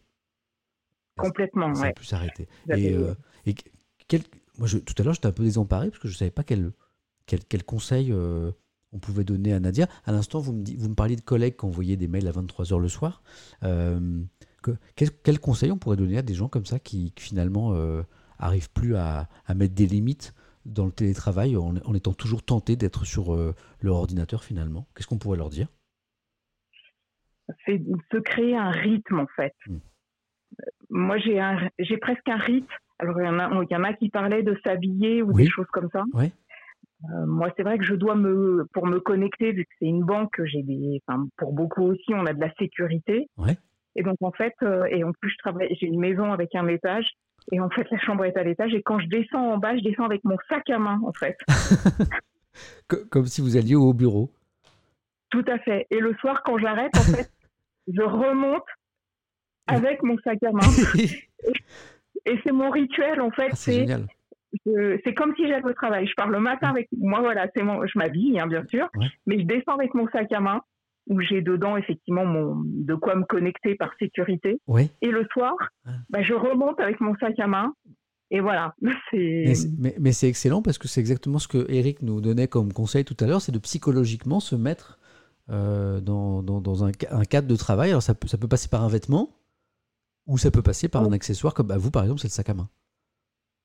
Complètement, 1.17 1.65
Elle 1.65 1.71
ne 1.71 1.77
savait 1.77 1.93
plus 1.93 2.05
s'arrêter. 2.05 2.47
Et, 2.69 2.93
euh, 2.93 3.13
et 3.45 3.55
moi, 4.57 4.67
je, 4.67 4.77
tout 4.77 4.93
à 4.99 5.03
l'heure, 5.03 5.13
j'étais 5.13 5.27
un 5.27 5.33
peu 5.33 5.43
désemparé 5.43 5.89
parce 5.89 5.99
que 6.01 6.07
je 6.07 6.13
ne 6.13 6.17
savais 6.17 6.31
pas 6.31 6.43
quel, 6.43 6.71
quel, 7.25 7.43
quel 7.43 7.63
conseil 7.63 8.13
euh, 8.13 8.51
on 8.91 8.99
pouvait 8.99 9.23
donner 9.23 9.53
à 9.53 9.59
Nadia. 9.59 9.87
À 10.05 10.11
l'instant, 10.11 10.39
vous 10.39 10.53
me, 10.53 10.63
vous 10.77 10.89
me 10.89 10.95
parliez 10.95 11.15
de 11.15 11.21
collègues 11.21 11.57
qui 11.57 11.65
envoyaient 11.65 11.97
des 11.97 12.07
mails 12.07 12.27
à 12.27 12.31
23h 12.31 12.79
le 12.79 12.87
soir. 12.87 13.21
Euh, 13.63 14.21
quel, 14.95 15.39
conseil 15.39 15.71
on 15.71 15.77
pourrait 15.77 15.97
donner 15.97 16.17
à 16.17 16.21
des 16.21 16.33
gens 16.33 16.47
comme 16.47 16.65
ça 16.65 16.79
qui, 16.79 17.13
finalement 17.17 17.73
euh, 17.73 18.01
arrivent 18.37 18.71
plus 18.71 18.95
à, 18.95 19.27
mettre 19.55 19.75
des 19.75 19.87
limites 19.87 20.33
dans 20.65 20.85
le 20.85 20.91
télétravail 20.91 21.55
en, 21.57 21.93
étant 21.93 22.13
toujours 22.13 22.43
tentés 22.43 22.75
d'être 22.75 23.05
sur 23.05 23.33
euh, 23.33 23.55
leur 23.81 23.95
ordinateur 23.95 24.43
finalement? 24.43 24.87
Qu'est-ce 24.95 25.07
qu'on 25.07 25.17
pourrait 25.17 25.37
leur 25.37 25.49
dire? 25.49 25.67
C'est 27.65 27.81
se 28.11 28.17
créer 28.17 28.55
un 28.55 28.69
rythme 28.69 29.19
en 29.19 29.27
fait. 29.35 29.55
Hmm. 29.67 29.79
Moi 30.89 31.17
j'ai 31.17 31.97
presque 31.97 32.27
un 32.27 32.37
rythme. 32.37 32.67
Alors 32.99 33.19
il 33.21 33.25
y, 33.25 33.75
en 33.75 33.83
a, 33.83 33.93
qui 33.93 34.09
parlaient 34.09 34.43
de 34.43 34.59
s'habiller 34.63 35.23
ou 35.23 35.31
des 35.33 35.47
choses 35.47 35.69
comme 35.71 35.89
ça. 35.91 36.03
Euh, 37.05 37.25
moi, 37.25 37.49
c'est 37.55 37.63
vrai 37.63 37.77
que 37.77 37.85
je 37.85 37.95
dois 37.95 38.15
me, 38.15 38.67
pour 38.73 38.85
me 38.85 38.99
connecter, 38.99 39.51
vu 39.51 39.63
que 39.63 39.71
c'est 39.79 39.85
une 39.85 40.03
banque, 40.03 40.41
j'ai 40.43 40.63
des, 40.63 41.01
pour 41.37 41.53
beaucoup 41.53 41.83
aussi, 41.83 42.13
on 42.13 42.25
a 42.25 42.33
de 42.33 42.41
la 42.41 42.53
sécurité. 42.55 43.29
Ouais. 43.37 43.57
Et 43.99 44.03
donc, 44.03 44.15
en 44.21 44.31
fait, 44.31 44.53
euh, 44.63 44.85
et 44.85 45.03
en 45.03 45.11
plus, 45.11 45.29
je 45.29 45.37
travaille, 45.39 45.75
j'ai 45.77 45.87
une 45.87 45.99
maison 45.99 46.31
avec 46.31 46.55
un 46.55 46.65
étage. 46.69 47.05
Et 47.51 47.59
en 47.59 47.69
fait, 47.69 47.85
la 47.91 47.99
chambre 47.99 48.23
est 48.23 48.37
à 48.37 48.43
l'étage. 48.43 48.73
Et 48.73 48.81
quand 48.81 48.97
je 48.97 49.07
descends 49.07 49.51
en 49.51 49.57
bas, 49.57 49.75
je 49.75 49.83
descends 49.83 50.05
avec 50.05 50.23
mon 50.23 50.37
sac 50.47 50.69
à 50.69 50.79
main, 50.79 51.01
en 51.05 51.11
fait. 51.11 51.37
Comme 53.09 53.25
si 53.25 53.41
vous 53.41 53.57
alliez 53.57 53.75
au 53.75 53.93
bureau. 53.93 54.31
Tout 55.31 55.43
à 55.47 55.59
fait. 55.59 55.85
Et 55.91 55.99
le 55.99 56.13
soir, 56.15 56.43
quand 56.43 56.57
j'arrête, 56.59 56.95
en 56.95 57.13
fait, 57.13 57.29
je 57.93 58.01
remonte 58.01 58.63
avec 59.67 60.01
mon 60.01 60.17
sac 60.19 60.41
à 60.43 60.53
main. 60.53 60.61
et 62.25 62.39
c'est 62.45 62.53
mon 62.53 62.69
rituel, 62.69 63.19
en 63.19 63.31
fait. 63.31 63.49
Ah, 63.51 63.55
c'est 63.55 63.85
c'est 64.65 65.13
comme 65.13 65.35
si 65.35 65.45
j'allais 65.45 65.65
au 65.65 65.73
travail. 65.73 66.07
Je 66.07 66.13
pars 66.15 66.29
le 66.29 66.39
matin 66.39 66.69
avec 66.69 66.87
moi, 66.97 67.19
voilà, 67.19 67.47
c'est 67.53 67.63
mon, 67.63 67.85
je 67.85 67.99
m'habille, 67.99 68.39
hein, 68.39 68.47
bien 68.47 68.65
sûr, 68.65 68.89
mais 69.27 69.39
je 69.39 69.43
descends 69.43 69.75
avec 69.75 69.93
mon 69.93 70.07
sac 70.07 70.31
à 70.31 70.39
main 70.39 70.61
où 71.09 71.19
j'ai 71.21 71.41
dedans 71.41 71.75
effectivement 71.75 72.23
mon, 72.23 72.61
de 72.63 72.93
quoi 72.95 73.15
me 73.15 73.25
connecter 73.25 73.75
par 73.75 73.91
sécurité. 73.99 74.61
Et 75.01 75.09
le 75.09 75.27
soir, 75.33 75.55
ah. 75.85 75.91
bah, 76.09 76.21
je 76.21 76.33
remonte 76.33 76.79
avec 76.79 77.01
mon 77.01 77.15
sac 77.15 77.37
à 77.39 77.47
main. 77.47 77.73
Et 78.31 78.41
voilà. 78.41 78.75
Mais, 79.11 79.95
mais, 79.99 80.11
c'est 80.11 80.29
excellent 80.29 80.61
parce 80.61 80.77
que 80.77 80.87
c'est 80.87 81.01
exactement 81.01 81.39
ce 81.39 81.47
que 81.47 81.65
Eric 81.67 82.03
nous 82.03 82.21
donnait 82.21 82.47
comme 82.47 82.71
conseil 82.71 83.03
tout 83.03 83.17
à 83.19 83.25
l'heure, 83.25 83.41
c'est 83.41 83.51
de 83.51 83.57
psychologiquement 83.57 84.39
se 84.39 84.55
mettre 84.55 84.99
euh, 85.49 85.99
dans, 85.99 86.43
dans, 86.43 86.61
dans 86.61 86.85
un, 86.85 86.91
un, 87.09 87.23
cadre 87.23 87.47
de 87.47 87.55
travail. 87.55 87.89
Alors 87.89 88.03
ça 88.03 88.13
peut, 88.13 88.27
ça 88.27 88.37
peut 88.37 88.47
passer 88.47 88.69
par 88.69 88.83
un 88.83 88.87
vêtement 88.87 89.31
ou 90.27 90.37
ça 90.37 90.51
peut 90.51 90.61
passer 90.61 90.89
par 90.89 91.03
un 91.03 91.11
accessoire 91.11 91.55
comme 91.55 91.67
bah, 91.67 91.77
vous 91.77 91.89
par 91.89 92.03
exemple 92.03 92.21
c'est 92.21 92.27
le 92.27 92.33
sac 92.33 92.49
à 92.49 92.53
main. 92.53 92.69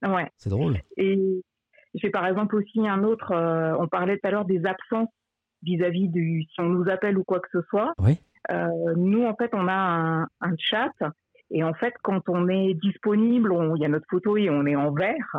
Ouais. 0.03 0.31
C'est 0.39 0.49
drôle. 0.49 0.81
Et 0.97 1.43
j'ai 1.95 2.09
par 2.09 2.27
exemple 2.27 2.57
aussi 2.57 2.89
un 2.89 3.05
autre, 3.05 3.33
euh, 3.33 3.77
on 3.79 3.87
parlait 3.87 4.19
tout 4.19 4.27
à 4.27 4.31
l'heure 4.31 4.47
des 4.47 4.65
absences 4.65 5.11
vis-à-vis 5.65 6.09
du 6.09 6.45
si 6.53 6.61
on 6.61 6.69
nous 6.69 6.89
appelle 6.89 7.19
ou 7.19 7.25
quoi 7.25 7.41
que 7.41 7.49
ce 7.53 7.63
soit. 7.69 7.93
Oui. 7.99 8.19
Euh, 8.51 8.95
nous, 8.97 9.25
en 9.25 9.35
fait, 9.35 9.51
on 9.55 9.67
a 9.69 9.73
un, 9.73 10.23
un, 10.41 10.55
chat 10.59 10.93
et 11.51 11.65
en 11.65 11.73
fait, 11.75 11.95
quand 12.03 12.29
on 12.29 12.49
est 12.49 12.75
disponible, 12.75 13.55
il 13.77 13.83
y 13.83 13.85
a 13.85 13.89
notre 13.89 14.07
photo 14.11 14.37
et 14.37 14.51
on 14.51 14.67
est 14.67 14.77
en 14.77 14.93
vert. 14.93 15.37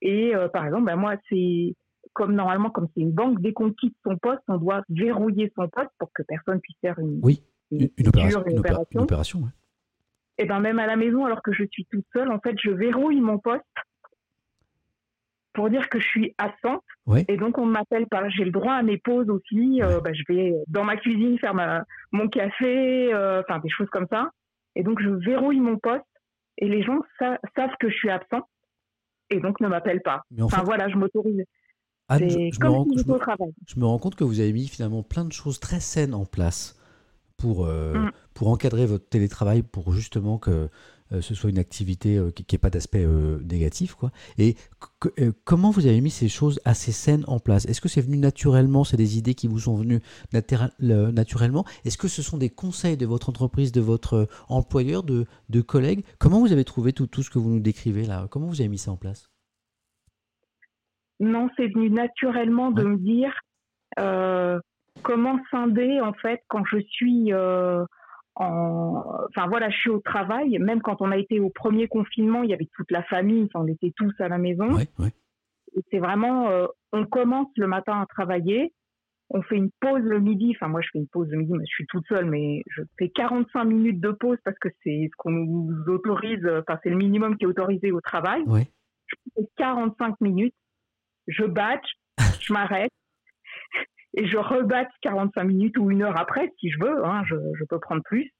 Et 0.00 0.34
euh, 0.34 0.48
par 0.48 0.66
exemple, 0.66 0.84
ben 0.84 0.96
moi, 0.96 1.14
c'est 1.28 1.74
comme 2.12 2.34
normalement, 2.34 2.70
comme 2.70 2.88
c'est 2.94 3.00
une 3.00 3.12
banque, 3.12 3.40
dès 3.40 3.52
qu'on 3.52 3.72
quitte 3.72 3.96
son 4.04 4.18
poste, 4.18 4.42
on 4.48 4.58
doit 4.58 4.82
verrouiller 4.90 5.50
son 5.56 5.68
poste 5.68 5.90
pour 5.98 6.12
que 6.12 6.22
personne 6.22 6.60
puisse 6.60 6.76
faire 6.80 6.98
une, 6.98 7.20
oui. 7.22 7.42
une, 7.70 7.88
opération. 8.06 8.44
Une 8.90 9.00
opération. 9.00 9.42
Et 10.38 10.44
ben 10.44 10.60
même 10.60 10.78
à 10.78 10.86
la 10.86 10.96
maison, 10.96 11.24
alors 11.24 11.42
que 11.42 11.52
je 11.52 11.64
suis 11.70 11.86
toute 11.86 12.04
seule, 12.12 12.30
en 12.30 12.40
fait, 12.40 12.56
je 12.62 12.70
verrouille 12.70 13.20
mon 13.20 13.38
poste 13.38 13.64
pour 15.52 15.70
dire 15.70 15.88
que 15.88 16.00
je 16.00 16.06
suis 16.06 16.34
absente. 16.38 16.82
Et 17.28 17.36
donc, 17.36 17.58
on 17.58 17.66
ne 17.66 17.72
m'appelle 17.72 18.06
pas. 18.06 18.28
J'ai 18.28 18.44
le 18.44 18.50
droit 18.50 18.74
à 18.74 18.82
mes 18.82 18.98
pauses 18.98 19.28
aussi. 19.28 19.82
Euh, 19.82 20.00
bah, 20.00 20.12
je 20.12 20.22
vais 20.28 20.54
dans 20.68 20.84
ma 20.84 20.96
cuisine 20.96 21.38
faire 21.38 21.54
ma, 21.54 21.84
mon 22.12 22.28
café, 22.28 23.12
euh, 23.12 23.42
enfin 23.42 23.58
des 23.60 23.68
choses 23.68 23.88
comme 23.90 24.06
ça. 24.10 24.30
Et 24.74 24.82
donc, 24.82 25.00
je 25.02 25.08
verrouille 25.08 25.60
mon 25.60 25.78
poste 25.78 26.04
et 26.58 26.68
les 26.68 26.82
gens 26.82 26.98
savent 27.18 27.76
que 27.80 27.88
je 27.88 27.94
suis 27.94 28.10
absent 28.10 28.46
et 29.30 29.40
donc 29.40 29.60
ne 29.60 29.68
m'appellent 29.68 30.02
pas. 30.02 30.22
enfin, 30.40 30.62
voilà, 30.62 30.88
je 30.88 30.96
m'autorise. 30.96 31.44
je, 32.10 32.58
comme 32.58 32.72
me 32.72 32.76
rends, 32.76 32.86
je, 32.96 33.10
me, 33.10 33.52
je 33.66 33.80
me 33.80 33.86
rends 33.86 33.98
compte 33.98 34.14
que 34.14 34.24
vous 34.24 34.40
avez 34.40 34.52
mis 34.52 34.68
finalement 34.68 35.02
plein 35.02 35.24
de 35.24 35.32
choses 35.32 35.60
très 35.60 35.80
saines 35.80 36.14
en 36.14 36.24
place 36.24 36.78
pour, 37.36 37.66
euh, 37.66 37.94
mm. 37.94 38.10
pour 38.34 38.48
encadrer 38.48 38.86
votre 38.86 39.08
télétravail, 39.08 39.62
pour 39.62 39.92
justement 39.92 40.38
que 40.38 40.68
ce 41.20 41.34
soit 41.34 41.50
une 41.50 41.58
activité 41.58 42.16
euh, 42.16 42.30
qui 42.30 42.44
n'ait 42.50 42.58
pas 42.58 42.70
d'aspect 42.70 43.04
euh, 43.04 43.38
négatif. 43.40 43.94
Quoi. 43.94 44.10
Et 44.38 44.56
comment 45.44 45.70
vous 45.70 45.86
avez 45.86 46.00
mis 46.00 46.10
ces 46.10 46.28
choses 46.28 46.60
assez 46.64 46.92
saines 46.92 47.24
en 47.26 47.38
place? 47.38 47.66
Est-ce 47.66 47.80
que 47.80 47.88
c'est 47.88 48.00
venu 48.00 48.16
naturellement? 48.16 48.84
C'est 48.84 48.96
des 48.96 49.18
idées 49.18 49.34
qui 49.34 49.48
vous 49.48 49.60
sont 49.60 49.76
venues 49.76 50.00
naturellement? 50.32 51.64
Est-ce 51.84 51.98
que 51.98 52.08
ce 52.08 52.22
sont 52.22 52.38
des 52.38 52.50
conseils 52.50 52.96
de 52.96 53.06
votre 53.06 53.28
entreprise, 53.28 53.72
de 53.72 53.80
votre 53.80 54.28
employeur, 54.48 55.02
de, 55.02 55.26
de 55.48 55.60
collègues? 55.60 56.04
Comment 56.18 56.40
vous 56.40 56.52
avez 56.52 56.64
trouvé 56.64 56.92
tout, 56.92 57.06
tout 57.06 57.22
ce 57.22 57.30
que 57.30 57.38
vous 57.38 57.50
nous 57.50 57.60
décrivez 57.60 58.04
là? 58.04 58.26
Comment 58.30 58.46
vous 58.46 58.60
avez 58.60 58.68
mis 58.68 58.78
ça 58.78 58.90
en 58.90 58.96
place? 58.96 59.28
Non, 61.20 61.48
c'est 61.56 61.68
venu 61.68 61.90
naturellement 61.90 62.70
de 62.70 62.84
me 62.84 62.96
dire 62.96 63.34
comment 65.02 65.38
scinder 65.50 66.00
en 66.00 66.12
fait 66.14 66.40
quand 66.48 66.64
je 66.64 66.78
suis 66.80 67.32
enfin 68.34 69.46
voilà, 69.48 69.70
je 69.70 69.76
suis 69.76 69.90
au 69.90 70.00
travail. 70.00 70.58
Même 70.58 70.80
quand 70.80 71.00
on 71.00 71.10
a 71.10 71.16
été 71.16 71.40
au 71.40 71.50
premier 71.50 71.88
confinement, 71.88 72.42
il 72.42 72.50
y 72.50 72.54
avait 72.54 72.68
toute 72.74 72.90
la 72.90 73.02
famille, 73.04 73.48
on 73.54 73.66
était 73.66 73.92
tous 73.96 74.12
à 74.20 74.28
la 74.28 74.38
maison. 74.38 74.78
Et 74.78 75.80
c'est 75.90 75.98
vraiment, 75.98 76.48
euh, 76.50 76.66
on 76.92 77.06
commence 77.06 77.48
le 77.56 77.66
matin 77.66 78.00
à 78.00 78.06
travailler, 78.06 78.74
on 79.30 79.40
fait 79.42 79.56
une 79.56 79.70
pause 79.80 80.02
le 80.02 80.20
midi. 80.20 80.54
Enfin 80.54 80.68
moi 80.68 80.80
je 80.82 80.88
fais 80.92 80.98
une 80.98 81.08
pause 81.08 81.28
le 81.30 81.38
midi, 81.38 81.52
mais 81.52 81.64
je 81.66 81.74
suis 81.74 81.86
toute 81.86 82.06
seule, 82.06 82.26
mais 82.26 82.62
je 82.66 82.82
fais 82.98 83.08
45 83.08 83.64
minutes 83.64 84.00
de 84.00 84.10
pause 84.10 84.38
parce 84.44 84.58
que 84.58 84.68
c'est 84.82 85.08
ce 85.10 85.16
qu'on 85.16 85.30
nous 85.30 85.84
autorise. 85.88 86.46
Enfin 86.60 86.78
c'est 86.82 86.90
le 86.90 86.96
minimum 86.96 87.36
qui 87.36 87.44
est 87.44 87.48
autorisé 87.48 87.92
au 87.92 88.00
travail. 88.00 88.42
Je 89.06 89.16
fais 89.34 89.48
45 89.56 90.20
minutes, 90.20 90.54
je 91.26 91.44
batch, 91.44 91.86
je 92.40 92.52
m'arrête 92.52 92.92
et 94.14 94.26
je 94.26 94.36
rebatte 94.36 94.90
45 95.02 95.44
minutes 95.44 95.78
ou 95.78 95.90
une 95.90 96.02
heure 96.02 96.18
après, 96.18 96.52
si 96.60 96.70
je 96.70 96.78
veux, 96.78 97.04
hein, 97.04 97.22
je, 97.26 97.36
je, 97.58 97.64
peux 97.64 97.78
prendre 97.78 98.02
plus. 98.02 98.30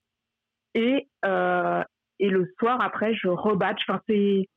Et, 0.75 1.09
euh, 1.25 1.83
et 2.19 2.29
le 2.29 2.53
soir, 2.59 2.81
après, 2.81 3.15
je 3.15 3.29
rebatte. 3.29 3.79
Enfin, 3.89 4.01
c'est, 4.09 4.49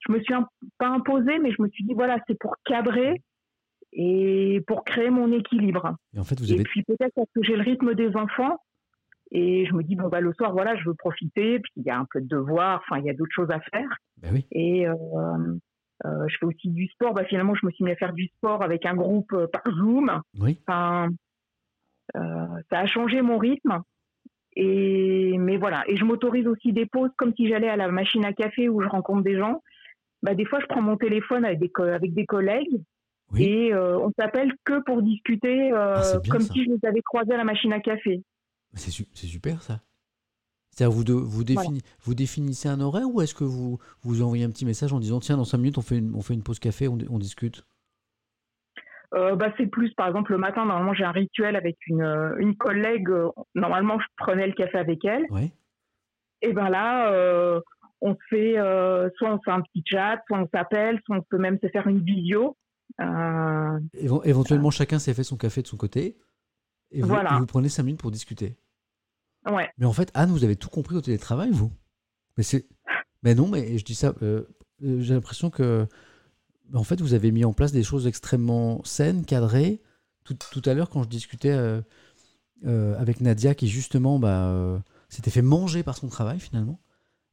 je 0.00 0.12
me 0.12 0.20
suis 0.20 0.34
pas 0.78 0.88
imposée, 0.88 1.38
mais 1.38 1.52
je 1.52 1.62
me 1.62 1.68
suis 1.68 1.84
dit, 1.84 1.94
voilà, 1.94 2.18
c'est 2.26 2.38
pour 2.38 2.56
cadrer 2.64 3.22
et 3.92 4.62
pour 4.66 4.84
créer 4.84 5.10
mon 5.10 5.32
équilibre. 5.32 5.96
Et, 6.14 6.18
en 6.18 6.24
fait, 6.24 6.38
vous 6.40 6.50
avez... 6.50 6.60
et 6.60 6.64
puis 6.64 6.82
peut-être 6.82 7.14
parce 7.14 7.30
que 7.34 7.42
j'ai 7.42 7.56
le 7.56 7.62
rythme 7.62 7.94
des 7.94 8.16
enfants, 8.16 8.58
et 9.32 9.66
je 9.66 9.74
me 9.74 9.82
dis, 9.82 9.96
bon, 9.96 10.08
bah, 10.08 10.20
le 10.20 10.32
soir, 10.34 10.52
voilà, 10.52 10.76
je 10.76 10.84
veux 10.84 10.94
profiter, 10.94 11.58
puis 11.60 11.72
il 11.76 11.84
y 11.84 11.90
a 11.90 11.98
un 11.98 12.06
peu 12.10 12.20
de 12.20 12.28
devoirs, 12.28 12.82
enfin, 12.84 13.00
il 13.00 13.06
y 13.06 13.10
a 13.10 13.14
d'autres 13.14 13.34
choses 13.34 13.50
à 13.50 13.60
faire. 13.60 13.88
Ben 14.18 14.30
oui. 14.32 14.46
Et, 14.52 14.86
euh, 14.88 14.94
je 16.04 16.36
fais 16.38 16.46
aussi 16.46 16.68
du 16.68 16.86
sport. 16.88 17.14
Bah, 17.14 17.24
finalement, 17.24 17.54
je 17.54 17.66
me 17.66 17.70
suis 17.70 17.84
mis 17.84 17.90
à 17.90 17.96
faire 17.96 18.12
du 18.12 18.26
sport 18.28 18.62
avec 18.62 18.86
un 18.86 18.94
groupe 18.94 19.32
euh, 19.32 19.46
par 19.46 19.62
Zoom. 19.74 20.22
Oui. 20.38 20.58
Enfin, 20.66 21.08
euh, 22.16 22.46
ça 22.70 22.80
a 22.80 22.86
changé 22.86 23.22
mon 23.22 23.38
rythme. 23.38 23.82
Et 24.54 25.36
mais 25.38 25.58
voilà. 25.58 25.84
Et 25.86 25.96
je 25.96 26.04
m'autorise 26.04 26.46
aussi 26.46 26.72
des 26.72 26.86
pauses 26.86 27.10
comme 27.16 27.34
si 27.34 27.48
j'allais 27.48 27.68
à 27.68 27.76
la 27.76 27.88
machine 27.88 28.24
à 28.24 28.32
café 28.32 28.68
où 28.68 28.80
je 28.80 28.88
rencontre 28.88 29.22
des 29.22 29.36
gens. 29.36 29.62
Bah, 30.22 30.34
des 30.34 30.46
fois, 30.46 30.60
je 30.60 30.66
prends 30.66 30.82
mon 30.82 30.96
téléphone 30.96 31.44
avec 31.44 31.60
des, 31.60 31.70
avec 31.82 32.14
des 32.14 32.26
collègues 32.26 32.80
et 33.34 33.72
euh, 33.72 33.98
on 33.98 34.12
s'appelle 34.18 34.52
que 34.64 34.82
pour 34.84 35.02
discuter 35.02 35.72
euh, 35.72 35.96
ah, 35.96 36.20
comme 36.30 36.42
si 36.42 36.64
je 36.64 36.70
les 36.70 36.88
avais 36.88 37.02
croisés 37.02 37.34
à 37.34 37.36
la 37.36 37.44
machine 37.44 37.72
à 37.72 37.80
café. 37.80 38.22
C'est 38.74 38.90
super 38.90 39.62
ça. 39.62 39.80
C'est-à-dire, 40.76 40.94
vous, 40.94 41.04
vous, 41.24 41.44
vous, 42.00 42.14
définissez 42.14 42.68
un 42.68 42.80
horaire 42.80 43.08
ou 43.08 43.22
est-ce 43.22 43.34
que 43.34 43.44
vous, 43.44 43.78
vous 44.02 44.22
envoyez 44.22 44.44
un 44.44 44.50
petit 44.50 44.66
message 44.66 44.92
en 44.92 45.00
disant 45.00 45.20
tiens, 45.20 45.38
dans 45.38 45.44
5 45.44 45.56
minutes, 45.56 45.78
on 45.78 45.82
fait 45.82 45.96
une, 45.96 46.14
on 46.14 46.20
fait 46.20 46.34
une 46.34 46.42
pause 46.42 46.58
café, 46.58 46.86
on, 46.86 46.98
on 47.08 47.18
discute? 47.18 47.64
Euh, 49.14 49.36
bah, 49.36 49.54
c'est 49.56 49.68
plus, 49.68 49.94
par 49.94 50.06
exemple, 50.08 50.32
le 50.32 50.38
matin, 50.38 50.66
normalement, 50.66 50.92
j'ai 50.92 51.04
un 51.04 51.12
rituel 51.12 51.56
avec 51.56 51.78
une, 51.86 52.02
euh, 52.02 52.36
une 52.38 52.56
collègue. 52.56 53.08
Euh, 53.08 53.30
normalement, 53.54 53.98
je 53.98 54.06
prenais 54.18 54.46
le 54.46 54.52
café 54.52 54.76
avec 54.76 55.02
elle. 55.06 55.24
Et 56.42 56.52
ben 56.52 56.68
là, 56.68 57.10
on 58.02 58.14
fait, 58.28 58.56
soit 59.16 59.32
on 59.32 59.40
fait 59.40 59.50
un 59.50 59.62
petit 59.62 59.82
chat, 59.86 60.20
soit 60.26 60.38
on 60.38 60.48
s'appelle, 60.52 61.00
soit 61.06 61.16
on 61.16 61.22
peut 61.22 61.38
même 61.38 61.58
se 61.62 61.68
faire 61.68 61.86
une 61.86 62.00
vidéo. 62.00 62.54
éventuellement, 63.94 64.70
chacun 64.70 64.98
s'est 64.98 65.14
fait 65.14 65.24
son 65.24 65.38
café 65.38 65.62
de 65.62 65.66
son 65.66 65.78
côté. 65.78 66.18
Et 66.90 67.00
vous, 67.00 67.14
et 67.14 67.38
vous 67.38 67.46
prenez 67.46 67.70
5 67.70 67.82
minutes 67.82 68.00
pour 68.02 68.10
discuter. 68.10 68.58
Mais 69.78 69.86
en 69.86 69.92
fait, 69.92 70.10
Anne, 70.14 70.30
vous 70.30 70.44
avez 70.44 70.56
tout 70.56 70.68
compris 70.68 70.96
au 70.96 71.00
télétravail, 71.00 71.50
vous? 71.50 71.72
Mais 72.36 72.42
c'est. 72.42 72.66
Mais 73.22 73.34
non, 73.34 73.48
mais 73.48 73.78
je 73.78 73.84
dis 73.84 73.94
ça. 73.94 74.14
Euh, 74.22 74.42
euh, 74.84 75.00
j'ai 75.00 75.14
l'impression 75.14 75.50
que. 75.50 75.86
En 76.74 76.84
fait, 76.84 77.00
vous 77.00 77.14
avez 77.14 77.30
mis 77.30 77.44
en 77.44 77.52
place 77.52 77.72
des 77.72 77.84
choses 77.84 78.06
extrêmement 78.06 78.82
saines, 78.84 79.24
cadrées. 79.24 79.80
Tout, 80.24 80.36
tout 80.50 80.62
à 80.64 80.74
l'heure, 80.74 80.90
quand 80.90 81.04
je 81.04 81.08
discutais 81.08 81.52
euh, 81.52 81.80
avec 82.98 83.20
Nadia, 83.20 83.54
qui 83.54 83.68
justement 83.68 84.18
bah, 84.18 84.82
s'était 85.08 85.30
fait 85.30 85.42
manger 85.42 85.84
par 85.84 85.96
son 85.96 86.08
travail, 86.08 86.40
finalement. 86.40 86.80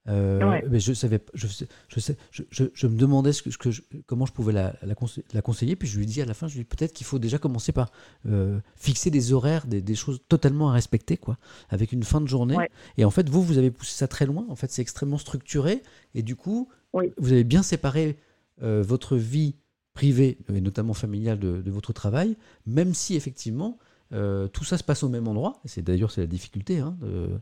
Euh, 0.10 0.60
mais 0.70 0.80
je 0.80 0.94
savais, 0.94 1.22
je, 1.34 1.48
je, 1.88 2.00
sais, 2.00 2.18
je, 2.32 2.66
je, 2.74 2.88
me 2.88 2.98
demandais 2.98 3.32
ce 3.32 3.42
que, 3.42 3.52
ce 3.52 3.58
que 3.58 3.70
comment 4.06 4.26
je 4.26 4.34
pouvais 4.34 4.52
la, 4.52 4.76
la, 4.84 5.42
conseiller, 5.42 5.76
puis 5.78 5.88
je 5.88 5.98
lui 5.98 6.06
dis 6.06 6.22
à 6.22 6.26
la 6.26 6.34
fin, 6.34 6.48
je 6.48 6.56
lui 6.56 6.62
dis 6.62 6.66
peut-être 6.66 6.92
qu'il 6.92 7.06
faut 7.06 7.20
déjà 7.20 7.38
commencer 7.38 7.72
par 7.72 7.92
euh, 8.28 8.60
fixer 8.76 9.12
des 9.12 9.32
horaires, 9.32 9.66
des, 9.66 9.82
des, 9.82 9.96
choses 9.96 10.20
totalement 10.28 10.70
à 10.70 10.74
respecter, 10.74 11.16
quoi, 11.16 11.38
avec 11.70 11.94
une 11.94 12.04
fin 12.04 12.20
de 12.20 12.28
journée. 12.28 12.58
Et 12.98 13.06
en 13.06 13.12
fait, 13.12 13.30
vous, 13.30 13.42
vous 13.42 13.58
avez 13.58 13.72
poussé 13.72 13.96
ça 13.96 14.08
très 14.08 14.26
loin. 14.26 14.46
En 14.50 14.56
fait, 14.56 14.72
c'est 14.72 14.82
extrêmement 14.82 15.18
structuré, 15.18 15.82
et 16.16 16.22
du 16.22 16.36
coup, 16.36 16.68
vous 16.94 17.32
avez 17.32 17.46
bien 17.46 17.64
séparé 17.64 18.18
euh, 18.62 18.84
votre 18.86 19.16
vie 19.16 19.56
privée 19.94 20.38
et 20.54 20.60
notamment 20.60 20.94
familiale 20.94 21.40
de, 21.40 21.62
de, 21.62 21.72
votre 21.72 21.94
travail, 21.94 22.36
même 22.66 22.94
si 22.94 23.16
effectivement 23.16 23.78
tout 24.52 24.64
ça 24.64 24.78
se 24.78 24.84
passe 24.84 25.02
au 25.02 25.10
même 25.10 25.28
endroit. 25.28 25.60
C'est 25.66 25.82
d'ailleurs 25.82 26.12
c'est 26.12 26.22
la 26.22 26.28
difficulté. 26.28 26.78
Hein, 26.78 26.96
de, 27.02 27.40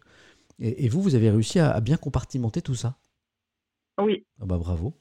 et, 0.62 0.90
vous, 0.90 1.02
vous 1.02 1.16
avez 1.16 1.30
réussi 1.30 1.60
à, 1.60 1.80
bien 1.82 1.98
compartimenter 1.98 2.62
tout 2.62 2.76
ça 2.76 2.98
Oui. 4.00 4.26
Ah 4.40 4.46
bah 4.46 4.58
bravo. 4.58 4.94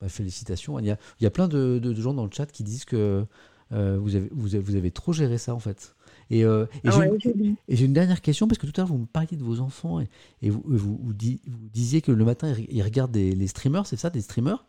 Bah, 0.00 0.08
félicitations. 0.08 0.78
Il 0.78 0.86
y, 0.86 0.90
a, 0.90 0.98
il 1.18 1.24
y 1.24 1.26
a 1.26 1.30
plein 1.30 1.48
de, 1.48 1.94
gens 1.94 2.14
dans 2.14 2.24
le 2.24 2.30
chat 2.30 2.46
qui 2.46 2.62
disent 2.62 2.84
que 2.84 3.26
euh, 3.72 3.98
vous, 4.00 4.16
avez, 4.16 4.28
vous, 4.32 4.54
avez, 4.54 4.64
vous, 4.64 4.76
avez, 4.76 4.90
trop 4.90 5.12
géré 5.12 5.38
ça, 5.38 5.54
en 5.54 5.58
fait. 5.58 5.94
Et, 6.28 6.44
euh, 6.44 6.66
et 6.84 7.76
j'ai 7.76 7.84
une 7.84 7.92
dernière 7.92 8.20
question, 8.20 8.46
parce 8.46 8.58
que 8.58 8.66
tout 8.66 8.72
à 8.76 8.80
l'heure, 8.82 8.88
vous 8.88 8.98
me 8.98 9.06
parliez 9.06 9.36
de 9.36 9.42
vos 9.42 9.60
enfants, 9.60 10.00
et, 10.00 10.50
vous, 10.50 10.62
vous, 10.64 10.98
vous, 11.02 11.12
disiez 11.14 12.02
que 12.02 12.12
le 12.12 12.24
matin, 12.24 12.54
ils 12.68 12.82
regardent 12.82 13.12
des, 13.12 13.34
les 13.34 13.46
streamers, 13.46 13.86
c'est 13.86 13.96
ça, 13.96 14.10
des 14.10 14.22
streamers? 14.22 14.66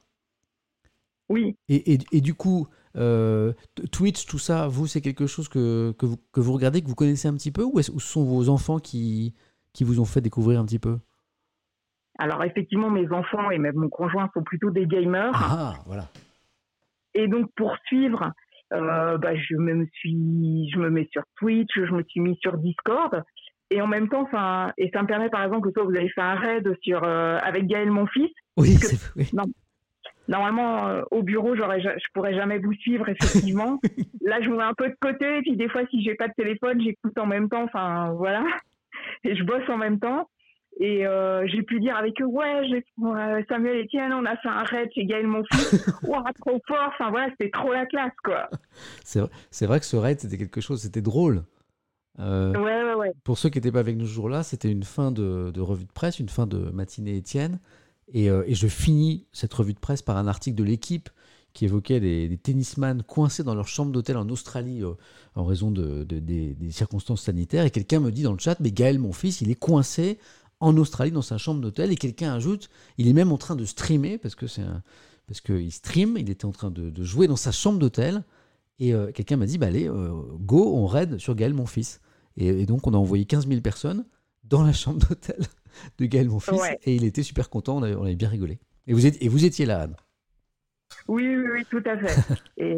Oui. 1.29 1.55
Et, 1.69 1.97
et, 2.11 2.21
du 2.21 2.33
coup, 2.33 2.67
euh, 2.97 3.53
Twitch, 3.91 4.25
tout 4.25 4.39
ça, 4.39 4.67
vous, 4.67 4.85
c'est 4.85 5.01
quelque 5.01 5.27
chose 5.27 5.47
que, 5.47 5.95
que, 5.97 6.05
vous, 6.05 6.17
que 6.33 6.41
vous 6.41 6.51
regardez, 6.51 6.81
que 6.81 6.87
vous 6.87 6.95
connaissez 6.95 7.27
un 7.27 7.33
petit 7.35 7.51
peu, 7.51 7.63
ou, 7.63 7.77
ou 7.77 7.81
ce 7.81 7.99
sont 7.99 8.23
vos 8.23 8.49
enfants 8.49 8.79
qui, 8.79 9.33
qui 9.73 9.83
vous 9.83 9.99
ont 9.99 10.05
fait 10.05 10.21
découvrir 10.21 10.59
un 10.59 10.65
petit 10.65 10.79
peu 10.79 10.99
Alors 12.17 12.43
effectivement, 12.43 12.89
mes 12.89 13.11
enfants 13.11 13.51
et 13.51 13.57
même 13.57 13.75
mon 13.75 13.89
conjoint 13.89 14.29
sont 14.33 14.43
plutôt 14.43 14.69
des 14.69 14.85
gamers. 14.85 15.31
Ah, 15.33 15.75
voilà. 15.85 16.07
Et 17.13 17.27
donc 17.27 17.51
pour 17.55 17.75
suivre, 17.85 18.31
bah, 18.71 19.35
je 19.35 19.55
me 19.55 19.85
suis, 19.93 20.69
je 20.73 20.79
me 20.79 20.89
mets 20.89 21.07
sur 21.11 21.23
Twitch, 21.37 21.71
je 21.75 21.93
me 21.93 22.03
suis 22.03 22.21
mis 22.21 22.37
sur 22.41 22.57
Discord. 22.57 23.23
Et 23.69 23.81
en 23.81 23.87
même 23.87 24.09
temps, 24.09 24.23
enfin, 24.23 24.73
et 24.77 24.89
ça 24.93 25.01
me 25.01 25.07
permet 25.07 25.29
par 25.29 25.43
exemple 25.43 25.69
que 25.69 25.73
toi 25.73 25.83
vous 25.83 25.95
avez 25.95 26.09
fait 26.09 26.21
un 26.21 26.35
raid 26.35 26.75
sur 26.81 27.03
avec 27.03 27.67
Gaël 27.67 27.89
mon 27.89 28.07
fils. 28.07 28.31
Oui, 28.57 28.71
c'est 28.71 28.99
oui. 29.15 29.31
normalement 30.27 30.87
euh, 30.87 31.01
au 31.11 31.23
bureau 31.23 31.55
j'aurais 31.55 31.81
je 31.81 32.07
pourrais 32.13 32.33
jamais 32.33 32.59
vous 32.59 32.73
suivre 32.73 33.07
effectivement 33.09 33.79
là 34.21 34.41
je 34.41 34.49
me 34.49 34.57
mets 34.57 34.63
un 34.63 34.73
peu 34.73 34.87
de 34.87 34.95
côté 34.99 35.37
et 35.37 35.41
puis 35.41 35.55
des 35.55 35.69
fois 35.69 35.81
si 35.89 36.03
j'ai 36.03 36.15
pas 36.15 36.27
de 36.27 36.33
téléphone 36.33 36.81
j'écoute 36.81 37.17
en 37.17 37.25
même 37.25 37.49
temps 37.49 37.63
enfin 37.63 38.13
voilà 38.13 38.43
et 39.23 39.35
je 39.35 39.43
bosse 39.43 39.67
en 39.69 39.77
même 39.77 39.99
temps. 39.99 40.29
Et 40.79 41.05
euh, 41.05 41.45
j'ai 41.47 41.63
pu 41.63 41.79
dire 41.81 41.97
avec 41.97 42.21
eux 42.21 42.25
ouais 42.25 42.61
euh, 43.03 43.41
Samuel 43.49 43.83
Etienne 43.83 44.13
on 44.13 44.25
a 44.25 44.37
fait 44.37 44.47
un 44.47 44.63
raid 44.63 44.89
chez 44.95 45.05
Gaël 45.05 45.27
mon 45.27 45.43
fils 45.51 45.85
trop 46.39 46.61
fort. 46.65 46.93
Enfin 46.93 47.09
voilà 47.09 47.29
c'était 47.31 47.51
trop 47.51 47.73
la 47.73 47.85
classe 47.85 48.13
quoi. 48.23 48.49
C'est 49.03 49.65
vrai, 49.65 49.79
que 49.79 49.85
ce 49.85 49.97
raid 49.97 50.19
c'était 50.19 50.37
quelque 50.37 50.61
chose 50.61 50.81
c'était 50.81 51.01
drôle. 51.01 51.43
Ouais, 52.17 52.57
ouais, 52.57 52.93
ouais. 52.95 53.11
Pour 53.23 53.37
ceux 53.37 53.49
qui 53.49 53.57
n'étaient 53.57 53.71
pas 53.71 53.79
avec 53.79 53.95
nous 53.97 54.05
ce 54.05 54.13
jour-là, 54.13 54.43
c'était 54.43 54.71
une 54.71 54.83
fin 54.83 55.11
de, 55.11 55.49
de, 55.51 55.61
revue 55.61 55.85
de 55.85 55.91
presse, 55.91 56.19
une 56.19 56.29
fin 56.29 56.45
de 56.45 56.69
matinée 56.69 57.15
Étienne. 57.15 57.59
Euh, 58.15 58.43
et, 58.45 58.55
je 58.55 58.67
finis 58.67 59.25
cette 59.31 59.53
revue 59.53 59.73
de 59.73 59.79
presse 59.79 60.01
par 60.01 60.17
un 60.17 60.27
article 60.27 60.57
de 60.57 60.63
l'équipe 60.63 61.09
qui 61.53 61.65
évoquait 61.65 61.99
des, 61.99 62.37
tennisman 62.41 63.03
coincés 63.03 63.43
dans 63.43 63.55
leur 63.55 63.67
chambre 63.67 63.91
d'hôtel 63.91 64.17
en 64.17 64.27
Australie 64.29 64.83
euh, 64.83 64.93
en 65.35 65.45
raison 65.45 65.71
de, 65.71 66.03
des, 66.03 66.55
circonstances 66.71 67.23
sanitaires. 67.23 67.65
Et 67.65 67.71
quelqu'un 67.71 67.99
me 67.99 68.11
dit 68.11 68.23
dans 68.23 68.33
le 68.33 68.39
chat, 68.39 68.59
mais 68.59 68.71
Gaël, 68.71 68.99
mon 68.99 69.13
fils, 69.13 69.41
il 69.41 69.51
est 69.51 69.55
coincé 69.55 70.17
en 70.59 70.77
Australie 70.77 71.11
dans 71.11 71.21
sa 71.21 71.37
chambre 71.37 71.61
d'hôtel. 71.61 71.91
Et 71.91 71.95
quelqu'un 71.95 72.33
ajoute, 72.33 72.69
il 72.97 73.07
est 73.07 73.13
même 73.13 73.31
en 73.31 73.37
train 73.37 73.55
de 73.55 73.65
streamer, 73.65 74.17
parce 74.17 74.35
que 74.35 74.47
c'est 74.47 74.63
parce 75.27 75.39
qu'il 75.39 75.71
stream, 75.71 76.17
il 76.17 76.29
était 76.29 76.45
en 76.45 76.51
train 76.51 76.71
de, 76.71 77.03
jouer 77.03 77.27
dans 77.27 77.37
sa 77.37 77.51
chambre 77.51 77.79
d'hôtel. 77.79 78.23
Et 78.79 78.93
euh, 78.93 79.11
quelqu'un 79.11 79.37
m'a 79.37 79.45
dit, 79.45 79.57
bah 79.57 79.67
allez, 79.67 79.89
go, 80.39 80.73
on 80.75 80.87
raid 80.87 81.17
sur 81.19 81.35
Gaël, 81.35 81.53
mon 81.53 81.65
fils. 81.65 82.01
Et, 82.37 82.47
et, 82.47 82.65
donc 82.65 82.87
on 82.87 82.93
a 82.93 82.97
envoyé 82.97 83.25
15 83.25 83.47
000 83.47 83.61
personnes 83.61 84.05
dans 84.43 84.63
la 84.63 84.73
chambre 84.73 84.99
d'hôtel 85.07 85.45
de 85.97 86.05
Gaël, 86.05 86.29
mon 86.29 86.39
fils, 86.39 86.61
et 86.83 86.95
il 86.95 87.03
était 87.03 87.23
super 87.23 87.49
content, 87.49 87.77
on 87.77 88.03
avait, 88.03 88.15
bien 88.15 88.29
rigolé. 88.29 88.59
Et 88.87 88.93
vous, 88.93 89.05
et 89.05 89.27
vous 89.27 89.45
étiez 89.45 89.65
là, 89.65 89.81
Anne? 89.81 89.95
Oui, 91.11 91.35
oui, 91.35 91.45
oui, 91.53 91.65
tout 91.69 91.83
à 91.85 91.97
fait. 91.97 92.41
et 92.57 92.77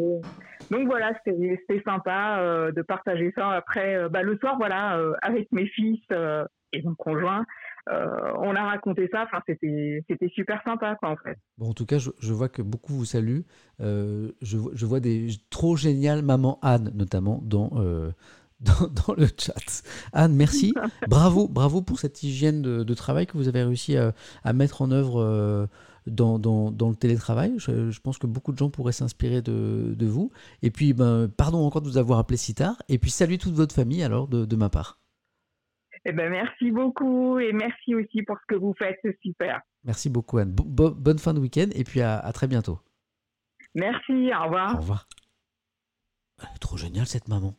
donc 0.70 0.86
voilà, 0.86 1.12
c'était 1.24 1.82
sympa 1.84 2.38
euh, 2.40 2.72
de 2.72 2.82
partager 2.82 3.32
ça. 3.36 3.50
Après, 3.50 3.94
euh, 3.94 4.08
bah, 4.08 4.22
le 4.22 4.36
soir, 4.38 4.56
voilà, 4.58 4.98
euh, 4.98 5.12
avec 5.22 5.50
mes 5.52 5.66
fils 5.66 6.02
et 6.72 6.82
mon 6.82 6.94
conjoint, 6.96 7.44
on 7.86 8.56
a 8.56 8.62
raconté 8.64 9.08
ça. 9.12 9.24
Enfin, 9.24 9.40
c'était 9.46 10.28
super 10.34 10.60
sympa, 10.64 10.96
quoi, 10.96 11.10
en 11.10 11.16
fait. 11.16 11.38
Bon, 11.58 11.70
en 11.70 11.74
tout 11.74 11.86
cas, 11.86 11.98
je, 11.98 12.32
vois 12.32 12.48
que 12.48 12.62
beaucoup 12.62 12.92
vous 12.92 13.04
saluent. 13.04 13.44
Je, 13.78 14.26
je, 14.40 14.86
vois 14.86 15.00
des 15.00 15.28
trop 15.50 15.76
géniales 15.76 16.22
maman 16.22 16.58
Anne, 16.62 16.90
notamment 16.94 17.40
dans 17.44 17.70
dans, 18.60 19.14
le 19.16 19.26
chat. 19.38 19.82
Anne, 20.12 20.34
merci. 20.34 20.74
bravo, 21.08 21.46
bravo 21.48 21.82
pour 21.82 21.98
cette 21.98 22.22
hygiène 22.22 22.62
de, 22.62 22.94
travail 22.94 23.26
que 23.26 23.36
vous 23.36 23.48
avez 23.48 23.62
réussi 23.62 23.96
à, 23.96 24.52
mettre 24.52 24.82
en 24.82 24.90
œuvre 24.90 25.68
euh, 26.08 26.38
dans, 26.38 26.88
le 26.88 26.94
télétravail. 26.96 27.54
Je, 27.58 28.00
pense 28.00 28.18
que 28.18 28.26
beaucoup 28.26 28.52
de 28.52 28.58
gens 28.58 28.70
pourraient 28.70 28.92
s'inspirer 28.92 29.42
de, 29.42 30.06
vous. 30.06 30.30
Et 30.62 30.70
puis, 30.70 30.92
ben, 30.92 31.28
pardon 31.28 31.58
encore 31.58 31.82
de 31.82 31.88
vous 31.88 31.98
avoir 31.98 32.18
appelé 32.18 32.36
si 32.36 32.54
tard. 32.54 32.76
Et 32.88 32.98
puis, 32.98 33.10
salut 33.10 33.38
toute 33.38 33.54
votre 33.54 33.74
famille 33.74 34.02
alors 34.02 34.28
de, 34.28 34.56
ma 34.56 34.68
part. 34.68 34.98
Eh 36.04 36.12
ben, 36.12 36.30
merci 36.30 36.70
beaucoup 36.70 37.38
et 37.38 37.52
merci 37.52 37.94
aussi 37.94 38.22
pour 38.22 38.36
ce 38.38 38.54
que 38.54 38.60
vous 38.60 38.74
faites, 38.78 38.98
c'est 39.02 39.18
super. 39.22 39.62
Merci 39.84 40.10
beaucoup 40.10 40.36
Anne. 40.36 40.52
bonne 40.52 41.18
fin 41.18 41.32
de 41.32 41.40
week-end 41.40 41.68
et 41.74 41.82
puis 41.82 42.02
à, 42.02 42.30
très 42.34 42.46
bientôt. 42.46 42.78
Merci, 43.74 44.30
au 44.38 44.44
revoir. 44.44 44.74
Au 44.74 44.78
revoir. 44.80 45.08
trop 46.60 46.76
génial 46.76 47.06
cette 47.06 47.28
maman 47.28 47.54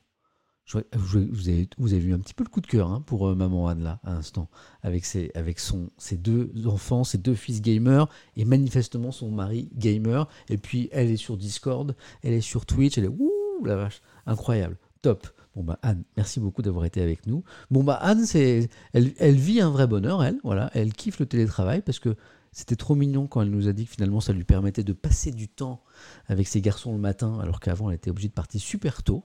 vous, 0.68 1.50
avez, 1.50 2.00
vu 2.00 2.14
un 2.14 2.20
petit 2.20 2.34
peu 2.34 2.44
le 2.44 2.50
coup 2.50 2.62
de 2.62 2.68
cœur 2.68 2.90
hein, 2.90 3.02
pour 3.06 3.28
euh, 3.28 3.36
maman 3.36 3.68
Anne 3.68 3.84
là, 3.84 4.00
à 4.04 4.14
l'instant, 4.14 4.50
avec, 4.82 5.06
ses, 5.06 5.32
avec 5.36 5.60
ses 5.98 6.18
deux 6.18 6.52
enfants, 6.66 7.04
ses 7.04 7.20
deux 7.20 7.36
fils 7.36 7.62
gamers, 7.62 8.08
et 8.36 8.46
manifestement 8.46 9.12
son 9.12 9.30
mari 9.30 9.70
gamer. 9.76 10.28
Et 10.50 10.58
puis 10.58 10.90
elle 10.92 11.12
est 11.12 11.18
sur 11.18 11.38
Discord, 11.38 11.96
elle 12.24 12.34
est 12.34 12.42
sur 12.42 12.66
Twitch, 12.66 12.98
elle 12.98 13.06
est 13.06 13.10
ouh 13.10 13.32
la 13.64 13.76
vache, 13.76 14.02
incroyable, 14.26 14.78
top. 15.02 15.28
Bon 15.56 15.64
bah 15.64 15.80
Anne, 15.84 16.04
merci 16.18 16.40
beaucoup 16.40 16.62
d'avoir 16.62 16.86
été 16.86 17.02
avec 17.02 17.28
nous. 17.28 17.44
Bon 17.70 17.84
bah 17.84 17.96
Anne, 18.02 18.26
elle, 18.34 18.68
elle 18.94 19.36
vit 19.36 19.62
un 19.62 19.70
vrai 19.70 19.88
bonheur, 19.88 20.24
elle, 20.24 20.40
voilà, 20.44 20.72
elle 20.74 20.94
kiffe 20.94 21.20
le 21.20 21.28
télétravail 21.28 21.82
parce 21.82 22.00
que 22.00 22.16
c'était 22.52 22.76
trop 22.76 22.96
mignon 22.96 23.28
quand 23.28 23.42
elle 23.42 23.52
nous 23.52 23.68
a 23.68 23.74
dit 23.74 23.86
que 23.86 23.92
finalement 23.92 24.20
ça 24.20 24.34
lui 24.34 24.44
permettait 24.44 24.84
de 24.84 24.94
passer 24.94 25.32
du 25.32 25.48
temps 25.48 25.84
avec 26.28 26.48
ses 26.48 26.60
garçons 26.60 26.92
le 26.94 26.98
matin, 26.98 27.40
alors 27.40 27.60
qu'avant 27.60 27.90
elle 27.90 27.98
était 27.98 28.10
obligée 28.10 28.30
de 28.30 28.34
partir 28.34 28.60
super 28.60 29.04
tôt. 29.04 29.24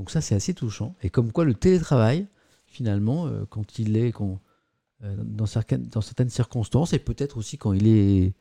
Donc 0.00 0.10
ça, 0.10 0.22
c'est 0.22 0.34
assez 0.34 0.54
touchant. 0.54 0.94
Et 1.02 1.10
comme 1.10 1.30
quoi 1.30 1.44
le 1.44 1.52
télétravail, 1.52 2.26
finalement, 2.64 3.26
euh, 3.26 3.44
quand 3.50 3.78
il 3.78 3.98
est 3.98 4.14
euh, 4.18 5.14
dans, 5.18 5.44
certaines, 5.44 6.30
circonstances, 6.30 6.94
et 6.94 6.98
peut-être 6.98 7.36
aussi 7.36 7.58
quand 7.58 7.74
il 7.74 7.86
est 7.86 8.32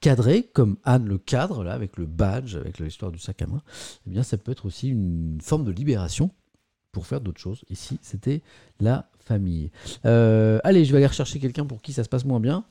cadré, 0.00 0.44
comme 0.44 0.76
Anne 0.84 1.08
le 1.08 1.18
cadre, 1.18 1.66
avec 1.66 1.96
le 1.96 2.06
badge, 2.06 2.54
avec 2.54 2.78
l'histoire 2.78 3.10
du 3.10 3.18
sac 3.18 3.42
à 3.42 3.48
main, 3.48 3.62
eh 4.06 4.10
bien, 4.10 4.22
ça 4.22 4.38
peut 4.38 4.52
être 4.52 4.64
aussi 4.64 4.90
une 4.90 5.40
forme 5.42 5.64
de 5.64 5.72
libération 5.72 6.30
pour 6.92 7.08
faire 7.08 7.20
d'autres 7.20 7.40
choses. 7.40 7.64
Ici, 7.68 7.98
c'était 8.00 8.40
la 8.78 9.10
famille. 9.18 9.72
Euh, 10.04 10.60
allez, 10.62 10.84
je 10.84 10.92
vais 10.92 10.98
aller 10.98 11.08
rechercher 11.08 11.40
quelqu'un 11.40 11.66
pour 11.66 11.82
qui 11.82 11.92
ça 11.92 12.04
se 12.04 12.08
passe 12.08 12.26
moins 12.26 12.38
bien 12.38 12.64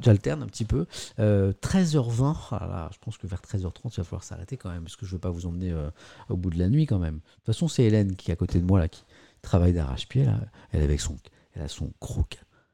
j'alterne 0.00 0.42
un 0.42 0.46
petit 0.46 0.64
peu. 0.64 0.86
13h20, 1.18 2.22
euh, 2.22 2.34
ah 2.52 2.90
je 2.92 2.98
pense 2.98 3.18
que 3.18 3.26
vers 3.26 3.40
13h30, 3.40 3.92
il 3.92 3.96
va 3.96 4.04
falloir 4.04 4.24
s'arrêter 4.24 4.56
quand 4.56 4.70
même, 4.70 4.82
parce 4.82 4.96
que 4.96 5.06
je 5.06 5.10
ne 5.10 5.16
veux 5.16 5.20
pas 5.20 5.30
vous 5.30 5.46
emmener 5.46 5.72
euh, 5.72 5.90
au 6.28 6.36
bout 6.36 6.50
de 6.50 6.58
la 6.58 6.68
nuit 6.68 6.86
quand 6.86 6.98
même. 6.98 7.16
De 7.16 7.20
toute 7.20 7.46
façon, 7.46 7.68
c'est 7.68 7.84
Hélène 7.84 8.16
qui 8.16 8.30
est 8.30 8.34
à 8.34 8.36
côté 8.36 8.60
de 8.60 8.64
moi, 8.64 8.78
là, 8.78 8.88
qui 8.88 9.04
travaille 9.42 9.72
d'arrache-pied. 9.72 10.26
Elle, 10.72 10.82
avec 10.82 11.00
son, 11.00 11.16
elle 11.54 11.62
a 11.62 11.68
son 11.68 11.92
gros. 12.00 12.24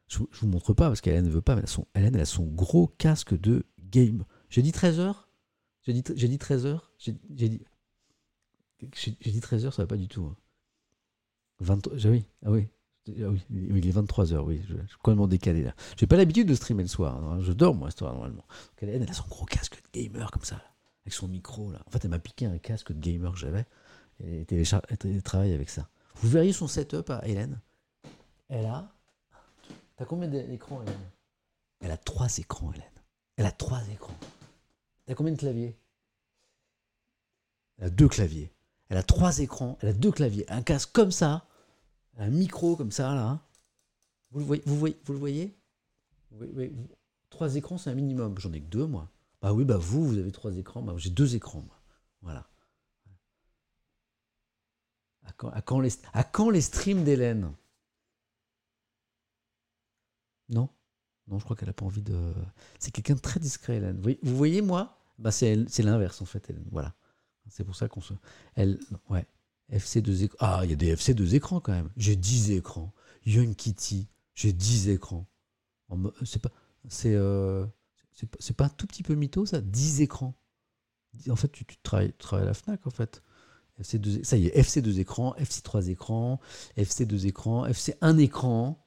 Je 0.08 0.20
ne 0.20 0.26
vous 0.40 0.46
montre 0.46 0.72
pas 0.74 0.88
parce 0.88 1.00
qu'Hélène 1.00 1.24
ne 1.24 1.30
veut 1.30 1.42
pas, 1.42 1.54
mais 1.54 1.60
elle 1.60 1.68
a, 1.68 1.68
son, 1.68 1.86
Hélène, 1.94 2.14
elle 2.14 2.22
a 2.22 2.26
son 2.26 2.44
gros 2.44 2.86
casque 2.98 3.38
de 3.38 3.64
game. 3.90 4.24
J'ai 4.48 4.62
dit 4.62 4.72
13h 4.72 5.14
J'ai 5.82 5.92
dit, 5.92 6.04
j'ai 6.14 6.28
dit 6.28 6.38
13h 6.38 6.80
J'ai 6.98 7.48
dit. 7.48 7.62
J'ai 8.92 9.30
dit 9.30 9.40
13h, 9.40 9.70
ça 9.70 9.82
va 9.82 9.86
pas 9.86 9.96
du 9.96 10.08
tout. 10.08 10.34
20, 11.60 11.74
hein. 11.74 11.90
ah 11.92 12.08
oui, 12.08 12.24
ah 12.44 12.50
oui, 12.50 12.68
il 13.06 13.86
est 13.86 13.96
23h, 13.96 14.38
oui, 14.40 14.62
je, 14.68 14.74
suis 14.74 14.96
complètement 15.02 15.26
décalé 15.26 15.62
là. 15.62 15.74
J'ai 15.96 16.06
pas 16.06 16.16
l'habitude 16.16 16.48
de 16.48 16.54
streamer 16.54 16.82
le 16.82 16.88
soir, 16.88 17.22
hein. 17.22 17.38
je 17.40 17.52
dors 17.52 17.74
moi, 17.74 17.90
ce 17.90 17.98
soir 17.98 18.12
normalement. 18.12 18.44
elle, 18.80 19.02
a 19.08 19.12
son 19.12 19.26
gros 19.28 19.44
casque 19.44 19.82
de 19.92 20.00
gamer 20.00 20.30
comme 20.30 20.44
ça, 20.44 20.62
avec 21.04 21.12
son 21.12 21.28
micro 21.28 21.70
là. 21.70 21.80
En 21.86 21.90
fait, 21.90 22.04
elle 22.04 22.10
m'a 22.10 22.18
piqué 22.18 22.46
un 22.46 22.58
casque 22.58 22.92
de 22.92 23.00
gamer 23.00 23.32
que 23.32 23.38
j'avais, 23.38 23.66
et 24.22 24.46
elle 24.50 25.22
travaille 25.22 25.52
avec 25.52 25.70
ça. 25.70 25.88
Vous 26.16 26.28
verriez 26.28 26.52
son 26.52 26.68
setup 26.68 27.10
à 27.10 27.26
Hélène 27.26 27.60
Elle 28.48 28.66
a. 28.66 28.90
T'as 29.96 30.04
combien 30.04 30.28
d'écrans, 30.28 30.82
Hélène? 30.82 31.10
Elle 31.80 31.90
a 31.90 31.96
trois 31.96 32.38
écrans, 32.38 32.72
Hélène. 32.72 32.84
Elle 33.36 33.46
a 33.46 33.52
trois 33.52 33.82
écrans. 33.92 34.16
T'as 35.06 35.14
combien 35.14 35.32
de 35.32 35.38
claviers? 35.38 35.76
Elle 37.78 37.86
a 37.86 37.90
deux 37.90 38.08
claviers. 38.08 38.50
Elle 38.88 38.96
a 38.96 39.02
trois 39.02 39.38
écrans, 39.38 39.78
elle 39.80 39.88
a 39.88 39.92
deux 39.92 40.12
claviers. 40.12 40.50
Un 40.50 40.62
casque 40.62 40.92
comme 40.92 41.10
ça 41.10 41.46
un 42.16 42.30
micro 42.30 42.76
comme 42.76 42.92
ça, 42.92 43.14
là. 43.14 43.40
Vous 44.30 44.40
le 44.40 44.44
voyez 44.44 44.62
Vous, 44.66 44.76
voyez, 44.76 45.00
vous 45.04 45.12
le 45.12 45.18
voyez? 45.18 45.56
Trois 47.30 47.56
écrans, 47.56 47.78
c'est 47.78 47.90
un 47.90 47.94
minimum. 47.94 48.38
J'en 48.38 48.52
ai 48.52 48.60
que 48.60 48.66
deux, 48.68 48.86
moi. 48.86 49.10
Bah 49.42 49.52
oui, 49.52 49.64
bah 49.64 49.76
vous, 49.76 50.06
vous 50.06 50.18
avez 50.18 50.32
trois 50.32 50.56
écrans. 50.56 50.82
Bah, 50.82 50.94
j'ai 50.96 51.10
deux 51.10 51.34
écrans, 51.34 51.60
moi. 51.60 51.80
Voilà. 52.22 52.48
À 55.24 55.32
quand, 55.32 55.48
à 55.50 55.62
quand, 55.62 55.80
les, 55.80 55.90
à 56.12 56.24
quand 56.24 56.50
les 56.50 56.60
streams 56.60 57.04
d'Hélène? 57.04 57.52
Non? 60.48 60.68
Non, 61.26 61.38
je 61.38 61.44
crois 61.44 61.56
qu'elle 61.56 61.68
n'a 61.68 61.72
pas 61.74 61.86
envie 61.86 62.02
de. 62.02 62.34
C'est 62.78 62.90
quelqu'un 62.90 63.14
de 63.14 63.20
très 63.20 63.40
discret, 63.40 63.76
Hélène. 63.76 64.00
Vous 64.22 64.36
voyez, 64.36 64.62
moi? 64.62 64.98
Bah, 65.18 65.30
C'est 65.30 65.56
l'inverse, 65.78 66.20
en 66.22 66.26
fait, 66.26 66.50
Hélène. 66.50 66.68
Voilà. 66.70 66.94
C'est 67.48 67.64
pour 67.64 67.76
ça 67.76 67.88
qu'on 67.88 68.00
se. 68.00 68.14
Elle. 68.54 68.80
Ouais. 69.08 69.26
FC2 69.72 70.24
écrans. 70.24 70.36
Ah, 70.40 70.60
il 70.64 70.70
y 70.70 70.72
a 70.72 70.76
des 70.76 70.94
FC2 70.94 71.34
écrans 71.34 71.60
quand 71.60 71.72
même. 71.72 71.90
J'ai 71.96 72.16
10 72.16 72.52
écrans. 72.52 72.92
Young 73.26 73.54
Kitty, 73.54 74.08
j'ai 74.34 74.52
10 74.52 74.88
écrans. 74.90 75.26
C'est 76.24 76.42
pas. 76.42 76.50
C'est. 76.88 77.14
Euh, 77.14 77.66
c'est 78.38 78.56
pas 78.56 78.66
un 78.66 78.68
tout 78.68 78.86
petit 78.86 79.02
peu 79.02 79.14
mytho 79.14 79.44
ça? 79.44 79.60
10 79.60 80.00
écrans. 80.02 80.38
En 81.28 81.36
fait, 81.36 81.50
tu, 81.50 81.64
travailles, 81.82 82.12
à 82.32 82.44
la 82.44 82.54
Fnac 82.54 82.86
en 82.86 82.90
fait. 82.90 83.22
FC2, 83.80 84.22
ça 84.22 84.36
y 84.36 84.46
est, 84.46 84.56
FC2 84.56 85.00
écrans, 85.00 85.34
FC3 85.36 85.88
écrans, 85.88 86.40
FC2 86.76 87.26
écrans, 87.26 87.66
FC1 87.66 88.18
écran, 88.18 88.86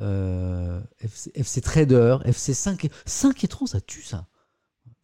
euh, 0.00 0.80
FC, 1.00 1.30
FC, 1.34 1.60
Trader, 1.60 2.18
FC5 2.24 2.90
5 3.04 3.44
écrans, 3.44 3.66
ça 3.66 3.82
tue 3.82 4.02
ça. 4.02 4.28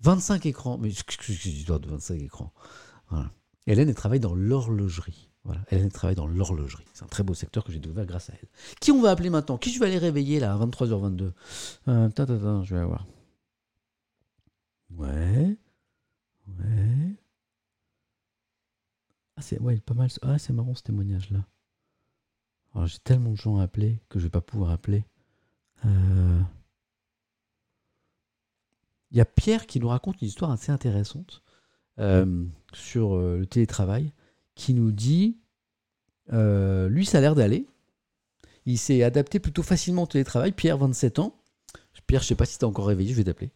25 0.00 0.46
écrans, 0.46 0.78
mais 0.78 0.88
histoire 0.88 1.80
de 1.80 1.88
25 1.88 2.22
écrans. 2.22 2.52
Voilà. 3.10 3.30
Hélène, 3.70 3.94
travaille 3.94 4.18
dans 4.18 4.34
l'horlogerie. 4.34 5.28
Hélène 5.70 5.92
travaille 5.92 6.16
dans 6.16 6.26
l'horlogerie. 6.26 6.84
C'est 6.92 7.04
un 7.04 7.08
très 7.08 7.22
beau 7.22 7.34
secteur 7.34 7.62
que 7.62 7.70
j'ai 7.70 7.78
découvert 7.78 8.04
grâce 8.04 8.28
à 8.30 8.32
elle. 8.32 8.48
Qui 8.80 8.90
on 8.90 9.00
va 9.00 9.10
appeler 9.10 9.30
maintenant? 9.30 9.58
Qui 9.58 9.72
je 9.72 9.78
vais 9.78 9.86
aller 9.86 9.98
réveiller 9.98 10.40
là 10.40 10.54
à 10.54 10.58
23h22 10.58 11.32
euh, 11.86 12.64
Je 12.64 12.74
vais 12.74 12.84
voir. 12.84 13.06
Ouais. 14.96 15.56
Ouais. 16.48 17.14
Ah, 19.36 19.42
c'est 19.42 19.60
pas 19.60 19.94
mal. 19.94 20.08
Ah, 20.22 20.38
c'est 20.38 20.52
marrant 20.52 20.74
ce 20.74 20.82
témoignage-là. 20.82 21.46
Alors, 22.74 22.88
j'ai 22.88 22.98
tellement 22.98 23.30
de 23.30 23.36
gens 23.36 23.58
à 23.58 23.62
appeler 23.62 24.00
que 24.08 24.18
je 24.18 24.24
vais 24.24 24.30
pas 24.30 24.40
pouvoir 24.40 24.70
appeler. 24.70 25.04
Euh, 25.86 26.40
il 29.12 29.16
y 29.16 29.20
a 29.20 29.24
Pierre 29.24 29.66
qui 29.66 29.78
nous 29.78 29.88
raconte 29.88 30.20
une 30.22 30.28
histoire 30.28 30.50
assez 30.50 30.72
intéressante 30.72 31.44
euh, 32.00 32.44
sur 32.72 33.16
euh, 33.16 33.38
le 33.38 33.46
télétravail, 33.46 34.12
qui 34.54 34.74
nous 34.74 34.92
dit, 34.92 35.38
lui, 36.30 37.06
ça 37.06 37.18
a 37.18 37.20
l'air 37.20 37.34
d'aller. 37.34 37.66
Il 38.66 38.78
s'est 38.78 39.02
adapté 39.02 39.40
plutôt 39.40 39.62
facilement 39.62 40.02
au 40.04 40.06
télétravail. 40.06 40.52
Pierre, 40.52 40.78
27 40.78 41.18
ans. 41.18 41.36
Pierre, 42.06 42.22
je 42.22 42.26
sais 42.28 42.34
pas 42.34 42.44
si 42.44 42.58
tu 42.58 42.64
es 42.64 42.68
encore 42.68 42.86
réveillé, 42.86 43.10
je 43.10 43.16
vais 43.16 43.24
t'appeler. 43.24 43.50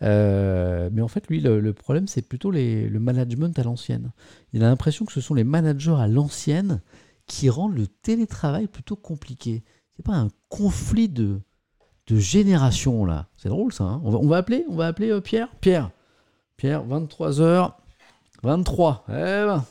mais 0.00 1.02
en 1.02 1.08
fait, 1.08 1.28
lui, 1.28 1.40
le, 1.40 1.72
problème, 1.72 2.08
c'est 2.08 2.22
plutôt 2.22 2.50
le 2.50 2.98
management 2.98 3.58
à 3.58 3.62
l'ancienne. 3.62 4.12
Il 4.52 4.64
a 4.64 4.68
l'impression 4.68 5.04
que 5.04 5.12
ce 5.12 5.20
sont 5.20 5.34
les 5.34 5.44
managers 5.44 5.96
à 5.98 6.08
l'ancienne 6.08 6.80
qui 7.28 7.48
rendent 7.50 7.76
le 7.76 7.86
télétravail 7.86 8.66
plutôt 8.66 8.96
compliqué. 8.96 9.62
C'est 9.94 10.04
pas 10.04 10.16
un 10.16 10.30
conflit 10.48 11.08
de, 11.08 11.40
de 12.08 12.16
génération 12.16 13.04
là. 13.04 13.28
C'est 13.36 13.48
drôle 13.48 13.72
ça. 13.72 13.84
Hein. 13.84 14.00
on, 14.02 14.26
va, 14.26 14.38
appeler, 14.38 14.64
on 14.68 14.74
va 14.74 14.88
appeler 14.88 15.10
euh, 15.10 15.20
Pierre. 15.20 15.48
Pierre. 15.60 15.90
Pierre, 16.56 16.84
23h 16.86 17.74
23. 18.42 19.04
Eh 19.08 19.12
ben. 19.12 19.64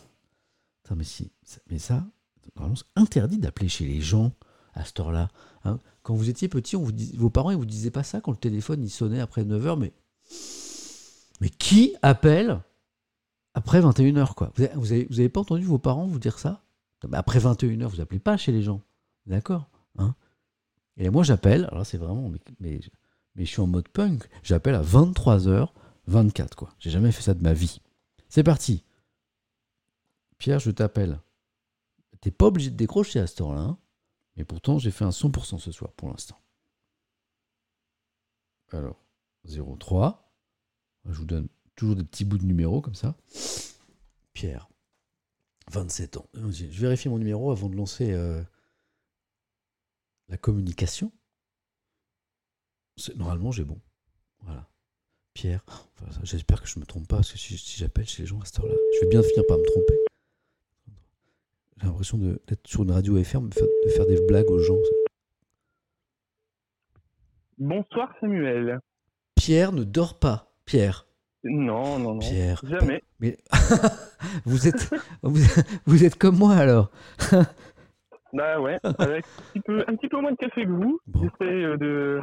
mais 0.95 1.03
si, 1.03 1.31
mais 1.69 1.79
ça, 1.79 2.05
c'est 2.43 2.85
interdit 2.95 3.37
d'appeler 3.37 3.69
chez 3.69 3.85
les 3.85 4.01
gens 4.01 4.31
à 4.73 4.85
cette 4.85 4.99
heure-là. 4.99 5.29
Hein. 5.63 5.79
Quand 6.03 6.15
vous 6.15 6.29
étiez 6.29 6.47
petit, 6.47 6.75
vos 6.75 7.29
parents 7.29 7.51
ils 7.51 7.57
vous 7.57 7.65
disaient 7.65 7.91
pas 7.91 8.03
ça 8.03 8.21
quand 8.21 8.31
le 8.31 8.37
téléphone 8.37 8.87
sonnait 8.87 9.19
après 9.19 9.43
9h, 9.43 9.77
mais 9.77 9.93
mais 11.41 11.49
qui 11.49 11.95
appelle 12.01 12.61
après 13.53 13.81
21h 13.81 14.33
quoi? 14.33 14.51
Vous 14.55 14.63
avez, 14.91 15.05
vous, 15.05 15.19
avez, 15.19 15.29
pas 15.29 15.41
entendu 15.41 15.63
vos 15.63 15.77
parents 15.77 16.05
vous 16.05 16.19
dire 16.19 16.39
ça? 16.39 16.63
Après 17.11 17.39
21h, 17.39 17.85
vous 17.85 18.01
appelez 18.01 18.19
pas 18.19 18.37
chez 18.37 18.51
les 18.51 18.63
gens. 18.63 18.81
D'accord 19.25 19.69
hein? 19.97 20.15
Et 20.97 21.09
moi, 21.09 21.23
j'appelle, 21.23 21.67
alors 21.71 21.85
c'est 21.85 21.97
vraiment, 21.97 22.29
mais, 22.29 22.39
mais, 22.59 23.45
je 23.45 23.45
suis 23.45 23.61
en 23.61 23.67
mode 23.67 23.87
punk, 23.87 24.27
j'appelle 24.41 24.75
à 24.75 24.81
23h24, 24.81 26.55
quoi. 26.55 26.69
J'ai 26.79 26.89
jamais 26.89 27.11
fait 27.11 27.21
ça 27.21 27.35
de 27.35 27.43
ma 27.43 27.53
vie. 27.53 27.81
C'est 28.29 28.43
parti. 28.43 28.83
Pierre, 30.37 30.59
je 30.59 30.71
t'appelle. 30.71 31.19
T'es 32.21 32.31
pas 32.31 32.47
obligé 32.47 32.69
de 32.69 32.75
décrocher 32.75 33.19
à 33.19 33.27
ce 33.27 33.35
temps-là, 33.37 33.61
hein 33.61 33.77
mais 34.37 34.45
pourtant, 34.45 34.77
j'ai 34.77 34.91
fait 34.91 35.03
un 35.03 35.09
100% 35.09 35.57
ce 35.57 35.71
soir, 35.71 35.91
pour 35.93 36.09
l'instant. 36.09 36.39
Alors, 38.71 39.03
03. 39.45 40.31
Je 41.05 41.13
vous 41.13 41.25
donne 41.25 41.47
toujours 41.75 41.95
des 41.95 42.03
petits 42.03 42.23
bouts 42.23 42.37
de 42.37 42.45
numéros 42.45 42.81
comme 42.81 42.95
ça. 42.95 43.15
Pierre. 44.33 44.69
27 45.71 46.17
ans. 46.17 46.29
Je 46.33 46.65
vérifie 46.65 47.09
mon 47.09 47.17
numéro 47.17 47.51
avant 47.51 47.67
de 47.67 47.75
lancer 47.75 48.11
euh, 48.11 48.41
la 50.29 50.37
communication. 50.37 51.11
Normalement, 53.15 53.51
j'ai 53.51 53.63
bon. 53.63 53.79
Voilà. 54.41 54.69
Pierre. 55.37 55.61
J'espère 56.23 56.63
que 56.63 56.67
je 56.67 56.79
ne 56.79 56.81
me 56.81 56.87
trompe 56.87 57.07
pas, 57.07 57.17
parce 57.17 57.31
que 57.31 57.37
si, 57.37 57.77
j'appelle 57.77 58.07
chez 58.07 58.23
les 58.23 58.27
gens 58.27 58.41
à 58.41 58.45
cette 58.45 58.59
heure-là, 58.59 58.73
je 58.95 59.01
vais 59.01 59.09
bien 59.11 59.21
finir 59.21 59.43
par 59.47 59.59
me 59.59 59.63
tromper. 59.65 59.93
J'ai 61.79 61.85
l'impression 61.85 62.17
d'être 62.17 62.65
sur 62.65 62.81
une 62.81 62.89
radio 62.89 63.17
FM, 63.17 63.49
de 63.49 63.89
faire 63.89 64.07
des 64.07 64.19
blagues 64.25 64.49
aux 64.49 64.57
gens. 64.57 64.79
Bonsoir 67.59 68.11
Samuel. 68.19 68.79
Pierre 69.35 69.73
ne 69.73 69.83
dort 69.83 70.17
pas. 70.17 70.51
Pierre. 70.65 71.05
Non, 71.43 71.99
non, 71.99 72.15
non. 72.15 72.19
Pierre. 72.19 72.59
Jamais. 72.63 73.03
Mais 73.19 73.37
vous 74.45 74.67
êtes, 74.67 74.89
vous, 75.21 76.03
êtes 76.03 76.15
comme 76.15 76.39
moi 76.39 76.55
alors. 76.55 76.89
bah 78.33 78.59
ouais, 78.59 78.79
avec 78.83 79.23
un 79.23 79.43
petit, 79.53 79.59
peu, 79.59 79.85
un 79.87 79.95
petit 79.97 80.09
peu 80.09 80.19
moins 80.19 80.31
de 80.31 80.37
café 80.37 80.65
que 80.65 80.71
vous. 80.71 80.99
J'essaie 81.13 81.63
euh, 81.63 81.77
de 81.77 82.21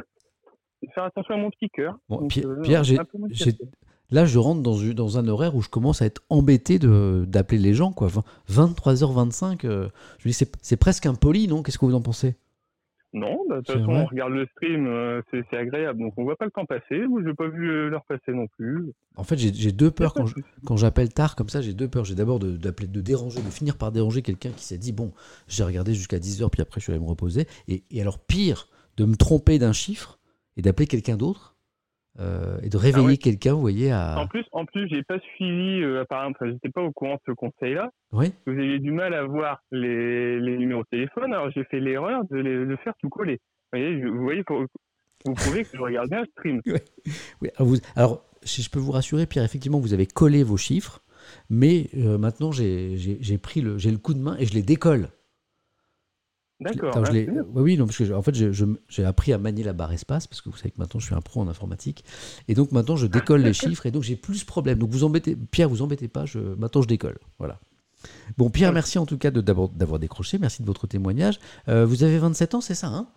faire 0.93 1.05
attention 1.05 1.35
à 1.35 1.37
mon 1.37 1.49
petit 1.49 1.69
cœur. 1.69 1.97
Bon, 2.09 2.23
euh, 2.23 2.61
Pierre, 2.61 2.83
j'ai, 2.83 2.97
là 4.11 4.25
je 4.25 4.37
rentre 4.37 4.61
dans, 4.61 4.77
dans, 4.93 5.17
un 5.17 5.27
horaire 5.27 5.55
où 5.55 5.61
je 5.61 5.69
commence 5.69 6.01
à 6.01 6.05
être 6.05 6.21
embêté 6.29 6.79
de, 6.79 7.25
d'appeler 7.27 7.59
les 7.59 7.73
gens. 7.73 7.91
Quoi. 7.91 8.09
23h25, 8.49 9.65
euh, 9.65 9.89
je 10.19 10.27
dis 10.27 10.33
c'est, 10.33 10.55
c'est 10.61 10.77
presque 10.77 11.05
impoli, 11.05 11.47
non? 11.47 11.63
Qu'est-ce 11.63 11.79
que 11.79 11.85
vous 11.85 11.95
en 11.95 12.01
pensez? 12.01 12.35
Non, 13.15 13.45
bah, 13.47 13.61
de 13.61 13.61
toute 13.61 13.77
façon, 13.77 13.91
on 13.91 14.05
regarde 14.05 14.33
le 14.33 14.45
stream, 14.47 14.87
euh, 14.87 15.21
c'est 15.31 15.57
agréable. 15.57 15.99
Donc, 15.99 16.13
on 16.17 16.25
voit 16.25 16.35
pas 16.35 16.43
le 16.43 16.51
temps 16.51 16.65
passer. 16.65 17.07
Moi, 17.07 17.21
je 17.23 17.29
n'ai 17.29 17.33
pas 17.33 17.47
vu 17.47 17.69
euh, 17.69 17.89
l'heure 17.89 18.03
passer 18.03 18.33
non 18.33 18.47
plus. 18.47 18.91
En 19.15 19.23
fait, 19.23 19.37
j'ai 19.37 19.71
deux 19.71 19.89
peurs 19.89 20.13
quand 20.65 20.75
j'appelle 20.75 21.13
tard 21.13 21.37
comme 21.37 21.47
ça. 21.47 21.61
J'ai 21.61 21.73
deux 21.73 21.87
peurs. 21.87 22.03
J'ai 22.03 22.15
d'abord 22.15 22.39
de, 22.39 22.57
de 22.57 23.01
déranger, 23.01 23.41
de 23.41 23.49
finir 23.49 23.77
par 23.77 23.93
déranger 23.93 24.21
quelqu'un 24.21 24.51
qui 24.51 24.65
s'est 24.65 24.77
dit 24.77 24.91
bon, 24.91 25.13
j'ai 25.47 25.63
regardé 25.63 25.93
jusqu'à 25.93 26.17
10h, 26.17 26.49
puis 26.49 26.61
après, 26.61 26.81
je 26.81 26.83
suis 26.83 26.91
allé 26.91 27.01
me 27.01 27.07
reposer. 27.07 27.47
Et, 27.69 27.83
et 27.89 28.01
alors, 28.01 28.19
pire, 28.19 28.67
de 28.97 29.05
me 29.05 29.15
tromper 29.15 29.59
d'un 29.59 29.73
chiffre 29.73 30.19
et 30.57 30.61
d'appeler 30.61 30.87
quelqu'un 30.87 31.17
d'autre 31.17 31.55
euh, 32.19 32.57
et 32.61 32.69
de 32.69 32.77
réveiller 32.77 33.17
ah 33.19 33.23
quelqu'un, 33.23 33.53
vous 33.53 33.61
voyez. 33.61 33.91
À... 33.91 34.17
En 34.17 34.27
plus, 34.27 34.45
en 34.53 34.65
plus, 34.65 34.87
j'ai 34.87 35.03
pas 35.03 35.19
suivi, 35.19 35.81
euh, 35.81 36.01
apparemment, 36.01 36.33
enfin, 36.39 36.49
j'étais 36.49 36.69
pas 36.69 36.81
au 36.81 36.91
courant 36.91 37.15
de 37.15 37.21
ce 37.25 37.31
conseil-là. 37.31 37.91
Oui. 38.13 38.31
Vous 38.47 38.53
avez 38.53 38.79
du 38.79 38.91
mal 38.91 39.13
à 39.13 39.23
voir 39.25 39.61
les, 39.71 40.39
les 40.39 40.57
numéros 40.57 40.83
de 40.83 40.87
téléphone, 40.89 41.33
alors 41.33 41.51
j'ai 41.51 41.65
fait 41.65 41.79
l'erreur 41.79 42.23
de 42.29 42.37
le 42.37 42.77
faire 42.77 42.93
tout 43.01 43.09
coller. 43.09 43.41
Vous 43.73 43.79
voyez, 43.79 44.05
vous, 44.05 44.23
voyez 44.23 44.43
vous 45.25 45.33
prouvez 45.33 45.63
que 45.63 45.75
je 45.75 45.81
regarde 45.81 46.09
bien 46.09 46.21
le 46.21 46.27
stream. 46.27 46.61
oui. 47.41 47.49
Alors, 47.57 47.67
vous, 47.67 47.77
alors, 47.95 48.23
si 48.43 48.61
je 48.61 48.69
peux 48.69 48.79
vous 48.79 48.91
rassurer, 48.91 49.25
Pierre, 49.25 49.43
effectivement, 49.43 49.79
vous 49.79 49.93
avez 49.93 50.05
collé 50.05 50.43
vos 50.43 50.57
chiffres, 50.57 51.01
mais 51.49 51.89
euh, 51.97 52.17
maintenant, 52.17 52.51
j'ai 52.51 53.37
pris 53.41 53.61
le, 53.61 53.77
j'ai 53.77 53.91
le 53.91 53.97
coup 53.97 54.13
de 54.13 54.19
main 54.19 54.37
et 54.39 54.45
je 54.45 54.53
les 54.53 54.61
décolle. 54.61 55.09
D'accord. 56.61 57.03
oui, 57.55 57.77
non, 57.77 57.85
parce 57.85 57.97
que 57.97 58.13
en 58.13 58.21
fait, 58.21 58.33
j'ai 58.33 59.05
appris 59.05 59.33
à 59.33 59.37
manier 59.37 59.63
la 59.63 59.73
barre 59.73 59.91
espace 59.91 60.25
parce 60.25 60.41
que 60.41 60.49
vous 60.49 60.55
savez 60.55 60.71
que 60.71 60.77
maintenant 60.77 61.01
je 61.01 61.05
suis 61.05 61.15
un 61.15 61.21
pro 61.21 61.41
en 61.41 61.49
informatique 61.49 62.05
et 62.47 62.53
donc 62.53 62.71
maintenant 62.71 62.95
je 62.95 63.07
décolle 63.07 63.41
les 63.41 63.53
chiffres 63.53 63.85
et 63.85 63.91
donc 63.91 64.03
j'ai 64.03 64.15
plus 64.15 64.41
de 64.41 64.45
problèmes. 64.45 64.79
Donc 64.79 64.89
vous 64.89 65.03
embêtez, 65.03 65.35
Pierre, 65.35 65.67
vous 65.67 65.81
embêtez 65.81 66.07
pas. 66.07 66.25
Je, 66.25 66.39
maintenant 66.39 66.81
je 66.81 66.87
décolle. 66.87 67.17
Voilà. 67.39 67.59
Bon, 68.37 68.49
Pierre, 68.49 68.71
merci 68.71 68.97
en 68.99 69.05
tout 69.05 69.17
cas 69.17 69.31
d'avoir 69.31 69.99
décroché. 69.99 70.37
Merci 70.37 70.61
de 70.61 70.67
votre 70.67 70.87
témoignage. 70.87 71.39
Euh, 71.67 71.85
vous 71.85 72.03
avez 72.03 72.17
27 72.19 72.55
ans, 72.55 72.61
c'est 72.61 72.75
ça, 72.75 72.87
hein? 72.87 73.07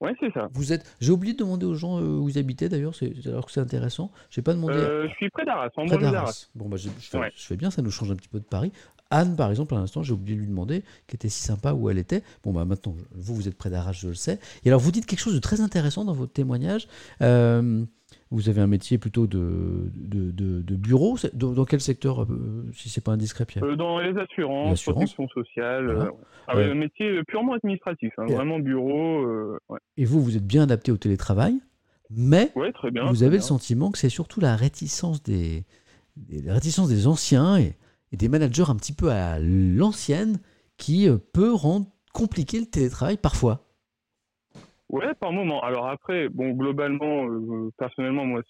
Ouais, 0.00 0.12
c'est 0.20 0.30
ça. 0.32 0.48
Vous 0.52 0.74
êtes. 0.74 0.84
J'ai 1.00 1.10
oublié 1.10 1.32
de 1.32 1.38
demander 1.38 1.64
aux 1.64 1.74
gens 1.74 1.98
euh, 1.98 2.04
où 2.04 2.24
vous 2.24 2.36
habitez 2.36 2.68
d'ailleurs, 2.68 2.92
alors 3.26 3.46
que 3.46 3.52
c'est 3.52 3.60
intéressant. 3.60 4.10
J'ai 4.28 4.42
pas 4.42 4.52
demandé. 4.52 4.74
Euh, 4.74 5.08
je 5.08 5.14
suis 5.14 5.30
près 5.30 5.46
d'Arras, 5.46 5.70
en 5.76 5.86
près 5.86 5.96
d'Arras. 5.96 6.48
Bon, 6.54 6.68
bah, 6.68 6.76
je, 6.76 6.90
fais, 6.90 7.18
je, 7.34 7.46
fais, 7.46 7.56
bien, 7.56 7.70
ça 7.70 7.80
nous 7.80 7.90
change 7.90 8.10
un 8.10 8.16
petit 8.16 8.28
peu 8.28 8.38
de 8.38 8.44
Paris. 8.44 8.72
Anne, 9.10 9.36
par 9.36 9.50
exemple, 9.50 9.74
à 9.74 9.78
l'instant, 9.78 10.02
j'ai 10.02 10.12
oublié 10.12 10.36
de 10.36 10.40
lui 10.40 10.48
demander, 10.48 10.82
qui 11.06 11.16
était 11.16 11.28
si 11.28 11.42
sympa 11.42 11.72
où 11.72 11.88
elle 11.90 11.98
était. 11.98 12.22
Bon, 12.42 12.52
bah 12.52 12.64
maintenant, 12.64 12.94
vous, 13.14 13.34
vous 13.34 13.48
êtes 13.48 13.56
près 13.56 13.70
d'Arras, 13.70 13.92
je 13.92 14.08
le 14.08 14.14
sais. 14.14 14.38
Et 14.64 14.68
alors, 14.68 14.80
vous 14.80 14.90
dites 14.90 15.06
quelque 15.06 15.20
chose 15.20 15.34
de 15.34 15.40
très 15.40 15.60
intéressant 15.60 16.04
dans 16.04 16.12
votre 16.12 16.32
témoignage. 16.32 16.88
Euh, 17.22 17.84
vous 18.30 18.48
avez 18.48 18.60
un 18.60 18.66
métier 18.66 18.98
plutôt 18.98 19.26
de, 19.26 19.90
de, 19.94 20.30
de, 20.32 20.76
bureau. 20.76 21.16
Dans, 21.32 21.64
quel 21.64 21.80
secteur, 21.80 22.22
euh, 22.24 22.68
si 22.72 22.88
c'est 22.88 23.02
pas 23.02 23.12
indiscret, 23.12 23.44
Pierre? 23.44 23.64
Euh, 23.64 23.76
Dans 23.76 24.00
les 24.00 24.18
assurances, 24.18 24.82
protection 24.82 25.28
sociale. 25.28 26.10
Ah 26.48 26.56
un 26.56 26.74
métier 26.74 27.22
purement 27.24 27.54
administratif, 27.54 28.12
hein, 28.18 28.26
vraiment 28.26 28.58
bureau. 28.58 29.56
Et 29.96 30.04
vous, 30.04 30.22
vous 30.22 30.36
êtes 30.36 30.46
bien 30.46 30.62
adapté 30.62 30.90
au 30.92 30.96
télétravail, 30.96 31.60
mais 32.10 32.52
bien, 32.92 33.06
vous 33.06 33.22
avez 33.22 33.36
le 33.36 33.42
sentiment 33.42 33.90
que 33.90 33.98
c'est 33.98 34.08
surtout 34.08 34.40
la 34.40 34.54
réticence 34.54 35.22
des, 35.22 35.64
la 36.30 36.54
réticence 36.54 36.88
des 36.88 37.06
anciens 37.06 37.58
et 37.58 37.74
et 38.16 38.18
des 38.18 38.28
managers 38.28 38.64
un 38.68 38.76
petit 38.76 38.94
peu 38.94 39.10
à 39.10 39.38
l'ancienne 39.38 40.38
qui 40.78 41.08
euh, 41.08 41.18
peut 41.32 41.52
rendre 41.52 41.86
compliqué 42.12 42.58
le 42.58 42.66
télétravail 42.66 43.18
parfois. 43.18 43.60
Ouais, 44.88 45.14
par 45.20 45.32
moment. 45.32 45.60
Alors 45.62 45.88
après, 45.88 46.28
bon, 46.28 46.52
globalement, 46.52 47.26
euh, 47.28 47.70
personnellement, 47.76 48.24
moi, 48.24 48.42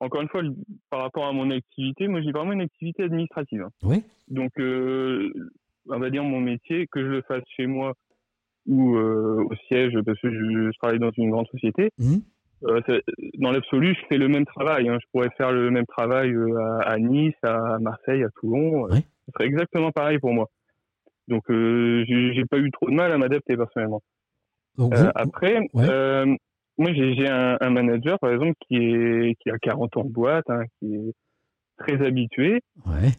encore 0.00 0.22
une 0.22 0.28
fois, 0.28 0.42
par 0.90 1.00
rapport 1.00 1.26
à 1.26 1.32
mon 1.32 1.50
activité, 1.50 2.08
moi, 2.08 2.22
j'ai 2.22 2.32
vraiment 2.32 2.52
une 2.52 2.62
activité 2.62 3.04
administrative. 3.04 3.62
Hein. 3.62 3.70
Oui. 3.82 4.02
Donc, 4.28 4.50
euh, 4.58 5.32
on 5.88 5.98
va 5.98 6.10
dire 6.10 6.24
mon 6.24 6.40
métier, 6.40 6.86
que 6.90 7.00
je 7.00 7.06
le 7.06 7.22
fasse 7.22 7.44
chez 7.56 7.66
moi 7.66 7.94
ou 8.66 8.96
au 8.96 9.54
siège, 9.68 9.92
parce 10.06 10.18
que 10.20 10.30
je, 10.30 10.70
travaille 10.78 10.98
dans 10.98 11.10
une 11.18 11.30
grande 11.30 11.46
société. 11.48 11.90
Mmh. 11.98 12.16
Dans 12.62 13.50
l'absolu, 13.50 13.94
je 13.94 14.06
fais 14.08 14.18
le 14.18 14.28
même 14.28 14.46
travail. 14.46 14.88
Hein. 14.88 14.98
Je 15.00 15.06
pourrais 15.12 15.30
faire 15.36 15.52
le 15.52 15.70
même 15.70 15.86
travail 15.86 16.34
à, 16.84 16.98
Nice, 16.98 17.34
à 17.42 17.78
Marseille, 17.78 18.22
à 18.22 18.28
Toulon. 18.40 18.86
Oui 18.90 19.04
ce 19.26 19.32
serait 19.32 19.48
exactement 19.48 19.92
pareil 19.92 20.18
pour 20.18 20.32
moi. 20.32 20.50
Donc, 21.28 21.42
euh, 21.50 22.04
j'ai 22.06 22.44
pas 22.44 22.58
eu 22.58 22.70
trop 22.70 22.90
de 22.90 22.94
mal 22.94 23.10
à 23.12 23.18
m'adapter 23.18 23.56
personnellement. 23.56 24.02
Euh, 24.78 25.10
après, 25.14 25.60
euh, 25.76 26.26
moi, 26.76 26.92
j'ai 26.92 27.28
un, 27.28 27.56
un, 27.60 27.70
manager, 27.70 28.18
par 28.18 28.32
exemple, 28.32 28.54
qui, 28.66 28.76
est, 28.76 29.36
qui 29.40 29.50
a 29.50 29.58
40 29.58 29.96
ans 29.96 30.04
de 30.04 30.12
boîte, 30.12 30.50
hein, 30.50 30.64
qui 30.78 30.94
est 30.94 31.14
très 31.78 32.04
habitué. 32.04 32.60
Ouais. 32.84 33.12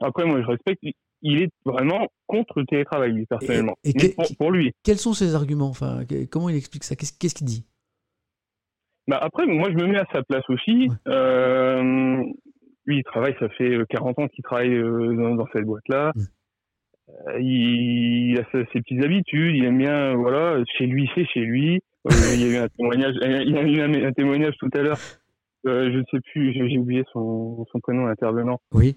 après, 0.00 0.24
moi, 0.26 0.42
je 0.42 0.46
respecte. 0.46 0.82
Il 1.24 1.40
est 1.40 1.52
vraiment 1.64 2.08
contre 2.26 2.58
le 2.58 2.66
télétravail, 2.66 3.12
lui, 3.12 3.26
personnellement. 3.26 3.76
Et, 3.84 3.94
pour, 4.36 4.50
lui. 4.50 4.72
Quels 4.82 4.98
sont 4.98 5.14
ses 5.14 5.36
arguments? 5.36 5.68
Enfin, 5.68 6.00
Comment 6.28 6.48
il 6.48 6.56
explique 6.56 6.82
ça? 6.82 6.96
Qu'est-ce 6.96 7.34
qu'il 7.34 7.46
dit? 7.46 7.64
Bah 9.08 9.18
Après, 9.20 9.46
moi, 9.46 9.68
je 9.70 9.76
me 9.76 9.86
mets 9.86 9.98
à 9.98 10.06
sa 10.12 10.22
place 10.22 10.44
aussi 10.48 10.88
lui, 12.86 12.98
il 12.98 13.04
travaille, 13.04 13.34
ça 13.38 13.48
fait 13.50 13.78
40 13.88 14.18
ans 14.18 14.28
qu'il 14.28 14.42
travaille 14.42 14.76
dans, 14.80 15.46
cette 15.52 15.64
boîte-là. 15.64 16.12
Il, 17.38 18.38
a 18.38 18.44
ses, 18.52 18.80
petites 18.80 19.04
habitudes, 19.04 19.54
il 19.56 19.64
aime 19.64 19.78
bien, 19.78 20.14
voilà, 20.14 20.62
chez 20.78 20.86
lui, 20.86 21.10
c'est 21.14 21.26
chez 21.26 21.40
lui. 21.40 21.80
il 22.34 22.40
y 22.40 22.44
a 22.44 22.52
eu 22.52 22.56
un 22.56 22.68
témoignage, 22.68 23.14
il 23.22 23.50
y 23.50 23.58
a 23.58 23.62
eu 23.62 24.04
un, 24.04 24.12
témoignage 24.12 24.54
tout 24.58 24.70
à 24.74 24.78
l'heure. 24.78 24.98
je 25.64 25.96
ne 25.96 26.04
sais 26.10 26.20
plus, 26.32 26.52
j'ai 26.52 26.78
oublié 26.78 27.04
son, 27.12 27.64
son 27.70 27.80
prénom, 27.80 28.06
intervenant. 28.06 28.60
Oui. 28.72 28.96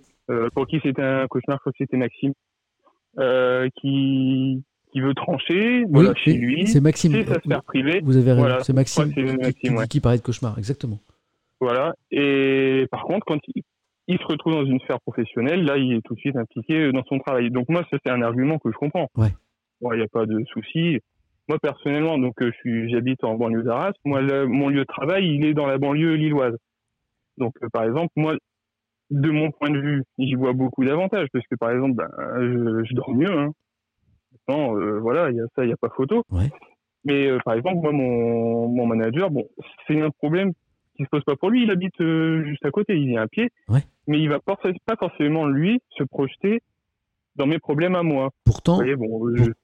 pour 0.54 0.68
qui 0.68 0.80
c'était 0.84 1.04
un 1.04 1.28
cauchemar, 1.28 1.58
je 1.58 1.62
crois 1.62 1.72
que 1.72 1.78
c'était 1.80 1.98
Maxime, 1.98 2.34
qui 3.82 4.64
qui 4.96 5.02
veut 5.02 5.14
trancher, 5.14 5.84
voilà, 5.90 6.16
chez 6.16 6.32
lui. 6.32 6.68
C'est 6.68 6.80
Maxime. 6.80 7.12
C'est 7.12 7.26
sa 7.26 7.42
sphère 7.42 7.64
privée. 7.64 8.00
Vous 8.02 8.16
avez 8.16 8.32
raison. 8.32 8.64
C'est 8.64 8.72
Maxime, 8.72 9.12
qui, 9.90 10.00
parlait 10.00 10.20
de 10.20 10.24
cauchemar, 10.24 10.58
exactement. 10.58 11.00
Voilà. 11.60 11.94
Et 12.12 12.88
par 12.92 13.04
contre, 13.04 13.26
quand 13.26 13.40
il, 14.08 14.18
se 14.18 14.26
retrouve 14.26 14.54
dans 14.54 14.64
une 14.64 14.80
sphère 14.80 15.02
professionnelle, 15.02 15.66
là, 15.66 15.76
il 15.76 15.96
est 15.96 16.02
tout 16.02 16.16
de 16.16 16.20
suite 16.20 16.38
impliqué 16.38 16.94
dans 16.94 17.04
son 17.10 17.20
travail. 17.20 17.52
Donc 17.52 17.68
moi, 17.68 17.84
ça 17.92 17.98
c'est 18.06 18.12
un 18.12 18.22
argument 18.22 18.58
que 18.58 18.72
je 18.72 18.78
comprends. 18.78 19.10
Ouais. 19.18 19.34
Il 19.82 19.98
n'y 19.98 20.04
a 20.04 20.08
pas 20.08 20.26
de 20.26 20.42
souci. 20.46 21.00
Moi 21.50 21.60
personnellement, 21.60 22.18
donc 22.18 22.42
euh, 22.42 22.52
je 22.54 22.58
suis, 22.60 22.90
j'habite 22.90 23.22
en 23.26 23.36
banlieue 23.36 23.64
d'Arras. 23.64 23.92
Moi, 24.06 24.22
mon 24.48 24.70
lieu 24.70 24.80
de 24.80 24.86
travail, 24.86 25.28
il 25.28 25.46
est 25.46 25.54
dans 25.54 25.68
la 25.68 25.78
banlieue 25.78 26.14
lilloise. 26.14 26.56
Donc, 27.38 27.54
euh, 27.62 27.68
par 27.70 27.84
exemple, 27.84 28.14
moi, 28.16 28.36
de 29.10 29.30
mon 29.30 29.52
point 29.52 29.70
de 29.72 29.80
vue, 29.80 30.04
j'y 30.18 30.36
vois 30.36 30.54
beaucoup 30.54 30.86
d'avantages 30.86 31.28
parce 31.34 31.46
que, 31.48 31.56
par 31.56 31.72
exemple, 31.72 31.96
ben, 31.96 32.10
je, 32.40 32.86
je 32.86 32.96
dors 32.96 33.14
mieux. 33.14 33.38
Hein. 33.38 33.52
Euh, 34.50 35.00
voilà, 35.00 35.30
il 35.32 35.38
y 35.38 35.42
a 35.42 35.46
ça, 35.56 35.64
il 35.64 35.68
n'y 35.68 35.74
a 35.74 35.78
pas 35.78 35.90
photo. 35.90 36.24
Mais 37.04 37.28
euh, 37.28 37.38
par 37.46 37.54
exemple, 37.54 37.78
moi, 37.82 37.92
mon, 37.92 38.68
mon 38.68 38.86
manager, 38.86 39.30
bon, 39.30 39.48
c'est 39.88 40.02
un 40.02 40.10
problème 40.10 40.54
qui 40.98 41.04
se 41.04 41.10
pose 41.10 41.24
pas 41.24 41.36
pour 41.36 41.50
lui. 41.50 41.64
Il 41.64 41.72
habite 41.72 42.00
euh, 42.02 42.44
juste 42.46 42.66
à 42.66 42.72
côté, 42.72 42.98
il 42.98 43.12
est 43.12 43.18
à 43.18 43.28
pied. 43.28 43.52
Mais 44.08 44.20
il 44.20 44.30
va 44.30 44.40
pas, 44.40 44.58
pas 44.86 44.96
forcément 44.96 45.46
lui 45.46 45.82
se 45.98 46.04
projeter 46.04 46.62
dans 47.36 47.48
mes 47.48 47.60
problèmes 47.60 47.96
à 47.96 48.04
moi. 48.04 48.32
Pourtant, 48.46 48.80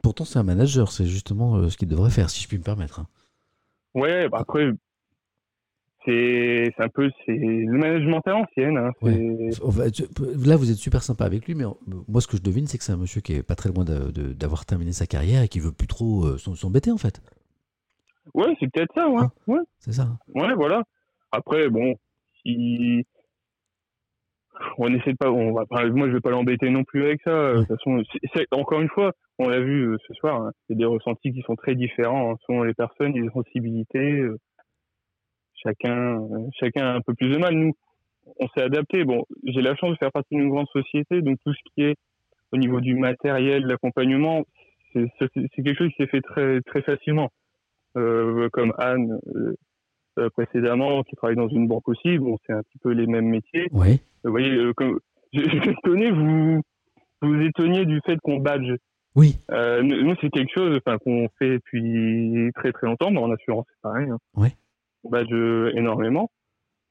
pourtant 0.03 0.25
c'est 0.25 0.39
un 0.39 0.43
manager, 0.43 0.91
c'est 0.91 1.05
justement 1.05 1.69
ce 1.69 1.77
qu'il 1.77 1.87
devrait 1.87 2.09
faire, 2.09 2.29
si 2.29 2.43
je 2.43 2.47
puis 2.47 2.57
me 2.57 2.63
permettre. 2.63 2.99
Hein. 2.99 3.07
Ouais, 3.93 4.29
bah 4.29 4.39
après, 4.41 4.71
c'est 6.05 6.73
un 6.79 6.89
peu 6.89 7.09
c'est 7.25 7.33
le 7.33 7.77
management 7.77 8.21
à 8.25 8.31
l'ancienne. 8.31 8.77
Hein, 8.77 8.91
là, 9.01 10.55
vous 10.55 10.71
êtes 10.71 10.77
super 10.77 11.03
sympa 11.03 11.25
avec 11.25 11.45
lui, 11.45 11.55
mais 11.55 11.65
moi, 12.07 12.21
ce 12.21 12.27
que 12.27 12.37
je 12.37 12.41
devine, 12.41 12.67
c'est 12.67 12.77
que 12.77 12.83
c'est 12.83 12.93
un 12.93 12.97
monsieur 12.97 13.21
qui 13.21 13.33
est 13.33 13.43
pas 13.43 13.55
très 13.55 13.69
loin 13.69 13.85
d'avoir 13.85 14.65
terminé 14.65 14.91
sa 14.91 15.05
carrière 15.05 15.43
et 15.43 15.47
qui 15.47 15.59
veut 15.59 15.71
plus 15.71 15.87
trop 15.87 16.25
euh, 16.25 16.37
s'embêter, 16.37 16.91
en 16.91 16.97
fait. 16.97 17.21
Ouais, 18.33 18.53
c'est 18.59 18.71
peut-être 18.71 18.93
ça, 18.95 19.09
ouais. 19.09 19.21
Hein 19.21 19.31
ouais. 19.47 19.61
C'est 19.79 19.93
ça. 19.93 20.07
Ouais, 20.33 20.53
voilà. 20.55 20.83
Après, 21.31 21.69
bon, 21.69 21.95
si 22.41 23.05
on 24.77 24.93
essaie 24.93 25.13
de 25.13 25.17
pas, 25.17 25.31
on 25.31 25.53
va 25.53 25.65
moi, 25.89 26.07
je 26.07 26.13
vais 26.13 26.21
pas 26.21 26.29
l'embêter 26.29 26.69
non 26.69 26.83
plus 26.83 27.03
avec 27.03 27.21
ça. 27.23 27.53
De 27.53 27.59
toute 27.59 27.67
façon, 27.67 28.03
encore 28.51 28.81
une 28.81 28.89
fois, 28.89 29.11
on 29.39 29.47
l'a 29.47 29.59
vu 29.59 29.87
euh, 29.87 29.97
ce 30.07 30.13
soir, 30.15 30.41
hein, 30.41 30.51
c'est 30.67 30.75
des 30.75 30.85
ressentis 30.85 31.33
qui 31.33 31.41
sont 31.41 31.55
très 31.55 31.75
différents 31.75 32.35
selon 32.45 32.63
les 32.63 32.73
personnes, 32.73 33.13
les 33.13 33.29
sensibilités. 33.29 34.19
Euh, 34.19 34.37
chacun, 35.63 36.27
chacun 36.59 36.85
a 36.85 36.93
un 36.95 37.01
peu 37.01 37.13
plus 37.13 37.29
de 37.29 37.37
mal. 37.37 37.53
Nous, 37.53 37.73
on 38.39 38.47
s'est 38.49 38.61
adapté. 38.61 39.03
Bon, 39.03 39.25
j'ai 39.43 39.61
la 39.61 39.75
chance 39.75 39.91
de 39.91 39.97
faire 39.97 40.11
partie 40.11 40.35
d'une 40.35 40.49
grande 40.49 40.67
société, 40.73 41.21
donc 41.21 41.37
tout 41.45 41.53
ce 41.53 41.59
qui 41.73 41.83
est 41.83 41.95
au 42.51 42.57
niveau 42.57 42.81
du 42.81 42.95
matériel, 42.95 43.65
l'accompagnement, 43.65 44.43
c'est 44.93 45.07
quelque 45.55 45.77
chose 45.77 45.89
qui 45.89 46.03
s'est 46.03 46.07
fait 46.07 46.21
très 46.21 46.61
très 46.61 46.81
facilement. 46.81 47.29
Euh, 47.97 48.47
comme 48.51 48.73
Anne 48.77 49.19
euh, 50.17 50.29
précédemment, 50.29 51.03
qui 51.03 51.15
travaille 51.15 51.35
dans 51.35 51.49
une 51.49 51.67
banque 51.67 51.87
aussi, 51.87 52.17
bon, 52.17 52.37
c'est 52.45 52.53
un 52.53 52.63
petit 52.63 52.77
peu 52.79 52.91
les 52.91 53.07
mêmes 53.07 53.27
métiers. 53.27 53.67
Oui. 53.71 54.01
Vous 54.23 54.31
voyez, 54.31 54.51
euh, 54.51 54.73
comme 54.73 54.99
je, 55.33 55.41
je 55.41 56.11
vous 56.13 56.61
vous 57.21 57.41
étonniez 57.41 57.85
du 57.85 57.99
fait 58.05 58.17
qu'on 58.17 58.37
badge. 58.37 58.73
Oui. 59.15 59.37
Euh, 59.51 59.81
nous, 59.83 60.15
c'est 60.21 60.29
quelque 60.29 60.51
chose, 60.53 60.79
qu'on 61.03 61.27
fait 61.37 61.53
depuis 61.53 62.49
très 62.55 62.71
très 62.71 62.87
longtemps, 62.87 63.11
mais 63.11 63.19
en 63.19 63.31
assurance, 63.31 63.65
c'est 63.69 63.81
pareil. 63.81 64.09
Hein. 64.09 64.17
Oui 64.35 64.49
badge 65.09 65.33
énormément. 65.75 66.29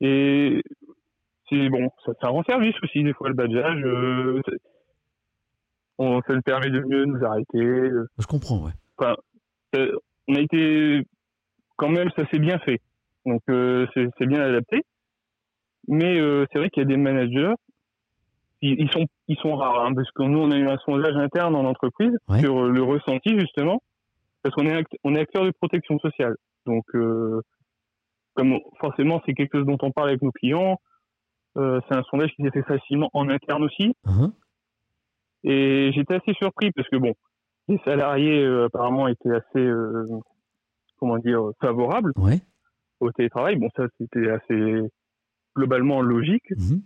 Et 0.00 0.62
c'est 1.50 1.68
bon, 1.68 1.90
ça, 2.06 2.12
ça, 2.20 2.28
rend 2.28 2.42
service 2.44 2.74
aussi 2.82 3.02
des 3.02 3.12
fois 3.12 3.28
le 3.28 3.34
badgeage. 3.34 3.82
Euh, 3.84 4.40
on, 5.98 6.22
ça 6.22 6.34
nous 6.34 6.42
permet 6.42 6.70
de 6.70 6.80
mieux 6.80 7.04
nous 7.04 7.24
arrêter. 7.24 7.90
Je 8.18 8.26
comprends, 8.26 8.64
ouais. 8.64 8.72
Enfin, 8.96 9.16
on 10.28 10.34
a 10.34 10.40
été 10.40 11.02
quand 11.76 11.88
même, 11.88 12.10
ça 12.16 12.26
s'est 12.30 12.38
bien 12.38 12.58
fait. 12.60 12.80
Donc 13.26 13.42
euh, 13.50 13.86
c'est 13.94 14.26
bien 14.26 14.40
adapté. 14.40 14.82
Mais 15.88 16.18
euh, 16.18 16.46
c'est 16.52 16.58
vrai 16.58 16.70
qu'il 16.70 16.82
y 16.82 16.86
a 16.86 16.88
des 16.88 16.96
managers, 16.96 17.54
ils, 18.62 18.80
ils, 18.80 18.90
sont 18.92 19.06
ils 19.28 19.36
sont 19.38 19.56
rares, 19.56 19.86
hein, 19.86 19.94
parce 19.94 20.10
que 20.12 20.22
nous 20.22 20.38
on 20.38 20.50
a 20.50 20.56
eu 20.56 20.68
un 20.68 20.78
sondage 20.78 21.16
interne 21.16 21.56
en 21.56 21.64
entreprise 21.64 22.12
sur 22.38 22.62
le 22.62 22.82
ressenti 22.82 23.38
justement, 23.38 23.82
parce 24.42 24.54
qu'on 24.54 24.66
est 24.66 24.84
on 25.04 25.14
est 25.14 25.20
acteur 25.20 25.44
de 25.44 25.50
protection 25.50 25.98
sociale. 25.98 26.36
Donc 26.66 26.84
comme 28.34 28.58
forcément 28.80 29.20
c'est 29.26 29.34
quelque 29.34 29.58
chose 29.58 29.66
dont 29.66 29.78
on 29.82 29.90
parle 29.90 30.10
avec 30.10 30.22
nos 30.22 30.32
clients, 30.32 30.78
euh, 31.56 31.80
c'est 31.88 31.96
un 31.96 32.02
sondage 32.04 32.32
qui 32.36 32.42
s'est 32.42 32.50
fait 32.50 32.62
facilement 32.62 33.10
en 33.12 33.28
interne 33.28 33.64
aussi. 33.64 33.94
Uh-huh. 34.06 34.32
Et 35.42 35.90
j'étais 35.92 36.14
assez 36.14 36.34
surpris 36.34 36.70
parce 36.72 36.88
que 36.88 36.96
bon, 36.96 37.14
les 37.68 37.78
salariés 37.84 38.44
euh, 38.44 38.66
apparemment 38.66 39.08
étaient 39.08 39.30
assez, 39.30 39.58
euh, 39.58 40.06
comment 40.98 41.18
dire, 41.18 41.50
favorables 41.60 42.12
au 43.00 43.10
télétravail. 43.12 43.56
Bon, 43.56 43.68
ça 43.76 43.86
c'était 43.98 44.30
assez 44.30 44.80
globalement 45.56 46.00
logique. 46.00 46.50
Uh-huh. 46.50 46.80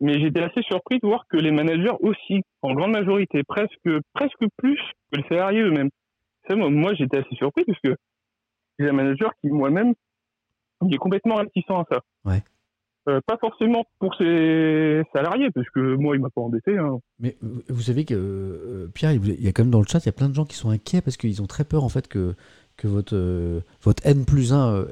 Mais 0.00 0.18
j'étais 0.18 0.42
assez 0.42 0.62
surpris 0.62 0.98
de 0.98 1.06
voir 1.06 1.26
que 1.28 1.36
les 1.36 1.50
managers 1.50 1.96
aussi, 2.00 2.42
en 2.62 2.72
grande 2.72 2.92
majorité, 2.92 3.42
presque, 3.42 3.90
presque 4.14 4.44
plus 4.56 4.80
que 5.12 5.18
les 5.18 5.28
salariés 5.28 5.60
eux-mêmes. 5.60 5.90
Moi, 6.48 6.70
moi 6.70 6.94
j'étais 6.94 7.18
assez 7.18 7.34
surpris 7.36 7.64
parce 7.64 7.78
que 7.80 7.94
j'ai 8.78 8.88
un 8.88 8.92
manager 8.92 9.32
qui 9.40 9.50
moi-même 9.50 9.94
il 10.86 10.94
est 10.94 10.98
complètement 10.98 11.36
réticent 11.36 11.70
à 11.70 11.84
ça. 11.90 12.00
Ouais. 12.24 12.42
Euh, 13.08 13.20
pas 13.26 13.38
forcément 13.38 13.84
pour 13.98 14.14
ses 14.16 15.02
salariés, 15.14 15.50
parce 15.50 15.68
que 15.70 15.94
moi, 15.94 16.16
il 16.16 16.22
m'a 16.22 16.28
pas 16.28 16.42
embêté. 16.42 16.76
Hein. 16.76 16.98
Mais 17.18 17.36
vous 17.40 17.80
savez 17.80 18.04
que, 18.04 18.14
euh, 18.14 18.88
Pierre, 18.92 19.12
il 19.12 19.42
y 19.42 19.48
a 19.48 19.52
quand 19.52 19.62
même 19.62 19.70
dans 19.70 19.80
le 19.80 19.86
chat, 19.86 20.00
il 20.00 20.06
y 20.06 20.10
a 20.10 20.12
plein 20.12 20.28
de 20.28 20.34
gens 20.34 20.44
qui 20.44 20.56
sont 20.56 20.68
inquiets 20.68 21.00
parce 21.00 21.16
qu'ils 21.16 21.40
ont 21.40 21.46
très 21.46 21.64
peur, 21.64 21.82
en 21.82 21.88
fait, 21.88 22.08
que, 22.08 22.34
que 22.76 22.86
votre, 22.88 23.16
euh, 23.16 23.60
votre 23.82 24.06
N 24.06 24.26
plus 24.26 24.52
1 24.52 24.86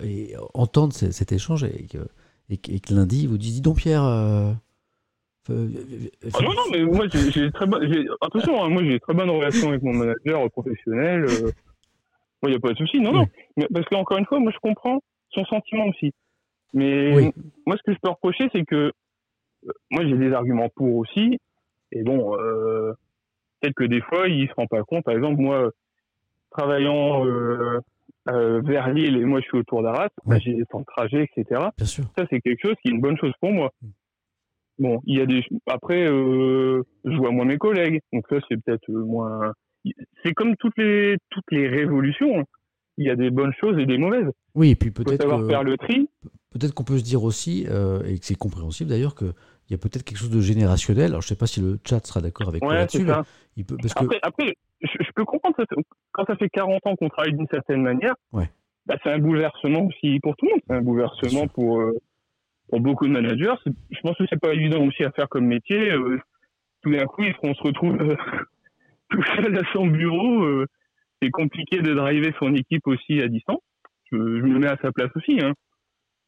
entende 0.55 0.92
cet 0.94 1.33
échange 1.33 1.65
et 1.65 1.86
que, 1.86 1.99
et, 2.49 2.57
que 2.57 2.94
lundi, 2.94 3.25
il 3.25 3.28
vous 3.28 3.39
dise 3.39 3.57
Dis 3.57 3.60
donc, 3.60 3.76
Pierre. 3.76 4.02
Ah 4.02 4.55
non, 5.50 6.52
non, 6.55 6.62
mais 6.73 6.84
moi, 6.84 7.07
j'ai 7.08 7.50
très 7.52 7.67
bonne. 7.67 8.07
Attention, 8.23 8.65
hein, 8.65 8.68
moi, 8.68 8.84
j'ai 8.84 9.00
très 9.00 9.15
bonne 9.15 9.31
relation 9.31 9.68
avec 9.68 9.83
mon 9.83 9.92
manager 9.92 10.50
professionnel. 10.50 11.26
Moi, 12.42 12.44
il 12.44 12.50
n'y 12.50 12.57
a 12.57 12.60
pas 12.60 12.73
de 12.73 12.76
souci. 12.76 13.00
Non, 13.00 13.12
non. 13.12 13.26
Mais, 13.57 13.67
parce 13.73 13.86
qu'encore 13.86 14.18
une 14.18 14.26
fois, 14.26 14.41
moi, 14.41 14.52
je 14.52 14.58
comprends 14.60 15.00
son 15.31 15.45
sentiment 15.45 15.87
aussi. 15.87 16.13
Mais 16.75 17.33
moi, 17.67 17.77
ce 17.77 17.83
que 17.83 17.93
je 17.93 17.99
peux 18.03 18.11
reprocher, 18.11 18.49
c'est 18.53 18.65
que 18.65 18.93
euh, 19.67 19.73
moi, 19.91 20.07
j'ai 20.07 20.17
des 20.17 20.33
arguments 20.33 20.69
pour 20.75 20.97
aussi. 20.97 21.39
Et 21.93 22.03
bon, 22.03 22.37
euh, 22.39 22.93
peut-être 23.61 23.75
que 23.75 23.85
des 23.85 24.01
fois, 24.03 24.29
il 24.29 24.49
se 24.49 24.55
rend 24.55 24.67
pas 24.67 24.83
compte. 24.83 25.05
Par 25.05 25.15
exemple, 25.15 25.41
moi, 25.41 25.71
travaillant 26.51 27.25
euh, 27.27 27.81
euh 28.29 28.61
vers 28.63 28.93
Lille 28.93 29.17
et 29.17 29.25
moi, 29.25 29.41
je 29.41 29.47
suis 29.47 29.59
autour 29.59 29.83
d'Arras, 29.83 30.09
bah, 30.27 30.39
j'ai 30.39 30.55
des 30.55 30.67
temps 30.67 30.81
de 30.81 30.85
trajet, 30.85 31.25
etc. 31.25 31.63
Bien 31.77 31.87
sûr. 31.87 32.05
Ça, 32.17 32.27
c'est 32.31 32.41
quelque 32.41 32.61
chose 32.67 32.77
qui 32.83 32.89
est 32.89 32.93
une 32.93 33.01
bonne 33.01 33.19
chose 33.19 33.33
pour 33.41 33.53
moi. 33.53 33.73
Mm. 33.81 33.89
Bon, 34.81 35.01
il 35.07 35.19
y 35.19 35.21
a 35.21 35.27
des. 35.27 35.43
Après, 35.67 36.07
je 36.07 37.17
vois 37.17 37.33
moins 37.33 37.47
mes 37.47 37.59
collègues, 37.59 38.01
donc 38.13 38.25
ça, 38.31 38.37
c'est 38.49 38.63
peut-être 38.63 38.89
moins. 38.89 39.53
C'est 40.23 40.35
comme 40.35 40.55
toutes 40.57 40.77
les 40.79 41.17
toutes 41.31 41.51
les 41.51 41.67
révolutions. 41.67 42.41
Hein 42.41 42.45
il 42.99 43.07
y 43.07 43.10
a 43.10 43.17
des 43.17 43.31
bonnes 43.31 43.52
choses 43.59 43.78
et 43.78 43.86
des 43.86 43.97
mauvaises. 43.97 44.31
Oui, 44.55 44.70
et 44.70 44.75
puis 44.75 44.91
peut-être. 44.91 45.23
savoir 45.23 45.47
faire 45.47 45.62
le 45.62 45.78
tri. 45.78 46.10
Peut-être 46.51 46.75
qu'on 46.75 46.85
peut 46.85 46.99
se 46.99 47.05
dire 47.05 47.23
aussi, 47.23 47.67
euh, 47.70 48.02
et 48.05 48.18
que 48.18 48.25
c'est 48.25 48.35
compréhensible 48.35 48.91
d'ailleurs, 48.91 49.15
qu'il 49.15 49.33
y 49.70 49.75
a 49.75 49.78
peut-être 49.78 50.02
quelque 50.02 50.18
chose 50.18 50.31
de 50.31 50.41
générationnel. 50.41 51.12
Alors, 51.12 51.23
je 51.23 51.27
ne 51.27 51.28
sais 51.28 51.36
pas 51.36 51.47
si 51.47 51.60
le 51.60 51.78
chat 51.86 52.05
sera 52.05 52.20
d'accord 52.20 52.49
avec 52.49 52.62
moi 52.62 52.75
là-dessus. 52.75 53.07
Il 53.57 53.65
peut, 53.65 53.77
parce 53.81 53.94
après, 53.97 54.18
que... 54.18 54.27
après 54.27 54.55
je, 54.81 55.12
peux 55.15 55.25
comprendre, 55.25 55.57
ça, 55.59 55.65
quand 56.12 56.25
ça 56.27 56.36
fait 56.36 56.49
40 56.49 56.86
ans 56.86 56.97
qu'on 56.97 57.09
travaille 57.09 57.35
d'une 57.35 57.49
certaine 57.49 57.83
manière, 57.83 58.15
ouais. 58.33 58.51
bah, 58.86 58.97
c'est 59.02 59.10
un 59.10 59.18
bouleversement 59.18 59.86
aussi 59.86 60.18
pour 60.20 60.36
tout 60.36 60.47
le 60.47 60.52
monde. 60.52 60.60
C'est 60.67 60.75
un 60.75 60.83
bouleversement 60.83 61.47
pour, 61.49 61.81
euh, 61.81 61.93
pour 62.68 62.81
beaucoup 62.81 63.07
de 63.07 63.12
managers. 63.12 63.55
Je 63.91 64.01
pense 64.02 64.17
que 64.17 64.25
c'est 64.28 64.41
pas 64.41 64.55
évident 64.55 64.85
aussi 64.85 65.05
à 65.05 65.12
faire 65.12 65.28
comme 65.28 65.47
métier. 65.47 65.93
Euh, 65.93 66.18
tout 66.83 66.91
d'un 66.91 67.07
coup, 67.07 67.23
on 67.43 67.55
se 67.55 67.62
retrouve 67.62 67.97
tout 69.10 69.23
seul 69.36 69.57
à 69.57 69.62
son 69.73 69.86
bureau 69.86 70.65
c'est 71.21 71.31
compliqué 71.31 71.81
de 71.81 71.95
driver 71.95 72.33
son 72.39 72.55
équipe 72.55 72.87
aussi 72.87 73.21
à 73.21 73.29
distance. 73.29 73.61
Je, 74.11 74.17
me 74.17 74.59
mets 74.59 74.69
à 74.69 74.77
sa 74.83 74.93
place 74.93 75.11
aussi. 75.15 75.41
Hein. 75.41 75.53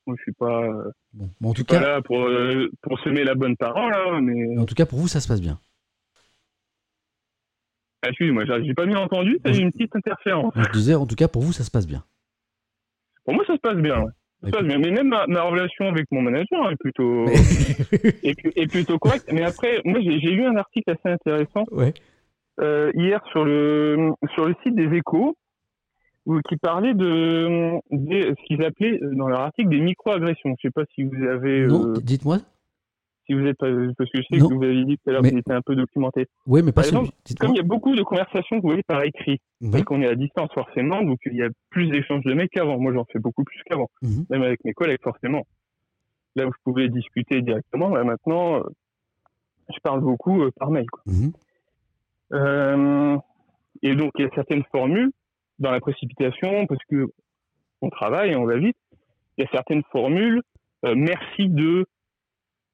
Moi, 0.07 0.17
je 0.19 0.23
suis 0.23 0.33
pas, 0.33 0.69
bon, 1.13 1.31
en 1.51 1.55
tout 1.55 1.65
cas, 1.65 1.81
là 1.81 2.03
pour, 2.03 2.23
euh, 2.23 2.69
pour 2.83 2.99
semer 3.01 3.25
la 3.25 3.35
bonne 3.35 3.57
parole. 3.57 3.93
Hein, 3.95 4.21
mais... 4.23 4.59
En 4.59 4.67
tout 4.67 4.75
cas, 4.75 4.87
pour 4.87 4.99
vous, 4.99 5.09
ça 5.09 5.21
se 5.21 5.29
passe 5.29 5.41
bien. 5.41 5.59
Ah, 8.03 8.09
excuse-moi, 8.09 8.45
j'ai 8.47 8.75
pas 8.75 8.87
bien 8.87 8.99
entendu, 8.99 9.39
eu 9.45 9.59
une 9.59 9.73
petite 9.73 9.95
interférence. 9.95 10.55
Je 10.57 10.73
disais, 10.73 10.95
en 10.95 11.07
tout 11.07 11.17
cas, 11.17 11.29
pour 11.29 11.43
vous, 11.43 11.53
ça 11.53 11.65
se 11.65 11.71
passe 11.71 11.87
bien. 11.87 12.03
Pour 13.25 13.35
moi, 13.35 13.45
ça 13.47 13.55
se 13.55 13.61
passe 13.61 13.77
bien, 13.77 14.01
ouais. 14.01 14.63
mais 14.63 14.79
même 14.79 15.09
ma, 15.09 15.43
relation 15.43 15.87
avec 15.87 16.07
mon 16.11 16.23
manager 16.23 16.71
est 16.71 16.77
plutôt, 16.77 17.27
est, 18.25 18.71
plutôt 18.71 18.99
correcte. 18.99 19.31
Mais 19.31 19.43
après, 19.43 19.83
moi, 19.85 20.01
j'ai 20.01 20.31
lu 20.31 20.47
un 20.47 20.57
article 20.57 20.91
assez 20.91 21.13
intéressant 21.13 21.67
euh, 21.73 21.91
hier 22.59 23.21
sur 23.31 23.45
le, 23.45 24.13
sur 24.35 24.47
le 24.47 24.55
site 24.63 24.75
des 24.75 24.95
échos 24.97 25.37
qui 26.49 26.57
parlait 26.59 26.95
de, 26.95 27.81
ce 27.91 28.47
qu'ils 28.47 28.63
appelaient 28.65 29.01
dans 29.01 29.29
leur 29.29 29.41
article 29.41 29.71
des 29.71 29.81
micro-agressions. 29.81 30.55
Je 30.63 30.69
ne 30.69 30.71
sais 30.71 30.71
pas 30.71 30.85
si 30.95 31.03
vous 31.03 31.25
avez. 31.27 31.67
Non, 31.67 31.93
dites-moi 31.95 32.39
si 33.31 33.35
vous 33.35 33.47
êtes 33.47 33.59
parce 33.59 34.11
que 34.11 34.19
je 34.19 34.23
sais 34.23 34.39
que 34.39 34.55
vous 34.55 34.63
avez 34.63 34.85
dit 34.85 34.97
tout 34.99 35.11
à 35.11 35.13
l'heure 35.13 35.23
que 35.23 35.29
vous 35.29 35.39
étiez 35.39 35.55
un 35.55 35.63
peu 35.63 35.77
documenté. 35.77 36.27
Oui, 36.47 36.63
mais 36.63 36.73
pas 36.73 36.83
par 36.83 36.89
exemple, 36.89 37.11
comme 37.39 37.51
il 37.51 37.59
y 37.59 37.61
a 37.61 37.65
beaucoup 37.65 37.95
de 37.95 38.03
conversations 38.03 38.57
que 38.57 38.63
vous 38.63 38.69
voyez 38.69 38.83
par 38.83 39.03
écrit, 39.05 39.39
oui. 39.61 39.83
qu'on 39.85 40.03
est 40.03 40.09
à 40.09 40.17
distance 40.17 40.51
forcément, 40.53 41.03
donc 41.03 41.19
il 41.27 41.37
y 41.37 41.43
a 41.43 41.49
plus 41.71 41.89
d'échanges 41.91 42.25
de 42.25 42.35
mails 42.35 42.49
qu'avant. 42.49 42.79
Moi, 42.79 42.93
j'en 42.93 43.05
fais 43.05 43.21
beaucoup 43.21 43.45
plus 43.45 43.61
qu'avant, 43.67 43.89
mhm. 44.03 44.25
même 44.31 44.43
avec 44.43 44.65
mes 44.65 44.73
collègues 44.73 45.03
forcément. 45.03 45.47
Là 46.37 46.47
où 46.47 46.51
je 46.53 46.59
pouvais 46.65 46.89
discuter 46.89 47.41
directement, 47.43 47.89
là, 47.91 48.05
maintenant, 48.05 48.57
euh, 48.57 48.63
je 49.73 49.79
parle 49.83 50.01
beaucoup 50.01 50.43
euh, 50.43 50.51
par 50.57 50.71
mail. 50.71 50.87
Mhm. 51.07 51.33
Euh, 52.33 53.17
et 53.83 53.95
donc, 53.95 54.13
il 54.19 54.25
y 54.25 54.29
a 54.29 54.31
certaines 54.35 54.65
formules 54.71 55.11
dans 55.59 55.71
la 55.71 55.81
précipitation, 55.81 56.67
parce 56.67 56.83
que 56.89 57.07
on 57.83 57.91
travaille, 57.91 58.37
on 58.37 58.45
va 58.45 58.57
vite. 58.57 58.77
Il 59.37 59.45
y 59.45 59.47
a 59.47 59.51
certaines 59.51 59.83
formules. 59.93 60.43
merci 60.83 61.49
de 61.49 61.87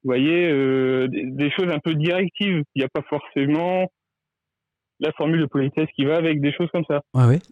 vous 0.03 0.13
voyez, 0.13 0.49
euh, 0.49 1.07
des, 1.09 1.51
choses 1.51 1.69
un 1.69 1.79
peu 1.79 1.93
directives. 1.93 2.63
Il 2.75 2.79
n'y 2.79 2.85
a 2.85 2.87
pas 2.87 3.01
forcément 3.09 3.91
la 5.01 5.11
formule 5.11 5.41
de 5.41 5.45
politesse 5.47 5.89
qui 5.95 6.05
va 6.05 6.15
avec 6.15 6.39
des 6.39 6.53
choses 6.53 6.69
comme 6.71 6.85
ça. 6.85 7.01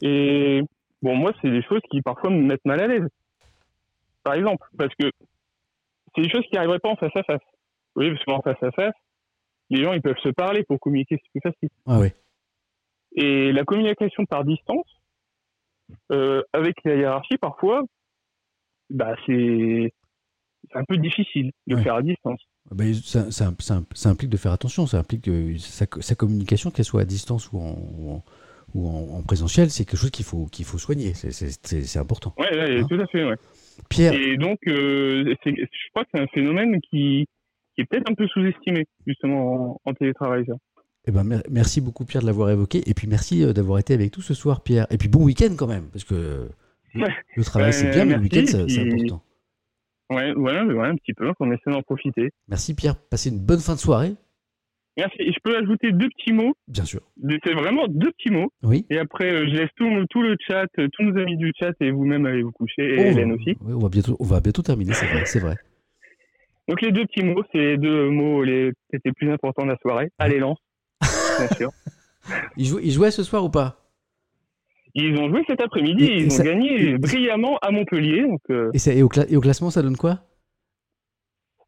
Et 0.01 0.61
bon, 1.01 1.15
moi, 1.15 1.33
c'est 1.41 1.51
des 1.51 1.63
choses 1.63 1.81
qui 1.91 2.01
parfois 2.01 2.29
me 2.29 2.41
mettent 2.41 2.63
mal 2.63 2.79
à 2.79 2.87
l'aise. 2.87 3.07
Par 4.23 4.35
exemple, 4.35 4.65
parce 4.77 4.93
que 4.95 5.09
c'est 6.15 6.21
des 6.21 6.29
choses 6.29 6.45
qui 6.49 6.55
n'arriveraient 6.55 6.79
pas 6.79 6.89
en 6.89 6.95
face 6.95 7.15
à 7.15 7.23
face. 7.23 7.41
Voyez, 7.93 8.11
parce 8.11 8.23
qu'en 8.23 8.41
face 8.41 8.63
à 8.63 8.71
face, 8.71 8.95
les 9.69 9.83
gens, 9.83 9.93
ils 9.93 10.01
peuvent 10.01 10.17
se 10.21 10.29
parler 10.29 10.63
pour 10.63 10.79
communiquer, 10.79 11.19
c'est 11.21 11.39
plus 11.39 11.51
facile. 11.51 12.13
Et 13.15 13.51
la 13.51 13.63
communication 13.63 14.25
par 14.25 14.43
distance, 14.43 14.87
euh, 16.11 16.43
avec 16.53 16.75
la 16.83 16.95
hiérarchie, 16.95 17.37
parfois, 17.37 17.83
bah, 18.89 19.15
c'est 19.25 19.93
un 20.73 20.83
peu 20.83 20.97
difficile 20.97 21.51
de 21.67 21.77
faire 21.77 21.95
à 21.95 22.01
distance. 22.01 22.41
Ah 22.71 22.75
bah, 22.75 22.85
ça, 22.93 23.29
ça, 23.31 24.09
implique 24.09 24.29
de 24.29 24.37
faire 24.37 24.51
attention, 24.51 24.87
ça 24.87 24.99
implique 24.99 25.25
que 25.25 25.57
sa, 25.57 26.15
communication, 26.15 26.71
qu'elle 26.71 26.85
soit 26.85 27.01
à 27.01 27.05
distance 27.05 27.51
ou 27.51 27.59
en, 27.59 28.23
ou 28.73 28.87
en, 28.87 29.21
présentiel, 29.21 29.69
c'est 29.69 29.85
quelque 29.85 29.99
chose 29.99 30.11
qu'il 30.11 30.25
faut, 30.25 30.47
qu'il 30.47 30.65
faut 30.65 30.77
soigner, 30.77 31.13
c'est 31.13 31.97
important. 31.97 32.33
Oui, 32.37 32.47
ouais, 32.51 32.79
hein 32.79 32.87
tout 32.89 32.99
à 32.99 33.07
fait. 33.07 33.23
Ouais. 33.23 33.35
Pierre. 33.89 34.13
Et 34.13 34.37
donc, 34.37 34.59
euh, 34.67 35.35
je 35.45 35.89
crois 35.91 36.03
que 36.03 36.09
c'est 36.13 36.21
un 36.21 36.27
phénomène 36.27 36.81
qui, 36.81 37.27
qui 37.75 37.81
est 37.81 37.85
peut-être 37.85 38.09
un 38.09 38.15
peu 38.15 38.27
sous-estimé, 38.27 38.85
justement, 39.05 39.79
en, 39.85 39.93
télétravail. 39.93 40.45
Eh 41.07 41.11
ben, 41.11 41.41
merci 41.49 41.81
beaucoup, 41.81 42.05
Pierre, 42.05 42.21
de 42.21 42.27
l'avoir 42.27 42.49
évoqué. 42.49 42.81
Et 42.89 42.93
puis, 42.93 43.07
merci 43.07 43.43
euh, 43.43 43.53
d'avoir 43.53 43.79
été 43.79 43.93
avec 43.93 44.15
nous 44.15 44.23
ce 44.23 44.33
soir, 44.33 44.61
Pierre. 44.61 44.87
Et 44.89 44.97
puis, 44.97 45.09
bon 45.09 45.23
week-end 45.23 45.53
quand 45.57 45.67
même, 45.67 45.87
parce 45.91 46.03
que 46.03 46.49
le 46.93 47.43
travail, 47.43 47.73
c'est 47.73 47.91
bien, 47.91 48.05
mais 48.05 48.15
le 48.15 48.21
week-end, 48.21 48.45
c'est 48.45 48.81
important. 48.81 49.21
Ouais, 50.11 50.33
voilà, 50.33 50.63
ouais, 50.65 50.87
un 50.87 50.95
petit 50.95 51.13
peu, 51.13 51.33
qu'on 51.33 51.51
essaie 51.51 51.71
d'en 51.71 51.81
profiter. 51.81 52.29
Merci 52.47 52.75
Pierre, 52.75 52.95
passez 52.95 53.29
une 53.29 53.39
bonne 53.39 53.59
fin 53.59 53.73
de 53.73 53.79
soirée. 53.79 54.13
Merci. 54.97 55.17
Et 55.19 55.31
je 55.33 55.39
peux 55.43 55.57
ajouter 55.57 55.91
deux 55.91 56.07
petits 56.09 56.31
mots? 56.31 56.53
Bien 56.67 56.85
sûr. 56.85 57.01
C'est 57.43 57.53
vraiment 57.53 57.87
deux 57.87 58.11
petits 58.11 58.29
mots. 58.29 58.51
Oui. 58.63 58.85
Et 58.89 58.97
après, 58.97 59.29
euh, 59.29 59.45
je 59.47 59.55
laisse 59.55 59.69
tout, 59.75 59.89
tout, 60.09 60.21
le 60.21 60.37
chat, 60.47 60.67
euh, 60.79 60.87
tous 60.93 61.03
nos 61.03 61.19
amis 61.19 61.35
du 61.35 61.51
chat 61.59 61.73
et 61.81 61.91
vous-même 61.91 62.25
allez 62.25 62.43
vous 62.43 62.51
coucher, 62.51 62.93
et 62.93 62.97
oh, 62.99 63.11
Hélène 63.11 63.33
aussi. 63.33 63.57
On 63.65 63.79
va 63.79 63.89
bientôt, 63.89 64.15
on 64.19 64.25
va 64.25 64.39
bientôt 64.39 64.61
terminer, 64.61 64.93
c'est 64.93 65.07
vrai, 65.07 65.25
c'est 65.25 65.39
vrai. 65.39 65.55
Donc 66.67 66.81
les 66.81 66.91
deux 66.91 67.05
petits 67.05 67.23
mots, 67.23 67.43
c'est 67.51 67.59
les 67.59 67.77
deux 67.77 68.09
mots 68.09 68.43
les 68.43 68.71
les 68.91 69.11
plus 69.13 69.31
importants 69.31 69.63
de 69.63 69.71
la 69.71 69.77
soirée. 69.77 70.09
Allez, 70.17 70.39
lance, 70.39 70.59
bien 71.01 71.47
sûr. 71.55 71.71
il, 72.57 72.65
il 72.83 72.91
jouait 72.91 73.11
ce 73.11 73.23
soir 73.23 73.43
ou 73.43 73.49
pas? 73.49 73.81
Ils 74.97 75.19
ont 75.19 75.27
joué 75.29 75.43
cet 75.45 75.59
après-midi, 75.59 76.05
ils 76.05 76.33
ont 76.33 76.43
gagné 76.43 76.97
brillamment 76.97 77.57
à 77.61 77.69
Montpellier. 77.69 78.21
Donc, 78.21 78.39
euh. 78.49 78.71
et, 78.73 79.03
au 79.03 79.09
et, 79.27 79.35
au 79.35 79.41
classement, 79.41 79.69
ça 79.69 79.81
donne 79.81 79.97
quoi? 79.97 80.21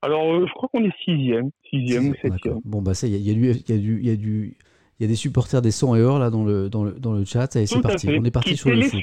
Alors, 0.02 0.34
euh, 0.34 0.46
je 0.48 0.54
crois 0.54 0.70
qu'on 0.72 0.86
est 0.86 0.98
sixième, 1.04 1.50
sixième 1.70 2.10
ou 2.10 2.16
septième. 2.22 2.60
Bon, 2.64 2.82
bah 2.82 2.94
ça, 2.94 3.06
il 3.08 3.16
y, 3.16 3.18
y, 3.18 3.34
y, 3.34 4.10
a 4.10 4.16
du, 4.16 4.58
il 5.00 5.04
y 5.04 5.06
a 5.06 5.08
des 5.08 5.16
supporters 5.16 5.62
des 5.62 5.72
100 5.72 5.96
et 5.96 6.02
or 6.02 6.20
là 6.20 6.30
dans 6.30 6.44
le, 6.44 6.70
dans 6.70 6.84
le, 6.84 6.92
dans 6.92 7.14
le 7.14 7.26
chat. 7.26 7.52
Ça 7.52 7.66
c'est 7.66 7.82
parti. 7.82 8.10
On 8.10 8.24
est 8.24 8.32
parti 8.32 8.52
qui 8.52 8.58
sur 8.58 8.70
le 8.70 8.82
foot. 8.82 9.02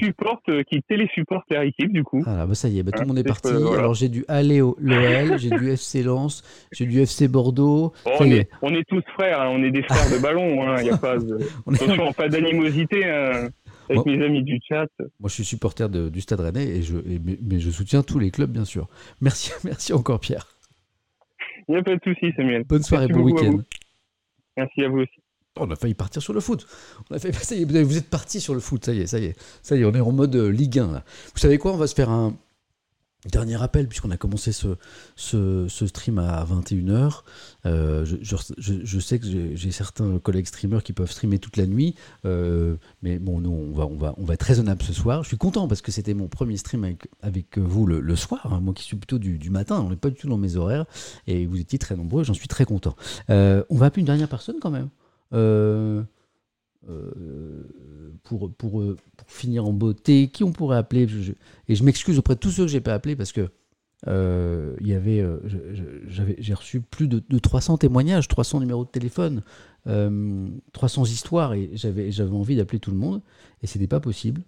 Euh, 0.49 0.63
qui 0.63 0.81
télésupporte 0.83 1.45
leur 1.49 1.63
équipe 1.63 1.91
du 1.91 2.03
coup. 2.03 2.23
Ah 2.25 2.45
bah 2.45 2.55
ça 2.55 2.67
y 2.67 2.79
est, 2.79 2.83
bah, 2.83 2.91
tout 2.91 3.01
le 3.01 3.07
monde 3.07 3.19
est 3.19 3.23
parti. 3.23 3.49
Alors 3.49 3.93
j'ai 3.93 4.09
du 4.09 4.25
Aléo 4.27 4.75
l'OL, 4.79 5.37
j'ai 5.37 5.49
du 5.49 5.69
FC 5.71 6.03
Lens, 6.03 6.43
j'ai 6.71 6.85
du 6.85 6.99
FC 7.01 7.27
Bordeaux. 7.27 7.93
Oh, 8.05 8.09
on, 8.19 8.25
est, 8.25 8.49
on, 8.61 8.73
est, 8.73 8.83
tous 8.87 9.03
frères, 9.13 9.41
hein, 9.41 9.49
on 9.51 9.63
est 9.63 9.71
des 9.71 9.83
frères 9.83 10.11
de 10.11 10.21
ballon. 10.21 10.67
Hein, 10.67 10.81
y 10.83 10.89
a 10.89 10.97
pas 10.99 11.17
de... 11.17 11.39
Attention, 11.67 12.13
pas 12.13 12.29
d'animosité. 12.29 13.05
Hein 13.05 13.49
avec 13.89 14.05
mes 14.05 14.23
amis 14.23 14.43
du 14.43 14.59
chat. 14.67 14.87
Moi, 15.19 15.29
je 15.29 15.33
suis 15.33 15.45
supporter 15.45 15.89
du 15.89 16.21
Stade 16.21 16.39
Rennais, 16.39 16.65
et 16.65 16.81
je, 16.81 16.97
mais, 17.41 17.59
je 17.59 17.69
soutiens 17.69 18.03
tous 18.03 18.19
les 18.19 18.31
clubs, 18.31 18.51
bien 18.51 18.65
sûr. 18.65 18.87
Merci, 19.21 19.51
merci 19.63 19.93
encore, 19.93 20.19
Pierre. 20.19 20.47
Il 21.67 21.73
n'y 21.73 21.77
a 21.77 21.83
pas 21.83 21.95
de 21.95 22.01
souci, 22.03 22.31
Samuel. 22.35 22.63
Bonne 22.63 22.83
soirée, 22.83 23.07
bon 23.07 23.21
week-end. 23.21 23.59
Merci 24.57 24.83
à 24.83 24.89
vous 24.89 24.99
aussi. 24.99 25.21
On 25.57 25.71
a 25.71 25.75
failli 25.75 25.93
partir 25.93 26.21
sur 26.21 26.33
le 26.33 26.41
foot. 26.41 26.67
On 27.09 27.15
vous 27.83 27.97
êtes 27.97 28.09
parti 28.09 28.41
sur 28.41 28.53
le 28.53 28.59
foot, 28.59 28.85
ça 28.85 28.93
y 28.93 29.01
est, 29.01 29.07
ça 29.07 29.19
y 29.19 29.25
est. 29.25 29.35
Ça 29.63 29.75
y 29.75 29.81
est, 29.81 29.85
on 29.85 29.93
est 29.93 30.01
en 30.01 30.11
mode 30.11 30.35
euh, 30.35 30.49
Ligue 30.49 30.79
1. 30.79 30.91
Là. 30.91 31.03
Vous 31.33 31.39
savez 31.39 31.57
quoi 31.57 31.73
On 31.73 31.77
va 31.77 31.87
se 31.87 31.95
faire 31.95 32.09
un, 32.09 32.35
Dernier 33.31 33.55
rappel, 33.55 33.87
puisqu'on 33.87 34.11
a 34.11 34.17
commencé 34.17 34.51
ce, 34.51 35.67
stream 35.87 36.19
à 36.19 36.45
21h. 36.45 37.21
Euh, 37.65 38.05
je, 38.05 38.99
sais 38.99 39.17
que 39.17 39.25
j'ai 39.55 39.71
certains 39.71 40.19
collègues 40.19 40.45
streamers 40.45 40.83
qui 40.83 40.93
peuvent 40.93 41.09
streamer 41.09 41.39
toute 41.39 41.57
la 41.57 41.65
nuit, 41.65 41.95
euh, 42.25 42.75
mais 43.01 43.17
bon, 43.17 43.39
nous, 43.39 43.49
on 43.49 43.71
va, 43.71 43.87
on, 43.87 43.97
va, 43.97 44.13
on 44.17 44.25
va 44.25 44.35
être 44.35 44.43
raisonnable 44.43 44.83
ce 44.83 44.93
soir. 44.93 45.23
Je 45.23 45.29
suis 45.29 45.37
content 45.37 45.67
parce 45.67 45.81
que 45.81 45.91
c'était 45.91 46.13
mon 46.13 46.27
premier 46.27 46.57
stream 46.57 46.85
avec, 47.23 47.57
vous 47.57 47.87
le, 47.87 48.15
soir, 48.15 48.53
hein. 48.53 48.59
moi 48.59 48.75
qui 48.75 48.83
suis 48.83 48.95
plutôt 48.97 49.17
du, 49.17 49.49
matin, 49.49 49.79
on 49.79 49.89
n'est 49.89 49.95
pas 49.95 50.11
du 50.11 50.17
tout 50.17 50.29
dans 50.29 50.37
mes 50.37 50.55
horaires, 50.55 50.85
et 51.25 51.47
vous 51.47 51.59
étiez 51.59 51.79
très 51.79 51.95
nombreux, 51.95 52.23
j'en 52.23 52.35
suis 52.35 52.47
très 52.47 52.65
content. 52.65 52.95
On 53.29 53.65
va 53.71 53.87
appeler 53.87 54.01
une 54.01 54.07
dernière 54.07 54.29
personne 54.29 54.57
quand 54.61 54.71
même. 54.71 54.89
Pour, 58.23 58.53
pour, 58.53 58.83
finir 59.27 59.65
en 59.65 59.73
beauté, 59.73 60.27
qui 60.27 60.43
on 60.43 60.51
pourrait 60.51 60.77
appeler 60.77 61.07
Et 61.67 61.75
je 61.75 61.83
m'excuse 61.83 62.19
auprès 62.19 62.35
de 62.35 62.39
tous 62.39 62.51
ceux 62.51 62.63
que 62.63 62.71
j'ai 62.71 62.81
pas 62.81 62.93
appelés 62.93 63.15
parce 63.15 63.31
que 63.31 63.49
euh, 64.07 64.75
y 64.81 64.93
avait, 64.93 65.19
euh, 65.19 65.39
j'ai 66.07 66.53
reçu 66.53 66.81
plus 66.81 67.07
de, 67.07 67.39
300 67.39 67.77
témoignages, 67.77 68.27
300 68.27 68.59
numéros 68.59 68.85
de 68.85 68.89
téléphone, 68.89 69.41
300 69.85 69.91
euh, 69.91 71.05
histoires 71.05 71.53
et 71.53 71.71
j'avais 71.73 72.31
envie 72.31 72.55
d'appeler 72.55 72.79
tout 72.79 72.91
le 72.91 72.97
monde 72.97 73.21
et 73.61 73.67
c'était 73.67 73.87
pas 73.87 73.99
possible. 73.99 74.43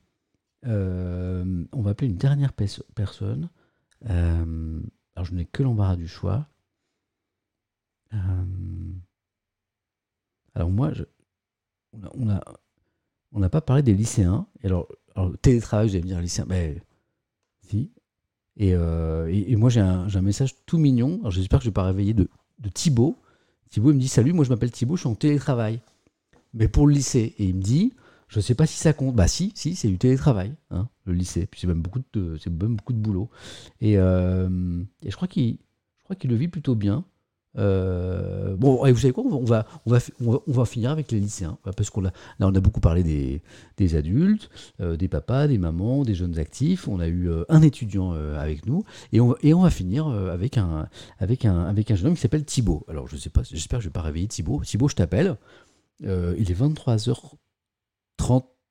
on 0.64 1.82
va 1.82 1.92
appeler 1.92 2.10
une 2.10 2.18
dernière 2.18 2.54
personne. 2.54 3.50
alors 4.06 5.26
je 5.26 5.34
n'ai 5.34 5.46
que 5.46 5.64
l'embarras 5.64 5.96
du 5.96 6.08
choix. 6.08 6.48
Alors 10.58 10.72
moi, 10.72 10.92
je, 10.92 11.04
on 12.14 12.26
n'a 13.40 13.50
pas 13.50 13.62
parlé 13.62 13.84
des 13.84 13.94
lycéens. 13.94 14.48
Et 14.64 14.66
alors, 14.66 14.88
télétravail, 15.44 15.88
vous 15.88 15.94
allez 15.94 16.02
me 16.02 16.08
dire, 16.08 16.20
lycéens, 16.20 16.48
mais 16.50 16.82
si. 17.62 17.92
Euh, 18.60 19.28
et, 19.28 19.52
et, 19.52 19.56
moi, 19.56 19.70
j'ai 19.70 19.82
un, 19.82 20.22
message 20.22 20.56
tout 20.66 20.80
mignon. 20.80 21.20
Alors, 21.20 21.30
j'espère 21.30 21.60
que 21.60 21.64
je 21.64 21.70
ne 21.70 21.72
vais 21.72 21.76
pas 21.76 21.84
réveiller 21.84 22.16
de, 22.16 22.28
Thibaut. 22.74 23.20
Thibaut, 23.70 23.92
il 23.92 23.96
me 23.98 24.00
dit 24.00 24.08
Salut, 24.08 24.34
moi, 24.34 24.46
je 24.46 24.50
m'appelle 24.50 24.72
Thibaut, 24.72 24.96
je 24.96 25.02
suis 25.02 25.10
en 25.10 25.14
télétravail. 25.14 25.80
Mais 26.56 26.68
pour 26.68 26.88
le 26.88 26.94
lycée. 26.96 27.36
Et 27.38 27.46
il 27.46 27.56
me 27.56 27.62
dit 27.62 27.94
Je 28.28 28.40
ne 28.40 28.42
sais 28.42 28.56
pas 28.56 28.66
si 28.66 28.78
ça 28.78 28.94
compte. 28.94 29.14
Bah, 29.16 29.28
si, 29.28 29.52
si, 29.54 29.76
c'est 29.76 29.90
du 29.90 30.00
télétravail, 30.00 30.56
hein, 30.72 30.90
le 31.06 31.14
lycée. 31.14 31.46
Puis 31.46 31.62
c'est 31.62 31.68
même, 31.68 31.84
beaucoup 31.84 32.02
de, 32.14 32.36
c'est 32.38 32.50
même 32.50 32.78
beaucoup 32.78 32.94
de 32.94 33.00
boulot. 33.00 33.30
Et, 33.80 34.00
euh, 34.00 34.82
je 35.06 35.16
crois 35.16 35.28
qu'il 35.28 35.60
qu'il 36.18 36.32
le 36.32 36.36
vit 36.36 36.48
plutôt 36.48 36.74
bien. 36.74 37.06
Euh, 37.58 38.56
bon, 38.56 38.86
et 38.86 38.92
vous 38.92 39.00
savez 39.00 39.14
quoi 39.14 39.24
on 39.24 39.44
va, 39.44 39.66
on, 39.86 39.92
va, 39.92 40.00
on, 40.22 40.52
va, 40.52 40.66
finir 40.66 40.92
avec 40.92 41.12
les 41.12 41.20
lycéens. 41.20 41.58
Parce 41.64 41.90
qu'on 41.90 42.06
a, 42.06 42.12
là, 42.40 42.48
on 42.48 42.54
a 42.54 42.60
beaucoup 42.60 42.80
parlé 42.80 43.04
des, 43.04 43.42
des 43.78 43.96
adultes, 43.96 44.50
euh, 44.80 44.96
des 44.96 45.08
papas, 45.08 45.48
des 45.48 45.58
mamans, 45.58 46.04
des 46.04 46.14
jeunes 46.14 46.38
actifs. 46.38 46.88
On 46.88 47.00
a 47.00 47.08
eu 47.08 47.30
euh, 47.30 47.44
un 47.50 47.62
étudiant 47.62 48.12
avec 48.12 48.66
nous. 48.66 48.84
Et 49.12 49.20
on, 49.20 49.36
et 49.42 49.54
on 49.54 49.62
va 49.62 49.70
finir 49.70 50.08
avec, 50.08 50.58
un, 50.58 50.88
avec, 51.20 51.46
un, 51.46 51.66
avec 51.66 51.92
un 51.92 51.96
jeune 51.96 52.08
homme 52.08 52.16
qui 52.16 52.22
s'appelle 52.22 52.46
Thibaut. 52.46 52.86
Alors, 52.88 53.08
je 53.08 53.18
sais 53.18 53.30
pas, 53.30 53.42
j'espère 53.44 53.80
que 53.80 53.84
je 53.84 53.90
vais 53.90 53.94
pas 53.94 54.02
réveiller 54.02 54.28
Thibaut. 54.28 54.62
Thibaut, 54.64 54.88
je 54.88 54.96
t'appelle. 54.96 55.38
il 56.02 56.08
est 56.08 56.60
23h37. 56.60 57.38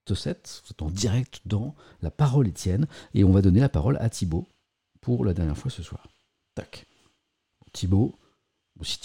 Vous 0.08 0.28
êtes 0.28 0.82
en 0.82 0.90
direct 0.90 1.40
dans 1.46 1.74
La 2.02 2.10
Parole 2.10 2.46
Étienne. 2.46 2.86
Et 3.14 3.24
on 3.24 3.32
va 3.32 3.42
donner 3.42 3.60
la 3.60 3.68
parole 3.68 3.96
à 4.00 4.08
Thibaut 4.08 4.46
pour 5.00 5.24
la 5.24 5.34
dernière 5.34 5.56
fois 5.56 5.70
ce 5.70 5.82
soir. 5.82 6.06
Tac. 6.54 6.86
Thibaut. 7.72 8.14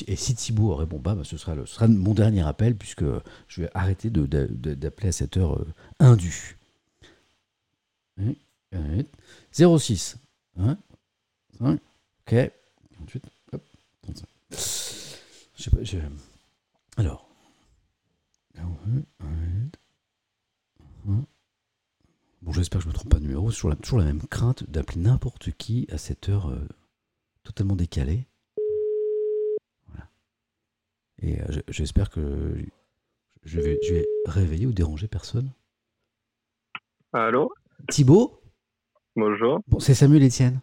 Et 0.08 0.16
si 0.18 0.36
Thibaut 0.36 0.76
répond 0.76 1.00
pas, 1.00 1.16
bah, 1.16 1.24
ce, 1.24 1.38
sera 1.38 1.56
le, 1.56 1.66
sera 1.66 1.88
mon 1.88 2.14
dernier 2.14 2.46
appel, 2.46 2.76
puisque 2.76 3.06
je 3.48 3.62
vais 3.62 3.70
arrêter 3.74 4.10
d'appeler 4.10 5.10
à 5.10 5.12
cette 5.12 5.38
heure 5.38 5.58
euh, 5.58 5.68
indue. 6.00 6.58
06. 9.54 10.18
Hein? 10.58 10.78
35. 11.60 11.80
Ok. 12.28 12.52
38. 12.96 13.26
Hop. 13.54 13.64
35. 14.04 14.26
Je 14.52 15.64
sais 15.64 15.70
pas. 15.70 16.08
Alors. 16.98 17.28
Bon, 22.42 22.52
j'espère 22.54 22.80
que 22.80 22.84
je 22.86 22.90
me 22.90 22.94
trompe 22.94 23.10
pas 23.10 23.20
de 23.20 23.24
numéro. 23.24 23.52
C'est 23.52 23.58
toujours 23.58 23.70
la, 23.70 23.76
toujours 23.76 24.00
la 24.00 24.06
même 24.06 24.24
crainte 24.24 24.70
d'appeler 24.70 25.02
n'importe 25.02 25.52
qui 25.52 25.88
à 25.92 25.98
cette 25.98 26.28
heure 26.28 26.50
euh, 26.50 26.68
totalement 27.44 27.76
décalée. 27.76 28.26
Et 31.22 31.40
euh, 31.40 31.62
j'espère 31.68 32.10
que 32.10 32.56
je 33.44 33.60
vais, 33.60 33.80
je 33.84 33.94
vais 33.94 34.06
réveiller 34.26 34.66
ou 34.66 34.72
déranger 34.72 35.08
personne. 35.08 35.52
Allô? 37.14 37.52
Thibaut? 37.90 38.42
Bonjour. 39.16 39.60
Bon, 39.68 39.80
c'est 39.80 39.94
Samuel 39.94 40.24
Etienne. 40.24 40.62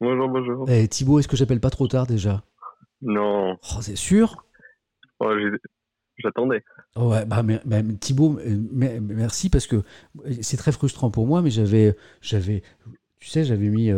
Bonjour, 0.00 0.28
bonjour. 0.28 0.68
Eh, 0.68 0.86
Thibaut, 0.88 1.18
est-ce 1.18 1.28
que 1.28 1.36
j'appelle 1.36 1.60
pas 1.60 1.70
trop 1.70 1.88
tard 1.88 2.06
déjà? 2.06 2.42
Non. 3.00 3.56
Oh, 3.62 3.80
c'est 3.80 3.96
sûr? 3.96 4.44
Oh, 5.20 5.32
J'attendais. 6.18 6.62
Oh 6.94 7.10
ouais, 7.10 7.24
bah, 7.24 7.42
mais, 7.42 7.60
Thibaut, 8.00 8.38
merci 8.44 9.50
parce 9.50 9.66
que 9.66 9.82
c'est 10.42 10.56
très 10.56 10.72
frustrant 10.72 11.10
pour 11.10 11.26
moi, 11.26 11.42
mais 11.42 11.50
j'avais, 11.50 11.96
j'avais, 12.20 12.62
tu 13.18 13.28
sais, 13.28 13.44
j'avais 13.44 13.68
mis 13.68 13.90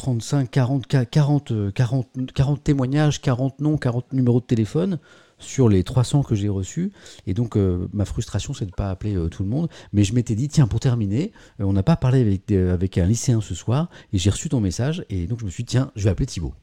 35, 0.00 0.50
40, 0.50 0.86
40, 1.10 1.72
40, 1.74 2.32
40 2.32 2.64
témoignages, 2.64 3.20
40 3.20 3.60
noms, 3.60 3.76
40 3.76 4.14
numéros 4.14 4.40
de 4.40 4.46
téléphone 4.46 4.98
sur 5.36 5.68
les 5.68 5.84
300 5.84 6.22
que 6.22 6.34
j'ai 6.34 6.48
reçus. 6.48 6.90
Et 7.26 7.34
donc, 7.34 7.54
euh, 7.54 7.86
ma 7.92 8.06
frustration, 8.06 8.54
c'est 8.54 8.64
de 8.64 8.70
ne 8.70 8.74
pas 8.74 8.88
appeler 8.88 9.14
euh, 9.14 9.28
tout 9.28 9.42
le 9.42 9.50
monde. 9.50 9.68
Mais 9.92 10.02
je 10.02 10.14
m'étais 10.14 10.34
dit, 10.34 10.48
tiens, 10.48 10.66
pour 10.66 10.80
terminer, 10.80 11.32
euh, 11.60 11.64
on 11.64 11.74
n'a 11.74 11.82
pas 11.82 11.96
parlé 11.96 12.22
avec, 12.22 12.50
avec 12.50 12.96
un 12.96 13.04
lycéen 13.04 13.42
ce 13.42 13.54
soir. 13.54 13.90
Et 14.14 14.18
j'ai 14.18 14.30
reçu 14.30 14.48
ton 14.48 14.60
message. 14.60 15.04
Et 15.10 15.26
donc, 15.26 15.40
je 15.40 15.44
me 15.44 15.50
suis 15.50 15.64
dit, 15.64 15.72
tiens, 15.72 15.92
je 15.96 16.04
vais 16.04 16.10
appeler 16.10 16.26
Thibaut. 16.26 16.54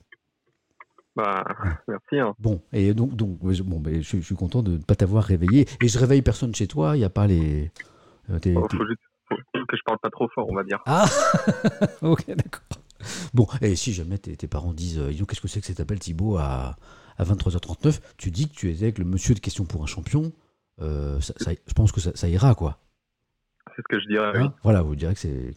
Bah, 1.16 1.44
merci. 1.88 2.20
Hein. 2.20 2.34
Bon, 2.40 2.64
et 2.74 2.96
donc, 2.96 3.16
donc 3.16 3.38
bon, 3.38 3.80
ben, 3.80 4.02
je, 4.02 4.18
suis 4.18 4.36
content 4.36 4.64
de 4.64 4.72
ne 4.72 4.78
pas 4.78 4.96
t'avoir 4.96 5.24
réveillé. 5.24 5.68
Et 5.80 5.88
je 5.88 6.00
réveille 6.00 6.24
personne 6.24 6.56
chez 6.56 6.66
toi. 6.66 6.96
Il 6.96 7.00
n'y 7.00 7.06
a 7.06 7.12
pas 7.12 7.28
les. 7.28 7.72
Oh, 8.30 8.34
faut, 8.40 8.86
juste, 8.88 9.02
que 9.68 9.78
je 9.78 9.84
parle 9.86 10.00
pas 10.00 10.10
trop 10.10 10.28
fort, 10.34 10.48
on 10.50 10.56
va 10.56 10.64
dire. 10.64 10.80
Ah 10.88 11.06
Ok, 12.02 12.26
d'accord. 12.28 12.64
Bon, 13.34 13.48
et 13.62 13.76
si 13.76 13.94
jamais 13.94 14.18
tes, 14.18 14.48
parents 14.48 14.74
disent, 14.74 15.02
qu'est-ce 15.28 15.42
que 15.42 15.48
c'est 15.48 15.62
que 15.62 15.68
cet 15.68 15.80
appel 15.80 16.00
Thibaut 16.00 16.38
à 16.38 16.78
à 17.18 17.24
23h39, 17.24 18.00
tu 18.18 18.32
dis 18.32 18.48
que 18.50 18.56
tu 18.56 18.72
es 18.72 18.84
avec 18.84 18.98
le 18.98 19.06
monsieur 19.06 19.34
de 19.34 19.40
question 19.40 19.66
pour 19.66 19.84
un 19.84 19.88
champion, 19.88 20.32
euh, 20.82 21.20
je 21.20 21.74
pense 21.74 21.92
que 21.92 22.00
ça, 22.00 22.30
ira, 22.30 22.56
quoi. 22.56 22.80
C'est 23.76 23.82
ce 23.82 23.88
que 23.90 24.00
je 24.00 24.08
dirais, 24.08 24.32
oui. 24.36 24.44
Hein? 24.44 24.54
Voilà, 24.64 24.82
vous 24.82 24.96
direz 24.96 25.14
que 25.14 25.20
c'est. 25.20 25.56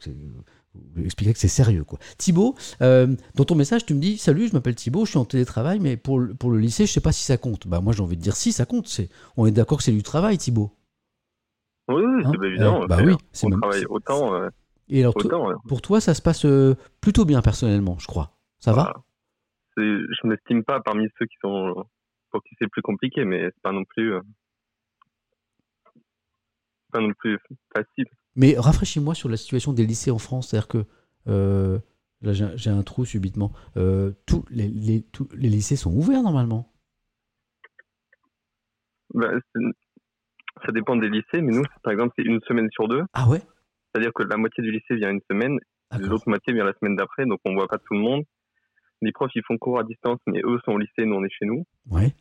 Vous 0.95 1.05
expliquez 1.05 1.33
que 1.33 1.39
c'est 1.39 1.49
sérieux, 1.49 1.85
quoi. 1.85 1.99
Thibaut, 2.17 2.55
euh, 2.81 3.17
dans 3.35 3.45
ton 3.45 3.57
message, 3.57 3.87
tu 3.87 3.95
me 3.95 4.01
dis 4.01 4.19
Salut, 4.19 4.49
je 4.49 4.53
m'appelle 4.53 4.77
Thibaut, 4.77 5.05
je 5.05 5.11
suis 5.11 5.19
en 5.19 5.25
télétravail, 5.25 5.81
mais 5.81 5.97
pour, 5.97 6.23
pour 6.39 6.51
le 6.51 6.59
lycée, 6.59 6.87
je 6.87 6.93
sais 6.93 7.01
pas 7.01 7.13
si 7.13 7.25
ça 7.25 7.37
compte. 7.37 7.67
Bah, 7.67 7.81
moi, 7.81 7.93
j'ai 7.93 8.03
envie 8.03 8.17
de 8.17 8.23
dire 8.23 8.37
si, 8.37 8.53
ça 8.53 8.67
compte. 8.67 8.87
C'est, 8.87 9.09
on 9.37 9.47
est 9.47 9.51
d'accord 9.51 9.79
que 9.79 9.85
c'est 9.85 9.93
du 9.93 10.03
travail, 10.03 10.39
Thibaut. 10.39 10.71
Oui, 11.89 12.05
c'est 12.23 12.29
hein? 12.29 12.33
évident. 12.45 12.87
bah 12.87 12.99
oui, 13.05 13.17
c'est 13.33 13.47
on 13.47 13.59
travaille 13.59 13.85
autant. 13.87 14.33
Euh, 14.91 14.95
Et 14.95 15.01
alors, 15.01 15.15
pour 15.69 15.83
toi, 15.83 16.01
ça 16.01 16.15
se 16.15 16.23
passe 16.23 16.47
plutôt 17.01 17.25
bien 17.25 17.43
personnellement, 17.43 17.99
je 17.99 18.07
crois. 18.07 18.37
Ça 18.59 18.73
va? 18.73 18.93
Je 19.77 20.27
m'estime 20.27 20.65
pas 20.65 20.81
parmi 20.81 21.09
ceux 21.19 21.27
qui 21.27 21.37
sont 21.41 21.87
pour 22.31 22.43
qui 22.45 22.55
c'est 22.59 22.69
plus 22.69 22.83
compliqué, 22.83 23.25
mais 23.25 23.45
c'est 23.45 23.63
pas 23.63 23.73
non 23.73 23.85
plus 23.85 24.15
euh, 24.15 24.21
pas 26.93 27.01
non 27.01 27.13
plus 27.15 27.39
facile. 27.75 28.07
Mais 28.37 28.55
rafraîchis-moi 28.59 29.15
sur 29.15 29.29
la 29.29 29.37
situation 29.37 29.73
des 29.73 29.87
lycées 29.87 30.11
en 30.11 30.19
France, 30.19 30.49
c'est-à-dire 30.49 30.69
que 30.69 30.85
euh, 31.29 31.79
là 32.21 32.33
j'ai 32.33 32.71
un 32.71 32.83
trou 32.83 33.05
subitement. 33.05 33.53
Euh, 33.77 34.13
tous, 34.27 34.45
les, 34.51 34.69
les, 34.69 35.03
tous 35.03 35.29
les 35.33 35.49
lycées 35.49 35.77
sont 35.77 35.93
ouverts 35.93 36.23
normalement? 36.23 36.73
Bah, 39.15 39.31
ça 40.65 40.73
dépend 40.73 40.97
des 40.97 41.09
lycées, 41.09 41.41
mais 41.41 41.53
nous, 41.53 41.65
par 41.83 41.93
exemple, 41.93 42.13
c'est 42.17 42.25
une 42.25 42.41
semaine 42.43 42.69
sur 42.71 42.87
deux. 42.87 43.03
Ah 43.13 43.29
ouais? 43.29 43.43
C'est-à-dire 43.93 44.13
que 44.15 44.23
la 44.23 44.37
moitié 44.37 44.63
du 44.63 44.71
lycée 44.71 44.95
vient 44.95 45.11
une 45.11 45.21
semaine, 45.31 45.59
l'autre 45.99 46.29
moitié 46.29 46.53
vient 46.53 46.65
la 46.65 46.75
semaine 46.75 46.97
d'après, 46.97 47.27
donc 47.27 47.41
on 47.45 47.55
voit 47.55 47.69
pas 47.69 47.79
tout 47.79 47.95
le 47.95 48.01
monde 48.01 48.25
les 49.03 49.13
profs 49.13 49.33
ils 49.35 49.43
font 49.45 49.59
cours 49.59 49.79
à 49.79 49.85
distance, 49.85 50.21
mais 50.27 50.41
eux 50.45 50.59
sont 50.65 50.73
au 50.73 50.79
lycée, 50.79 51.05
nous 51.07 51.17
on 51.17 51.25
est 51.25 51.31
chez 51.31 51.47
nous. 51.47 51.67
Ouais. 51.91 52.15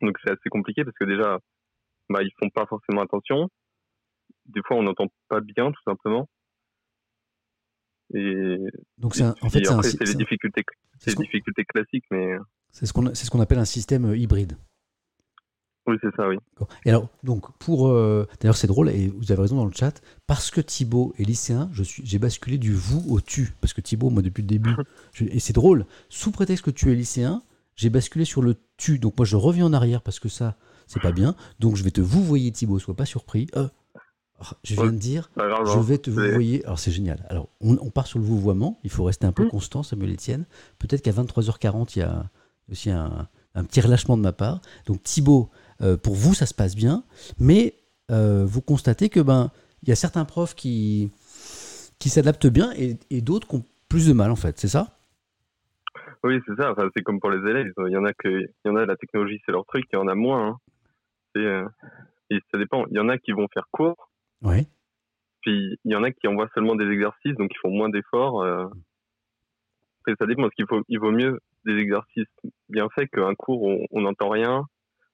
Donc 0.00 0.16
c'est 0.22 0.30
assez 0.30 0.48
compliqué 0.50 0.84
parce 0.84 0.96
que 0.96 1.04
déjà, 1.04 1.38
bah, 2.08 2.22
ils 2.22 2.32
font 2.38 2.50
pas 2.50 2.66
forcément 2.66 3.02
attention. 3.02 3.48
Des 4.46 4.60
fois, 4.66 4.76
on 4.76 4.82
n'entend 4.82 5.06
pas 5.28 5.40
bien, 5.40 5.70
tout 5.70 5.82
simplement. 5.84 6.28
Et 8.14 8.58
donc 8.98 9.14
c'est 9.14 9.24
en 9.24 9.48
fait 9.48 9.64
c'est 9.64 10.04
les 10.04 10.14
difficultés, 10.14 10.62
c'est 10.98 11.16
difficultés 11.16 11.64
classiques, 11.64 12.04
mais 12.10 12.34
c'est 12.70 12.84
ce 12.84 12.92
qu'on 12.92 13.06
c'est 13.14 13.24
ce 13.24 13.30
qu'on 13.30 13.40
appelle 13.40 13.58
un 13.58 13.64
système 13.64 14.04
euh, 14.04 14.16
hybride. 14.16 14.58
Oui, 15.86 15.96
c'est 16.00 16.14
ça, 16.14 16.28
oui. 16.28 16.36
Et 16.84 16.90
alors, 16.90 17.08
donc, 17.24 17.50
pour. 17.58 17.88
Euh, 17.88 18.28
d'ailleurs, 18.40 18.56
c'est 18.56 18.68
drôle, 18.68 18.88
et 18.90 19.08
vous 19.08 19.32
avez 19.32 19.42
raison 19.42 19.56
dans 19.56 19.64
le 19.64 19.72
chat, 19.72 20.00
parce 20.26 20.50
que 20.50 20.60
Thibaut 20.60 21.12
est 21.18 21.24
lycéen, 21.24 21.70
j'ai 21.72 22.18
basculé 22.18 22.56
du 22.56 22.72
vous 22.72 23.04
au 23.08 23.20
tu. 23.20 23.54
Parce 23.60 23.72
que 23.72 23.80
Thibaut, 23.80 24.10
moi, 24.10 24.22
depuis 24.22 24.42
le 24.42 24.48
début, 24.48 24.74
et 25.20 25.40
c'est 25.40 25.52
drôle, 25.52 25.86
sous 26.08 26.30
prétexte 26.30 26.64
que 26.64 26.70
tu 26.70 26.92
es 26.92 26.94
lycéen, 26.94 27.42
j'ai 27.74 27.90
basculé 27.90 28.24
sur 28.24 28.42
le 28.42 28.56
tu. 28.76 28.98
Donc, 28.98 29.16
moi, 29.18 29.26
je 29.26 29.36
reviens 29.36 29.66
en 29.66 29.72
arrière 29.72 30.02
parce 30.02 30.20
que 30.20 30.28
ça, 30.28 30.56
c'est 30.86 31.02
pas 31.02 31.12
bien. 31.12 31.34
Donc, 31.58 31.74
je 31.74 31.82
vais 31.82 31.90
te 31.90 32.00
vous 32.00 32.22
voyer, 32.22 32.52
Thibaut, 32.52 32.78
sois 32.78 32.94
pas 32.94 33.06
surpris. 33.06 33.48
Euh, 33.56 33.66
oh, 34.40 34.44
je 34.62 34.74
viens 34.74 34.92
de 34.92 34.98
dire, 34.98 35.30
je 35.36 35.42
hein. 35.42 35.80
vais 35.80 35.98
te 35.98 36.10
vous 36.10 36.30
voyer. 36.32 36.64
Alors, 36.64 36.78
c'est 36.78 36.92
génial. 36.92 37.26
Alors, 37.28 37.48
on, 37.60 37.90
part 37.90 38.06
sur 38.06 38.20
le 38.20 38.24
vouvoiement, 38.24 38.78
il 38.84 38.90
faut 38.90 39.02
rester 39.02 39.26
un 39.26 39.32
peu 39.32 39.46
mmh. 39.46 39.50
constant, 39.50 39.82
Samuel 39.82 40.12
Etienne. 40.12 40.44
Peut-être 40.78 41.02
qu'à 41.02 41.10
23h40, 41.10 41.94
il 41.96 41.98
y 41.98 42.02
a 42.02 42.30
aussi 42.70 42.90
un, 42.90 43.26
un 43.54 43.64
petit 43.64 43.80
relâchement 43.80 44.16
de 44.16 44.22
ma 44.22 44.32
part. 44.32 44.60
Donc, 44.86 45.02
Thibaut 45.02 45.50
euh, 45.82 45.96
pour 45.96 46.14
vous, 46.14 46.34
ça 46.34 46.46
se 46.46 46.54
passe 46.54 46.76
bien, 46.76 47.02
mais 47.38 47.74
euh, 48.10 48.44
vous 48.46 48.60
constatez 48.60 49.08
que 49.08 49.20
ben 49.20 49.50
il 49.82 49.88
y 49.88 49.92
a 49.92 49.96
certains 49.96 50.24
profs 50.24 50.54
qui 50.54 51.10
qui 51.98 52.08
s'adaptent 52.08 52.46
bien 52.46 52.72
et, 52.76 53.20
d'autres 53.20 53.48
qui 53.48 53.56
ont 53.56 53.64
plus 53.88 54.08
de 54.08 54.12
mal 54.12 54.30
en 54.30 54.36
fait, 54.36 54.58
c'est 54.58 54.68
ça? 54.68 54.98
Oui, 56.24 56.40
c'est 56.46 56.54
ça. 56.54 56.74
c'est 56.96 57.02
comme 57.02 57.18
pour 57.18 57.30
les 57.30 57.50
élèves. 57.50 57.72
Il 57.78 57.92
y 57.92 57.96
en 57.96 58.04
a 58.04 58.12
que, 58.12 58.28
il 58.28 58.48
y 58.64 58.68
en 58.68 58.76
a 58.76 58.86
la 58.86 58.96
technologie, 58.96 59.40
c'est 59.44 59.52
leur 59.52 59.64
truc, 59.66 59.84
il 59.92 59.96
y 59.96 59.98
en 59.98 60.06
a 60.06 60.14
moins. 60.14 60.48
Hein. 60.48 60.56
Euh, 61.36 61.68
et, 62.30 62.38
ça 62.52 62.58
dépend. 62.58 62.86
Il 62.90 62.96
y 62.96 63.00
en 63.00 63.08
a 63.08 63.18
qui 63.18 63.32
vont 63.32 63.48
faire 63.52 63.66
court. 63.72 64.08
Oui. 64.42 64.66
Puis 65.40 65.76
il 65.84 65.92
y 65.92 65.96
en 65.96 66.04
a 66.04 66.12
qui 66.12 66.28
envoient 66.28 66.48
seulement 66.54 66.76
des 66.76 66.86
exercices, 66.86 67.34
donc 67.34 67.50
ils 67.52 67.58
font 67.58 67.70
moins 67.70 67.88
d'efforts. 67.88 68.44
Après, 68.44 70.14
ça 70.18 70.26
dépend. 70.26 70.42
Parce 70.42 70.54
qu'il 70.54 70.66
faut, 70.68 70.82
il 70.88 71.00
vaut 71.00 71.10
mieux 71.10 71.40
des 71.64 71.76
exercices 71.76 72.26
bien 72.68 72.88
faits 72.94 73.10
qu'un 73.10 73.34
cours 73.34 73.62
où 73.62 73.86
on 73.90 74.00
n'entend 74.02 74.28
rien 74.28 74.64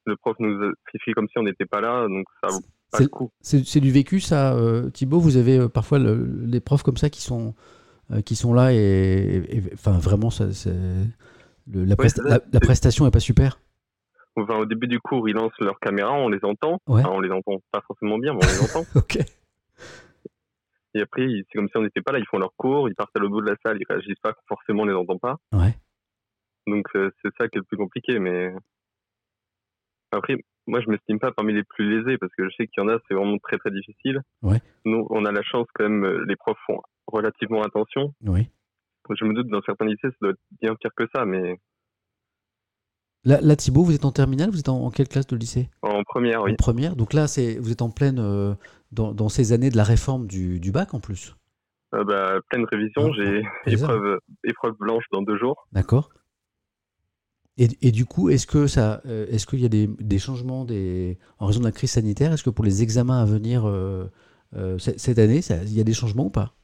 le 0.08 0.16
prof 0.16 0.36
nous 0.40 0.72
fait 1.04 1.12
comme 1.12 1.28
si 1.28 1.38
on 1.38 1.42
n'était 1.42 1.66
pas 1.66 1.80
là, 1.80 2.08
donc 2.08 2.26
ça 2.42 2.48
vaut 2.50 2.62
pas 2.90 3.00
le 3.00 3.08
coup. 3.08 3.30
C'est 3.40 3.80
du 3.80 3.90
vécu, 3.90 4.20
ça, 4.20 4.54
euh, 4.54 4.90
Thibaut? 4.90 5.20
Vous 5.20 5.36
avez 5.36 5.58
euh, 5.58 5.68
parfois 5.68 5.98
les 5.98 6.60
profs 6.60 6.82
comme 6.82 6.96
ça 6.96 7.10
qui 7.10 7.20
sont, 7.20 7.54
euh, 8.10 8.22
qui 8.22 8.34
sont 8.34 8.54
là 8.54 8.72
et, 8.72 9.62
enfin, 9.74 9.98
vraiment, 9.98 10.30
ça, 10.30 10.46
le, 11.70 11.84
la, 11.84 11.96
la, 12.52 12.60
prestation 12.60 13.04
n'est 13.04 13.10
pas 13.10 13.20
super? 13.20 13.60
Enfin, 14.36 14.58
au 14.58 14.64
début 14.64 14.86
du 14.86 15.00
cours, 15.00 15.28
ils 15.28 15.34
lancent 15.34 15.58
leur 15.60 15.78
caméra, 15.80 16.12
on 16.12 16.28
les 16.28 16.42
entend. 16.42 16.80
on 16.86 17.20
les 17.20 17.30
entend 17.30 17.60
pas 17.70 17.82
forcément 17.86 18.18
bien, 18.18 18.32
mais 18.32 18.40
on 18.42 18.48
les 18.48 18.60
entend. 18.60 18.86
ok. 18.94 19.18
Et 20.94 21.02
après, 21.02 21.26
c'est 21.28 21.58
comme 21.58 21.68
si 21.68 21.76
on 21.76 21.82
n'était 21.82 22.00
pas 22.00 22.12
là. 22.12 22.18
Ils 22.18 22.26
font 22.26 22.38
leur 22.38 22.54
cours, 22.56 22.88
ils 22.88 22.94
partent 22.94 23.14
à 23.14 23.20
l'autre 23.20 23.32
bout 23.32 23.42
de 23.42 23.50
la 23.50 23.56
salle, 23.62 23.76
ils 23.78 23.86
réagissent 23.86 24.20
pas, 24.22 24.34
forcément, 24.48 24.82
on 24.82 24.86
les 24.86 24.94
entend 24.94 25.18
pas. 25.18 25.36
Ouais. 25.52 25.76
Donc, 26.66 26.86
c'est 26.94 27.30
ça 27.38 27.48
qui 27.48 27.58
est 27.58 27.60
le 27.60 27.64
plus 27.64 27.76
compliqué. 27.76 28.18
Mais 28.18 28.54
après, 30.10 30.36
moi, 30.66 30.80
je 30.80 30.90
m'estime 30.90 31.18
pas 31.18 31.32
parmi 31.32 31.52
les 31.52 31.64
plus 31.64 31.88
lésés 31.88 32.18
parce 32.18 32.32
que 32.36 32.44
je 32.44 32.54
sais 32.56 32.66
qu'il 32.66 32.82
y 32.82 32.86
en 32.86 32.88
a, 32.88 32.98
c'est 33.08 33.14
vraiment 33.14 33.38
très 33.38 33.58
très 33.58 33.70
difficile. 33.70 34.20
Ouais. 34.42 34.60
Nous, 34.84 35.06
on 35.10 35.24
a 35.24 35.32
la 35.32 35.42
chance 35.42 35.66
quand 35.74 35.84
même, 35.84 36.04
euh, 36.04 36.24
les 36.26 36.36
profs 36.36 36.58
font 36.66 36.80
relativement 37.06 37.62
attention. 37.62 38.14
Oui. 38.24 38.48
Je 39.10 39.24
me 39.24 39.32
doute, 39.32 39.48
dans 39.48 39.62
certains 39.62 39.86
lycées, 39.86 40.00
ça 40.02 40.16
doit 40.20 40.30
être 40.30 40.40
bien 40.60 40.74
pire 40.74 40.90
que 40.94 41.04
ça, 41.14 41.24
mais. 41.24 41.58
Là, 43.24 43.40
là 43.40 43.56
Thibaut, 43.56 43.82
vous 43.82 43.94
êtes 43.94 44.04
en 44.04 44.12
terminale 44.12 44.50
Vous 44.50 44.60
êtes 44.60 44.68
en, 44.68 44.90
quelle 44.90 45.08
classe 45.08 45.26
de 45.26 45.36
lycée? 45.36 45.70
En 45.82 46.02
première, 46.04 46.42
oui. 46.42 46.52
En 46.52 46.56
première. 46.56 46.94
Donc 46.94 47.14
là, 47.14 47.24
vous 47.60 47.72
êtes 47.72 47.82
en 47.82 47.90
pleine. 47.90 48.18
Euh, 48.18 48.54
dans, 48.92 49.12
dans, 49.12 49.28
ces 49.28 49.52
années 49.52 49.68
de 49.70 49.76
la 49.76 49.84
réforme 49.84 50.26
du, 50.26 50.60
du 50.60 50.72
bac 50.72 50.94
en 50.94 51.00
plus? 51.00 51.36
Euh, 51.94 52.04
bah, 52.04 52.38
Pleine 52.50 52.64
révision. 52.70 53.10
Ah, 53.10 53.16
j'ai 53.16 53.42
épreuve, 53.72 54.18
épreuve 54.44 54.74
blanche 54.78 55.04
dans 55.12 55.22
deux 55.22 55.38
jours. 55.38 55.66
D'accord. 55.72 56.10
Et, 57.60 57.90
du 57.90 58.04
coup, 58.04 58.30
est-ce 58.30 58.46
que 58.46 58.68
ça, 58.68 59.00
euh, 59.04 59.26
est-ce 59.30 59.44
qu'il 59.44 59.58
y 59.58 59.66
a 59.66 59.68
des, 59.68 60.18
changements 60.20 60.64
des, 60.64 61.18
en 61.40 61.46
raison 61.46 61.58
de 61.58 61.64
la 61.64 61.72
crise 61.72 61.90
sanitaire 61.90 62.32
Est-ce 62.32 62.44
que 62.44 62.50
pour 62.50 62.64
les 62.64 62.84
examens 62.84 63.20
à 63.20 63.24
venir 63.24 63.66
euh, 63.66 64.04
euh, 64.54 64.78
cette 64.78 65.18
année, 65.18 65.40
il 65.64 65.76
y 65.76 65.80
a 65.80 65.84
des 65.84 65.92
changements 65.92 66.26
ou 66.26 66.30
pas? 66.30 66.54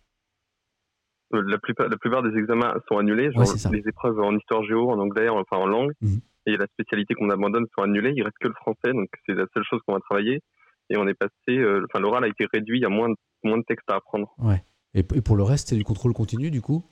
La 1.33 1.59
plupart, 1.59 1.89
la 1.89 1.97
plupart 1.97 2.23
des 2.23 2.39
examens 2.39 2.73
sont 2.89 2.99
annulés. 2.99 3.33
Genre 3.33 3.43
les 3.73 3.83
épreuves 3.89 4.21
en 4.21 4.37
histoire 4.37 4.63
géo, 4.63 4.89
en 4.89 5.01
anglais, 5.01 5.29
enfin 5.29 5.57
en 5.57 5.67
langue, 5.67 5.91
mmh. 6.01 6.17
et 6.47 6.57
la 6.57 6.67
spécialité 6.67 7.15
qu'on 7.15 7.29
abandonne 7.31 7.67
sont 7.77 7.83
annulées. 7.83 8.13
Il 8.15 8.23
reste 8.23 8.39
que 8.41 8.47
le 8.47 8.55
français, 8.55 8.93
donc 8.93 9.09
c'est 9.27 9.35
la 9.35 9.47
seule 9.53 9.65
chose 9.69 9.81
qu'on 9.85 9.95
va 9.95 10.01
travailler. 10.01 10.43
Et 10.91 10.97
on 10.97 11.09
est 11.09 11.15
passé, 11.15 11.33
enfin 11.49 11.99
l'oral 11.99 12.23
a 12.23 12.29
été 12.29 12.47
réduit, 12.53 12.79
il 12.79 12.83
y 12.83 12.87
a 12.87 12.89
moins 12.89 13.09
de, 13.09 13.17
moins 13.43 13.59
de 13.59 13.65
textes 13.67 13.91
à 13.91 13.97
apprendre. 13.97 14.33
Ouais. 14.39 14.63
Et, 14.95 15.03
pour 15.03 15.35
le 15.35 15.43
reste, 15.43 15.71
c'est 15.71 15.77
du 15.77 15.83
contrôle 15.83 16.13
continu 16.13 16.53
du 16.53 16.61
coup? 16.61 16.85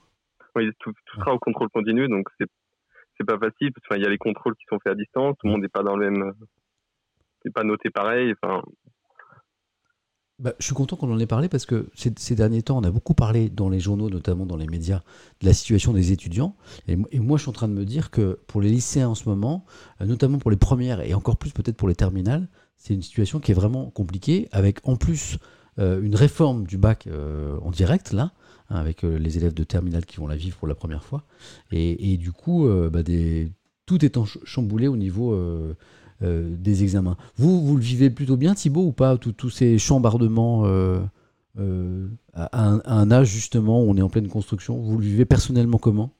Oui, 0.56 0.68
tout, 0.80 0.92
sera 1.14 1.32
au 1.32 1.38
contrôle 1.38 1.68
continu, 1.68 2.08
donc 2.08 2.26
c'est 2.40 2.48
c'est 3.22 3.38
pas 3.38 3.38
facile 3.38 3.72
parce 3.72 3.86
qu'il 3.88 4.02
y 4.02 4.06
a 4.06 4.10
les 4.10 4.18
contrôles 4.18 4.54
qui 4.56 4.64
sont 4.68 4.78
faits 4.82 4.92
à 4.92 4.96
distance, 4.96 5.36
tout 5.38 5.46
le 5.46 5.52
monde 5.52 5.62
n'est 5.62 5.68
pas 5.68 5.82
dans 5.82 5.96
le 5.96 6.10
même, 6.10 6.32
n'est 7.44 7.52
pas 7.52 7.64
noté 7.64 7.90
pareil. 7.90 8.34
Enfin, 8.42 8.62
bah, 10.38 10.54
je 10.58 10.64
suis 10.64 10.74
content 10.74 10.96
qu'on 10.96 11.12
en 11.12 11.20
ait 11.20 11.26
parlé 11.26 11.48
parce 11.48 11.66
que 11.66 11.88
ces, 11.94 12.34
derniers 12.34 12.62
temps, 12.62 12.78
on 12.78 12.82
a 12.82 12.90
beaucoup 12.90 13.14
parlé 13.14 13.48
dans 13.48 13.68
les 13.68 13.78
journaux, 13.78 14.10
notamment 14.10 14.44
dans 14.44 14.56
les 14.56 14.66
médias, 14.66 15.02
de 15.40 15.46
la 15.46 15.52
situation 15.52 15.92
des 15.92 16.10
étudiants. 16.10 16.56
Et, 16.88 16.96
moi, 17.20 17.36
je 17.36 17.42
suis 17.42 17.50
en 17.50 17.52
train 17.52 17.68
de 17.68 17.74
me 17.74 17.84
dire 17.84 18.10
que 18.10 18.40
pour 18.48 18.60
les 18.60 18.68
lycéens 18.68 19.08
en 19.08 19.14
ce 19.14 19.28
moment, 19.28 19.64
euh, 20.00 20.06
notamment 20.06 20.38
pour 20.38 20.50
les 20.50 20.56
premières 20.56 21.00
et 21.00 21.14
encore 21.14 21.36
plus 21.36 21.52
peut-être 21.52 21.76
pour 21.76 21.86
les 21.86 21.94
terminales, 21.94 22.48
c'est 22.76 22.92
une 22.92 23.02
situation 23.02 23.38
qui 23.38 23.52
est 23.52 23.54
vraiment 23.54 23.90
compliquée, 23.90 24.48
avec 24.50 24.80
en 24.82 24.96
plus 24.96 25.38
euh, 25.78 26.02
une 26.02 26.16
réforme 26.16 26.66
du 26.66 26.76
bac 26.76 27.06
euh, 27.06 27.56
en 27.60 27.70
direct, 27.70 28.12
là, 28.12 28.32
avec 28.72 29.02
les 29.02 29.36
élèves 29.38 29.54
de 29.54 29.64
terminale 29.64 30.06
qui 30.06 30.16
vont 30.16 30.26
la 30.26 30.36
vivre 30.36 30.56
pour 30.56 30.68
la 30.68 30.74
première 30.74 31.04
fois. 31.04 31.24
Et, 31.70 32.16
du 32.16 32.32
coup, 32.32 32.68
bah, 32.90 33.02
des, 33.02 33.50
tout 33.86 34.04
est 34.04 34.16
en 34.16 34.24
chamboulé 34.24 34.88
au 34.88 34.96
niveau 34.96 35.34
euh, 36.22 36.54
des 36.56 36.84
examens. 36.84 37.16
Vous, 37.36 37.60
vous 37.60 37.76
le 37.76 37.82
vivez 37.82 38.08
plutôt 38.08 38.36
bien, 38.36 38.54
Thibaut, 38.54 38.86
ou 38.86 38.92
pas 38.92 39.16
Tous 39.16 39.50
ces 39.50 39.76
chambardements 39.78 40.64
euh, 40.66 41.00
euh, 41.58 42.06
à, 42.32 42.60
un, 42.62 43.10
âge 43.10 43.26
justement 43.26 43.82
où 43.82 43.90
on 43.90 43.96
est 43.96 44.02
en 44.02 44.08
pleine 44.08 44.28
construction, 44.28 44.76
vous 44.76 44.98
le 44.98 45.04
vivez 45.04 45.24
personnellement 45.24 45.78
comment? 45.78 46.10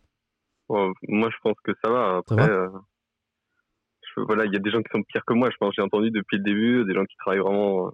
Moi, 0.69 1.29
je 1.31 1.37
pense 1.43 1.57
que 1.63 1.73
ça 1.85 1.91
va. 1.91 2.17
Après, 2.17 2.51
voilà, 4.17 4.45
il 4.45 4.53
y 4.53 4.57
a 4.57 4.59
des 4.59 4.71
gens 4.71 4.83
qui 4.83 4.91
sont 4.93 5.03
pires 5.05 5.25
que 5.25 5.35
moi. 5.35 5.51
Je 5.53 5.57
pense 5.59 5.73
j'ai 5.77 5.83
entendu 5.83 6.11
depuis 6.11 6.39
le 6.39 6.43
début 6.43 6.85
des 6.85 6.95
gens 6.95 7.05
qui 7.05 7.17
travaillent 7.19 7.41
vraiment, 7.41 7.93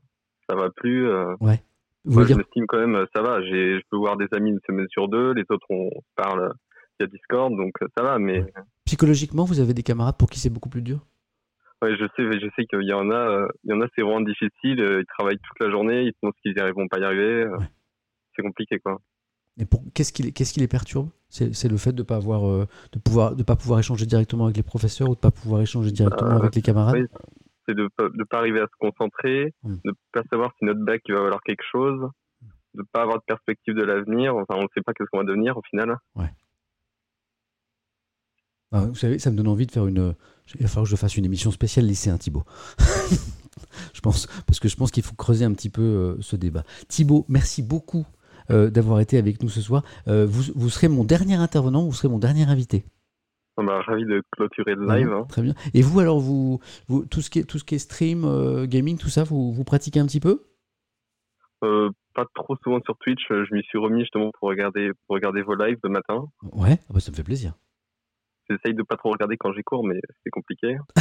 ça 0.48 0.56
va 0.56 0.70
plus. 0.70 1.12
ouais. 1.40 1.60
Moi, 2.08 2.24
je 2.24 2.34
m'estime 2.34 2.66
quand 2.66 2.78
même, 2.78 3.06
ça 3.14 3.22
va. 3.22 3.42
Je 3.42 3.80
peux 3.90 3.96
voir 3.96 4.16
des 4.16 4.26
amis 4.32 4.50
une 4.50 4.60
semaine 4.66 4.88
sur 4.90 5.08
deux. 5.08 5.32
Les 5.32 5.44
autres, 5.50 5.66
on 5.70 5.90
parle 6.16 6.52
via 6.98 7.06
Discord, 7.06 7.54
donc 7.56 7.72
ça 7.96 8.02
va. 8.02 8.18
Mais 8.18 8.44
psychologiquement, 8.84 9.44
vous 9.44 9.60
avez 9.60 9.74
des 9.74 9.82
camarades 9.82 10.16
pour 10.16 10.28
qui 10.30 10.40
c'est 10.40 10.50
beaucoup 10.50 10.68
plus 10.70 10.82
dur? 10.82 11.00
Ouais, 11.82 11.94
je 11.96 12.04
sais, 12.16 12.40
je 12.40 12.48
sais 12.56 12.64
qu'il 12.66 12.88
y 12.88 12.92
en 12.92 13.10
a, 13.10 13.14
euh, 13.14 13.48
il 13.62 13.70
y 13.70 13.72
en 13.72 13.80
a, 13.80 13.86
c'est 13.94 14.02
vraiment 14.02 14.20
difficile. 14.20 14.80
Euh, 14.80 15.00
ils 15.00 15.06
travaillent 15.06 15.38
toute 15.38 15.60
la 15.60 15.70
journée, 15.70 16.02
ils 16.02 16.12
pensent 16.20 16.34
qu'ils 16.42 16.54
n'y 16.54 16.72
vont 16.72 16.88
pas 16.88 16.98
y 16.98 17.04
arriver. 17.04 17.44
Euh, 17.44 17.56
c'est 18.34 18.42
compliqué, 18.42 18.80
quoi. 18.80 19.00
Et 19.60 19.64
pour 19.64 19.82
qu'est-ce 19.94 20.12
qui, 20.12 20.60
les 20.60 20.68
perturbe? 20.68 21.10
C'est, 21.28 21.68
le 21.68 21.76
fait 21.76 21.92
de 21.92 22.02
pas 22.02 22.16
avoir, 22.16 22.42
de 22.92 22.98
pouvoir, 23.04 23.34
de 23.34 23.42
pas 23.42 23.56
pouvoir 23.56 23.80
échanger 23.80 24.06
directement 24.06 24.44
avec 24.44 24.56
les 24.56 24.62
professeurs 24.62 25.10
ou 25.10 25.14
de 25.14 25.20
pas 25.20 25.32
pouvoir 25.32 25.60
échanger 25.62 25.90
directement 25.90 26.30
avec 26.30 26.54
les 26.54 26.62
camarades? 26.62 26.94
Oui, 26.94 27.06
c'est 27.68 27.74
de 27.74 27.88
ne 27.98 28.24
pas 28.24 28.38
arriver 28.38 28.60
à 28.60 28.66
se 28.66 28.76
concentrer, 28.78 29.52
de 29.62 29.68
mmh. 29.68 29.80
de 29.84 29.94
pas 30.12 30.22
savoir 30.30 30.52
si 30.58 30.64
notre 30.64 30.80
bac 30.80 31.02
va 31.08 31.20
valoir 31.20 31.40
quelque 31.44 31.64
chose, 31.70 32.08
de 32.74 32.82
pas 32.92 33.02
avoir 33.02 33.18
de 33.18 33.24
perspective 33.26 33.74
de 33.74 33.82
l'avenir. 33.82 34.34
Enfin, 34.36 34.54
on 34.56 34.62
ne 34.62 34.68
sait 34.74 34.82
pas 34.82 34.94
qu'est-ce 34.94 35.08
qu'on 35.10 35.18
va 35.18 35.24
devenir 35.24 35.56
au 35.56 35.62
final. 35.62 35.96
Ouais. 36.16 36.30
Ah, 38.72 38.84
vous 38.86 38.94
savez, 38.94 39.18
ça 39.18 39.30
me 39.30 39.36
donne 39.36 39.48
envie 39.48 39.66
de 39.66 39.72
faire 39.72 39.86
une. 39.86 40.14
Il 40.54 40.62
va 40.62 40.68
falloir 40.68 40.84
que 40.84 40.90
je 40.90 40.96
fasse 40.96 41.16
une 41.16 41.24
émission 41.24 41.50
spéciale 41.50 41.86
lycéen, 41.86 42.18
Thibaut. 42.18 42.44
je 43.94 44.00
pense, 44.00 44.26
parce 44.46 44.60
que 44.60 44.68
je 44.68 44.76
pense 44.76 44.90
qu'il 44.90 45.02
faut 45.02 45.14
creuser 45.14 45.44
un 45.44 45.52
petit 45.52 45.70
peu 45.70 45.82
euh, 45.82 46.16
ce 46.20 46.36
débat. 46.36 46.64
Thibaut, 46.88 47.24
merci 47.28 47.62
beaucoup 47.62 48.06
euh, 48.50 48.70
d'avoir 48.70 49.00
été 49.00 49.18
avec 49.18 49.42
nous 49.42 49.48
ce 49.48 49.60
soir. 49.60 49.84
Euh, 50.06 50.26
vous, 50.26 50.52
vous, 50.54 50.70
serez 50.70 50.88
mon 50.88 51.04
dernier 51.04 51.34
intervenant, 51.34 51.84
vous 51.84 51.92
serez 51.92 52.08
mon 52.08 52.18
dernier 52.18 52.44
invité. 52.44 52.84
On 53.60 53.64
bah, 53.64 53.82
ravi 53.82 54.04
de 54.04 54.22
clôturer 54.30 54.74
le 54.74 54.86
live. 54.86 55.12
Hein. 55.12 55.26
Très 55.28 55.42
bien. 55.42 55.54
Et 55.74 55.82
vous, 55.82 55.98
alors, 56.00 56.20
vous, 56.20 56.60
vous, 56.86 57.04
tout, 57.04 57.20
ce 57.20 57.28
qui 57.28 57.40
est, 57.40 57.44
tout 57.44 57.58
ce 57.58 57.64
qui 57.64 57.74
est 57.74 57.78
stream, 57.78 58.66
gaming, 58.66 58.98
tout 58.98 59.08
ça, 59.08 59.24
vous, 59.24 59.52
vous 59.52 59.64
pratiquez 59.64 60.00
un 60.00 60.06
petit 60.06 60.20
peu? 60.20 60.44
Pas 61.60 62.24
trop 62.34 62.56
souvent 62.62 62.80
sur 62.84 62.96
Twitch. 62.98 63.22
Je 63.28 63.54
m'y 63.54 63.62
suis 63.64 63.78
remis 63.78 64.00
justement 64.00 64.30
pour 64.38 64.48
regarder, 64.48 64.92
pour 65.06 65.14
regarder 65.14 65.42
vos 65.42 65.54
lives 65.54 65.78
de 65.82 65.88
matin. 65.88 66.26
Ouais, 66.52 66.78
ah 66.88 66.92
bah, 66.94 67.00
ça 67.00 67.10
me 67.10 67.16
fait 67.16 67.24
plaisir 67.24 67.54
j'essaye 68.50 68.74
de 68.74 68.82
pas 68.82 68.96
trop 68.96 69.10
regarder 69.10 69.36
quand 69.36 69.52
j'ai 69.52 69.62
cours, 69.62 69.86
mais 69.86 70.00
c'est 70.24 70.30
compliqué. 70.30 70.78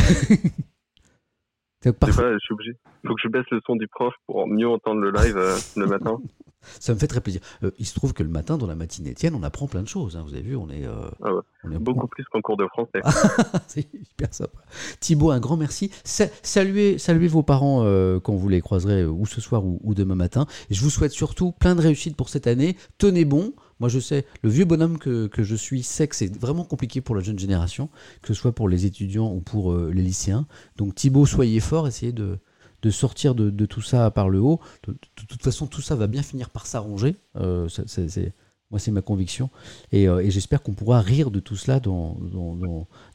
je 1.86 2.38
suis 2.40 2.54
obligé. 2.54 2.74
Il 3.04 3.08
faut 3.08 3.16
que 3.16 3.22
je 3.24 3.30
baisse 3.30 3.50
le 3.52 3.62
son 3.66 3.76
du 3.76 3.88
prof 3.88 4.14
pour 4.26 4.48
mieux 4.48 4.68
entendre 4.68 5.02
le 5.02 5.12
live 5.12 5.38
euh, 5.38 5.56
le 5.76 5.88
matin. 5.88 6.18
Ça 6.80 6.94
me 6.94 7.00
fait 7.00 7.08
très 7.08 7.22
plaisir. 7.22 7.42
Euh, 7.64 7.72
il 7.80 7.86
se 7.86 7.94
trouve 7.94 8.14
que 8.14 8.24
le 8.24 8.30
matin, 8.30 8.58
dans 8.58 8.68
la 8.68 8.76
matinée 8.76 9.12
Étienne, 9.12 9.36
on 9.36 9.44
apprend 9.44 9.68
plein 9.68 9.82
de 9.82 9.88
choses. 9.88 10.16
Hein. 10.16 10.24
Vous 10.26 10.34
avez 10.34 10.44
vu, 10.44 10.56
on 10.56 10.70
est, 10.70 10.86
euh, 10.86 11.10
ah 11.24 11.32
on 11.64 11.72
est 11.72 11.80
beaucoup 11.80 12.08
plus 12.08 12.24
qu'en 12.26 12.42
cours 12.42 12.58
de 12.58 12.68
français. 12.68 13.02
c'est 13.68 13.88
super 14.08 14.34
sympa. 14.34 14.60
Thibaut, 15.00 15.32
un 15.32 15.40
grand 15.40 15.58
merci. 15.58 15.92
saluez, 16.04 16.98
saluez 16.98 17.28
vos 17.28 17.44
parents 17.44 17.84
quand 18.22 18.36
vous 18.36 18.50
les 18.50 18.62
croiserez 18.62 19.06
ou 19.06 19.26
ce 19.26 19.42
soir 19.42 19.66
ou, 19.66 19.80
ou, 19.84 19.94
demain 19.94 20.16
matin. 20.16 20.46
Et 20.70 20.74
je 20.74 20.82
vous 20.82 20.90
souhaite 20.90 21.12
surtout 21.12 21.52
plein 21.52 21.76
de 21.76 21.82
réussite 21.82 22.16
pour 22.16 22.30
cette 22.30 22.48
année. 22.48 22.78
Tenez 22.98 23.26
bon. 23.26 23.54
Moi, 23.80 23.90
je 23.90 24.00
sais, 24.00 24.26
le 24.42 24.50
vieux 24.50 24.66
bonhomme 24.66 24.98
que, 24.98 25.30
je 25.38 25.56
suis 25.56 25.84
sait 25.84 26.08
que 26.08 26.16
c'est 26.16 26.36
vraiment 26.36 26.64
compliqué 26.64 27.02
pour 27.02 27.16
la 27.16 27.22
jeune 27.22 27.38
génération, 27.38 27.90
que 28.22 28.30
ce 28.30 28.34
soit 28.34 28.52
pour 28.52 28.70
les 28.70 28.86
étudiants 28.86 29.32
ou 29.32 29.40
pour 29.40 29.72
euh, 29.72 29.92
les 29.94 30.02
lycéens. 30.02 30.48
Donc, 30.78 30.96
Thibaut, 30.96 31.26
soyez 31.26 31.60
fort, 31.60 31.88
essayez 31.88 32.12
de, 32.82 32.90
sortir 32.90 33.36
de, 33.36 33.66
tout 33.66 33.82
ça 33.82 34.12
par 34.12 34.30
le 34.30 34.40
haut. 34.40 34.60
De, 34.88 34.96
toute 35.28 35.42
façon, 35.42 35.68
tout 35.68 35.82
ça 35.82 35.96
va 35.96 36.08
bien 36.08 36.24
finir 36.24 36.50
par 36.50 36.66
s'arranger. 36.66 37.16
Euh, 37.36 37.68
moi, 38.70 38.80
c'est 38.80 38.92
ma 38.92 39.02
conviction. 39.02 39.50
Euh, 39.94 40.20
et, 40.20 40.30
j'espère 40.30 40.62
qu'on 40.62 40.74
pourra 40.74 41.00
rire 41.00 41.32
de 41.32 41.40
tout 41.40 41.56
cela 41.56 41.80
dans, 41.80 42.18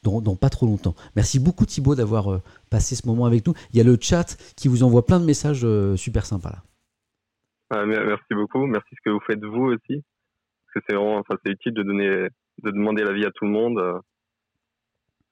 dans, 0.03 0.37
pas 0.37 0.51
trop 0.51 0.67
longtemps. 0.67 0.95
Merci 1.17 1.39
beaucoup, 1.41 1.67
Thibaut, 1.67 1.95
d'avoir 1.95 2.41
passé 2.71 2.95
ce 2.95 3.07
moment 3.07 3.27
avec 3.27 3.47
nous. 3.47 3.55
Il 3.73 3.77
y 3.77 3.81
a 3.81 3.85
le 3.85 3.99
chat 4.01 4.37
qui 4.57 4.69
vous 4.69 4.83
envoie 4.83 5.05
plein 5.05 5.21
de 5.21 5.27
messages 5.27 5.67
super 5.97 6.27
sympas 6.27 6.51
là. 6.51 6.63
Ah, 7.75 7.87
merci 7.87 8.35
beaucoup. 8.35 8.67
Merci 8.67 8.89
ce 8.91 9.01
que 9.03 9.11
vous 9.11 9.21
faites 9.27 9.43
vous 9.43 9.73
aussi 9.73 10.03
que 10.73 10.81
c'est 10.87 10.95
vraiment, 10.95 11.19
enfin, 11.19 11.37
utile 11.45 11.75
de 11.75 11.83
donner, 11.83 12.29
de 12.63 12.71
demander 12.71 13.05
l'avis 13.05 13.25
à 13.25 13.31
tout 13.31 13.45
le 13.45 13.51
monde. 13.51 13.79
Euh, 13.79 13.99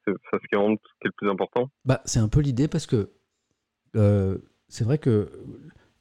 c'est 0.06 0.12
ce 0.32 0.46
qui 0.48 0.54
est 0.54 0.78
le 1.04 1.10
plus 1.16 1.28
important. 1.28 1.70
Bah, 1.84 2.00
c'est 2.04 2.20
un 2.20 2.28
peu 2.28 2.40
l'idée 2.40 2.68
parce 2.68 2.86
que 2.86 3.10
euh, 3.96 4.38
c'est 4.68 4.84
vrai 4.84 4.98
que 4.98 5.30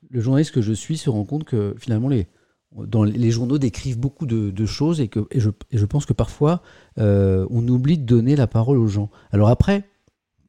le 0.09 0.21
journaliste 0.21 0.51
que 0.51 0.61
je 0.61 0.73
suis 0.73 0.97
se 0.97 1.09
rend 1.09 1.25
compte 1.25 1.43
que 1.43 1.75
finalement 1.77 2.07
les, 2.07 2.27
dans 2.75 3.03
les 3.03 3.31
journaux 3.31 3.57
décrivent 3.57 3.99
beaucoup 3.99 4.25
de, 4.25 4.65
choses 4.65 5.01
et 5.01 5.07
que 5.07 5.27
et 5.31 5.39
je, 5.39 5.85
pense 5.85 6.05
que 6.05 6.13
parfois 6.13 6.61
euh, 6.97 7.47
on 7.49 7.67
oublie 7.67 7.97
de 7.97 8.05
donner 8.05 8.35
la 8.35 8.47
parole 8.47 8.77
aux 8.77 8.87
gens. 8.87 9.09
Alors 9.31 9.49
après, 9.49 9.89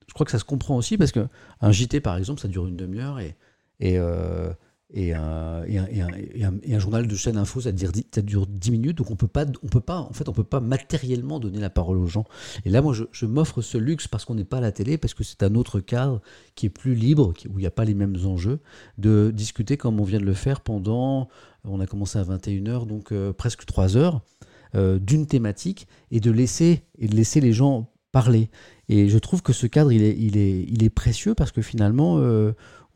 je 0.07 0.15
crois 0.15 0.25
que 0.25 0.33
ça 0.33 0.39
se 0.39 0.44
comprend 0.44 0.77
aussi 0.77 0.99
parce 0.99 1.12
que 1.12 1.27
un 1.60 1.73
JT 1.73 2.01
par 2.01 2.17
exemple 2.17 2.41
ça 2.41 2.49
dure 2.49 2.67
une 2.67 2.77
demi-heure 2.77 3.20
et, 3.20 3.36
et 3.81 3.99
et 4.93 5.15
un, 5.15 5.65
journal 6.78 7.07
de 7.07 7.15
chaîne 7.15 7.36
info, 7.36 7.60
ça, 7.60 7.73
dure, 7.73 7.93
ça 8.12 8.23
dure 8.23 8.47
10 8.47 8.70
minutes, 8.73 8.99
donc 8.99 9.10
on 9.10 9.17
peut 9.17 9.28
pas, 9.28 9.47
on 9.62 9.69
peut 9.69 9.81
pas, 9.81 9.99
en 9.99 10.12
fait, 10.12 10.28
on 10.28 10.33
peut 10.33 10.44
pas 10.44 10.60
matériellement 10.60 11.39
donner 11.39 11.60
la 11.60 11.70
parole 11.70 11.99
aux 11.99 12.07
gens. 12.07 12.25
Et 12.65 12.70
là, 12.70 12.83
moi, 12.83 12.94
je, 12.94 13.27
m'offre 13.27 13.62
ce 13.62 13.78
luxe 13.78 14.09
parce 14.09 14.25
qu'on 14.25 14.35
n'est 14.35 14.44
pas 14.44 14.59
à 14.59 14.60
la 14.60 14.73
télé, 14.73 14.99
parce 14.99 15.15
que 15.15 15.23
c'est 15.23 15.43
un 15.43 15.55
autre 15.55 15.81
cadre 15.81 16.20
qui 16.57 16.67
est 16.67 16.70
plus 16.70 16.94
libre, 16.94 17.33
où 17.49 17.59
il 17.59 17.62
n'y 17.62 17.67
a 17.67 17.70
pas 17.70 17.85
les 17.85 17.94
mêmes 17.94 18.17
enjeux, 18.25 18.59
de 18.99 19.31
discuter 19.33 19.77
comme 19.77 20.01
on 20.01 20.05
vient 20.05 20.20
de 20.20 20.25
le 20.25 20.35
faire 20.35 20.60
pendant, 20.60 21.28
on 21.65 21.78
a 21.81 21.86
commencé 21.86 22.19
à 22.19 22.25
21h, 22.25 22.86
donc 22.86 23.12
euh, 23.12 23.33
presque 23.33 23.65
3 23.67 23.97
heures, 23.97 24.23
euh, 24.75 24.99
d'une 24.99 25.27
thématique, 25.27 25.86
et 26.10 26.19
de 26.19 26.31
laisser, 26.33 26.83
et 26.99 27.07
de 27.07 27.15
laisser 27.15 27.41
les 27.41 27.52
gens 27.52 27.91
parler. 28.10 28.51
Et 28.89 29.09
je 29.09 29.19
trouve 29.19 29.41
que 29.41 29.52
ce 29.52 29.69
cadre, 29.69 29.93
il 29.93 30.02
est, 30.02 30.17
il 30.19 30.36
est, 30.36 30.65
il 30.69 30.83
est 30.83 30.91
précieux 30.91 31.36
parce 31.36 31.52
que 31.52 31.62
finalement, 31.62 32.19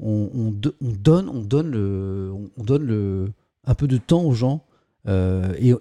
on, 0.01 0.51
donne, 0.51 1.29
on 1.29 1.41
donne, 1.41 1.71
le, 1.71 2.33
on 2.57 2.63
donne 2.65 2.83
le, 2.83 3.33
un 3.65 3.75
peu 3.75 3.87
de 3.87 3.97
temps 3.97 4.23
aux 4.23 4.35
gens 4.35 4.65
euh, 5.07 5.55
et, 5.59 5.75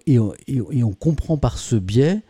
et, 0.47 0.83
on 0.83 0.91
comprend 0.91 1.37
par 1.37 1.57
ce 1.57 1.75
biais 1.75 2.21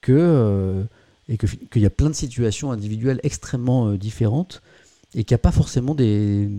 que 0.00 0.12
euh, 0.12 0.84
et 1.28 1.38
qu'il 1.38 1.82
y 1.82 1.86
a 1.86 1.90
plein 1.90 2.10
de 2.10 2.14
situations 2.14 2.72
individuelles 2.72 3.20
extrêmement 3.22 3.88
euh, 3.88 3.96
différentes 3.96 4.60
et 5.14 5.24
qu'il 5.24 5.34
n'y 5.34 5.40
a 5.40 5.42
pas 5.42 5.52
forcément 5.52 5.94
des, 5.94 6.50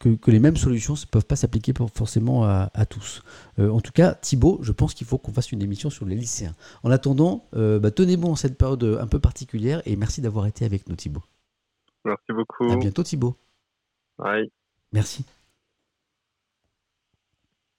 que, 0.00 0.30
les 0.30 0.40
mêmes 0.40 0.56
solutions 0.56 0.94
ne 0.94 1.06
peuvent 1.10 1.26
pas 1.26 1.36
s'appliquer 1.36 1.72
forcément 1.94 2.44
à, 2.44 2.86
tous. 2.88 3.22
en 3.58 3.80
tout 3.80 3.92
cas, 3.92 4.14
Thibaut, 4.14 4.60
je 4.62 4.72
pense 4.72 4.94
qu'il 4.94 5.06
faut 5.06 5.18
qu'on 5.18 5.32
fasse 5.32 5.50
une 5.50 5.62
émission 5.62 5.90
sur 5.90 6.04
les 6.04 6.14
lycéens. 6.14 6.54
En 6.84 6.90
attendant, 6.90 7.46
bah, 7.52 7.90
tenez 7.90 8.16
bon 8.16 8.32
en 8.32 8.36
cette 8.36 8.56
période 8.56 8.98
un 9.00 9.06
peu 9.08 9.18
particulière 9.18 9.82
et 9.86 9.96
merci 9.96 10.20
d'avoir 10.20 10.46
été 10.46 10.64
avec 10.64 10.88
nous, 10.88 10.94
Thibaut. 10.94 11.22
Merci 12.04 12.32
beaucoup. 12.32 12.70
À 12.70 12.76
bientôt, 12.76 13.02
Thibaut. 13.02 13.36
Merci. 14.92 15.24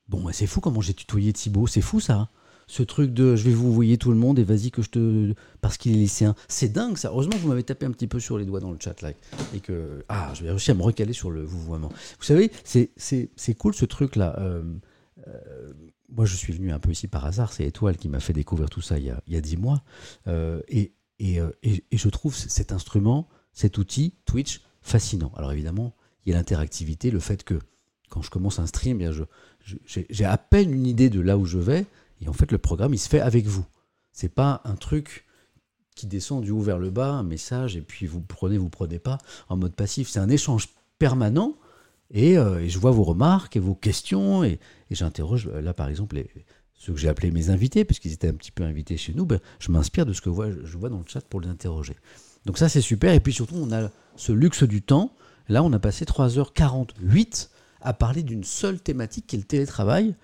Bon, 0.08 0.28
c'est 0.32 0.48
fou 0.48 0.60
comment 0.60 0.82
j'ai 0.82 0.94
tutoyé 0.94 1.34
Thibaut, 1.34 1.68
c'est 1.68 1.82
fou 1.82 2.00
ça. 2.00 2.16
Hein. 2.16 2.30
ce 2.68 2.82
truc 2.82 3.14
de 3.14 3.36
je 3.36 3.44
vais 3.44 3.52
vous 3.52 3.72
voyer 3.72 3.98
tout 3.98 4.12
le 4.12 4.18
monde 4.18 4.40
et 4.40 4.44
vas-y 4.44 4.72
que 4.72 4.82
je 4.82 4.90
te. 4.90 5.34
Parce 5.62 5.78
qu'il 5.78 5.92
est 5.92 5.96
lycéen. 5.96 6.36
C'est 6.48 6.70
dingue 6.70 6.98
ça. 6.98 7.10
Heureusement 7.10 7.34
que 7.34 7.40
vous 7.40 7.50
m'avez 7.50 7.64
tapé 7.64 7.86
un 7.86 7.92
petit 7.92 8.08
peu 8.08 8.20
sur 8.20 8.38
les 8.38 8.46
doigts 8.46 8.60
dans 8.60 8.72
le 8.72 8.78
chat 8.80 9.02
là. 9.02 9.12
Et 9.54 9.60
que. 9.60 10.04
Ah, 10.10 10.32
je 10.34 10.44
vais 10.44 10.50
réussir 10.50 10.74
à 10.74 10.78
me 10.78 10.84
recaler 10.84 11.14
sur 11.14 11.30
le 11.30 11.44
vouvoiement. 11.44 11.90
Vous 11.90 12.26
savez, 12.26 12.52
c'est 12.64 13.56
cool 13.58 13.74
ce 13.76 13.86
truc 13.86 14.16
là. 14.16 14.36
Euh, 14.40 14.64
euh, 15.28 15.74
moi, 16.10 16.26
je 16.26 16.36
suis 16.36 16.54
venu 16.54 16.72
un 16.72 16.80
peu 16.80 16.92
ici 16.92 17.08
par 17.08 17.26
hasard. 17.26 17.54
C'est 17.54 17.66
Étoile 17.66 17.98
qui 17.98 18.10
m'a 18.10 18.20
fait 18.20 18.34
découvrir 18.34 18.70
tout 18.70 18.82
ça 18.82 18.98
il 18.98 19.06
y 19.06 19.10
a, 19.12 19.22
il 19.28 19.40
dix 19.42 19.58
mois. 19.58 19.84
Euh, 20.28 20.62
et, 20.68 20.94
et, 21.20 21.40
et, 21.62 21.98
je 21.98 22.10
trouve 22.10 22.36
cet 22.36 22.72
instrument, 22.72 23.28
cet 23.54 23.78
outil, 23.78 24.16
Twitch, 24.26 24.62
fascinant. 24.82 25.32
Alors 25.36 25.52
évidemment, 25.52 25.94
il 26.26 26.32
y 26.32 26.34
a 26.34 26.38
l'interactivité, 26.38 27.12
le 27.12 27.20
fait 27.20 27.44
que 27.44 27.60
quand 28.10 28.22
je 28.22 28.30
commence 28.30 28.60
un 28.60 28.66
stream, 28.66 29.02
eh 29.02 29.10
j'ai 29.86 30.26
à 30.26 30.38
peine 30.38 30.74
une 30.74 30.88
idée 30.88 31.10
de 31.10 31.22
là 31.22 31.38
où 31.38 31.46
je 31.46 31.58
vais, 31.58 31.86
Et 32.22 32.28
en 32.28 32.34
fait, 32.34 32.52
le 32.52 32.58
programme, 32.58 32.94
il 32.94 32.98
se 32.98 33.08
fait 33.08 33.22
avec 33.22 33.46
vous. 33.46 33.66
C'est 34.12 34.34
pas 34.34 34.62
un 34.66 34.76
truc 34.76 35.26
qui 35.96 36.08
descend 36.08 36.44
du 36.44 36.52
haut 36.52 36.62
vers 36.62 36.80
le 36.80 36.90
bas, 36.90 37.12
un 37.12 37.24
message, 37.24 37.76
et 37.76 37.82
puis 37.82 38.08
vous 38.08 38.22
prenez, 38.22 38.58
vous 38.58 38.70
prenez 38.70 39.00
pas 39.00 39.18
en 39.48 39.58
mode 39.58 39.76
passif. 39.76 40.10
C'est 40.10 40.20
un 40.20 40.30
échange 40.30 40.70
permanent, 40.98 41.56
et, 42.12 42.38
euh, 42.38 42.68
je 42.68 42.80
vois 42.80 42.92
vos 42.92 43.04
remarques 43.04 43.56
et 43.56 43.60
vos 43.60 43.76
questions, 43.76 44.44
et, 44.44 44.60
j'interroge, 44.92 45.48
là 45.48 45.74
par 45.74 45.88
exemple, 45.90 46.22
ceux 46.74 46.94
que 46.94 47.00
j'ai 47.00 47.10
appelés 47.10 47.32
mes 47.32 47.50
invités, 47.50 47.86
puisqu'ils 47.86 48.14
étaient 48.14 48.30
un 48.30 48.34
petit 48.34 48.52
peu 48.52 48.64
invités 48.64 48.98
chez 48.98 49.14
nous, 49.14 49.26
ben, 49.26 49.40
je 49.60 49.72
m'inspire 49.72 50.06
de 50.06 50.14
ce 50.14 50.22
que 50.22 50.32
je 50.64 50.78
vois 50.78 50.90
dans 50.90 51.00
le 51.00 51.06
chat 51.06 51.22
pour 51.22 51.42
les 51.42 51.50
interroger. 51.50 51.96
Donc 52.46 52.58
ça 52.58 52.70
c'est 52.70 52.82
super, 52.82 53.14
et 53.14 53.20
puis 53.20 53.34
surtout 53.34 53.56
on 53.56 53.72
a 53.72 53.90
ce 54.16 54.32
luxe 54.32 54.64
du 54.64 54.82
temps. 54.82 55.14
Là 55.50 55.64
on 55.64 55.74
a 55.74 55.80
passé 55.80 56.06
3h48 56.06 57.50
à 57.82 57.94
parler 57.94 58.24
d'une 58.24 58.44
seule 58.44 58.80
thématique 58.80 59.28
qui 59.28 59.36
est 59.36 59.40
le 59.40 59.46
télétravail. 59.46 60.16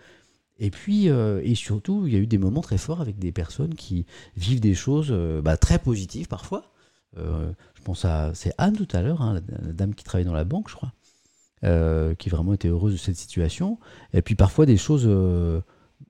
Et 0.58 0.72
puis, 0.72 1.10
euh, 1.10 1.42
et 1.44 1.56
surtout, 1.56 2.08
il 2.08 2.14
y 2.14 2.16
a 2.16 2.20
eu 2.20 2.28
des 2.28 2.38
moments 2.38 2.62
très 2.62 2.78
forts 2.78 3.02
avec 3.02 3.20
des 3.20 3.32
personnes 3.32 3.76
qui 3.76 4.06
vivent 4.38 4.62
des 4.62 4.74
choses 4.74 5.10
euh, 5.12 5.42
bah, 5.42 5.58
très 5.58 5.80
positives 5.80 6.28
parfois. 6.28 6.72
Euh, 7.18 7.52
je 7.76 7.82
pense 7.82 8.06
à 8.06 8.32
c'est 8.34 8.54
Anne 8.58 8.76
tout 8.76 8.88
à 8.92 9.02
l'heure, 9.02 9.22
hein, 9.22 9.34
la, 9.34 9.74
dame 9.74 9.94
qui 9.94 10.04
travaille 10.04 10.26
dans 10.26 10.34
la 10.34 10.44
banque, 10.44 10.70
je 10.70 10.76
crois, 10.76 10.94
qui 12.18 12.30
vraiment 12.30 12.54
était 12.54 12.68
heureuse 12.68 12.94
de 12.94 12.98
cette 12.98 13.18
situation. 13.18 13.80
Et 14.14 14.22
puis 14.22 14.36
parfois 14.36 14.66
des 14.66 14.78
choses 14.78 15.10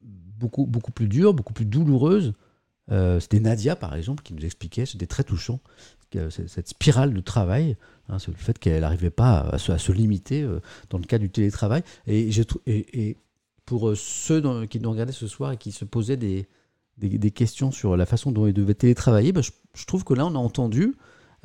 beaucoup 0.01 0.65
beaucoup 0.65 0.91
plus 0.91 1.07
dures, 1.07 1.33
beaucoup 1.33 1.53
plus 1.53 1.65
douloureuses. 1.65 2.33
C'était 3.19 3.39
Nadia 3.39 3.75
par 3.75 3.95
exemple 3.95 4.23
qui 4.23 4.33
nous 4.33 4.43
expliquait, 4.43 4.85
c'était 4.85 5.07
très 5.07 5.23
touchant, 5.23 5.59
cette 6.29 6.69
spirale 6.69 7.13
de 7.13 7.21
travail, 7.21 7.77
hein, 8.09 8.17
le 8.27 8.33
fait 8.33 8.57
qu'elle 8.59 8.81
n'arrivait 8.81 9.09
pas 9.09 9.39
à 9.51 9.57
se, 9.57 9.91
limiter 9.91 10.47
dans 10.89 10.97
le 10.97 11.05
cas 11.05 11.17
du 11.17 11.29
télétravail. 11.29 11.83
Et, 12.07 12.31
pour 13.65 13.89
euh, 13.89 13.95
ceux 13.95 14.65
qui 14.67 14.79
nous 14.79 14.91
regardaient 14.91 15.11
ce 15.11 15.27
soir 15.27 15.51
et 15.51 15.57
qui 15.57 15.71
se 15.71 15.85
posaient 15.85 16.17
des, 16.17 16.47
questions 17.31 17.71
sur 17.71 17.97
la 17.97 18.05
façon 18.05 18.31
dont 18.31 18.47
ils 18.47 18.53
devaient 18.53 18.75
télétravailler, 18.75 19.31
bah, 19.31 19.41
je, 19.41 19.85
trouve 19.85 20.03
que 20.03 20.13
là, 20.13 20.25
on 20.25 20.35
a 20.35 20.39
entendu 20.39 20.95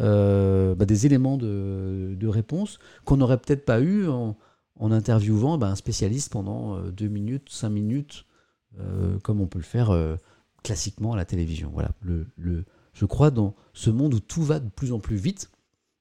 euh, 0.01 0.75
bah, 0.75 0.85
des 0.85 1.07
éléments 1.07 1.37
de, 1.37 2.27
réponse 2.27 2.79
qu'on 3.05 3.17
n'aurait 3.17 3.39
peut-être 3.39 3.65
pas 3.65 3.81
eu 3.81 4.07
en, 4.09 4.37
interviewant 4.79 5.59
bah, 5.59 5.69
un 5.69 5.75
spécialiste 5.75 6.31
pendant 6.31 6.77
euh, 6.77 6.91
deux 6.91 7.09
minutes, 7.09 7.49
cinq 7.51 7.71
minutes, 7.71 8.27
comme 9.25 9.41
on 9.41 9.49
peut 9.49 9.59
le 9.59 9.65
faire 9.65 9.91
classiquement 10.63 11.15
à 11.15 11.17
la 11.17 11.25
télévision. 11.25 11.73
Voilà, 11.75 11.91
je 12.07 13.05
crois 13.05 13.33
dans 13.33 13.57
ce 13.75 13.91
monde 13.91 14.15
où 14.15 14.21
tout 14.21 14.45
va 14.45 14.61
de 14.61 14.69
plus 14.69 14.93
en 14.93 15.01
plus 15.01 15.17
vite, 15.17 15.51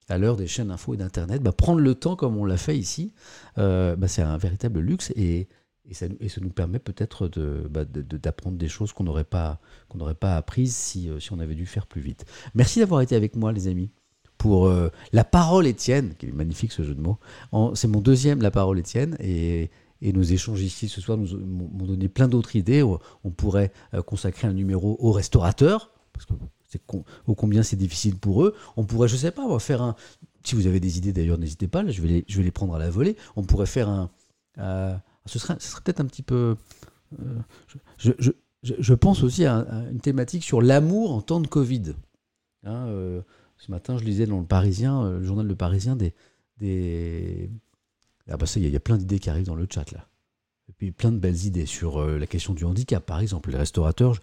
à 0.10 0.18
l'heure 0.18 0.36
des 0.36 0.48
chaînes 0.48 0.72
info 0.72 0.94
et 0.94 0.98
d'Internet, 0.98 1.44
prendre 1.52 1.82
le 1.82 1.96
temps 1.96 2.16
comme 2.16 2.38
on 2.38 2.46
l'a 2.46 2.58
fait 2.58 2.78
ici, 2.78 3.14
c'est 3.56 4.22
un 4.22 4.38
véritable 4.38 4.80
luxe. 4.80 5.12
Et 5.16 5.48
ça, 5.94 6.08
nous 6.42 6.50
permet 6.50 6.80
peut-être 6.80 7.30
bah, 7.70 7.86
d'apprendre 7.86 8.58
des 8.58 8.68
choses 8.68 8.94
qu'on 8.94 9.04
n'aurait 9.04 9.24
pas, 9.24 9.60
qu'on 9.88 9.98
pas 10.14 10.38
apprises 10.38 10.76
si, 10.76 11.10
euh, 11.10 11.20
si, 11.20 11.34
on 11.34 11.40
avait 11.40 11.56
dû 11.56 11.66
faire 11.66 11.88
plus 11.88 12.02
vite. 12.02 12.26
Merci 12.54 12.80
d'avoir 12.80 13.02
été 13.02 13.16
avec 13.16 13.36
moi, 13.36 13.52
les 13.52 13.68
amis, 13.68 13.92
pour 14.38 14.68
euh, 14.68 14.90
La 15.14 15.24
parole 15.24 15.68
Étienne, 15.68 16.14
qui 16.18 16.28
est 16.28 16.32
magnifique 16.32 16.72
ce 16.72 16.84
jeu 16.84 16.96
de 16.96 17.02
mots. 17.02 17.18
C'est 17.76 17.88
mon 17.88 18.02
deuxième 18.02 18.42
La 18.42 18.52
parole 18.52 18.80
Étienne, 18.80 19.18
et, 19.20 19.70
nos 20.02 20.22
échanges 20.22 20.62
ici 20.62 20.88
ce 20.88 21.02
soir 21.02 21.18
nous 21.18 21.38
m'ont 21.38 21.86
donné 21.86 22.08
plein 22.08 22.30
d'autres 22.30 22.56
idées. 22.56 22.84
On 22.84 23.32
pourrait 23.32 23.74
euh, 23.94 24.02
consacrer 24.02 24.48
un 24.48 24.54
numéro 24.54 24.96
aux 25.00 25.12
restaurateurs, 25.12 25.92
c'est 26.70 26.82
combien 27.26 27.64
c'est 27.64 27.76
difficile 27.76 28.16
pour 28.16 28.44
eux. 28.44 28.56
On 28.78 28.86
pourrait, 28.86 29.08
je 29.08 29.18
sais 29.18 29.32
pas, 29.32 29.60
faire 29.60 29.82
un. 29.82 29.96
Si 30.44 30.56
vous 30.56 30.68
avez 30.68 30.80
des 30.80 30.98
idées 30.98 31.12
d'ailleurs, 31.12 31.38
n'hésitez 31.38 31.68
pas, 31.68 31.86
je, 31.88 32.02
vais 32.02 32.24
les, 32.28 32.52
prendre 32.52 32.76
à 32.76 32.80
la 32.80 32.90
volée. 32.90 33.18
On 33.36 33.44
pourrait 33.44 33.66
faire 33.66 33.90
un 33.90 34.10
ce 35.30 35.40
serait, 35.40 35.56
ce 35.60 35.70
serait 35.70 35.82
peut-être 35.82 36.02
un 36.02 36.06
petit 36.06 36.24
peu. 36.24 36.56
Euh, 37.20 37.40
je, 38.62 38.94
pense 38.94 39.24
aussi 39.24 39.46
à, 39.46 39.66
une 39.92 40.02
thématique 40.02 40.44
sur 40.44 40.62
l'amour 40.62 41.14
en 41.14 41.22
temps 41.22 41.40
de 41.40 41.48
Covid. 41.48 41.94
Hein, 42.64 42.88
euh, 42.88 43.22
ce 43.58 43.72
matin, 43.72 43.98
je 43.98 44.04
lisais 44.04 44.26
dans 44.26 44.40
le 44.40 44.46
Parisien, 44.46 45.04
euh, 45.04 45.20
le 45.20 45.24
journal 45.24 45.48
Le 45.48 45.56
Parisien, 45.56 45.96
des. 45.96 46.14
des... 46.58 47.50
Ah 48.32 48.38
bah 48.38 48.46
ça, 48.46 48.60
il 48.60 48.70
y, 48.70 48.76
a 48.76 48.80
plein 48.80 48.98
d'idées 48.98 49.18
qui 49.18 49.30
arrivent 49.30 49.48
dans 49.48 49.56
le 49.56 49.68
chat 49.68 49.92
là. 49.92 50.06
Et 50.70 50.74
puis 50.78 50.92
plein 50.92 51.12
de 51.12 51.18
belles 51.18 51.46
idées 51.46 51.66
sur 51.66 52.06
la 52.06 52.28
question 52.28 52.54
du 52.54 52.64
handicap, 52.64 53.04
par 53.06 53.20
exemple, 53.20 53.50
les 53.50 53.58
restaurateurs, 53.58 54.16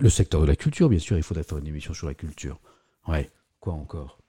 le 0.00 0.08
secteur 0.08 0.40
de 0.40 0.46
la 0.46 0.56
culture, 0.56 0.88
bien 0.88 0.98
sûr, 0.98 1.16
il 1.16 1.22
faudrait 1.22 1.44
faire 1.44 1.58
une 1.58 1.66
émission 1.66 1.92
sur 1.92 2.06
la 2.06 2.14
culture. 2.14 2.58
Ouais, 3.06 3.30
quoi 3.60 3.74
encore? 3.74 4.20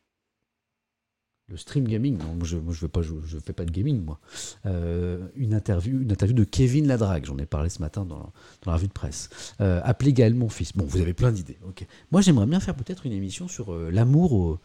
Le 1.52 1.58
stream 1.58 1.86
gaming, 1.86 2.18
non, 2.18 2.38
je 2.46 2.56
ne 2.56 2.72
je, 2.72 3.38
fais 3.40 3.52
pas 3.52 3.66
de 3.66 3.72
gaming, 3.72 4.06
moi. 4.06 4.20
Euh, 4.66 5.28
une, 5.36 5.54
interview, 5.54 6.00
une 6.00 6.12
interview 6.12 6.34
de 6.34 6.46
Kevin 6.46 6.88
Ladrague, 6.88 7.26
j'en 7.26 7.38
ai 7.40 7.46
parlé 7.46 7.68
ce 7.68 7.82
matin 7.82 8.06
dans, 8.06 8.32
la 8.66 8.74
revue 8.74 8.88
de 8.88 8.94
presse. 8.94 9.30
Euh, 9.60 9.82
appelez 9.84 10.14
Gaël 10.14 10.34
mon 10.34 10.48
fils. 10.48 10.72
Bon, 10.74 10.86
vous 10.86 11.02
avez 11.02 11.14
plein 11.14 11.32
d'idées. 11.32 11.58
ok. 11.68 11.86
Moi, 12.12 12.22
j'aimerais 12.22 12.46
bien 12.46 12.62
faire 12.62 12.76
peut-être 12.76 13.06
une 13.06 13.12
émission 13.12 13.50
sur 13.50 13.74
euh, 13.74 13.90
l'amour 13.92 14.60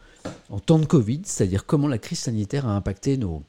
en 0.49 0.59
temps 0.59 0.79
de 0.79 0.85
Covid, 0.85 1.23
c'est-à-dire 1.25 1.65
comment 1.65 1.89
la 1.89 1.97
crise 1.97 2.19
sanitaire 2.19 2.65
a 2.65 2.73
impacté 2.73 3.17
nos, 3.17 3.43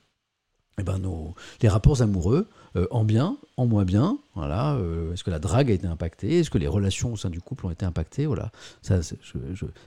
eh 0.80 0.82
ben, 0.82 0.98
nos, 0.98 1.34
les 1.62 1.68
rapports 1.68 2.02
amoureux, 2.02 2.48
en 2.90 3.04
bien, 3.04 3.36
en 3.56 3.66
moins 3.66 3.84
bien. 3.84 4.18
Voilà. 4.34 4.78
Est-ce 5.12 5.24
que 5.24 5.30
la 5.30 5.38
drague 5.38 5.70
a 5.70 5.74
été 5.74 5.86
impactée 5.86 6.38
Est-ce 6.38 6.50
que 6.50 6.58
les 6.58 6.68
relations 6.68 7.12
au 7.12 7.16
sein 7.16 7.30
du 7.30 7.40
couple 7.40 7.66
ont 7.66 7.70
été 7.70 7.84
impactées 7.84 8.26
Voilà. 8.26 8.52
Ça, 8.82 9.00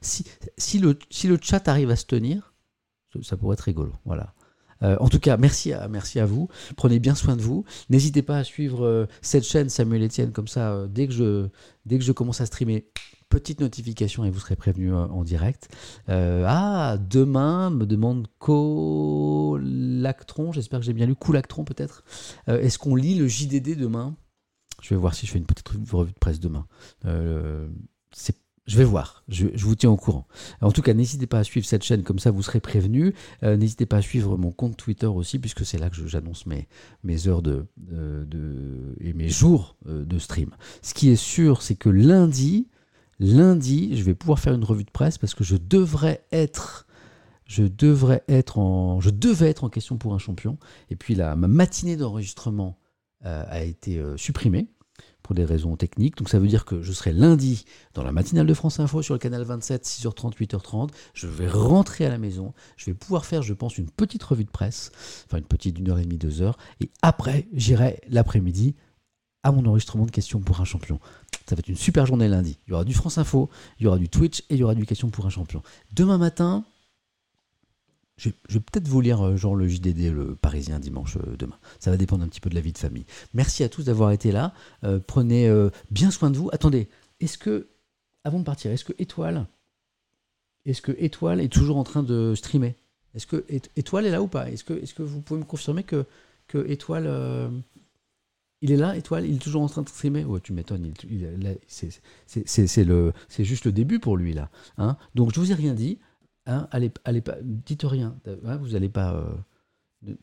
si, 0.02 0.26
si, 0.58 0.80
le, 0.80 0.98
si 1.10 1.28
le 1.28 1.38
chat 1.42 1.68
arrive 1.68 1.90
à 1.90 1.96
se 1.96 2.06
tenir, 2.06 2.54
ça 3.22 3.38
pourrait 3.38 3.54
être 3.54 3.62
rigolo. 3.62 3.94
Voilà. 4.06 4.34
Euh, 4.84 4.98
en 5.00 5.10
tout 5.10 5.20
cas, 5.20 5.38
merci 5.38 5.74
à, 5.74 5.88
merci 5.88 6.20
à 6.20 6.26
vous. 6.26 6.50
Prenez 6.76 7.00
bien 7.00 7.16
soin 7.16 7.36
de 7.36 7.42
vous. 7.42 7.66
N'hésitez 7.90 8.22
pas 8.22 8.38
à 8.38 8.44
suivre 8.44 8.86
euh, 8.86 9.08
cette 9.22 9.44
chaîne 9.44 9.70
Samuel 9.70 10.04
Etienne 10.04 10.32
comme 10.32 10.48
ça. 10.48 10.74
Euh, 10.74 10.88
dès, 10.88 11.08
que 11.08 11.14
je, 11.14 11.48
dès 11.86 11.98
que 11.98 12.04
je 12.04 12.12
commence 12.12 12.42
à 12.42 12.46
streamer, 12.46 12.86
petite 13.30 13.62
notification 13.62 14.26
et 14.26 14.30
vous 14.30 14.40
serez 14.40 14.58
prévenu 14.58 14.94
en 14.94 15.24
direct. 15.24 15.70
ah, 16.10 16.98
demain, 17.00 17.70
me 17.70 17.86
demande 17.86 18.28
Colactron. 18.40 19.62
J'espère 20.52 20.80
que 20.80 20.86
j'ai 20.86 20.92
bien 20.94 21.06
lu. 21.06 21.16
Coolactron 21.16 21.64
peut-être. 21.64 22.04
Est-ce 22.48 22.78
qu'on 22.78 22.98
lit 22.98 23.16
le 23.16 23.30
JDD 23.30 23.78
demain? 23.78 24.18
Je 24.82 24.90
vais 24.90 24.98
voir 25.00 25.14
si 25.14 25.26
je 25.26 25.32
fais 25.32 25.38
une 25.38 25.46
petite 25.46 25.70
revue 25.70 26.12
de 26.12 26.20
presse 26.20 26.42
demain. 26.42 26.68
c'est 28.12 28.36
je 28.72 28.78
vais 28.78 28.86
voir, 28.86 29.26
je, 29.28 29.48
vous 29.58 29.76
tiens 29.76 29.90
au 29.90 29.98
courant. 29.98 30.26
En 30.62 30.72
tout 30.72 30.82
cas, 30.82 30.94
n'hésitez 30.94 31.28
pas 31.28 31.40
à 31.40 31.44
suivre 31.44 31.66
cette 31.66 31.84
chaîne, 31.84 32.04
comme 32.04 32.20
ça 32.20 32.32
vous 32.32 32.42
serez 32.42 32.62
prévenu. 32.62 33.14
Euh, 33.44 33.58
n'hésitez 33.58 33.86
pas 33.86 33.98
à 33.98 34.02
suivre 34.02 34.38
mon 34.38 34.52
compte 34.52 34.78
Twitter 34.78 35.08
aussi, 35.08 35.40
puisque 35.40 35.66
c'est 35.66 35.78
là 35.78 35.90
que 35.90 36.08
j'annonce 36.08 36.46
mes, 36.46 36.68
heures 37.28 37.42
de, 37.42 37.66
et 39.02 39.12
mes 39.12 39.28
jours 39.28 39.76
euh, 39.88 40.06
de 40.06 40.18
stream. 40.20 40.52
Ce 40.82 40.94
qui 40.94 41.10
est 41.10 41.18
sûr, 41.18 41.64
c'est 41.64 41.76
que 41.76 41.90
lundi, 41.90 42.70
lundi, 43.20 43.98
je 43.98 44.04
vais 44.04 44.16
pouvoir 44.16 44.40
faire 44.40 44.54
une 44.54 44.64
revue 44.64 44.86
de 44.86 44.92
presse 44.92 45.18
parce 45.18 45.36
que 45.36 45.44
je 45.44 45.58
devrais 45.58 46.26
être 46.32 46.88
je 47.44 47.64
devrais 47.64 48.24
être 48.30 48.58
en, 48.58 49.02
je 49.02 49.10
devais 49.10 49.50
être 49.50 49.66
en 49.66 49.70
question 49.70 49.98
pour 49.98 50.14
un 50.14 50.18
champion. 50.18 50.58
Et 50.90 50.96
puis 50.96 51.14
la, 51.14 51.36
ma 51.36 51.50
matinée 51.50 51.98
d'enregistrement 51.98 52.80
euh, 53.26 53.44
a 53.50 53.64
été 53.64 54.02
supprimée 54.16 54.70
pour 55.32 55.36
des 55.36 55.46
raisons 55.46 55.78
techniques. 55.78 56.18
Donc 56.18 56.28
ça 56.28 56.40
veut 56.40 56.48
dire 56.50 56.66
que 56.66 56.82
je 56.82 56.92
serai 56.92 57.14
lundi 57.14 57.64
dans 57.94 58.04
la 58.04 58.12
matinale 58.12 58.46
de 58.46 58.54
France 58.54 58.82
Info 58.82 59.02
sur 59.02 59.14
le 59.14 59.18
canal 59.18 59.44
27, 59.44 59.86
6h30, 59.86 60.36
8h30. 60.36 60.90
Je 61.14 61.26
vais 61.26 61.48
rentrer 61.48 62.06
à 62.06 62.10
la 62.10 62.18
maison. 62.18 62.54
Je 62.76 62.88
vais 62.88 62.94
pouvoir 62.94 63.24
faire, 63.24 63.42
je 63.42 63.54
pense, 63.54 63.78
une 63.78 63.90
petite 63.90 64.22
revue 64.24 64.44
de 64.44 64.50
presse, 64.50 64.92
enfin 65.26 65.38
une 65.38 65.46
petite 65.46 65.78
d'une 65.78 65.90
heure 65.90 66.00
et 66.00 66.04
demie, 66.04 66.18
deux 66.18 66.42
heures. 66.42 66.58
Et 66.82 66.90
après, 67.02 67.48
j'irai 67.54 68.02
l'après-midi 68.10 68.76
à 69.44 69.54
mon 69.54 69.66
enregistrement 69.68 70.06
de 70.06 70.12
questions 70.12 70.42
pour 70.42 70.60
un 70.60 70.66
champion. 70.66 71.00
Ça 71.48 71.56
va 71.56 71.60
être 71.60 71.70
une 71.70 71.78
super 71.78 72.06
journée 72.06 72.28
lundi. 72.28 72.58
Il 72.68 72.72
y 72.72 72.74
aura 72.74 72.84
du 72.84 72.94
France 72.94 73.18
Info, 73.18 73.50
il 73.80 73.86
y 73.86 73.88
aura 73.88 74.00
du 74.00 74.10
Twitch 74.10 74.42
et 74.50 74.56
il 74.56 74.58
y 74.58 74.64
aura 74.66 74.76
du 74.76 74.86
questions 74.86 75.12
pour 75.12 75.26
un 75.26 75.30
champion. 75.30 75.64
Demain 75.94 76.18
matin, 76.18 76.66
je, 78.22 78.30
vais 78.50 78.60
peut-être 78.60 78.88
vous 78.88 79.02
lire 79.02 79.26
euh, 79.26 79.36
genre 79.36 79.56
le 79.56 79.68
JDD, 79.68 80.14
le 80.14 80.36
Parisien, 80.36 80.80
dimanche 80.80 81.18
euh, 81.18 81.36
demain. 81.38 81.58
Ça 81.80 81.90
va 81.90 81.98
dépendre 81.98 82.24
un 82.24 82.28
petit 82.28 82.40
peu 82.40 82.50
de 82.50 82.56
la 82.56 82.62
vie 82.62 82.72
de 82.72 82.78
famille. 82.78 83.06
Merci 83.34 83.64
à 83.64 83.70
tous 83.70 83.86
d'avoir 83.86 84.12
été 84.12 84.32
là. 84.32 84.54
Euh, 84.84 85.00
prenez 85.06 85.52
bien 85.90 86.12
soin 86.12 86.30
de 86.30 86.38
vous. 86.38 86.50
Attendez, 86.54 86.88
est-ce 87.20 87.38
que, 87.38 87.70
avant 88.24 88.40
de 88.40 88.44
partir, 88.44 88.72
est-ce 88.72 88.86
que 88.86 88.94
Étoile, 89.00 89.48
est-ce 90.66 90.82
que 90.82 90.92
Étoile 91.00 91.42
est 91.42 91.52
toujours 91.52 91.78
en 91.78 91.84
train 91.84 92.04
de 92.04 92.36
streamer? 92.36 92.76
Est-ce 93.16 93.26
que 93.28 93.44
Étoile 93.76 94.06
est 94.06 94.12
là 94.12 94.22
ou 94.22 94.28
pas? 94.28 94.50
Est-ce 94.50 94.64
que, 94.64 94.74
est 94.74 95.00
vous 95.00 95.22
pouvez 95.22 95.40
me 95.40 95.46
confirmer 95.46 95.84
que, 95.84 96.06
Étoile, 96.68 97.10
il 98.62 98.72
est 98.72 98.78
là, 98.78 98.96
Étoile? 98.96 99.26
Il 99.26 99.36
est 99.36 99.40
toujours 99.40 99.64
en 99.64 99.68
train 99.68 99.82
de 99.82 99.90
streamer? 99.90 100.26
Ouais, 100.26 100.40
tu 100.42 100.54
m'étonnes. 100.54 100.94
c'est 101.68 103.44
juste 103.44 103.66
le 103.66 103.72
début 103.72 104.00
pour 104.00 104.16
lui 104.16 104.34
là. 104.34 104.50
Hein? 104.78 104.98
Donc 105.16 105.34
je 105.34 105.40
vous 105.40 105.52
ai 105.52 105.56
rien 105.56 105.74
dit. 105.74 105.98
Hein, 106.52 106.68
allez, 106.72 106.90
pas, 107.22 107.38
dites 107.42 107.84
rien. 107.84 108.18
Hein, 108.46 108.58
vous 108.58 108.70
n'allez 108.70 108.90
pas. 108.90 109.16
Euh, 109.16 109.34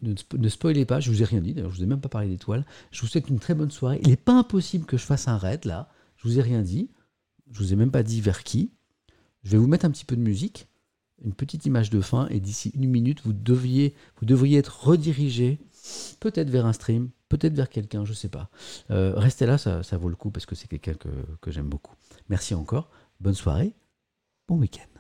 ne, 0.03 0.49
spoilez 0.49 0.85
pas, 0.85 1.01
je 1.01 1.11
vous 1.11 1.23
ai 1.23 1.25
rien 1.25 1.41
dit, 1.41 1.55
d'ailleurs, 1.55 1.71
je 1.71 1.77
vous 1.77 1.85
ai 1.85 1.87
même 1.87 2.01
pas 2.01 2.09
parlé 2.09 2.29
d'étoiles. 2.29 2.65
Je 2.91 3.01
vous 3.01 3.07
souhaite 3.07 3.29
une 3.29 3.39
très 3.39 3.55
bonne 3.55 3.71
soirée. 3.71 4.01
Il 4.03 4.09
n'est 4.09 4.17
pas 4.17 4.37
impossible 4.37 4.85
que 4.85 4.97
je 4.97 5.05
fasse 5.05 5.29
un 5.29 5.39
raid 5.39 5.65
là. 5.65 5.89
Je 6.17 6.29
vous 6.29 6.39
ai 6.39 6.43
rien 6.43 6.63
dit. 6.63 6.91
Je 7.53 7.61
vous 7.61 7.73
ai 7.73 7.77
même 7.77 7.91
pas 7.91 8.03
dit 8.03 8.21
vers 8.21 8.43
qui. 8.45 8.73
Je 9.45 9.53
vais 9.53 9.59
vous 9.59 9.69
mettre 9.69 9.85
un 9.85 9.91
petit 9.91 10.05
peu 10.05 10.17
de 10.17 10.21
musique, 10.21 10.69
une 11.25 11.33
petite 11.33 11.65
image 11.65 11.91
de 11.91 12.01
fin, 12.01 12.27
et 12.29 12.41
d'ici 12.41 12.71
une 12.75 12.91
minute, 12.91 13.23
vous 13.25 13.33
deviez, 13.33 13.95
vous 14.19 14.27
devriez 14.27 14.59
être 14.59 14.85
redirigé 14.85 15.59
peut-être 16.21 16.51
vers 16.51 16.67
un 16.67 16.73
stream, 16.73 17.11
peut-être 17.29 17.55
vers 17.55 17.71
quelqu'un, 17.71 18.05
je 18.05 18.13
sais 18.13 18.29
pas. 18.29 18.51
Euh, 18.91 19.15
restez 19.17 19.47
là, 19.47 19.57
ça, 19.57 19.81
vaut 19.97 20.09
le 20.09 20.17
coup 20.17 20.31
parce 20.31 20.45
que 20.45 20.55
c'est 20.55 20.69
quelqu'un 20.69 20.95
que, 20.95 21.09
que 21.41 21.51
j'aime 21.51 21.69
beaucoup. 21.69 21.95
Merci 22.29 22.55
encore, 22.55 22.91
bonne 23.21 23.35
soirée, 23.35 23.75
bon 24.49 24.59
week-end. 24.59 24.98